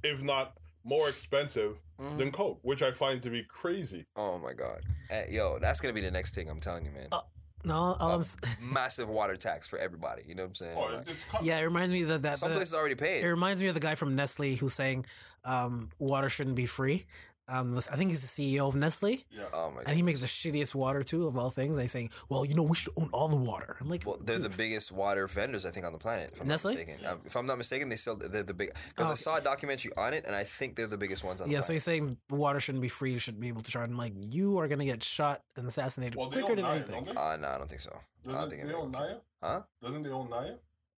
if 0.03 0.21
not 0.21 0.53
more 0.83 1.09
expensive 1.09 1.77
Mm-hmm. 1.99 2.17
than 2.17 2.31
Coke, 2.31 2.59
which 2.61 2.81
I 2.81 2.93
find 2.93 3.21
to 3.23 3.29
be 3.29 3.43
crazy. 3.43 4.05
oh 4.15 4.39
my 4.39 4.53
god 4.53 4.79
Eh, 5.09 5.25
yo 5.31 5.59
that's 5.59 5.81
gonna 5.81 5.93
be 5.93 5.99
the 5.99 6.09
next 6.09 6.33
thing 6.33 6.49
i'm 6.49 6.61
telling 6.61 6.85
you 6.85 6.91
man 6.91 7.07
Uh, 7.11 7.19
no, 7.65 7.75
all 7.99 8.11
I'm 8.13 8.23
massive 8.73 9.09
water 9.09 9.35
tax 9.35 9.67
for 9.67 9.77
everybody. 9.77 10.23
You 10.25 10.33
know 10.33 10.43
what 10.43 10.51
I'm 10.51 10.55
saying? 10.55 10.77
Oh, 10.77 10.95
Like, 10.95 11.09
yeah, 11.41 11.59
it 11.59 11.63
reminds 11.63 11.91
me 11.91 12.05
that 12.05 12.21
that 12.21 12.37
some 12.37 12.53
places 12.53 12.73
already 12.73 12.95
paid. 12.95 13.21
it 13.21 13.27
reminds 13.27 13.59
me 13.61 13.67
of 13.67 13.73
the 13.73 13.81
guy 13.81 13.95
from 13.95 14.15
Nestle 14.15 14.55
who's 14.55 14.73
saying 14.73 15.05
um, 15.43 15.89
water 15.99 16.29
shouldn't 16.29 16.55
be 16.55 16.65
free. 16.65 17.05
Um, 17.49 17.76
I 17.77 17.95
think 17.97 18.11
he's 18.11 18.21
the 18.21 18.27
CEO 18.55 18.67
of 18.67 18.76
Nestle, 18.76 19.26
Yeah. 19.31 19.45
Oh 19.53 19.71
my 19.71 19.81
and 19.85 19.95
he 19.97 20.03
makes 20.03 20.21
the 20.21 20.27
shittiest 20.27 20.76
water 20.76 21.03
too 21.03 21.26
of 21.27 21.35
all 21.38 21.49
things. 21.49 21.76
They 21.77 21.88
saying, 21.88 22.11
"Well, 22.30 22.45
you 22.45 22.53
know, 22.55 22.61
we 22.63 22.76
should 22.76 22.93
own 22.95 23.09
all 23.11 23.27
the 23.27 23.35
water." 23.35 23.76
I'm 23.81 23.89
like, 23.89 24.05
Well, 24.05 24.17
they're 24.23 24.35
dude, 24.35 24.43
the 24.45 24.55
biggest 24.55 24.91
water 24.91 25.27
vendors 25.27 25.65
I 25.65 25.71
think 25.71 25.85
on 25.85 25.91
the 25.91 25.97
planet. 25.97 26.31
If 26.34 26.41
I'm 26.41 26.47
Nestle? 26.47 26.73
not 26.73 26.77
mistaken. 26.80 27.05
Um, 27.05 27.19
if 27.26 27.35
I'm 27.35 27.45
not 27.47 27.57
mistaken, 27.57 27.89
they 27.89 27.95
sell 27.95 28.15
they're 28.15 28.43
the 28.43 28.53
big 28.53 28.71
because 28.89 29.07
Oh, 29.07 29.11
I 29.11 29.15
saw 29.15 29.38
a 29.38 29.41
documentary 29.41 29.91
on 29.97 30.13
it, 30.13 30.26
and 30.26 30.35
I 30.35 30.43
think 30.43 30.76
they're 30.76 30.88
the 30.88 30.97
biggest 30.97 31.23
ones 31.23 31.41
on 31.41 31.47
the 31.49 31.53
yeah. 31.55 31.61
So 31.61 31.73
he's 31.73 31.84
saying 31.84 32.17
water 32.30 32.59
shouldn't 32.59 32.81
be 32.84 32.88
free. 32.89 33.11
You 33.13 33.19
should 33.19 33.39
be 33.39 33.47
able 33.47 33.61
to 33.61 33.71
try. 33.71 33.84
I'm 33.84 33.97
like, 33.97 34.13
you 34.15 34.59
are 34.59 34.67
gonna 34.67 34.85
get 34.85 35.03
shot 35.03 35.41
and 35.55 35.65
assassinated 35.67 36.15
Well, 36.15 36.30
quicker 36.30 36.55
than 36.55 36.63
Naya, 36.65 36.76
anything. 36.76 37.05
don't? 37.05 37.17
Uh, 37.17 37.35
no, 37.38 37.47
I 37.49 37.57
don't 37.57 37.67
think 37.69 37.81
so. 37.81 37.97
I 38.27 38.31
don't 38.34 38.49
think 38.49 38.61
they 38.63 38.67
anyone 38.69 38.88
own 38.88 38.91
can. 38.93 39.01
Naya? 39.01 39.15
Huh? 39.41 39.61
Doesn't 39.81 40.03
they 40.03 40.09
own 40.09 40.30
Naya? 40.30 40.53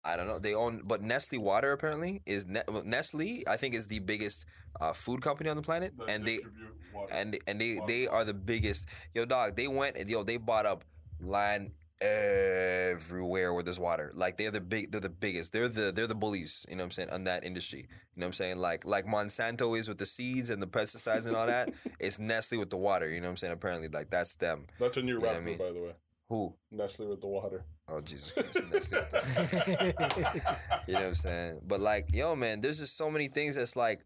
I 0.05 0.16
don't 0.16 0.27
know. 0.27 0.39
They 0.39 0.55
own, 0.55 0.82
but 0.86 1.02
Nestle 1.02 1.39
Water 1.39 1.72
apparently 1.72 2.22
is 2.27 2.47
ne- 2.47 2.62
Nestle. 2.85 3.44
I 3.47 3.56
think 3.59 3.74
is 3.74 3.86
the 3.86 3.98
biggest 3.98 4.47
uh, 4.81 4.93
food 4.93 5.20
company 5.20 5.51
on 5.51 5.56
the 5.56 5.62
planet, 5.62 5.93
and 6.09 6.24
they 6.24 6.36
distribute 6.36 6.74
water. 6.94 7.12
and 7.12 7.39
and 7.47 7.60
they 7.60 7.74
Water. 7.77 7.93
they 7.93 8.06
are 8.06 8.24
the 8.24 8.35
biggest. 8.35 8.89
Yo, 9.14 9.24
dog, 9.27 9.56
they 9.56 9.68
went 9.68 9.97
and 9.97 10.09
yo, 10.09 10.22
they 10.22 10.39
bought 10.39 10.64
up 10.64 10.85
land 11.20 11.72
everywhere 12.01 13.52
where 13.52 13.62
there's 13.62 13.78
water. 13.78 14.10
Like 14.14 14.36
they're 14.39 14.51
the 14.51 14.60
big, 14.60 14.90
they're 14.90 15.01
the 15.02 15.09
biggest. 15.10 15.52
They're 15.52 15.68
the 15.68 15.93
they're 15.93 16.06
the 16.06 16.14
bullies. 16.14 16.64
You 16.68 16.77
know 16.77 16.82
what 16.82 16.86
I'm 16.86 16.90
saying 16.93 17.10
on 17.10 17.24
that 17.24 17.44
industry. 17.44 17.81
You 17.81 18.20
know 18.20 18.24
what 18.24 18.27
I'm 18.28 18.32
saying? 18.32 18.56
Like 18.59 18.85
like 18.86 19.06
Monsanto 19.06 19.78
is 19.78 19.89
with 19.89 19.98
the 19.98 20.06
seeds 20.06 20.51
and 20.51 20.62
the 20.62 20.66
pesticides 20.66 21.27
and 21.27 21.36
all 21.36 21.47
that. 21.47 21.70
It's 22.01 22.18
Nestle 22.18 22.56
with 22.59 22.70
the 22.70 22.78
water. 22.78 23.09
You 23.10 23.20
know 23.20 23.27
what 23.27 23.32
I'm 23.32 23.36
saying? 23.36 23.52
Apparently, 23.52 23.89
like 23.89 24.09
that's 24.10 24.35
them. 24.36 24.66
That's 24.78 24.97
a 24.97 25.02
new 25.02 25.14
know 25.14 25.20
what 25.20 25.28
I 25.28 25.32
rapper, 25.35 25.44
mean? 25.44 25.59
by 25.59 25.72
the 25.72 25.81
way. 25.81 25.93
Who? 26.31 26.55
Nestle 26.70 27.09
with 27.09 27.20
the 27.20 27.27
water. 27.27 27.65
Oh 27.89 28.01
Jesus 28.01 28.31
Christ, 28.31 28.61
Nestle. 28.73 29.01
the- 29.11 30.57
you 30.86 30.94
know 30.94 31.01
what 31.01 31.09
I'm 31.09 31.15
saying? 31.15 31.61
But 31.66 31.81
like, 31.81 32.15
yo, 32.15 32.36
man, 32.36 32.61
there's 32.61 32.78
just 32.78 32.97
so 32.97 33.11
many 33.11 33.27
things 33.27 33.57
that's 33.57 33.74
like, 33.74 34.01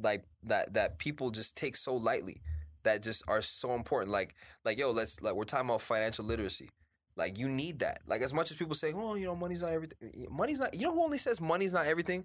like 0.00 0.22
that 0.44 0.74
that 0.74 0.98
people 0.98 1.30
just 1.32 1.56
take 1.56 1.74
so 1.74 1.96
lightly, 1.96 2.40
that 2.84 3.02
just 3.02 3.24
are 3.26 3.42
so 3.42 3.74
important. 3.74 4.12
Like, 4.12 4.36
like 4.64 4.78
yo, 4.78 4.92
let's 4.92 5.20
like 5.20 5.34
we're 5.34 5.42
talking 5.44 5.68
about 5.68 5.82
financial 5.82 6.24
literacy. 6.24 6.70
Like 7.16 7.36
you 7.36 7.48
need 7.48 7.80
that. 7.80 8.02
Like 8.06 8.22
as 8.22 8.32
much 8.32 8.52
as 8.52 8.56
people 8.56 8.76
say, 8.76 8.92
oh, 8.94 9.16
you 9.16 9.26
know, 9.26 9.34
money's 9.34 9.62
not 9.62 9.72
everything. 9.72 10.28
Money's 10.30 10.60
not. 10.60 10.72
You 10.74 10.86
know 10.86 10.94
who 10.94 11.02
only 11.02 11.18
says 11.18 11.40
money's 11.40 11.72
not 11.72 11.86
everything? 11.86 12.24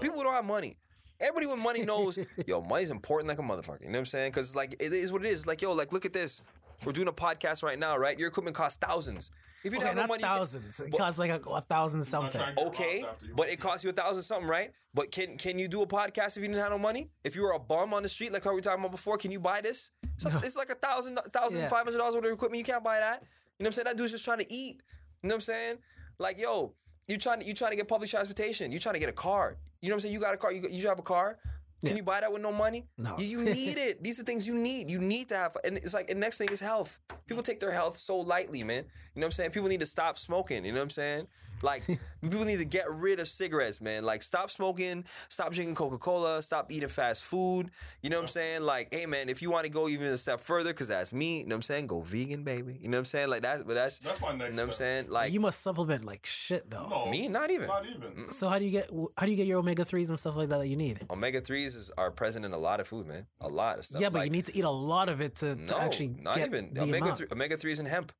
People 0.00 0.16
who 0.16 0.24
don't 0.24 0.32
have 0.32 0.46
money. 0.46 0.78
Everybody 1.20 1.46
with 1.46 1.62
money 1.62 1.82
knows, 1.84 2.18
yo, 2.46 2.60
money's 2.62 2.90
important 2.90 3.28
like 3.28 3.38
a 3.38 3.42
motherfucker. 3.42 3.82
You 3.82 3.88
know 3.88 3.92
what 3.92 3.98
I'm 4.00 4.06
saying? 4.06 4.30
Because 4.30 4.56
like 4.56 4.74
it 4.80 4.92
is 4.92 5.12
what 5.12 5.24
it 5.24 5.28
is. 5.28 5.46
Like 5.46 5.60
yo, 5.62 5.72
like 5.72 5.92
look 5.92 6.04
at 6.06 6.12
this. 6.12 6.42
We're 6.84 6.92
doing 6.92 7.08
a 7.08 7.12
podcast 7.12 7.62
right 7.62 7.78
now, 7.78 7.98
right? 7.98 8.18
Your 8.18 8.28
equipment 8.28 8.56
costs 8.56 8.78
thousands. 8.80 9.30
If 9.62 9.72
you 9.74 9.78
Okay, 9.78 9.88
don't 9.88 9.88
have 9.88 9.96
no 9.96 10.00
not 10.02 10.08
money, 10.08 10.22
you 10.22 10.26
can't- 10.26 10.38
thausands. 10.38 10.80
It 10.80 10.90
But- 10.90 10.96
costs 10.98 11.18
like 11.18 11.30
a, 11.30 11.40
a 11.50 11.60
thousand 11.60 12.04
something. 12.04 12.40
Okay, 12.56 13.04
but 13.36 13.50
it 13.50 13.60
costs 13.60 13.84
you 13.84 13.90
a 13.90 13.92
thousand 13.92 14.22
something, 14.22 14.48
right? 14.48 14.72
But 14.94 15.12
can 15.12 15.36
can 15.36 15.58
you 15.58 15.68
do 15.68 15.82
a 15.82 15.86
podcast 15.86 16.36
if 16.36 16.42
you 16.42 16.48
didn't 16.48 16.62
have 16.62 16.70
no 16.70 16.78
money? 16.78 17.10
If 17.22 17.36
you 17.36 17.42
were 17.42 17.52
a 17.52 17.58
bum 17.58 17.92
on 17.92 18.02
the 18.02 18.08
street, 18.08 18.32
like 18.32 18.42
how 18.44 18.50
we 18.50 18.56
were 18.56 18.60
talking 18.62 18.80
about 18.80 18.92
before, 18.92 19.18
can 19.18 19.30
you 19.30 19.38
buy 19.40 19.60
this? 19.60 19.90
It's, 20.14 20.24
like, 20.24 20.42
it's 20.44 20.56
like 20.56 20.70
a 20.70 20.74
thousand, 20.74 21.18
thousand 21.34 21.58
Yeah. 21.60 21.68
five 21.68 21.84
hundred 21.84 21.98
dollars 21.98 22.14
worth 22.14 22.24
of 22.24 22.32
equipment. 22.32 22.58
You 22.58 22.64
can't 22.64 22.82
buy 22.82 22.98
that. 22.98 23.20
You 23.58 23.64
know 23.64 23.66
what 23.66 23.66
I'm 23.66 23.72
saying? 23.72 23.84
That 23.84 23.96
dude's 23.98 24.12
just 24.12 24.24
trying 24.24 24.38
to 24.38 24.50
eat. 24.50 24.80
You 25.22 25.28
know 25.28 25.34
what 25.34 25.34
I'm 25.34 25.40
saying? 25.42 25.76
Like, 26.18 26.38
yo, 26.40 26.72
you 27.08 27.18
trying 27.18 27.40
to 27.40 27.46
you 27.46 27.52
trying 27.52 27.72
to 27.72 27.76
get 27.76 27.86
public 27.88 28.08
transportation. 28.08 28.72
You 28.72 28.78
trying 28.78 28.94
to 28.94 28.98
get 29.00 29.10
a 29.10 29.12
car. 29.12 29.58
You 29.80 29.88
know 29.88 29.94
what 29.94 29.96
I'm 29.96 30.00
saying? 30.00 30.14
You 30.14 30.20
got 30.20 30.34
a 30.34 30.36
car. 30.36 30.52
You, 30.52 30.68
you 30.70 30.88
have 30.88 30.98
a 30.98 31.02
car. 31.02 31.38
Can 31.80 31.90
Yeah. 31.90 31.96
you 31.96 32.02
buy 32.02 32.20
that 32.20 32.30
with 32.32 32.42
no 32.42 32.52
money? 32.52 32.86
No. 32.98 33.16
You, 33.18 33.24
you 33.26 33.44
need 33.54 33.78
it. 33.78 34.02
These 34.02 34.20
are 34.20 34.24
things 34.24 34.46
you 34.46 34.54
need. 34.54 34.90
You 34.90 34.98
need 34.98 35.28
to 35.30 35.36
have. 35.36 35.56
And 35.64 35.78
it's 35.78 35.94
like, 35.94 36.10
and 36.10 36.20
next 36.20 36.36
thing 36.38 36.48
is 36.50 36.60
health. 36.60 37.00
People 37.26 37.42
take 37.42 37.58
their 37.60 37.72
health 37.72 37.96
so 37.96 38.18
lightly, 38.18 38.62
man. 38.62 38.84
You 39.14 39.20
know 39.20 39.24
what 39.24 39.24
I'm 39.26 39.32
saying? 39.32 39.50
People 39.52 39.68
need 39.70 39.80
to 39.80 39.86
stop 39.86 40.18
smoking. 40.18 40.64
You 40.64 40.72
know 40.72 40.78
what 40.78 40.84
I'm 40.84 40.90
saying? 40.90 41.26
Like, 41.62 41.84
people 42.22 42.44
need 42.44 42.58
to 42.58 42.64
get 42.64 42.90
rid 42.90 43.20
of 43.20 43.28
cigarettes, 43.28 43.80
man. 43.80 44.04
Like, 44.04 44.22
stop 44.22 44.50
smoking, 44.50 45.04
stop 45.28 45.52
drinking 45.52 45.74
Coca 45.74 45.98
Cola, 45.98 46.42
stop 46.42 46.70
eating 46.72 46.88
fast 46.88 47.22
food. 47.24 47.70
You 48.02 48.10
know 48.10 48.16
what 48.16 48.22
I'm 48.22 48.28
saying? 48.28 48.62
Like, 48.62 48.92
hey, 48.92 49.06
man, 49.06 49.28
if 49.28 49.42
you 49.42 49.50
want 49.50 49.64
to 49.64 49.70
go 49.70 49.88
even 49.88 50.06
a 50.08 50.16
step 50.16 50.40
further, 50.40 50.70
because 50.70 50.88
that's 50.88 51.12
me, 51.12 51.38
you 51.38 51.44
know 51.44 51.48
what 51.48 51.56
I'm 51.56 51.62
saying? 51.62 51.86
Go 51.86 52.00
vegan, 52.00 52.44
baby. 52.44 52.78
You 52.80 52.88
know 52.88 52.96
what 52.96 53.00
I'm 53.00 53.04
saying? 53.06 53.28
Like, 53.30 53.42
that's, 53.42 53.62
but 53.62 53.74
that's, 53.74 53.98
That's 53.98 54.20
my 54.20 54.32
next 54.32 54.50
you 54.50 54.56
know 54.56 54.62
what 54.62 54.68
I'm 54.68 54.72
saying? 54.72 55.10
Like, 55.10 55.32
you 55.32 55.40
must 55.40 55.60
supplement 55.60 56.04
like 56.04 56.26
shit 56.26 56.70
though. 56.70 56.88
No, 56.88 57.10
me, 57.10 57.28
not 57.28 57.50
even. 57.50 57.68
Not 57.68 57.84
even. 57.86 58.30
So 58.30 58.48
how 58.48 58.58
do 58.58 58.64
you 58.64 58.70
get 58.70 58.90
how 59.16 59.26
do 59.26 59.30
you 59.30 59.36
get 59.36 59.46
your 59.46 59.58
omega 59.58 59.84
threes 59.84 60.10
and 60.10 60.18
stuff 60.18 60.36
like 60.36 60.48
that 60.48 60.58
that 60.58 60.66
you 60.68 60.76
need? 60.76 61.06
Omega 61.10 61.40
3s 61.40 61.76
is, 61.76 61.90
are 61.98 62.10
present 62.10 62.44
in 62.44 62.52
a 62.52 62.58
lot 62.58 62.80
of 62.80 62.88
food, 62.88 63.06
man. 63.06 63.26
A 63.40 63.48
lot 63.48 63.78
of 63.78 63.84
stuff. 63.84 64.00
yeah, 64.00 64.08
but 64.08 64.18
Like, 64.20 64.26
you 64.26 64.32
need 64.32 64.46
to 64.46 64.56
eat 64.56 64.64
a 64.64 64.70
lot 64.70 65.08
of 65.08 65.20
it 65.20 65.36
to, 65.36 65.56
to 65.56 65.60
No, 65.62 65.78
actually 65.78 66.08
not 66.20 66.36
get 66.36 66.48
even 66.48 66.74
the 66.74 66.82
omega 66.82 67.04
amount. 67.04 67.18
three. 67.18 67.26
Omega 67.32 67.56
three 67.56 67.72
is 67.72 67.78
in 67.78 67.86
hemp. 67.86 68.12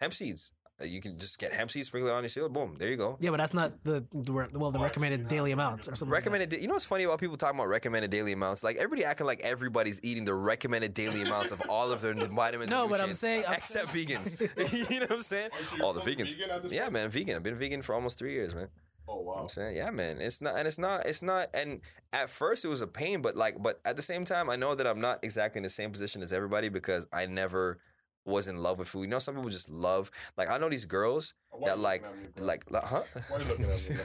Hemp 0.00 0.12
seeds. 0.12 0.50
You 0.84 1.00
can 1.00 1.18
just 1.18 1.38
get 1.38 1.54
hemp 1.54 1.70
seeds, 1.70 1.86
sprinkle 1.86 2.10
it 2.10 2.14
on 2.14 2.22
your 2.22 2.28
cereal. 2.28 2.50
Boom, 2.50 2.74
there 2.78 2.88
you 2.90 2.98
go. 2.98 3.16
Yeah, 3.18 3.30
but 3.30 3.38
that's 3.38 3.54
not 3.54 3.82
the, 3.84 4.04
the 4.12 4.30
well 4.32 4.70
the 4.70 4.78
Why 4.78 4.84
recommended 4.84 5.20
should 5.20 5.28
daily 5.28 5.52
amounts 5.52 5.88
or 5.88 5.96
something. 5.96 6.12
like 6.12 6.24
that. 6.24 6.30
Recommended. 6.30 6.48
da- 6.50 6.60
You 6.60 6.68
know 6.68 6.74
what's 6.74 6.84
funny 6.84 7.04
about 7.04 7.18
people 7.18 7.38
talking 7.38 7.58
about 7.58 7.68
recommended 7.68 8.10
daily 8.10 8.32
amounts? 8.32 8.62
Like 8.62 8.76
everybody 8.76 9.04
acting 9.04 9.26
like 9.26 9.40
everybody's 9.40 10.00
eating 10.02 10.26
the 10.26 10.34
recommended 10.34 10.92
daily 10.92 11.22
amounts 11.22 11.50
of 11.50 11.62
all 11.70 11.90
of 11.92 12.02
their 12.02 12.12
vitamins. 12.14 12.70
No, 12.70 12.82
and 12.82 12.90
but 12.90 13.00
I'm 13.00 13.08
nutrients, 13.10 13.20
saying- 13.20 13.44
I'm 13.48 13.54
except 13.54 13.88
vegans. 13.88 14.38
you 14.90 15.00
know 15.00 15.06
what 15.06 15.12
I'm 15.12 15.20
saying? 15.20 15.50
So 15.70 15.76
you're 15.76 15.86
All 15.86 15.92
the 15.94 16.00
vegans. 16.02 16.36
vegan 16.36 16.70
Yeah, 16.70 16.90
man, 16.90 17.08
vegan. 17.08 17.36
I've 17.36 17.42
been 17.42 17.58
vegan 17.58 17.80
for 17.80 17.94
almost 17.94 18.18
three 18.18 18.32
years, 18.34 18.54
man. 18.54 18.68
Oh 19.08 19.20
wow. 19.20 19.34
I'm 19.34 19.48
saying, 19.48 19.76
yeah, 19.76 19.88
man. 19.90 20.20
It's 20.20 20.40
not, 20.42 20.56
and 20.56 20.66
it's 20.68 20.78
not, 20.78 21.06
it's 21.06 21.22
not. 21.22 21.48
And 21.54 21.80
at 22.12 22.28
first, 22.28 22.64
it 22.64 22.68
was 22.68 22.82
a 22.82 22.86
pain, 22.88 23.22
but 23.22 23.34
like, 23.36 23.62
but 23.62 23.80
at 23.84 23.96
the 23.96 24.02
same 24.02 24.24
time, 24.24 24.50
I 24.50 24.56
know 24.56 24.74
that 24.74 24.86
I'm 24.86 25.00
not 25.00 25.20
exactly 25.22 25.60
in 25.60 25.62
the 25.62 25.68
same 25.70 25.90
position 25.92 26.22
as 26.22 26.32
everybody 26.32 26.68
because 26.68 27.06
I 27.12 27.24
never 27.26 27.78
was 28.26 28.48
in 28.48 28.56
love 28.58 28.78
with 28.78 28.88
food. 28.88 29.02
You 29.02 29.08
know, 29.08 29.18
some 29.18 29.34
people 29.36 29.50
just 29.50 29.70
love. 29.70 30.10
Like, 30.36 30.50
I 30.50 30.58
know 30.58 30.68
these 30.68 30.84
girls 30.84 31.34
Why 31.50 31.68
that 31.70 31.78
like, 31.78 32.04
at 32.04 32.16
me, 32.16 32.28
like, 32.44 32.64
like, 32.70 32.82
huh? 32.84 33.02
Why 33.28 33.38
you 33.38 33.44
looking 33.44 33.64
at 33.70 33.90
me? 33.90 33.96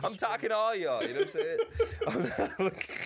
I'm 0.04 0.14
talking 0.16 0.48
to 0.48 0.56
all 0.56 0.74
y'all. 0.74 1.02
You 1.02 1.08
know 1.08 1.14
what 1.14 1.22
I'm 1.22 1.28
saying? 1.28 1.58
I'm 2.08 2.22
not 2.22 2.60
looking- 2.60 2.96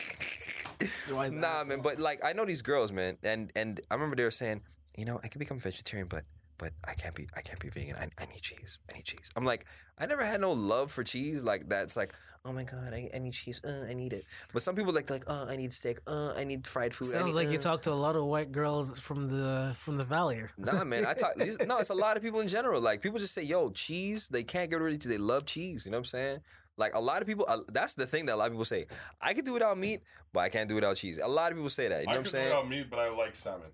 Why 1.11 1.27
is 1.27 1.33
that 1.35 1.41
nah, 1.41 1.65
man. 1.65 1.81
But 1.83 1.99
like, 1.99 2.25
I 2.25 2.33
know 2.33 2.45
these 2.47 2.63
girls, 2.63 2.91
man, 2.93 3.19
and 3.23 3.53
and 3.55 3.81
I 3.91 3.95
remember 3.95 4.17
they 4.17 4.23
were 4.25 4.31
saying, 4.31 4.63
you 4.97 5.05
know, 5.05 5.21
I 5.23 5.29
could 5.29 5.39
become 5.41 5.59
vegetarian, 5.59 6.09
but 6.09 6.25
but 6.61 6.73
I 6.87 6.93
can't 6.93 7.15
be 7.15 7.27
I 7.35 7.41
can't 7.41 7.59
be 7.59 7.71
vegan. 7.71 7.97
I, 7.97 8.09
I 8.23 8.27
need 8.27 8.43
cheese. 8.43 8.79
I 8.91 8.97
need 8.97 9.07
cheese. 9.07 9.31
I'm 9.35 9.45
like, 9.45 9.65
I 9.99 10.05
never 10.05 10.25
had 10.25 10.41
no 10.43 10.53
love 10.53 10.93
for 10.93 11.03
cheese. 11.03 11.43
Like 11.43 11.69
that's 11.71 11.97
like, 11.97 12.13
oh 12.45 12.53
my 12.53 12.65
god, 12.65 12.93
I, 12.93 13.09
I 13.15 13.19
need 13.19 13.33
cheese. 13.33 13.63
Uh, 13.65 13.87
I 13.89 13.95
need 13.95 14.13
it. 14.13 14.27
But 14.53 14.61
some 14.61 14.77
people 14.77 14.93
like 14.93 15.09
like, 15.09 15.25
uh, 15.27 15.47
I 15.49 15.57
need 15.57 15.73
steak. 15.73 16.01
Uh, 16.07 16.35
I 16.37 16.45
need 16.45 16.67
fried 16.67 16.95
food. 16.95 17.13
Sounds 17.13 17.29
need, 17.29 17.35
like 17.35 17.49
you 17.49 17.59
uh." 17.59 17.63
talk 17.63 17.83
to 17.83 17.93
a 17.93 18.01
lot 18.07 18.15
of 18.15 18.25
white 18.25 18.53
girls 18.53 18.99
from 18.99 19.29
the 19.29 19.75
from 19.79 19.97
the 19.97 20.05
valley. 20.05 20.37
Or- 20.37 20.51
Nah, 20.59 20.85
man. 20.85 21.07
I 21.07 21.15
talk. 21.15 21.35
These, 21.37 21.59
no, 21.67 21.79
it's 21.79 21.91
a 21.91 21.95
lot 21.95 22.19
of 22.19 22.23
people 22.23 22.41
in 22.41 22.49
general. 22.49 22.81
Like 22.83 23.01
people 23.01 23.19
just 23.19 23.33
say, 23.35 23.43
"Yo, 23.43 23.71
cheese." 23.71 24.29
They 24.29 24.45
can't 24.45 24.71
get 24.71 24.81
rid 24.81 24.95
of 24.95 25.07
it. 25.07 25.09
They 25.09 25.19
love 25.19 25.47
cheese. 25.47 25.87
You 25.87 25.93
know 25.93 25.97
what 25.97 26.01
I'm 26.01 26.05
saying? 26.05 26.41
Like 26.77 26.95
a 26.95 27.01
lot 27.01 27.23
of 27.23 27.27
people. 27.27 27.47
Uh, 27.49 27.61
that's 27.73 27.95
the 27.95 28.07
thing 28.07 28.27
that 28.27 28.35
a 28.35 28.37
lot 28.37 28.49
of 28.49 28.53
people 28.53 28.67
say. 28.67 28.87
I 29.19 29.33
can 29.33 29.47
do 29.47 29.55
without 29.55 29.79
meat, 29.79 30.03
but 30.35 30.41
I 30.41 30.51
can't 30.51 30.69
do 30.69 30.75
without 30.75 30.97
cheese. 30.97 31.19
A 31.23 31.27
lot 31.27 31.53
of 31.53 31.57
people 31.57 31.71
say 31.71 31.89
that. 31.89 32.01
You 32.03 32.07
know 32.07 32.13
I 32.13 32.17
what 32.17 32.21
I'm 32.21 32.27
saying? 32.27 32.53
I 32.53 32.61
could 32.61 32.69
do 32.69 32.77
saying? 32.77 32.85
without 32.85 32.85
meat, 32.85 32.91
but 32.91 32.99
I 32.99 33.09
like 33.17 33.35
salmon. 33.35 33.69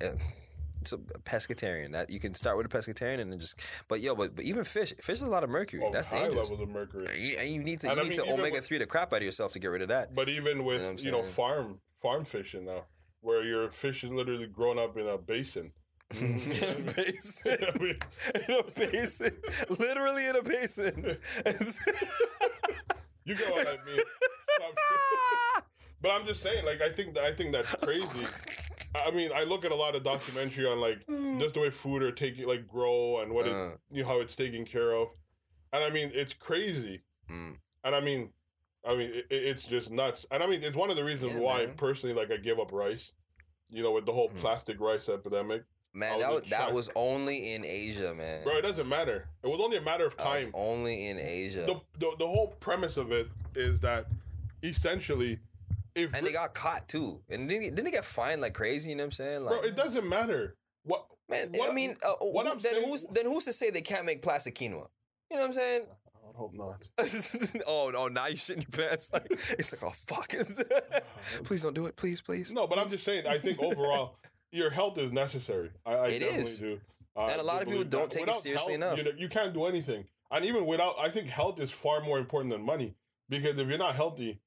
Yeah. 0.00 0.12
It's 0.84 0.92
a 0.92 0.98
pescatarian. 0.98 1.92
That 1.92 2.10
you 2.10 2.20
can 2.20 2.34
start 2.34 2.58
with 2.58 2.66
a 2.66 2.68
pescatarian 2.68 3.20
and 3.20 3.32
then 3.32 3.40
just. 3.40 3.58
But 3.88 4.02
yo, 4.02 4.14
but, 4.14 4.36
but 4.36 4.44
even 4.44 4.64
fish, 4.64 4.92
fish 5.00 5.16
is 5.16 5.22
a 5.22 5.26
lot 5.30 5.42
of 5.42 5.48
mercury. 5.48 5.82
Oh, 5.82 5.90
That's 5.90 6.06
high 6.06 6.24
dangerous. 6.24 6.50
levels 6.50 6.60
of 6.60 6.68
mercury. 6.68 7.06
And 7.10 7.22
you, 7.22 7.36
and 7.38 7.48
you 7.48 7.62
need 7.64 7.80
to 7.80 7.88
And 7.88 7.96
you 7.96 8.02
I 8.02 8.08
need 8.08 8.18
mean, 8.18 8.26
to 8.26 8.32
omega 8.34 8.60
three 8.60 8.76
the 8.76 8.84
crap 8.86 9.12
out 9.14 9.16
of 9.16 9.22
yourself 9.22 9.54
to 9.54 9.58
get 9.58 9.68
rid 9.68 9.80
of 9.80 9.88
that. 9.88 10.14
But 10.14 10.28
even 10.28 10.64
with 10.64 10.82
what 10.82 10.90
I'm 10.90 10.98
you 10.98 11.10
know 11.10 11.22
farm 11.22 11.80
farm 12.02 12.26
fishing 12.26 12.66
now, 12.66 12.84
where 13.22 13.42
your 13.42 13.70
fish 13.70 14.04
is 14.04 14.10
literally 14.10 14.46
grown 14.46 14.78
up 14.78 14.98
in 14.98 15.06
a 15.06 15.16
basin. 15.16 15.72
in 16.20 16.34
a 16.62 16.92
basin. 16.92 17.58
I 17.74 17.78
mean, 17.78 17.96
in 18.46 18.54
a 18.54 18.62
basin. 18.74 19.36
Literally 19.70 20.26
in 20.26 20.36
a 20.36 20.42
basin. 20.42 21.16
you 23.24 23.34
get 23.34 23.50
what 23.50 23.66
I 23.66 23.78
mean. 23.86 24.00
But 26.02 26.10
I'm 26.10 26.26
just 26.26 26.42
saying, 26.42 26.66
like 26.66 26.82
I 26.82 26.90
think 26.90 27.14
that 27.14 27.24
I 27.24 27.32
think 27.32 27.52
that's 27.52 27.74
crazy. 27.76 28.26
I 28.94 29.10
mean, 29.10 29.30
I 29.34 29.44
look 29.44 29.64
at 29.64 29.72
a 29.72 29.74
lot 29.74 29.94
of 29.94 30.04
documentary 30.04 30.66
on 30.66 30.80
like 30.80 31.04
just 31.40 31.54
the 31.54 31.60
way 31.60 31.70
food 31.70 32.02
are 32.02 32.12
taking 32.12 32.46
like 32.46 32.66
grow 32.68 33.20
and 33.20 33.32
what 33.32 33.46
it 33.46 33.52
Uh. 33.54 33.70
you 33.90 34.02
know 34.02 34.08
how 34.08 34.20
it's 34.20 34.36
taken 34.36 34.64
care 34.64 34.92
of, 34.92 35.08
and 35.72 35.82
I 35.82 35.90
mean 35.90 36.10
it's 36.14 36.34
crazy. 36.34 37.02
Mm. 37.30 37.56
And 37.82 37.94
I 37.94 38.00
mean, 38.00 38.30
I 38.86 38.94
mean 38.94 39.10
it, 39.14 39.26
it's 39.30 39.64
just 39.64 39.90
nuts. 39.90 40.26
And 40.30 40.42
I 40.42 40.46
mean 40.46 40.62
it's 40.62 40.76
one 40.76 40.90
of 40.90 40.96
the 40.96 41.04
reasons 41.04 41.32
Yeah, 41.32 41.38
why 41.40 41.66
man. 41.66 41.74
personally 41.76 42.14
like 42.14 42.30
I 42.30 42.36
give 42.36 42.58
up 42.60 42.72
rice. 42.72 43.12
You 43.68 43.82
know, 43.82 43.92
with 43.92 44.06
the 44.06 44.12
whole 44.12 44.28
Mm. 44.28 44.36
plastic 44.36 44.78
rice 44.78 45.08
epidemic, 45.08 45.64
Man, 45.92 46.18
that 46.20 46.30
was 46.32 46.42
was, 46.42 46.50
that 46.50 46.72
was 46.72 46.90
only 46.94 47.54
in 47.54 47.64
Asia, 47.64 48.14
man. 48.14 48.44
bro. 48.44 48.56
It 48.58 48.62
doesn't 48.62 48.88
matter. 48.88 49.28
It 49.42 49.48
was 49.48 49.58
only 49.60 49.76
a 49.78 49.80
matter 49.80 50.04
of 50.06 50.16
That 50.16 50.26
was 50.32 50.42
time. 50.42 50.50
only 50.54 51.06
in 51.08 51.18
Asia. 51.18 51.64
The, 51.66 51.80
the 51.98 52.16
the 52.18 52.26
whole 52.26 52.48
premise 52.60 52.96
of 52.96 53.10
it 53.10 53.28
is 53.56 53.80
that 53.80 54.06
essentially, 54.62 55.38
if 55.94 56.12
and 56.14 56.26
they 56.26 56.32
got 56.32 56.54
caught 56.54 56.88
too. 56.88 57.20
And 57.28 57.48
didn't, 57.48 57.74
didn't 57.74 57.84
they 57.84 57.90
get 57.90 58.04
fined 58.04 58.40
like 58.40 58.54
crazy? 58.54 58.90
You 58.90 58.96
know 58.96 59.02
what 59.02 59.06
I'm 59.06 59.12
saying? 59.12 59.44
Like, 59.44 59.60
bro, 59.60 59.68
it 59.68 59.76
doesn't 59.76 60.08
matter. 60.08 60.56
What 60.84 61.06
man, 61.28 61.50
what- 61.52 61.70
I 61.70 61.74
mean, 61.74 61.96
uh, 62.02 62.12
what 62.20 62.46
who- 62.46 62.52
I'm 62.52 62.58
then 62.60 62.72
saying- 62.74 62.88
who's 62.88 63.04
then 63.10 63.26
who's 63.26 63.44
to 63.44 63.52
say 63.52 63.70
they 63.70 63.80
can't 63.82 64.04
make 64.04 64.22
plastic 64.22 64.54
quinoa? 64.54 64.86
You 65.30 65.36
know 65.36 65.42
what 65.42 65.44
I'm 65.46 65.52
saying? 65.52 65.82
I 66.14 66.26
would 66.26 66.36
hope 66.36 66.54
not. 66.54 66.82
oh 67.66 67.90
no! 67.92 68.08
Now 68.08 68.26
you 68.26 68.36
shit 68.36 68.56
in 68.56 68.62
your 68.62 68.86
pants. 68.88 69.08
Like 69.12 69.26
it's 69.58 69.72
like, 69.72 69.82
oh 69.82 69.90
fuck! 69.90 70.28
please 71.44 71.62
don't 71.62 71.74
do 71.74 71.86
it, 71.86 71.96
please, 71.96 72.20
please. 72.20 72.52
No, 72.52 72.66
but 72.66 72.78
I'm 72.78 72.88
just 72.88 73.04
saying. 73.04 73.26
I 73.26 73.38
think 73.38 73.60
overall, 73.62 74.16
your 74.52 74.70
health 74.70 74.98
is 74.98 75.12
necessary. 75.12 75.70
I, 75.86 75.92
I 75.94 76.06
It 76.08 76.18
definitely 76.20 76.40
is. 76.40 76.58
do. 76.58 76.80
Uh, 77.16 77.26
And 77.26 77.40
a 77.40 77.44
lot 77.44 77.62
of 77.62 77.68
people 77.68 77.84
don't 77.84 78.10
that. 78.10 78.18
take 78.18 78.28
it 78.28 78.34
seriously 78.34 78.72
health, 78.72 78.96
enough. 78.96 78.98
You, 78.98 79.04
know, 79.04 79.10
you 79.16 79.28
can't 79.28 79.52
do 79.54 79.66
anything, 79.66 80.04
and 80.30 80.44
even 80.44 80.66
without, 80.66 80.96
I 80.98 81.08
think 81.10 81.28
health 81.28 81.60
is 81.60 81.70
far 81.70 82.00
more 82.00 82.18
important 82.18 82.52
than 82.52 82.62
money. 82.62 82.94
Because 83.28 83.58
if 83.58 83.68
you're 83.68 83.78
not 83.78 83.94
healthy, 83.94 84.40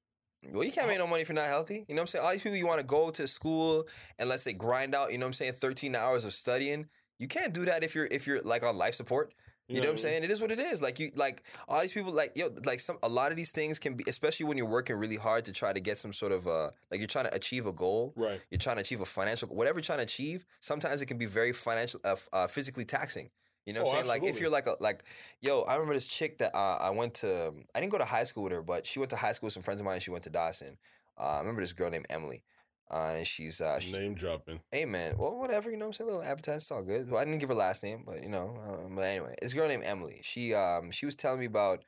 Well, 0.51 0.63
you 0.63 0.71
can't 0.71 0.87
make 0.87 0.97
no 0.97 1.07
money 1.07 1.21
if 1.21 1.29
you're 1.29 1.35
not 1.35 1.47
healthy. 1.47 1.85
You 1.87 1.95
know 1.95 1.99
what 1.99 2.01
I'm 2.01 2.07
saying? 2.07 2.25
All 2.25 2.31
these 2.31 2.41
people 2.41 2.57
you 2.57 2.67
want 2.67 2.79
to 2.79 2.85
go 2.85 3.09
to 3.09 3.27
school 3.27 3.87
and 4.19 4.29
let's 4.29 4.43
say 4.43 4.53
grind 4.53 4.95
out. 4.95 5.11
You 5.11 5.17
know 5.17 5.25
what 5.25 5.29
I'm 5.29 5.33
saying? 5.33 5.53
13 5.53 5.95
hours 5.95 6.25
of 6.25 6.33
studying. 6.33 6.87
You 7.19 7.27
can't 7.27 7.53
do 7.53 7.65
that 7.65 7.83
if 7.83 7.95
you're 7.95 8.07
if 8.11 8.27
you're 8.27 8.41
like 8.41 8.63
on 8.63 8.77
life 8.77 8.93
support. 8.93 9.33
You, 9.69 9.81
know, 9.81 9.87
what 9.87 9.91
I'm 9.91 9.97
saying? 9.97 10.23
It 10.23 10.31
is 10.31 10.39
what 10.39 10.49
it 10.49 10.61
is. 10.61 10.81
Like 10.81 10.97
you, 10.97 11.11
like 11.15 11.43
all 11.67 11.81
these 11.81 11.91
people, 11.91 12.13
like 12.13 12.31
yo, 12.37 12.49
like 12.63 12.79
some 12.79 12.97
a 13.03 13.09
lot 13.09 13.31
of 13.31 13.37
these 13.37 13.51
things 13.51 13.79
can 13.79 13.95
be, 13.95 14.05
especially 14.07 14.45
when 14.45 14.57
you're 14.57 14.65
working 14.65 14.95
really 14.95 15.17
hard 15.17 15.43
to 15.43 15.51
try 15.51 15.73
to 15.73 15.79
get 15.81 15.97
some 15.97 16.13
sort 16.13 16.31
of 16.31 16.47
uh, 16.47 16.69
like 16.89 17.01
you're 17.01 17.07
trying 17.07 17.25
to 17.25 17.35
achieve 17.35 17.65
a 17.65 17.73
goal. 17.73 18.13
right? 18.15 18.39
You're 18.49 18.59
trying 18.59 18.77
to 18.77 18.81
achieve 18.81 19.01
a 19.01 19.05
financial, 19.05 19.49
whatever 19.49 19.79
you're 19.79 19.83
trying 19.83 19.97
to 19.99 20.05
achieve. 20.05 20.45
Sometimes 20.61 21.01
it 21.01 21.07
can 21.07 21.17
be 21.17 21.25
very 21.25 21.51
financial, 21.51 21.99
uh, 22.05 22.15
uh, 22.31 22.47
physically 22.47 22.85
taxing. 22.85 23.29
You 23.67 23.73
know 23.73 23.81
what 23.81 23.89
I'm 23.89 23.95
Oh, 23.95 23.97
saying? 23.97 24.07
Like 24.07 24.23
if 24.23 24.39
you're 24.39 24.49
like 24.49 24.65
a 24.65 24.77
like, 24.79 25.03
yo, 25.41 25.63
I 25.63 25.73
remember 25.73 25.93
this 25.93 26.07
chick 26.07 26.37
that 26.37 26.55
uh, 26.55 26.77
I 26.79 26.89
went 26.89 27.15
to. 27.15 27.51
I 27.75 27.81
didn't 27.81 27.91
go 27.91 27.97
to 27.97 28.05
high 28.05 28.23
school 28.23 28.43
with 28.43 28.53
her, 28.53 28.61
but 28.61 28.87
she 28.87 28.97
went 28.97 29.09
to 29.09 29.17
high 29.17 29.33
school 29.33 29.47
with 29.47 29.53
some 29.53 29.61
friends 29.61 29.81
of 29.81 29.85
mine. 29.85 29.99
She 29.99 30.09
went 30.09 30.23
to 30.23 30.29
Dawson. 30.29 30.77
Uh, 31.19 31.23
I 31.23 31.39
remember 31.39 31.59
this 31.59 31.73
girl 31.73 31.89
named 31.89 32.05
Emily, 32.09 32.43
uh, 32.89 33.15
and 33.17 33.27
she's 33.27 33.59
uh, 33.59 33.77
she, 33.81 33.91
Name 33.91 34.13
dropping. 34.15 34.61
hey 34.71 34.85
man, 34.85 35.17
well 35.17 35.37
whatever, 35.37 35.69
you 35.69 35.75
know 35.75 35.83
what 35.83 35.99
I'm 35.99 36.05
saying? 36.05 36.09
A 36.09 36.13
little 36.13 36.25
advertising, 36.25 36.55
it's 36.55 36.71
all 36.71 36.81
good. 36.81 37.11
Well, 37.11 37.19
I 37.19 37.25
didn't 37.25 37.39
give 37.39 37.49
her 37.49 37.55
last 37.55 37.83
name, 37.83 38.03
but 38.05 38.23
you 38.23 38.29
know, 38.29 38.55
um, 38.65 38.95
but 38.95 39.01
anyway, 39.03 39.35
this 39.41 39.53
girl 39.53 39.67
named 39.67 39.83
Emily. 39.83 40.21
She 40.23 40.53
um 40.53 40.89
she 40.91 41.05
was 41.05 41.15
telling 41.15 41.41
me 41.41 41.45
about 41.47 41.83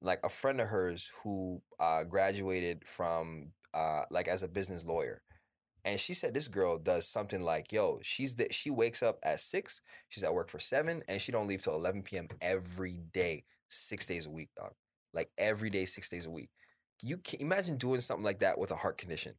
like 0.00 0.20
a 0.24 0.30
friend 0.30 0.58
of 0.58 0.68
hers 0.68 1.12
who 1.22 1.60
uh 1.78 2.04
graduated 2.04 2.86
from 2.86 3.52
uh 3.74 4.04
like 4.10 4.26
as 4.26 4.42
a 4.42 4.48
business 4.48 4.86
lawyer. 4.86 5.20
And 5.84 5.98
she 5.98 6.14
said 6.14 6.34
this 6.34 6.48
girl 6.48 6.78
does 6.78 7.06
something 7.06 7.42
like, 7.42 7.72
yo, 7.72 8.00
she's 8.02 8.34
the, 8.34 8.48
she 8.50 8.70
wakes 8.70 9.02
up 9.02 9.18
at 9.22 9.40
six, 9.40 9.80
she's 10.08 10.22
at 10.22 10.34
work 10.34 10.48
for 10.48 10.58
seven, 10.58 11.02
and 11.08 11.20
she 11.20 11.32
don't 11.32 11.46
leave 11.48 11.62
till 11.62 11.74
eleven 11.74 12.02
p.m. 12.02 12.28
every 12.40 13.00
day, 13.12 13.44
six 13.68 14.06
days 14.06 14.26
a 14.26 14.30
week, 14.30 14.50
dog. 14.56 14.72
Like 15.12 15.30
every 15.38 15.70
day, 15.70 15.84
six 15.84 16.08
days 16.08 16.26
a 16.26 16.30
week. 16.30 16.50
You 17.02 17.16
can 17.18 17.40
imagine 17.40 17.76
doing 17.76 18.00
something 18.00 18.24
like 18.24 18.40
that 18.40 18.58
with 18.58 18.70
a 18.70 18.76
heart 18.76 18.98
condition. 18.98 19.34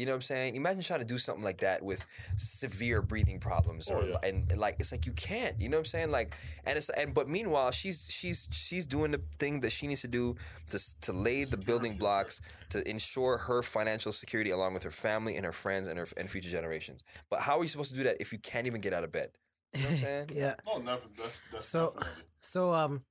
You 0.00 0.06
know 0.06 0.12
what 0.12 0.16
I'm 0.16 0.22
saying? 0.32 0.56
Imagine 0.56 0.82
trying 0.82 1.00
to 1.00 1.04
do 1.14 1.18
something 1.18 1.44
like 1.44 1.58
that 1.58 1.82
with 1.82 2.06
severe 2.36 3.02
breathing 3.02 3.38
problems, 3.38 3.90
Oh, 3.90 3.96
or 3.96 4.04
yeah. 4.04 4.16
and, 4.22 4.50
and 4.50 4.58
like 4.58 4.76
it's 4.80 4.92
like 4.92 5.04
you 5.04 5.12
can't. 5.12 5.60
You 5.60 5.68
know 5.68 5.76
what 5.76 5.80
I'm 5.80 5.84
saying? 5.96 6.10
Like, 6.10 6.34
and 6.64 6.78
it's 6.78 6.88
and 6.90 7.12
but 7.12 7.28
meanwhile, 7.28 7.70
she's 7.70 8.08
she's 8.10 8.48
she's 8.50 8.86
doing 8.86 9.10
the 9.10 9.20
thing 9.38 9.60
that 9.60 9.70
she 9.72 9.86
needs 9.86 10.00
to 10.00 10.08
do 10.08 10.36
to 10.70 10.78
to 11.02 11.12
lay 11.12 11.44
the 11.44 11.56
building 11.58 11.96
blocks 11.98 12.40
to 12.70 12.78
ensure 12.88 13.36
her 13.38 13.62
financial 13.62 14.12
security 14.12 14.50
along 14.50 14.72
with 14.74 14.82
her 14.84 14.90
family 14.90 15.36
and 15.36 15.44
her 15.44 15.52
friends 15.52 15.86
and 15.86 15.98
her 15.98 16.06
and 16.16 16.30
future 16.30 16.50
generations. 16.50 17.02
But 17.28 17.40
how 17.40 17.58
are 17.58 17.62
you 17.62 17.68
supposed 17.68 17.90
to 17.90 17.96
do 17.98 18.04
that 18.04 18.16
if 18.20 18.32
you 18.32 18.38
can't 18.38 18.66
even 18.66 18.80
get 18.80 18.92
out 18.94 19.04
of 19.04 19.12
bed? 19.12 19.30
You 19.74 19.80
know 19.80 19.84
what 19.86 19.90
I'm 19.92 19.96
saying? 20.08 20.30
yeah. 20.32 20.54
Oh, 20.66 20.78
never. 20.78 21.02
That's, 21.18 21.32
that's 21.52 21.66
So- 21.66 21.92
definitely. 21.94 22.24
So 22.40 22.72
um, 22.72 23.02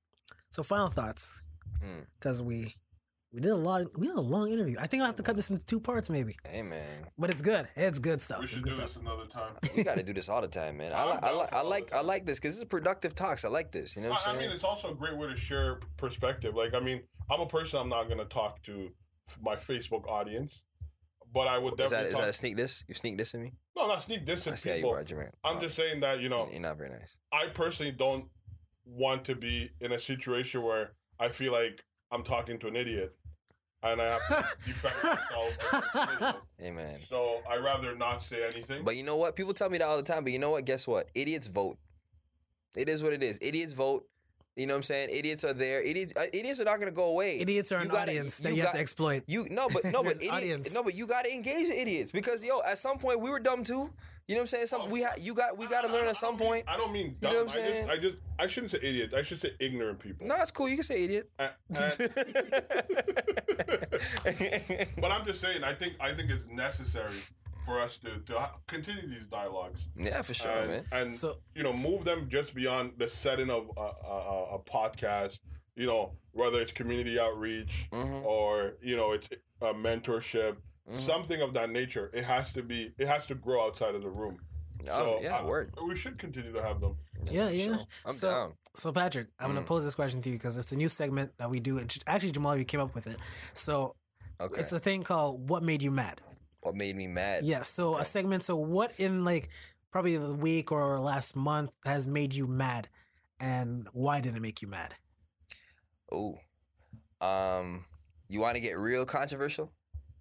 so 0.50 0.62
final 0.64 0.88
thoughts, 0.88 1.42
Mm. 1.84 2.04
because 2.18 2.42
we 2.42 2.74
we 3.32 3.40
did 3.40 3.50
a 3.52 3.56
lot. 3.56 3.96
We 3.98 4.08
had 4.08 4.16
a 4.16 4.20
long 4.20 4.50
interview. 4.52 4.76
I 4.80 4.86
think 4.86 5.00
I 5.00 5.04
will 5.04 5.08
have 5.08 5.16
to 5.16 5.22
cut 5.22 5.36
this 5.36 5.50
into 5.50 5.64
two 5.64 5.78
parts, 5.80 6.10
maybe. 6.10 6.34
Hey 6.48 6.62
man, 6.62 7.06
But 7.18 7.30
it's 7.30 7.42
good. 7.42 7.68
It's 7.76 7.98
good 7.98 8.20
stuff. 8.20 8.40
we 8.40 8.46
should 8.48 8.62
good 8.62 8.70
do 8.70 8.76
stuff. 8.76 8.88
this 8.94 8.96
another 8.96 9.26
time. 9.26 9.52
we 9.76 9.84
got 9.84 9.96
to 9.98 10.02
do 10.02 10.12
this 10.12 10.28
all 10.28 10.40
the 10.42 10.48
time, 10.48 10.76
man. 10.78 10.92
I 10.92 11.02
I'm 11.02 11.08
like 11.10 11.22
I 11.24 11.28
down 11.28 11.36
like 11.38 11.54
I 11.54 11.62
like 11.62 11.94
I 11.94 12.00
like 12.00 12.26
this 12.26 12.38
because 12.38 12.54
this 12.54 12.58
is 12.62 12.64
productive 12.68 13.14
talks. 13.14 13.44
I 13.44 13.48
like 13.48 13.70
this. 13.70 13.94
You 13.94 14.02
know 14.02 14.10
what 14.10 14.26
I, 14.26 14.30
I'm 14.30 14.36
I 14.36 14.38
saying? 14.38 14.48
mean, 14.48 14.56
it's 14.56 14.64
also 14.64 14.90
a 14.90 14.94
great 14.94 15.16
way 15.16 15.28
to 15.28 15.36
share 15.36 15.80
perspective. 15.96 16.54
Like, 16.56 16.74
I 16.74 16.80
mean, 16.80 17.02
I'm 17.30 17.40
a 17.40 17.46
person. 17.46 17.78
I'm 17.80 17.88
not 17.88 18.08
gonna 18.08 18.24
talk 18.24 18.62
to 18.64 18.90
my 19.40 19.54
Facebook 19.54 20.08
audience, 20.08 20.62
but 21.32 21.46
I 21.46 21.56
would 21.58 21.74
is 21.74 21.76
that 21.78 21.90
definitely. 21.90 22.10
is 22.10 22.16
talk, 22.16 22.22
that 22.24 22.28
a 22.30 22.32
sneak 22.32 22.56
this? 22.56 22.84
You 22.88 22.94
sneak 22.94 23.16
dissing 23.18 23.40
me? 23.42 23.52
no, 23.76 23.86
not 23.86 24.02
sneak 24.02 24.22
I 24.22 24.24
dissing 24.24 24.58
see 24.58 24.70
how 24.70 24.74
you 24.74 24.82
people. 24.82 24.96
are, 24.96 25.32
I'm 25.44 25.58
Oh, 25.58 25.60
just 25.60 25.76
saying 25.76 26.00
that 26.00 26.18
you 26.20 26.28
know, 26.28 26.48
you're 26.50 26.60
not 26.60 26.76
very 26.78 26.90
nice. 26.90 27.14
I 27.32 27.46
personally 27.46 27.92
don't 27.92 28.24
want 28.84 29.24
to 29.26 29.36
be 29.36 29.70
in 29.80 29.92
a 29.92 30.00
situation 30.00 30.62
where 30.64 30.92
I 31.20 31.28
feel 31.28 31.52
like 31.52 31.84
I'm 32.10 32.24
talking 32.24 32.58
to 32.58 32.66
an 32.66 32.74
idiot, 32.74 33.14
and 33.82 34.00
I 34.00 34.04
have 34.18 34.26
to 34.28 34.46
defend 34.66 34.94
myself. 35.02 35.58
against 35.72 35.94
an 35.94 36.08
idiot. 36.18 36.34
Hey 36.58 36.70
man. 36.70 36.98
So 37.08 37.40
I 37.50 37.56
rather 37.56 37.94
not 37.96 38.22
say 38.22 38.44
anything. 38.44 38.84
But 38.84 38.96
you 38.96 39.02
know 39.02 39.16
what? 39.16 39.36
People 39.36 39.54
tell 39.54 39.70
me 39.70 39.78
that 39.78 39.88
all 39.88 39.96
the 39.96 40.02
time. 40.02 40.22
But 40.24 40.32
you 40.32 40.38
know 40.38 40.50
what? 40.50 40.64
Guess 40.64 40.86
what? 40.86 41.08
Idiots 41.14 41.46
vote. 41.46 41.78
It 42.76 42.88
is 42.88 43.02
what 43.02 43.12
it 43.12 43.22
is. 43.22 43.38
Idiots 43.40 43.72
vote. 43.72 44.06
You 44.56 44.66
know 44.66 44.74
what 44.74 44.78
I'm 44.78 44.82
saying? 44.82 45.08
Idiots 45.12 45.44
are 45.44 45.54
there. 45.54 45.80
Idiots. 45.80 46.12
Uh, 46.16 46.26
idiots 46.34 46.60
are 46.60 46.64
not 46.64 46.78
gonna 46.80 46.90
go 46.90 47.04
away. 47.06 47.38
Idiots 47.40 47.72
are 47.72 47.76
You 47.76 47.82
an 47.82 47.88
gotta- 47.88 48.10
audience 48.10 48.38
that 48.38 48.50
you 48.50 48.56
you 48.56 48.62
have 48.62 48.72
to 48.74 48.78
exploit. 48.80 49.22
You 49.26 49.46
no, 49.50 49.68
but 49.72 49.84
no, 49.86 50.02
but 50.04 50.20
An 50.22 50.34
idiot, 50.34 50.68
no, 50.74 50.82
but 50.82 50.94
you 50.94 51.06
gotta 51.06 51.32
engage 51.32 51.68
the 51.68 51.80
idiots 51.80 52.10
because 52.12 52.44
yo, 52.44 52.60
at 52.62 52.76
some 52.78 52.98
point 52.98 53.20
we 53.20 53.30
were 53.30 53.40
dumb 53.40 53.64
too. 53.64 53.90
You 54.30 54.36
know 54.36 54.42
what 54.42 54.44
I'm 54.44 54.46
saying? 54.46 54.66
Some 54.68 54.82
Oh, 54.82 54.86
we 54.86 55.02
ha- 55.02 55.14
you 55.18 55.34
got 55.34 55.58
we 55.58 55.66
got 55.66 55.82
to 55.82 55.88
learn 55.92 56.06
at 56.06 56.16
some 56.16 56.36
mean- 56.36 56.46
point. 56.46 56.64
I 56.68 56.76
don't 56.76 56.92
mean 56.92 57.16
You 57.20 57.28
know 57.30 57.42
what 57.42 57.42
I'm 57.42 57.48
I 57.48 57.66
saying? 57.66 57.86
just, 57.88 57.98
I 57.98 58.00
just, 58.00 58.14
I 58.38 58.46
shouldn't 58.46 58.70
say 58.70 58.78
idiot. 58.80 59.12
I 59.12 59.22
should 59.22 59.40
say 59.40 59.50
ignorant 59.58 59.98
people. 59.98 60.24
No, 60.24 60.36
that's 60.36 60.52
cool. 60.52 60.68
You 60.68 60.76
can 60.76 60.84
say 60.84 61.02
idiot. 61.02 61.28
A- 61.40 61.50
and- 64.24 64.88
but 65.00 65.10
I'm 65.10 65.26
just 65.26 65.40
saying. 65.40 65.64
I 65.64 65.74
think, 65.74 65.94
I 66.00 66.12
think 66.14 66.30
it's 66.30 66.46
necessary 66.46 67.10
for 67.66 67.80
us 67.80 67.96
to 68.04 68.20
to 68.26 68.50
continue 68.68 69.08
these 69.08 69.26
dialogues 69.26 69.80
yeah, 69.96 70.22
for 70.22 70.32
sure, 70.34 70.50
and, 70.50 70.68
man. 70.70 70.84
and 70.92 71.14
So- 71.14 71.38
you 71.56 71.64
know 71.64 71.72
move 71.72 72.04
them 72.04 72.28
just 72.30 72.54
beyond 72.54 72.92
the 72.98 73.08
setting 73.08 73.50
of 73.50 73.70
a, 73.76 73.80
a, 73.80 73.84
a- 73.84 74.54
a 74.54 74.58
podcast. 74.60 75.40
You 75.76 75.86
know, 75.86 76.12
whether 76.32 76.60
it's 76.60 76.72
community 76.72 77.18
outreach 77.18 77.88
Mhm. 77.92 78.22
or 78.24 78.74
you 78.80 78.96
know 78.96 79.12
it's 79.12 79.28
a 79.60 79.72
mentorship, 79.74 80.56
Mhm. 80.90 81.00
something 81.00 81.40
of 81.40 81.54
that 81.54 81.70
nature. 81.70 82.10
It 82.12 82.24
has 82.24 82.52
to 82.54 82.62
be. 82.62 82.92
It 82.98 83.06
has 83.06 83.26
to 83.26 83.34
grow 83.34 83.66
outside 83.66 83.94
of 83.94 84.02
the 84.02 84.08
room. 84.10 84.38
Oh, 84.82 85.16
So, 85.18 85.20
yeah, 85.22 85.38
I- 85.38 85.44
word. 85.44 85.74
We 85.86 85.94
should 85.94 86.18
continue 86.18 86.52
to 86.52 86.62
have 86.62 86.80
them. 86.80 86.96
Yeah, 87.30 87.48
yeah. 87.50 87.64
sure. 87.64 87.86
I'm 88.06 88.12
So- 88.14 88.30
down. 88.30 88.54
So 88.74 88.92
Patrick, 88.92 89.28
I'm 89.38 89.48
gonna 89.48 89.62
Mm. 89.62 89.66
pose 89.66 89.84
this 89.84 89.94
question 89.94 90.22
to 90.22 90.30
you 90.30 90.36
because 90.36 90.56
it's 90.56 90.72
a 90.72 90.76
new 90.76 90.88
segment 90.88 91.36
that 91.38 91.50
we 91.50 91.60
do. 91.60 91.78
And 91.78 91.94
Actually, 92.06 92.32
Jamal, 92.32 92.56
you 92.56 92.64
came 92.64 92.80
up 92.80 92.94
with 92.94 93.06
it. 93.06 93.18
So 93.52 93.96
Okay. 94.40 94.60
it's 94.60 94.72
a 94.72 94.78
thing 94.80 95.02
called 95.02 95.48
"What 95.50 95.62
Made 95.62 95.82
You 95.82 95.90
Mad." 95.90 96.20
what 96.62 96.74
made 96.74 96.94
me 96.94 97.06
mad? 97.06 97.42
Yeah. 97.44 97.62
So 97.62 97.94
Okay. 97.94 98.02
a 98.02 98.04
segment. 98.04 98.42
So 98.44 98.54
what 98.56 98.98
in 99.00 99.24
like 99.24 99.48
probably 99.90 100.16
the 100.18 100.34
week 100.34 100.70
or 100.70 100.98
last 101.00 101.34
month 101.34 101.70
has 101.84 102.06
made 102.06 102.34
you 102.34 102.46
mad, 102.46 102.88
and 103.38 103.88
why 103.92 104.20
did 104.20 104.36
it 104.36 104.40
make 104.40 104.60
you 104.62 104.68
mad? 104.68 104.94
Oh, 106.12 106.38
Um, 107.20 107.84
you 108.28 108.40
want 108.40 108.54
to 108.56 108.60
get 108.60 108.78
real 108.78 109.04
controversial? 109.04 109.72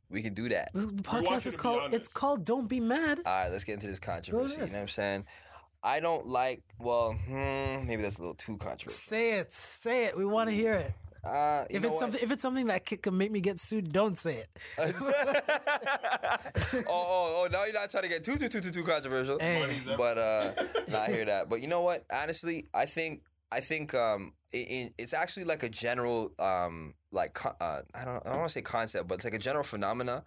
We 0.09 0.23
can 0.23 0.33
do 0.33 0.49
that. 0.49 0.71
This 0.73 0.85
want 0.85 1.03
podcast 1.05 1.45
is 1.45 1.55
called. 1.55 1.79
honest. 1.81 1.95
It's 1.95 2.07
called 2.07 2.45
"Don't 2.45 2.67
Be 2.67 2.79
Mad." 2.79 3.19
All 3.25 3.43
right, 3.43 3.51
let's 3.51 3.63
get 3.63 3.73
into 3.73 3.87
this 3.87 3.99
controversy. 3.99 4.59
You 4.61 4.67
know 4.67 4.73
what 4.73 4.79
I'm 4.81 4.87
saying? 4.87 5.25
I 5.83 5.99
don't 5.99 6.25
like. 6.25 6.63
Well, 6.79 7.13
hmm, 7.13 7.85
maybe 7.87 8.01
that's 8.01 8.17
a 8.17 8.21
little 8.21 8.35
too 8.35 8.57
controversial. 8.57 8.99
Say 9.07 9.39
it. 9.39 9.53
Say 9.53 10.05
it. 10.05 10.17
We 10.17 10.25
want 10.25 10.49
to 10.49 10.55
hear 10.55 10.73
it. 10.73 10.93
Uh, 11.23 11.65
you 11.69 11.77
If 11.77 11.83
know 11.83 11.89
it's 11.89 11.93
what? 11.95 11.99
something, 11.99 12.19
if 12.23 12.31
it's 12.31 12.41
something 12.41 12.67
that 12.67 12.87
c- 12.87 12.97
can 12.97 13.17
make 13.17 13.31
me 13.31 13.41
get 13.41 13.59
sued, 13.59 13.91
don't 13.91 14.17
say 14.17 14.35
it. 14.35 14.47
oh, 14.79 14.91
oh, 16.87 17.43
oh! 17.43 17.47
Now 17.51 17.65
you're 17.65 17.73
not 17.73 17.89
trying 17.89 18.03
to 18.03 18.09
get 18.09 18.23
too, 18.23 18.37
too, 18.37 18.47
too, 18.47 18.61
too, 18.61 18.71
too 18.71 18.83
controversial. 18.83 19.37
Hey. 19.39 19.79
But 19.97 20.17
uh, 20.17 20.51
nah, 20.87 21.01
I 21.01 21.07
hear 21.07 21.25
that. 21.25 21.49
But 21.49 21.61
you 21.61 21.67
know 21.67 21.81
what? 21.81 22.05
Honestly, 22.11 22.67
I 22.73 22.85
think 22.85 23.21
I 23.51 23.61
think 23.61 23.93
um, 23.93 24.33
it, 24.53 24.57
it, 24.57 24.93
it's 24.97 25.13
actually 25.13 25.45
like 25.45 25.63
a 25.63 25.69
general 25.69 26.31
um, 26.39 26.93
like 27.11 27.43
uh, 27.45 27.81
I 27.93 28.05
don't 28.05 28.25
I 28.25 28.29
don't 28.29 28.37
want 28.37 28.49
to 28.49 28.53
say 28.53 28.61
concept, 28.61 29.07
but 29.07 29.15
it's 29.15 29.23
like 29.23 29.33
a 29.33 29.39
general 29.39 29.63
phenomena 29.63 30.23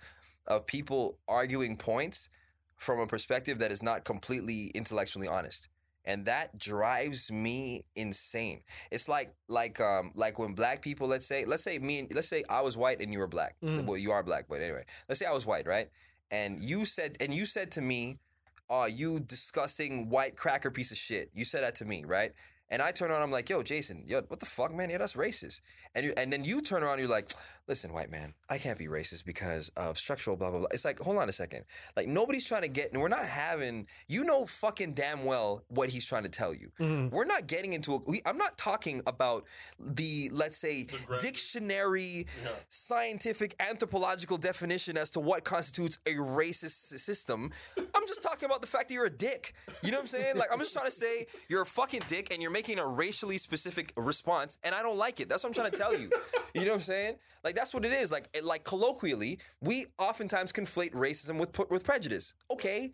of 0.46 0.66
people 0.66 1.18
arguing 1.28 1.76
points 1.76 2.28
from 2.76 2.98
a 2.98 3.06
perspective 3.06 3.58
that 3.58 3.70
is 3.70 3.82
not 3.82 4.04
completely 4.04 4.66
intellectually 4.74 5.28
honest. 5.28 5.68
And 6.04 6.24
that 6.24 6.58
drives 6.58 7.30
me 7.30 7.84
insane. 7.94 8.62
It's 8.90 9.08
like 9.08 9.34
like 9.46 9.80
um 9.80 10.10
like 10.16 10.36
when 10.36 10.54
black 10.54 10.82
people, 10.82 11.06
let's 11.06 11.26
say, 11.26 11.44
let's 11.44 11.62
say 11.62 11.78
me 11.78 12.00
and 12.00 12.12
let's 12.12 12.28
say 12.28 12.42
I 12.50 12.60
was 12.60 12.76
white 12.76 13.00
and 13.00 13.12
you 13.12 13.20
were 13.20 13.28
black. 13.28 13.54
Mm. 13.62 13.86
Well, 13.86 13.96
you 13.96 14.10
are 14.10 14.24
black, 14.24 14.46
but 14.48 14.60
anyway, 14.60 14.84
let's 15.08 15.20
say 15.20 15.26
I 15.26 15.32
was 15.32 15.46
white, 15.46 15.66
right? 15.66 15.90
And 16.32 16.62
you 16.62 16.84
said 16.86 17.16
and 17.20 17.32
you 17.32 17.46
said 17.46 17.70
to 17.72 17.80
me, 17.80 18.18
"Oh, 18.68 18.86
you 18.86 19.20
disgusting 19.20 20.08
white 20.08 20.36
cracker 20.36 20.72
piece 20.72 20.90
of 20.90 20.96
shit." 20.96 21.30
You 21.34 21.44
said 21.44 21.62
that 21.62 21.76
to 21.76 21.84
me, 21.84 22.02
right? 22.04 22.32
And 22.72 22.82
I 22.82 22.90
turn 22.90 23.10
around, 23.10 23.22
I'm 23.22 23.30
like, 23.30 23.48
"Yo, 23.50 23.62
Jason, 23.62 24.02
yo, 24.06 24.22
what 24.22 24.40
the 24.40 24.46
fuck, 24.46 24.74
man? 24.74 24.90
Yeah, 24.90 24.98
that's 24.98 25.12
racist." 25.12 25.60
And 25.94 26.06
you, 26.06 26.12
and 26.16 26.32
then 26.32 26.42
you 26.42 26.60
turn 26.62 26.82
around, 26.82 26.98
you're 27.00 27.06
like, 27.06 27.30
"Listen, 27.68 27.92
white 27.92 28.10
man, 28.10 28.32
I 28.48 28.56
can't 28.58 28.78
be 28.78 28.86
racist 28.86 29.24
because 29.26 29.68
of 29.76 29.98
structural 29.98 30.36
blah 30.36 30.50
blah 30.50 30.60
blah." 30.60 30.68
It's 30.72 30.84
like, 30.84 30.98
hold 30.98 31.18
on 31.18 31.28
a 31.28 31.32
second. 31.32 31.64
Like 31.96 32.08
nobody's 32.08 32.46
trying 32.46 32.62
to 32.62 32.68
get, 32.68 32.90
and 32.92 33.00
we're 33.02 33.08
not 33.08 33.24
having. 33.26 33.86
You 34.08 34.24
know, 34.24 34.46
fucking 34.46 34.94
damn 34.94 35.24
well 35.24 35.62
what 35.68 35.90
he's 35.90 36.06
trying 36.06 36.22
to 36.24 36.28
tell 36.30 36.54
you. 36.54 36.72
Mhm. 36.80 37.10
We're 37.10 37.26
not 37.26 37.46
getting 37.46 37.74
into. 37.74 37.94
A, 37.94 37.98
we, 37.98 38.22
I'm 38.24 38.38
not 38.38 38.56
talking 38.56 39.02
about 39.06 39.44
the 39.78 40.30
let's 40.32 40.56
say 40.56 40.84
The 40.84 41.18
dictionary, 41.18 42.26
Yeah. 42.42 42.48
scientific, 42.70 43.54
anthropological 43.60 44.38
definition 44.38 44.96
as 44.96 45.10
to 45.10 45.20
what 45.20 45.44
constitutes 45.44 45.98
a 46.06 46.14
racist 46.14 46.98
system. 46.98 47.50
I'm 47.94 48.06
just 48.06 48.22
talking 48.22 48.46
about 48.46 48.62
the 48.62 48.66
fact 48.66 48.88
that 48.88 48.94
you're 48.94 49.06
a 49.06 49.10
dick. 49.10 49.54
You 49.82 49.90
know 49.90 49.98
what 49.98 50.02
I'm 50.04 50.06
saying? 50.08 50.36
Like 50.36 50.48
I'm 50.50 50.58
just 50.58 50.72
trying 50.72 50.86
to 50.86 50.90
say 51.04 51.26
you're 51.48 51.62
a 51.62 51.66
fucking 51.66 52.02
dick 52.08 52.32
and 52.32 52.40
you're 52.40 52.50
making 52.50 52.61
a 52.78 52.86
racially 52.86 53.38
specific 53.38 53.92
response, 53.96 54.58
and 54.62 54.74
I 54.74 54.82
don't 54.82 54.98
like 54.98 55.20
it. 55.20 55.28
That's 55.28 55.42
what 55.44 55.50
I'm 55.50 55.54
trying 55.54 55.70
to 55.70 55.76
tell 55.76 55.98
you. 55.98 56.10
You 56.54 56.66
know 56.66 56.72
what 56.72 56.74
I'm 56.74 56.80
saying? 56.82 57.14
Like 57.44 57.54
that's 57.54 57.72
what 57.72 57.82
it 57.86 57.92
is. 57.92 58.12
Like 58.12 58.28
like 58.42 58.62
colloquially, 58.62 59.38
we 59.62 59.86
oftentimes 59.98 60.52
conflate 60.52 60.90
racism 60.92 61.38
with 61.38 61.58
with 61.70 61.82
prejudice. 61.82 62.34
Okay. 62.50 62.92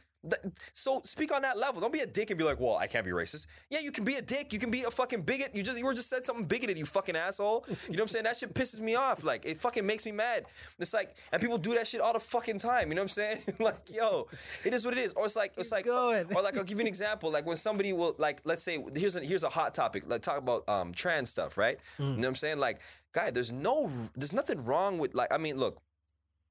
So 0.72 1.00
speak 1.04 1.32
on 1.32 1.42
that 1.42 1.56
level. 1.56 1.80
Don't 1.80 1.92
be 1.92 2.00
a 2.00 2.06
dick 2.06 2.30
and 2.30 2.38
be 2.38 2.44
like, 2.44 2.58
"Well, 2.58 2.76
I 2.76 2.86
can't 2.86 3.04
be 3.04 3.12
racist." 3.12 3.46
Yeah, 3.70 3.80
you 3.80 3.92
can 3.92 4.04
be 4.04 4.16
a 4.16 4.22
dick. 4.22 4.52
You 4.52 4.58
can 4.58 4.70
be 4.70 4.82
a 4.82 4.90
fucking 4.90 5.22
bigot. 5.22 5.54
You 5.54 5.62
just 5.62 5.78
you 5.78 5.84
were 5.84 5.94
just 5.94 6.10
said 6.10 6.24
something 6.24 6.44
bigoted. 6.44 6.76
You 6.76 6.84
fucking 6.86 7.14
asshole. 7.14 7.64
You 7.68 7.74
know 7.74 7.78
what 7.88 8.00
I'm 8.02 8.08
saying? 8.08 8.24
That 8.24 8.36
shit 8.36 8.52
pisses 8.52 8.80
me 8.80 8.96
off. 8.96 9.22
Like 9.22 9.46
it 9.46 9.60
fucking 9.60 9.86
makes 9.86 10.04
me 10.04 10.12
mad. 10.12 10.46
It's 10.78 10.92
like, 10.92 11.16
and 11.32 11.40
people 11.40 11.56
do 11.56 11.74
that 11.74 11.86
shit 11.86 12.00
all 12.00 12.12
the 12.12 12.20
fucking 12.20 12.58
time. 12.58 12.88
You 12.88 12.96
know 12.96 13.02
what 13.02 13.04
I'm 13.04 13.08
saying? 13.08 13.38
like, 13.60 13.90
yo, 13.90 14.26
it 14.64 14.74
is 14.74 14.84
what 14.84 14.96
it 14.96 15.00
is. 15.00 15.12
Or 15.12 15.24
it's 15.26 15.36
like 15.36 15.52
it's 15.56 15.70
like, 15.70 15.84
going. 15.84 16.26
or 16.34 16.42
like 16.42 16.56
I'll 16.56 16.64
give 16.64 16.78
you 16.78 16.82
an 16.82 16.88
example. 16.88 17.30
Like 17.30 17.46
when 17.46 17.56
somebody 17.56 17.92
will 17.92 18.16
like, 18.18 18.40
let's 18.44 18.62
say 18.62 18.84
here's 18.96 19.14
a 19.14 19.20
here's 19.20 19.44
a 19.44 19.48
hot 19.48 19.74
topic. 19.74 20.04
Like 20.06 20.22
talk 20.22 20.38
about 20.38 20.68
um 20.68 20.92
trans 20.92 21.30
stuff, 21.30 21.56
right? 21.56 21.78
You 21.98 22.04
know 22.06 22.16
what 22.16 22.26
I'm 22.26 22.34
saying? 22.34 22.58
Like, 22.58 22.80
guy, 23.12 23.30
there's 23.30 23.52
no 23.52 23.90
there's 24.16 24.32
nothing 24.32 24.64
wrong 24.64 24.98
with 24.98 25.14
like 25.14 25.32
I 25.32 25.38
mean, 25.38 25.58
look 25.58 25.80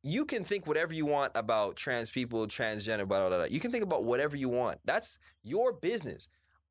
you 0.04 0.26
can 0.26 0.44
think 0.44 0.68
whatever 0.68 0.94
you 0.94 1.06
want 1.06 1.32
about 1.36 1.76
trans 1.76 2.10
people, 2.10 2.48
transgender, 2.48 3.08
blah, 3.08 3.28
blah, 3.28 3.38
blah. 3.38 3.46
You 3.46 3.60
can 3.60 3.72
think 3.72 3.84
about 3.84 4.04
whatever 4.04 4.38
you 4.38 4.50
want. 4.50 4.80
That's 4.86 5.20
your 5.44 5.74
business. 5.74 6.28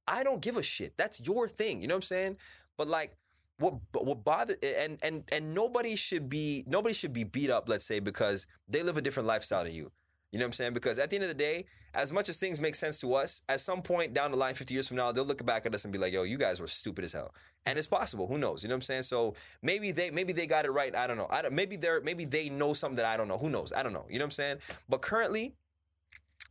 I 0.06 0.22
don't 0.22 0.40
give 0.40 0.56
a 0.56 0.62
shit. 0.62 0.94
That's 0.96 1.20
your 1.20 1.48
thing. 1.48 1.80
You 1.80 1.88
know 1.88 1.94
what 1.94 1.98
I'm 1.98 2.02
saying? 2.02 2.36
But 2.76 2.88
like, 2.88 3.16
what 3.58 3.74
what 3.92 4.22
bother 4.22 4.56
and 4.62 4.98
and 5.02 5.24
and 5.32 5.54
nobody 5.54 5.96
should 5.96 6.28
be 6.28 6.62
nobody 6.66 6.94
should 6.94 7.12
be 7.12 7.24
beat 7.24 7.50
up. 7.50 7.68
Let's 7.68 7.86
say 7.86 8.00
because 8.00 8.46
they 8.68 8.82
live 8.82 8.96
a 8.98 9.02
different 9.02 9.26
lifestyle 9.26 9.64
than 9.64 9.72
you. 9.72 9.90
You 10.32 10.38
know 10.40 10.44
what 10.44 10.48
I'm 10.48 10.52
saying? 10.54 10.72
Because 10.72 10.98
at 10.98 11.08
the 11.10 11.16
end 11.16 11.22
of 11.22 11.28
the 11.28 11.34
day, 11.34 11.64
as 11.94 12.12
much 12.12 12.28
as 12.28 12.36
things 12.36 12.60
make 12.60 12.74
sense 12.74 12.98
to 13.00 13.14
us, 13.14 13.40
at 13.48 13.60
some 13.60 13.80
point 13.80 14.12
down 14.12 14.30
the 14.32 14.36
line, 14.36 14.54
50 14.54 14.74
years 14.74 14.88
from 14.88 14.96
now, 14.98 15.12
they'll 15.12 15.24
look 15.24 15.44
back 15.46 15.64
at 15.66 15.74
us 15.74 15.84
and 15.84 15.92
be 15.92 15.98
like, 15.98 16.12
"Yo, 16.12 16.24
you 16.24 16.36
guys 16.36 16.60
were 16.60 16.66
stupid 16.66 17.04
as 17.04 17.12
hell." 17.12 17.32
And 17.64 17.78
it's 17.78 17.86
possible. 17.86 18.26
Who 18.26 18.36
knows? 18.36 18.62
You 18.62 18.68
know 18.68 18.74
what 18.74 18.78
I'm 18.78 18.82
saying? 18.82 19.02
So 19.02 19.34
maybe 19.62 19.92
they 19.92 20.10
maybe 20.10 20.32
they 20.32 20.46
got 20.46 20.64
it 20.66 20.70
right. 20.72 20.94
I 20.94 21.06
don't 21.06 21.16
know. 21.16 21.28
I 21.30 21.42
don't, 21.42 21.54
maybe 21.54 21.76
they're 21.76 22.00
maybe 22.02 22.24
they 22.24 22.48
know 22.50 22.74
something 22.74 22.96
that 22.96 23.06
I 23.06 23.16
don't 23.16 23.28
know. 23.28 23.38
Who 23.38 23.48
knows? 23.50 23.72
I 23.72 23.82
don't 23.82 23.92
know. 23.92 24.04
You 24.10 24.18
know 24.18 24.24
what 24.24 24.26
I'm 24.26 24.30
saying? 24.32 24.56
But 24.88 25.00
currently, 25.00 25.54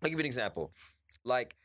I'll 0.02 0.10
give 0.10 0.18
you 0.18 0.22
an 0.22 0.26
example. 0.26 0.72
Like 1.23 1.56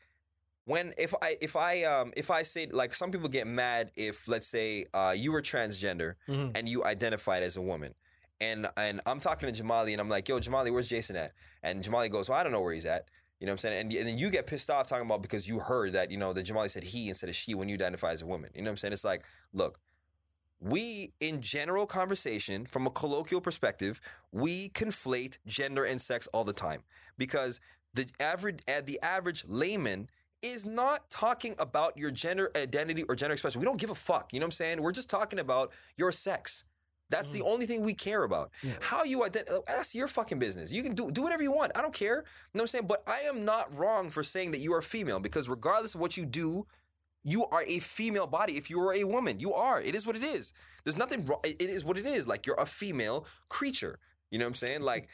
when 0.65 0.93
if 0.97 1.15
I 1.21 1.37
if 1.41 1.55
I 1.55 1.83
um 1.83 2.13
if 2.15 2.29
I 2.29 2.43
say 2.43 2.67
like 2.67 2.93
some 2.93 3.09
people 3.11 3.29
get 3.29 3.47
mad 3.47 3.91
if 3.95 4.27
let's 4.27 4.47
say 4.47 4.85
uh 4.93 5.13
you 5.17 5.31
were 5.31 5.41
transgender 5.41 6.15
Mhm. 6.27 6.55
and 6.55 6.69
you 6.69 6.83
identified 6.83 7.41
as 7.41 7.57
a 7.57 7.61
woman. 7.61 7.95
And 8.41 8.67
and 8.75 8.99
I'm 9.05 9.21
talking 9.21 9.53
to 9.53 9.63
Jamali 9.63 9.93
and 9.93 10.01
I'm 10.01 10.09
like, 10.09 10.27
yo, 10.27 10.39
Jamali, 10.39 10.71
where's 10.71 10.87
Jason 10.87 11.15
at? 11.15 11.31
And 11.63 11.81
Jamali 11.81 12.11
goes, 12.11 12.27
Well, 12.27 12.37
I 12.37 12.43
don't 12.43 12.51
know 12.51 12.61
where 12.61 12.73
he's 12.73 12.85
at. 12.85 13.09
You 13.39 13.47
know 13.47 13.51
what 13.51 13.53
I'm 13.53 13.57
saying? 13.59 13.81
And, 13.81 13.93
and 13.93 14.07
then 14.07 14.17
you 14.17 14.29
get 14.29 14.45
pissed 14.45 14.69
off 14.69 14.87
talking 14.87 15.05
about 15.05 15.21
because 15.21 15.47
you 15.47 15.59
heard 15.59 15.93
that, 15.93 16.11
you 16.11 16.17
know, 16.17 16.33
that 16.33 16.45
Jamali 16.45 16.69
said 16.69 16.83
he 16.83 17.07
instead 17.07 17.29
of 17.29 17.35
she 17.35 17.55
when 17.55 17.69
you 17.69 17.75
identify 17.75 18.11
as 18.11 18.21
a 18.21 18.25
woman. 18.25 18.51
You 18.53 18.61
know 18.61 18.65
what 18.65 18.71
I'm 18.71 18.77
saying? 18.77 18.93
It's 18.93 19.05
like, 19.05 19.23
look, 19.53 19.79
we 20.61 21.11
in 21.19 21.41
general 21.41 21.87
conversation 21.87 22.65
from 22.65 22.85
a 22.85 22.91
colloquial 22.91 23.41
perspective 23.41 23.99
we 24.31 24.69
conflate 24.69 25.39
gender 25.47 25.83
and 25.83 25.99
sex 25.99 26.27
all 26.27 26.43
the 26.43 26.53
time 26.53 26.83
because 27.17 27.59
the 27.95 28.05
average 28.19 28.59
uh, 28.67 28.81
the 28.85 28.99
average 29.01 29.43
layman 29.47 30.07
is 30.43 30.65
not 30.65 31.09
talking 31.09 31.55
about 31.57 31.97
your 31.97 32.11
gender 32.11 32.51
identity 32.55 33.01
or 33.03 33.15
gender 33.15 33.33
expression 33.33 33.59
we 33.59 33.65
don't 33.65 33.79
give 33.79 33.89
a 33.89 33.95
fuck 33.95 34.31
you 34.31 34.39
know 34.39 34.43
what 34.43 34.47
i'm 34.47 34.51
saying 34.51 34.81
we're 34.81 34.91
just 34.91 35.09
talking 35.09 35.39
about 35.39 35.71
your 35.97 36.11
sex 36.11 36.63
that's 37.11 37.31
the 37.31 37.41
mm. 37.41 37.51
only 37.51 37.65
thing 37.65 37.83
we 37.83 37.93
care 37.93 38.23
about. 38.23 38.51
Yeah. 38.63 38.73
How 38.81 39.03
you 39.03 39.23
identify, 39.23 39.59
that's 39.67 39.95
uh, 39.95 39.99
your 39.99 40.07
fucking 40.07 40.39
business. 40.39 40.71
You 40.71 40.81
can 40.81 40.95
do, 40.95 41.11
do 41.11 41.21
whatever 41.21 41.43
you 41.43 41.51
want. 41.51 41.71
I 41.75 41.81
don't 41.81 41.93
care. 41.93 42.15
You 42.15 42.21
know 42.55 42.59
what 42.59 42.61
I'm 42.61 42.67
saying? 42.67 42.87
But 42.87 43.03
I 43.07 43.19
am 43.19 43.45
not 43.45 43.75
wrong 43.77 44.09
for 44.09 44.23
saying 44.23 44.51
that 44.51 44.59
you 44.59 44.73
are 44.73 44.81
female 44.81 45.19
because 45.19 45.47
regardless 45.49 45.93
of 45.93 46.01
what 46.01 46.17
you 46.17 46.25
do, 46.25 46.65
you 47.23 47.45
are 47.45 47.63
a 47.67 47.79
female 47.79 48.27
body. 48.27 48.57
If 48.57 48.69
you 48.69 48.79
are 48.81 48.93
a 48.93 49.03
woman, 49.03 49.39
you 49.39 49.53
are. 49.53 49.79
It 49.79 49.93
is 49.93 50.07
what 50.07 50.15
it 50.15 50.23
is. 50.23 50.53
There's 50.83 50.97
nothing 50.97 51.25
wrong. 51.25 51.41
It 51.43 51.61
is 51.61 51.83
what 51.83 51.97
it 51.97 52.05
is. 52.05 52.27
Like 52.27 52.47
you're 52.47 52.59
a 52.59 52.65
female 52.65 53.27
creature. 53.49 53.99
You 54.31 54.39
know 54.39 54.45
what 54.45 54.49
I'm 54.49 54.55
saying? 54.55 54.81
Like 54.81 55.09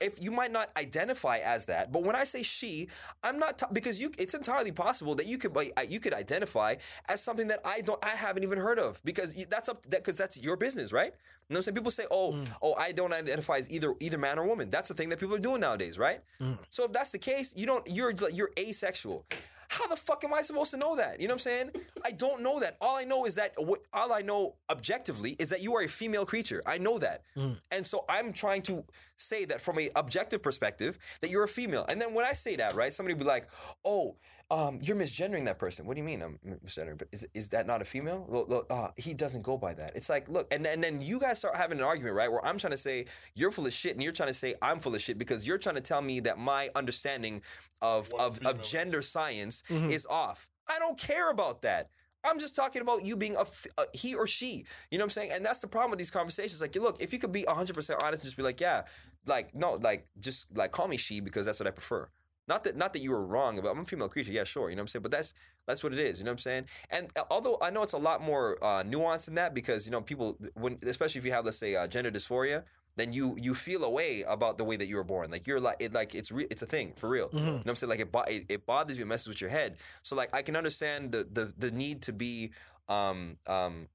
if 0.00 0.22
you 0.22 0.30
might 0.30 0.52
not 0.52 0.70
identify 0.76 1.38
as 1.38 1.64
that, 1.66 1.90
but 1.90 2.02
when 2.02 2.14
I 2.14 2.24
say 2.24 2.42
she, 2.42 2.88
I'm 3.22 3.38
not 3.38 3.62
because 3.72 4.00
you. 4.00 4.12
It's 4.18 4.34
entirely 4.34 4.72
possible 4.72 5.14
that 5.16 5.26
you 5.26 5.38
could 5.38 5.56
uh, 5.56 5.82
you 5.88 6.00
could 6.00 6.14
identify 6.14 6.76
as 7.08 7.22
something 7.22 7.48
that 7.48 7.60
I 7.64 7.80
don't. 7.80 8.02
I 8.04 8.10
haven't 8.10 8.44
even 8.44 8.58
heard 8.58 8.78
of 8.78 9.02
because 9.04 9.34
that's 9.46 9.68
up 9.68 9.82
that 9.86 10.04
because 10.04 10.16
that's 10.16 10.36
your 10.38 10.56
business, 10.56 10.92
right? 10.92 11.12
You 11.48 11.54
know 11.54 11.58
what 11.58 11.58
I'm 11.58 11.62
saying? 11.62 11.74
People 11.74 11.90
say, 11.90 12.06
"Oh, 12.10 12.32
mm. 12.32 12.46
oh, 12.62 12.74
I 12.74 12.92
don't 12.92 13.12
identify 13.12 13.56
as 13.56 13.70
either 13.70 13.94
either 14.00 14.18
man 14.18 14.38
or 14.38 14.46
woman." 14.46 14.70
That's 14.70 14.88
the 14.88 14.94
thing 14.94 15.08
that 15.08 15.18
people 15.18 15.34
are 15.34 15.40
doing 15.40 15.60
nowadays, 15.60 15.98
right? 15.98 16.20
Mm. 16.40 16.58
So 16.70 16.84
if 16.84 16.92
that's 16.92 17.10
the 17.10 17.18
case, 17.18 17.54
you 17.56 17.66
don't. 17.66 17.86
You're 17.88 18.14
you're 18.32 18.50
asexual. 18.58 19.26
How 19.74 19.88
the 19.88 19.96
fuck 19.96 20.22
am 20.22 20.32
I 20.32 20.42
supposed 20.42 20.70
to 20.70 20.76
know 20.76 20.94
that? 20.94 21.20
You 21.20 21.26
know 21.26 21.34
what 21.34 21.46
I'm 21.46 21.50
saying? 21.50 21.70
I 22.04 22.12
don't 22.12 22.42
know 22.42 22.60
that. 22.60 22.76
All 22.80 22.96
I 22.96 23.02
know 23.02 23.24
is 23.24 23.34
that 23.34 23.54
what 23.56 23.80
all 23.92 24.12
I 24.12 24.20
know 24.20 24.54
objectively 24.70 25.34
is 25.40 25.48
that 25.48 25.62
you 25.62 25.74
are 25.74 25.82
a 25.82 25.88
female 25.88 26.24
creature. 26.24 26.62
I 26.64 26.78
know 26.78 26.96
that. 26.98 27.22
Mm. 27.36 27.58
And 27.72 27.84
so 27.84 28.04
I'm 28.08 28.32
trying 28.32 28.62
to 28.62 28.84
say 29.16 29.44
that 29.46 29.60
from 29.60 29.80
a 29.80 29.90
objective 29.96 30.44
perspective 30.44 30.96
that 31.22 31.30
you're 31.30 31.42
a 31.42 31.48
female. 31.48 31.84
And 31.88 32.00
then 32.00 32.14
when 32.14 32.24
I 32.24 32.34
say 32.34 32.54
that, 32.56 32.76
right, 32.76 32.92
somebody 32.92 33.14
will 33.14 33.24
be 33.24 33.26
like, 33.26 33.48
"Oh, 33.84 34.14
um, 34.50 34.78
you're 34.82 34.96
misgendering 34.96 35.44
that 35.46 35.58
person." 35.58 35.86
What 35.86 35.94
do 35.94 36.00
you 36.00 36.04
mean 36.06 36.22
I'm 36.22 36.38
misgendering? 36.66 36.98
But 36.98 37.08
is, 37.12 37.26
is 37.34 37.48
that 37.48 37.66
not 37.66 37.82
a 37.82 37.84
female? 37.84 38.24
Well, 38.28 38.44
look, 38.48 38.66
uh, 38.70 38.88
he 38.96 39.14
doesn't 39.14 39.42
go 39.42 39.56
by 39.56 39.74
that. 39.74 39.92
It's 39.94 40.08
like, 40.08 40.28
look, 40.28 40.52
and, 40.52 40.66
and 40.66 40.82
then 40.82 41.00
you 41.02 41.18
guys 41.18 41.38
start 41.38 41.56
having 41.56 41.78
an 41.78 41.84
argument, 41.84 42.14
right? 42.16 42.30
Where 42.30 42.44
I'm 42.44 42.58
trying 42.58 42.72
to 42.72 42.76
say 42.76 43.06
you're 43.34 43.50
full 43.50 43.66
of 43.66 43.72
shit, 43.72 43.92
and 43.94 44.02
you're 44.02 44.12
trying 44.12 44.28
to 44.30 44.34
say 44.34 44.54
I'm 44.62 44.78
full 44.78 44.94
of 44.94 45.00
shit 45.02 45.18
because 45.18 45.46
you're 45.46 45.58
trying 45.58 45.76
to 45.76 45.80
tell 45.80 46.02
me 46.02 46.20
that 46.20 46.38
my 46.38 46.70
understanding 46.74 47.42
of 47.82 48.12
of, 48.18 48.38
female 48.38 48.52
of 48.52 48.62
gender 48.62 49.02
science 49.02 49.62
Mhm. 49.68 49.90
is 49.90 50.06
off. 50.06 50.48
I 50.68 50.78
don't 50.78 50.98
care 50.98 51.30
about 51.30 51.62
that. 51.62 51.90
I'm 52.26 52.38
just 52.38 52.56
talking 52.56 52.80
about 52.80 53.04
you 53.04 53.16
being 53.18 53.36
a 53.36 53.44
he 53.92 54.14
or 54.14 54.26
she. 54.26 54.64
You 54.90 54.96
know 54.98 55.02
what 55.04 55.06
I'm 55.06 55.10
saying? 55.10 55.30
And 55.32 55.44
that's 55.44 55.58
the 55.58 55.66
problem 55.66 55.90
with 55.90 55.98
these 55.98 56.10
conversations. 56.10 56.58
Like, 56.62 56.74
look, 56.74 56.96
if 57.02 57.12
you 57.12 57.18
could 57.18 57.32
be 57.32 57.44
100% 57.46 58.02
honest 58.02 58.22
and 58.22 58.22
just 58.22 58.36
be 58.38 58.42
like, 58.42 58.60
yeah, 58.62 58.84
like, 59.26 59.54
no, 59.54 59.74
like, 59.74 60.06
just 60.20 60.46
like 60.56 60.72
call 60.72 60.88
me 60.88 60.96
she 60.96 61.20
because 61.20 61.44
that's 61.44 61.60
what 61.60 61.66
I 61.66 61.70
prefer. 61.70 62.08
Not 62.46 62.64
that, 62.64 62.76
not 62.76 62.92
that 62.92 63.00
you 63.00 63.10
were 63.10 63.24
wrong 63.24 63.58
about. 63.58 63.72
I'm 63.72 63.80
a 63.80 63.84
female 63.86 64.08
creature, 64.08 64.32
yeah, 64.32 64.44
sure. 64.44 64.68
You 64.68 64.76
know 64.76 64.80
what 64.80 64.84
I'm 64.84 64.88
saying? 64.88 65.02
But 65.02 65.12
that's 65.12 65.32
that's 65.66 65.82
what 65.82 65.92
it 65.94 65.98
is. 65.98 66.18
You 66.18 66.24
know 66.24 66.30
what 66.30 66.34
I'm 66.34 66.38
saying? 66.38 66.64
And 66.90 67.08
uh, 67.16 67.22
although 67.30 67.56
I 67.62 67.70
know 67.70 67.82
it's 67.82 67.94
a 67.94 67.98
lot 67.98 68.20
more 68.20 68.62
uh, 68.62 68.82
nuanced 68.82 69.26
than 69.26 69.36
that 69.36 69.54
because 69.54 69.86
you 69.86 69.92
know 69.92 70.02
people, 70.02 70.36
when 70.54 70.78
especially 70.82 71.20
if 71.20 71.24
you 71.24 71.32
have 71.32 71.44
let's 71.44 71.56
say 71.56 71.74
uh, 71.74 71.86
gender 71.86 72.10
dysphoria, 72.10 72.64
then 72.96 73.12
you 73.12 73.36
you 73.40 73.54
feel 73.54 73.82
a 73.82 73.90
way 73.90 74.22
about 74.22 74.58
the 74.58 74.64
way 74.64 74.76
that 74.76 74.86
you 74.86 74.96
were 74.96 75.04
born. 75.04 75.30
Like 75.30 75.46
you're 75.46 75.60
like 75.60 75.76
it 75.80 75.94
like 75.94 76.14
it's 76.14 76.30
re- 76.30 76.46
it's 76.50 76.62
a 76.62 76.66
thing 76.66 76.92
for 76.96 77.08
real. 77.08 77.30
You 77.32 77.40
know 77.40 77.52
what 77.54 77.68
I'm 77.68 77.74
saying? 77.76 77.90
Like 77.90 78.00
it, 78.00 78.12
bo- 78.12 78.22
it 78.22 78.44
it 78.48 78.66
bothers 78.66 78.98
you, 78.98 79.04
it 79.04 79.08
messes 79.08 79.28
with 79.28 79.40
your 79.40 79.50
head. 79.50 79.76
So 80.02 80.14
like 80.14 80.34
I 80.34 80.42
can 80.42 80.54
understand 80.54 81.12
the 81.12 81.26
the 81.30 81.52
the 81.56 81.70
need 81.70 82.02
to 82.02 82.12
be 82.12 82.50
um 82.90 83.38
um 83.46 83.88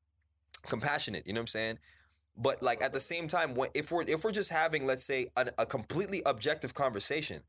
compassionate. 0.63 1.27
You 1.27 1.33
know 1.33 1.39
what 1.39 1.43
I'm 1.43 1.47
saying? 1.47 1.79
But 2.35 2.63
like 2.63 2.81
at 2.81 2.93
the 2.93 2.99
same 2.99 3.27
time, 3.27 3.53
when, 3.53 3.69
if 3.73 3.91
we're 3.91 4.03
if 4.03 4.23
we're 4.23 4.31
just 4.31 4.49
having 4.49 4.85
let's 4.85 5.03
say 5.03 5.27
a, 5.35 5.47
a 5.59 5.65
completely 5.65 6.21
objective 6.25 6.73
conversation, 6.73 7.41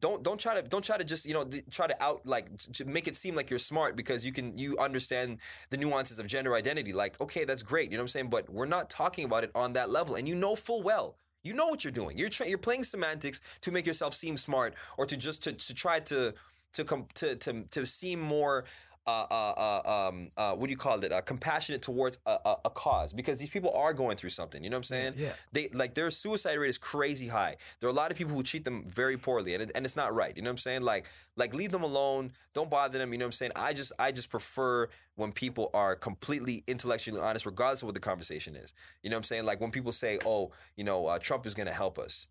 don't 0.00 0.22
don't 0.22 0.40
try 0.40 0.54
to 0.54 0.62
don't 0.62 0.84
try 0.84 0.96
to 0.96 1.04
just 1.04 1.26
you 1.26 1.34
know 1.34 1.48
try 1.70 1.86
to 1.86 2.02
out 2.02 2.24
like 2.24 2.56
to 2.72 2.84
make 2.84 3.06
it 3.06 3.16
seem 3.16 3.34
like 3.34 3.50
you're 3.50 3.58
smart 3.58 3.96
because 3.96 4.24
you 4.24 4.32
can 4.32 4.56
you 4.56 4.78
understand 4.78 5.38
the 5.70 5.76
nuances 5.76 6.18
of 6.18 6.26
gender 6.26 6.54
identity. 6.54 6.92
Like 6.92 7.20
okay, 7.20 7.44
that's 7.44 7.62
great. 7.62 7.90
You 7.90 7.96
know 7.96 8.02
what 8.02 8.04
I'm 8.04 8.08
saying? 8.08 8.30
But 8.30 8.48
we're 8.48 8.66
not 8.66 8.90
talking 8.90 9.24
about 9.24 9.44
it 9.44 9.50
on 9.54 9.74
that 9.74 9.90
level, 9.90 10.14
and 10.14 10.28
you 10.28 10.34
know 10.34 10.54
full 10.54 10.82
well. 10.82 11.16
You 11.42 11.54
know 11.54 11.68
what 11.68 11.84
you're 11.84 11.92
doing. 11.92 12.18
You're 12.18 12.28
tra- 12.28 12.48
you're 12.48 12.58
playing 12.58 12.84
semantics 12.84 13.40
to 13.62 13.72
make 13.72 13.86
yourself 13.86 14.12
seem 14.14 14.36
smart, 14.36 14.74
or 14.98 15.06
to 15.06 15.16
just 15.16 15.42
to, 15.44 15.52
to 15.52 15.74
try 15.74 16.00
to 16.00 16.34
to 16.74 16.84
come 16.84 17.06
to 17.14 17.36
to 17.36 17.62
to 17.70 17.86
seem 17.86 18.20
more 18.20 18.64
uh, 19.06 19.26
uh, 19.30 19.80
uh, 19.84 20.08
um, 20.08 20.28
uh, 20.36 20.54
what 20.54 20.66
do 20.66 20.70
you 20.70 20.76
call 20.76 21.02
it? 21.02 21.12
Uh, 21.12 21.20
compassionate 21.22 21.82
towards 21.82 22.18
a, 22.26 22.38
a, 22.44 22.56
a 22.66 22.70
cause 22.70 23.12
because 23.12 23.38
these 23.38 23.48
people 23.48 23.72
are 23.72 23.92
going 23.92 24.16
through 24.16 24.30
something. 24.30 24.62
You 24.62 24.70
know 24.70 24.76
what 24.76 24.80
I'm 24.80 24.84
saying? 24.84 25.14
Yeah. 25.16 25.32
They 25.52 25.68
like 25.72 25.94
their 25.94 26.10
suicide 26.10 26.54
rate 26.54 26.68
is 26.68 26.78
crazy 26.78 27.26
high. 27.26 27.56
There 27.80 27.88
are 27.88 27.92
a 27.92 27.96
lot 27.96 28.10
of 28.10 28.16
people 28.16 28.34
who 28.34 28.42
treat 28.42 28.64
them 28.64 28.84
very 28.86 29.16
poorly, 29.16 29.54
and 29.54 29.62
it, 29.62 29.72
and 29.74 29.84
it's 29.84 29.96
not 29.96 30.14
right. 30.14 30.36
You 30.36 30.42
know 30.42 30.50
what 30.50 30.54
I'm 30.54 30.58
saying? 30.58 30.82
Like 30.82 31.06
like 31.36 31.54
leave 31.54 31.72
them 31.72 31.82
alone. 31.82 32.32
Don't 32.54 32.70
bother 32.70 32.98
them. 32.98 33.12
You 33.12 33.18
know 33.18 33.24
what 33.24 33.28
I'm 33.28 33.32
saying? 33.32 33.52
I 33.56 33.72
just 33.72 33.92
I 33.98 34.12
just 34.12 34.30
prefer 34.30 34.88
when 35.16 35.32
people 35.32 35.70
are 35.74 35.96
completely 35.96 36.62
intellectually 36.66 37.20
honest, 37.20 37.46
regardless 37.46 37.82
of 37.82 37.86
what 37.86 37.94
the 37.94 38.00
conversation 38.00 38.54
is. 38.54 38.72
You 39.02 39.10
know 39.10 39.16
what 39.16 39.20
I'm 39.20 39.24
saying? 39.24 39.44
Like 39.44 39.60
when 39.60 39.70
people 39.70 39.92
say, 39.92 40.18
"Oh, 40.24 40.52
you 40.76 40.84
know, 40.84 41.06
uh, 41.06 41.18
Trump 41.18 41.46
is 41.46 41.54
going 41.54 41.68
to 41.68 41.72
help 41.72 41.98
us." 41.98 42.26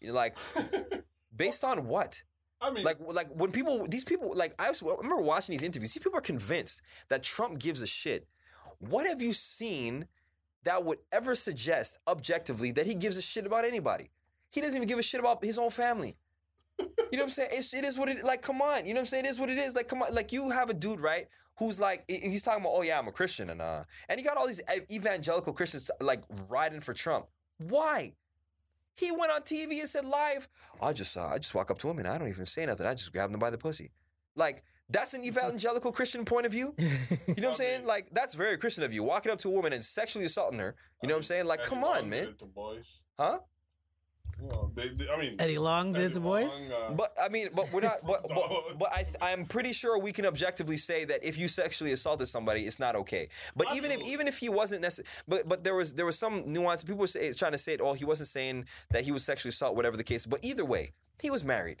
You 0.00 0.08
know, 0.08 0.14
like 0.14 0.36
based 1.36 1.64
on 1.64 1.86
what? 1.86 2.22
I 2.60 2.70
mean, 2.70 2.84
Like, 2.84 2.98
like 3.00 3.28
when 3.28 3.52
people, 3.52 3.86
these 3.88 4.04
people, 4.04 4.32
like 4.34 4.54
I, 4.58 4.68
was, 4.68 4.82
I 4.82 4.86
remember 4.86 5.22
watching 5.22 5.52
these 5.54 5.62
interviews. 5.62 5.92
These 5.94 6.02
people 6.02 6.18
are 6.18 6.22
convinced 6.22 6.82
that 7.08 7.22
Trump 7.22 7.58
gives 7.58 7.82
a 7.82 7.86
shit. 7.86 8.26
What 8.78 9.06
have 9.06 9.20
you 9.22 9.32
seen 9.32 10.06
that 10.64 10.84
would 10.84 10.98
ever 11.12 11.34
suggest 11.34 11.98
objectively 12.08 12.72
that 12.72 12.86
he 12.86 12.94
gives 12.94 13.16
a 13.16 13.22
shit 13.22 13.46
about 13.46 13.64
anybody? 13.64 14.10
He 14.50 14.60
doesn't 14.60 14.76
even 14.76 14.88
give 14.88 14.98
a 14.98 15.02
shit 15.02 15.20
about 15.20 15.44
his 15.44 15.58
own 15.58 15.70
family. 15.70 16.16
You 16.78 16.86
know 16.86 16.92
what 17.10 17.22
I'm 17.22 17.28
saying? 17.30 17.50
It's, 17.52 17.72
it 17.72 17.84
is 17.84 17.98
what 17.98 18.08
it 18.08 18.22
like. 18.24 18.42
Come 18.42 18.60
on, 18.60 18.84
you 18.84 18.92
know 18.92 18.98
what 18.98 19.02
I'm 19.02 19.06
saying? 19.06 19.24
It 19.24 19.28
is 19.28 19.38
what 19.40 19.48
it 19.48 19.58
is. 19.58 19.74
Like, 19.74 19.88
come 19.88 20.02
on, 20.02 20.14
like 20.14 20.32
you 20.32 20.50
have 20.50 20.68
a 20.68 20.74
dude, 20.74 21.00
right? 21.00 21.26
Who's 21.58 21.80
like 21.80 22.04
he's 22.06 22.42
talking 22.42 22.62
about, 22.62 22.74
oh 22.74 22.82
yeah, 22.82 22.98
I'm 22.98 23.08
a 23.08 23.12
Christian, 23.12 23.48
and 23.48 23.62
uh, 23.62 23.84
and 24.08 24.20
he 24.20 24.24
got 24.24 24.36
all 24.36 24.46
these 24.46 24.60
evangelical 24.90 25.54
Christians 25.54 25.90
like 26.00 26.22
riding 26.48 26.80
for 26.80 26.92
Trump. 26.92 27.26
Why? 27.58 28.12
He 28.96 29.12
went 29.12 29.30
on 29.30 29.42
TV 29.42 29.78
and 29.78 29.88
said 29.88 30.04
live, 30.04 30.48
I 30.80 30.92
just 30.92 31.16
uh, 31.16 31.26
I 31.26 31.38
just 31.38 31.54
walk 31.54 31.70
up 31.70 31.78
to 31.78 31.88
him 31.90 31.98
and 31.98 32.08
I 32.08 32.18
don't 32.18 32.28
even 32.28 32.46
say 32.46 32.66
nothing. 32.66 32.86
I 32.86 32.94
just 32.94 33.12
grab 33.12 33.30
them 33.30 33.38
by 33.38 33.50
the 33.50 33.58
pussy. 33.58 33.90
Like 34.34 34.64
that's 34.90 35.14
an 35.14 35.24
evangelical 35.30 35.92
Christian 35.92 36.24
point 36.24 36.46
of 36.46 36.52
view. 36.52 36.74
You 37.28 37.42
know 37.42 37.48
what 37.48 37.54
I'm 37.54 37.54
saying? 37.54 37.86
Like 37.86 38.08
that's 38.12 38.34
very 38.34 38.56
Christian 38.56 38.82
of 38.84 38.94
you, 38.94 39.02
walking 39.02 39.30
up 39.30 39.38
to 39.40 39.48
a 39.48 39.50
woman 39.50 39.72
and 39.72 39.84
sexually 39.84 40.24
assaulting 40.24 40.58
her. 40.58 40.74
You 41.02 41.08
know 41.08 41.14
what 41.14 41.18
I'm 41.18 41.22
saying? 41.24 41.44
Like, 41.46 41.62
come 41.62 41.84
on, 41.84 42.08
man. 42.08 42.34
boys. 42.54 42.84
Huh? 43.18 43.40
You 44.42 44.70
they, 44.74 44.88
they, 44.88 45.08
I 45.08 45.18
mean, 45.18 45.36
Eddie 45.38 45.58
Long 45.58 45.92
did 45.92 46.02
it 46.02 46.12
to 46.14 46.20
boys? 46.20 46.48
Long, 46.48 46.70
uh, 46.70 46.92
But 46.92 47.16
I 47.22 47.30
mean, 47.30 47.48
but 47.54 47.72
we're 47.72 47.80
not. 47.80 48.04
But 48.06 48.28
but, 48.28 48.78
but 48.78 48.92
I 48.92 49.06
I'm 49.20 49.46
pretty 49.46 49.72
sure 49.72 49.98
we 49.98 50.12
can 50.12 50.26
objectively 50.26 50.76
say 50.76 51.06
that 51.06 51.24
if 51.24 51.38
you 51.38 51.48
sexually 51.48 51.92
assaulted 51.92 52.28
somebody, 52.28 52.66
it's 52.66 52.78
not 52.78 52.96
okay. 52.96 53.28
But 53.56 53.74
even 53.74 53.90
if 53.90 54.02
even 54.02 54.28
if 54.28 54.36
he 54.36 54.48
wasn't 54.50 54.82
necessarily, 54.82 55.10
but 55.26 55.48
but 55.48 55.64
there 55.64 55.74
was 55.74 55.94
there 55.94 56.04
was 56.04 56.18
some 56.18 56.52
nuance. 56.52 56.84
People 56.84 57.00
were 57.00 57.06
say, 57.06 57.32
trying 57.32 57.52
to 57.52 57.58
say 57.58 57.74
it. 57.74 57.80
Oh, 57.82 57.94
he 57.94 58.04
wasn't 58.04 58.28
saying 58.28 58.66
that 58.90 59.04
he 59.04 59.12
was 59.12 59.24
sexually 59.24 59.50
assault, 59.50 59.74
whatever 59.74 59.96
the 59.96 60.04
case. 60.04 60.26
But 60.26 60.40
either 60.42 60.64
way, 60.64 60.92
he 61.20 61.30
was 61.30 61.42
married. 61.42 61.78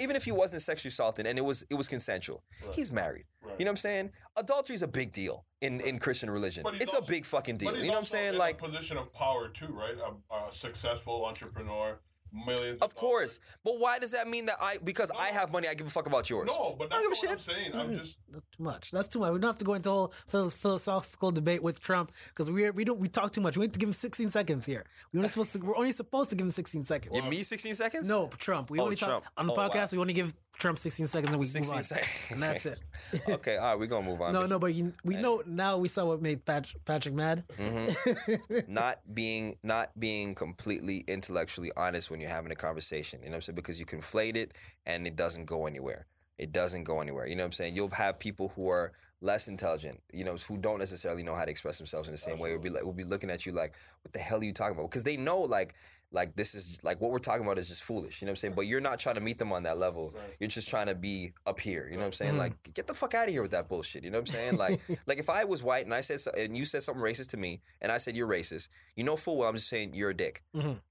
Even 0.00 0.16
if 0.16 0.24
he 0.24 0.32
wasn't 0.32 0.62
sexually 0.62 0.90
assaulted 0.90 1.26
and 1.26 1.38
it 1.38 1.42
was 1.44 1.64
it 1.70 1.74
was 1.74 1.86
consensual, 1.88 2.42
Right. 2.64 2.74
he's 2.74 2.90
married. 2.90 3.26
Right. 3.42 3.54
You 3.58 3.64
know 3.64 3.70
what 3.70 3.72
I'm 3.72 3.76
saying? 3.76 4.10
Adultery 4.36 4.74
is 4.74 4.82
a 4.82 4.88
big 4.88 5.12
deal 5.12 5.44
in 5.60 5.80
in 5.80 5.98
Christian 5.98 6.30
religion. 6.30 6.64
It's 6.74 6.94
a 6.94 7.02
big 7.02 7.24
fucking 7.24 7.58
deal. 7.58 7.76
You 7.76 7.86
know 7.86 7.92
what 7.92 7.98
I'm 7.98 8.04
saying? 8.06 8.32
in 8.34 8.38
Like 8.38 8.60
a 8.60 8.64
position 8.64 8.96
of 8.96 9.12
power 9.12 9.48
too, 9.48 9.68
right? 9.72 9.94
A, 9.98 10.34
a 10.34 10.54
successful 10.54 11.24
entrepreneur. 11.26 12.00
Millions. 12.32 12.78
Of 12.80 12.94
course, 12.94 13.40
but 13.64 13.78
why 13.78 13.98
does 13.98 14.12
that 14.12 14.28
mean 14.28 14.46
that 14.46 14.56
I 14.60 14.78
because 14.82 15.10
I 15.10 15.28
have 15.28 15.52
money 15.52 15.68
I 15.68 15.74
give 15.74 15.86
a 15.86 15.90
fuck 15.90 16.06
about 16.06 16.28
yours? 16.30 16.48
No, 16.48 16.76
but 16.78 16.92
I 16.92 17.02
that's 17.02 17.02
don't 17.02 17.10
not 17.10 17.20
give 17.20 17.22
a 17.22 17.26
what 17.26 17.32
I'm 17.32 17.38
saying. 17.38 17.74
I'm 17.74 17.88
mm-hmm. 17.88 18.04
just 18.04 18.16
That's 18.30 18.44
too 18.56 18.62
much. 18.62 18.90
That's 18.90 19.08
too 19.08 19.18
much. 19.18 19.32
We 19.32 19.38
don't 19.38 19.48
have 19.48 19.58
to 19.58 19.64
go 19.64 19.74
into 19.74 19.90
a 19.90 19.92
whole 19.92 20.12
philosophical 20.28 21.30
debate 21.32 21.62
with 21.62 21.80
Trump 21.80 22.12
because 22.28 22.50
we 22.50 22.68
we 22.70 22.84
don't 22.84 22.98
we 22.98 23.08
talk 23.08 23.32
too 23.32 23.40
much. 23.40 23.56
We 23.56 23.62
need 23.66 23.72
to 23.72 23.78
give 23.78 23.88
him 23.88 23.92
16 23.92 24.30
seconds 24.30 24.66
here. 24.66 24.84
We 25.12 25.18
only 25.18 25.28
supposed 25.30 25.52
to, 25.52 25.58
we're 25.58 25.76
only 25.76 25.92
supposed 25.92 26.30
to 26.30 26.36
give 26.36 26.46
him 26.46 26.50
16 26.50 26.84
seconds. 26.84 27.14
Give 27.14 27.24
me 27.26 27.42
16 27.42 27.74
seconds. 27.74 28.08
No, 28.08 28.28
Trump. 28.38 28.70
We 28.70 28.78
Oh, 28.78 28.84
only 28.84 28.96
Trump. 28.96 29.24
talk 29.24 29.32
on 29.36 29.46
the 29.46 29.52
Oh, 29.52 29.56
wow. 29.56 29.68
podcast. 29.68 29.92
We 29.92 29.98
only 29.98 30.12
give 30.12 30.32
Trump 30.60 30.78
16 30.78 31.08
seconds 31.08 31.28
and 31.28 31.36
we 31.36 31.38
move 31.38 31.46
16 31.46 31.76
on. 31.76 31.82
seconds. 31.82 32.08
And 32.30 32.42
that's 32.42 32.66
it. 32.66 32.80
okay, 33.28 33.56
all 33.56 33.70
right, 33.70 33.78
we're 33.78 33.86
gonna 33.86 34.06
move 34.06 34.20
on. 34.20 34.32
No, 34.32 34.46
no, 34.46 34.58
but 34.58 34.74
you, 34.74 34.92
we 35.04 35.16
know 35.16 35.42
now. 35.46 35.78
We 35.78 35.88
saw 35.88 36.04
what 36.04 36.22
made 36.22 36.44
Pat, 36.44 36.72
Patrick 36.84 37.14
mad. 37.14 37.44
Mm-hmm. 37.58 38.58
not 38.72 38.98
being 39.12 39.56
not 39.62 39.98
being 39.98 40.34
completely 40.34 41.04
intellectually 41.08 41.72
honest 41.76 42.10
when 42.10 42.20
you're 42.20 42.30
having 42.30 42.52
a 42.52 42.56
conversation. 42.56 43.20
You 43.20 43.26
know 43.26 43.32
what 43.32 43.36
I'm 43.36 43.42
saying? 43.42 43.56
Because 43.56 43.80
you 43.80 43.86
conflate 43.86 44.36
it 44.36 44.52
and 44.86 45.06
it 45.06 45.16
doesn't 45.16 45.46
go 45.46 45.66
anywhere. 45.66 46.06
It 46.38 46.52
doesn't 46.52 46.84
go 46.84 47.00
anywhere. 47.00 47.26
You 47.26 47.36
know 47.36 47.42
what 47.42 47.46
I'm 47.46 47.52
saying? 47.52 47.74
You'll 47.74 47.90
have 47.90 48.18
people 48.18 48.52
who 48.54 48.68
are 48.68 48.92
less 49.22 49.48
intelligent, 49.48 50.00
you 50.12 50.24
know, 50.24 50.36
who 50.36 50.56
don't 50.56 50.78
necessarily 50.78 51.22
know 51.22 51.34
how 51.34 51.44
to 51.44 51.50
express 51.50 51.76
themselves 51.78 52.08
in 52.08 52.12
the 52.12 52.18
same 52.18 52.38
way. 52.38 52.52
Will 52.52 52.58
be 52.58 52.70
like, 52.70 52.84
will 52.84 52.92
be 52.92 53.04
looking 53.04 53.30
at 53.30 53.44
you 53.44 53.52
like, 53.52 53.74
what 54.02 54.12
the 54.12 54.18
hell 54.18 54.40
are 54.40 54.44
you 54.44 54.52
talking 54.52 54.76
about? 54.76 54.90
Because 54.90 55.02
they 55.02 55.16
know 55.16 55.40
like 55.40 55.74
like 56.12 56.34
this 56.36 56.54
is 56.54 56.78
like 56.82 57.00
what 57.00 57.10
we're 57.10 57.18
talking 57.18 57.44
about 57.44 57.58
is 57.58 57.68
just 57.68 57.82
foolish. 57.82 58.20
You 58.20 58.26
know 58.26 58.30
what 58.30 58.32
I'm 58.32 58.36
saying? 58.36 58.54
But 58.54 58.66
you're 58.66 58.80
not 58.80 58.98
trying 58.98 59.14
to 59.14 59.20
meet 59.20 59.38
them 59.38 59.52
on 59.52 59.62
that 59.64 59.78
level. 59.78 60.14
You're 60.38 60.48
just 60.48 60.68
trying 60.68 60.86
to 60.86 60.94
be 60.94 61.32
up 61.46 61.60
here. 61.60 61.86
You 61.88 61.94
know 61.94 62.00
what 62.00 62.06
I'm 62.06 62.12
saying? 62.12 62.36
Like 62.36 62.74
get 62.74 62.86
the 62.86 62.94
fuck 62.94 63.14
out 63.14 63.26
of 63.26 63.30
here 63.30 63.42
with 63.42 63.52
that 63.52 63.68
bullshit. 63.68 64.04
You 64.04 64.10
know 64.10 64.18
what 64.18 64.28
I'm 64.28 64.34
saying? 64.34 64.56
Like 64.56 64.80
like 65.06 65.18
if 65.18 65.30
I 65.30 65.44
was 65.44 65.62
white 65.62 65.84
and 65.84 65.94
I 65.94 66.00
said 66.00 66.20
so, 66.20 66.30
and 66.36 66.56
you 66.56 66.64
said 66.64 66.82
something 66.82 67.02
racist 67.02 67.28
to 67.28 67.36
me 67.36 67.60
and 67.80 67.92
I 67.92 67.98
said 67.98 68.16
you're 68.16 68.28
racist, 68.28 68.68
you 68.96 69.04
know 69.04 69.16
full 69.16 69.38
well 69.38 69.48
I'm 69.48 69.54
just 69.54 69.68
saying 69.68 69.94
you're 69.94 70.10
a 70.10 70.16
dick. 70.16 70.42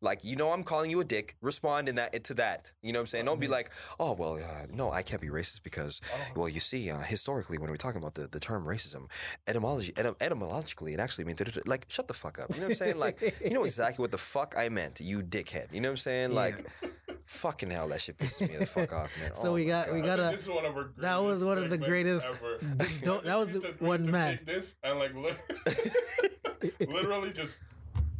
Like 0.02 0.24
you 0.24 0.36
know 0.36 0.52
I'm 0.52 0.64
calling 0.64 0.90
you 0.90 1.00
a 1.00 1.06
dick. 1.06 1.36
Respond 1.42 1.90
in 1.90 1.96
that 1.96 2.24
to 2.24 2.34
that. 2.36 2.72
You 2.82 2.94
know 2.94 3.00
what 3.00 3.04
I'm 3.04 3.08
saying? 3.08 3.26
Don't 3.26 3.40
be 3.40 3.48
like, 3.48 3.72
oh 4.00 4.14
well, 4.14 4.36
uh, 4.36 4.68
no, 4.72 4.92
I 4.92 5.02
can't 5.02 5.22
be 5.22 5.30
racist 5.30 5.64
because 5.64 6.02
well 6.36 6.50
you 6.50 6.60
see 6.60 6.90
uh, 6.90 7.00
historically 7.00 7.58
when 7.58 7.70
we're 7.70 7.78
talking 7.78 8.02
about 8.02 8.16
the, 8.16 8.28
the 8.28 8.40
term 8.40 8.66
racism, 8.66 9.08
etymology 9.48 9.92
etym- 9.94 10.16
etymologically 10.22 10.94
it 10.94 11.00
actually 11.00 11.26
means 11.26 11.42
like 11.66 11.86
shut 11.90 12.08
the 12.08 12.14
fuck 12.14 12.40
up. 12.40 12.50
You 12.54 12.62
know 12.62 12.68
what 12.68 12.72
I'm 12.72 12.76
saying? 12.76 13.00
Like 13.00 13.36
you 13.44 13.52
know 13.52 13.64
exactly 13.70 14.02
what 14.02 14.12
the 14.12 14.18
fuck 14.18 14.56
I 14.58 14.70
meant. 14.70 15.02
You 15.10 15.22
dickhead. 15.22 15.74
You 15.74 15.82
know 15.82 15.90
what 15.90 15.94
I'm 15.94 15.98
saying? 15.98 16.34
Like 16.34 16.56
fucking 17.26 17.70
hell, 17.72 17.88
that 17.90 18.02
shit 18.02 18.18
pisses 18.18 18.50
me 18.50 18.58
the 18.58 18.66
fuck 18.66 18.94
off, 18.94 19.12
man. 19.20 19.32
So 19.42 19.50
Oh 19.50 19.54
we 19.54 19.64
my 19.66 19.70
got 19.70 19.94
we 19.94 20.02
got 20.02 20.20
a 20.20 20.24
this 20.36 20.42
is 20.44 20.48
one 20.50 20.66
of 20.66 20.76
our 20.78 20.92
that 20.98 21.22
was 21.22 21.44
one 21.44 21.58
of 21.58 21.70
the 21.70 21.78
greatest- 21.78 22.26
ever. 22.26 22.60
don't- 23.04 23.24
that 23.24 23.38
was 23.38 23.54
need 23.56 23.82
one 23.82 24.04
need 24.04 24.12
man. 24.12 24.40
This 24.46 24.76
and 24.84 25.00
like 25.00 25.14
li- 25.16 26.62
literally 26.88 27.32
just 27.32 27.58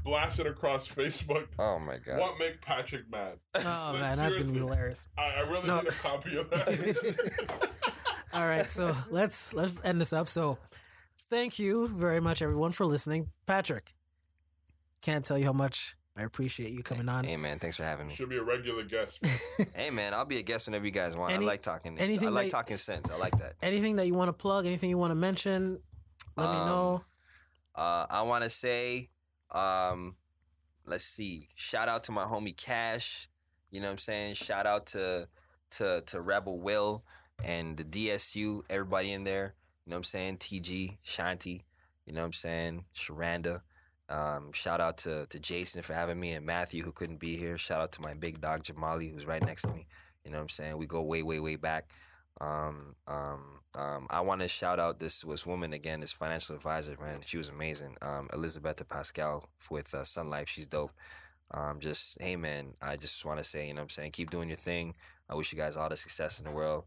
blast 0.04 0.40
it 0.40 0.48
across 0.48 0.88
Facebook. 0.88 1.48
Oh 1.58 1.80
my 1.80 1.98
god. 1.98 2.20
What 2.20 2.40
make 2.40 2.62
Patrick 2.62 3.10
mad? 3.12 3.38
Oh 3.56 3.90
Like, 3.94 4.02
man, 4.02 4.18
that's 4.18 4.38
gonna 4.38 4.52
be 4.52 4.60
hilarious. 4.60 5.08
I, 5.18 5.24
I 5.38 5.40
really 5.42 5.68
No. 5.68 5.80
need 5.82 5.90
a 5.90 5.92
copy 5.92 6.38
of 6.38 6.50
that. 6.50 7.70
All 8.34 8.46
right, 8.48 8.72
so 8.72 8.96
let's 9.10 9.54
let's 9.54 9.84
end 9.84 10.00
this 10.00 10.14
up. 10.14 10.30
So, 10.30 10.60
thank 11.32 11.58
you 11.58 11.88
very 11.88 12.20
much, 12.20 12.42
everyone, 12.44 12.72
for 12.72 12.86
listening. 12.86 13.30
Patrick, 13.48 13.92
can't 15.02 15.26
tell 15.26 15.38
you 15.38 15.46
how 15.46 15.54
much 15.54 15.96
I 16.20 16.24
appreciate 16.24 16.72
you 16.72 16.84
coming 16.84 17.08
on. 17.08 17.24
Hey 17.24 17.38
man, 17.38 17.60
thanks 17.60 17.78
for 17.78 17.84
having 17.84 18.08
me. 18.08 18.14
Should 18.14 18.28
be 18.30 18.38
a 18.38 18.44
regular 18.44 18.84
guest. 18.84 19.20
Hey 19.74 19.90
man, 19.90 20.14
I'll 20.14 20.26
be 20.26 20.38
a 20.38 20.42
guest 20.42 20.68
whenever 20.68 20.86
you 20.86 20.92
guys 20.92 21.16
want. 21.16 21.32
Any- 21.34 21.46
I 21.46 21.48
like 21.48 21.62
talking. 21.62 21.98
anything 21.98 22.28
I 22.28 22.32
like 22.32 22.48
that- 22.48 22.52
talking 22.52 22.78
sense. 22.78 23.10
I 23.10 23.16
like 23.18 23.38
that. 23.40 23.54
Anything 23.62 23.96
that 23.96 24.06
you 24.08 24.14
want 24.14 24.28
to 24.30 24.34
plug? 24.34 24.66
Anything 24.66 24.90
you 24.90 24.98
want 24.98 25.12
to 25.12 25.16
mention? 25.16 25.80
Let 26.36 26.50
me 26.50 26.58
Um, 26.58 26.68
know. 26.68 27.04
Uh, 27.76 28.06
I 28.10 28.22
want 28.24 28.44
to 28.44 28.50
say, 28.50 29.10
um, 29.52 30.16
let's 30.86 31.06
see. 31.06 31.48
Shout 31.56 31.88
out 31.88 32.04
to 32.06 32.12
my 32.12 32.24
homie 32.26 32.56
Cash. 32.56 33.30
You 33.72 33.80
know 33.80 33.88
what 33.88 33.92
I'm 33.94 33.98
saying? 34.00 34.34
Shout 34.34 34.66
out 34.68 34.88
to 34.88 35.28
to 35.72 36.02
to 36.08 36.20
Rebel 36.22 36.60
Will 36.60 37.04
and 37.44 37.78
the 37.78 37.84
DSU. 37.86 38.64
Everybody 38.70 39.14
in 39.14 39.24
there. 39.24 39.54
You 39.86 39.92
know 39.92 39.96
what 39.96 40.00
I'm 40.00 40.04
saying? 40.04 40.38
TG 40.40 40.98
Shanti. 41.06 41.62
You 42.06 42.14
know 42.14 42.22
what 42.22 42.26
I'm 42.28 42.34
saying? 42.34 42.86
Sharanda. 42.94 43.62
Um, 44.10 44.52
shout 44.54 44.82
out 44.82 44.98
to 45.00 45.28
to 45.28 45.40
Jason 45.40 45.82
for 45.82 45.94
having 45.94 46.20
me 46.20 46.32
and 46.32 46.46
Matthew 46.46 46.84
who 46.84 46.92
couldn't 46.92 47.20
be 47.20 47.38
here. 47.38 47.58
Shout 47.58 47.82
out 47.82 47.92
to 47.94 48.02
my 48.02 48.14
big 48.14 48.42
dog 48.42 48.64
Jamali 48.64 49.12
who's 49.12 49.26
right 49.26 49.44
next 49.44 49.64
to 49.64 49.70
me. 49.70 49.86
You 50.26 50.32
know 50.32 50.38
what 50.38 50.44
I'm 50.44 50.50
saying? 50.50 50.78
We 50.78 50.88
go 50.88 51.02
way 51.02 51.22
way 51.22 51.40
way 51.40 51.56
back. 51.56 51.90
Um, 52.42 52.96
um, 53.08 53.60
um, 53.76 54.08
I 54.10 54.22
want 54.22 54.42
to 54.42 54.48
shout 54.48 54.80
out 54.80 55.00
this 55.00 55.24
was 55.26 55.46
woman 55.46 55.74
again, 55.74 56.00
this 56.00 56.12
financial 56.12 56.56
advisor, 56.56 56.96
man. 57.00 57.20
She 57.26 57.38
was 57.38 57.50
amazing. 57.50 57.98
Um, 58.02 58.30
Elizabeth 58.34 58.88
Pascal 58.88 59.48
with 59.70 59.94
uh, 59.94 60.04
Sun 60.04 60.30
Life. 60.30 60.50
She's 60.50 60.68
dope. 60.68 60.92
Um, 61.52 61.80
just 61.80 62.18
hey, 62.22 62.36
man. 62.36 62.74
I 62.82 62.96
just 62.96 63.24
want 63.26 63.40
to 63.40 63.44
say, 63.44 63.68
you 63.68 63.74
know, 63.74 63.82
what 63.82 63.84
I'm 63.84 63.90
saying, 63.90 64.12
keep 64.12 64.30
doing 64.30 64.50
your 64.50 64.58
thing. 64.58 64.96
I 65.30 65.36
wish 65.36 65.52
you 65.52 65.58
guys 65.58 65.78
all 65.78 65.90
the 65.90 65.98
success 65.98 66.40
in 66.40 66.46
the 66.46 66.52
world, 66.52 66.86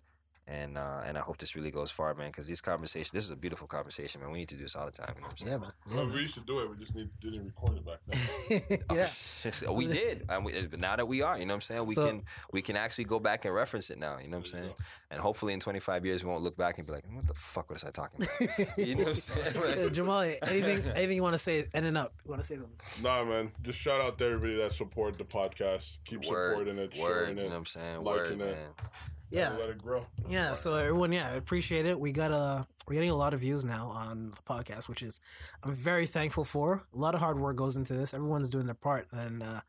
and 0.49 0.77
uh, 0.77 1.03
and 1.07 1.17
I 1.17 1.21
hope 1.21 1.39
this 1.39 1.55
really 1.55 1.71
goes 1.71 1.91
far, 1.91 2.15
man. 2.15 2.29
Because 2.29 2.47
these 2.47 2.61
conversations, 2.61 3.13
this 3.13 3.25
is 3.25 3.31
a 3.31 3.37
beautiful 3.37 3.67
conversation, 3.69 4.21
man. 4.21 4.31
We 4.33 4.39
need 4.39 4.49
to 4.49 4.57
do 4.57 4.63
this 4.65 4.75
all 4.75 4.87
the 4.87 4.93
time. 4.93 5.15
You 5.17 5.23
know 5.23 5.29
what 5.29 5.41
I'm? 5.43 5.49
Yeah, 5.49 5.57
man. 5.59 5.73
Yeah, 5.89 5.97
Well, 5.97 6.05
man. 6.07 6.15
we 6.15 6.23
used 6.23 6.35
to 6.35 6.41
do 6.41 6.61
it. 6.61 6.71
We 6.71 6.77
just 6.77 6.95
need, 6.95 7.09
didn't 7.21 7.45
record 7.47 7.77
it 7.77 7.87
back 7.87 7.99
then. 8.07 8.79
yeah. 8.97 9.71
we 9.71 9.87
did. 9.87 10.25
And 10.29 10.45
we, 10.45 10.69
now 10.79 10.97
that 10.97 11.07
we 11.07 11.23
are, 11.23 11.39
you 11.39 11.47
know 11.47 11.53
what 11.53 11.57
I'm 11.57 11.61
saying, 11.61 11.87
we 11.87 11.95
So- 11.95 12.07
can 12.07 12.23
we 12.53 12.61
can 12.63 12.77
actually 12.77 13.05
go 13.05 13.19
back 13.21 13.45
and 13.45 13.55
reference 13.55 13.91
it 13.91 13.99
now. 13.99 14.19
You 14.19 14.29
know 14.29 14.39
what 14.39 14.47
I'm 14.49 14.53
There 14.53 14.61
you 14.63 14.67
saying? 14.69 14.75
And 15.13 15.21
hopefully 15.21 15.53
in 15.53 15.61
25 15.61 16.05
years 16.07 16.25
we 16.25 16.31
won't 16.31 16.43
look 16.43 16.57
back 16.57 16.79
and 16.79 16.87
be 16.87 16.93
like, 16.93 17.05
what 17.13 17.27
the 17.27 17.35
fuck 17.35 17.71
was 17.71 17.85
I 17.85 17.91
talking 17.91 18.27
about? 18.27 18.79
you 18.79 18.95
know 18.97 19.03
what 19.05 19.09
I'm 19.11 19.15
saying? 19.15 19.47
Uh, 19.57 19.91
Jamali, 19.91 20.39
anything 20.43 20.91
anything 20.95 21.17
you 21.17 21.23
want 21.23 21.35
to 21.35 21.39
say? 21.39 21.67
Ending 21.73 21.97
up, 21.97 22.15
you 22.25 22.31
want 22.31 22.43
to 22.43 22.49
say 22.49 22.57
something? 22.57 22.73
Nah, 23.03 23.25
man. 23.25 23.53
Just 23.63 23.79
shout 23.79 24.01
out 24.01 24.19
to 24.19 24.25
everybody 24.25 24.57
that 24.57 24.73
support 24.73 25.19
the 25.19 25.25
podcast. 25.25 25.85
Keep 26.05 26.25
supporting 26.25 26.79
it, 26.79 26.99
word, 26.99 27.09
sharing 27.27 27.37
you 27.37 27.43
it, 27.45 27.47
know 27.47 27.51
what 27.51 27.57
I'm 27.59 27.67
saying? 27.67 28.03
liking 28.03 28.05
Word, 28.05 28.33
it. 28.33 28.39
man. 28.39 28.57
Yeah. 29.33 29.51
let 29.59 29.69
it 29.71 29.79
grow. 29.79 30.07
Yeah, 30.29 30.55
so 30.55 30.75
everyone, 30.75 31.13
yeah, 31.13 31.29
I 31.29 31.35
appreciate 31.37 31.87
it. 31.87 31.99
We 31.99 32.13
got 32.13 32.31
a 32.31 32.67
we're 32.87 32.95
getting 32.95 33.11
a 33.11 33.17
lot 33.17 33.35
of 33.35 33.41
views 33.41 33.65
now 33.65 33.89
on 33.89 34.31
the 34.33 34.43
podcast, 34.43 34.89
which 34.89 35.03
is 35.03 35.21
I'm 35.63 35.75
very 35.75 36.07
thankful 36.07 36.45
for. 36.45 36.83
A 36.95 36.99
lot 36.99 37.15
of 37.15 37.21
hard 37.21 37.39
work 37.39 37.57
goes 37.57 37.77
into 37.77 37.93
this. 37.95 38.13
Everyone's 38.15 38.51
doing 38.51 38.67
their 38.67 38.75
part, 38.75 39.07
and 39.13 39.43
uh, 39.43 39.61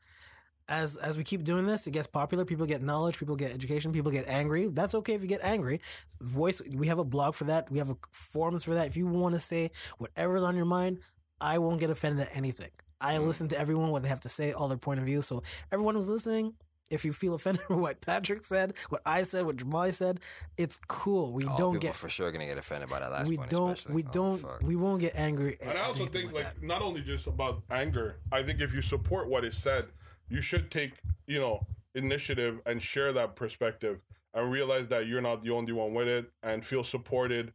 as 0.69 0.95
as 0.97 1.17
we 1.17 1.23
keep 1.23 1.43
doing 1.43 1.65
this, 1.67 1.85
it 1.87 1.91
gets 1.91 2.07
popular. 2.07 2.45
People 2.45 2.65
get 2.65 2.81
knowledge. 2.81 3.17
People 3.17 3.35
get 3.35 3.51
education. 3.53 3.91
People 3.91 4.11
get 4.11 4.27
angry. 4.27 4.67
That's 4.67 4.95
okay 4.95 5.13
if 5.13 5.21
you 5.21 5.27
get 5.27 5.41
angry. 5.43 5.81
Voice. 6.21 6.61
We 6.75 6.87
have 6.87 6.99
a 6.99 7.03
blog 7.03 7.35
for 7.35 7.43
that. 7.45 7.69
We 7.71 7.77
have 7.79 7.89
a 7.89 7.97
forums 8.11 8.63
for 8.63 8.73
that. 8.75 8.87
If 8.87 8.95
you 8.97 9.05
want 9.07 9.33
to 9.35 9.39
say 9.39 9.71
whatever's 9.97 10.43
on 10.43 10.55
your 10.55 10.65
mind, 10.65 10.99
I 11.41 11.57
won't 11.57 11.79
get 11.79 11.89
offended 11.89 12.27
at 12.27 12.35
anything. 12.37 12.69
I 13.01 13.15
Mm. 13.17 13.27
listen 13.27 13.47
to 13.49 13.59
everyone 13.59 13.89
what 13.91 14.01
they 14.03 14.07
have 14.09 14.21
to 14.21 14.29
say, 14.29 14.53
all 14.53 14.69
their 14.69 14.77
point 14.77 14.99
of 15.01 15.05
view. 15.05 15.21
So 15.21 15.43
everyone 15.73 15.95
who's 15.95 16.07
listening, 16.07 16.53
if 16.89 17.03
you 17.05 17.13
feel 17.13 17.33
offended 17.33 17.63
by 17.69 17.75
what 17.75 18.01
Patrick 18.01 18.45
said, 18.45 18.73
what 18.89 19.01
I 19.05 19.23
said, 19.23 19.45
what 19.45 19.57
Jamali 19.57 19.93
said, 19.93 20.19
it's 20.57 20.79
cool. 20.87 21.31
We 21.31 21.43
Oh, 21.45 21.47
don't 21.57 21.73
people 21.73 21.79
get 21.79 21.95
for 21.95 22.09
sure 22.09 22.31
gonna 22.31 22.45
get 22.45 22.57
offended 22.57 22.89
by 22.89 22.99
that 22.99 23.11
last 23.11 23.29
we 23.29 23.37
point. 23.37 23.49
don't 23.49 23.71
especially. 23.71 23.95
we 23.95 24.03
Oh, 24.03 24.11
don't 24.11 24.37
fuck. 24.39 24.61
we 24.61 24.75
won't 24.75 25.01
get 25.01 25.15
angry. 25.15 25.57
And 25.61 25.71
at 25.71 25.77
I 25.77 25.81
also 25.81 26.05
think 26.05 26.31
like 26.33 26.45
that. 26.53 26.61
not 26.63 26.81
only 26.81 27.01
just 27.01 27.27
about 27.27 27.63
anger. 27.71 28.17
I 28.31 28.43
think 28.43 28.61
if 28.61 28.73
you 28.73 28.81
support 28.81 29.27
what 29.29 29.43
is 29.45 29.57
said, 29.57 29.85
you 30.29 30.41
should 30.41 30.69
take 30.71 30.93
you 31.27 31.39
know 31.39 31.65
initiative 31.95 32.59
and 32.65 32.81
share 32.81 33.13
that 33.13 33.35
perspective 33.35 34.01
and 34.33 34.51
realize 34.51 34.87
that 34.87 35.05
you're 35.07 35.21
not 35.21 35.43
the 35.43 35.51
only 35.51 35.71
one 35.71 35.93
with 35.93 36.07
it 36.07 36.31
and 36.41 36.65
feel 36.65 36.83
supported 36.83 37.53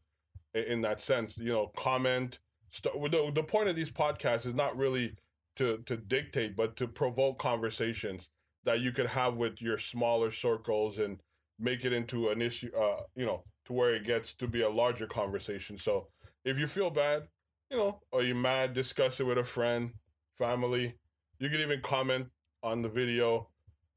in 0.55 0.80
that 0.82 1.00
sense. 1.00 1.36
You 1.36 1.52
know, 1.52 1.66
comment. 1.76 2.38
St- 2.70 2.94
the 3.10 3.30
the 3.34 3.42
point 3.42 3.68
of 3.68 3.76
these 3.76 3.90
podcasts 3.90 4.46
is 4.46 4.55
not 4.55 4.76
really 4.76 5.16
to 5.56 5.78
to 5.86 5.96
dictate, 5.96 6.56
but 6.56 6.76
to 6.76 6.86
provoke 6.88 7.38
conversations 7.38 8.28
that 8.69 8.81
you 8.81 8.93
could 8.93 9.07
have 9.07 9.35
with 9.36 9.62
your 9.62 9.78
smaller 9.78 10.31
circles 10.31 10.99
and 10.99 11.20
make 11.59 11.86
it 11.86 11.93
into 11.95 12.28
an 12.28 12.43
issue. 12.43 12.70
Uh, 12.78 13.01
you 13.16 13.24
know, 13.24 13.45
to 13.65 13.73
where 13.73 13.95
it 13.95 14.05
gets 14.05 14.35
to 14.35 14.47
be 14.47 14.61
a 14.61 14.69
larger 14.69 15.07
conversation. 15.07 15.78
So 15.78 16.09
if 16.45 16.59
you 16.59 16.66
feel 16.66 16.90
bad, 16.90 17.28
you 17.70 17.78
know, 17.78 18.01
or 18.12 18.23
you're 18.23 18.36
mad, 18.36 18.74
discuss 18.74 19.20
it 19.20 19.24
with 19.24 19.39
a 19.39 19.45
friend, 19.45 19.93
family. 20.36 20.97
You 21.39 21.49
can 21.49 21.61
even 21.61 21.81
comment 21.81 22.28
on 22.62 22.82
the 22.82 22.89
video. 22.90 23.49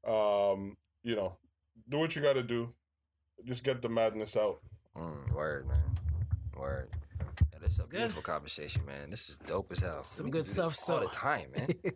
Um, 0.06 0.76
you 1.02 1.16
know, 1.16 1.36
do 1.90 1.98
what 1.98 2.16
you 2.16 2.22
got 2.22 2.34
to 2.34 2.42
do. 2.42 2.72
Just 3.44 3.62
get 3.64 3.82
the 3.82 3.88
madness 3.90 4.36
out. 4.36 4.60
Mm, 4.96 5.32
word, 5.32 5.66
man. 5.68 5.98
Word. 6.56 6.88
Yeah, 7.52 7.58
this 7.60 7.74
is 7.74 7.78
a 7.80 7.82
good. 7.82 7.90
beautiful 7.98 8.22
conversation, 8.22 8.84
man. 8.86 9.10
This 9.10 9.28
is 9.28 9.36
dope 9.46 9.70
as 9.72 9.80
hell. 9.80 10.02
Some 10.04 10.26
We 10.26 10.30
good 10.32 10.44
can 10.46 10.54
do 10.54 10.62
this 10.62 10.76
stuff, 10.78 10.90
all 10.94 11.00
so- 11.02 11.06
the 11.08 11.14
time, 11.14 11.50
man. 11.56 11.68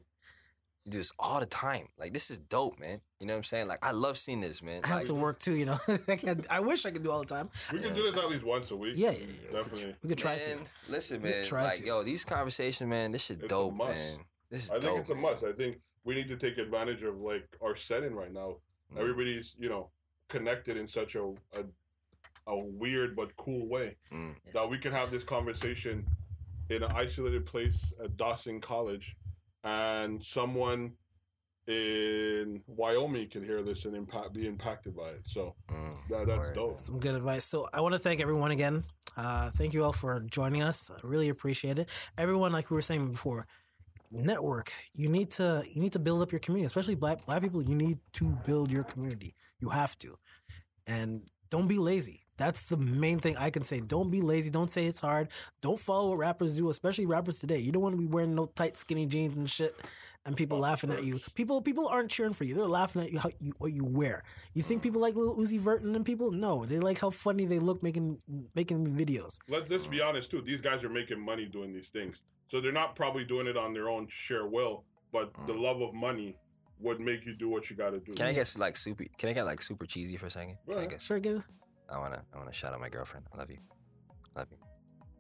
We 0.87 0.93
do 0.93 0.99
this 0.99 1.11
all 1.19 1.41
the 1.41 1.47
time. 1.47 1.89
Like 1.99 2.13
this 2.13 2.31
is 2.31 2.39
dope, 2.39 2.79
man. 2.79 3.01
You 3.21 3.27
know 3.27 3.33
what 3.35 3.39
I'm 3.39 3.45
saying? 3.45 3.67
Like 3.67 3.85
I 3.85 3.91
love 3.91 4.17
seeing 4.17 4.41
this, 4.41 4.63
man. 4.63 4.81
I 4.85 4.87
have 4.87 4.97
Like, 4.99 5.07
to 5.07 5.15
work 5.15 5.39
too, 5.41 5.55
you 5.57 5.67
know. 5.67 5.79
I, 6.09 6.17
can't, 6.17 6.47
I 6.49 6.61
wish 6.61 6.87
I 6.87 6.91
could 6.93 7.03
do 7.03 7.11
all 7.11 7.19
the 7.21 7.27
time. 7.27 7.51
We 7.73 7.81
can 7.81 7.93
do 7.95 8.03
this 8.05 8.17
at 8.17 8.31
least 8.31 8.45
once 8.45 8.71
a 8.71 8.77
week. 8.77 8.95
Yeah, 8.97 9.11
yeah, 9.11 9.19
yeah. 9.19 9.53
Definitely. 9.53 9.95
we 10.03 10.09
could 10.11 10.19
try 10.19 10.37
man, 10.37 10.45
to. 10.59 10.93
Listen, 10.93 11.21
man. 11.23 11.45
try 11.45 11.65
Like 11.65 11.79
to. 11.81 11.87
yo, 11.87 12.03
these 12.05 12.25
conversations, 12.25 12.89
man. 12.89 13.11
This 13.13 13.25
shit 13.25 13.41
It's 13.41 13.49
dope, 13.49 13.75
must. 13.75 13.95
man. 13.97 14.19
This 14.49 14.65
is 14.67 14.71
I 14.71 14.75
think 14.75 14.85
dope. 14.85 14.99
it's 15.01 15.11
a 15.11 15.15
man. 15.15 15.23
must. 15.23 15.45
I 15.45 15.53
think 15.53 15.81
we 16.05 16.15
need 16.15 16.29
to 16.29 16.37
take 16.37 16.57
advantage 16.59 17.03
of 17.03 17.21
like 17.21 17.49
our 17.61 17.75
setting 17.75 18.15
right 18.15 18.33
now. 18.33 18.57
Mm. 18.95 19.01
Everybody's, 19.01 19.55
you 19.59 19.69
know, 19.69 19.91
connected 20.29 20.77
in 20.77 20.87
such 20.87 21.17
a 21.17 21.23
a, 21.53 21.65
a 22.47 22.57
weird 22.57 23.17
but 23.17 23.35
cool 23.37 23.67
way 23.69 23.97
Mm. 24.13 24.37
that 24.53 24.71
we 24.71 24.79
can 24.79 24.93
have 24.93 25.11
this 25.11 25.25
conversation 25.25 26.07
in 26.69 26.83
an 26.85 26.93
isolated 26.95 27.45
place 27.47 27.93
at 28.03 28.17
Dawson 28.17 28.61
College, 28.61 29.17
and 29.65 30.23
someone 30.23 30.93
in 31.67 32.63
Wyoming 32.69 33.29
can 33.29 33.43
hear 33.43 33.63
this 33.63 33.85
and 33.87 33.97
impact 33.97 34.33
be 34.35 34.47
impacted 34.47 34.95
by 34.97 35.09
it. 35.09 35.23
So 35.27 35.55
Mm, 35.69 35.97
that, 36.11 36.27
that's 36.27 36.39
word. 36.39 36.55
dope. 36.55 36.79
Some 36.79 37.01
good 37.01 37.15
advice. 37.17 37.45
So 37.45 37.69
I 37.73 37.81
want 37.81 37.93
to 37.95 37.99
thank 37.99 38.21
everyone 38.21 38.53
again. 38.53 38.85
Uh, 39.17 39.51
thank 39.51 39.75
you 39.75 39.83
all 39.85 39.93
for 39.93 40.21
joining 40.21 40.63
us. 40.63 40.91
I 40.95 40.99
really 41.03 41.29
appreciate 41.29 41.79
it. 41.79 41.89
Everyone, 42.17 42.53
like 42.53 42.71
we 42.71 42.75
were 42.77 42.83
saying 42.83 43.11
before, 43.11 43.47
network. 44.13 44.73
You 44.95 45.09
need 45.09 45.31
to 45.33 45.65
you 45.73 45.81
need 45.81 45.93
to 45.95 45.99
build 45.99 46.23
up 46.23 46.31
your 46.31 46.39
community, 46.39 46.67
especially 46.67 46.95
black 46.95 47.27
black 47.27 47.43
people. 47.43 47.63
You 47.63 47.75
need 47.75 47.99
to 48.15 48.27
build 48.47 48.71
your 48.71 48.85
community. 48.85 49.35
You 49.59 49.71
have 49.71 49.99
to, 50.01 50.19
and 50.87 51.23
don't 51.51 51.67
be 51.67 51.79
lazy. 51.79 52.26
That's 52.37 52.63
the 52.63 52.77
main 52.77 53.19
thing 53.19 53.37
I 53.37 53.51
can 53.51 53.65
say. 53.65 53.81
Don't 53.81 54.11
be 54.11 54.21
lazy. 54.21 54.51
Don't 54.51 54.71
say 54.71 54.87
it's 54.87 55.01
hard. 55.01 55.29
Don't 55.63 55.81
follow 55.81 56.11
what 56.11 56.19
rappers 56.19 56.57
do, 56.57 56.71
especially 56.71 57.07
rappers 57.07 57.39
today. 57.39 57.59
You 57.59 57.73
don't 57.73 57.83
want 57.83 57.95
to 57.95 58.01
be 58.01 58.07
wearing 58.07 58.35
no 58.35 58.47
tight, 58.47 58.79
skinny 58.79 59.07
jeans 59.07 59.37
and 59.37 59.49
shit, 59.49 59.75
and 60.25 60.37
people 60.37 60.59
laughing 60.59 60.91
at 60.91 61.05
you. 61.05 61.21
People, 61.35 61.63
people 61.63 61.89
aren't 61.89 62.11
cheering 62.11 62.33
for 62.33 62.45
you. 62.45 62.55
They're 62.55 62.67
laughing 62.67 63.03
at 63.03 63.13
you 63.13 63.19
how 63.19 63.31
you 63.41 63.53
what 63.59 63.73
you 63.73 63.85
wear. 63.85 64.23
You 64.53 64.63
think 64.63 64.83
people 64.83 65.01
like 65.01 65.15
Lil 65.15 65.37
Uzi 65.37 65.59
Vert 65.59 65.83
and 65.83 66.05
people? 66.05 66.31
No, 66.31 66.65
they 66.65 66.79
like 66.79 66.99
how 66.99 67.11
funny 67.11 67.47
they 67.47 67.59
look 67.59 67.83
making 67.83 68.19
making 68.55 68.87
videos. 68.89 69.39
Let's 69.49 69.69
just 69.69 69.91
be 69.91 70.01
honest 70.01 70.31
too. 70.31 70.43
These 70.43 70.61
guys 70.61 70.85
are 70.85 70.91
making 70.91 71.25
money 71.25 71.47
doing 71.47 71.73
these 71.73 71.89
things, 71.89 72.17
so 72.49 72.61
they're 72.61 72.73
not 72.73 72.97
probably 72.97 73.25
doing 73.25 73.47
it 73.47 73.57
on 73.57 73.73
their 73.73 73.89
own 73.89 74.09
sheer 74.11 74.47
will, 74.47 74.85
but 75.13 75.33
the 75.47 75.53
mm. 75.53 75.63
love 75.63 75.81
of 75.81 75.95
money 75.95 76.37
would 76.79 77.01
make 77.01 77.25
you 77.25 77.35
do 77.35 77.49
what 77.49 77.71
you 77.71 77.77
got 77.77 77.91
to 77.91 78.01
do. 78.01 78.13
Can 78.13 78.27
I 78.27 78.33
get 78.33 78.55
like 78.59 78.77
super? 78.77 79.05
Can 79.17 79.31
I 79.31 79.33
get 79.33 79.47
like 79.47 79.63
super 79.63 79.87
cheesy 79.87 80.17
for 80.17 80.27
a 80.27 80.31
second? 80.31 80.59
Can 80.69 80.79
I 80.79 80.87
get? 80.87 81.01
Sure, 81.01 81.19
give. 81.19 81.47
I 81.89 81.99
wanna. 81.99 82.25
I 82.35 82.39
wanna 82.39 82.53
shout 82.53 82.73
out 82.73 82.81
my 82.81 82.89
girlfriend. 82.89 83.27
I 83.35 83.39
love 83.39 83.51
you. 83.51 83.59
I 84.35 84.41
love 84.41 84.49
you. 84.51 84.59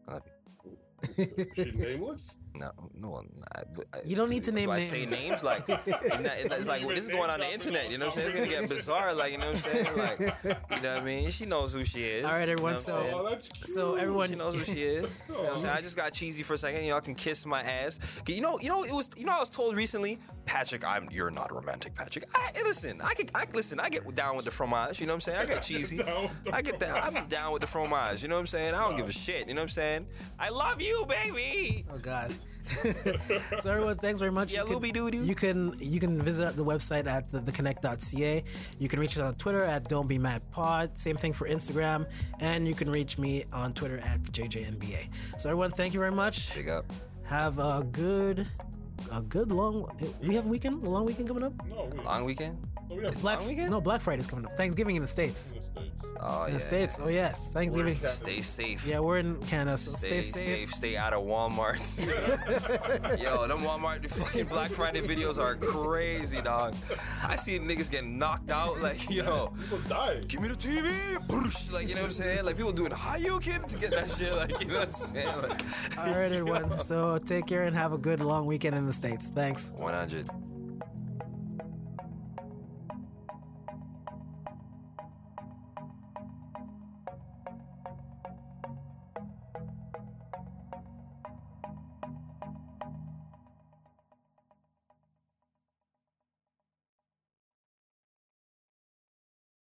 I 0.09 0.12
love 0.14 0.22
you. 0.26 1.47
She 1.55 1.70
nameless? 1.72 2.22
No, 2.59 2.73
no, 2.95 3.23
I, 3.55 3.59
I, 3.59 3.61
uh, 3.61 4.01
You 4.05 4.16
don't 4.16 4.31
need 4.31 4.45
to 4.45 4.51
do 4.51 4.55
name 4.57 4.70
I 4.70 4.78
names. 4.78 4.89
say 4.91 5.07
names 5.07 5.43
like 5.45 5.65
it's, 5.69 6.55
it's 6.55 6.69
like 6.69 6.83
Even 6.83 6.95
this 6.95 7.05
is 7.05 7.11
going 7.11 7.31
on 7.31 7.41
the 7.41 7.53
internet. 7.53 7.91
You 7.91 7.99
know 7.99 8.07
what 8.07 8.16
I'm 8.19 8.23
saying? 8.31 8.45
It's 8.45 8.53
gonna 8.55 8.61
get 8.62 8.69
bizarre. 8.69 9.15
Like 9.15 9.33
you 9.33 9.39
know 9.39 9.47
what 9.53 9.66
I'm 9.66 9.73
saying? 9.73 9.97
Like 9.97 10.20
you 10.20 10.27
know 10.51 10.57
what 10.70 10.85
I 10.85 11.01
mean? 11.01 11.31
She 11.31 11.47
knows 11.47 11.73
who 11.74 11.85
she 11.85 12.03
is. 12.05 12.24
All 12.24 12.33
right, 12.33 12.41
you 12.41 12.47
know 12.47 12.53
everyone, 12.53 12.73
what 12.74 12.81
so- 12.81 12.97
Oh. 13.27 13.39
So 13.65 13.95
everyone, 13.97 14.28
She 14.28 14.35
knows 14.37 14.55
who 14.57 14.65
she 14.65 14.83
is. 14.83 15.07
You 15.28 15.35
know 15.35 15.43
what 15.43 15.51
I'm 15.53 15.57
saying? 15.59 15.74
I 15.77 15.81
just 15.83 15.97
got 15.97 16.12
cheesy 16.12 16.43
for 16.43 16.55
a 16.55 16.59
second. 16.59 16.85
Y'all 16.85 17.01
can 17.01 17.15
kiss 17.15 17.45
my 17.47 17.62
ass. 17.62 17.99
You 18.27 18.41
know, 18.41 18.59
you 18.61 18.69
know, 18.69 18.85
it 18.85 18.93
was. 18.93 19.11
You 19.16 19.24
know, 19.27 19.33
I 19.33 19.39
was 19.41 19.51
told 19.51 19.77
recently, 19.77 20.19
Patrick, 20.47 20.85
I'm. 20.85 21.09
You're 21.11 21.31
not 21.31 21.53
romantic, 21.53 21.95
Patrick. 21.95 22.24
I, 22.35 22.53
listen, 22.62 23.01
I 23.03 23.12
can. 23.15 23.27
I 23.35 23.45
listen. 23.53 23.78
I 23.81 23.89
get 23.91 24.12
down 24.15 24.37
with 24.37 24.45
the 24.45 24.51
fromage. 24.51 25.01
You 25.01 25.07
know 25.07 25.12
what 25.12 25.16
I'm 25.16 25.20
saying? 25.20 25.39
I 25.39 25.45
get 25.47 25.62
cheesy. 25.70 25.99
Down 25.99 26.31
I 26.53 26.62
get 26.62 26.81
that. 26.81 27.05
I'm 27.05 27.27
down 27.28 27.53
with 27.53 27.61
the 27.61 27.66
fromage. 27.66 28.23
You 28.23 28.28
know 28.28 28.37
what 28.37 28.41
I'm 28.41 28.47
saying? 28.47 28.74
I 28.74 28.81
don't 28.81 28.97
give 28.97 29.09
a 29.09 29.12
shit. 29.12 29.47
You 29.49 29.55
know 29.55 29.61
what 29.61 29.65
I'm 29.65 29.69
saying? 29.69 30.07
I 30.39 30.49
love 30.49 30.81
you, 30.81 31.05
baby. 31.09 31.85
Oh 31.93 31.99
God. 31.99 32.35
so 33.62 33.70
everyone, 33.70 33.97
thanks 33.98 34.18
very 34.18 34.32
much. 34.32 34.52
Yeah, 34.52 34.64
You 34.64 34.80
can-. 34.80 35.26
You 35.26 35.34
can 35.34 35.76
you 35.78 36.01
can 36.01 36.20
visit 36.20 36.56
the 36.56 36.64
website 36.64 37.06
at 37.06 37.30
the, 37.30 37.40
theconnect.ca. 37.40 38.44
You 38.78 38.88
can 38.88 39.01
reach 39.01 39.16
us 39.16 39.22
on 39.22 39.34
Twitter 39.34 39.62
at 39.62 39.88
Don't 39.88 40.09
Be 40.09 40.18
Mad 40.18 40.43
Pod. 40.51 40.98
Same 40.98 41.16
thing 41.16 41.32
for 41.32 41.48
Instagram, 41.48 42.06
and 42.40 42.66
you 42.66 42.74
can 42.74 42.90
reach 42.90 43.18
me 43.18 43.44
on 43.52 43.72
Twitter 43.72 43.98
at 43.98 44.22
JJNBA. 44.24 45.09
So 45.38 45.51
everyone, 45.51 45.72
thank 45.72 45.94
you 45.94 46.01
very 46.01 46.12
much. 46.12 46.55
Big 46.55 46.68
up. 46.68 46.84
Have 47.24 47.59
a 47.59 47.84
good 47.90 48.47
a 49.12 49.20
good 49.23 49.51
long. 49.52 49.90
Eh, 50.01 50.06
we 50.23 50.35
have 50.35 50.47
a 50.47 50.48
weekend, 50.48 50.82
a 50.85 50.90
long 50.90 51.05
weekend 51.06 51.28
coming 51.28 51.44
up. 51.44 51.52
No, 51.68 51.89
we, 51.93 52.01
Long 52.05 52.24
weekend. 52.24 52.59
no, 52.90 52.97
we 52.97 53.06
It's 53.06 53.20
Black 53.20 53.39
long 53.40 53.48
weekend? 53.48 53.70
No, 53.70 53.81
Black 53.81 54.01
Friday's 54.01 54.27
coming 54.27 54.44
up. 54.47 54.52
Thanksgiving 54.52 54.97
in 54.97 55.02
the 55.02 55.09
states. 55.09 55.52
in 55.52 55.59
the 55.59 55.60
States. 55.81 55.93
Oh 56.18 56.44
In 56.44 56.52
yeah. 56.52 56.55
the 56.59 56.60
states. 56.64 56.98
Oh 57.02 57.09
yes, 57.09 57.48
We're 57.48 57.52
Thanksgiving. 57.60 57.98
Stay 58.09 58.40
safe. 58.40 58.86
Yeah, 58.86 59.01
we're 59.01 59.18
in 59.18 59.36
Canada, 59.43 59.77
so 59.77 59.90
Stay, 59.90 60.23
stay, 60.23 60.23
safe. 60.23 60.44
safe. 60.70 60.74
Stay 60.74 60.97
out 60.97 61.12
of 61.12 61.27
Walmart. 61.27 61.77
Yo, 63.23 63.47
them 63.47 63.59
Walmart 63.60 64.09
fucking 64.09 64.47
Black 64.47 64.70
Friday 64.70 65.02
videos 65.02 65.36
are 65.39 65.56
crazy, 65.56 66.40
dog. 66.40 66.74
I 67.23 67.36
see 67.36 67.59
niggas 67.59 67.90
getting 67.90 68.18
knocked 68.18 68.51
out. 68.51 68.81
Like, 68.81 69.10
yo, 69.10 69.52
People 69.59 69.78
die. 69.89 70.20
give 70.27 70.40
me 70.40 70.48
the 70.48 70.55
TV. 70.55 70.89
Boosh. 71.27 71.70
Like, 71.70 71.89
you 71.89 71.94
know 71.94 72.01
what 72.02 72.06
I'm 72.06 72.12
saying? 72.12 72.44
Like, 72.44 72.56
people 72.56 72.73
doing 72.73 72.93
high 72.93 73.18
you 73.18 73.39
kid 73.40 73.66
to 73.68 73.77
get 73.77 73.90
that 73.90 74.09
shit. 74.09 74.35
Like, 74.35 74.59
you 74.60 74.66
know 74.68 74.74
what 74.81 74.85
I'm 74.85 74.90
saying? 74.90 75.27
Like, 75.43 75.98
All 75.98 76.05
right, 76.14 76.32
everyone. 76.32 76.78
So 76.86 77.18
take 77.18 77.47
care 77.47 77.62
and 77.64 77.74
have 77.77 77.93
a 77.93 77.98
good 77.98 78.20
long 78.20 78.47
weekend 78.47 78.74
in 78.86 78.92
the 78.92 78.96
states. 78.96 79.28
Thanks. 79.34 79.72
100. 79.76 80.30